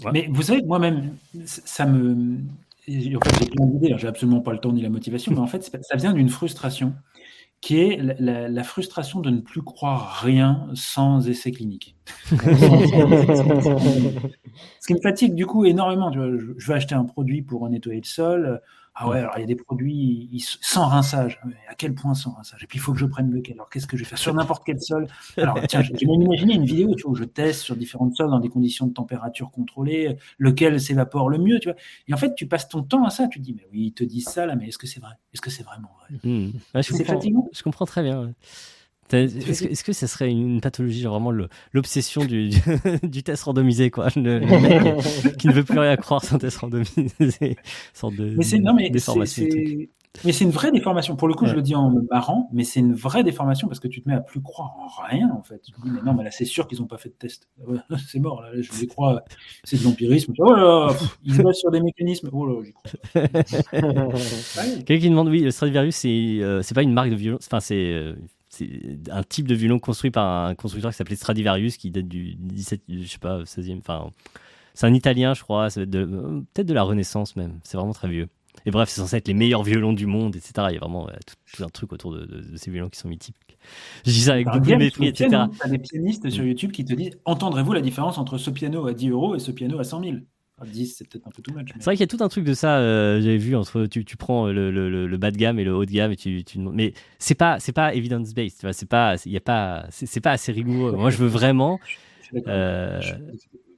voilà. 0.00 0.12
Mais 0.18 0.28
vous 0.32 0.42
savez, 0.42 0.62
moi-même, 0.62 1.10
ça 1.44 1.84
me. 1.86 2.38
En 2.86 2.92
fait, 2.92 3.38
j'ai 3.40 3.50
plein 3.50 3.66
d'idées, 3.66 3.92
hein, 3.92 3.96
j'ai 3.98 4.08
absolument 4.08 4.40
pas 4.40 4.52
le 4.52 4.58
temps 4.58 4.72
ni 4.72 4.82
la 4.82 4.90
motivation, 4.90 5.32
mais 5.32 5.38
en 5.38 5.46
fait, 5.46 5.62
ça 5.82 5.96
vient 5.96 6.12
d'une 6.12 6.28
frustration 6.28 6.94
qui 7.64 7.80
est 7.80 7.98
la, 8.18 8.62
frustration 8.62 9.20
de 9.20 9.30
ne 9.30 9.40
plus 9.40 9.62
croire 9.62 10.20
rien 10.22 10.68
sans 10.74 11.26
essai 11.30 11.50
clinique. 11.50 11.96
Ce 12.30 12.36
qui 14.86 14.92
me 14.92 15.00
fatigue 15.02 15.34
du 15.34 15.46
coup 15.46 15.64
énormément. 15.64 16.12
Je, 16.12 16.54
je 16.58 16.68
vais 16.68 16.74
acheter 16.74 16.94
un 16.94 17.04
produit 17.04 17.40
pour 17.40 17.66
nettoyer 17.70 18.02
le 18.02 18.06
sol. 18.06 18.60
Ah 18.96 19.08
ouais, 19.08 19.18
alors 19.18 19.32
il 19.36 19.40
y 19.40 19.42
a 19.42 19.46
des 19.46 19.56
produits 19.56 20.28
ils- 20.30 20.40
sans 20.60 20.86
rinçage. 20.86 21.40
Ah 21.42 21.48
À 21.70 21.74
quel 21.74 21.94
point 21.94 22.14
sans 22.14 22.32
rinçage? 22.34 22.62
Et 22.62 22.66
puis 22.68 22.78
il 22.78 22.80
faut 22.80 22.92
que 22.92 22.98
je 23.00 23.06
prenne 23.06 23.30
lequel. 23.32 23.54
Alors 23.54 23.68
qu'est-ce 23.68 23.88
que 23.88 23.96
je 23.96 24.04
vais 24.04 24.08
faire? 24.08 24.18
Sur 24.18 24.32
n'importe 24.34 24.62
quel 24.64 24.80
sol? 24.80 25.08
Alors 25.36 25.60
tiens, 25.66 25.82
j'ai 25.82 25.92
imaginé 26.06 26.54
une 26.54 26.64
vidéo 26.64 26.94
tu 26.94 27.02
vois, 27.02 27.12
où 27.12 27.14
je 27.16 27.24
teste 27.24 27.62
sur 27.62 27.76
différentes 27.76 28.14
sols 28.14 28.30
dans 28.30 28.38
des 28.38 28.48
conditions 28.48 28.86
de 28.86 28.92
température 28.92 29.50
contrôlées, 29.50 30.16
lequel 30.38 30.80
s'évapore 30.80 31.28
le 31.28 31.38
mieux. 31.38 31.58
Tu 31.58 31.68
vois. 31.70 31.76
Et 32.06 32.14
en 32.14 32.16
fait, 32.16 32.34
tu 32.36 32.46
passes 32.46 32.68
ton 32.68 32.82
temps 32.84 33.04
à 33.04 33.10
ça. 33.10 33.26
Tu 33.26 33.40
te 33.40 33.44
dis, 33.44 33.54
mais 33.54 33.66
oui, 33.72 33.86
ils 33.86 33.92
te 33.94 34.04
disent 34.04 34.30
ça 34.30 34.46
là, 34.46 34.54
mais 34.54 34.68
est-ce 34.68 34.78
que 34.78 34.86
c'est 34.86 35.00
vrai? 35.00 35.14
Est-ce 35.32 35.42
que 35.42 35.50
c'est 35.50 35.64
vraiment 35.64 35.90
vrai? 36.00 36.20
Ouais, 36.74 36.82
je, 36.82 36.92
C'est 36.92 36.92
comprends, 36.92 37.14
fatigant. 37.14 37.48
je 37.52 37.62
comprends 37.62 37.86
très 37.86 38.02
bien. 38.02 38.22
ouais. 38.26 38.32
Est-ce 39.12 39.82
que, 39.82 39.86
que 39.86 39.92
ça 39.92 40.06
serait 40.06 40.30
une 40.30 40.60
pathologie, 40.60 41.00
genre 41.02 41.20
vraiment 41.20 41.46
l'obsession 41.72 42.24
du, 42.24 42.48
du, 42.50 42.60
du 43.02 43.22
test 43.22 43.44
randomisé, 43.44 43.90
quoi? 43.90 44.08
Le, 44.16 44.38
le 44.38 44.60
mec 44.60 45.36
qui 45.36 45.48
ne 45.48 45.52
veut 45.52 45.64
plus 45.64 45.78
rien 45.78 45.96
croire 45.96 46.24
sans 46.24 46.38
test 46.38 46.58
randomisé, 46.58 47.56
sorte 47.94 48.16
de 48.16 48.36
Mais 48.36 48.58
non 48.58 48.76
déformation 48.90 49.44
mais 50.24 50.32
c'est 50.32 50.44
une 50.44 50.50
vraie 50.50 50.70
déformation. 50.70 51.16
Pour 51.16 51.26
le 51.26 51.34
coup, 51.34 51.46
je 51.46 51.54
le 51.54 51.62
dis 51.62 51.74
en 51.74 51.90
me 51.90 52.02
marrant, 52.10 52.48
mais 52.52 52.62
c'est 52.62 52.80
une 52.80 52.94
vraie 52.94 53.24
déformation 53.24 53.66
parce 53.66 53.80
que 53.80 53.88
tu 53.88 54.00
te 54.00 54.08
mets 54.08 54.14
à 54.14 54.20
plus 54.20 54.40
croire 54.40 54.76
en 54.78 54.86
rien 55.08 55.28
en 55.30 55.42
fait. 55.42 55.60
Tu 55.60 55.72
te 55.72 55.80
dis 55.82 55.90
mais 55.90 56.02
non, 56.02 56.14
mais 56.14 56.22
là 56.22 56.30
c'est 56.30 56.44
sûr 56.44 56.68
qu'ils 56.68 56.80
n'ont 56.80 56.86
pas 56.86 56.98
fait 56.98 57.08
de 57.08 57.14
test. 57.14 57.48
C'est 58.06 58.20
mort 58.20 58.40
là, 58.42 58.50
je 58.54 58.70
les 58.80 58.86
crois. 58.86 59.24
C'est 59.64 59.78
de 59.78 59.84
l'empirisme. 59.84 60.32
Oh 60.38 60.52
là, 60.52 60.86
là, 60.86 60.92
pff, 60.92 61.18
ils 61.24 61.34
se 61.34 61.42
basent 61.42 61.58
sur 61.58 61.70
des 61.70 61.80
mécanismes. 61.80 62.30
Oh 62.32 62.46
là, 62.46 62.62
j'y 62.62 62.72
crois. 62.72 63.26
Quelqu'un 64.86 64.98
qui 64.98 65.10
demande, 65.10 65.28
oui, 65.28 65.40
le 65.40 65.50
Stradivarius, 65.50 65.96
c'est 65.96 66.38
euh, 66.40 66.62
pas 66.74 66.82
une 66.82 66.92
marque 66.92 67.10
de 67.10 67.16
violon, 67.16 67.38
enfin, 67.42 67.60
c'est 67.60 67.92
euh, 67.92 68.14
c'est 68.54 68.98
un 69.10 69.22
type 69.22 69.48
de 69.48 69.54
violon 69.54 69.78
construit 69.78 70.10
par 70.10 70.46
un 70.46 70.54
constructeur 70.54 70.90
qui 70.90 70.96
s'appelait 70.96 71.16
Stradivarius, 71.16 71.76
qui 71.76 71.90
date 71.90 72.08
du 72.08 72.34
17, 72.36 72.82
je 72.88 73.06
sais 73.06 73.18
pas, 73.18 73.44
16e, 73.44 73.78
enfin, 73.78 74.10
c'est 74.74 74.86
un 74.86 74.94
italien, 74.94 75.34
je 75.34 75.42
crois, 75.42 75.70
ça 75.70 75.80
va 75.80 75.84
être 75.84 75.90
de- 75.90 76.00
euh, 76.00 76.40
peut-être 76.54 76.66
de 76.66 76.74
la 76.74 76.82
Renaissance 76.82 77.36
même, 77.36 77.60
c'est 77.64 77.76
vraiment 77.76 77.92
très 77.92 78.08
vieux. 78.08 78.28
Et 78.66 78.70
bref, 78.70 78.88
c'est 78.88 79.00
censé 79.00 79.16
être 79.16 79.28
les 79.28 79.34
meilleurs 79.34 79.62
violons 79.64 79.92
du 79.92 80.06
monde, 80.06 80.36
etc. 80.36 80.52
Il 80.70 80.74
y 80.74 80.76
a 80.76 80.80
vraiment 80.80 81.06
tout, 81.26 81.34
tout, 81.56 81.64
un 81.64 81.68
truc 81.68 81.92
autour 81.92 82.12
de, 82.12 82.24
de, 82.24 82.40
de, 82.40 82.56
ces 82.56 82.70
violons 82.70 82.88
qui 82.88 82.98
sont 82.98 83.08
mythiques. 83.08 83.36
Je 84.06 84.12
dis 84.12 84.20
ça 84.20 84.34
avec 84.34 84.50
beaucoup 84.50 84.70
de 84.70 84.76
mépris, 84.76 85.08
etc. 85.08 85.28
Tu 85.28 85.66
as 85.66 85.68
des 85.68 85.78
pianistes 85.78 86.30
sur 86.30 86.44
YouTube 86.44 86.70
qui 86.72 86.84
te 86.84 86.94
disent 86.94 87.18
Entendrez-vous 87.24 87.72
la 87.72 87.80
différence 87.80 88.16
entre 88.18 88.38
ce 88.38 88.50
piano 88.50 88.86
à 88.86 88.94
10 88.94 89.10
euros 89.10 89.34
et 89.34 89.38
ce 89.40 89.50
piano 89.50 89.78
à 89.78 89.84
100 89.84 90.02
000 90.04 90.16
à 90.16 90.20
10, 90.62 90.96
c'est 90.96 91.08
peut-être 91.08 91.26
un 91.26 91.30
peu 91.30 91.42
too 91.42 91.52
much. 91.52 91.68
Mais... 91.68 91.72
C'est 91.78 91.84
vrai 91.84 91.96
qu'il 91.96 92.02
y 92.02 92.04
a 92.04 92.16
tout 92.16 92.22
un 92.22 92.28
truc 92.28 92.44
de 92.44 92.54
ça. 92.54 92.78
Euh, 92.78 93.20
J'avais 93.20 93.36
vu 93.36 93.56
entre 93.56 93.86
tu, 93.86 94.04
tu 94.04 94.16
prends 94.16 94.46
le, 94.46 94.70
le, 94.70 94.88
le, 95.06 95.18
bas 95.18 95.30
de 95.30 95.36
gamme 95.36 95.58
et 95.58 95.64
le 95.64 95.74
haut 95.74 95.84
de 95.84 95.90
gamme 95.90 96.12
et 96.12 96.16
tu, 96.16 96.44
tu... 96.44 96.58
mais 96.58 96.92
c'est 97.18 97.34
pas 97.34 97.58
c'est 97.58 97.72
pas 97.72 97.94
evidence 97.94 98.34
based. 98.34 98.58
Tu 98.58 98.66
vois, 98.66 98.72
c'est 98.72 98.88
pas 98.88 99.16
il 99.26 99.32
y 99.32 99.36
a 99.36 99.40
pas 99.40 99.86
c'est 99.90 100.20
pas 100.20 100.32
assez 100.32 100.52
rigoureux. 100.52 100.92
Moi, 100.92 101.10
je 101.10 101.18
veux 101.18 101.28
vraiment. 101.28 101.80
Euh, 102.46 103.00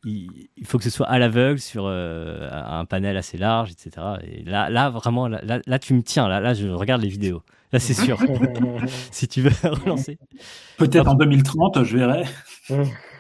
il, 0.05 0.49
il, 0.57 0.67
faut 0.67 0.79
que 0.79 0.85
ce 0.85 0.91
soit 0.91 1.09
à 1.09 1.19
l'aveugle 1.19 1.59
sur 1.59 1.87
euh, 1.87 2.49
un 2.51 2.85
panel 2.85 3.17
assez 3.17 3.37
large, 3.37 3.73
etc. 3.73 4.07
Et 4.23 4.45
là, 4.45 4.71
là 4.71 4.89
vraiment, 4.89 5.29
là, 5.29 5.61
là, 5.67 5.79
tu 5.79 5.95
me 5.95 6.03
tiens. 6.03 6.29
Là, 6.29 6.41
là, 6.41 6.55
je 6.55 6.69
regarde 6.69 7.03
les 7.03 7.09
vidéos. 7.09 7.43
Là, 7.73 7.81
c'est 7.81 7.95
sûr. 7.95 8.19
si 9.11 9.27
tu 9.27 9.43
veux 9.43 9.51
relancer. 9.69 10.19
Peut-être 10.79 11.09
en 11.09 11.15
2030, 11.15 11.83
je 11.83 11.97
verrai. 11.97 12.25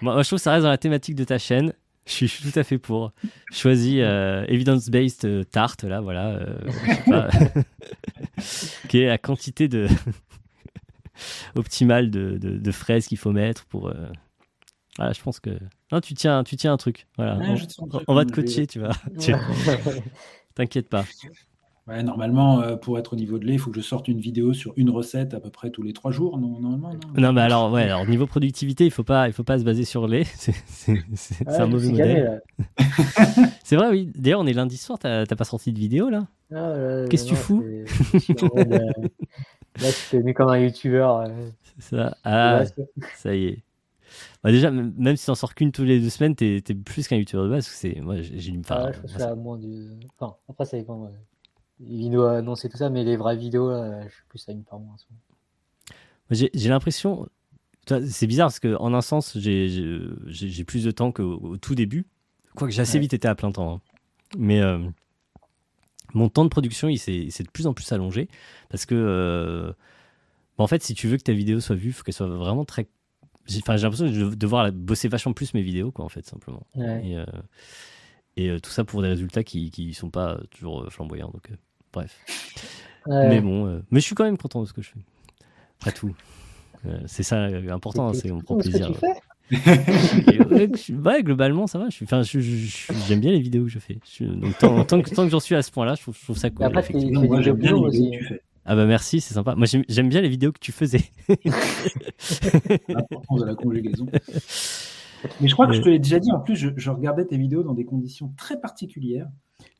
Moi, 0.00 0.22
je 0.22 0.28
trouve 0.28 0.38
que 0.38 0.42
ça 0.42 0.52
reste 0.52 0.62
dans 0.62 0.70
la 0.70 0.78
thématique 0.78 1.16
de 1.16 1.24
ta 1.24 1.38
chaîne. 1.38 1.72
Je 2.20 2.26
suis, 2.26 2.50
tout 2.50 2.56
à 2.56 2.62
fait 2.62 2.78
pour. 2.78 3.12
Choisis 3.50 3.96
euh, 3.98 4.44
evidence-based 4.46 5.24
euh, 5.24 5.42
tarte, 5.42 5.82
là, 5.82 6.00
voilà. 6.00 6.28
Euh, 6.36 6.56
pas, 7.06 7.28
qui 8.88 9.00
est 9.00 9.06
la 9.06 9.18
quantité 9.18 9.66
de 9.66 9.88
optimale 11.56 12.10
de, 12.10 12.38
de, 12.38 12.58
de 12.58 12.70
fraises 12.70 13.08
qu'il 13.08 13.18
faut 13.18 13.32
mettre 13.32 13.64
pour. 13.66 13.88
Euh, 13.88 14.06
voilà, 14.96 15.12
je 15.12 15.20
pense 15.20 15.40
que. 15.40 15.50
Non, 15.90 16.00
tu 16.00 16.14
tiens, 16.14 16.44
tu 16.44 16.56
tiens 16.56 16.72
un 16.72 16.76
truc. 16.76 17.06
Voilà. 17.16 17.38
Ouais, 17.38 17.56
on, 17.78 17.88
on 18.06 18.14
va 18.14 18.24
te 18.24 18.32
coacher, 18.32 18.68
tu 18.68 18.78
vas. 18.78 18.92
T'inquiète 20.54 20.88
pas. 20.88 21.04
Ouais, 21.86 22.02
normalement, 22.02 22.60
euh, 22.62 22.74
pour 22.76 22.98
être 22.98 23.12
au 23.12 23.16
niveau 23.16 23.38
de 23.38 23.44
lait, 23.46 23.52
il 23.52 23.58
faut 23.60 23.70
que 23.70 23.76
je 23.76 23.80
sorte 23.80 24.08
une 24.08 24.18
vidéo 24.18 24.52
sur 24.52 24.72
une 24.76 24.90
recette 24.90 25.34
à 25.34 25.40
peu 25.40 25.50
près 25.50 25.70
tous 25.70 25.82
les 25.82 25.92
trois 25.92 26.10
jours, 26.10 26.36
non, 26.36 26.58
normalement. 26.58 26.90
Non, 27.14 27.20
non 27.22 27.32
mais 27.32 27.42
alors, 27.42 27.70
ouais, 27.70 27.84
alors 27.84 28.04
niveau 28.06 28.26
productivité, 28.26 28.84
il 28.84 28.90
faut 28.90 29.04
pas, 29.04 29.28
il 29.28 29.32
faut 29.32 29.44
pas 29.44 29.58
se 29.60 29.64
baser 29.64 29.84
sur 29.84 30.08
lait. 30.08 30.24
C'est 30.34 31.46
Ouais, 31.46 31.54
un 31.60 31.66
mauvais 31.66 31.88
modèle. 31.88 32.42
C'est 33.62 33.76
vrai, 33.76 33.88
oui. 33.90 34.10
D'ailleurs, 34.16 34.40
on 34.40 34.46
est 34.46 34.52
lundi 34.52 34.76
soir. 34.76 34.98
T'as 34.98 35.26
pas 35.26 35.44
sorti 35.44 35.72
de 35.72 35.78
vidéo 35.78 36.08
là? 36.08 36.26
Ah, 36.52 37.04
Qu'est-ce 37.08 37.24
que 37.24 37.28
tu 37.30 37.36
fous? 37.36 37.64
Là, 39.80 39.90
je 39.90 39.90
suis 39.90 40.16
devenu 40.16 40.34
comme 40.34 40.48
un 40.48 40.58
youtubeur. 40.58 41.18
euh, 41.20 41.28
C'est 41.78 41.96
ça. 41.96 42.16
Ah, 42.24 42.64
ça 43.14 43.34
y 43.34 43.46
est. 43.46 43.62
Bah 44.42 44.50
déjà, 44.50 44.70
même 44.70 45.16
si 45.16 45.26
t'en 45.26 45.34
sors 45.34 45.54
qu'une 45.54 45.72
tous 45.72 45.84
les 45.84 46.00
deux 46.00 46.08
semaines, 46.08 46.34
t'es 46.34 46.56
es 46.56 46.74
plus 46.74 47.06
qu'un 47.08 47.16
youtubeur 47.16 47.44
de 47.44 47.50
base. 47.50 47.66
parce 47.66 47.74
que 47.74 47.80
c'est 47.80 48.00
moi, 48.00 48.16
j'ai 48.22 48.50
dû 48.52 48.58
me 48.58 48.62
faire. 48.62 48.76
Ah, 48.78 48.92
je 48.92 49.00
pense 49.00 49.20
à 49.20 49.34
moins 49.34 49.58
de. 49.58 49.88
Enfin, 50.18 50.36
après, 50.48 50.64
ça 50.64 50.78
dépend. 50.78 50.96
ouais. 51.02 51.10
Vidéos 51.80 52.24
annoncées, 52.24 52.68
tout 52.68 52.76
ça, 52.76 52.88
mais 52.90 53.04
les 53.04 53.16
vraies 53.16 53.36
vidéos, 53.36 53.70
je 54.04 54.08
suis 54.12 54.24
plus 54.28 54.48
à 54.48 54.52
une 54.52 54.64
par 54.64 54.78
mois. 54.78 54.96
J'ai 56.30 56.68
l'impression. 56.68 57.28
C'est 58.08 58.26
bizarre 58.26 58.48
parce 58.48 58.58
que 58.60 58.74
en 58.76 58.94
un 58.94 59.00
sens, 59.02 59.36
j'ai 59.38 60.64
plus 60.66 60.84
de 60.84 60.90
temps 60.90 61.12
qu'au 61.12 61.34
au 61.42 61.56
tout 61.56 61.74
début. 61.74 62.06
Quoique 62.56 62.72
j'ai 62.72 62.82
assez 62.82 62.94
Ouais. 62.94 63.00
vite 63.02 63.14
été 63.14 63.28
à 63.28 63.34
plein 63.34 63.52
temps. 63.52 63.74
hein. 63.74 63.80
Mais 64.38 64.60
euh, 64.60 64.78
mon 66.14 66.28
temps 66.28 66.44
de 66.44 66.48
production, 66.48 66.88
il 66.88 66.98
s'est 66.98 67.26
de 67.26 67.50
plus 67.50 67.66
en 67.66 67.74
plus 67.74 67.90
allongé 67.92 68.28
parce 68.70 68.86
que. 68.86 68.94
euh, 68.96 69.72
bah, 70.58 70.64
en 70.64 70.66
fait, 70.66 70.82
si 70.82 70.94
tu 70.94 71.06
veux 71.06 71.18
que 71.18 71.22
ta 71.22 71.32
vidéo 71.34 71.60
soit 71.60 71.76
vue, 71.76 71.88
il 71.88 71.92
faut 71.92 72.02
qu'elle 72.02 72.14
soit 72.14 72.26
vraiment 72.26 72.64
très. 72.64 72.86
J'ai 73.46 73.60
enfin, 73.60 73.76
j'ai 73.76 73.82
l'impression 73.84 74.06
de 74.06 74.34
devoir 74.34 74.72
bosser 74.72 75.06
vachement 75.06 75.32
plus 75.34 75.54
mes 75.54 75.62
vidéos, 75.62 75.92
quoi, 75.92 76.04
en 76.04 76.08
fait, 76.08 76.26
simplement. 76.26 76.66
Ouais. 76.74 77.06
Et, 77.06 77.16
euh, 77.16 77.24
et 78.36 78.50
euh, 78.50 78.58
tout 78.60 78.70
ça 78.70 78.84
pour 78.84 79.02
des 79.02 79.08
résultats 79.08 79.44
qui 79.44 79.70
qui 79.70 79.94
sont 79.94 80.10
pas 80.10 80.38
toujours 80.50 80.82
euh, 80.82 80.90
flamboyants. 80.90 81.30
Donc, 81.32 81.50
euh, 81.50 81.54
bref. 81.92 82.14
Ouais. 83.06 83.28
Mais 83.28 83.40
bon, 83.40 83.66
euh, 83.66 83.80
mais 83.90 84.00
je 84.00 84.04
suis 84.06 84.14
quand 84.14 84.24
même 84.24 84.36
content 84.38 84.60
de 84.62 84.66
ce 84.66 84.72
que 84.72 84.82
je 84.82 84.88
fais. 84.90 85.00
Après 85.80 85.92
tout. 85.92 86.14
Euh, 86.86 86.98
c'est 87.06 87.22
ça 87.22 87.36
euh, 87.46 87.70
important, 87.72 88.08
hein, 88.08 88.14
c'est 88.14 88.30
on 88.30 88.40
prend 88.40 88.56
Tout 88.56 88.62
ce 88.62 88.68
que 88.70 88.76
plaisir. 88.78 88.92
tu 88.92 88.98
fais 88.98 90.32
Et 90.32 90.92
ouais, 90.92 91.22
globalement, 91.22 91.66
ça 91.68 91.78
va. 91.78 91.88
Je 91.88 91.94
suis, 91.94 92.04
enfin, 92.04 92.22
je- 92.22 92.40
je- 92.40 92.56
je- 92.56 92.92
j'aime 93.06 93.20
bien 93.20 93.30
les 93.30 93.38
vidéos 93.40 93.62
que 93.64 93.70
je 93.70 93.78
fais. 93.78 93.98
Je- 94.18 94.24
donc, 94.24 94.58
tant, 94.58 94.84
tant 94.84 95.00
que, 95.02 95.08
tant 95.14 95.24
que 95.24 95.30
j'en 95.30 95.38
suis 95.40 95.54
à 95.54 95.62
ce 95.62 95.70
point-là, 95.70 95.94
je 95.94 96.02
trouve, 96.02 96.16
je 96.18 96.24
trouve 96.24 96.36
ça 96.36 96.50
cool. 96.50 96.66
après, 96.66 96.80
effectivement. 96.80 97.20
tu 97.20 97.26
fais 97.26 97.28
Moi, 97.28 97.38
des 97.38 97.44
j'aime 97.44 97.56
bien 97.56 97.72
vidéos 97.72 97.86
les 97.86 97.90
vidéos 97.92 98.08
aussi. 98.08 98.10
que 98.10 98.16
tu 98.18 98.24
fais. 98.34 98.40
Ah 98.68 98.74
bah 98.74 98.86
merci, 98.86 99.20
c'est 99.20 99.34
sympa. 99.34 99.54
Moi, 99.54 99.66
j'aime, 99.66 99.84
j'aime 99.88 100.08
bien 100.08 100.20
les 100.20 100.28
vidéos 100.28 100.50
que 100.50 100.58
tu 100.58 100.72
faisais. 100.72 101.04
L'importance 102.88 103.40
de 103.40 103.46
la 103.46 103.54
conjugaison. 103.54 104.06
Mais 105.40 105.48
je 105.48 105.54
crois 105.54 105.66
que 105.66 105.72
je 105.72 105.82
te 105.82 105.88
l'ai 105.88 105.98
déjà 105.98 106.18
dit, 106.18 106.32
en 106.32 106.40
plus, 106.40 106.56
je, 106.56 106.70
je 106.76 106.90
regardais 106.90 107.24
tes 107.24 107.36
vidéos 107.36 107.62
dans 107.62 107.74
des 107.74 107.84
conditions 107.84 108.32
très 108.36 108.60
particulières. 108.60 109.28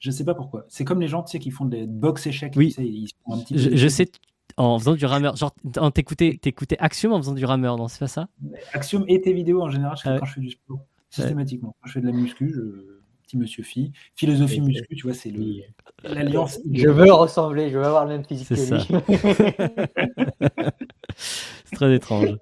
Je 0.01 0.11
ne 0.11 0.15
sais 0.15 0.25
pas 0.25 0.35
pourquoi. 0.35 0.65
C'est 0.69 0.85
comme 0.85 1.01
les 1.01 1.09
gens 1.09 1.23
tu 1.23 1.33
sais, 1.33 1.39
qui 1.39 1.51
font 1.51 1.65
des 1.65 1.87
box 1.87 2.27
échecs. 2.27 2.55
Oui. 2.57 2.69
tu 2.69 2.75
sais, 2.75 2.87
ils 2.87 3.09
se 3.09 3.15
font 3.25 3.35
un 3.35 3.39
petit 3.39 3.55
peu 3.55 3.77
Je, 3.77 3.89
sais, 3.89 4.11
en 4.57 4.79
faisant 4.79 4.95
du 4.95 5.05
rameur, 5.07 5.37
genre, 5.37 5.55
en- 5.79 5.91
t'écoutais, 5.91 6.39
t'écoutais 6.41 6.77
Axiom 6.79 7.13
en 7.13 7.19
faisant 7.19 7.35
du 7.35 7.45
rameur, 7.45 7.77
non, 7.77 7.89
c'est 7.89 7.99
pas 7.99 8.09
ça? 8.09 8.29
Axiom 8.73 9.05
et 9.09 9.21
tes 9.21 9.33
vidéos 9.33 9.63
en 9.63 9.71
général, 9.71 9.97
je 9.97 10.03
fais 10.03 10.11
ouais. 10.11 10.19
quand 10.19 10.27
je 10.27 10.35
fais 10.35 10.41
du 10.41 10.51
sport, 10.51 10.81
systématiquement. 11.11 11.75
Quand 11.81 11.89
je 11.89 11.93
fais 11.95 12.01
de 12.01 12.07
la 12.07 12.13
muscu, 12.13 12.53
je... 12.55 13.01
petit 13.25 13.37
monsieur 13.37 13.63
fille. 13.63 13.93
Philosophie 14.15 14.61
muscu, 14.61 14.95
tu 14.95 15.07
vois, 15.07 15.15
c'est 15.15 15.31
le... 15.31 15.63
l'alliance. 16.05 16.59
Je 16.71 16.89
veux 16.89 17.13
ressembler, 17.13 17.71
je 17.71 17.79
veux 17.79 17.85
avoir 17.85 18.05
le 18.05 18.13
même 18.13 18.25
physique 18.25 18.49
C'est 18.49 18.71
que 18.71 18.93
lui. 18.93 20.71
C'est 21.67 21.77
très 21.77 21.95
étrange. 21.95 22.37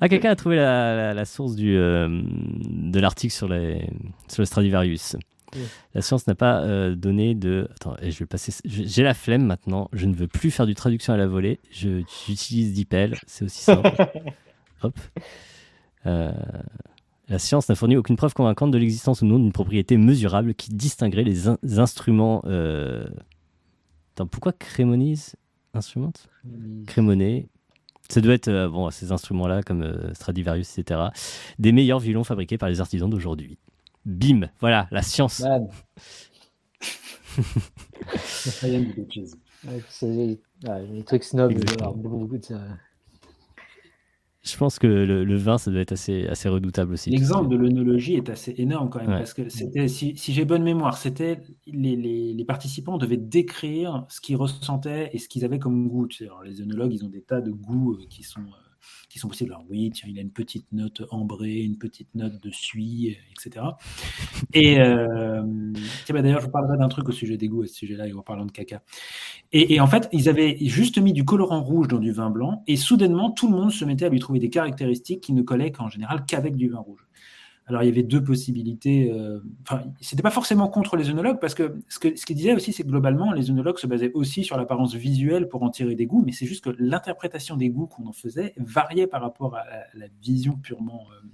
Ah, 0.00 0.08
quelqu'un 0.08 0.30
a 0.30 0.36
trouvé 0.36 0.56
la, 0.56 0.94
la- 0.96 1.14
la 1.14 1.24
source 1.24 1.54
du, 1.56 1.76
euh, 1.76 2.08
de 2.24 3.00
l'article 3.00 3.32
sur, 3.34 3.48
les, 3.48 3.86
sur 4.28 4.40
le 4.42 4.46
Stradivarius. 4.46 5.16
Oui. 5.54 5.62
La 5.94 6.00
science 6.02 6.26
n'a 6.28 6.36
pas 6.36 6.62
euh, 6.62 6.94
donné 6.94 7.34
de. 7.34 7.68
Attends, 7.74 7.96
je 8.02 8.16
vais 8.18 8.26
passer. 8.26 8.52
J'ai 8.64 9.02
la 9.02 9.14
flemme 9.14 9.44
maintenant. 9.44 9.88
Je 9.92 10.06
ne 10.06 10.14
veux 10.14 10.28
plus 10.28 10.52
faire 10.52 10.66
du 10.66 10.74
traduction 10.76 11.12
à 11.12 11.16
la 11.16 11.26
volée. 11.26 11.58
Je- 11.72 12.02
J'utilise 12.26 12.72
DeepL. 12.72 13.16
C'est 13.26 13.44
aussi 13.44 13.62
simple. 13.64 13.90
Hop. 14.82 14.94
Euh, 16.06 16.32
la 17.28 17.38
science 17.38 17.68
n'a 17.68 17.74
fourni 17.74 17.96
aucune 17.96 18.16
preuve 18.16 18.32
convaincante 18.34 18.70
de 18.70 18.78
l'existence 18.78 19.22
ou 19.22 19.26
non 19.26 19.38
d'une 19.38 19.52
propriété 19.52 19.96
mesurable 19.96 20.54
qui 20.54 20.70
distinguerait 20.72 21.24
les 21.24 21.48
in- 21.48 21.58
instruments. 21.76 22.42
Euh... 22.46 23.04
Attends, 24.14 24.26
pourquoi 24.26 24.52
Crémonise 24.52 25.34
Instrument 25.74 26.12
Crémonet. 26.86 27.48
Ça 28.10 28.20
doit 28.20 28.34
être 28.34 28.48
euh, 28.48 28.68
bon, 28.68 28.90
ces 28.90 29.12
instruments-là, 29.12 29.62
comme 29.62 29.82
euh, 29.82 30.12
Stradivarius, 30.14 30.76
etc., 30.78 31.00
des 31.60 31.70
meilleurs 31.70 32.00
violons 32.00 32.24
fabriqués 32.24 32.58
par 32.58 32.68
les 32.68 32.80
artisans 32.80 33.08
d'aujourd'hui. 33.08 33.56
Bim, 34.04 34.48
voilà, 34.58 34.88
la 34.90 35.02
science. 35.02 35.40
Ouais, 35.40 35.60
ouais, 40.68 40.86
les 40.92 41.04
trucs 41.04 41.22
snobs, 41.22 41.54
beaucoup 41.94 42.36
de 42.36 42.44
ça. 42.44 42.60
Je 44.50 44.56
pense 44.56 44.78
que 44.78 44.86
le, 44.86 45.24
le 45.24 45.36
vin, 45.36 45.58
ça 45.58 45.70
doit 45.70 45.80
être 45.80 45.92
assez, 45.92 46.26
assez 46.26 46.48
redoutable 46.48 46.92
aussi. 46.94 47.10
L'exemple 47.10 47.48
de 47.48 47.56
l'œnologie 47.56 48.14
est 48.14 48.28
assez 48.28 48.54
énorme 48.58 48.90
quand 48.90 49.00
même, 49.00 49.10
Ouais. 49.10 49.18
parce 49.18 49.34
que 49.34 49.48
c'était, 49.48 49.88
si, 49.88 50.16
si 50.16 50.32
j'ai 50.32 50.44
bonne 50.44 50.62
mémoire, 50.62 50.96
c'était 50.96 51.40
les, 51.66 51.96
les, 51.96 52.32
les 52.34 52.44
participants 52.44 52.98
devaient 52.98 53.16
décrire 53.16 54.04
ce 54.08 54.20
qu'ils 54.20 54.36
ressentaient 54.36 55.10
et 55.12 55.18
ce 55.18 55.28
qu'ils 55.28 55.44
avaient 55.44 55.58
comme 55.58 55.88
goût. 55.88 56.08
Alors, 56.20 56.42
les 56.42 56.60
œnologues, 56.60 56.92
ils 56.92 57.04
ont 57.04 57.08
des 57.10 57.22
tas 57.22 57.40
de 57.40 57.50
goûts 57.50 57.94
euh, 57.94 58.06
qui 58.08 58.22
sont, 58.22 58.40
euh, 58.40 58.69
qui 59.10 59.18
sont 59.18 59.28
possibles. 59.28 59.52
Alors 59.52 59.66
oui, 59.68 59.90
tiens, 59.92 60.08
il 60.08 60.18
a 60.18 60.22
une 60.22 60.30
petite 60.30 60.66
note 60.72 61.02
ambrée, 61.10 61.58
une 61.62 61.76
petite 61.76 62.14
note 62.14 62.40
de 62.42 62.50
suie, 62.50 63.10
euh, 63.18 63.32
etc. 63.32 63.66
Et 64.54 64.80
euh, 64.80 65.42
bah, 66.08 66.22
d'ailleurs, 66.22 66.40
je 66.40 66.46
vous 66.46 66.52
parlerai 66.52 66.78
d'un 66.78 66.88
truc 66.88 67.08
au 67.08 67.12
sujet 67.12 67.36
des 67.36 67.48
goûts 67.48 67.62
à 67.62 67.66
ce 67.66 67.74
sujet-là, 67.74 68.06
et 68.06 68.12
en 68.14 68.22
parlant 68.22 68.46
de 68.46 68.52
caca. 68.52 68.82
Et, 69.52 69.74
et 69.74 69.80
en 69.80 69.88
fait, 69.88 70.08
ils 70.12 70.28
avaient 70.28 70.56
juste 70.60 70.98
mis 70.98 71.12
du 71.12 71.24
colorant 71.24 71.60
rouge 71.60 71.88
dans 71.88 71.98
du 71.98 72.12
vin 72.12 72.30
blanc, 72.30 72.62
et 72.68 72.76
soudainement, 72.76 73.32
tout 73.32 73.50
le 73.50 73.56
monde 73.56 73.72
se 73.72 73.84
mettait 73.84 74.06
à 74.06 74.08
lui 74.08 74.20
trouver 74.20 74.38
des 74.38 74.50
caractéristiques 74.50 75.20
qui 75.20 75.32
ne 75.32 75.42
collaient 75.42 75.72
qu'en 75.72 75.88
général 75.88 76.24
qu'avec 76.24 76.56
du 76.56 76.68
vin 76.68 76.78
rouge. 76.78 77.04
Alors, 77.70 77.82
il 77.82 77.86
y 77.86 77.88
avait 77.88 78.02
deux 78.02 78.22
possibilités. 78.22 79.10
euh, 79.12 79.38
Enfin, 79.62 79.82
c'était 80.00 80.22
pas 80.22 80.30
forcément 80.30 80.68
contre 80.68 80.96
les 80.96 81.08
œnologues, 81.08 81.38
parce 81.40 81.54
que 81.54 81.76
ce 81.88 81.98
que 81.98 82.14
ce 82.16 82.26
qu'ils 82.26 82.36
disaient 82.36 82.54
aussi, 82.54 82.72
c'est 82.72 82.82
que 82.82 82.88
globalement, 82.88 83.32
les 83.32 83.50
œnologues 83.50 83.78
se 83.78 83.86
basaient 83.86 84.10
aussi 84.12 84.44
sur 84.44 84.56
l'apparence 84.56 84.94
visuelle 84.94 85.48
pour 85.48 85.62
en 85.62 85.70
tirer 85.70 85.94
des 85.94 86.06
goûts, 86.06 86.22
mais 86.24 86.32
c'est 86.32 86.46
juste 86.46 86.64
que 86.64 86.70
l'interprétation 86.78 87.56
des 87.56 87.70
goûts 87.70 87.86
qu'on 87.86 88.06
en 88.06 88.12
faisait 88.12 88.54
variait 88.58 89.06
par 89.06 89.22
rapport 89.22 89.54
à 89.56 89.64
la, 89.64 89.84
la 89.94 90.06
vision 90.20 90.56
purement. 90.56 91.06
euh, 91.12 91.26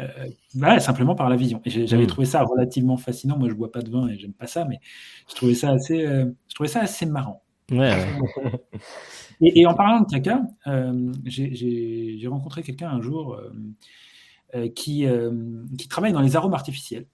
euh, 0.00 0.78
simplement 0.78 1.14
par 1.16 1.28
la 1.28 1.36
vision. 1.36 1.60
Et 1.64 1.70
j'avais 1.86 2.04
Mm. 2.04 2.08
trouvé 2.08 2.26
ça 2.26 2.42
relativement 2.42 2.96
fascinant. 2.96 3.36
Moi, 3.38 3.48
je 3.48 3.54
bois 3.54 3.72
pas 3.72 3.82
de 3.82 3.90
vin 3.90 4.06
et 4.08 4.16
j'aime 4.18 4.32
pas 4.34 4.46
ça, 4.46 4.64
mais 4.64 4.78
je 5.28 5.34
trouvais 5.34 5.54
ça 5.54 5.70
assez, 5.72 6.06
euh, 6.06 6.26
je 6.48 6.54
trouvais 6.54 6.68
ça 6.68 6.80
assez 6.82 7.06
marrant. 7.06 7.42
Ouais, 7.70 7.78
ouais. 7.78 8.52
Et, 9.40 9.60
et 9.60 9.66
en 9.66 9.74
parlant 9.74 10.00
de 10.00 10.06
caca, 10.06 10.42
euh, 10.66 11.12
j'ai- 11.24 12.26
rencontré 12.28 12.62
quelqu'un 12.62 12.90
un 12.90 13.00
jour 13.00 13.40
qui, 14.74 15.06
euh, 15.06 15.64
qui 15.78 15.88
travaille 15.88 16.12
dans 16.12 16.20
les 16.22 16.36
arômes 16.36 16.54
artificiels. 16.54 17.06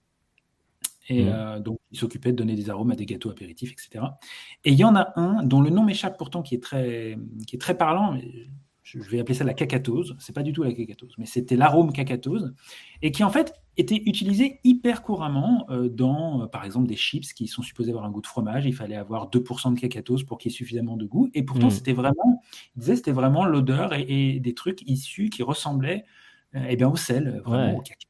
Et 1.09 1.25
Mhm. 1.25 1.29
euh, 1.33 1.61
donc, 1.61 1.79
il 1.93 1.99
s'occupait 1.99 2.33
de 2.33 2.37
donner 2.37 2.55
des 2.55 2.71
arômes 2.71 2.91
à 2.91 2.97
des 2.97 3.05
gâteaux 3.07 3.31
apéritifs, 3.31 3.73
etc. 3.73 4.05
Et 4.65 4.73
il 4.73 4.79
y 4.79 4.85
en 4.85 4.97
a 4.97 5.13
un 5.21 5.43
dont 5.43 5.61
le 5.61 5.69
nom 5.71 5.85
m'échappe 5.85 6.17
pourtant, 6.17 6.41
qui 6.43 6.55
est 6.55 6.63
très, 6.63 7.19
qui 7.47 7.57
est 7.57 7.59
très 7.59 7.77
parlant. 7.77 8.13
mais 8.15 8.49
je 8.83 8.99
vais 8.99 9.19
appeler 9.19 9.35
ça 9.35 9.45
la 9.45 9.55
cacatose. 9.55 10.15
C'est 10.19 10.35
pas 10.35 10.43
du 10.43 10.53
tout 10.53 10.63
la 10.63 10.73
cacatose, 10.73 11.15
mais 11.19 11.25
c'était 11.27 11.57
l'arôme 11.57 11.93
cacatose. 11.93 12.55
Et 13.03 13.11
qui, 13.13 13.25
en 13.25 13.31
fait, 13.31 13.55
était 13.77 14.03
utilisé 14.07 14.61
hyper 14.63 15.03
couramment 15.03 15.67
euh, 15.71 15.89
dans, 15.89 16.43
euh, 16.43 16.47
par 16.47 16.65
exemple, 16.65 16.87
des 16.87 16.97
chips 16.97 17.33
qui 17.33 17.49
sont 17.49 17.63
supposés 17.63 17.91
avoir 17.91 18.05
un 18.05 18.11
goût 18.11 18.21
de 18.23 18.27
fromage. 18.27 18.65
Il 18.67 18.75
fallait 18.75 18.97
avoir 18.97 19.29
2% 19.31 19.73
de 19.73 19.81
cacatose 19.81 20.23
pour 20.25 20.39
qu'il 20.39 20.53
y 20.53 20.55
ait 20.55 20.57
suffisamment 20.57 20.97
de 20.97 21.07
goût. 21.07 21.29
Et 21.35 21.43
pourtant, 21.43 21.67
Mm. 21.69 21.71
c'était 21.71 21.93
vraiment, 21.95 22.43
il 22.77 22.81
disait, 22.81 22.97
c'était 22.97 23.13
vraiment 23.13 23.45
l'odeur 23.47 23.93
et, 23.95 24.05
et 24.37 24.41
des 24.41 24.55
trucs 24.55 24.83
issus 24.89 25.29
qui 25.31 25.43
ressemblaient 25.43 26.05
euh, 26.05 26.09
eh 26.69 26.77
bien, 26.77 26.89
au 26.89 26.97
sel, 26.97 27.29
euh, 27.29 27.41
vraiment 27.43 27.73
Ouais. 27.73 27.79
au 27.79 27.83
caca. 27.83 28.07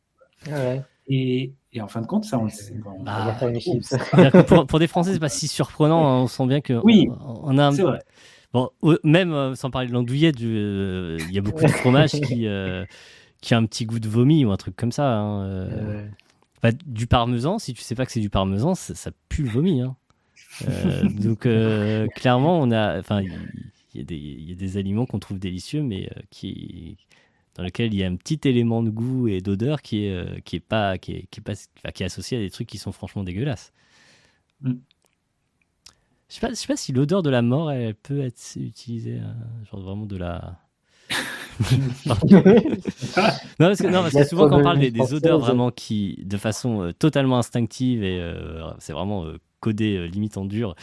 Ouais. 0.50 0.82
Et, 1.06 1.52
et 1.72 1.80
en 1.80 1.88
fin 1.88 2.00
de 2.00 2.06
compte, 2.06 2.24
ça, 2.24 2.38
on 2.38 2.44
le 2.44 2.50
sait. 2.50 2.74
bon, 2.74 3.02
Bah, 3.04 3.36
On 3.40 4.30
que 4.30 4.42
pour, 4.42 4.66
pour 4.66 4.78
des 4.78 4.86
Français, 4.86 5.12
c'est 5.12 5.20
pas 5.20 5.28
si 5.28 5.48
surprenant. 5.48 6.06
hein, 6.06 6.22
on 6.22 6.26
sent 6.26 6.46
bien 6.46 6.60
que 6.60 6.74
Oui. 6.84 7.08
on, 7.20 7.40
on 7.44 7.58
a 7.58 7.66
un- 7.66 7.72
c'est 7.72 7.82
vrai. 7.82 8.00
bon, 8.52 8.70
même 9.02 9.32
euh, 9.32 9.54
sans 9.54 9.70
parler 9.70 9.88
de 9.88 9.92
l'andouillet, 9.92 10.32
du, 10.32 10.56
euh, 10.56 11.18
il 11.20 11.32
y 11.34 11.38
a 11.38 11.42
beaucoup 11.42 11.64
de 11.64 11.70
fromage 11.70 12.12
qui 12.12 12.46
euh, 12.46 12.84
qui 13.40 13.54
a 13.54 13.58
un 13.58 13.66
petit 13.66 13.86
goût 13.86 14.00
de 14.00 14.08
vomi 14.08 14.44
ou 14.44 14.52
un 14.52 14.56
truc 14.56 14.76
comme 14.76 14.92
ça. 14.92 15.18
hein, 15.18 15.44
euh. 15.44 15.68
Euh, 15.70 16.08
Bah, 16.62 16.70
du 16.86 17.06
parmesan, 17.06 17.58
si 17.58 17.74
tu 17.74 17.82
sais 17.82 17.94
pas 17.94 18.06
que 18.06 18.12
c'est 18.12 18.20
du 18.20 18.30
parmesan, 18.30 18.74
ça, 18.74 18.94
ça 18.94 19.10
pue 19.28 19.42
le 19.42 19.50
vomi. 19.50 19.82
hein. 19.82 19.96
Euh, 20.68 21.02
donc 21.10 21.46
euh, 21.46 22.08
clairement, 22.08 22.60
on 22.60 22.70
a, 22.70 22.98
enfin, 22.98 23.22
il 23.22 23.30
y, 23.94 24.00
a 24.00 24.04
des- 24.04 24.16
il 24.16 24.48
y 24.48 24.52
a 24.52 24.56
des 24.56 24.76
aliments 24.76 25.06
qu'on 25.06 25.18
trouve 25.18 25.38
délicieux, 25.38 25.82
mais 25.82 26.08
euh, 26.16 26.20
qui 26.30 26.96
dans 27.54 27.62
lesquels 27.62 27.92
il 27.92 27.98
y 27.98 28.04
a 28.04 28.06
un 28.06 28.16
petit 28.16 28.40
élément 28.44 28.82
de 28.82 28.90
goût 28.90 29.28
et 29.28 29.40
d'odeur 29.40 29.82
qui 29.82 30.06
est 30.06 30.12
euh, 30.12 30.40
qui 30.44 30.56
est 30.56 30.60
pas 30.60 30.98
qui 30.98 31.12
est, 31.12 31.26
qui 31.30 31.40
est 31.40 31.42
pas 31.42 31.52
enfin, 31.52 31.92
qui 31.92 32.02
est 32.02 32.06
associé 32.06 32.38
à 32.38 32.40
des 32.40 32.50
trucs 32.50 32.68
qui 32.68 32.78
sont 32.78 32.92
franchement 32.92 33.24
dégueulasses. 33.24 33.72
Mm. 34.60 34.74
Je 36.28 36.34
sais 36.34 36.40
pas, 36.40 36.50
je 36.50 36.54
sais 36.54 36.66
pas 36.66 36.76
si 36.76 36.92
l'odeur 36.92 37.22
de 37.22 37.30
la 37.30 37.42
mort 37.42 37.70
elle 37.70 37.94
peut 37.94 38.20
être 38.20 38.40
utilisée, 38.56 39.20
euh, 39.20 39.64
genre 39.70 39.80
vraiment 39.80 40.06
de 40.06 40.16
la. 40.16 40.58
Non, 43.60 43.68
parce 43.68 43.80
que, 43.80 43.86
non, 43.86 44.02
parce 44.02 44.14
que 44.14 44.24
souvent 44.24 44.48
quand 44.48 44.58
on 44.58 44.62
parle 44.62 44.80
des, 44.80 45.14
odeurs 45.14 45.38
vraiment 45.38 45.70
qui, 45.70 46.20
de 46.24 46.36
façon 46.36 46.82
euh, 46.82 46.92
totalement 46.92 47.38
instinctive 47.38 48.02
et 48.02 48.18
euh, 48.20 48.68
c'est 48.78 48.92
vraiment 48.92 49.24
euh, 49.24 49.38
codé 49.60 49.96
euh, 49.96 50.06
limite 50.06 50.36
en 50.36 50.44
dur, 50.44 50.74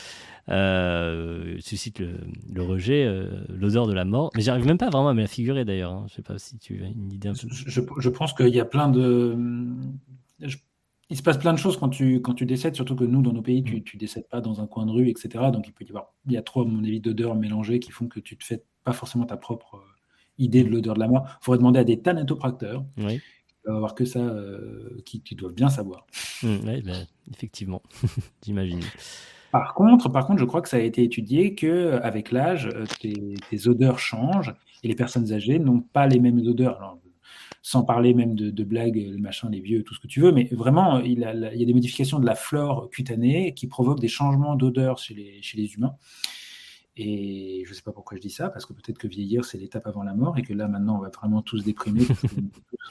euh, 0.50 1.58
suscite 1.60 2.00
le, 2.00 2.20
le 2.52 2.62
rejet, 2.64 3.06
euh, 3.06 3.44
l'odeur 3.50 3.88
de 3.88 3.94
la 3.94 4.06
mort. 4.06 4.30
Mais 4.36 4.42
j'arrive 4.42 4.66
même 4.66 4.78
pas 4.78 4.90
vraiment 4.90 5.10
à 5.10 5.14
me 5.14 5.22
la 5.22 5.28
figurer 5.28 5.66
d'ailleurs. 5.66 5.92
hein. 5.94 6.06
Je 6.10 6.16
sais 6.16 6.22
pas 6.22 6.38
si 6.38 6.58
tu 6.58 6.84
as 6.84 6.88
une 6.88 7.12
idée 7.12 7.28
un 7.30 7.34
peu. 7.34 7.48
Je, 7.52 7.70
je- 7.70 7.82
je 7.98 8.10
pense 8.10 8.34
qu'il 8.34 8.48
y 8.54 8.60
a 8.60 8.66
plein 8.66 8.90
de. 8.90 9.38
je- 10.40 10.58
il 11.10 11.18
se 11.18 11.24
passe 11.24 11.38
plein 11.38 11.52
de 11.52 11.58
choses 11.60 11.76
quand 11.78 11.90
tu, 11.90 12.22
quand 12.22 12.34
tu 12.34 12.46
décèdes, 12.46 12.76
surtout 12.76 12.96
que 12.96 13.04
nous, 13.04 13.22
dans 13.22 13.34
nos 13.34 13.42
pays, 13.42 13.64
tu, 13.64 13.84
tu 13.84 13.98
décèdes 13.98 14.30
pas 14.30 14.40
dans 14.40 14.62
un 14.62 14.68
coin 14.68 14.86
de 14.86 14.92
rue, 14.92 15.10
etc. 15.10 15.52
Donc 15.52 15.68
il 15.68 15.74
peut 15.74 15.84
y 15.84 15.90
avoir. 15.90 16.14
Il 16.26 16.32
y 16.32 16.38
a 16.38 16.42
trop, 16.42 16.62
à 16.62 16.66
mon 16.66 16.80
avis, 16.84 17.02
d'odeurs 17.02 17.36
mélangées 17.36 17.80
qui 17.82 17.92
font 17.92 18.08
que 18.08 18.22
tu 18.22 18.38
te 18.38 18.46
fais 18.46 18.64
pas 18.86 18.94
forcément 18.94 19.26
ta 19.26 19.36
propre 19.36 19.76
euh, 19.76 19.80
idée 20.38 20.64
de 20.64 20.70
l'odeur 20.70 20.94
de 20.96 21.00
la 21.02 21.08
mort. 21.10 21.24
Il 21.42 21.44
faudrait 21.46 21.58
demander 21.58 21.80
à 21.80 21.84
des 21.84 22.00
thanatopracteurs, 22.02 22.86
Oui, 22.98 23.20
qui 23.20 23.56
doivent 23.66 23.76
avoir 23.76 23.94
que 23.94 24.06
ça, 24.06 24.20
euh, 24.20 25.02
qui, 25.06 25.22
qui 25.22 25.36
doivent 25.36 25.54
bien 25.54 25.70
savoir. 25.70 26.08
Ouais, 26.44 26.82
ben, 26.82 27.06
effectivement, 27.30 27.82
j'imagine. 28.46 28.80
Par 29.52 29.74
contre, 29.74 30.10
par 30.10 30.26
contre, 30.26 30.40
je 30.40 30.46
crois 30.46 30.62
que 30.62 30.70
ça 30.70 30.78
a 30.78 30.82
été 30.82 31.04
étudié 31.04 31.56
que 31.56 32.00
avec 32.04 32.32
l'âge, 32.32 32.70
euh, 32.74 32.86
tes, 33.00 33.68
odeurs 33.68 34.00
changent 34.00 34.54
et 34.84 34.88
les 34.88 34.96
personnes 34.96 35.32
âgées 35.34 35.60
n'ont 35.60 35.82
pas 35.82 36.08
les 36.08 36.20
mêmes 36.20 36.40
odeurs. 36.40 36.98
Sans 37.64 37.84
parler 37.84 38.16
même 38.16 38.34
de, 38.34 38.50
de 38.50 38.64
blagues, 38.64 38.96
les 38.96 39.60
vieux, 39.60 39.84
tout 39.84 39.94
ce 39.94 40.00
que 40.00 40.08
tu 40.08 40.20
veux, 40.20 40.32
mais 40.32 40.46
vraiment, 40.52 41.00
il, 41.00 41.20
y 41.20 41.26
a 41.26 41.66
des 41.66 41.74
modifications 41.74 42.18
de 42.18 42.26
la 42.26 42.34
flore 42.34 42.90
cutanée 42.90 43.54
qui 43.54 43.68
provoquent 43.68 44.00
des 44.00 44.08
changements 44.08 44.56
d'odeur 44.56 44.98
chez 44.98 45.14
les, 45.14 45.76
humains. 45.76 45.96
Et 46.98 47.62
je 47.66 47.70
ne 47.70 47.76
sais 47.76 47.84
pas 47.84 47.92
pourquoi 47.92 48.18
je 48.18 48.22
dis 48.22 48.32
ça, 48.32 48.50
parce 48.50 48.66
que 48.66 48.74
peut-être 48.74 48.98
que 48.98 49.08
vieillir, 49.08 49.46
c'est 49.46 49.60
l'étape 49.60 49.86
avant 49.86 50.02
la 50.02 50.16
mort, 50.16 50.40
et 50.40 50.42
que 50.42 50.54
là, 50.54 50.68
maintenant, 50.68 50.98
on 50.98 51.02
va 51.02 51.10
vraiment 51.10 51.44
tous 51.44 51.64
déprimer, 51.64 52.04
parce 52.06 52.22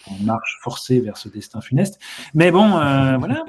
qu'on 0.04 0.14
marche 0.24 0.58
forcé 0.62 1.00
vers 1.00 1.16
ce 1.16 1.28
destin 1.28 1.60
funeste. 1.60 2.00
Mais 2.32 2.52
bon, 2.52 2.78
euh, 2.78 3.16
voilà. 3.18 3.44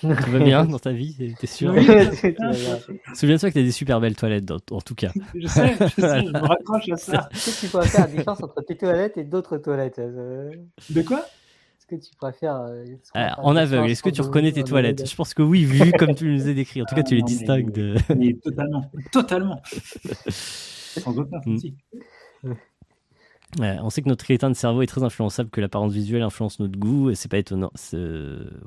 Tout 0.00 0.08
va 0.30 0.38
bien 0.38 0.64
dans 0.64 0.78
ta 0.78 0.92
vie, 0.92 1.14
t'es- 1.38 1.46
sûr 1.46 1.72
Oui. 1.74 1.86
Souviens-toi 3.14 3.50
que 3.50 3.54
t'as 3.54 3.62
des 3.62 3.70
super 3.72 4.00
belles 4.00 4.16
toilettes, 4.16 4.44
dans- 4.44 4.58
en 4.70 4.80
tout 4.80 4.94
cas. 4.94 5.12
Je 5.34 5.46
sais, 5.46 5.74
je 5.78 5.86
sais, 6.00 6.26
je 6.26 6.32
me 6.32 6.38
raccroche 6.46 6.88
à 6.90 6.96
ça. 6.96 7.28
Est-ce 7.32 7.60
que 7.60 7.66
tu 7.66 7.70
pourrais 7.70 7.86
faire 7.86 8.06
la 8.06 8.10
différence 8.12 8.42
entre 8.42 8.62
tes 8.62 8.76
toilettes 8.76 9.18
et 9.18 9.24
d'autres 9.24 9.58
toilettes 9.58 9.98
euh, 9.98 10.50
De 10.90 11.02
quoi? 11.02 11.18
Est-ce 11.18 11.86
que 11.86 11.96
tu 11.96 12.14
préfères 12.16 12.56
euh, 12.56 12.84
Alors, 13.14 13.34
faire 13.36 13.44
en 13.46 13.56
aveugle, 13.56 13.90
est-ce 13.90 14.02
que 14.02 14.10
tu 14.10 14.20
reconnais 14.22 14.52
tes 14.52 14.64
toilettes? 14.64 15.08
Je 15.08 15.14
pense 15.16 15.34
que 15.34 15.42
oui, 15.42 15.64
vu 15.64 15.92
comme 15.92 16.14
tu 16.14 16.26
nous 16.32 16.48
as 16.48 16.52
décrit. 16.54 16.80
En 16.82 16.84
tout 16.86 16.94
cas, 16.94 17.02
tu 17.02 17.14
Ah, 17.14 17.16
les 17.16 17.20
non, 17.22 17.26
mais- 17.28 17.34
distingues 17.36 17.72
de. 17.72 17.94
Mais 18.16 18.32
totalement, 18.34 18.90
totalement. 19.12 19.60
Sans 20.28 21.18
aucun 21.18 21.40
souci. 21.42 21.74
On 23.58 23.90
sait 23.90 24.02
que 24.02 24.08
notre 24.08 24.24
crétin 24.24 24.48
de 24.48 24.54
cerveau 24.54 24.82
est 24.82 24.86
très 24.86 25.02
influençable, 25.02 25.50
que 25.50 25.60
l'apparence 25.60 25.92
visuelle 25.92 26.22
influence 26.22 26.60
notre 26.60 26.78
goût, 26.78 27.10
et 27.10 27.14
c'est 27.14 27.28
pas 27.30 27.38
étonnant. 27.38 27.70
c'est- 27.74 27.96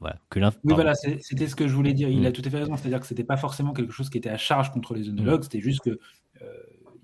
Voilà, 0.02 0.18
que 0.30 0.40
Oui, 0.64 0.74
voilà, 0.74 0.94
c'était 0.96 1.48
ce 1.48 1.56
que 1.56 1.68
je 1.68 1.74
voulais 1.76 1.94
dire. 1.94 2.10
Il 2.10 2.22
Mm. 2.22 2.26
a 2.26 2.32
tout 2.32 2.42
à 2.46 2.50
fait 2.50 2.58
raison. 2.60 2.76
C'est-à-dire 2.76 3.00
que 3.00 3.08
c'était 3.08 3.24
pas 3.24 3.38
forcément 3.38 3.72
quelque 3.74 3.94
chose 3.94 4.10
qui 4.10 4.18
était 4.18 4.30
à 4.30 4.38
charge 4.38 4.72
contre 4.72 4.94
les 4.94 5.08
œnologues. 5.10 5.44
C'était 5.44 5.62
juste 5.62 5.82
que 5.82 5.92
euh, 6.42 6.46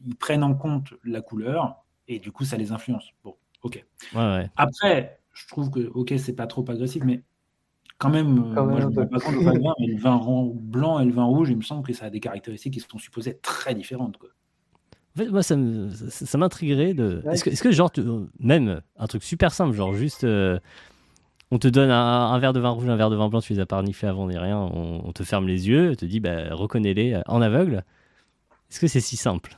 ils 0.06 0.16
prennent 0.16 0.44
en 0.44 0.54
compte 0.56 0.94
la 1.06 1.22
couleur 1.22 1.84
et 2.08 2.20
du 2.20 2.32
coup, 2.32 2.44
ça 2.44 2.58
les 2.58 2.72
influence. 2.72 3.12
Bon, 3.24 3.36
ok. 3.64 3.86
Ouais, 4.14 4.20
ouais. 4.20 4.50
Après, 4.58 5.20
je 5.34 5.48
trouve 5.48 5.70
que 5.70 5.90
ok, 5.94 6.14
c'est 6.18 6.36
pas 6.36 6.48
trop 6.48 6.66
agressif, 6.70 7.04
mais 7.06 7.24
quand 7.98 8.10
même, 8.10 8.38
euh, 8.40 8.56
Quand 8.56 8.66
moi, 8.66 8.74
même 8.80 8.82
je 8.82 8.86
un 8.88 8.90
me 8.90 8.96
peu. 8.96 9.02
rends 9.02 9.08
pas 9.08 9.20
compte 9.20 9.36
au 9.36 9.42
vin 9.44 9.54
blanc, 9.54 9.76
mais 9.80 9.88
le 9.88 9.98
vin 9.98 10.20
blanc 10.56 11.00
et 11.00 11.06
le 11.06 11.12
vin 11.12 11.24
rouge, 11.26 11.50
il 11.50 11.58
me 11.58 11.62
semble 11.62 11.86
que 11.86 11.94
ça 11.94 12.06
a 12.06 12.10
des 12.10 12.20
caractéristiques 12.20 12.74
qui 12.74 12.80
sont 12.82 12.98
supposées 12.98 13.32
être 13.32 13.42
très 13.42 13.74
différentes. 13.76 14.18
Quoi. 14.18 14.30
En 15.20 15.24
fait, 15.26 15.30
moi, 15.32 15.44
ça 15.44 15.56
me- 15.58 15.90
ça, 15.90 16.26
ça 16.26 16.38
m'intriguerait 16.38 16.94
de. 16.94 17.22
Ouais. 17.26 17.34
Est-ce 17.34 17.44
que, 17.44 17.50
est-ce 17.50 17.62
que, 17.64 17.72
genre, 17.72 17.92
tu- 17.92 18.04
même 18.40 18.82
un 18.98 19.08
truc 19.08 19.24
super 19.24 19.52
simple, 19.52 19.76
genre 19.76 19.94
juste. 19.94 20.24
euh, 20.24 20.60
on 21.52 21.58
te 21.58 21.68
donne 21.68 21.90
un, 21.90 22.28
un 22.32 22.38
verre 22.40 22.54
de 22.54 22.60
vin 22.60 22.70
rouge, 22.70 22.88
un 22.88 22.96
verre 22.96 23.10
de 23.10 23.16
vin 23.16 23.28
blanc, 23.28 23.42
tu 23.42 23.54
les 23.54 23.60
as 23.60 23.66
pas 23.66 23.78
reniflés 23.78 24.08
avant 24.08 24.28
ni 24.28 24.38
rien, 24.38 24.58
on, 24.60 25.02
on 25.04 25.12
te 25.12 25.24
ferme 25.24 25.48
les 25.48 25.68
yeux, 25.68 25.92
on 25.92 25.96
te 25.96 26.06
dit, 26.06 26.20
bah, 26.20 26.54
reconnais-les 26.54 27.22
en 27.26 27.42
aveugle. 27.42 27.84
Est-ce 28.70 28.80
que 28.80 28.88
c'est 28.88 29.00
si 29.00 29.18
simple? 29.18 29.56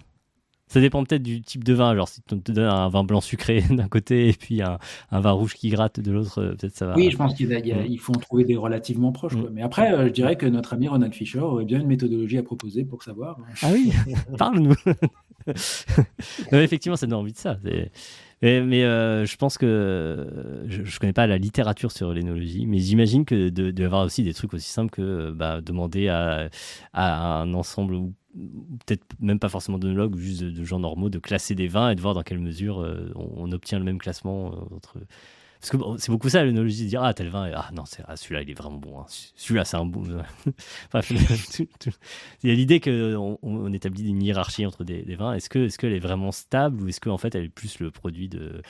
Ça 0.72 0.80
dépend 0.80 1.04
peut-être 1.04 1.22
du 1.22 1.42
type 1.42 1.66
de 1.66 1.74
vin. 1.74 1.94
Genre, 1.98 2.08
si 2.08 2.22
on 2.32 2.38
te 2.38 2.50
donne 2.54 2.64
un 2.70 2.88
vin 2.88 3.04
blanc 3.04 3.20
sucré 3.20 3.62
d'un 3.70 3.90
côté 3.90 4.30
et 4.30 4.34
puis 4.34 4.62
un, 4.62 4.80
un 5.12 5.20
vin 5.20 5.32
rouge 5.32 5.56
qui 5.56 5.68
gratte 5.68 6.00
de 6.00 6.12
l'autre, 6.14 6.40
euh, 6.42 6.56
peut-être 6.56 6.78
ça 6.78 6.86
va. 6.86 6.96
Oui, 6.96 7.12
je 7.12 7.18
pense 7.18 7.34
qu'il 7.34 7.50
Mm. 7.52 7.86
il 7.90 8.00
faut 8.00 8.14
en 8.14 8.20
trouver 8.20 8.46
des 8.46 8.56
relativement 8.56 9.12
proches. 9.12 9.36
quoi. 9.36 9.50
Mm. 9.50 9.54
Mais 9.54 9.64
après, 9.64 9.92
euh, 9.92 10.08
je 10.08 10.14
dirais 10.14 10.38
que 10.38 10.46
notre 10.46 10.72
ami 10.74 10.88
Ronald 10.88 11.14
Fischer 11.14 11.40
aurait 11.40 11.66
bien 11.66 11.82
une 11.82 11.88
méthodologie 11.88 12.38
à 12.38 12.44
proposer 12.44 12.86
pour 12.86 13.04
savoir. 13.04 13.38
Ah 13.62 13.68
oui, 13.74 13.92
parle-nous. 14.38 14.76
Effectivement, 16.54 16.96
ça 16.96 17.06
donne 17.06 17.20
envie 17.20 17.34
de 17.34 17.38
ça. 17.38 17.58
Mais, 17.64 17.92
mais, 18.42 18.84
euh, 18.86 19.26
je 19.26 19.36
pense 19.36 19.58
que 19.58 20.26
je, 20.68 20.84
je 20.86 21.00
connais 21.00 21.12
pas 21.12 21.28
la 21.28 21.38
littérature 21.38 21.92
sur 21.92 22.14
l'énologie, 22.14 22.66
mais 22.66 22.78
j'imagine 22.80 23.26
que 23.26 23.50
de, 23.50 23.72
de 23.72 23.86
avoir 23.86 24.06
aussi 24.06 24.24
des 24.24 24.34
trucs 24.34 24.54
aussi 24.54 24.70
simples 24.70 24.92
que 24.92 25.32
bah, 25.32 25.60
demander 25.60 26.08
à, 26.08 26.50
à 26.94 27.42
un 27.42 27.54
ensemble 27.54 27.96
ou 27.96 28.14
peut-être 28.86 29.06
même 29.20 29.40
pas 29.40 29.50
forcément 29.50 29.78
d'œnologues, 29.78 30.16
juste 30.18 30.42
de, 30.42 30.50
de 30.52 30.64
gens 30.64 30.80
normaux, 30.80 31.10
de 31.10 31.20
classer 31.20 31.56
des 31.56 31.68
vins 31.68 31.90
et 31.92 31.96
de 31.96 32.02
voir 32.02 32.14
dans 32.14 32.24
quelle 32.24 32.40
mesure 32.40 32.82
euh, 32.82 33.12
on, 33.16 33.30
on 33.48 33.52
obtient 33.52 33.80
le 33.80 33.86
même 33.86 33.98
classement 33.98 34.54
euh, 34.54 34.76
entre. 34.76 34.98
Parce 35.60 35.70
que 35.70 35.78
bon, 35.78 35.96
c'est 36.00 36.12
beaucoup 36.12 36.28
ça 36.30 36.44
l'œnologie, 36.44 36.86
de 36.86 36.90
dire 36.90 37.04
ah 37.04 37.14
tel 37.14 37.30
vin, 37.30 37.52
ah 37.56 37.70
non 37.72 37.86
c'est 37.86 38.02
ah, 38.08 38.18
celui-là 38.18 38.42
il 38.42 38.50
est 38.50 38.56
vraiment 38.56 38.78
bon, 38.80 39.00
hein. 39.00 39.06
celui-là 39.36 39.64
c'est 39.64 39.78
un 39.78 39.86
bon. 39.86 40.04
Tout- 41.54 41.68
tout- 41.80 41.92
il 42.42 42.50
y 42.50 42.52
a 42.52 42.56
l'idée 42.56 42.80
qu'on 42.80 43.38
on, 43.44 43.72
établit 43.72 44.10
une 44.10 44.24
hiérarchie 44.24 44.66
entre 44.66 44.84
des, 44.84 45.04
des 45.04 45.16
vins. 45.16 45.34
Est-ce 45.34 45.50
que 45.50 45.60
est-ce 45.60 45.78
qu'elle 45.78 45.94
est 45.94 46.00
vraiment 46.00 46.32
stable 46.32 46.82
ou 46.82 46.88
est-ce 46.88 47.00
qu'en 47.00 47.20
fait 47.20 47.36
elle 47.36 47.46
est 47.46 47.50
plus 47.50 47.80
le 47.80 47.92
produit 47.92 48.28
de 48.28 48.64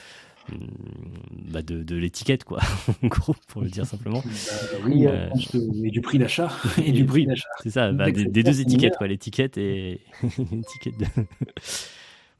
bah, 1.51 1.61
de, 1.61 1.83
de 1.83 1.95
l'étiquette 1.95 2.43
quoi, 2.43 2.59
en 3.03 3.07
gros 3.07 3.35
pour 3.47 3.61
le 3.61 3.69
dire 3.69 3.85
simplement. 3.85 4.23
Oui, 4.85 5.05
Euh, 5.07 5.29
et 5.83 5.91
du 5.91 6.01
prix 6.01 6.17
d'achat. 6.17 6.49
Et 6.83 6.91
du 6.91 7.05
prix 7.05 7.25
d'achat. 7.25 7.47
C'est 7.61 7.69
ça, 7.71 7.91
bah, 7.91 8.11
des, 8.11 8.25
deux 8.43 8.61
étiquettes 8.61 8.97
quoi, 8.97 9.07
l'étiquette 9.07 9.57
et 9.57 10.01
l'étiquette 10.51 10.97
de. 10.97 11.05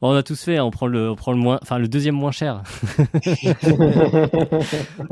Bon, 0.00 0.10
on 0.10 0.14
a 0.16 0.24
tous 0.24 0.42
fait, 0.42 0.58
on 0.58 0.72
prend 0.72 0.88
le, 0.88 1.10
on 1.10 1.14
prend 1.14 1.30
le 1.30 1.38
moins, 1.38 1.60
enfin 1.62 1.78
le 1.78 1.86
deuxième 1.86 2.16
moins 2.16 2.32
cher. 2.32 2.64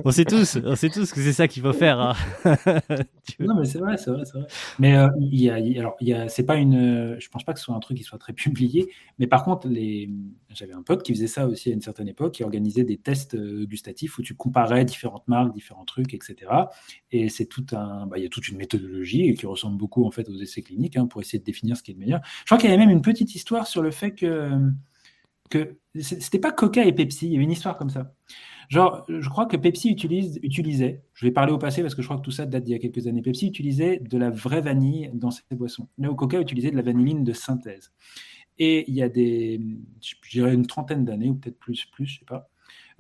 on 0.05 0.11
sait 0.11 0.25
tous, 0.25 0.59
on 0.65 0.75
sait 0.75 0.89
tous 0.89 1.13
que 1.13 1.21
c'est 1.21 1.33
ça 1.33 1.47
qu'il 1.47 1.63
faut 1.63 1.73
faire. 1.73 2.01
hein. 2.01 2.15
Non, 3.39 3.55
mais 3.55 3.67
c'est 3.67 3.79
vrai, 3.79 3.97
c'est 3.97 4.11
vrai, 4.11 4.25
c'est 4.25 4.39
vrai. 4.39 4.49
Mais 4.81 4.97
euh, 4.97 5.09
il 5.21 5.41
y 5.41 5.49
a, 5.49 5.55
alors, 5.81 5.95
il 6.01 6.09
y 6.09 6.13
a, 6.13 6.29
c'est 6.29 6.45
pas 6.45 6.57
une, 6.57 7.17
je 7.21 7.29
pense 7.29 7.45
pas 7.45 7.53
que 7.53 7.61
ce 7.61 7.67
soit 7.67 7.75
un 7.77 7.79
truc 7.81 7.99
qui 7.99 8.03
soit 8.03 8.19
très 8.19 8.33
publié. 8.33 8.89
Mais 9.21 9.29
par 9.29 9.45
contre, 9.45 9.69
les, 9.69 10.11
j'avais 10.55 10.73
un 10.73 10.83
pote 10.83 11.03
qui 11.03 11.13
faisait 11.15 11.27
ça 11.27 11.47
aussi 11.47 11.71
à 11.71 11.73
une 11.73 11.81
certaine 11.81 12.09
époque, 12.09 12.35
qui 12.35 12.45
organisait 12.45 12.85
des 12.85 12.97
tests 12.97 13.35
euh, 13.35 13.67
gustatifs 13.67 14.19
où 14.19 14.23
tu 14.23 14.35
comparais 14.35 14.85
différentes 14.85 15.27
marques, 15.29 15.53
différents 15.53 15.85
trucs, 15.85 16.15
etc. 16.15 16.51
Et 17.13 17.29
c'est 17.29 17.47
tout 17.47 17.67
un, 17.73 18.07
bah, 18.07 18.19
il 18.19 18.23
y 18.23 18.27
a 18.27 18.29
toute 18.29 18.49
une 18.49 18.57
méthodologie 18.57 19.35
qui 19.35 19.47
ressemble 19.47 19.77
beaucoup 19.77 20.05
en 20.05 20.11
fait 20.11 20.29
aux 20.29 20.37
essais 20.37 20.63
cliniques 20.63 20.97
hein, 20.97 21.07
pour 21.07 21.21
essayer 21.21 21.39
de 21.39 21.45
définir 21.45 21.77
ce 21.77 21.83
qui 21.83 21.93
est 21.93 21.95
le 21.95 22.01
meilleur. 22.01 22.21
Je 22.41 22.45
crois 22.47 22.59
qu'il 22.59 22.71
y 22.71 22.73
avait 22.73 22.85
même 22.85 22.91
une 22.91 23.03
petite 23.03 23.35
histoire 23.35 23.67
sur 23.67 23.83
le 23.83 23.91
fait 23.91 24.13
que 24.13 24.51
que 25.51 25.77
c'était 26.01 26.39
pas 26.39 26.53
Coca 26.53 26.85
et 26.85 26.93
Pepsi, 26.93 27.27
il 27.27 27.33
y 27.33 27.35
avait 27.35 27.45
une 27.45 27.51
histoire 27.51 27.77
comme 27.77 27.91
ça. 27.91 28.15
Genre, 28.69 29.05
je 29.09 29.29
crois 29.29 29.47
que 29.47 29.57
Pepsi 29.57 29.91
utilisait, 29.91 31.03
je 31.13 31.27
vais 31.27 31.33
parler 31.33 31.53
au 31.53 31.59
passé 31.59 31.83
parce 31.83 31.97
que 31.97 32.03
je 32.03 32.07
crois 32.07 32.19
que 32.19 32.23
tout 32.23 32.31
ça 32.31 32.47
date 32.47 32.63
d'il 32.63 32.73
y 32.73 32.77
a 32.77 32.79
quelques 32.79 33.09
années, 33.09 33.21
Pepsi 33.21 33.49
utilisait 33.49 33.99
de 33.99 34.17
la 34.17 34.31
vraie 34.31 34.61
vanille 34.61 35.11
dans 35.13 35.33
ses 35.33 35.43
boissons. 35.51 35.89
Là 35.99 36.09
où 36.09 36.15
Coca 36.15 36.41
utilisait 36.41 36.71
de 36.71 36.77
la 36.77 36.83
vanilline 36.83 37.25
de 37.25 37.33
synthèse. 37.33 37.93
Et 38.61 38.85
il 38.89 38.95
y 38.95 39.03
a 39.03 39.09
des, 39.09 39.59
je 40.03 40.15
dirais 40.31 40.55
une 40.55 40.67
trentaine 40.67 41.05
d'années, 41.05 41.31
ou 41.31 41.35
peut-être 41.35 41.59
plus, 41.59 41.87
plus, 41.87 42.07
je 42.07 42.19
sais 42.21 42.25
pas, 42.27 42.49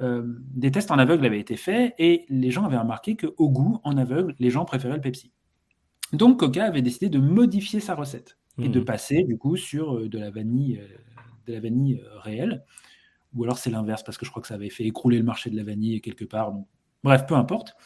euh, 0.01 0.23
des 0.55 0.71
tests 0.73 0.91
en 0.91 0.99
aveugle 0.99 1.27
avaient 1.27 1.39
été 1.39 1.57
faits 1.57 1.95
et 1.99 2.25
les 2.31 2.51
gens 2.51 2.65
avaient 2.65 2.79
remarqué 2.79 3.15
qu'au 3.17 3.51
goût, 3.51 3.79
en 3.85 3.99
aveugle, 3.99 4.35
les 4.39 4.49
gens 4.51 4.65
préféraient 4.65 4.97
le 4.97 5.03
Pepsi. 5.03 5.31
Donc 6.15 6.41
Coca 6.41 6.65
avait 6.65 6.83
décidé 6.83 7.09
de 7.11 7.19
modifier 7.19 7.79
sa 7.79 7.95
recette 7.95 8.39
et 8.59 8.69
de 8.69 8.81
Mhm. 8.81 8.85
passer 8.87 9.23
du 9.25 9.37
coup 9.39 9.57
sur 9.57 9.97
euh, 9.97 10.09
de 10.09 10.19
la 10.19 10.31
vanille, 10.31 10.79
euh, 10.81 10.87
de 11.47 11.53
la 11.53 11.61
vanille 11.61 12.03
réelle. 12.23 12.65
Ou 13.35 13.45
alors 13.45 13.59
c'est 13.59 13.71
l'inverse 13.71 14.03
parce 14.03 14.17
que 14.19 14.25
je 14.25 14.31
crois 14.31 14.41
que 14.43 14.49
ça 14.49 14.55
avait 14.55 14.71
fait 14.71 14.85
écrouler 14.85 15.19
le 15.19 15.25
marché 15.25 15.51
de 15.51 15.57
la 15.57 15.63
vanille 15.63 16.01
quelque 16.01 16.25
part. 16.25 16.53
Bref, 17.05 17.27
peu 17.27 17.35
importe. 17.35 17.77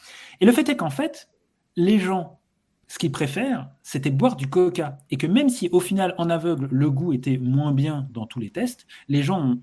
Et 0.41 0.47
le 0.47 0.53
fait 0.53 0.69
est 0.69 0.77
qu'en 0.77 0.91
fait, 0.91 1.29
les 1.77 1.99
gens, 1.99 2.39
ce 2.89 2.99
qu'ils 2.99 3.13
préfèrent, 3.13 3.71
c'était 3.83 4.11
boire 4.11 4.37
du 4.37 4.49
coca. 4.49 4.99
Et 5.11 5.17
que 5.17 5.27
même 5.27 5.49
si 5.49 5.69
au 5.73 5.81
final, 5.81 6.15
en 6.19 6.31
aveugle, 6.31 6.69
le 6.71 6.91
goût 6.91 7.13
était 7.13 7.39
moins 7.39 7.73
bien 7.73 8.09
dans 8.13 8.27
tous 8.27 8.41
les 8.41 8.51
tests, 8.51 8.87
les 9.09 9.23
gens 9.23 9.43
ont, 9.43 9.61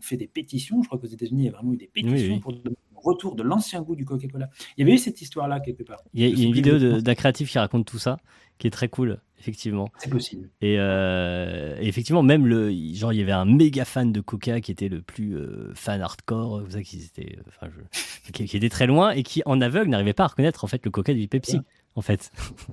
fait 0.00 0.16
des 0.16 0.26
pétitions. 0.26 0.82
Je 0.82 0.88
crois 0.88 0.98
qu'aux 0.98 1.06
États-Unis, 1.06 1.42
il 1.42 1.46
y 1.46 1.48
a 1.48 1.52
vraiment 1.52 1.72
eu 1.72 1.76
des 1.76 1.88
pétitions 1.88 2.16
Oui, 2.16 2.28
oui. 2.34 2.40
pour 2.40 2.52
retour 3.04 3.36
de 3.36 3.42
l'ancien 3.42 3.82
goût 3.82 3.94
du 3.96 4.04
Coca-Cola. 4.04 4.48
Il 4.76 4.80
y 4.80 4.82
avait 4.88 4.94
eu 4.94 4.98
cette 4.98 5.20
histoire-là 5.20 5.60
quelque 5.60 5.82
part. 5.82 5.98
Il 6.14 6.22
y 6.22 6.24
a, 6.24 6.28
il 6.28 6.38
y 6.38 6.44
a 6.44 6.46
une 6.46 6.52
vidéo 6.54 7.00
d'un 7.00 7.14
créatif 7.14 7.50
qui 7.50 7.58
raconte 7.58 7.86
tout 7.86 7.98
ça, 7.98 8.18
qui 8.58 8.66
est 8.66 8.70
très 8.70 8.88
cool, 8.88 9.20
effectivement. 9.38 9.88
C'est 9.98 10.10
possible. 10.10 10.50
Et, 10.60 10.76
euh, 10.78 11.76
et 11.80 11.86
effectivement, 11.88 12.22
même 12.22 12.46
le, 12.46 12.70
genre, 12.94 13.12
il 13.12 13.18
y 13.18 13.22
avait 13.22 13.32
un 13.32 13.44
méga 13.44 13.84
fan 13.84 14.12
de 14.12 14.20
Coca 14.20 14.60
qui 14.60 14.70
était 14.72 14.88
le 14.88 15.02
plus 15.02 15.36
euh, 15.36 15.72
fan 15.74 16.00
hardcore, 16.00 16.62
vous 16.64 16.70
savez, 16.70 16.84
qui 16.84 16.98
était, 17.02 17.36
euh, 17.38 17.42
enfin, 17.48 17.68
je- 17.72 18.30
qui, 18.32 18.44
qui 18.46 18.56
était 18.56 18.68
très 18.70 18.86
loin 18.86 19.10
et 19.10 19.22
qui, 19.22 19.42
en 19.46 19.60
aveugle, 19.60 19.90
n'arrivait 19.90 20.12
pas 20.14 20.24
à 20.24 20.28
reconnaître 20.28 20.64
en 20.64 20.66
fait 20.68 20.84
le 20.84 20.90
Coca 20.90 21.12
du 21.14 21.28
Pepsi, 21.28 21.60
en 21.94 22.00
fait. 22.02 22.30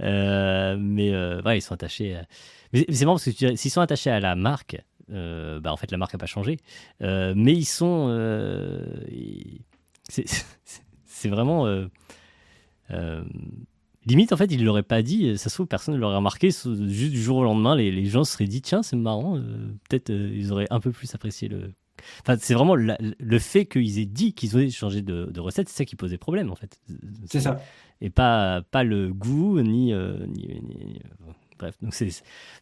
Euh, 0.00 0.76
mais 0.78 1.12
euh, 1.12 1.42
ouais, 1.42 1.58
ils 1.58 1.62
sont 1.62 1.74
attachés. 1.74 2.14
à- 2.16 2.24
Mais 2.72 2.84
c'est 2.90 3.04
marrant 3.04 3.16
parce 3.16 3.30
que 3.32 3.56
s'ils 3.56 3.70
sont 3.70 3.80
attachés 3.80 4.10
à 4.10 4.20
la 4.20 4.34
marque, 4.36 4.80
euh, 5.10 5.60
bah 5.60 5.72
en 5.72 5.76
fait 5.76 5.90
la 5.90 5.98
marque 5.98 6.12
n'a 6.14 6.18
pas 6.18 6.26
changé, 6.26 6.58
Euh, 7.02 7.32
mais 7.36 7.52
ils 7.54 7.64
sont, 7.64 8.06
euh, 8.10 8.84
c'est- 10.08 11.28
vraiment. 11.28 11.66
Limite, 14.06 14.32
en 14.32 14.36
fait, 14.38 14.46
ils 14.50 14.58
ne 14.60 14.64
l'auraient 14.64 14.82
pas 14.82 15.02
dit. 15.02 15.36
Ça 15.36 15.50
se 15.50 15.54
trouve, 15.56 15.66
personne 15.66 15.94
ne 15.94 16.00
l'aurait 16.00 16.16
remarqué. 16.16 16.46
Juste 16.50 17.10
du 17.10 17.20
jour 17.20 17.38
au 17.38 17.44
lendemain, 17.44 17.76
les, 17.76 17.90
les 17.90 18.06
gens 18.06 18.24
se 18.24 18.32
seraient 18.32 18.46
dit 18.46 18.62
tiens, 18.62 18.82
c'est 18.82 18.96
marrant. 18.96 19.38
Peut-être 19.88 20.10
ils 20.10 20.50
auraient 20.52 20.66
un 20.70 20.80
peu 20.80 20.92
plus 20.92 21.14
apprécié 21.14 21.48
le. 21.48 21.72
Enfin, 22.22 22.36
c'est 22.40 22.54
vraiment 22.54 22.76
la- 22.76 22.96
le 23.00 23.38
fait 23.38 23.66
qu'ils 23.66 23.98
aient 23.98 24.06
dit 24.06 24.32
qu'ils 24.32 24.56
avaient 24.56 24.70
changé 24.70 25.02
de, 25.02 25.26
de 25.26 25.40
recette, 25.40 25.68
c'est 25.68 25.76
ça 25.78 25.84
qui 25.84 25.96
posait 25.96 26.16
problème, 26.16 26.50
en 26.50 26.54
fait. 26.54 26.80
C'est 27.26 27.40
ça. 27.40 27.60
Et 28.00 28.08
pas, 28.08 28.62
pas 28.70 28.84
le 28.84 29.12
goût, 29.12 29.60
ni. 29.60 29.92
ni- 29.92 31.00
bref, 31.58 31.76
donc 31.82 31.94
c'est. 31.94 32.08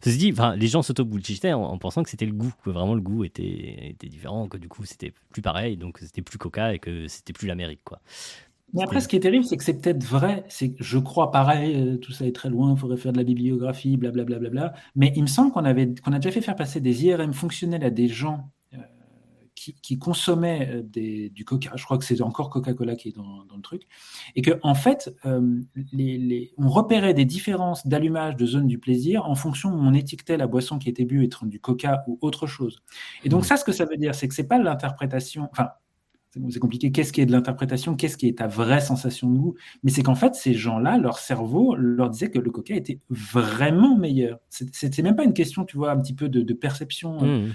Ceci 0.03 0.17
dit, 0.17 0.31
enfin, 0.31 0.55
les 0.55 0.67
gens 0.67 0.81
s'auto-bullshitaient 0.81 1.53
en, 1.53 1.63
en 1.63 1.77
pensant 1.77 2.03
que 2.03 2.09
c'était 2.09 2.25
le 2.25 2.33
goût, 2.33 2.53
que 2.63 2.69
vraiment 2.69 2.95
le 2.95 3.01
goût 3.01 3.23
était, 3.23 3.89
était 3.89 4.07
différent, 4.07 4.47
que 4.47 4.57
du 4.57 4.67
coup 4.67 4.85
c'était 4.85 5.13
plus 5.29 5.41
pareil, 5.41 5.77
donc 5.77 5.99
c'était 5.99 6.21
plus 6.21 6.37
Coca 6.37 6.73
et 6.73 6.79
que 6.79 7.07
c'était 7.07 7.33
plus 7.33 7.47
l'Amérique, 7.47 7.81
quoi. 7.83 8.01
Mais 8.73 8.83
après, 8.83 8.99
ce 8.99 9.07
qui 9.07 9.15
est 9.15 9.21
terrible, 9.21 9.45
c'est 9.45 9.55
que 9.55 9.63
c'est 9.63 9.79
peut-être 9.81 10.03
vrai. 10.03 10.43
C'est 10.49 10.73
que 10.73 10.83
je 10.83 10.97
crois 10.97 11.31
pareil, 11.31 11.75
euh, 11.75 11.97
tout 11.97 12.11
ça 12.11 12.25
est 12.25 12.35
très 12.35 12.49
loin, 12.49 12.73
il 12.73 12.77
faudrait 12.77 12.97
faire 12.97 13.13
de 13.13 13.17
la 13.17 13.23
bibliographie, 13.23 13.95
blablabla. 13.95 14.39
Bla, 14.39 14.49
bla, 14.49 14.69
bla. 14.69 14.73
Mais 14.95 15.13
il 15.15 15.21
me 15.21 15.27
semble 15.27 15.51
qu'on 15.51 15.63
avait, 15.63 15.95
qu'on 16.03 16.11
a 16.11 16.19
déjà 16.19 16.31
fait 16.31 16.41
faire 16.41 16.55
passer 16.55 16.81
des 16.81 17.05
IRM 17.05 17.33
fonctionnels 17.33 17.83
à 17.83 17.89
des 17.89 18.07
gens 18.09 18.51
qui, 19.73 19.81
qui 19.81 19.97
consommaient 19.99 20.69
euh, 20.71 20.81
des, 20.83 21.29
du 21.29 21.43
Coca. 21.45 21.71
Je 21.75 21.83
crois 21.83 21.97
que 21.97 22.05
c'est 22.05 22.21
encore 22.21 22.49
Coca-Cola 22.49 22.95
qui 22.95 23.09
est 23.09 23.15
dans, 23.15 23.43
dans 23.45 23.55
le 23.55 23.61
truc. 23.61 23.83
Et 24.35 24.41
que, 24.41 24.51
en 24.63 24.75
fait, 24.75 25.13
euh, 25.25 25.59
les, 25.93 26.17
les- 26.17 26.53
on 26.57 26.69
repérait 26.69 27.13
des 27.13 27.25
différences 27.25 27.85
d'allumage 27.85 28.35
de 28.35 28.45
zone 28.45 28.67
du 28.67 28.77
plaisir 28.79 29.25
en 29.25 29.35
fonction 29.35 29.69
où 29.69 29.77
on 29.79 29.93
étiquetait 29.93 30.37
la 30.37 30.47
boisson 30.47 30.77
qui 30.79 30.89
était 30.89 31.05
bu 31.05 31.23
être 31.23 31.45
du 31.45 31.59
Coca 31.59 32.03
ou 32.07 32.17
autre 32.21 32.47
chose. 32.47 32.79
Et 33.23 33.29
donc, 33.29 33.41
Mhm. 33.41 33.47
ça, 33.47 33.57
ce 33.57 33.63
que 33.65 33.71
ça 33.71 33.85
veut 33.85 33.97
dire, 33.97 34.15
c'est 34.15 34.27
que 34.27 34.33
c'est 34.33 34.47
pas 34.47 34.57
l'interprétation. 34.59 35.49
Enfin, 35.51 35.69
c'est 36.49 36.59
compliqué. 36.59 36.91
Qu'est-ce 36.91 37.11
qui 37.13 37.21
est 37.21 37.25
de 37.25 37.31
l'interprétation? 37.31 37.95
Qu'est-ce 37.95 38.15
qui 38.15 38.27
est 38.27 38.37
ta 38.37 38.47
vraie 38.47 38.79
sensation 38.81 39.27
de 39.31 39.37
goût? 39.39 39.55
Mais 39.83 39.89
c'est 39.89 40.03
qu'en 40.03 40.13
fait, 40.13 40.35
ces 40.35 40.53
gens-là, 40.53 40.97
leur 40.99 41.17
cerveau 41.17 41.75
leur 41.75 42.11
disait 42.11 42.29
que 42.29 42.37
le 42.37 42.51
coca 42.51 42.75
était 42.75 42.99
vraiment 43.09 43.97
meilleur. 43.97 44.37
C'est- 44.49 44.73
C'était 44.75 45.01
même 45.01 45.15
pas 45.15 45.23
une 45.23 45.33
question, 45.33 45.65
tu 45.65 45.77
vois, 45.77 45.91
un 45.91 45.99
petit 45.99 46.13
peu 46.13 46.29
de, 46.29 46.41
de 46.43 46.53
perception, 46.53 47.17
euh, 47.23 47.47
Mmh. 47.47 47.53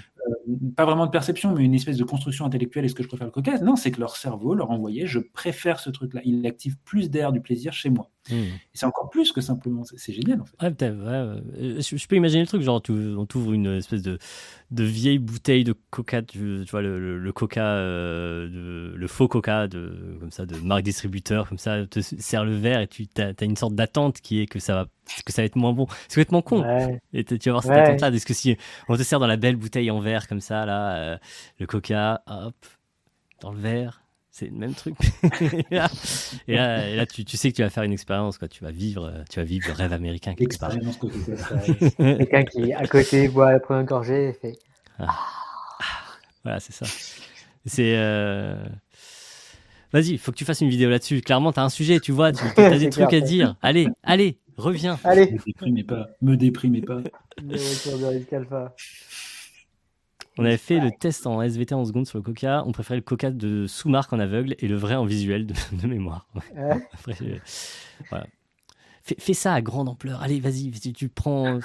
Pas 0.75 0.85
vraiment 0.85 1.05
de 1.05 1.11
perception, 1.11 1.53
mais 1.53 1.63
une 1.63 1.73
espèce 1.73 1.97
de 1.97 2.03
construction 2.03 2.45
intellectuelle. 2.45 2.85
Est-ce 2.85 2.95
que 2.95 3.03
je 3.03 3.07
préfère 3.07 3.27
le 3.27 3.31
coca 3.31 3.57
Non, 3.59 3.75
c'est 3.75 3.91
que 3.91 3.99
leur 3.99 4.15
cerveau 4.15 4.53
leur 4.55 4.71
envoyait 4.71 5.05
je 5.07 5.19
préfère 5.19 5.79
ce 5.79 5.89
truc-là. 5.89 6.21
Il 6.25 6.45
active 6.45 6.75
plus 6.85 7.09
d'air 7.09 7.31
du 7.31 7.41
plaisir 7.41 7.73
chez 7.73 7.89
moi. 7.89 8.09
Mmh. 8.29 8.33
Et 8.35 8.51
c'est 8.73 8.85
encore 8.85 9.09
plus 9.09 9.31
que 9.33 9.41
simplement. 9.41 9.83
C'est 9.83 10.13
génial, 10.13 10.41
en 10.41 10.45
fait. 10.45 10.55
Ouais, 10.61 10.93
ouais. 10.93 11.81
Je, 11.81 11.97
je 11.97 12.07
peux 12.07 12.15
imaginer 12.15 12.41
le 12.41 12.47
truc, 12.47 12.61
genre 12.61 12.81
on 12.89 13.25
t'ouvre 13.25 13.51
une 13.53 13.67
espèce 13.67 14.01
de, 14.01 14.17
de 14.71 14.83
vieille 14.83 15.19
bouteille 15.19 15.63
de 15.65 15.73
coca, 15.89 16.21
tu, 16.21 16.61
tu 16.65 16.71
vois, 16.71 16.81
le, 16.81 16.99
le- 16.99 17.19
le 17.19 17.31
coca, 17.33 17.65
euh, 17.65 18.47
de- 18.47 18.95
le 18.95 19.07
faux 19.07 19.27
coca 19.27 19.67
de, 19.67 20.17
comme 20.21 20.31
ça, 20.31 20.45
de 20.45 20.55
marque 20.57 20.83
distributeur, 20.83 21.49
comme 21.49 21.57
ça, 21.57 21.85
te 21.85 21.99
sert 21.99 22.45
le 22.45 22.55
verre 22.55 22.79
et 22.79 22.87
tu 22.87 23.07
as, 23.17 23.33
une 23.43 23.57
sorte 23.57 23.75
d'attente 23.75 24.21
qui 24.21 24.39
est 24.39 24.45
que 24.45 24.59
ça 24.59 24.73
va, 24.73 24.85
que 25.25 25.33
ça 25.33 25.41
va 25.41 25.45
être 25.45 25.57
moins 25.57 25.73
bon. 25.73 25.87
C'est 26.07 26.15
complètement 26.15 26.41
con. 26.41 26.61
Ouais. 26.63 26.99
Et 27.11 27.25
tu 27.25 27.35
vas 27.49 27.51
voir 27.51 27.63
cette 27.63 27.71
attente-là. 27.73 28.09
Est-ce 28.09 28.25
que 28.25 28.33
si 28.33 28.55
on 28.87 28.95
te 28.95 29.03
sert 29.03 29.19
dans 29.19 29.27
la 29.27 29.37
belle 29.37 29.57
bouteille 29.57 29.91
en 29.91 29.99
verre 29.99 30.27
comme 30.33 30.41
ça, 30.41 30.65
là, 30.65 30.95
euh, 30.95 31.17
le 31.59 31.67
coca, 31.67 32.23
hop, 32.27 32.55
dans 33.41 33.51
le 33.51 33.59
verre, 33.59 34.01
c'est 34.31 34.47
le 34.47 34.53
même 34.55 34.73
truc. 34.73 34.95
et 35.69 35.75
là, 35.75 35.89
et 36.47 36.55
là, 36.55 36.87
et 36.89 36.95
là, 36.95 37.05
tu, 37.05 37.23
tu 37.23 37.37
sais 37.37 37.51
que 37.51 37.55
tu 37.57 37.61
vas 37.61 37.69
faire 37.69 37.83
une 37.83 37.93
expérience, 37.93 38.39
quoi. 38.39 38.47
Tu 38.47 38.63
vas 38.63 38.71
vivre, 38.71 39.05
euh, 39.05 39.23
tu 39.29 39.39
vas 39.39 39.45
vivre 39.45 39.67
le 39.67 39.73
rêve 39.73 39.93
américain 39.93 40.33
quelque 40.33 40.57
part. 40.57 40.73
Expérience 40.73 40.97
Coca-Cola. 40.97 42.17
Quelqu'un 42.17 42.43
qui, 42.45 42.73
à 42.73 42.87
côté, 42.87 43.27
boit 43.27 43.51
la 43.51 43.59
première 43.59 43.85
gorgée 43.85 44.29
et 44.29 44.33
fait 44.33 44.57
Voilà, 46.43 46.59
c'est 46.59 46.73
ça. 46.73 46.85
C'est. 47.65 47.93
euh, 47.95 48.55
Vas-y, 49.93 50.17
faut 50.17 50.31
que 50.31 50.37
tu 50.37 50.45
fasses 50.45 50.61
une 50.61 50.69
vidéo 50.69 50.89
là-dessus. 50.89 51.21
Clairement, 51.21 51.53
tu 51.53 51.59
as 51.59 51.63
un 51.63 51.69
sujet, 51.69 51.99
tu 51.99 52.11
vois, 52.11 52.31
tu 52.31 52.43
as 52.59 52.79
des 52.79 52.89
trucs 52.89 53.09
clair. 53.09 53.21
à 53.23 53.25
dire. 53.25 53.55
Allez, 53.61 53.87
allez, 54.01 54.39
reviens. 54.57 54.99
Allez, 55.03 55.31
Me 55.31 55.37
déprimez 55.45 55.83
pas. 55.83 56.07
Me 56.23 56.35
déprimez 56.35 56.81
pas. 56.81 57.01
le 57.37 57.51
retour 57.53 57.99
de 57.99 58.05
Risque 58.07 58.33
Alpha. 58.33 58.73
On 60.37 60.45
avait 60.45 60.57
fait 60.57 60.79
le 60.79 60.91
test 60.91 61.27
en 61.27 61.41
SVT 61.41 61.75
en 61.75 61.85
secondes 61.85 62.07
sur 62.07 62.17
le 62.17 62.23
coca. 62.23 62.63
On 62.65 62.71
préférait 62.71 62.97
le 62.97 63.03
coca 63.03 63.29
de 63.31 63.67
sous-marque 63.67 64.13
en 64.13 64.19
aveugle 64.19 64.55
et 64.59 64.67
le 64.67 64.75
vrai 64.75 64.95
en 64.95 65.05
visuel 65.05 65.45
de, 65.45 65.53
de 65.81 65.87
mémoire. 65.87 66.27
Ouais. 66.35 66.41
Ouais. 66.61 66.87
Après, 66.93 67.15
euh, 67.21 67.37
voilà. 68.09 68.27
Fais, 69.03 69.15
fais 69.19 69.33
ça 69.33 69.53
à 69.53 69.61
grande 69.61 69.89
ampleur. 69.89 70.21
Allez, 70.23 70.39
vas-y, 70.39 70.71
tu, 70.71 70.93
tu 70.93 71.09
prends, 71.09 71.59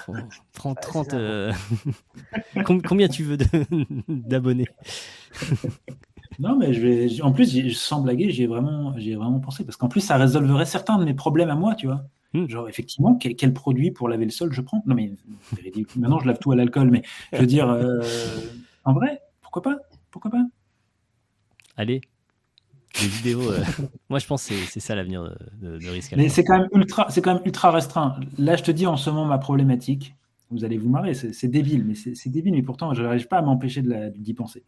prends 0.52 0.74
30. 0.74 1.10
ça. 1.10 1.16
euh, 1.16 1.52
com- 2.64 2.82
combien 2.82 3.08
tu 3.08 3.22
veux 3.22 3.36
d'abonnés? 4.08 4.66
Non, 6.38 6.56
mais 6.56 6.72
je 6.72 6.80
vais. 6.80 7.08
j'- 7.08 7.22
En 7.22 7.32
plus, 7.32 7.72
sans 7.74 8.00
blaguer, 8.02 8.30
j'y 8.30 8.44
ai 8.44 8.47
vraiment, 8.47 8.97
j'y 8.98 9.12
ai 9.12 9.16
vraiment 9.16 9.40
pensé 9.40 9.64
parce 9.64 9.76
qu'en 9.76 9.88
plus, 9.88 10.00
ça 10.00 10.16
résolverait 10.16 10.66
certains 10.66 10.98
de 10.98 11.05
mes 11.05 11.14
problèmes 11.14 11.50
à 11.50 11.55
moi, 11.56 11.74
tu 11.74 11.86
vois. 11.86 12.05
Hmm. 12.34 12.47
Genre, 12.48 12.68
effectivement, 12.68 13.15
quel, 13.16 13.36
quel 13.36 13.55
produit 13.55 13.90
pour 13.90 14.08
laver 14.08 14.24
le 14.26 14.31
sol 14.31 14.52
je 14.52 14.60
prends? 14.60 14.82
Non, 14.86 14.94
mais 14.94 15.12
maintenant, 15.97 16.18
je 16.20 16.26
lave 16.26 16.39
tout 16.39 16.52
à 16.52 16.57
l'alcool, 16.57 16.90
mais 16.90 17.02
je 17.32 17.39
veux 17.40 17.47
dire, 17.47 17.68
euh, 17.70 18.39
en 18.84 18.92
vrai, 18.92 19.20
pourquoi 19.40 19.62
pas? 19.62 19.76
Pourquoi 20.10 20.31
pas? 20.31 20.44
Allez, 21.76 22.00
des 23.00 23.08
vidéos. 23.08 23.50
euh, 23.50 23.62
Moi, 24.10 24.18
je 24.18 24.26
pense 24.26 24.47
que 24.47 24.55
c'est- 24.66 24.81
ça 24.81 24.94
l'avenir 24.94 25.23
de, 25.24 25.36
de, 25.68 25.78
de 25.78 25.89
Risque 25.89 26.12
Mais 26.16 26.28
c'est 26.28 26.44
quand 26.44 26.58
même 26.58 26.68
ultra, 26.74 27.10
c'est 27.10 27.23
quand 27.23 27.34
même 27.34 27.42
ultra 27.47 27.70
restreint. 27.70 28.16
Là, 28.39 28.57
je 28.57 28.62
te 28.62 28.70
dis 28.70 28.86
en 28.86 28.97
ce 28.97 29.10
moment 29.10 29.26
ma 29.26 29.39
problématique. 29.39 30.15
Vous 30.50 30.64
allez 30.64 30.78
vous 30.78 30.88
marrer, 30.88 31.14
c'est 31.14 31.48
débile, 31.48 31.84
mais 31.84 31.94
c'est 31.94 32.30
débile, 32.30 32.54
mais 32.54 32.62
pourtant, 32.62 32.94
je 32.94 33.02
n'arrive 33.02 33.28
pas 33.28 33.38
à 33.38 33.42
m'empêcher 33.42 33.82
d'y 34.16 34.34
penser. 34.34 34.64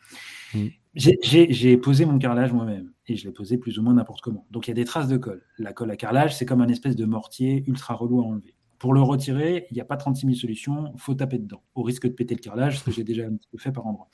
Mm. 0.55 0.67
J'ai- 0.95 1.77
posé 1.79 2.05
mon 2.05 2.19
carrelage 2.19 2.53
moi-même 2.53 2.93
et 3.07 3.17
je 3.17 3.27
l'ai 3.27 3.33
posé 3.33 3.57
plus 3.57 3.79
ou 3.79 3.83
moins 3.83 3.95
n'importe 3.95 4.21
comment. 4.21 4.47
Donc 4.51 4.67
il 4.67 4.71
y 4.71 4.73
a 4.73 4.75
des 4.75 4.85
traces 4.85 5.09
de 5.09 5.17
colle. 5.17 5.43
La 5.59 5.73
colle 5.73 5.91
à 5.91 5.97
carrelage, 5.97 6.37
c'est 6.37 6.45
comme 6.45 6.61
un 6.61 6.69
espèce 6.69 6.97
de 6.97 7.05
mortier 7.05 7.65
ultra 7.67 7.95
relou 7.95 8.21
à 8.21 8.25
enlever. 8.25 8.55
Pour 8.79 8.95
le 8.95 9.03
retirer, 9.03 9.67
il 9.71 9.75
n'y 9.75 9.81
a 9.81 9.85
pas 9.85 9.97
36 9.97 10.27
000 10.27 10.35
solutions, 10.35 10.93
faut 10.97 11.15
taper 11.15 11.39
dedans, 11.39 11.63
au 11.75 11.83
risque 11.83 12.07
de 12.07 12.13
péter 12.13 12.35
le 12.35 12.41
carrelage, 12.41 12.79
ce 12.79 12.85
que 12.85 12.91
j'ai 12.91 13.05
déjà 13.05 13.27
un 13.27 13.35
petit 13.37 13.49
peu 13.51 13.59
fait 13.59 13.73
par 13.73 13.87
endroit. 13.87 14.09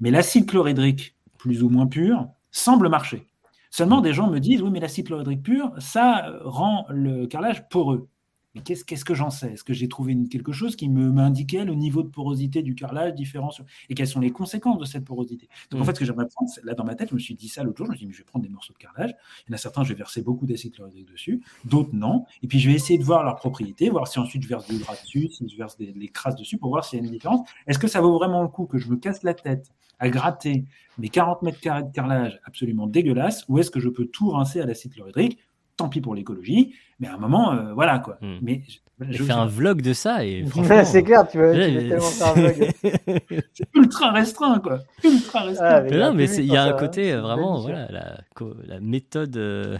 Mais 0.00 0.10
l'acide 0.10 0.46
chlorhydrique, 0.46 1.16
plus 1.36 1.62
ou 1.62 1.68
moins 1.68 1.86
pur, 1.86 2.28
semble 2.50 2.88
marcher. 2.88 3.26
Seulement, 3.70 4.00
des 4.00 4.12
gens 4.12 4.30
me 4.30 4.38
disent, 4.38 4.62
oui, 4.62 4.70
mais 4.70 4.78
l'acide 4.78 5.06
chlorhydrique 5.06 5.42
pur, 5.42 5.72
ça 5.78 6.28
euh, 6.28 6.38
rend 6.44 6.86
le 6.90 7.26
carrelage 7.26 7.68
poreux. 7.68 8.08
Mais 8.54 8.60
qu'est-ce 8.62 8.84
qu'est-ce 8.84 9.04
que 9.04 9.14
j'en 9.14 9.30
sais? 9.30 9.52
Est-ce 9.54 9.64
que 9.64 9.72
j'ai 9.74 9.88
trouvé 9.88 10.12
une- 10.12 10.28
quelque 10.28 10.52
chose 10.52 10.76
qui 10.76 10.88
me 10.88 11.10
m'indiquait 11.10 11.64
le 11.64 11.74
niveau 11.74 12.02
de 12.02 12.08
porosité 12.08 12.62
du 12.62 12.74
carrelage 12.74 13.14
différent 13.14 13.50
sur- 13.50 13.64
et 13.88 13.94
quelles 13.94 14.06
sont 14.06 14.20
les 14.20 14.30
conséquences 14.30 14.78
de 14.78 14.84
cette 14.84 15.04
porosité? 15.04 15.48
Donc, 15.70 15.80
en 15.80 15.82
Mm. 15.82 15.86
fait, 15.86 15.94
ce 15.94 15.98
que 16.00 16.04
j'aimerais 16.06 16.28
prendre, 16.28 16.50
c'est- 16.50 16.64
là, 16.64 16.74
dans 16.74 16.84
ma 16.84 16.94
tête, 16.94 17.08
je 17.10 17.14
me 17.14 17.18
suis 17.18 17.34
dit 17.34 17.48
ça 17.48 17.62
l'autre 17.64 17.78
jour, 17.78 17.86
je 17.86 17.92
me 17.92 17.96
suis 17.96 18.04
dit, 18.06 18.08
mais 18.10 18.14
je 18.14 18.18
vais 18.18 18.24
prendre 18.24 18.44
des 18.44 18.50
morceaux 18.50 18.72
de 18.72 18.78
carrelage. 18.78 19.14
Il 19.46 19.50
y 19.50 19.52
en 19.52 19.54
a 19.54 19.58
certains, 19.58 19.82
je 19.82 19.88
vais 19.88 19.94
verser 19.98 20.22
beaucoup 20.22 20.46
d'acide 20.46 20.72
chlorhydrique 20.74 21.10
dessus, 21.10 21.42
d'autres 21.64 21.90
non. 21.94 22.24
Et 22.42 22.46
puis, 22.46 22.58
je 22.60 22.68
vais 22.70 22.74
essayer 22.76 22.98
de 22.98 23.04
voir 23.04 23.24
leurs 23.24 23.36
propriétés, 23.36 23.90
voir 23.90 24.06
si 24.06 24.18
ensuite 24.18 24.42
je 24.42 24.48
verse 24.48 24.66
du 24.68 24.78
gras 24.78 24.94
dessus, 25.02 25.28
si 25.30 25.48
je 25.48 25.56
verse 25.56 25.76
des, 25.76 25.92
des 25.92 26.08
crasses 26.08 26.36
dessus 26.36 26.56
pour 26.58 26.70
voir 26.70 26.84
s'il 26.84 27.00
y 27.00 27.02
a 27.02 27.04
une 27.04 27.10
différence. 27.10 27.48
Est-ce 27.66 27.78
que 27.78 27.88
ça 27.88 28.00
vaut 28.00 28.12
vraiment 28.16 28.42
le 28.42 28.48
coup 28.48 28.66
que 28.66 28.78
je 28.78 28.88
me 28.88 28.96
casse 28.96 29.22
la 29.24 29.34
tête 29.34 29.70
à 29.98 30.08
gratter 30.08 30.64
mes 30.98 31.08
40 31.08 31.42
mètres 31.42 31.60
carrés 31.60 31.82
de 31.84 31.90
carrelage 31.92 32.40
absolument 32.44 32.86
dégueulasse 32.86 33.44
ou 33.48 33.58
est-ce 33.58 33.70
que 33.70 33.80
je 33.80 33.88
peux 33.88 34.06
tout 34.06 34.30
rincer 34.30 34.60
à 34.60 34.66
l'acide 34.66 34.92
chlorhydrique 34.92 35.38
tant 35.76 35.88
pis 35.88 36.00
pour 36.00 36.14
l'écologie, 36.14 36.74
mais 37.00 37.08
à 37.08 37.14
un 37.14 37.18
moment, 37.18 37.52
euh, 37.52 37.72
voilà 37.74 37.98
quoi. 37.98 38.18
Hmm. 38.20 38.38
Mais 38.42 38.62
je, 38.68 38.78
Je 39.10 39.12
je- 39.18 39.24
fais 39.24 39.32
un 39.32 39.46
vlog 39.46 39.82
de 39.82 39.92
ça 39.92 40.24
et 40.24 40.44
franchement. 40.46 40.84
c'est 40.84 41.02
clair, 41.02 41.26
tu 41.28 41.38
veux, 41.38 41.52
tu 41.52 41.58
Ouais, 41.58 41.70
veux 41.70 41.80
mais- 41.82 41.88
tellement 41.88 42.04
faire 42.10 42.26
un 42.28 42.32
vlog. 42.34 42.70
c'est 43.52 43.68
ultra 43.74 44.12
restreint 44.12 44.58
quoi. 44.60 44.78
Ultra 45.02 45.40
restreint. 45.42 45.66
Ah, 45.66 45.80
mais 45.82 45.90
Mais 45.90 45.90
il 45.90 45.98
y 45.98 46.02
a 46.02 46.06
non, 46.08 46.14
mais 46.14 46.24
il 46.36 46.44
y 46.46 46.56
a 46.56 46.62
un 46.64 46.66
ça, 46.70 46.72
côté 46.74 47.12
hein. 47.12 47.16
euh, 47.18 47.20
vraiment, 47.22 47.58
voilà, 47.60 47.88
la, 47.90 48.80
méthode, 48.80 49.36
euh, 49.36 49.78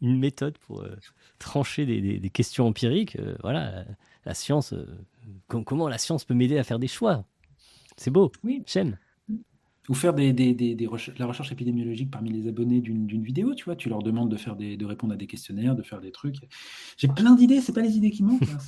une 0.00 0.18
méthode 0.18 0.56
pour 0.66 0.80
euh, 0.82 0.96
trancher 1.38 1.84
des, 1.86 2.00
des- 2.00 2.18
des 2.18 2.30
questions 2.30 2.66
empiriques. 2.66 3.16
euh, 3.20 3.34
voilà, 3.42 3.70
la, 3.70 3.84
la 4.26 4.34
science, 4.34 4.72
euh, 4.72 4.86
com- 5.48 5.64
comment 5.64 5.88
la 5.88 5.98
science 5.98 6.24
peut 6.24 6.34
m'aider 6.34 6.58
à 6.58 6.64
faire 6.64 6.78
des 6.78 6.88
choix 6.88 7.24
C'est 7.96 8.10
beau, 8.10 8.32
Oui. 8.44 8.62
j'aime. 8.66 8.96
Ou 9.90 9.94
faire 9.94 10.14
des, 10.14 10.32
des, 10.32 10.54
des, 10.54 10.88
la 11.18 11.26
recherche 11.26 11.52
épidémiologique 11.52 12.10
parmi 12.10 12.30
les 12.30 12.48
abonnés 12.48 12.80
d'une 12.80 13.22
vidéo, 13.22 13.54
tu 13.54 13.66
vois. 13.66 13.76
Tu 13.76 13.90
leur 13.90 14.02
demandes 14.02 14.30
de, 14.30 14.36
faire 14.38 14.56
des, 14.56 14.78
de 14.78 14.86
répondre 14.86 15.12
à 15.12 15.16
des 15.16 15.26
questionnaires, 15.26 15.74
de 15.74 15.82
faire 15.82 16.00
des 16.00 16.10
trucs. 16.10 16.36
J'ai 16.96 17.08
plein 17.08 17.34
d'idées, 17.34 17.60
c'est 17.60 17.74
pas 17.74 17.82
les 17.82 17.98
idées 17.98 18.10
qui 18.10 18.22
manquent, 18.22 18.42
hein, 18.44 18.58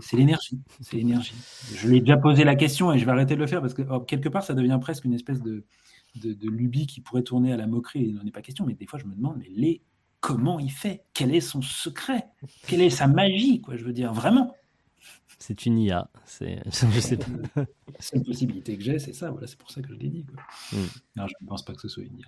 c'est 0.00 0.16
l'énergie. 0.16 0.60
C'est 0.80 0.96
l'énergie. 0.96 1.34
Je 1.74 1.88
lui 1.88 1.96
ai 1.96 2.00
déjà 2.00 2.16
posé 2.18 2.44
la 2.44 2.54
question 2.54 2.92
et 2.92 2.98
je 2.98 3.04
vais 3.04 3.10
arrêter 3.10 3.34
de 3.34 3.40
le 3.40 3.48
faire 3.48 3.60
parce 3.60 3.74
que 3.74 3.82
oh, 3.90 3.98
quelque 3.98 4.28
part, 4.28 4.44
ça 4.44 4.54
devient 4.54 4.78
presque 4.80 5.04
une 5.04 5.14
espèce 5.14 5.42
de, 5.42 5.64
de, 6.22 6.32
de 6.34 6.48
lubie 6.48 6.86
qui 6.86 7.00
pourrait 7.00 7.24
tourner 7.24 7.52
à 7.52 7.56
la 7.56 7.66
moquerie. 7.66 8.04
Il 8.06 8.14
n'en 8.14 8.24
est 8.24 8.30
pas 8.30 8.42
question, 8.42 8.64
mais 8.64 8.74
des 8.74 8.86
fois, 8.86 9.00
je 9.00 9.06
me 9.06 9.14
demande, 9.16 9.36
mais 9.38 9.48
les, 9.48 9.82
comment 10.20 10.60
il 10.60 10.70
fait? 10.70 11.02
Quel 11.14 11.34
est 11.34 11.40
son 11.40 11.62
secret? 11.62 12.26
Quelle 12.68 12.80
est 12.80 12.90
sa 12.90 13.08
magie, 13.08 13.60
quoi, 13.60 13.76
je 13.76 13.84
veux 13.84 13.92
dire, 13.92 14.12
vraiment? 14.12 14.54
C'est 15.38 15.66
une 15.66 15.78
IA. 15.78 16.08
C'est, 16.24 16.62
je 16.66 17.00
sais 17.00 17.16
pas. 17.16 17.26
C'est 17.98 18.16
une 18.16 18.24
possibilité 18.24 18.76
que 18.76 18.82
j'ai, 18.82 18.98
c'est 18.98 19.12
ça, 19.12 19.30
voilà, 19.30 19.46
c'est 19.46 19.58
pour 19.58 19.70
ça 19.70 19.82
que 19.82 19.88
je 19.88 19.94
l'ai 19.94 20.08
dit. 20.08 20.24
Quoi. 20.24 20.42
Mm. 20.78 20.86
Non, 21.16 21.26
je 21.26 21.34
ne 21.40 21.46
pense 21.46 21.64
pas 21.64 21.74
que 21.74 21.80
ce 21.80 21.88
soit 21.88 22.02
une 22.04 22.18
IA. 22.18 22.26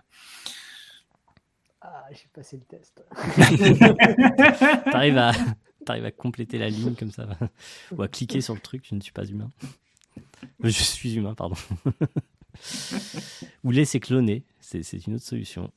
Ah, 1.80 2.04
j'ai 2.10 2.28
passé 2.32 2.56
le 2.56 2.64
test. 2.64 3.04
T'arrives 4.90 5.18
à, 5.18 5.32
t'arrives 5.84 6.04
à 6.04 6.10
compléter 6.10 6.58
la 6.58 6.68
ligne 6.68 6.94
comme 6.94 7.10
ça, 7.12 7.28
ou 7.92 8.02
à 8.02 8.08
cliquer 8.08 8.40
sur 8.40 8.54
le 8.54 8.60
truc. 8.60 8.84
Je 8.88 8.94
ne 8.94 9.00
suis 9.00 9.12
pas 9.12 9.24
humain. 9.24 9.50
Je 10.60 10.70
suis 10.70 11.14
humain, 11.14 11.34
pardon. 11.34 11.56
ou 13.64 13.70
laisser 13.70 14.00
cloner, 14.00 14.42
c'est, 14.60 14.82
c'est 14.82 15.06
une 15.06 15.14
autre 15.14 15.24
solution. 15.24 15.70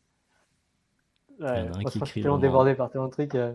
Ouais, 1.40 1.64
Il 1.64 1.67
y 1.67 1.69
en 1.69 1.74
a 1.74 1.77
un 1.77 1.83
qui 1.83 1.99
je 1.99 2.06
crie 2.06 2.11
suis 2.11 2.22
tellement 2.22 2.38
le 2.38 2.41
moment. 2.48 2.64
débordé 2.66 2.75
par 2.75 2.90
de 2.90 3.11
trucs. 3.11 3.35
euh, 3.35 3.53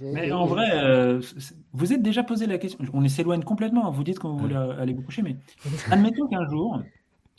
Mais 0.00 0.30
en 0.32 0.46
vrai, 0.46 0.70
euh, 0.74 1.20
vous 1.72 1.92
êtes 1.92 2.02
déjà 2.02 2.22
posé 2.22 2.46
la 2.46 2.58
question. 2.58 2.78
On 2.92 3.06
s'éloigne 3.08 3.42
complètement. 3.42 3.86
hein. 3.86 3.90
Vous 3.90 4.04
dites 4.04 4.18
qu'on 4.18 4.36
voulait 4.36 4.56
aller 4.56 4.92
vous 4.92 5.02
coucher, 5.02 5.22
mais 5.22 5.36
admettons 5.90 6.26
qu'un 6.28 6.48
jour, 6.48 6.80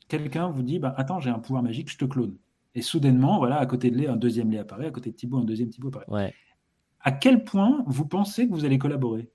quelqu'un 0.07 0.49
vous 0.49 0.63
dit 0.63 0.79
bah, 0.79 0.93
Attends, 0.97 1.19
j'ai 1.19 1.29
un 1.29 1.39
pouvoir 1.39 1.63
magique, 1.63 1.89
je 1.91 1.97
te 1.97 2.05
clone. 2.05 2.35
Et 2.75 2.81
soudainement, 2.81 3.37
voilà, 3.37 3.57
à 3.59 3.65
côté 3.65 3.91
de 3.91 3.97
Lé, 3.97 4.07
un 4.07 4.15
deuxième 4.15 4.49
Lé 4.51 4.57
apparaît, 4.57 4.87
à 4.87 4.91
côté 4.91 5.11
de 5.11 5.15
Thibaut, 5.15 5.37
un 5.37 5.43
deuxième 5.45 5.69
Thibaut 5.69 5.89
apparaît. 5.89 6.05
Ouais. 6.09 6.33
À 7.01 7.11
quel 7.11 7.43
point 7.43 7.83
vous 7.87 8.05
pensez 8.05 8.47
que 8.47 8.53
vous 8.53 8.65
allez 8.65 8.77
collaborer? 8.79 9.29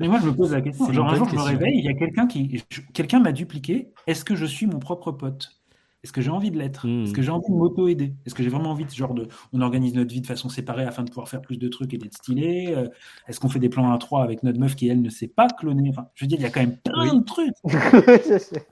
Mais 0.00 0.08
moi, 0.08 0.18
je 0.20 0.26
me 0.26 0.34
pose 0.34 0.52
la 0.52 0.62
question. 0.62 0.90
Genre, 0.92 1.06
un 1.06 1.14
jour, 1.16 1.28
je 1.28 1.34
me 1.36 1.40
réveille, 1.42 1.78
il 1.78 1.84
y 1.84 1.88
a 1.88 1.94
quelqu'un 1.94 2.26
qui. 2.26 2.62
Quelqu'un 2.94 3.20
m'a 3.20 3.32
dupliqué. 3.32 3.90
Est-ce 4.06 4.24
que 4.24 4.34
je 4.34 4.46
suis 4.46 4.66
mon 4.66 4.78
propre 4.78 5.12
pote? 5.12 5.60
Est-ce 6.04 6.12
que 6.12 6.20
j'ai 6.20 6.30
envie 6.30 6.50
de 6.52 6.58
l'être? 6.58 6.86
Est-ce 6.86 7.12
que 7.14 7.22
j'ai 7.22 7.30
envie 7.30 7.48
de 7.48 7.54
m'auto-aider? 7.54 8.14
Est-ce 8.26 8.34
que 8.34 8.42
j'ai 8.44 8.50
vraiment 8.50 8.70
envie 8.70 8.84
de 8.84 8.90
genre 8.90 9.14
de. 9.14 9.26
On 9.52 9.60
organise 9.62 9.94
notre 9.94 10.12
vie 10.12 10.20
de 10.20 10.26
façon 10.26 10.48
séparée 10.50 10.84
afin 10.84 11.02
de 11.02 11.08
pouvoir 11.08 11.28
faire 11.28 11.40
plus 11.40 11.56
de 11.56 11.66
trucs 11.68 11.92
et 11.94 11.98
d'être 11.98 12.14
stylé 12.14 12.74
Euh, 12.76 12.86
Est-ce 13.26 13.40
qu'on 13.40 13.48
fait 13.48 13.58
des 13.58 13.70
plans 13.70 13.90
à 13.92 13.98
3 13.98 14.22
avec 14.22 14.42
notre 14.42 14.60
meuf 14.60 14.76
qui, 14.76 14.86
elle, 14.88 15.00
ne 15.02 15.08
sait 15.10 15.28
pas 15.28 15.48
cloner? 15.48 15.88
Enfin, 15.90 16.06
Je 16.14 16.24
veux 16.24 16.28
dire, 16.28 16.38
il 16.38 16.42
y 16.42 16.46
a 16.46 16.50
quand 16.50 16.60
même 16.60 16.76
plein 16.76 17.10
Oui. 17.10 17.18
de 17.18 17.24
trucs. 17.24 17.54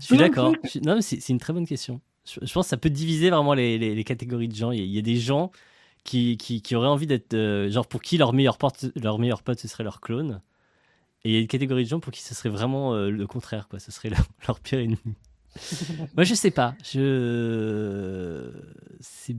Je 0.00 0.04
suis 0.04 0.16
d'accord. 0.16 0.54
suis- 0.64 0.80
Non, 0.80 0.98
c'est 1.00 1.28
une 1.28 1.38
très 1.38 1.52
bonne 1.52 1.66
question. 1.66 2.00
Je, 2.24 2.40
je 2.44 2.52
pense 2.52 2.66
que 2.66 2.70
ça 2.70 2.76
peut 2.76 2.90
diviser 2.90 3.30
vraiment 3.30 3.54
les, 3.54 3.78
les- 3.78 3.94
les 3.94 4.04
catégories 4.04 4.48
de 4.48 4.54
gens. 4.54 4.70
Il 4.72 4.78
y 4.78 4.82
a, 4.82 4.84
il 4.84 4.90
y 4.92 4.98
a 4.98 5.02
des 5.02 5.16
gens 5.16 5.50
qui, 6.04 6.36
qui, 6.36 6.62
qui 6.62 6.74
auraient 6.76 6.88
envie 6.88 7.06
d'être. 7.06 7.34
euh, 7.34 7.70
genre, 7.70 7.86
pour 7.86 8.02
qui 8.02 8.18
leur 8.18 8.32
meilleur, 8.32 8.58
leur 8.96 9.18
meilleur 9.18 9.42
pote, 9.42 9.58
ce 9.60 9.68
serait 9.68 9.84
leur 9.84 10.00
clone. 10.00 10.40
Et 11.24 11.30
il 11.30 11.34
y 11.34 11.36
a 11.36 11.40
une 11.40 11.46
catégorie 11.48 11.84
de 11.84 11.88
gens 11.88 12.00
pour 12.00 12.12
qui 12.12 12.22
ce 12.22 12.34
serait 12.34 12.48
vraiment 12.48 12.94
euh, 12.94 13.10
le 13.10 13.26
contraire, 13.26 13.68
quoi. 13.68 13.78
Ce 13.78 13.90
serait 13.92 14.10
leur, 14.10 14.20
leur 14.48 14.60
pire 14.60 14.78
ennemi. 14.80 14.98
Moi, 16.16 16.24
je 16.24 16.34
sais 16.34 16.50
pas. 16.50 16.74
Je. 16.84 18.50
C'est. 19.00 19.36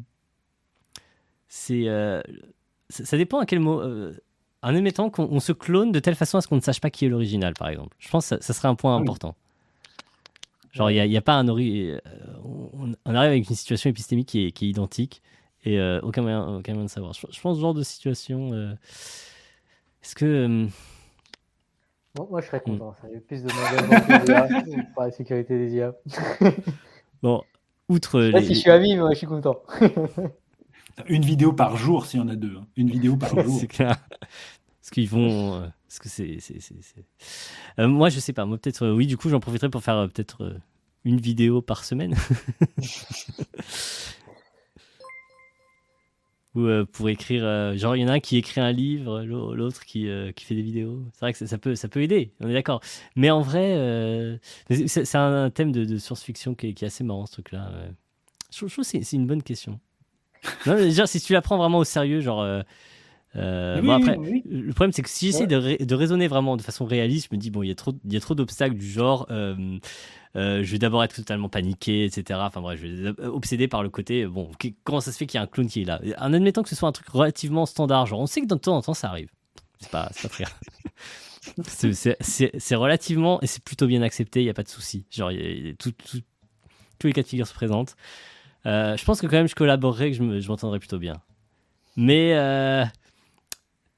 C'est. 1.48 1.84
euh, 1.88 2.22
Ça, 2.90 3.18
dépend 3.18 3.40
à 3.40 3.46
quel 3.46 3.60
mot. 3.60 3.80
euh, 3.82 4.14
en 4.62 4.76
admettant 4.76 5.10
qu'on 5.10 5.24
on 5.32 5.40
se 5.40 5.54
clone 5.54 5.92
de 5.94 6.00
telle 6.00 6.16
façon 6.16 6.38
à 6.38 6.42
ce 6.42 6.48
qu'on 6.48 6.58
ne 6.58 6.62
sache 6.62 6.82
pas 6.82 6.90
qui 6.90 7.06
est 7.06 7.10
l'original, 7.10 7.54
par 7.54 7.70
exemple. 7.70 7.96
Je 8.00 8.10
pense 8.10 8.26
que 8.26 8.36
ça, 8.36 8.42
ça 8.42 8.54
serait 8.54 8.68
un 8.68 8.76
point 8.76 8.96
important. 8.98 9.36
Genre, 10.74 10.92
il 10.92 11.10
n'y 11.10 11.18
a, 11.18 11.22
pas 11.22 11.34
un 11.34 11.48
ori... 11.48 11.92
euh, 11.92 12.00
on, 12.44 12.92
on 13.06 13.16
arrive 13.16 13.32
avec 13.32 13.50
une 13.50 13.56
situation 13.56 13.90
épistémique 13.90 14.28
qui 14.28 14.46
est, 14.48 14.52
qui 14.52 14.66
est 14.66 14.70
identique 14.70 15.22
et 15.64 15.80
euh, 15.80 16.00
aucun, 16.04 16.22
moyen, 16.22 16.46
aucun 16.58 16.74
moyen 16.74 16.86
de 16.86 16.92
savoir. 16.92 17.14
Je, 17.14 17.22
je 17.32 17.40
pense 17.42 17.56
ce 17.58 17.62
genre 17.62 17.74
de 17.74 17.84
situation. 17.84 18.54
Est-ce 20.04 20.14
que. 20.16 20.68
Euh, 22.18 22.20
Bon, 22.20 22.28
moi, 22.30 22.42
je 22.42 22.48
serais 22.48 22.60
Hmm. 22.66 22.72
content. 22.78 22.94
Ça 23.02 23.08
fait 23.08 23.20
plus 23.20 23.44
de 23.44 23.50
d'IA 23.50 24.50
pour 24.94 25.04
la 25.04 25.12
sécurité 25.12 25.58
des 25.58 25.74
IA. 25.76 25.94
bon, 27.24 27.44
outre 27.88 28.20
Je 28.22 28.26
sais 28.28 28.32
pas 28.32 28.40
les. 28.40 28.46
si 28.48 28.56
je 28.56 28.60
suis 28.60 28.72
ami, 28.72 28.94
mais 28.96 29.02
moi, 29.02 29.12
je 29.14 29.18
suis 29.20 29.28
content. 29.28 29.62
Une 31.08 31.24
vidéo 31.24 31.54
par 31.54 31.78
jour, 31.78 32.06
s'il 32.06 32.20
y 32.20 32.24
en 32.24 32.28
a 32.28 32.36
deux. 32.36 32.56
hein. 32.58 32.66
Une 32.76 32.90
vidéo 32.90 33.16
par 33.16 33.30
jour. 33.44 33.58
c'est 33.60 33.68
clair. 33.68 33.96
Parce 34.20 34.90
qu'ils 34.92 35.10
vont. 35.10 35.56
euh, 35.56 35.68
Parce 35.88 36.00
que 36.00 36.10
c'est. 36.10 36.38
c'est- 36.40 36.60
c'est- 36.60 36.82
c'est- 36.82 37.06
Euh, 37.80 37.88
moi, 37.88 38.10
je 38.10 38.20
sais 38.20 38.34
pas. 38.34 38.46
Moi, 38.46 38.58
peut-être. 38.58 38.84
euh, 38.86 38.94
oui, 38.94 39.08
du 39.08 39.16
coup, 39.18 39.30
j'en 39.30 39.40
profiterai 39.40 39.70
pour 39.70 39.84
faire 39.84 39.96
euh, 39.96 40.08
peut-être 40.08 40.44
euh, 40.44 40.58
une 41.06 41.18
vidéo 41.22 41.62
par 41.62 41.84
semaine. 41.86 42.16
Ou 46.60 46.68
euh, 46.68 46.86
pour 46.86 47.10
écrire. 47.10 47.44
euh, 47.46 47.76
genre, 47.78 47.96
il 47.96 48.02
y 48.02 48.06
en 48.06 48.08
a 48.10 48.14
un 48.14 48.20
qui 48.20 48.38
écrit 48.38 48.60
un 48.62 48.72
livre, 48.72 49.22
l'au- 49.24 49.56
l'autre 49.56 49.86
qui, 49.86 50.08
euh, 50.10 50.32
qui 50.32 50.46
fait 50.46 50.56
des 50.56 50.62
vidéos. 50.62 51.04
C'est 51.14 51.20
vrai 51.22 51.32
que 51.34 51.40
ça, 51.40 51.48
ça 51.48 51.58
peut, 51.58 51.76
ça 51.76 51.88
peut 51.88 52.02
aider, 52.02 52.32
on 52.42 52.50
est 52.50 52.54
d'accord. 52.54 52.82
Mais 53.16 53.30
en 53.30 53.42
vrai, 53.42 54.40
c'est 54.88 55.16
un 55.16 55.50
thème 55.50 55.72
de, 55.72 55.86
de 55.86 55.98
science-fiction 55.98 56.56
qui 56.56 56.68
est, 56.68 56.74
qui 56.74 56.84
est 56.86 56.88
assez 56.88 57.04
marrant, 57.04 57.26
ce 57.26 57.34
truc-là. 57.34 57.72
ouais. 57.74 57.92
Je 58.52 58.58
trouve 58.58 58.70
je 58.70 58.74
trouve 58.74 58.86
que 58.86 59.04
c'est 59.04 59.16
une 59.16 59.28
bonne 59.28 59.44
question. 59.44 59.80
Non, 60.66 60.76
mais 60.76 60.92
genre, 60.92 61.08
si 61.08 61.20
tu 61.22 61.34
la 61.34 61.42
prends 61.42 61.58
vraiment 61.58 61.80
au 61.80 61.84
sérieux, 61.84 62.22
genre. 62.22 62.42
euh, 62.42 62.64
Oui, 63.36 63.88
bon, 63.88 63.96
oui, 63.96 64.02
après, 64.02 64.18
oui. 64.18 64.44
le 64.50 64.74
problème, 64.74 64.92
c'est 64.92 65.02
que 65.04 65.10
si 65.10 65.28
j'essaie 65.28 65.46
de, 65.48 65.56
rai- 65.56 65.78
de 65.78 65.96
raisonner 65.96 66.28
vraiment 66.28 66.58
de 66.58 66.62
façon 66.64 66.86
réaliste, 66.86 67.28
je 67.32 67.36
me 67.36 67.40
dis, 67.40 67.52
bon, 67.52 67.62
il 67.62 67.68
y 67.68 67.72
a 67.72 67.76
trop, 67.76 67.94
il 68.06 68.14
y 68.14 68.18
a 68.18 68.20
trop 68.20 68.34
d'obstacles 68.36 68.76
du 68.76 68.90
genre, 68.90 69.28
euh, 69.30 69.78
euh, 70.36 70.64
je 70.64 70.72
vais 70.72 70.78
d'abord 70.80 71.04
être 71.04 71.16
totalement 71.16 71.50
paniqué, 71.50 72.06
etc. 72.06 72.40
Enfin 72.44 72.62
bref, 72.62 72.80
je 72.82 72.88
vais 72.88 73.26
obsédé 73.26 73.68
par 73.68 73.82
le 73.84 73.90
côté, 73.90 74.26
bon, 74.28 74.52
comment 74.84 75.02
ça 75.02 75.12
se 75.12 75.18
fait 75.18 75.26
qu'il 75.26 75.38
y 75.38 75.42
a 75.42 75.44
un 75.44 75.48
clown 75.48 75.68
qui 75.68 75.82
est 75.82 75.86
là? 75.86 76.00
En 76.20 76.34
admettant 76.34 76.64
que 76.64 76.70
ce 76.70 76.76
soit 76.76 76.88
un 76.88 76.92
truc 76.92 77.08
relativement 77.10 77.66
standard, 77.66 78.06
genre, 78.06 78.20
on 78.20 78.28
sait 78.28 78.42
que 78.42 78.46
de 78.48 78.56
temps 78.56 78.76
en 78.78 78.82
temps, 78.82 78.94
ça 78.94 79.10
arrive. 79.10 79.30
C'est 79.80 79.90
pas, 79.92 80.12
pas 80.22 80.30
très. 80.30 80.44
C'est- 81.64 82.76
relativement, 82.76 83.42
et 83.42 83.48
c'est 83.48 83.64
plutôt 83.64 83.88
bien 83.88 84.02
accepté, 84.02 84.42
il 84.42 84.44
n'y 84.44 84.50
a 84.50 84.54
pas 84.54 84.64
de 84.64 84.68
souci. 84.70 85.06
Genre, 85.10 85.32
il 85.32 85.40
y 85.40 85.44
a- 85.46 85.50
il 85.50 85.68
y 85.68 85.70
a 85.72 85.74
tout- 85.74 85.92
tout- 85.92 86.22
tous 87.00 87.08
les 87.08 87.14
cas 87.14 87.22
de 87.24 87.28
figure 87.28 87.48
se 87.48 87.54
présentent. 87.54 87.96
Euh, 88.66 88.98
je 88.98 89.06
pense 89.06 89.22
que 89.22 89.26
quand 89.26 89.38
même, 89.38 89.48
je 89.48 89.56
collaborerais, 89.56 90.12
que 90.12 90.18
je 90.18 90.22
me- 90.24 90.40
je 90.42 90.48
m'entendrais 90.50 90.80
plutôt 90.80 91.00
bien. 91.00 91.22
Mais, 91.96 92.34
euh, 92.36 92.84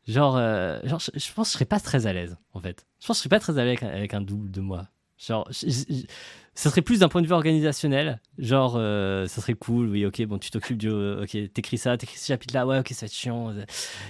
genre, 0.08 0.38
euh, 0.38 0.80
genre 0.84 1.00
je, 1.00 1.11
je 1.19 1.34
pense 1.34 1.48
que 1.48 1.51
je 1.51 1.53
serais 1.56 1.66
pas 1.66 1.80
très 1.80 2.06
à 2.06 2.14
l'aise, 2.14 2.38
en 2.53 2.60
fait. 2.60 2.85
Je 3.01 3.08
pense 3.08 3.18
que 3.18 3.24
je 3.24 3.30
serais 3.30 3.30
pas 3.38 3.40
très 3.40 3.58
à 3.58 3.66
l'aise 3.66 3.80
avec 3.82 4.14
un 4.14 4.22
double 4.22 4.51
de 4.51 4.61
moi. 4.61 4.88
Genre, 5.25 5.48
ça 5.51 6.69
serait 6.69 6.82
plus 6.82 7.00
d'un 7.00 7.09
point 7.09 7.22
de 7.22 7.27
vue 7.27 7.33
organisationnel. 7.33 8.19
Genre, 8.40 8.74
euh, 8.77 9.27
ça 9.27 9.40
serait 9.41 9.53
cool, 9.53 9.88
oui, 9.90 10.06
ok, 10.06 10.24
bon, 10.25 10.38
tu 10.40 10.50
t'occupes 10.51 10.77
du. 10.77 10.90
euh, 10.90 11.24
ok, 11.24 11.38
t'écris 11.53 11.77
ça, 11.77 11.95
t'écris 11.98 12.17
ce 12.17 12.25
chapitre-là, 12.27 12.66
ouais, 12.66 12.80
ok, 12.80 12.90
ça 12.90 13.01
va 13.01 13.06
être 13.06 13.14
chiant. 13.14 13.53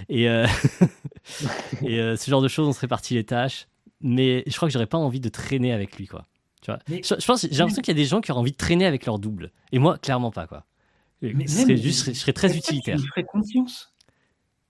Et, 0.10 0.30
euh, 0.30 0.48
et 1.84 2.00
euh, 2.00 2.16
ce 2.16 2.30
genre 2.30 2.42
de 2.42 2.48
choses, 2.48 2.68
on 2.68 2.74
se 2.74 2.80
répartit 2.80 3.14
les 3.14 3.24
tâches. 3.24 3.68
Mais 4.04 4.44
je 4.48 4.56
crois 4.56 4.68
que 4.68 4.74
j'aurais 4.74 4.88
pas 4.88 4.98
envie 4.98 5.20
de 5.20 5.30
traîner 5.30 5.74
avec 5.74 5.98
lui, 5.98 6.08
quoi. 6.08 6.26
Tu 6.62 6.72
vois? 6.72 6.80
Mais- 6.90 7.02
je, 7.04 7.14
je 7.20 7.26
pense, 7.26 7.42
j'ai 7.42 7.50
l'impression 7.58 7.82
qu'il 7.82 7.96
y 7.96 8.00
a 8.00 8.02
des 8.02 8.08
gens 8.08 8.22
qui 8.22 8.32
auraient 8.32 8.40
envie 8.42 8.52
de 8.52 8.58
traîner 8.58 8.86
avec 8.86 9.06
leur 9.06 9.20
double. 9.20 9.52
Et 9.72 9.80
moi, 9.80 9.98
clairement 9.98 10.32
pas, 10.32 10.48
quoi. 10.48 10.66
Mais 11.22 11.46
Ce 11.46 11.58
serait 11.62 11.74
même- 11.74 11.78
juste, 11.78 12.00
je 12.00 12.04
serais, 12.04 12.14
je 12.16 12.20
serais 12.20 12.34
très 12.34 12.48
Est-ce 12.48 12.54
que 12.56 12.60
utilitaire. 12.60 12.96
Tu 12.96 13.02
lui 13.04 13.10
ferais 13.10 13.24
confiance? 13.24 13.94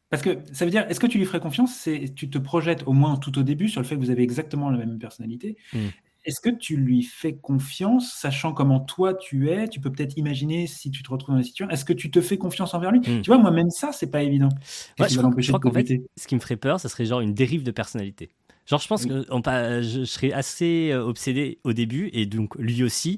Parce 0.09 0.21
que 0.21 0.39
ça 0.51 0.65
veut 0.65 0.71
dire, 0.71 0.85
est-ce 0.89 0.99
que 0.99 1.07
tu 1.07 1.17
lui 1.17 1.25
ferais 1.25 1.39
confiance? 1.39 1.73
C'est 1.73 2.13
tu 2.13 2.29
te 2.29 2.37
projettes 2.37 2.83
au 2.85 2.91
moins 2.91 3.15
tout 3.15 3.39
au 3.39 3.43
début 3.43 3.69
sur 3.69 3.79
le 3.79 3.87
fait 3.87 3.95
que 3.95 4.01
vous 4.01 4.09
avez 4.09 4.23
exactement 4.23 4.69
la 4.69 4.77
même 4.77 4.99
personnalité. 4.99 5.55
Mm. 5.71 5.87
Est-ce 6.23 6.39
que 6.39 6.49
tu 6.49 6.77
lui 6.77 7.01
fais 7.03 7.33
confiance, 7.33 8.13
sachant 8.13 8.53
comment 8.53 8.79
toi 8.79 9.13
tu 9.15 9.49
es? 9.49 9.67
Tu 9.67 9.79
peux 9.79 9.91
peut-être 9.91 10.17
imaginer 10.17 10.67
si 10.67 10.91
tu 10.91 11.01
te 11.03 11.09
retrouves 11.09 11.33
dans 11.33 11.39
la 11.39 11.43
situation. 11.43 11.69
Est-ce 11.73 11.83
que 11.85 11.93
tu 11.93 12.11
te 12.11 12.21
fais 12.21 12.37
confiance 12.37 12.73
envers 12.73 12.91
lui? 12.91 12.99
Mm. 12.99 13.21
Tu 13.21 13.27
vois, 13.29 13.37
moi 13.39 13.49
même 13.51 13.69
ça, 13.71 13.91
c'est 13.91 14.11
pas 14.11 14.21
évident. 14.21 14.49
Qu'est-ce 14.49 15.01
Ouais, 15.01 15.07
qui 15.07 15.13
je 15.13 15.19
va 15.19 15.21
crois- 15.23 15.29
l'empêcher 15.31 15.47
je 15.47 15.51
crois 15.51 15.59
de 15.59 15.63
qu'en 15.63 15.87
fait, 15.87 16.01
ce 16.17 16.27
qui 16.27 16.35
me 16.35 16.39
ferait 16.39 16.57
peur, 16.57 16.79
ça 16.79 16.89
serait 16.89 17.05
genre 17.05 17.21
une 17.21 17.33
dérive 17.33 17.63
de 17.63 17.71
personnalité. 17.71 18.29
Genre, 18.67 18.79
je 18.79 18.87
pense 18.87 19.03
Oui. 19.03 19.09
que 19.09 19.25
on 19.31 19.41
je, 19.43 19.81
je 20.01 20.03
serais 20.05 20.31
assez 20.31 20.91
euh, 20.91 21.03
obsédé 21.03 21.57
au 21.63 21.73
début, 21.73 22.11
et 22.13 22.27
donc 22.27 22.55
lui 22.55 22.83
aussi, 22.83 23.17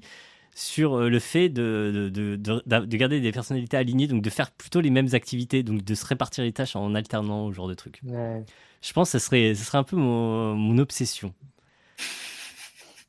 sur 0.55 0.93
euh, 0.95 1.09
le 1.09 1.19
fait 1.19 1.49
de, 1.49 1.91
de, 1.93 2.09
de, 2.09 2.35
de- 2.37 2.85
de 2.85 2.97
garder 2.97 3.19
des 3.19 3.31
personnalités 3.33 3.75
alignées, 3.75 4.07
donc 4.07 4.21
de 4.21 4.29
faire 4.29 4.51
plutôt 4.51 4.79
les 4.79 4.89
mêmes 4.91 5.09
activités, 5.13 5.61
donc 5.63 5.83
de 5.83 5.95
se 5.95 6.05
répartir 6.05 6.43
les 6.45 6.53
tâches 6.53 6.75
en 6.77 6.95
alternant, 6.95 7.49
ce 7.51 7.55
genre 7.55 7.67
de 7.67 7.73
trucs. 7.73 7.99
Ouais. 8.05 8.43
Je 8.81 8.93
pense 8.93 9.09
que 9.11 9.19
ça 9.19 9.25
serait, 9.25 9.53
ça 9.55 9.63
serait 9.65 9.77
un 9.77 9.83
peu 9.83 9.97
mon, 9.97 10.55
mon 10.55 10.77
obsession. 10.77 11.33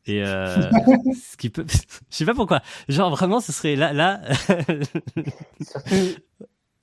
Et 0.07 0.23
euh, 0.23 0.71
ce 1.15 1.37
qui 1.37 1.51
peut, 1.51 1.65
je 2.11 2.17
sais 2.17 2.25
pas 2.25 2.35
pourquoi. 2.35 2.61
Genre 2.89 3.11
vraiment, 3.11 3.41
ce 3.41 3.53
serait 3.53 3.77
là, 3.77 3.93
là. 3.93 4.21
surtout, 5.61 6.21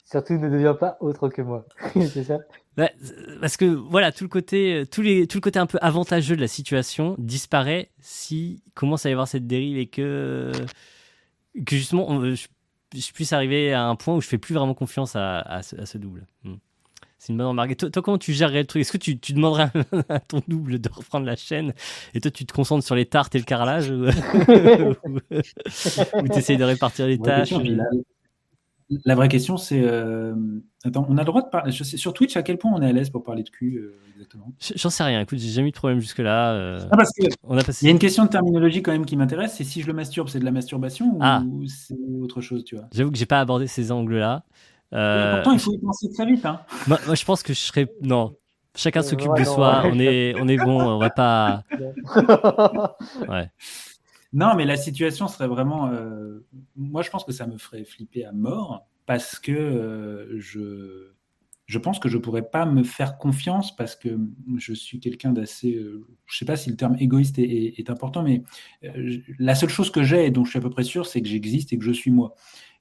surtout 0.04 0.34
ne 0.34 0.48
deviens 0.48 0.74
pas 0.74 0.96
autre 1.00 1.28
que 1.28 1.42
moi. 1.42 1.66
c'est 1.94 2.24
ça? 2.24 2.38
Ouais, 2.78 2.92
parce 3.40 3.56
que 3.56 3.66
voilà, 3.66 4.12
tout 4.12 4.24
le 4.24 4.28
côté, 4.28 4.84
tous 4.90 5.02
les, 5.02 5.26
tout 5.26 5.38
le 5.38 5.42
côté 5.42 5.58
un 5.58 5.66
peu 5.66 5.78
avantageux 5.82 6.36
de 6.36 6.40
la 6.40 6.48
situation 6.48 7.14
disparaît 7.18 7.90
si 8.00 8.62
commence 8.74 9.06
à 9.06 9.10
y 9.10 9.12
avoir 9.12 9.28
cette 9.28 9.46
dérive 9.46 9.76
et 9.76 9.86
que, 9.86 10.52
que 11.66 11.76
justement, 11.76 12.08
on, 12.08 12.34
je, 12.34 12.46
je, 12.94 13.12
puisse 13.12 13.32
arriver 13.32 13.72
à 13.72 13.84
un 13.84 13.94
point 13.94 14.16
où 14.16 14.20
je 14.20 14.26
fais 14.26 14.38
plus 14.38 14.54
vraiment 14.54 14.74
confiance 14.74 15.16
à, 15.16 15.40
à, 15.40 15.62
ce, 15.62 15.76
à 15.76 15.86
ce, 15.86 15.98
double. 15.98 16.26
Hmm. 16.44 16.56
C'est 17.22 17.32
une 17.32 17.38
bonne 17.38 17.46
remarque. 17.46 17.76
Toi, 17.76 17.88
toi, 17.88 18.02
comment 18.02 18.18
tu 18.18 18.32
gérerais 18.32 18.62
le 18.62 18.66
truc? 18.66 18.80
Est-ce 18.80 18.90
que 18.90 18.98
tu, 18.98 19.16
tu 19.16 19.32
demanderais 19.32 19.70
à 20.08 20.18
ton 20.18 20.42
double 20.48 20.80
de 20.80 20.88
reprendre 20.88 21.24
la 21.24 21.36
chaîne 21.36 21.72
et 22.14 22.20
toi, 22.20 22.32
tu 22.32 22.44
te 22.44 22.52
concentres 22.52 22.84
sur 22.84 22.96
les 22.96 23.06
tartes 23.06 23.36
et 23.36 23.38
le 23.38 23.44
carrelage 23.44 23.92
ou, 23.92 24.06
ou 26.20 26.28
tu 26.28 26.36
essayes 26.36 26.56
de 26.56 26.64
répartir 26.64 27.06
les 27.06 27.20
tâches 27.20 27.52
la, 27.52 27.84
la, 29.04 29.14
vraie 29.14 29.28
question, 29.28 29.56
c'est 29.56 29.80
euh... 29.80 30.34
Attends, 30.82 31.06
on 31.08 31.16
a 31.16 31.20
le 31.20 31.26
droit 31.26 31.42
de 31.42 31.48
parler. 31.48 31.70
Je 31.70 31.84
sais, 31.84 31.96
sur 31.96 32.12
Twitch, 32.12 32.36
à 32.36 32.42
quel 32.42 32.58
point 32.58 32.72
on 32.74 32.82
est 32.82 32.88
à 32.88 32.92
l'aise 32.92 33.10
pour 33.10 33.22
parler 33.22 33.44
de 33.44 33.50
cul 33.50 33.76
euh, 33.76 34.00
exactement? 34.14 34.52
J'en 34.74 34.90
sais 34.90 35.04
rien. 35.04 35.20
Écoute, 35.20 35.38
j'ai 35.38 35.48
jamais 35.48 35.68
eu 35.68 35.70
de 35.70 35.76
problème 35.76 36.00
jusque-là. 36.00 36.54
Euh... 36.54 36.80
Ah, 36.90 36.96
parce 36.96 37.12
que 37.12 37.28
on 37.44 37.56
a 37.56 37.62
passé... 37.62 37.84
Il 37.84 37.86
y 37.86 37.90
a 37.90 37.92
une 37.92 38.00
question 38.00 38.24
de 38.24 38.30
terminologie 38.30 38.82
quand 38.82 38.90
même 38.90 39.06
qui 39.06 39.16
m'intéresse. 39.16 39.54
C'est 39.54 39.62
si 39.62 39.80
je 39.80 39.86
le 39.86 39.92
masturbe, 39.92 40.28
c'est 40.28 40.40
de 40.40 40.44
la 40.44 40.50
masturbation 40.50 41.14
ou 41.14 41.18
ah. 41.20 41.44
c'est 41.68 41.94
autre 42.20 42.40
chose, 42.40 42.64
tu 42.64 42.74
vois? 42.74 42.88
J'avoue 42.92 43.12
que 43.12 43.16
j'ai 43.16 43.26
pas 43.26 43.38
abordé 43.38 43.68
ces 43.68 43.92
angles-là. 43.92 44.44
Euh... 44.92 45.36
Pourtant, 45.36 45.52
il 45.52 45.58
faut 45.58 45.72
y 45.72 45.78
penser 45.78 46.12
très 46.12 46.26
vite. 46.26 46.44
Hein. 46.44 46.60
Moi, 46.86 46.98
moi, 47.06 47.14
je 47.14 47.24
pense 47.24 47.42
que 47.42 47.52
je 47.52 47.58
serais. 47.58 47.88
Non. 48.02 48.36
Chacun 48.74 49.02
s'occupe 49.02 49.30
ouais, 49.30 49.40
de 49.40 49.46
non, 49.46 49.54
soi. 49.54 49.82
Ouais. 49.82 49.90
On 49.92 49.98
est, 49.98 50.34
on 50.40 50.48
est 50.48 50.56
bon. 50.56 50.80
On 50.80 50.98
va 50.98 51.10
pas. 51.10 51.62
ouais. 53.28 53.50
Non, 54.32 54.54
mais 54.56 54.64
la 54.64 54.76
situation 54.76 55.28
serait 55.28 55.48
vraiment. 55.48 55.88
Euh... 55.88 56.44
Moi, 56.76 57.02
je 57.02 57.10
pense 57.10 57.24
que 57.24 57.32
ça 57.32 57.46
me 57.46 57.58
ferait 57.58 57.84
flipper 57.84 58.24
à 58.24 58.32
mort 58.32 58.86
parce 59.06 59.38
que 59.38 59.52
euh, 59.52 60.38
je, 60.38 61.12
je 61.66 61.78
pense 61.78 61.98
que 61.98 62.08
je 62.08 62.18
pourrais 62.18 62.48
pas 62.48 62.66
me 62.66 62.82
faire 62.82 63.18
confiance 63.18 63.74
parce 63.74 63.96
que 63.96 64.18
je 64.58 64.72
suis 64.74 65.00
quelqu'un 65.00 65.32
d'assez, 65.32 65.74
euh, 65.74 66.06
je 66.26 66.38
sais 66.38 66.44
pas 66.44 66.56
si 66.56 66.70
le 66.70 66.76
terme 66.76 66.96
égoïste 66.98 67.38
est, 67.38 67.44
est, 67.44 67.78
est 67.78 67.90
important, 67.90 68.22
mais 68.22 68.42
euh, 68.84 69.18
la 69.38 69.54
seule 69.54 69.70
chose 69.70 69.90
que 69.90 70.02
j'ai 70.02 70.26
et 70.26 70.30
dont 70.30 70.44
je 70.44 70.50
suis 70.50 70.58
à 70.58 70.62
peu 70.62 70.70
près 70.70 70.84
sûr, 70.84 71.06
c'est 71.06 71.22
que 71.22 71.28
j'existe 71.28 71.72
et 71.72 71.78
que 71.78 71.84
je 71.84 71.92
suis 71.92 72.10
moi. 72.10 72.34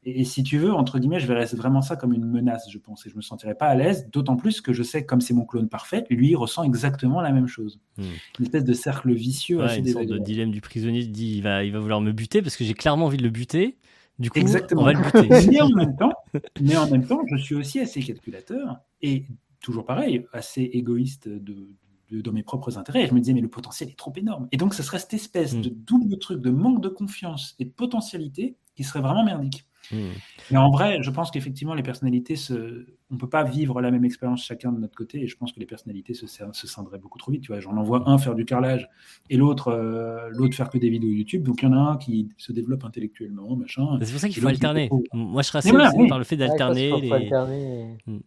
Et, 0.04 0.22
et, 0.22 0.24
si 0.24 0.44
tu 0.44 0.58
veux, 0.58 0.74
entre 0.74 0.98
guillemets, 1.00 1.20
je 1.20 1.28
verrais 1.28 1.46
vraiment 1.46 1.82
ça 1.82 1.96
comme 1.96 2.14
une 2.14 2.26
menace, 2.26 2.68
je 2.70 2.78
pense, 2.80 3.06
et 3.06 3.10
je 3.10 3.16
me 3.16 3.22
sentirais 3.22 3.56
pas 3.56 3.68
à 3.68 3.76
l'aise, 3.76 4.10
d'autant 4.12 4.36
plus 4.36 4.60
que 4.62 4.74
je 4.74 4.82
sais 4.84 5.06
comme 5.06 5.22
c'est 5.22 5.34
mon 5.34 5.46
clone 5.46 5.70
parfait, 5.70 6.06
lui 6.10 6.36
ressent 6.36 6.64
exactement 6.64 7.22
la 7.22 7.32
même 7.32 7.48
chose. 7.48 7.80
Hmm. 7.98 8.04
Une 8.40 8.46
espèce 8.46 8.64
de 8.64 8.74
cercle 8.74 9.14
vicieux. 9.14 9.60
Ouais, 9.60 9.78
une 9.78 9.88
sorte 9.88 10.08
de 10.08 10.18
dilemme 10.18 10.52
du 10.52 10.62
prisonnier, 10.62 11.02
il 11.02 11.12
dit 11.12 11.36
il 11.38 11.42
va, 11.42 11.64
il 11.64 11.72
va 11.72 11.80
vouloir 11.80 12.02
me 12.02 12.12
buter 12.12 12.42
parce 12.42 12.56
que 12.56 12.64
j'ai 12.64 12.74
clairement 12.74 13.06
envie 13.06 13.18
de 13.18 13.24
le 13.24 13.30
buter. 13.30 13.78
Du 14.20 14.30
coup, 14.30 14.40
Exactement. 14.40 14.82
on 14.82 14.86
va 14.86 14.94
le 14.94 15.02
buter. 15.02 15.30
mais, 15.52 15.62
en 15.62 15.70
même 15.70 15.96
temps, 15.96 16.14
mais 16.62 16.78
en 16.78 16.90
même 16.90 17.06
temps, 17.06 17.22
je 17.32 17.38
suis 17.38 17.56
aussi 17.56 17.80
assez 17.80 18.02
calculateur 18.02 18.80
et 19.02 19.26
toujours 19.62 19.86
pareil, 19.86 20.26
assez 20.34 20.62
égoïste 20.62 21.28
de, 21.28 21.70
de, 22.10 22.22
dans 22.22 22.32
mes 22.32 22.44
propres 22.44 22.78
intérêts. 22.78 23.04
Et 23.04 23.08
je 23.08 23.14
me 23.14 23.20
disais, 23.20 23.34
mais 23.34 23.42
le 23.42 23.48
potentiel 23.48 23.90
est 23.90 23.98
trop 23.98 24.14
énorme. 24.16 24.48
Et 24.52 24.58
donc, 24.58 24.74
ce 24.74 24.84
serait 24.84 25.00
cette 25.00 25.14
espèce 25.14 25.56
mm. 25.56 25.62
de 25.62 25.70
double 25.70 26.20
truc 26.20 26.42
de 26.42 26.52
manque 26.52 26.82
de 26.82 26.90
confiance 26.90 27.56
et 27.60 27.66
de 27.66 27.72
potentialité 27.72 28.58
qui 28.76 28.84
serait 28.84 29.02
vraiment 29.02 29.24
merdique. 29.24 29.66
Mm. 29.92 29.98
Mais 30.52 30.58
en 30.58 30.70
vrai, 30.70 31.02
je 31.02 31.10
pense 31.10 31.32
qu'effectivement, 31.32 31.74
les 31.74 31.84
personnalités, 31.84 32.36
se... 32.36 32.86
on 33.10 33.16
ne 33.16 33.20
peut 33.20 33.30
pas 33.30 33.44
vivre 33.44 33.82
la 33.82 33.92
même 33.92 34.04
expérience 34.06 34.44
chacun 34.44 34.72
de 34.72 34.80
notre 34.80 34.96
côté. 34.96 35.22
Et 35.24 35.28
je 35.28 35.38
pense 35.38 35.52
que 35.52 35.60
les 35.60 35.66
personnalités 35.66 36.14
se, 36.14 36.28
se 36.28 36.68
cindraient 36.68 37.00
beaucoup 37.00 37.18
trop 37.20 37.32
vite. 37.32 37.42
Tu 37.42 37.52
vois, 37.52 37.60
j'en 37.60 37.78
envoie 37.78 38.10
un 38.10 38.18
faire 38.18 38.36
du 38.36 38.46
carrelage 38.46 38.90
et 39.30 39.38
l'autre 39.38 39.70
euh, 39.70 40.30
l'autre 40.32 40.56
faire 40.56 40.70
que 40.70 40.78
des 40.78 40.90
vidéos 40.90 41.10
YouTube. 41.12 41.44
Donc 41.44 41.62
il 41.62 41.66
y 41.66 41.68
en 41.68 41.74
a 41.74 41.92
un 41.92 41.98
qui 41.98 42.30
se 42.38 42.52
développe 42.52 42.84
intellectuellement, 42.84 43.56
machin. 43.56 43.98
C'est 44.02 44.12
pour 44.12 44.22
ça 44.22 44.30
qu'il 44.30 44.42
faut 44.42 44.48
alterner. 44.48 44.90
Faut... 44.90 45.04
Moi, 45.14 45.42
je 45.42 45.48
serais 45.48 45.60
assez 45.60 45.72
voilà, 45.72 45.92
oui. 45.96 46.08
par 46.08 46.18
le 46.18 46.24
fait 46.24 46.38
d'alterner. 46.38 46.92
Ouais, 46.92 47.02
les... 47.02 47.12
alterner 47.12 47.98
et... 48.08 48.12
mm. 48.12 48.20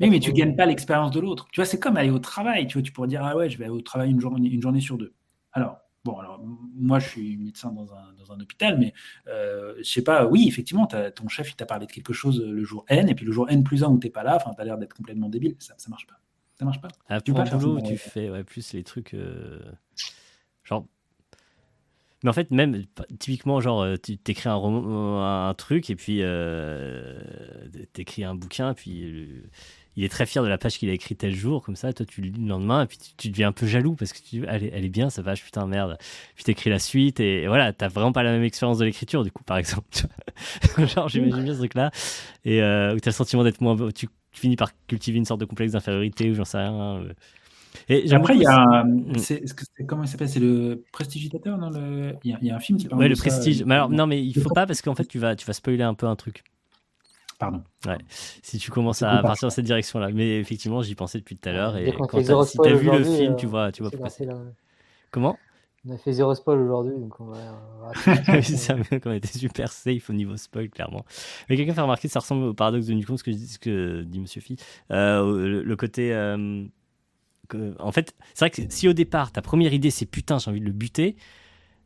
Oui, 0.00 0.10
mais 0.10 0.20
tu 0.20 0.32
gagnes 0.34 0.54
pas 0.54 0.66
l'expérience 0.66 1.12
de 1.12 1.20
l'autre. 1.20 1.48
Tu 1.50 1.60
vois, 1.60 1.64
c'est 1.64 1.78
comme 1.78 1.96
aller 1.96 2.10
au 2.10 2.18
travail. 2.18 2.66
Tu 2.66 2.74
vois, 2.74 2.82
tu 2.82 2.92
pourrais 2.92 3.08
dire 3.08 3.24
ah 3.24 3.34
ouais, 3.34 3.48
je 3.48 3.56
vais 3.56 3.64
aller 3.64 3.72
au 3.72 3.80
travail 3.80 4.10
une 4.10 4.20
journée, 4.20 4.48
une 4.48 4.60
journée 4.60 4.80
sur 4.80 4.98
deux. 4.98 5.14
Alors, 5.52 5.78
bon, 6.04 6.18
alors 6.18 6.40
moi, 6.42 6.98
je 6.98 7.08
suis 7.08 7.36
médecin 7.36 7.72
dans 7.72 7.92
un, 7.92 8.12
dans 8.14 8.32
un 8.32 8.40
hôpital, 8.40 8.78
mais 8.78 8.92
euh, 9.26 9.74
je 9.78 9.84
sais 9.90 10.02
pas. 10.02 10.26
Oui, 10.26 10.46
effectivement, 10.48 10.86
ton 10.86 11.28
chef 11.28 11.50
il 11.50 11.56
t'a 11.56 11.66
parlé 11.66 11.86
de 11.86 11.92
quelque 11.92 12.12
chose 12.12 12.42
le 12.42 12.64
jour 12.64 12.84
N, 12.88 13.08
et 13.08 13.14
puis 13.14 13.26
le 13.26 13.32
jour 13.32 13.48
N 13.48 13.62
plus 13.62 13.82
1 13.82 13.88
où 13.88 13.98
t'es 13.98 14.10
pas 14.10 14.22
là, 14.22 14.36
enfin, 14.36 14.52
t'as 14.56 14.64
l'air 14.64 14.78
d'être 14.78 14.94
complètement 14.94 15.28
débile. 15.28 15.56
Ça, 15.58 15.74
ça 15.76 15.88
marche 15.90 16.06
pas. 16.06 16.20
Ça 16.58 16.64
marche 16.64 16.80
pas. 16.80 16.88
Ah, 17.08 17.20
tu 17.20 17.32
un 17.32 17.44
boulot, 17.44 17.80
tu 17.80 17.96
fais 17.96 18.30
ouais, 18.30 18.42
plus 18.42 18.72
les 18.72 18.82
trucs 18.82 19.14
euh... 19.14 19.60
genre. 20.64 20.86
Mais 22.24 22.30
en 22.30 22.32
fait, 22.32 22.50
même 22.50 22.84
typiquement, 23.20 23.60
genre, 23.60 23.86
tu 24.02 24.18
t'écris 24.18 24.48
un, 24.48 24.54
roman, 24.54 25.48
un 25.48 25.54
truc 25.54 25.88
et 25.88 25.94
puis 25.94 26.18
euh, 26.22 27.20
t'écris 27.92 28.24
un 28.24 28.34
bouquin, 28.34 28.74
puis 28.74 29.04
euh, 29.04 29.48
il 29.96 30.04
est 30.04 30.08
très 30.08 30.26
fier 30.26 30.42
de 30.42 30.48
la 30.48 30.58
page 30.58 30.78
qu'il 30.78 30.88
a 30.90 30.92
écrite 30.92 31.18
tel 31.18 31.34
jour, 31.34 31.62
comme 31.62 31.76
ça, 31.76 31.92
toi 31.92 32.06
tu 32.06 32.20
le 32.20 32.28
lis 32.28 32.40
le 32.40 32.48
lendemain, 32.48 32.84
et 32.84 32.86
puis 32.86 32.98
tu, 32.98 33.14
tu 33.16 33.30
deviens 33.30 33.48
un 33.48 33.52
peu 33.52 33.66
jaloux 33.66 33.94
parce 33.94 34.12
que 34.12 34.18
tu, 34.18 34.44
elle, 34.48 34.64
est, 34.64 34.70
elle 34.72 34.84
est 34.84 34.90
bien, 34.90 35.10
sa 35.10 35.22
page, 35.22 35.44
putain, 35.44 35.66
merde. 35.66 35.98
Puis 36.34 36.44
t'écris 36.44 36.70
la 36.70 36.78
suite, 36.78 37.20
et, 37.20 37.42
et 37.42 37.46
voilà, 37.48 37.72
t'as 37.72 37.88
vraiment 37.88 38.12
pas 38.12 38.22
la 38.22 38.32
même 38.32 38.44
expérience 38.44 38.78
de 38.78 38.84
l'écriture, 38.84 39.24
du 39.24 39.32
coup, 39.32 39.42
par 39.44 39.58
exemple. 39.58 39.88
Genre, 40.78 41.08
j'imagine 41.08 41.42
bien 41.42 41.52
ce 41.52 41.58
truc-là, 41.58 41.90
et 42.44 42.62
euh, 42.62 42.94
où 42.94 43.00
t'as 43.00 43.10
le 43.10 43.14
sentiment 43.14 43.44
d'être 43.44 43.60
moins. 43.60 43.76
Tu, 43.92 44.06
tu, 44.32 44.40
finis 44.40 44.56
par 44.56 44.70
cultiver 44.86 45.18
une 45.18 45.24
sorte 45.24 45.40
de 45.40 45.46
complexe 45.46 45.72
d'infériorité, 45.72 46.30
ou 46.30 46.34
j'en 46.34 46.44
sais 46.44 46.58
rien. 46.58 46.98
Euh. 46.98 47.12
Et 47.88 48.12
après, 48.12 48.36
il 48.36 48.42
y 48.42 48.46
a. 48.46 48.84
C'est, 49.16 49.42
comment 49.86 50.04
il 50.04 50.08
s'appelle 50.08 50.28
C'est 50.28 50.40
le 50.40 50.84
Prestigitateur 50.92 51.58
non 51.58 51.70
le... 51.70 52.14
il, 52.24 52.30
y 52.30 52.34
a, 52.34 52.38
il 52.40 52.48
y 52.48 52.50
a 52.50 52.56
un 52.56 52.60
film 52.60 52.78
qui 52.78 52.86
parle 52.86 53.00
ouais, 53.00 53.06
de 53.06 53.10
le 53.10 53.14
ça. 53.16 53.24
Prestige. 53.24 53.64
Mais 53.64 53.74
alors, 53.74 53.90
non, 53.90 54.06
mais 54.06 54.22
il 54.22 54.38
faut 54.40 54.50
pas 54.50 54.66
parce 54.66 54.82
qu'en 54.82 54.94
fait, 54.94 55.06
tu 55.06 55.18
vas, 55.18 55.36
tu 55.36 55.46
vas 55.46 55.52
spoiler 55.52 55.82
un 55.82 55.94
peu 55.94 56.06
un 56.06 56.16
truc. 56.16 56.44
Pardon. 57.38 57.62
Ouais. 57.86 57.98
Si 58.42 58.58
tu 58.58 58.70
commences 58.70 59.02
à 59.02 59.22
partir 59.22 59.46
dans 59.46 59.50
cette 59.50 59.64
direction-là. 59.64 60.10
Mais 60.12 60.38
effectivement, 60.38 60.82
j'y 60.82 60.96
pensais 60.96 61.18
depuis 61.18 61.36
tout 61.36 61.48
à 61.48 61.52
l'heure. 61.52 61.76
Et 61.76 61.92
quand 61.92 62.44
si 62.44 62.58
t'as 62.58 62.72
vu 62.74 62.90
le 62.90 63.04
film, 63.04 63.36
tu 63.36 63.46
vois, 63.46 63.72
tu 63.72 63.82
vois 63.82 63.90
pourquoi 63.90 64.10
c'est. 64.10 64.28
Comment? 65.10 65.38
On 65.86 65.94
a 65.94 65.96
fait 65.96 66.12
zéro 66.12 66.34
spoil 66.34 66.58
aujourd'hui, 66.60 66.94
donc 66.98 67.18
on 67.20 67.26
va. 67.26 67.38
ça, 68.42 68.74
on 69.04 69.12
était 69.12 69.38
super 69.38 69.70
safe 69.70 70.10
au 70.10 70.12
niveau 70.12 70.36
spoil, 70.36 70.68
clairement. 70.68 71.04
Mais 71.48 71.56
quelqu'un 71.56 71.72
fait 71.72 71.80
remarquer, 71.80 72.08
ça 72.08 72.18
ressemble 72.18 72.44
au 72.44 72.54
paradoxe 72.54 72.86
de 72.86 72.94
Newton, 72.94 73.16
ce 73.16 73.22
que, 73.22 73.32
ce 73.32 73.58
que 73.58 74.02
dit 74.02 74.18
Monsieur 74.18 74.40
Phi. 74.40 74.56
Euh, 74.90 75.46
le, 75.46 75.62
le, 75.62 75.76
côté. 75.76 76.12
Euh, 76.12 76.64
que, 77.48 77.74
en 77.78 77.92
fait, 77.92 78.14
c'est 78.34 78.40
vrai 78.40 78.50
que 78.50 78.62
si 78.68 78.88
au 78.88 78.92
départ, 78.92 79.30
ta 79.30 79.40
première 79.40 79.72
idée, 79.72 79.90
c'est 79.90 80.04
putain, 80.04 80.38
j'ai 80.38 80.50
envie 80.50 80.60
de 80.60 80.66
le 80.66 80.72
buter. 80.72 81.16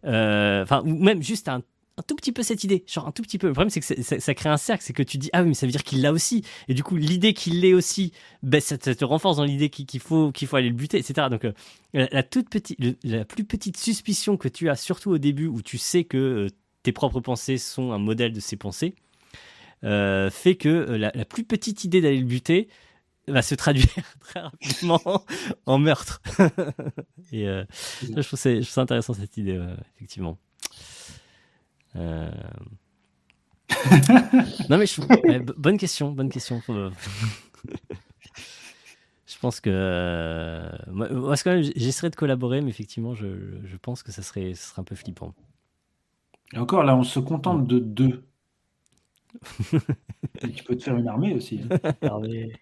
Enfin, 0.05 0.13
euh, 0.13 0.83
ou 0.85 0.97
même 0.97 1.23
juste 1.23 1.49
un 1.49 1.63
un 1.97 2.03
tout 2.03 2.15
petit 2.17 2.33
peu 2.33 2.43
cette 2.43 2.65
idée, 2.65 2.85
genre 2.87 3.07
un 3.07 3.13
tout 3.13 3.23
petit 3.23 3.39
peu. 3.39 3.47
Le 3.47 3.53
problème, 3.53 3.71
c'est 3.71 3.81
que 3.81 4.03
ça, 4.03 4.21
ça, 4.21 4.35
crée 4.35 4.49
un 4.49 4.57
cercle, 4.57 4.83
c'est 4.85 4.93
que 4.93 5.03
tu 5.03 5.19
dis 5.19 5.31
ah 5.33 5.43
oui, 5.43 5.49
mais 5.49 5.55
ça 5.55 5.67
veut 5.67 5.73
dire 5.73 5.85
qu'il 5.85 6.01
l'a 6.01 6.13
aussi, 6.13 6.45
et 6.69 6.75
du 6.75 6.83
coup 6.83 6.97
l'idée 6.97 7.35
qu'il 7.35 7.61
l'ait 7.61 7.75
aussi, 7.75 8.13
ben 8.43 8.61
ça, 8.61 8.77
ça, 8.81 8.95
te 8.95 9.05
renforce 9.05 9.37
dans 9.37 9.45
l'idée 9.45 9.69
qu'il 9.69 10.01
faut 10.01 10.33
qu'il 10.33 10.49
faut 10.49 10.57
aller 10.57 10.71
le 10.71 10.75
buter, 10.75 10.99
etc. 10.99 11.29
Donc 11.31 11.45
euh, 11.45 11.53
la, 11.93 12.09
la, 12.11 12.23
toute 12.23 12.49
petite, 12.49 12.79
la 13.05 13.25
plus 13.25 13.45
petite 13.45 13.77
suspicion 13.77 14.37
que 14.37 14.49
tu 14.49 14.71
as, 14.71 14.77
surtout 14.77 15.11
au 15.11 15.19
début 15.19 15.47
où 15.47 15.61
tu 15.61 15.79
sais 15.79 16.05
que 16.05 16.17
euh, 16.17 16.49
tes 16.83 16.93
propres 16.93 17.21
pensées 17.21 17.59
sont 17.59 17.93
un 17.93 17.99
modèle 17.99 18.33
de 18.33 18.41
ses 18.41 18.57
pensées, 18.57 18.95
euh, 19.85 20.31
fait 20.31 20.55
que 20.55 20.69
la, 20.69 21.13
la, 21.15 21.25
plus 21.25 21.45
petite 21.45 21.85
idée 21.85 22.01
d'aller 22.01 22.19
le 22.19 22.27
buter 22.27 22.69
va 23.29 23.43
se 23.43 23.55
traduire 23.55 23.87
très 24.21 24.41
rapidement 24.41 25.25
en 25.67 25.79
meurtre. 25.79 26.23
et 27.33 27.45
je 27.45 28.23
trouve 28.23 28.39
c'est 28.39 28.79
intéressant 28.79 29.13
cette 29.13 29.37
idée, 29.37 29.61
effectivement. 29.97 30.39
Euh... 31.97 32.31
non 34.69 34.79
mais 34.79 34.87
je... 34.87 35.01
bonne 35.57 35.79
question, 35.79 36.13
bonne 36.13 36.31
question. 36.31 36.61
je 39.27 39.39
pense 39.41 39.61
que 39.61 39.71
euh... 39.73 40.71
moi, 40.89 41.09
quand 41.43 41.53
même, 41.53 41.63
j'essaierai 41.77 42.11
de 42.11 42.17
collaborer, 42.17 42.61
mais 42.61 42.71
effectivement, 42.71 43.15
je, 43.15 43.27
je 43.65 43.77
pense 43.77 44.03
que 44.03 44.13
ça 44.13 44.23
serait, 44.23 44.55
ça 44.55 44.71
serait 44.71 44.81
un 44.81 44.85
peu 44.85 44.95
flippant. 44.95 45.35
Et 46.53 46.59
encore 46.59 46.85
là, 46.85 46.97
on 46.97 47.03
se 47.03 47.19
contente 47.19 47.67
de 47.67 47.79
deux. 47.79 48.25
tu 50.41 50.65
peux 50.65 50.77
te 50.77 50.83
faire 50.83 50.97
une 50.97 51.09
armée 51.09 51.35
aussi. 51.35 51.63
Armée. 52.03 52.53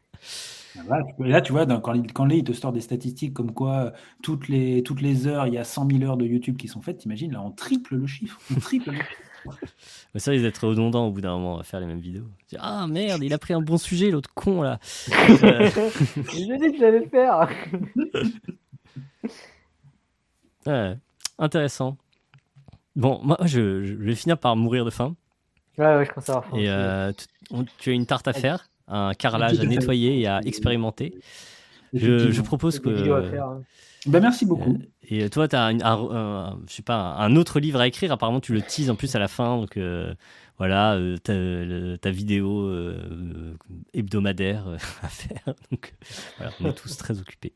Là, 0.88 1.02
là, 1.18 1.40
tu 1.40 1.52
vois, 1.52 1.66
quand, 1.66 2.12
quand 2.12 2.24
là, 2.24 2.34
il 2.34 2.44
te 2.44 2.52
sort 2.52 2.72
des 2.72 2.80
statistiques 2.80 3.34
comme 3.34 3.52
quoi 3.52 3.92
toutes 4.22 4.48
les, 4.48 4.82
toutes 4.82 5.00
les 5.00 5.26
heures, 5.26 5.46
il 5.46 5.54
y 5.54 5.58
a 5.58 5.64
100 5.64 5.90
000 5.90 6.02
heures 6.04 6.16
de 6.16 6.26
YouTube 6.26 6.56
qui 6.56 6.68
sont 6.68 6.80
faites, 6.80 6.98
t'imagines, 6.98 7.32
là, 7.32 7.42
on 7.42 7.50
triple 7.50 7.96
le 7.96 8.06
chiffre. 8.06 8.38
On 8.54 8.60
triple 8.60 8.90
le 8.90 8.96
chiffre. 8.96 9.08
Mais 10.14 10.20
ça, 10.20 10.34
ils 10.34 10.44
être 10.44 10.66
redondants 10.66 11.06
au 11.06 11.10
bout 11.10 11.20
d'un 11.20 11.32
moment 11.32 11.58
à 11.58 11.62
faire 11.62 11.80
les 11.80 11.86
mêmes 11.86 12.00
vidéos. 12.00 12.28
Ah 12.58 12.86
merde, 12.86 13.22
il 13.22 13.32
a 13.32 13.38
pris 13.38 13.54
un 13.54 13.60
bon 13.60 13.78
sujet, 13.78 14.10
l'autre 14.10 14.30
con 14.34 14.62
là. 14.62 14.78
J'ai 15.08 16.58
dit 16.58 16.72
que 16.72 16.78
j'allais 16.78 17.00
le 17.00 17.08
faire. 17.08 17.48
ouais, 20.66 20.96
intéressant. 21.38 21.96
Bon, 22.96 23.20
moi, 23.22 23.38
je, 23.44 23.84
je, 23.84 23.94
vais 23.94 24.14
finir 24.14 24.36
par 24.36 24.56
mourir 24.56 24.84
de 24.84 24.90
faim. 24.90 25.14
Ouais, 25.78 25.96
ouais, 25.96 26.04
je 26.04 26.12
pense 26.12 26.28
avoir 26.28 26.44
faim. 26.44 26.56
Et 26.56 26.68
euh, 26.68 27.12
tu, 27.12 27.64
tu, 27.78 27.90
as 27.90 27.92
une 27.92 28.06
tarte 28.06 28.28
à 28.28 28.32
faire 28.32 28.68
un 28.90 29.14
carrelage 29.14 29.58
à 29.60 29.64
nettoyer 29.68 30.20
et 30.20 30.26
à 30.26 30.40
expérimenter. 30.44 31.14
Je, 31.92 32.30
je 32.30 32.42
propose 32.42 32.78
que. 32.78 32.90
Faire, 33.30 33.44
hein. 33.46 33.62
Ben, 34.06 34.20
merci 34.20 34.46
beaucoup. 34.46 34.78
Et 35.08 35.28
toi, 35.28 35.46
tu 35.48 35.56
as 35.56 35.64
un, 35.64 35.80
un- 35.80 36.10
un- 36.10 36.58
je 36.68 36.72
sais 36.74 36.82
pas, 36.82 37.16
un 37.18 37.36
autre 37.36 37.60
livre 37.60 37.80
à 37.80 37.86
écrire. 37.86 38.12
Apparemment, 38.12 38.40
tu 38.40 38.52
le 38.54 38.62
teases 38.62 38.88
en 38.90 38.94
plus 38.94 39.14
à 39.14 39.18
la 39.18 39.28
fin. 39.28 39.56
Donc 39.58 39.76
euh, 39.76 40.14
voilà, 40.60 40.92
euh, 40.96 41.16
ta, 41.16 41.32
le- 41.32 41.96
ta 41.96 42.10
vidéo 42.10 42.66
euh, 42.66 43.56
hebdomadaire 43.94 44.68
euh, 44.68 44.76
à 45.02 45.08
faire. 45.08 45.54
Donc 45.70 45.94
voilà, 46.36 46.52
on 46.60 46.66
est 46.68 46.74
tous 46.74 46.96
très 46.98 47.18
occupés. 47.18 47.54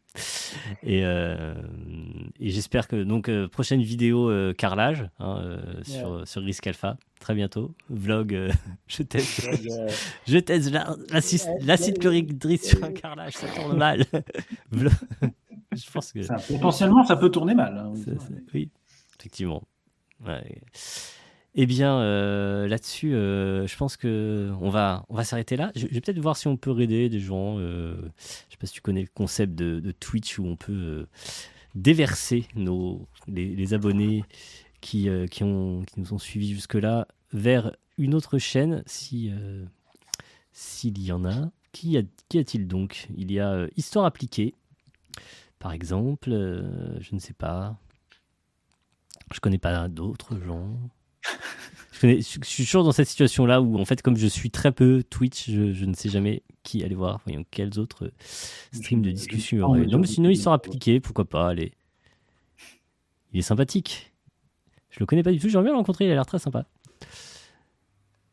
Et, 0.82 1.00
et 1.00 2.50
j'espère 2.50 2.88
que 2.88 3.02
donc 3.02 3.30
prochaine 3.48 3.82
vidéo 3.82 4.30
carrelage 4.56 5.08
hein, 5.18 5.58
sur 5.82 6.26
sur 6.26 6.42
Risk 6.42 6.66
Alpha 6.66 6.96
très 7.20 7.34
bientôt. 7.34 7.74
Vlog, 7.90 8.50
je 8.86 9.02
teste, 9.02 9.48
je 10.26 10.38
teste 10.38 10.70
la- 10.70 10.96
l'acide 11.60 11.98
chlorhydrique 11.98 12.64
sur 12.64 12.82
un 12.84 12.92
carrelage, 12.92 13.34
ça 13.34 13.48
tourne 13.48 13.76
mal. 13.76 14.04
Vlog. 14.70 14.92
je 15.72 15.90
pense 15.90 16.12
que 16.12 16.22
Ça, 16.22 16.36
potentiellement, 16.36 17.04
ça 17.04 17.16
peut 17.16 17.30
tourner 17.30 17.54
mal. 17.54 17.76
hein. 17.76 17.92
ça, 17.96 18.12
ça- 18.18 18.34
oui, 18.54 18.70
effectivement. 19.18 19.62
Ouais. 20.24 20.62
Eh 21.56 21.66
bien, 21.66 22.00
euh, 22.00 22.66
là-dessus, 22.66 23.14
euh, 23.14 23.66
je 23.68 23.76
pense 23.76 23.96
que 23.96 24.50
on 24.60 24.70
va, 24.70 25.06
s'arrêter 25.22 25.56
là. 25.56 25.70
Je, 25.76 25.86
vais 25.86 26.00
peut-être 26.00 26.18
voir 26.18 26.36
si 26.36 26.48
on 26.48 26.56
peut 26.56 26.78
aider 26.80 27.08
des 27.08 27.20
gens. 27.20 27.58
euh, 27.58 27.94
je 28.18 28.52
sais 28.52 28.56
pas 28.58 28.66
si 28.66 28.72
tu 28.72 28.80
connais 28.80 29.02
le 29.02 29.08
concept 29.14 29.54
de, 29.54 29.92
Twitch 29.92 30.38
où 30.40 30.46
on 30.46 30.56
peut 30.56 31.06
déverser 31.76 32.46
nos, 32.56 33.06
les, 33.28 33.72
abonnés 33.72 34.24
qui, 34.80 35.08
nous 35.08 36.12
ont 36.12 36.18
suivis 36.18 36.54
jusque-là 36.54 37.06
vers 37.32 37.76
une 37.98 38.14
autre 38.14 38.38
chaîne, 38.38 38.82
si 38.86 39.30
s'il 40.52 41.00
y 41.00 41.12
en 41.12 41.24
a. 41.24 41.50
Qui, 41.70 41.98
a, 41.98 42.02
qui 42.28 42.38
a-t-il 42.38 42.68
donc? 42.68 43.08
Il 43.16 43.32
y 43.32 43.40
a 43.40 43.66
Histoire 43.76 44.06
appliquée, 44.06 44.54
par 45.60 45.72
exemple. 45.72 46.30
je 46.30 47.14
ne 47.14 47.20
sais 47.20 47.32
pas. 47.32 47.76
Je 49.32 49.38
connais 49.38 49.58
pas 49.58 49.88
d'autres 49.88 50.38
gens. 50.40 50.76
Je, 51.92 52.00
connais- 52.00 52.20
je- 52.20 52.38
je 52.42 52.46
suis 52.46 52.64
toujours 52.64 52.84
dans 52.84 52.92
cette 52.92 53.08
situation-là 53.08 53.60
où, 53.62 53.78
en 53.78 53.84
fait, 53.84 54.02
comme 54.02 54.16
je 54.16 54.26
suis 54.26 54.50
très 54.50 54.72
peu 54.72 55.02
Twitch, 55.08 55.48
je, 55.50 55.72
je 55.72 55.84
ne 55.84 55.94
sais 55.94 56.08
jamais 56.08 56.42
qui 56.62 56.82
aller 56.82 56.94
voir. 56.94 57.20
Voyons 57.24 57.44
quels 57.50 57.78
autres 57.78 58.10
streams 58.72 59.02
de 59.02 59.10
discussion 59.10 59.74
il 59.76 59.88
Non, 59.88 59.98
mais 59.98 60.06
sinon, 60.06 60.28
ils 60.30 60.34
suivre. 60.36 60.44
sont 60.44 60.52
appliqués, 60.52 61.00
pourquoi 61.00 61.24
pas. 61.24 61.48
Allez. 61.48 61.72
Il 63.32 63.38
est 63.38 63.42
sympathique. 63.42 64.12
Je 64.90 65.00
le 65.00 65.06
connais 65.06 65.22
pas 65.22 65.32
du 65.32 65.38
tout, 65.38 65.48
j'aimerais 65.48 65.64
bien 65.64 65.72
le 65.72 65.78
rencontrer, 65.78 66.04
il 66.06 66.10
a 66.10 66.14
l'air 66.14 66.26
très 66.26 66.38
sympa. 66.38 66.66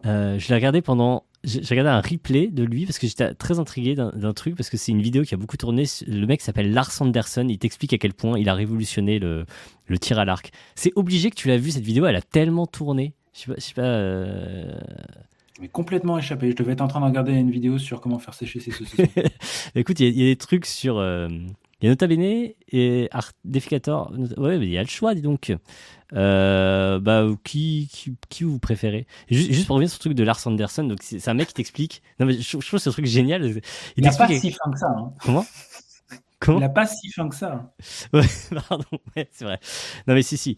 Euh, 0.06 0.38
je 0.40 0.48
l'ai 0.50 0.56
regardé 0.56 0.82
pendant. 0.82 1.24
J'ai 1.44 1.60
regardé 1.72 1.90
un 1.90 2.02
replay 2.02 2.48
de 2.48 2.64
lui 2.64 2.86
parce 2.86 3.00
que 3.00 3.08
j'étais 3.08 3.34
très 3.34 3.58
intrigué 3.60 3.96
d'un 3.96 4.34
truc 4.34 4.56
parce 4.56 4.70
que 4.70 4.78
c'est 4.78 4.92
une 4.92 5.02
vidéo 5.02 5.24
qui 5.24 5.34
a 5.34 5.38
beaucoup 5.38 5.58
tourné. 5.58 5.86
Le 6.06 6.26
mec 6.28 6.42
s'appelle 6.42 6.72
Lars 6.72 6.92
Anderson. 7.02 7.48
Il 7.50 7.58
t'explique 7.58 7.94
à 7.94 7.98
quel 7.98 8.14
point 8.14 8.38
il 8.38 8.48
a 8.48 8.54
révolutionné 8.54 9.18
le, 9.18 9.46
le 9.88 9.98
tir 9.98 10.20
à 10.20 10.26
l'arc. 10.26 10.52
C'est 10.76 10.92
obligé 10.96 11.32
que 11.32 11.36
tu 11.36 11.48
l'as 11.48 11.58
vu 11.58 11.72
cette 11.72 11.84
vidéo. 11.84 12.06
Elle 12.06 12.16
a 12.16 12.22
tellement 12.22 12.68
tourné. 12.68 13.14
Je 13.34 13.40
sais 13.40 13.48
pas. 13.48 13.54
Je 13.58 13.62
sais 13.62 13.74
pas 13.74 13.82
euh, 13.82 14.80
Mais 15.60 15.68
complètement 15.68 16.18
échappé. 16.20 16.52
Je 16.52 16.56
devais 16.56 16.74
être 16.74 16.82
en 16.82 16.88
train 16.88 17.00
de 17.02 17.06
regarder 17.06 17.32
une 17.34 17.50
vidéo 17.50 17.80
sur 17.80 18.02
comment 18.02 18.20
faire 18.20 18.34
sécher 18.36 18.60
ses 18.60 18.72
saucisses. 18.72 19.00
Écoute, 19.76 20.00
il 20.00 20.06
y, 20.06 20.10
a- 20.10 20.12
il 20.12 20.20
y 20.20 20.24
a 20.24 20.26
des 20.32 20.36
trucs 20.36 20.66
sur. 20.68 20.98
euh, 21.00 21.28
il 21.82 21.86
y 21.86 21.88
a 21.88 21.92
Nota 21.92 22.08
Bene 22.08 22.52
et 22.72 23.08
Art 23.12 23.32
Defecator. 23.44 24.12
Ouais, 24.38 24.58
mais 24.60 24.66
il 24.68 24.72
y 24.72 24.78
a 24.78 24.84
le 24.84 24.88
choix, 24.88 25.14
dis 25.16 25.22
donc. 25.22 25.54
Euh, 26.14 27.00
bah, 27.00 27.26
qui, 27.44 27.90
qui, 27.92 28.16
qui 28.30 28.44
vous 28.44 28.60
préférez? 28.60 29.08
Juste, 29.30 29.52
juste 29.52 29.68
pour 29.68 29.76
revenir 29.76 29.90
sur 29.90 29.98
le 30.00 30.02
truc 30.02 30.14
de 30.14 30.24
Lars 30.24 30.40
Anderson, 30.46 30.84
donc 30.84 31.00
c'est 31.02 31.26
un 31.28 31.34
mec 31.34 31.48
qui 31.48 31.54
t'explique. 31.54 32.02
Non, 32.20 32.26
mais 32.26 32.34
je, 32.34 32.42
je 32.60 32.68
trouve 32.68 32.80
ce 32.80 32.90
truc 32.90 33.06
génial. 33.06 33.46
Il 33.46 33.62
Il 33.98 34.04
n'a 34.04 34.12
pas 34.12 34.28
si 34.28 34.52
fin 34.52 34.72
que 34.72 34.78
ça. 34.78 34.88
hein. 34.88 35.14
Comment? 35.24 35.46
Comment? 36.40 36.58
Il 36.58 36.62
n'a 36.62 36.70
pas 36.70 36.86
si 36.86 37.10
fin 37.12 37.30
que 37.30 37.36
ça. 37.36 37.72
Ouais, 38.14 38.26
pardon, 38.70 38.84
ouais, 39.16 39.30
c'est 39.32 39.46
vrai. 39.46 39.60
Non, 40.08 40.14
mais 40.16 40.22
si, 40.24 40.38
si. 40.38 40.58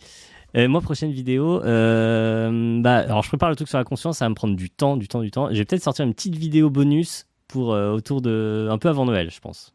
Euh, 0.56 0.68
moi, 0.68 0.82
prochaine 0.82 1.11
vidéo, 1.11 1.64
euh, 1.64 2.80
bah, 2.82 2.98
alors 2.98 3.24
je 3.24 3.27
prépare 3.27 3.50
le 3.50 3.56
truc 3.56 3.68
sur 3.68 3.77
la 3.77 3.84
conscience, 3.84 4.19
ça 4.19 4.26
va 4.26 4.30
me 4.30 4.35
prendre 4.35 4.56
du 4.56 4.69
temps, 4.69 4.98
du 4.98 5.08
temps, 5.08 5.22
du 5.22 5.32
temps. 5.32 5.50
Je 5.52 5.56
vais 5.58 5.66
peut-être 5.66 5.84
sortir 5.84 6.06
une 6.06 6.14
petite 6.14 6.35
vidéo 6.35 6.69
bonus 6.69 7.27
pour 7.48 7.74
euh, 7.74 7.92
autour 7.93 8.22
de. 8.22 8.68
un 8.72 8.77
peu 8.77 8.90
avant 8.90 9.06
Noël, 9.06 9.30
je 9.32 9.40
pense. 9.40 9.74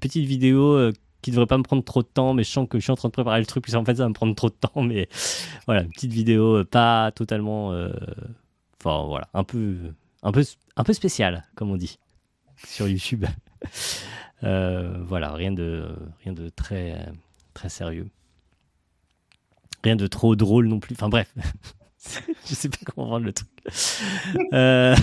Petite 0.00 0.24
vidéo 0.26 0.72
euh, 0.74 0.92
qui 1.22 1.30
devrait 1.30 1.46
pas 1.46 1.58
me 1.58 1.62
prendre 1.62 1.82
trop 1.84 2.02
de 2.02 2.08
temps, 2.08 2.34
mais 2.34 2.44
je 2.44 2.50
sens 2.50 2.68
que 2.68 2.78
je 2.78 2.82
suis 2.84 2.92
en 2.92 2.96
train 2.96 3.08
de 3.08 3.12
préparer 3.12 3.40
le 3.40 3.46
truc, 3.46 3.64
puis 3.64 3.74
en 3.76 3.84
fait, 3.84 3.94
ça 3.96 4.02
va 4.02 4.08
me 4.08 4.14
prendre 4.14 4.34
trop 4.34 4.48
de 4.50 4.54
temps, 4.54 4.82
mais 4.82 5.08
voilà, 5.66 5.84
petite 5.84 6.12
vidéo 6.12 6.58
euh, 6.58 6.64
pas 6.64 7.12
totalement. 7.12 7.72
euh, 7.72 7.92
Enfin, 8.80 9.06
voilà, 9.06 9.28
un 9.32 9.44
peu, 9.44 9.76
un, 10.22 10.30
peu, 10.32 10.44
un 10.76 10.84
peu 10.84 10.92
spéciale, 10.92 11.44
comme 11.54 11.70
on 11.70 11.76
dit, 11.76 11.98
sur 12.66 12.86
YouTube. 12.88 13.24
Euh, 14.42 14.98
voilà, 15.06 15.32
rien 15.32 15.52
de, 15.52 15.88
rien 16.22 16.34
de 16.34 16.50
très, 16.50 17.10
très 17.54 17.70
sérieux. 17.70 18.10
Rien 19.82 19.96
de 19.96 20.06
trop 20.06 20.36
drôle 20.36 20.66
non 20.68 20.80
plus. 20.80 20.94
Enfin 20.94 21.08
bref, 21.08 21.32
je 22.46 22.54
sais 22.54 22.68
pas 22.68 22.78
comment 22.84 23.08
vendre 23.08 23.26
le 23.26 23.32
truc. 23.32 23.48
Euh, 24.52 24.94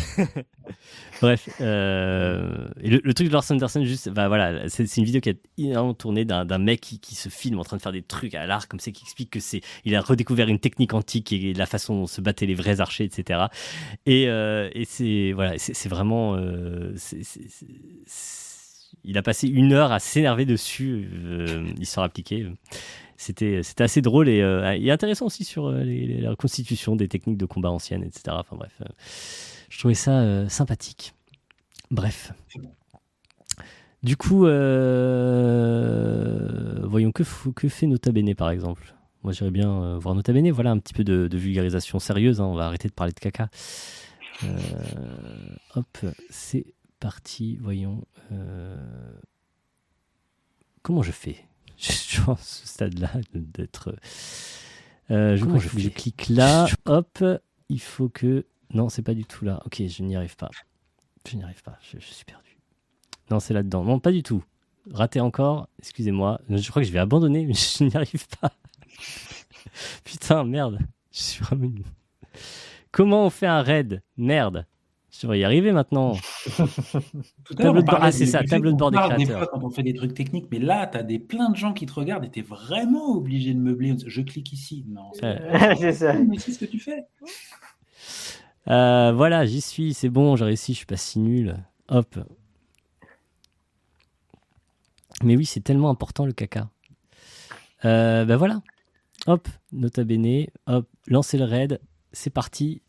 bref, 1.22 1.50
euh, 1.60 2.68
le, 2.82 3.14
truc 3.14 3.28
de 3.28 3.34
Lars 3.34 3.46
Anderson, 3.50 3.84
juste, 3.84 4.10
bah 4.10 4.28
voilà, 4.28 4.70
c'est 4.70 4.98
une 4.98 5.04
vidéo 5.04 5.22
qui 5.22 5.30
a 5.32 5.34
énormément 5.58 5.94
tourné 5.94 6.26
d'un 6.26 6.58
mec 6.58 6.82
qui, 6.82 7.16
se 7.16 7.30
filme 7.30 7.60
en 7.60 7.64
train 7.64 7.78
de 7.78 7.82
faire 7.82 7.92
des 7.92 8.02
trucs 8.02 8.36
à 8.36 8.46
l'arc, 8.46 8.70
comme 8.70 8.80
ça, 8.80 8.92
qui 8.92 9.04
explique 9.04 9.32
que 9.32 9.40
c'est, 9.40 9.62
il 9.86 9.96
a 9.96 10.02
redécouvert 10.02 10.48
une 10.48 10.60
technique 10.60 10.94
antique 10.94 11.34
et 11.34 11.54
la 11.54 11.66
façon 11.66 11.96
dont 11.96 12.08
se 12.08 12.22
battaient 12.22 12.46
les 12.46 12.56
vrais 12.56 12.82
archers, 12.82 13.06
etc. 13.06 13.46
Et, 14.06 14.28
euh, 14.28 14.70
et 14.74 14.86
c'est 14.86 15.32
voilà, 15.34 15.58
c'est 15.58 15.90
vraiment, 15.90 16.38
il 19.04 19.18
a 19.18 19.22
passé 19.24 19.48
une 19.48 19.74
heure 19.74 19.92
à 19.92 20.00
s'énerver 20.00 20.46
dessus, 20.46 21.08
histoire 21.80 22.06
appliquée. 22.06 22.48
C'était 23.22 23.62
c'était 23.62 23.84
assez 23.84 24.02
drôle 24.02 24.28
et, 24.30 24.42
euh, 24.42 24.92
intéressant 24.92 25.28
aussi 25.28 25.44
sur 25.44 25.68
euh, 25.68 25.84
la 25.86 26.36
constitution 26.36 26.96
des 26.96 27.08
techniques 27.08 27.38
de 27.38 27.46
combat 27.46 27.70
anciennes, 27.70 28.04
etc. 28.04 28.36
Bref, 28.52 28.74
euh, 28.82 28.86
je 29.70 29.78
trouvais 29.78 29.94
ça 29.94 30.22
euh, 30.22 30.50
sympathique. 30.50 31.14
Bref. 31.92 32.34
Du 34.02 34.18
coup, 34.18 34.48
euh, 34.48 35.70
voyons 36.84 37.12
que, 37.12 37.24
fait 37.24 37.86
Nota 37.86 38.12
Bene 38.12 38.34
par 38.34 38.50
exemple? 38.50 38.96
Moi 39.22 39.34
j'aimerais 39.34 39.52
bien 39.52 39.70
euh, 39.72 40.00
voir 40.00 40.16
Nota 40.16 40.34
Bene. 40.34 40.50
Voilà 40.50 40.72
un 40.72 40.80
petit 40.80 40.96
peu 40.96 41.04
de, 41.04 41.30
vulgarisation 41.38 42.00
sérieuse. 42.00 42.42
hein. 42.42 42.46
On 42.46 42.56
va 42.56 42.66
arrêter 42.66 42.88
de 42.88 42.94
parler 42.94 43.14
de 43.14 43.20
caca. 43.20 43.50
Euh, 44.44 44.58
hop, 45.76 46.00
c'est 46.32 46.66
parti. 47.00 47.58
Voyons. 47.62 48.04
euh, 48.32 48.76
Comment 50.82 51.04
je 51.04 51.12
fais? 51.12 51.46
Je 51.88 51.92
suis 51.92 52.22
à 52.28 52.36
ce 52.38 52.68
stade-là 52.68 53.12
d'être. 53.34 53.96
Euh, 55.10 55.36
je 55.36 55.46
crois 55.46 55.60
je 55.60 55.90
clique 55.90 56.28
là. 56.30 56.68
Hop, 56.86 57.24
il 57.70 57.82
faut 57.82 58.08
que. 58.08 58.46
Non, 58.74 58.88
c'est 58.90 59.02
pas 59.02 59.14
du 59.16 59.26
tout 59.26 59.44
là. 59.46 59.62
Ok, 59.66 59.82
je 59.88 60.04
n'y 60.04 60.16
arrive 60.16 60.36
pas. 60.36 60.50
Je 61.28 61.36
n'y 61.36 61.44
arrive 61.44 61.64
pas. 61.64 61.78
Je, 61.82 62.00
je 62.00 62.06
suis 62.06 62.24
perdu. 62.26 62.58
Non, 63.32 63.40
c'est 63.40 63.54
là-dedans. 63.54 63.84
Non, 63.84 64.00
pas 64.00 64.12
du 64.12 64.24
tout. 64.24 64.44
Raté 64.92 65.20
encore. 65.20 65.68
Excusez-moi. 65.80 66.40
Je 66.50 66.70
crois 66.70 66.82
que 66.84 66.88
je 66.88 66.94
vais 66.94 67.00
abandonner, 67.00 67.46
mais 67.46 67.54
je 67.78 67.84
n'y 67.84 67.96
arrive 67.96 68.28
pas. 68.40 68.52
Putain, 70.04 70.44
merde. 70.44 70.80
Je 71.12 71.20
suis 71.20 71.44
vraiment. 71.44 71.66
une- 71.66 71.84
Comment 72.92 73.26
on 73.26 73.30
fait 73.30 73.48
un 73.48 73.62
raid? 73.62 74.02
Merde. 74.18 74.66
Je 75.22 75.28
devrais 75.28 75.40
y 75.40 75.44
arriver 75.44 75.72
maintenant. 75.72 76.14
Tout 76.56 76.62
à 76.62 76.64
l'heure, 76.64 77.58
Tableau 77.58 77.82
de 77.84 77.86
bord- 77.86 78.00
ah, 78.02 78.12
c'est 78.12 78.26
ça, 78.26 78.44
tableau 78.44 78.72
de 78.72 78.76
bord 78.78 78.90
des 78.90 78.98
créateurs. 78.98 79.38
fois 79.38 79.48
quand 79.54 79.64
on 79.64 79.70
fait 79.70 79.84
des 79.84 79.94
trucs 79.94 80.16
techniques, 80.16 80.48
mais 80.50 80.58
là, 80.58 80.88
tu 80.88 80.98
as 80.98 81.04
des, 81.04 81.20
plein 81.20 81.52
de 81.52 81.56
gens 81.56 81.74
qui 81.74 81.86
te 81.86 81.94
regardent 81.94 82.26
et 82.26 82.32
tu 82.32 82.40
es 82.40 82.42
vraiment 82.42 83.12
obligé 83.16 83.54
de 83.54 83.60
meubler. 83.60 83.96
Je 84.04 84.22
clique 84.22 84.52
ici. 84.52 84.84
Non, 84.90 85.12
c'est 85.14 85.92
ça. 85.94 86.14
mais 86.14 86.40
c'est 86.40 86.54
ce 86.54 86.58
que 86.58 86.66
tu 86.66 86.80
fais. 86.80 87.06
Euh, 88.68 89.12
voilà, 89.12 89.46
j'y 89.46 89.62
suis, 89.62 89.94
c'est 89.94 90.10
bon, 90.10 90.36
j'ai 90.36 90.46
réussi, 90.46 90.74
je 90.74 90.78
suis 90.78 90.86
pas 90.88 90.98
si 90.98 91.20
nul. 91.20 91.56
Hop. 91.90 92.18
Mais 95.24 95.36
oui, 95.36 95.46
c'est 95.46 95.62
tellement 95.62 95.92
important 95.92 96.26
le 96.26 96.32
caca. 96.32 96.68
Euh, 97.86 98.26
ben 98.26 98.38
voilà. 98.38 98.64
Hop, 99.28 99.48
nota 99.72 100.04
bene. 100.04 100.48
Hop, 100.66 100.88
lancez 101.06 101.38
le 101.38 101.46
raid. 101.46 101.80
C'est 102.12 102.32
parti. 102.32 102.82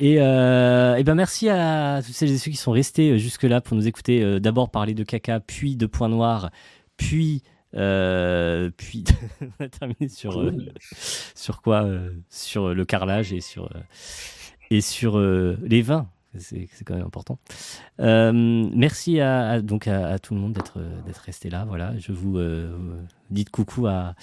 Et, 0.00 0.16
euh, 0.20 0.94
et 0.94 1.02
ben 1.02 1.14
merci 1.16 1.48
à 1.48 2.00
toutes 2.04 2.14
celles 2.14 2.30
et 2.30 2.38
ceux 2.38 2.52
qui 2.52 2.56
sont 2.56 2.70
restés 2.70 3.10
euh, 3.10 3.18
jusque-là 3.18 3.60
pour 3.60 3.76
nous 3.76 3.88
écouter. 3.88 4.22
euh, 4.22 4.38
D'abord 4.38 4.70
parler 4.70 4.94
de 4.94 5.02
caca, 5.02 5.40
puis 5.40 5.76
de 5.76 5.86
points 5.86 6.08
noirs, 6.08 6.50
puis. 6.96 7.42
euh, 7.74 8.70
puis 8.76 9.04
on 9.60 9.64
a 9.64 9.68
terminé 9.68 10.08
sur, 10.08 10.40
euh, 10.40 10.52
sur 11.34 11.60
quoi 11.62 11.82
euh, 11.84 12.10
Sur 12.30 12.74
le 12.74 12.84
carrelage 12.84 13.32
et 13.32 13.40
sur. 13.40 13.64
euh, 13.64 13.80
et 14.70 14.80
sur 14.80 15.18
euh, 15.18 15.58
les 15.64 15.82
vins. 15.82 16.08
C'est 16.38 16.68
quand 16.84 16.94
même 16.94 17.06
important. 17.06 17.38
Euh, 18.00 18.32
merci 18.74 19.18
à, 19.18 19.48
à- 19.48 19.60
donc 19.62 19.88
à, 19.88 20.08
à 20.08 20.18
tout 20.20 20.34
le 20.34 20.40
monde 20.40 20.52
d'être 20.52 20.78
d'être 21.06 21.22
resté 21.22 21.48
là. 21.50 21.64
Voilà, 21.66 21.94
je 21.98 22.12
vous 22.12 22.38
dites 23.30 23.50
coucou 23.50 23.86
à, 23.88 24.14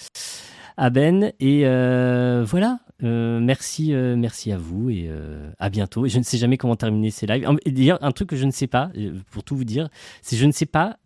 à 0.76 0.90
Ben 0.90 1.32
et 1.40 1.62
euh, 1.66 2.44
voilà. 2.46 2.78
Euh, 3.02 3.40
merci 3.40 3.92
euh, 3.92 4.16
merci 4.16 4.52
à 4.52 4.56
vous 4.58 4.88
et 4.88 5.06
euh, 5.08 5.50
à 5.58 5.68
bientôt. 5.68 6.06
Et 6.06 6.08
je 6.08 6.18
ne 6.18 6.24
sais 6.24 6.38
jamais 6.38 6.56
comment 6.56 6.76
terminer 6.76 7.10
ces 7.10 7.26
lives. 7.26 7.46
D'ailleurs, 7.66 8.02
un 8.02 8.12
truc 8.12 8.30
que 8.30 8.36
je 8.36 8.44
ne 8.46 8.50
sais 8.50 8.66
pas, 8.66 8.90
pour 9.30 9.44
tout 9.44 9.56
vous 9.56 9.64
dire, 9.64 9.88
c'est 10.22 10.36
que 10.36 10.40
je 10.40 10.46
ne 10.46 10.52
sais 10.52 10.66
pas 10.66 10.96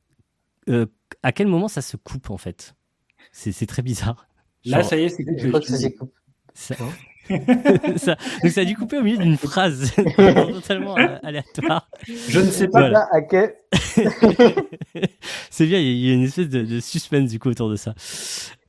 euh, 0.68 0.86
à 1.22 1.32
quel 1.32 1.48
moment 1.48 1.68
ça 1.68 1.82
se 1.82 1.96
coupe 1.96 2.30
en 2.30 2.38
fait. 2.38 2.74
C'est 3.32 3.66
très 3.66 3.82
bizarre. 3.82 4.26
Là, 4.64 4.82
ça 4.82 4.96
y 4.96 5.04
est, 5.04 5.08
c'est 5.08 5.24
Je 5.38 5.48
crois 5.48 5.60
que 5.60 5.66
ça 5.66 5.76
s'écoute. 5.76 6.10
ça- 6.54 6.74
ça- 7.96 8.16
donc 8.42 8.50
ça 8.50 8.60
a 8.62 8.64
dû 8.64 8.74
couper 8.76 8.98
au 8.98 9.02
milieu 9.02 9.18
d'une 9.18 9.36
phrase 9.36 9.92
totalement 10.16 10.94
aléatoire. 11.22 11.88
Je 12.28 12.40
ne 12.40 12.50
sais 12.50 12.66
pas. 12.68 12.80
Voilà. 12.80 13.08
À 13.12 13.20
quel- 13.22 13.54
C'est 15.50 15.66
bien, 15.66 15.78
il 15.78 15.98
y 15.98 16.10
a- 16.10 16.14
une 16.14 16.22
espèce 16.24 16.48
de, 16.48 16.62
de 16.62 16.80
suspense 16.80 17.30
du 17.30 17.38
coup 17.38 17.48
autour 17.48 17.70
de 17.70 17.76
ça. 17.76 17.94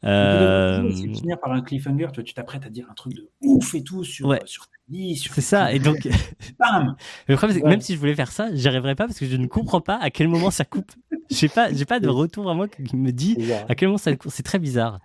Euh, 0.03 0.89
C'est 0.95 1.01
finir 1.13 1.39
par 1.39 1.51
un 1.51 1.61
cliffhanger, 1.61 2.07
tu 2.11 2.15
vois, 2.15 2.23
tu 2.23 2.33
t'apprêtes 2.33 2.65
à 2.65 2.69
dire 2.69 2.87
un 2.89 2.93
truc 2.93 3.13
de 3.13 3.29
ouf 3.41 3.75
et 3.75 3.83
tout 3.83 4.03
sur, 4.03 4.27
Ouais. 4.27 4.39
sur 4.45 4.65
ta 4.65 4.71
vie, 4.89 5.15
sur 5.15 5.31
c'est 5.33 5.41
ça, 5.41 5.71
et 5.73 5.77
donc 5.79 6.07
bam 6.59 6.95
le 7.27 7.35
problème 7.35 7.53
c'est 7.55 7.59
que 7.61 7.65
Ouais. 7.65 7.71
même 7.71 7.81
si 7.81 7.93
je 7.93 7.99
voulais 7.99 8.15
faire 8.15 8.31
ça, 8.31 8.49
j'y 8.53 8.67
arriverais 8.67 8.95
pas 8.95 9.05
parce 9.05 9.19
que 9.19 9.27
je 9.27 9.35
ne 9.37 9.45
comprends 9.45 9.81
pas 9.81 9.97
à 10.01 10.09
quel 10.09 10.27
moment 10.27 10.49
ça 10.49 10.65
coupe. 10.65 10.91
J'ai 11.29 11.49
pas, 11.49 11.71
j'ai 11.71 11.85
pas 11.85 11.99
de 11.99 12.09
retour 12.09 12.49
à 12.49 12.55
moi 12.55 12.67
qui 12.67 12.95
me 12.95 13.11
dit 13.11 13.37
à 13.69 13.75
quel 13.75 13.87
moment 13.89 13.97
ça 13.99 14.15
coupe. 14.15 14.31
C'est 14.33 14.43
très 14.43 14.59
bizarre. 14.59 14.99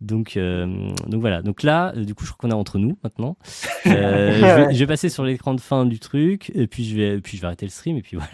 Donc, 0.00 0.36
euh, 0.36 0.90
donc 1.06 1.20
voilà. 1.20 1.42
Donc 1.42 1.62
là, 1.62 1.92
euh, 1.96 2.04
du 2.04 2.14
coup, 2.14 2.24
je 2.24 2.32
crois 2.32 2.48
qu'on 2.48 2.50
est 2.56 2.58
entre 2.58 2.78
nous 2.78 2.96
maintenant. 3.04 3.36
Euh, 3.86 4.32
je, 4.34 4.40
vais, 4.68 4.74
je 4.74 4.78
vais 4.78 4.86
passer 4.86 5.08
sur 5.08 5.24
l'écran 5.24 5.54
de 5.54 5.60
fin 5.60 5.86
du 5.86 5.98
truc, 6.00 6.50
et 6.54 6.66
puis 6.66 6.84
je 6.84 6.96
vais, 6.96 7.20
puis 7.20 7.36
je 7.36 7.42
vais 7.42 7.46
arrêter 7.48 7.66
le 7.66 7.70
stream, 7.70 7.96
et 7.96 8.02
puis 8.02 8.16
voilà. 8.16 8.26